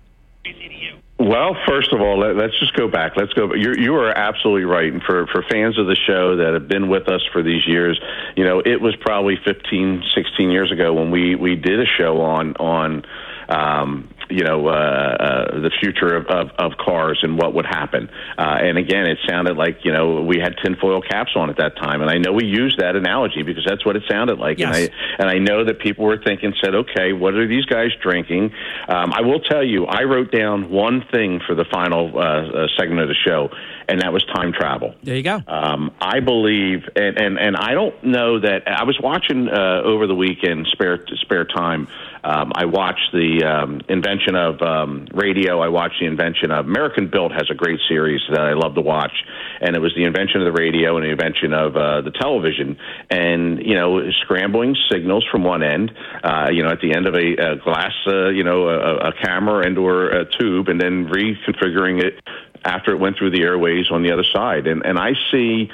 Well, 1.18 1.56
first 1.66 1.94
of 1.94 2.02
all, 2.02 2.20
let, 2.20 2.38
us 2.38 2.52
just 2.60 2.76
go 2.76 2.90
back. 2.90 3.14
Let's 3.16 3.32
go. 3.34 3.54
You're, 3.54 3.78
you 3.80 3.96
are 3.96 4.12
absolutely 4.12 4.66
right. 4.66 4.92
And 4.92 5.02
for, 5.02 5.28
for 5.28 5.44
fans 5.50 5.80
of 5.80 5.88
the 5.88 5.96
show 5.96 6.36
that 6.38 6.54
have 6.54 6.68
been 6.68 6.90
with 6.90 7.08
us 7.08 7.22
for 7.32 7.42
these 7.42 7.66
years, 7.66 8.00
you 8.36 8.44
know, 8.44 8.60
it 8.60 8.82
was 8.82 8.98
probably 8.98 9.38
15, 9.46 10.04
16 10.14 10.52
years 10.52 10.74
ago 10.74 10.94
when 10.94 11.12
we, 11.12 11.36
we 11.36 11.56
did 11.56 11.80
a 11.80 11.86
show 11.86 12.22
on, 12.22 12.56
on, 12.58 13.06
um, 13.48 14.10
you 14.30 14.44
know, 14.44 14.68
uh, 14.68 14.72
uh, 14.72 15.60
the 15.62 15.72
future 15.80 16.16
of, 16.16 16.28
of, 16.28 16.50
of 16.58 16.72
cars 16.78 17.20
and 17.22 17.38
what 17.38 17.54
would 17.54 17.66
happen. 17.66 18.10
Uh, 18.38 18.58
and 18.62 18.78
again, 18.78 19.06
it 19.08 19.18
sounded 19.28 19.58
like, 19.58 19.80
you 19.84 19.92
know, 19.92 20.22
we 20.22 20.40
had 20.40 20.56
tinfoil 20.64 21.02
caps 21.02 21.32
on 21.36 21.50
at 21.50 21.58
that 21.58 21.76
time. 21.78 22.02
And 22.02 22.10
I 22.10 22.18
know 22.18 22.34
we 22.34 22.46
used 22.46 22.80
that 22.80 22.96
analogy 22.96 23.44
because 23.44 23.66
that's 23.68 23.86
what 23.86 23.96
it 23.96 24.04
sounded 24.10 24.40
like. 24.40 24.60
Yes. 24.60 24.76
And, 24.76 24.76
I, 24.76 24.90
and 25.20 25.30
I 25.30 25.38
know 25.40 25.66
that 25.66 25.80
people 25.80 26.06
were 26.06 26.22
thinking, 26.24 26.54
said, 26.64 26.76
okay, 26.76 27.14
what 27.14 27.34
are 27.36 27.48
these 27.48 27.66
guys 27.66 27.90
drinking? 28.02 28.52
Um, 28.88 29.14
I 29.14 29.22
will 29.22 29.40
tell 29.40 29.64
you, 29.64 29.86
I 29.86 30.04
wrote 30.04 30.32
down 30.32 30.70
one 30.70 31.04
thing 31.12 31.40
for 31.46 31.56
the 31.56 31.66
final 31.72 32.18
uh, 32.18 32.22
uh, 32.22 32.68
segment 32.78 33.02
of 33.02 33.08
the 33.10 33.16
show, 33.16 33.50
and 33.88 34.02
that 34.02 34.14
was 34.14 34.24
time 34.34 34.54
travel. 34.54 34.96
There 35.04 35.16
you 35.16 35.24
go. 35.24 35.42
Um, 35.48 35.92
I 36.00 36.20
believe, 36.20 36.84
and, 36.96 37.18
and, 37.18 37.40
and 37.40 37.56
I 37.56 37.74
don't 37.74 38.04
know 38.04 38.40
that 38.40 38.68
I 38.68 38.84
was 38.84 38.98
watching 39.02 39.48
uh, 39.48 39.82
over 39.84 40.08
the 40.08 40.16
weekend, 40.16 40.68
spare 40.72 41.06
spare 41.22 41.46
time. 41.46 41.88
Um, 42.24 42.54
I 42.56 42.66
watched 42.66 43.12
the 43.14 43.44
um, 43.44 43.82
invention 43.88 44.36
of 44.36 44.60
um, 44.62 45.08
radio. 45.14 45.62
I 45.62 45.68
watched 45.68 46.00
the 46.00 46.08
invention 46.08 46.52
of 46.52 46.66
American 46.66 47.08
Built 47.08 47.32
has 47.32 47.48
a 47.52 47.54
great 47.54 47.80
series 47.88 48.22
that 48.32 48.42
I 48.42 48.54
love 48.54 48.74
to 48.76 48.82
watch, 48.82 49.14
and 49.62 49.76
it 49.76 49.80
was 49.80 49.94
the 49.96 50.06
invention 50.06 50.42
of 50.42 50.46
the 50.46 50.60
radio 50.60 50.98
and 50.98 51.06
the 51.06 51.12
invention 51.12 51.54
of 51.54 51.76
uh, 51.76 52.02
the 52.02 52.12
television, 52.12 52.78
and 53.12 53.60
you 53.64 53.76
know 53.76 54.10
scrambling 54.24 54.76
signals 54.90 55.26
from 55.32 55.44
one 55.44 55.62
end, 55.62 55.92
uh, 56.24 56.50
you 56.52 56.64
know 56.64 56.70
at 56.70 56.82
the 56.82 56.96
end 56.96 57.06
of 57.06 57.14
a, 57.14 57.52
a 57.52 57.56
glass, 57.58 57.94
uh, 58.08 58.30
you 58.30 58.44
know 58.44 58.70
a, 58.70 59.10
a 59.10 59.14
camera 59.22 59.66
and 59.66 59.78
or 59.78 60.08
a 60.08 60.26
tube, 60.26 60.68
and 60.68 60.82
then 60.82 61.08
reconfiguring 61.08 62.04
it 62.04 62.20
after 62.66 62.92
it 62.92 63.00
went 63.00 63.18
through 63.18 63.32
the 63.32 63.44
airways 63.44 63.86
on 63.92 64.04
the 64.04 64.12
other 64.12 64.26
side, 64.34 64.68
and 64.68 64.86
and 64.86 64.98
I 64.98 65.12
see 65.32 65.70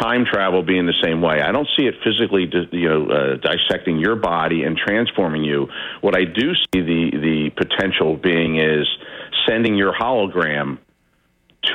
time 0.00 0.24
travel 0.24 0.62
being 0.62 0.86
the 0.86 1.00
same 1.02 1.20
way. 1.20 1.40
I 1.40 1.52
don't 1.52 1.68
see 1.76 1.86
it 1.86 1.94
physically, 2.04 2.48
you 2.72 2.88
know, 2.88 3.06
uh, 3.08 3.36
dissecting 3.36 3.98
your 3.98 4.16
body 4.16 4.62
and 4.64 4.76
transforming 4.76 5.44
you. 5.44 5.68
What 6.00 6.16
I 6.16 6.24
do 6.24 6.54
see 6.54 6.80
the 6.80 7.10
the 7.12 7.50
potential 7.56 8.16
being 8.16 8.58
is 8.58 8.86
sending 9.46 9.76
your 9.76 9.92
hologram 9.92 10.78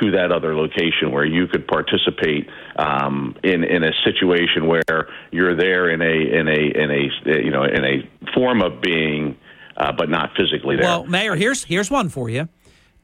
to 0.00 0.12
that 0.12 0.32
other 0.32 0.56
location 0.56 1.12
where 1.12 1.26
you 1.26 1.46
could 1.46 1.66
participate 1.68 2.48
um, 2.76 3.36
in 3.42 3.64
in 3.64 3.84
a 3.84 3.92
situation 4.04 4.66
where 4.66 5.08
you're 5.30 5.56
there 5.56 5.90
in 5.90 6.00
a 6.00 6.40
in 6.40 6.48
a 6.48 6.82
in 6.82 6.90
a 6.90 7.42
you 7.44 7.50
know 7.50 7.64
in 7.64 7.84
a 7.84 8.30
form 8.34 8.62
of 8.62 8.80
being, 8.80 9.36
uh, 9.76 9.92
but 9.92 10.08
not 10.08 10.30
physically 10.36 10.76
there. 10.76 10.84
Well, 10.84 11.04
Mayor, 11.04 11.34
here's 11.34 11.64
here's 11.64 11.90
one 11.90 12.08
for 12.08 12.30
you. 12.30 12.48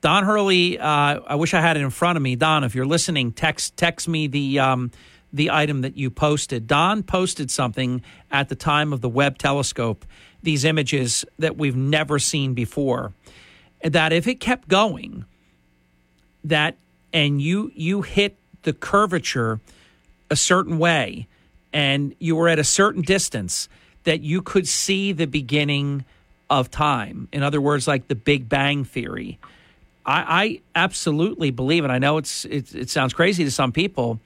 Don 0.00 0.24
Hurley, 0.24 0.78
uh, 0.78 1.20
I 1.26 1.34
wish 1.34 1.52
I 1.52 1.60
had 1.60 1.76
it 1.76 1.80
in 1.80 1.90
front 1.90 2.16
of 2.16 2.22
me. 2.22 2.34
Don, 2.34 2.64
if 2.64 2.74
you're 2.74 2.86
listening, 2.86 3.32
text 3.32 3.76
text 3.76 4.08
me 4.08 4.26
the 4.26 4.58
um, 4.58 4.90
the 5.32 5.50
item 5.50 5.82
that 5.82 5.96
you 5.96 6.10
posted. 6.10 6.66
Don 6.66 7.02
posted 7.02 7.50
something 7.50 8.02
at 8.30 8.48
the 8.48 8.54
time 8.54 8.92
of 8.92 9.02
the 9.02 9.08
Webb 9.08 9.36
telescope. 9.36 10.06
These 10.42 10.64
images 10.64 11.24
that 11.38 11.56
we've 11.58 11.76
never 11.76 12.18
seen 12.18 12.54
before. 12.54 13.12
That 13.84 14.12
if 14.12 14.26
it 14.26 14.40
kept 14.40 14.68
going, 14.68 15.26
that 16.44 16.76
and 17.12 17.40
you 17.40 17.70
you 17.74 18.00
hit 18.00 18.36
the 18.62 18.72
curvature 18.72 19.60
a 20.30 20.36
certain 20.36 20.78
way, 20.78 21.26
and 21.74 22.14
you 22.18 22.36
were 22.36 22.48
at 22.48 22.58
a 22.58 22.64
certain 22.64 23.02
distance, 23.02 23.68
that 24.04 24.22
you 24.22 24.40
could 24.40 24.66
see 24.66 25.12
the 25.12 25.26
beginning 25.26 26.06
of 26.48 26.70
time. 26.70 27.28
In 27.32 27.42
other 27.42 27.60
words, 27.60 27.86
like 27.86 28.08
the 28.08 28.14
Big 28.14 28.48
Bang 28.48 28.84
theory 28.84 29.38
I, 30.06 30.42
I 30.42 30.60
absolutely 30.74 31.50
believe, 31.50 31.84
and 31.84 31.92
I 31.92 31.98
know 31.98 32.18
it's, 32.18 32.44
it, 32.46 32.74
it 32.74 32.90
sounds 32.90 33.12
crazy 33.12 33.44
to 33.44 33.50
some 33.50 33.72
people. 33.72 34.20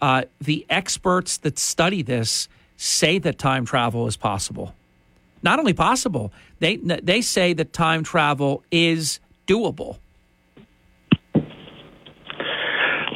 Uh, 0.00 0.22
the 0.40 0.66
experts 0.68 1.38
that 1.38 1.58
study 1.58 2.02
this 2.02 2.48
say 2.76 3.18
that 3.18 3.38
time 3.38 3.64
travel 3.64 4.06
is 4.06 4.16
possible. 4.16 4.74
Not 5.42 5.58
only 5.58 5.74
possible, 5.74 6.32
they 6.58 6.76
they 6.76 7.20
say 7.20 7.52
that 7.52 7.72
time 7.72 8.02
travel 8.02 8.62
is 8.70 9.20
doable. 9.46 9.98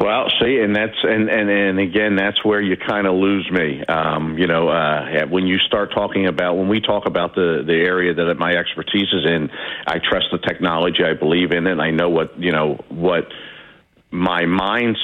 Well, 0.01 0.33
see, 0.41 0.61
and 0.61 0.75
that's 0.75 0.97
and 1.03 1.29
and 1.29 1.51
and 1.51 1.79
again, 1.79 2.17
that's 2.17 2.43
where 2.43 2.61
you 2.61 2.79
kind 2.79 3.07
of 3.07 3.13
lose 3.17 3.47
me. 3.53 3.85
Um, 3.85 4.39
you 4.39 4.47
know, 4.47 4.71
uh, 4.71 5.27
when 5.29 5.47
you 5.47 5.59
start 5.59 5.93
talking 5.93 6.27
about 6.27 6.57
when 6.57 6.69
we 6.69 6.81
talk 6.81 7.05
about 7.05 7.35
the 7.35 7.63
the 7.67 7.75
area 7.75 8.15
that 8.15 8.35
my 8.39 8.53
expertise 8.53 9.13
is 9.13 9.27
in, 9.27 9.51
I 9.87 9.99
trust 9.99 10.29
the 10.33 10.39
technology, 10.39 11.05
I 11.05 11.13
believe 11.13 11.53
in 11.53 11.67
it, 11.67 11.73
and 11.73 11.83
I 11.83 11.91
know 11.91 12.09
what 12.09 12.41
you 12.41 12.51
know 12.51 12.83
what 12.89 13.29
my 14.11 14.47
mind's 14.47 14.99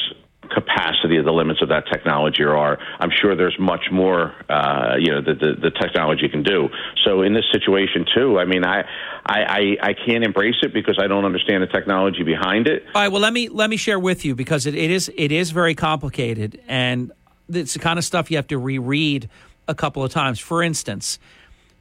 capacity 0.50 1.16
of 1.18 1.24
the 1.24 1.32
limits 1.32 1.60
of 1.62 1.68
that 1.68 1.84
technology 1.90 2.42
are. 2.42 2.78
I'm 3.00 3.10
sure 3.10 3.36
there's 3.36 3.56
much 3.58 3.86
more, 3.92 4.34
uh, 4.48 4.96
you 4.98 5.12
know, 5.12 5.20
the, 5.20 5.34
the, 5.34 5.52
the 5.60 5.70
technology 5.70 6.28
can 6.28 6.42
do. 6.42 6.68
So 7.04 7.22
in 7.22 7.34
this 7.34 7.44
situation 7.52 8.06
too, 8.14 8.38
I 8.38 8.44
mean, 8.44 8.64
I, 8.64 8.82
I, 9.24 9.40
I, 9.40 9.76
I 9.82 9.94
can't 9.94 10.24
embrace 10.24 10.56
it 10.62 10.72
because 10.72 10.98
I 11.02 11.06
don't 11.06 11.24
understand 11.24 11.62
the 11.62 11.66
technology 11.66 12.22
behind 12.22 12.66
it. 12.66 12.84
All 12.94 13.02
right. 13.02 13.08
Well, 13.08 13.20
let 13.20 13.32
me 13.32 13.48
let 13.48 13.70
me 13.70 13.76
share 13.76 13.98
with 13.98 14.24
you 14.24 14.34
because 14.34 14.66
it, 14.66 14.74
it 14.74 14.90
is 14.90 15.10
it 15.16 15.32
is 15.32 15.50
very 15.50 15.74
complicated 15.74 16.60
and 16.68 17.12
it's 17.48 17.74
the 17.74 17.78
kind 17.78 17.98
of 17.98 18.04
stuff 18.04 18.30
you 18.30 18.36
have 18.36 18.48
to 18.48 18.58
reread 18.58 19.28
a 19.68 19.74
couple 19.74 20.02
of 20.02 20.10
times. 20.10 20.38
For 20.38 20.62
instance, 20.62 21.18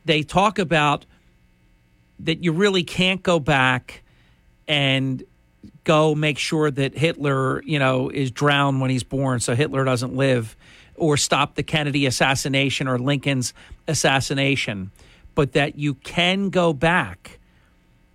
they 0.05 0.23
talk 0.23 0.59
about 0.59 1.05
that 2.19 2.43
you 2.43 2.51
really 2.51 2.83
can't 2.83 3.21
go 3.21 3.39
back 3.39 4.03
and 4.67 5.23
go 5.85 6.13
make 6.13 6.37
sure 6.37 6.69
that 6.69 6.97
Hitler, 6.97 7.63
you 7.63 7.79
know, 7.79 8.09
is 8.09 8.31
drowned 8.31 8.81
when 8.81 8.89
he's 8.89 9.03
born 9.03 9.39
so 9.39 9.55
Hitler 9.55 9.85
doesn't 9.85 10.15
live 10.15 10.57
or 10.95 11.15
stop 11.15 11.55
the 11.55 11.63
Kennedy 11.63 12.05
assassination 12.05 12.87
or 12.87 12.99
Lincoln's 12.99 13.53
assassination, 13.87 14.91
but 15.33 15.53
that 15.53 15.77
you 15.77 15.93
can 15.93 16.49
go 16.49 16.73
back. 16.73 17.39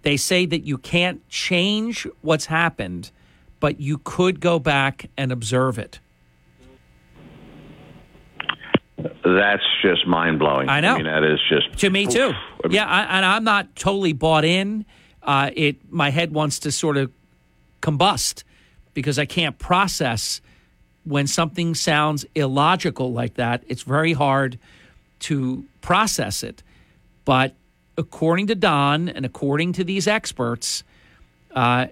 They 0.03 0.17
say 0.17 0.47
that 0.47 0.61
you 0.61 0.79
can't 0.79 1.27
change 1.29 2.07
what's 2.23 2.47
happened, 2.47 3.11
but 3.61 3.81
you 3.81 3.99
could 3.99 4.41
go 4.41 4.59
back 4.59 5.09
and 5.17 5.31
observe 5.31 5.79
it. 5.79 6.01
That's 9.25 9.63
just 9.83 10.07
mind 10.07 10.39
blowing. 10.39 10.69
I 10.69 10.81
know. 10.81 10.95
I 10.95 10.97
mean, 10.97 11.07
that 11.07 11.25
is 11.25 11.39
just 11.49 11.79
to 11.79 11.91
me 11.91 12.07
too. 12.07 12.33
Yeah, 12.69 12.87
I, 12.87 13.17
and 13.17 13.25
I'm 13.25 13.45
not 13.45 13.75
totally 13.77 14.13
bought 14.13 14.45
in. 14.45 14.85
Uh, 15.23 15.51
it 15.55 15.93
my 15.93 16.11
head 16.11 16.33
wants 16.33 16.61
to 16.61 16.73
sort 16.73 16.97
of 16.97 17.11
combust 17.81 18.45
because 18.95 19.19
I 19.19 19.25
can't 19.25 19.59
process 19.59 20.41
when 21.05 21.27
something 21.27 21.75
sounds 21.75 22.27
illogical 22.35 23.13
like 23.13 23.35
that. 23.35 23.65
It's 23.69 23.83
very 23.83 24.13
hard 24.13 24.59
to 25.21 25.65
process 25.81 26.43
it. 26.43 26.63
But 27.25 27.55
according 27.97 28.49
to 28.49 28.55
Don 28.55 29.09
and 29.09 29.25
according 29.25 29.75
to 29.75 29.85
these 29.85 30.07
experts, 30.07 30.83
uh, 31.55 31.87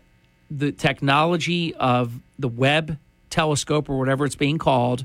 the 0.50 0.72
technology 0.72 1.74
of 1.74 2.20
the 2.38 2.48
Webb 2.48 2.98
telescope 3.30 3.88
or 3.88 3.98
whatever 3.98 4.24
it's 4.24 4.36
being 4.36 4.58
called, 4.58 5.04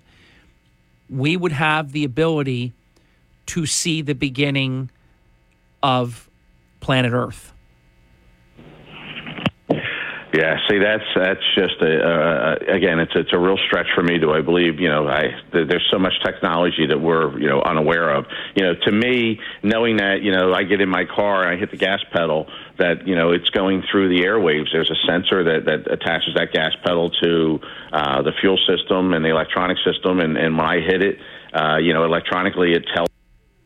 we 1.10 1.36
would 1.36 1.52
have 1.52 1.92
the 1.92 2.04
ability 2.04 2.74
to 3.46 3.66
see 3.66 4.02
the 4.02 4.16
beginning 4.16 4.90
of 5.82 6.30
planet 6.80 7.14
Earth. 7.14 7.53
Yeah, 10.34 10.58
see, 10.68 10.80
that's 10.80 11.04
that's 11.16 11.46
just 11.54 11.80
a 11.80 11.94
uh, 12.02 12.56
again, 12.68 13.00
it's 13.00 13.12
it's 13.14 13.30
a 13.34 13.38
real 13.38 13.58
stretch 13.68 13.86
for 13.94 14.02
me. 14.02 14.18
Do 14.18 14.32
I 14.32 14.42
believe? 14.42 14.80
You 14.80 14.90
know, 14.90 15.08
I 15.08 15.26
th- 15.52 15.70
there's 15.70 15.88
so 15.92 16.00
much 16.00 16.14
technology 16.26 16.88
that 16.88 17.00
we're 17.00 17.38
you 17.40 17.48
know 17.48 17.62
unaware 17.62 18.10
of. 18.10 18.26
You 18.56 18.64
know, 18.64 18.74
to 18.74 18.92
me, 18.92 19.40
knowing 19.62 19.98
that 19.98 20.24
you 20.24 20.32
know 20.32 20.52
I 20.52 20.64
get 20.64 20.82
in 20.82 20.90
my 20.90 21.06
car 21.06 21.44
and 21.44 21.56
I 21.56 21.60
hit 21.60 21.70
the 21.70 21.78
gas 21.78 22.00
pedal, 22.12 22.48
that 22.80 23.08
you 23.08 23.16
know 23.16 23.32
it's 23.32 23.52
going 23.52 23.84
through 23.92 24.10
the 24.10 24.26
airwaves. 24.26 24.74
There's 24.74 24.90
a 24.90 24.98
sensor 25.08 25.44
that 25.44 25.66
that 25.66 25.94
attaches 25.94 26.34
that 26.36 26.52
gas 26.52 26.72
pedal 26.84 27.12
to 27.22 27.60
uh, 27.92 28.24
the 28.24 28.32
fuel 28.42 28.58
system 28.58 29.14
and 29.14 29.24
the 29.24 29.30
electronic 29.30 29.78
system, 29.86 30.20
and 30.20 30.36
and 30.36 30.58
when 30.58 30.66
I 30.66 30.80
hit 30.80 31.04
it, 31.04 31.20
uh, 31.54 31.78
you 31.78 31.94
know, 31.94 32.06
electronically 32.06 32.74
it 32.74 32.86
tells 32.96 33.08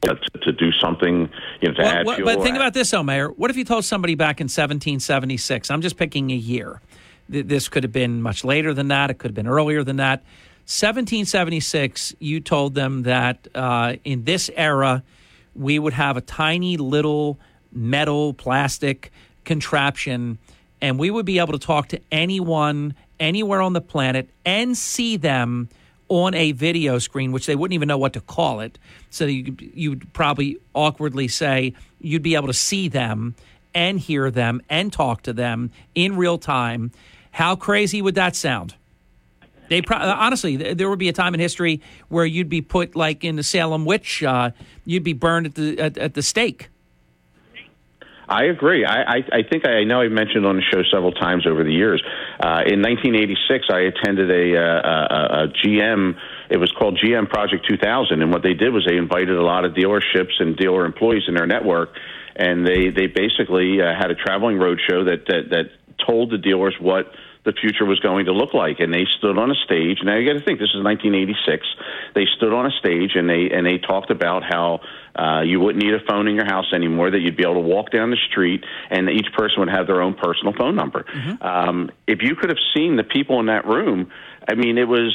to, 0.01 0.15
to 0.43 0.51
do 0.51 0.71
something, 0.71 1.29
you 1.61 1.69
know, 1.69 1.73
to 1.75 1.81
Well, 1.81 1.91
add 1.95 2.05
what- 2.05 2.15
fuel. 2.17 2.25
but 2.35 2.43
think 2.43 2.55
about 2.55 2.73
this, 2.73 2.91
though, 2.91 3.03
Mayor. 3.03 3.29
What 3.29 3.49
if 3.51 3.57
you 3.57 3.63
told 3.63 3.85
somebody 3.85 4.15
back 4.15 4.39
in 4.39 4.45
1776? 4.45 5.69
I'm 5.71 5.81
just 5.81 5.97
picking 5.97 6.31
a 6.31 6.35
year. 6.35 6.81
This 7.29 7.67
could 7.67 7.83
have 7.83 7.91
been 7.91 8.21
much 8.21 8.43
later 8.45 8.73
than 8.73 8.87
that. 8.87 9.09
It 9.09 9.15
could 9.17 9.29
have 9.31 9.35
been 9.35 9.47
earlier 9.47 9.83
than 9.83 9.97
that. 9.97 10.23
1776, 10.65 12.15
you 12.19 12.39
told 12.39 12.75
them 12.75 13.03
that 13.03 13.47
uh, 13.55 13.95
in 14.03 14.23
this 14.23 14.49
era, 14.55 15.03
we 15.55 15.79
would 15.79 15.93
have 15.93 16.15
a 16.17 16.21
tiny 16.21 16.77
little 16.77 17.37
metal, 17.71 18.33
plastic 18.33 19.11
contraption, 19.45 20.37
and 20.81 20.99
we 20.99 21.09
would 21.09 21.25
be 21.25 21.39
able 21.39 21.53
to 21.53 21.59
talk 21.65 21.87
to 21.89 21.99
anyone 22.11 22.93
anywhere 23.19 23.61
on 23.61 23.73
the 23.73 23.81
planet 23.81 24.29
and 24.45 24.77
see 24.77 25.17
them 25.17 25.67
on 26.09 26.33
a 26.33 26.51
video 26.51 26.99
screen, 26.99 27.31
which 27.31 27.45
they 27.45 27.55
wouldn't 27.55 27.73
even 27.73 27.87
know 27.87 27.97
what 27.97 28.13
to 28.13 28.21
call 28.21 28.59
it. 28.59 28.77
So 29.09 29.25
you 29.25 29.55
you'd 29.73 30.11
probably 30.13 30.57
awkwardly 30.73 31.27
say 31.27 31.73
you'd 31.99 32.23
be 32.23 32.35
able 32.35 32.47
to 32.47 32.53
see 32.53 32.87
them 32.89 33.35
and 33.73 33.99
hear 33.99 34.31
them 34.31 34.61
and 34.69 34.91
talk 34.91 35.23
to 35.23 35.33
them 35.33 35.71
in 35.95 36.15
real 36.15 36.37
time. 36.37 36.91
How 37.31 37.55
crazy 37.55 38.01
would 38.01 38.15
that 38.15 38.35
sound? 38.35 38.75
They 39.69 39.81
pro- 39.81 39.97
honestly, 39.97 40.55
there 40.73 40.89
would 40.89 40.99
be 40.99 41.09
a 41.09 41.13
time 41.13 41.33
in 41.33 41.39
history 41.39 41.81
where 42.07 42.25
you'd 42.25 42.49
be 42.49 42.61
put 42.61 42.95
like 42.95 43.23
in 43.23 43.35
the 43.35 43.43
Salem 43.43 43.85
witch, 43.85 44.23
uh, 44.23 44.51
you'd 44.85 45.03
be 45.03 45.13
burned 45.13 45.45
at 45.45 45.55
the 45.55 45.79
at, 45.79 45.97
at 45.97 46.13
the 46.13 46.21
stake. 46.21 46.69
I 48.29 48.45
agree. 48.45 48.83
I, 48.83 49.01
I, 49.03 49.15
I 49.31 49.43
think 49.49 49.65
I 49.65 49.83
know 49.85 50.01
I've 50.01 50.11
mentioned 50.11 50.45
on 50.45 50.57
the 50.57 50.61
show 50.61 50.83
several 50.91 51.13
times 51.13 51.47
over 51.47 51.63
the 51.63 51.71
years. 51.71 52.03
Uh, 52.39 52.67
in 52.67 52.81
1986, 52.81 53.67
I 53.71 53.79
attended 53.87 54.29
a, 54.29 54.59
uh, 54.59 54.81
a, 54.83 55.43
a 55.43 55.47
GM. 55.63 56.17
It 56.49 56.57
was 56.57 56.71
called 56.77 56.99
GM 57.01 57.29
Project 57.29 57.65
2000, 57.69 58.21
and 58.21 58.31
what 58.31 58.43
they 58.43 58.53
did 58.53 58.73
was 58.73 58.85
they 58.85 58.97
invited 58.97 59.37
a 59.37 59.43
lot 59.43 59.63
of 59.63 59.73
dealerships 59.73 60.39
and 60.39 60.57
dealer 60.57 60.85
employees 60.85 61.23
in 61.27 61.35
their 61.35 61.47
network, 61.47 61.89
and 62.35 62.67
they 62.67 62.89
they 62.89 63.07
basically 63.07 63.81
uh, 63.81 63.95
had 63.97 64.11
a 64.11 64.15
traveling 64.15 64.57
roadshow 64.57 65.05
that 65.05 65.25
that 65.27 65.49
that 65.51 65.65
told 66.05 66.29
the 66.31 66.37
dealers 66.37 66.75
what 66.79 67.11
the 67.47 67.53
future 67.53 67.85
was 67.85 67.99
going 68.01 68.25
to 68.25 68.33
look 68.33 68.53
like. 68.53 68.81
And 68.81 68.93
they 68.93 69.05
stood 69.17 69.37
on 69.37 69.49
a 69.49 69.55
stage. 69.55 69.99
Now 70.03 70.17
you 70.17 70.27
got 70.27 70.37
to 70.37 70.43
think 70.43 70.59
this 70.59 70.75
is 70.75 70.83
1986. 70.83 71.65
They 72.13 72.25
stood 72.35 72.51
on 72.51 72.65
a 72.65 72.71
stage 72.71 73.11
and 73.15 73.29
they 73.29 73.49
and 73.49 73.65
they 73.65 73.77
talked 73.77 74.11
about 74.11 74.43
how 74.43 74.81
uh, 75.15 75.41
you 75.41 75.61
wouldn't 75.61 75.81
need 75.83 75.93
a 75.93 76.03
phone 76.05 76.27
in 76.27 76.35
your 76.35 76.45
house 76.45 76.73
anymore. 76.73 77.09
That 77.09 77.21
you'd 77.21 77.37
be 77.37 77.43
able 77.43 77.55
to 77.55 77.67
walk 77.67 77.89
down 77.91 78.11
the 78.11 78.21
street 78.29 78.65
and 78.91 79.09
each 79.09 79.31
person 79.33 79.61
would 79.61 79.69
have 79.69 79.87
their 79.87 80.01
own 80.01 80.13
personal 80.13 80.53
phone 80.53 80.75
number. 80.75 81.05
Um, 81.41 81.89
if 82.05 82.21
you 82.21 82.35
could 82.35 82.49
have 82.49 82.59
seen 82.75 82.97
the 82.97 83.03
people 83.03 83.39
in 83.39 83.47
that 83.47 83.65
room. 83.65 84.11
I 84.49 84.55
mean, 84.55 84.77
it 84.77 84.87
was. 84.87 85.13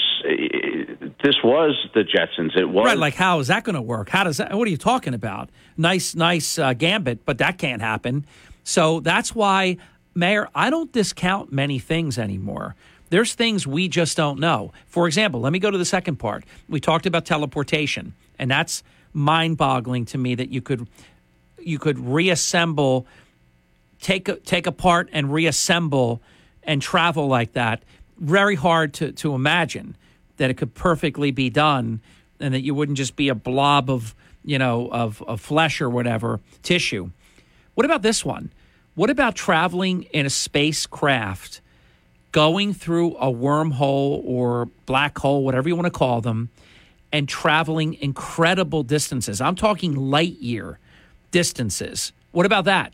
This 1.25 1.37
was 1.43 1.75
the 1.95 2.05
Jetsons. 2.05 2.55
It 2.55 2.67
was 2.69 2.85
Right, 2.85 2.99
like 2.99 3.15
how 3.15 3.39
is 3.39 3.47
that 3.47 3.65
going 3.65 3.77
to 3.77 3.81
work? 3.81 4.11
How 4.11 4.25
does 4.25 4.37
that? 4.37 4.53
What 4.55 4.69
are 4.69 4.71
you 4.71 4.77
talking 4.77 5.15
about? 5.15 5.49
Nice, 5.79 6.15
nice 6.15 6.59
uh, 6.59 6.75
gambit, 6.75 7.25
but 7.25 7.39
that 7.39 7.57
can't 7.57 7.81
happen. 7.81 8.27
So 8.65 9.01
that's 9.01 9.35
why, 9.35 9.79
Mayor, 10.15 10.49
I 10.55 10.71
don't 10.71 10.93
discount 10.93 11.53
many 11.53 11.79
things 11.79 12.19
anymore. 12.19 12.75
There's 13.11 13.35
things 13.35 13.67
we 13.67 13.89
just 13.89 14.17
don't 14.17 14.41
know. 14.41 14.73
For 14.87 15.07
example, 15.07 15.41
let 15.41 15.53
me 15.53 15.59
go 15.59 15.71
to 15.71 15.79
the 15.79 15.85
second 15.85 16.17
part. 16.17 16.45
We 16.69 16.81
talked 16.81 17.07
about 17.07 17.27
teleportation, 17.27 18.15
and 18.39 18.51
that's 18.51 18.83
mind-boggling 19.13 20.07
to 20.07 20.19
me 20.19 20.35
that 20.35 20.49
you 20.49 20.63
could 20.63 20.89
you 21.59 21.79
could 21.79 21.99
reassemble, 21.99 23.07
take 24.01 24.45
take 24.45 24.67
apart 24.67 25.09
and 25.13 25.33
reassemble, 25.33 26.23
and 26.63 26.81
travel 26.81 27.27
like 27.29 27.53
that. 27.53 27.83
Very 28.19 28.55
hard 28.55 28.95
to 28.95 29.13
to 29.13 29.35
imagine 29.35 29.97
that 30.39 30.51
it 30.51 30.55
could 30.55 30.75
perfectly 30.75 31.31
be 31.31 31.51
done, 31.51 32.01
and 32.41 32.55
that 32.55 32.63
you 32.63 32.75
wouldn't 32.75 32.99
just 32.99 33.15
be 33.15 33.29
a 33.29 33.35
blob 33.35 33.91
of 33.91 34.15
you 34.45 34.59
know 34.59 34.89
of, 34.91 35.23
of 35.23 35.41
flesh 35.41 35.81
or 35.81 35.91
whatever 35.91 36.41
tissue. 36.63 37.11
What 37.75 37.85
about 37.85 38.03
this 38.03 38.25
one? 38.25 38.51
What 38.95 39.09
about 39.09 39.35
traveling 39.35 40.03
in 40.13 40.27
a 40.27 40.31
spacecraft, 40.31 41.63
going 42.31 42.75
through 42.75 43.17
a 43.17 43.33
wormhole 43.33 44.23
or 44.25 44.67
black 44.85 45.19
hole, 45.19 45.45
whatever 45.45 45.69
you 45.69 45.77
want 45.77 45.87
to 45.87 45.91
call 45.91 46.21
them, 46.21 46.51
and 47.11 47.27
traveling 47.27 47.95
incredible 47.95 48.83
distances? 48.83 49.41
I'm 49.41 49.55
talking 49.55 49.95
light 49.95 50.39
year 50.41 50.79
distances. 51.31 52.13
What 52.33 52.45
about 52.45 52.67
that? 52.67 52.93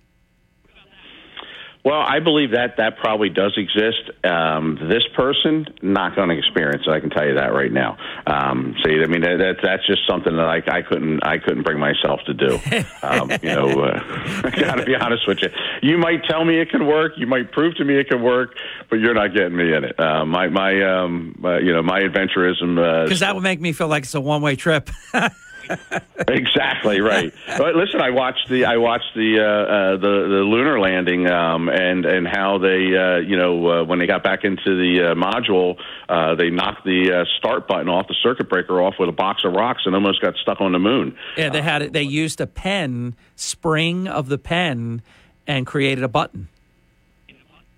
Well, 1.84 2.00
I 2.00 2.18
believe 2.20 2.50
that 2.52 2.76
that 2.78 2.98
probably 2.98 3.30
does 3.30 3.56
exist. 3.56 4.10
Um, 4.24 4.78
this 4.90 5.04
person 5.16 5.66
not 5.80 6.16
going 6.16 6.28
to 6.28 6.36
experience 6.36 6.82
it. 6.86 6.90
I 6.90 7.00
can 7.00 7.08
tell 7.08 7.26
you 7.26 7.34
that 7.36 7.52
right 7.54 7.72
now. 7.72 7.96
Um, 8.26 8.74
see, 8.84 9.00
I 9.00 9.06
mean 9.06 9.22
that, 9.22 9.38
that 9.38 9.56
that's 9.62 9.86
just 9.86 10.00
something 10.06 10.36
that 10.36 10.46
I, 10.46 10.78
I 10.78 10.82
couldn't 10.82 11.24
I 11.24 11.38
couldn't 11.38 11.62
bring 11.62 11.78
myself 11.78 12.20
to 12.26 12.34
do. 12.34 12.58
Um, 13.02 13.30
you 13.42 13.54
know, 13.54 13.68
uh, 13.80 14.00
I 14.44 14.50
got 14.50 14.74
to 14.76 14.84
be 14.84 14.96
honest 14.96 15.26
with 15.26 15.38
you. 15.40 15.48
You 15.82 15.98
might 15.98 16.24
tell 16.24 16.44
me 16.44 16.60
it 16.60 16.70
can 16.70 16.86
work. 16.86 17.12
You 17.16 17.26
might 17.26 17.52
prove 17.52 17.76
to 17.76 17.84
me 17.84 17.98
it 17.98 18.08
can 18.08 18.22
work, 18.22 18.56
but 18.90 18.96
you're 18.96 19.14
not 19.14 19.34
getting 19.34 19.56
me 19.56 19.72
in 19.72 19.84
it. 19.84 19.98
Uh, 19.98 20.24
my 20.26 20.48
my 20.48 20.82
um, 20.82 21.36
my, 21.38 21.58
you 21.58 21.72
know 21.72 21.82
my 21.82 22.00
adventurism. 22.00 22.78
Uh, 22.78 23.04
Because 23.04 23.20
that 23.20 23.34
would 23.34 23.44
make 23.44 23.60
me 23.60 23.72
feel 23.72 23.88
like 23.88 24.02
it's 24.02 24.14
a 24.14 24.20
one 24.20 24.42
way 24.42 24.56
trip. 24.56 24.90
exactly 26.28 27.00
right. 27.00 27.32
But 27.56 27.74
listen, 27.74 28.00
I 28.00 28.10
watched 28.10 28.48
the 28.48 28.64
I 28.64 28.76
watched 28.76 29.14
the 29.14 29.40
uh, 29.40 29.44
uh, 29.44 29.96
the 29.96 30.28
the 30.28 30.42
lunar 30.42 30.78
landing 30.80 31.28
um, 31.28 31.68
and 31.68 32.04
and 32.04 32.26
how 32.26 32.58
they 32.58 32.96
uh, 32.96 33.16
you 33.18 33.36
know 33.36 33.68
uh, 33.68 33.84
when 33.84 33.98
they 33.98 34.06
got 34.06 34.22
back 34.22 34.44
into 34.44 34.76
the 34.76 35.10
uh, 35.10 35.14
module, 35.14 35.76
uh, 36.08 36.34
they 36.34 36.50
knocked 36.50 36.84
the 36.84 37.20
uh, 37.20 37.24
start 37.38 37.68
button 37.68 37.88
off 37.88 38.08
the 38.08 38.16
circuit 38.22 38.48
breaker 38.48 38.80
off 38.80 38.94
with 38.98 39.08
a 39.08 39.12
box 39.12 39.44
of 39.44 39.52
rocks 39.52 39.82
and 39.86 39.94
almost 39.94 40.20
got 40.20 40.34
stuck 40.36 40.60
on 40.60 40.72
the 40.72 40.78
moon. 40.78 41.16
Yeah, 41.36 41.50
they 41.50 41.62
had 41.62 41.82
it. 41.82 41.92
They 41.92 42.02
used 42.02 42.40
a 42.40 42.46
pen, 42.46 43.14
spring 43.36 44.08
of 44.08 44.28
the 44.28 44.38
pen, 44.38 45.02
and 45.46 45.66
created 45.66 46.04
a 46.04 46.08
button. 46.08 46.48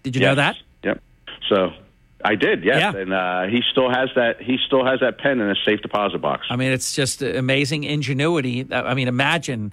Did 0.02 0.16
you 0.16 0.22
know 0.22 0.34
that? 0.34 0.56
Yep. 0.82 1.02
So 1.48 1.72
I 2.24 2.34
did, 2.34 2.64
yes, 2.64 2.94
and 2.94 3.12
uh, 3.12 3.44
he 3.44 3.62
still 3.70 3.90
has 3.90 4.10
that. 4.14 4.42
He 4.42 4.58
still 4.66 4.84
has 4.84 5.00
that 5.00 5.18
pen 5.18 5.40
in 5.40 5.50
a 5.50 5.54
safe 5.64 5.80
deposit 5.80 6.18
box. 6.18 6.46
I 6.50 6.56
mean, 6.56 6.72
it's 6.72 6.94
just 6.94 7.22
amazing 7.22 7.84
ingenuity. 7.84 8.66
I 8.70 8.94
mean, 8.94 9.08
imagine 9.08 9.72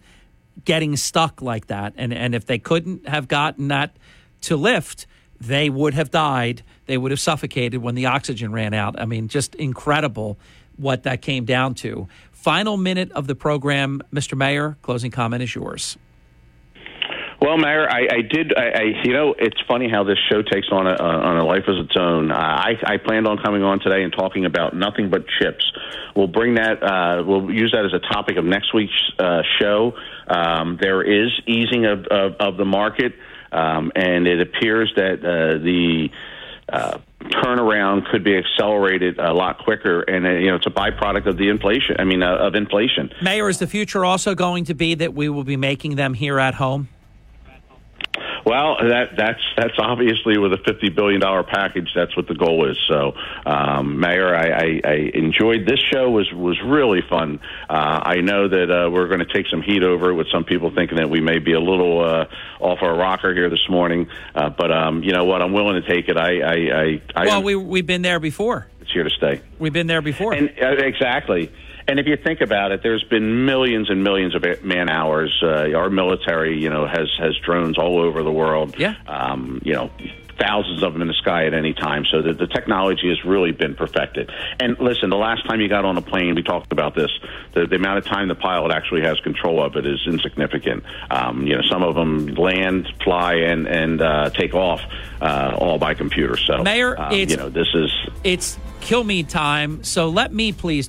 getting 0.63 0.95
stuck 0.95 1.41
like 1.41 1.67
that, 1.67 1.93
and 1.97 2.13
and 2.13 2.33
if 2.33 2.45
they 2.45 2.59
couldn't 2.59 3.07
have 3.07 3.27
gotten 3.27 3.67
that 3.69 3.97
to 4.41 4.55
lift, 4.55 5.07
they 5.39 5.69
would 5.69 5.93
have 5.93 6.09
died. 6.11 6.63
They 6.85 6.97
would 6.97 7.11
have 7.11 7.19
suffocated 7.19 7.81
when 7.81 7.95
the 7.95 8.05
oxygen 8.05 8.51
ran 8.51 8.73
out. 8.73 8.99
I 8.99 9.05
mean, 9.05 9.27
just 9.27 9.55
incredible 9.55 10.37
what 10.77 11.03
that 11.03 11.21
came 11.21 11.45
down 11.45 11.73
to. 11.75 12.07
Final 12.31 12.77
minute 12.77 13.11
of 13.11 13.27
the 13.27 13.35
program, 13.35 14.01
Mr. 14.13 14.37
Mayor. 14.37 14.77
Closing 14.81 15.11
comment 15.11 15.43
is 15.43 15.53
yours. 15.53 15.97
Well, 17.39 17.57
Mayor, 17.57 17.87
I, 17.87 18.07
I 18.11 18.21
did. 18.21 18.57
I, 18.57 18.69
I, 18.69 18.83
you 19.03 19.13
know, 19.13 19.35
it's 19.37 19.59
funny 19.67 19.87
how 19.89 20.03
this 20.03 20.17
show 20.29 20.41
takes 20.41 20.67
on 20.71 20.87
a 20.87 20.95
on 20.95 21.37
a 21.37 21.45
life 21.45 21.67
of 21.67 21.85
its 21.85 21.95
own. 21.95 22.31
Uh, 22.31 22.35
I, 22.35 22.73
I 22.83 22.97
planned 22.97 23.27
on 23.27 23.37
coming 23.37 23.61
on 23.61 23.79
today 23.79 24.01
and 24.01 24.11
talking 24.11 24.45
about 24.45 24.75
nothing 24.75 25.11
but 25.11 25.25
chips. 25.39 25.71
We'll 26.15 26.27
bring 26.27 26.55
that. 26.55 26.81
Uh, 26.81 27.23
we'll 27.23 27.51
use 27.51 27.73
that 27.73 27.85
as 27.85 27.93
a 27.93 27.99
topic 27.99 28.37
of 28.37 28.45
next 28.45 28.73
week's 28.73 28.91
uh, 29.19 29.43
show. 29.59 29.93
Um, 30.27 30.79
there 30.81 31.03
is 31.03 31.29
easing 31.45 31.85
of 31.85 32.05
of, 32.07 32.33
of 32.39 32.57
the 32.57 32.65
market, 32.65 33.13
um, 33.51 33.91
and 33.95 34.27
it 34.27 34.41
appears 34.41 34.91
that 34.95 35.19
uh, 35.19 35.63
the 35.63 36.09
uh, 36.69 36.97
turnaround 37.21 38.09
could 38.09 38.23
be 38.23 38.35
accelerated 38.35 39.19
a 39.19 39.31
lot 39.31 39.59
quicker, 39.59 40.01
and 40.01 40.25
uh, 40.25 40.31
you 40.31 40.47
know, 40.47 40.55
it's 40.55 40.65
a 40.65 40.71
byproduct 40.71 41.27
of 41.27 41.37
the 41.37 41.49
inflation. 41.49 41.97
I 41.99 42.03
mean, 42.03 42.23
uh, 42.23 42.35
of 42.35 42.55
inflation. 42.55 43.11
Mayor, 43.21 43.47
is 43.47 43.59
the 43.59 43.67
future 43.67 44.03
also 44.03 44.33
going 44.33 44.65
to 44.65 44.73
be 44.73 44.95
that 44.95 45.13
we 45.13 45.29
will 45.29 45.43
be 45.43 45.55
making 45.55 45.97
them 45.97 46.15
here 46.15 46.39
at 46.39 46.55
home? 46.55 46.89
Well, 48.47 48.77
that 48.79 49.17
that's 49.17 49.41
that's 49.57 49.77
obviously 49.77 50.37
with 50.37 50.53
a 50.53 50.57
fifty 50.65 50.87
billion 50.87 51.19
dollar 51.19 51.43
package. 51.43 51.89
That's 51.93 52.15
what 52.15 52.29
the 52.29 52.33
goal 52.33 52.69
is. 52.69 52.77
So, 52.87 53.13
um, 53.45 53.99
Mayor, 53.99 54.33
I, 54.33 54.47
I, 54.47 54.81
I 54.85 55.11
enjoyed 55.13 55.67
this 55.67 55.81
show. 55.91 56.09
was 56.09 56.31
was 56.31 56.57
really 56.63 57.01
fun. 57.09 57.41
Uh, 57.69 57.99
I 58.03 58.21
know 58.21 58.47
that 58.47 58.71
uh, 58.71 58.89
we're 58.89 59.09
going 59.09 59.19
to 59.19 59.25
take 59.25 59.47
some 59.47 59.61
heat 59.61 59.83
over 59.83 60.11
it 60.11 60.13
with 60.13 60.27
some 60.31 60.45
people 60.45 60.71
thinking 60.73 60.95
that 60.95 61.09
we 61.09 61.19
may 61.19 61.39
be 61.39 61.51
a 61.51 61.59
little 61.59 61.99
uh, 61.99 62.27
off 62.61 62.79
our 62.81 62.97
rocker 62.97 63.33
here 63.33 63.49
this 63.49 63.67
morning. 63.69 64.07
Uh, 64.33 64.49
but 64.49 64.71
um, 64.71 65.03
you 65.03 65.11
know 65.11 65.25
what? 65.25 65.41
I'm 65.41 65.51
willing 65.51 65.81
to 65.81 65.85
take 65.85 66.07
it. 66.07 66.15
I 66.15 66.39
I, 66.39 66.53
I, 66.53 67.01
I 67.17 67.25
well, 67.25 67.43
we 67.43 67.55
we've 67.55 67.85
been 67.85 68.01
there 68.01 68.21
before. 68.21 68.67
It's 68.79 68.93
here 68.93 69.03
to 69.03 69.09
stay. 69.09 69.41
We've 69.59 69.73
been 69.73 69.87
there 69.87 70.01
before. 70.01 70.33
And 70.33 70.53
uh, 70.61 70.67
exactly. 70.69 71.51
And 71.87 71.99
if 71.99 72.05
you 72.05 72.17
think 72.17 72.41
about 72.41 72.71
it, 72.71 72.83
there's 72.83 73.03
been 73.03 73.45
millions 73.45 73.89
and 73.89 74.03
millions 74.03 74.35
of 74.35 74.43
man 74.63 74.89
hours. 74.89 75.33
Uh, 75.41 75.71
our 75.73 75.89
military, 75.89 76.61
you 76.61 76.69
know, 76.69 76.85
has 76.85 77.09
has 77.17 77.35
drones 77.37 77.77
all 77.77 77.99
over 77.99 78.23
the 78.23 78.31
world. 78.31 78.75
Yeah. 78.77 78.95
Um, 79.07 79.61
you 79.63 79.73
know, 79.73 79.89
thousands 80.39 80.83
of 80.83 80.93
them 80.93 81.01
in 81.01 81.07
the 81.07 81.13
sky 81.15 81.45
at 81.45 81.53
any 81.53 81.73
time. 81.73 82.05
So 82.11 82.21
the, 82.21 82.33
the 82.33 82.47
technology 82.47 83.09
has 83.09 83.23
really 83.25 83.51
been 83.51 83.75
perfected. 83.75 84.31
And 84.59 84.77
listen, 84.79 85.09
the 85.09 85.17
last 85.17 85.47
time 85.47 85.61
you 85.61 85.69
got 85.69 85.85
on 85.85 85.97
a 85.97 86.01
plane, 86.01 86.35
we 86.35 86.43
talked 86.43 86.71
about 86.71 86.93
this. 86.93 87.09
The, 87.53 87.65
the 87.65 87.77
amount 87.77 87.99
of 87.99 88.05
time 88.05 88.27
the 88.27 88.35
pilot 88.35 88.71
actually 88.71 89.01
has 89.01 89.19
control 89.21 89.63
of 89.63 89.75
it 89.75 89.85
is 89.85 89.99
insignificant. 90.05 90.83
Um, 91.09 91.47
you 91.47 91.55
know, 91.55 91.61
some 91.69 91.83
of 91.83 91.95
them 91.95 92.35
land, 92.35 92.87
fly, 93.03 93.35
and 93.35 93.65
and 93.67 94.01
uh, 94.01 94.29
take 94.31 94.53
off 94.53 94.81
uh, 95.21 95.57
all 95.57 95.77
by 95.77 95.93
computer. 95.93 96.37
So, 96.37 96.63
Mayor, 96.63 96.99
um, 96.99 97.13
it's, 97.13 97.31
you 97.31 97.37
know, 97.37 97.49
this 97.49 97.69
is 97.73 97.91
it's 98.23 98.59
kill 98.81 99.03
me 99.03 99.23
time. 99.23 99.83
So 99.83 100.09
let 100.09 100.33
me 100.33 100.51
please 100.51 100.85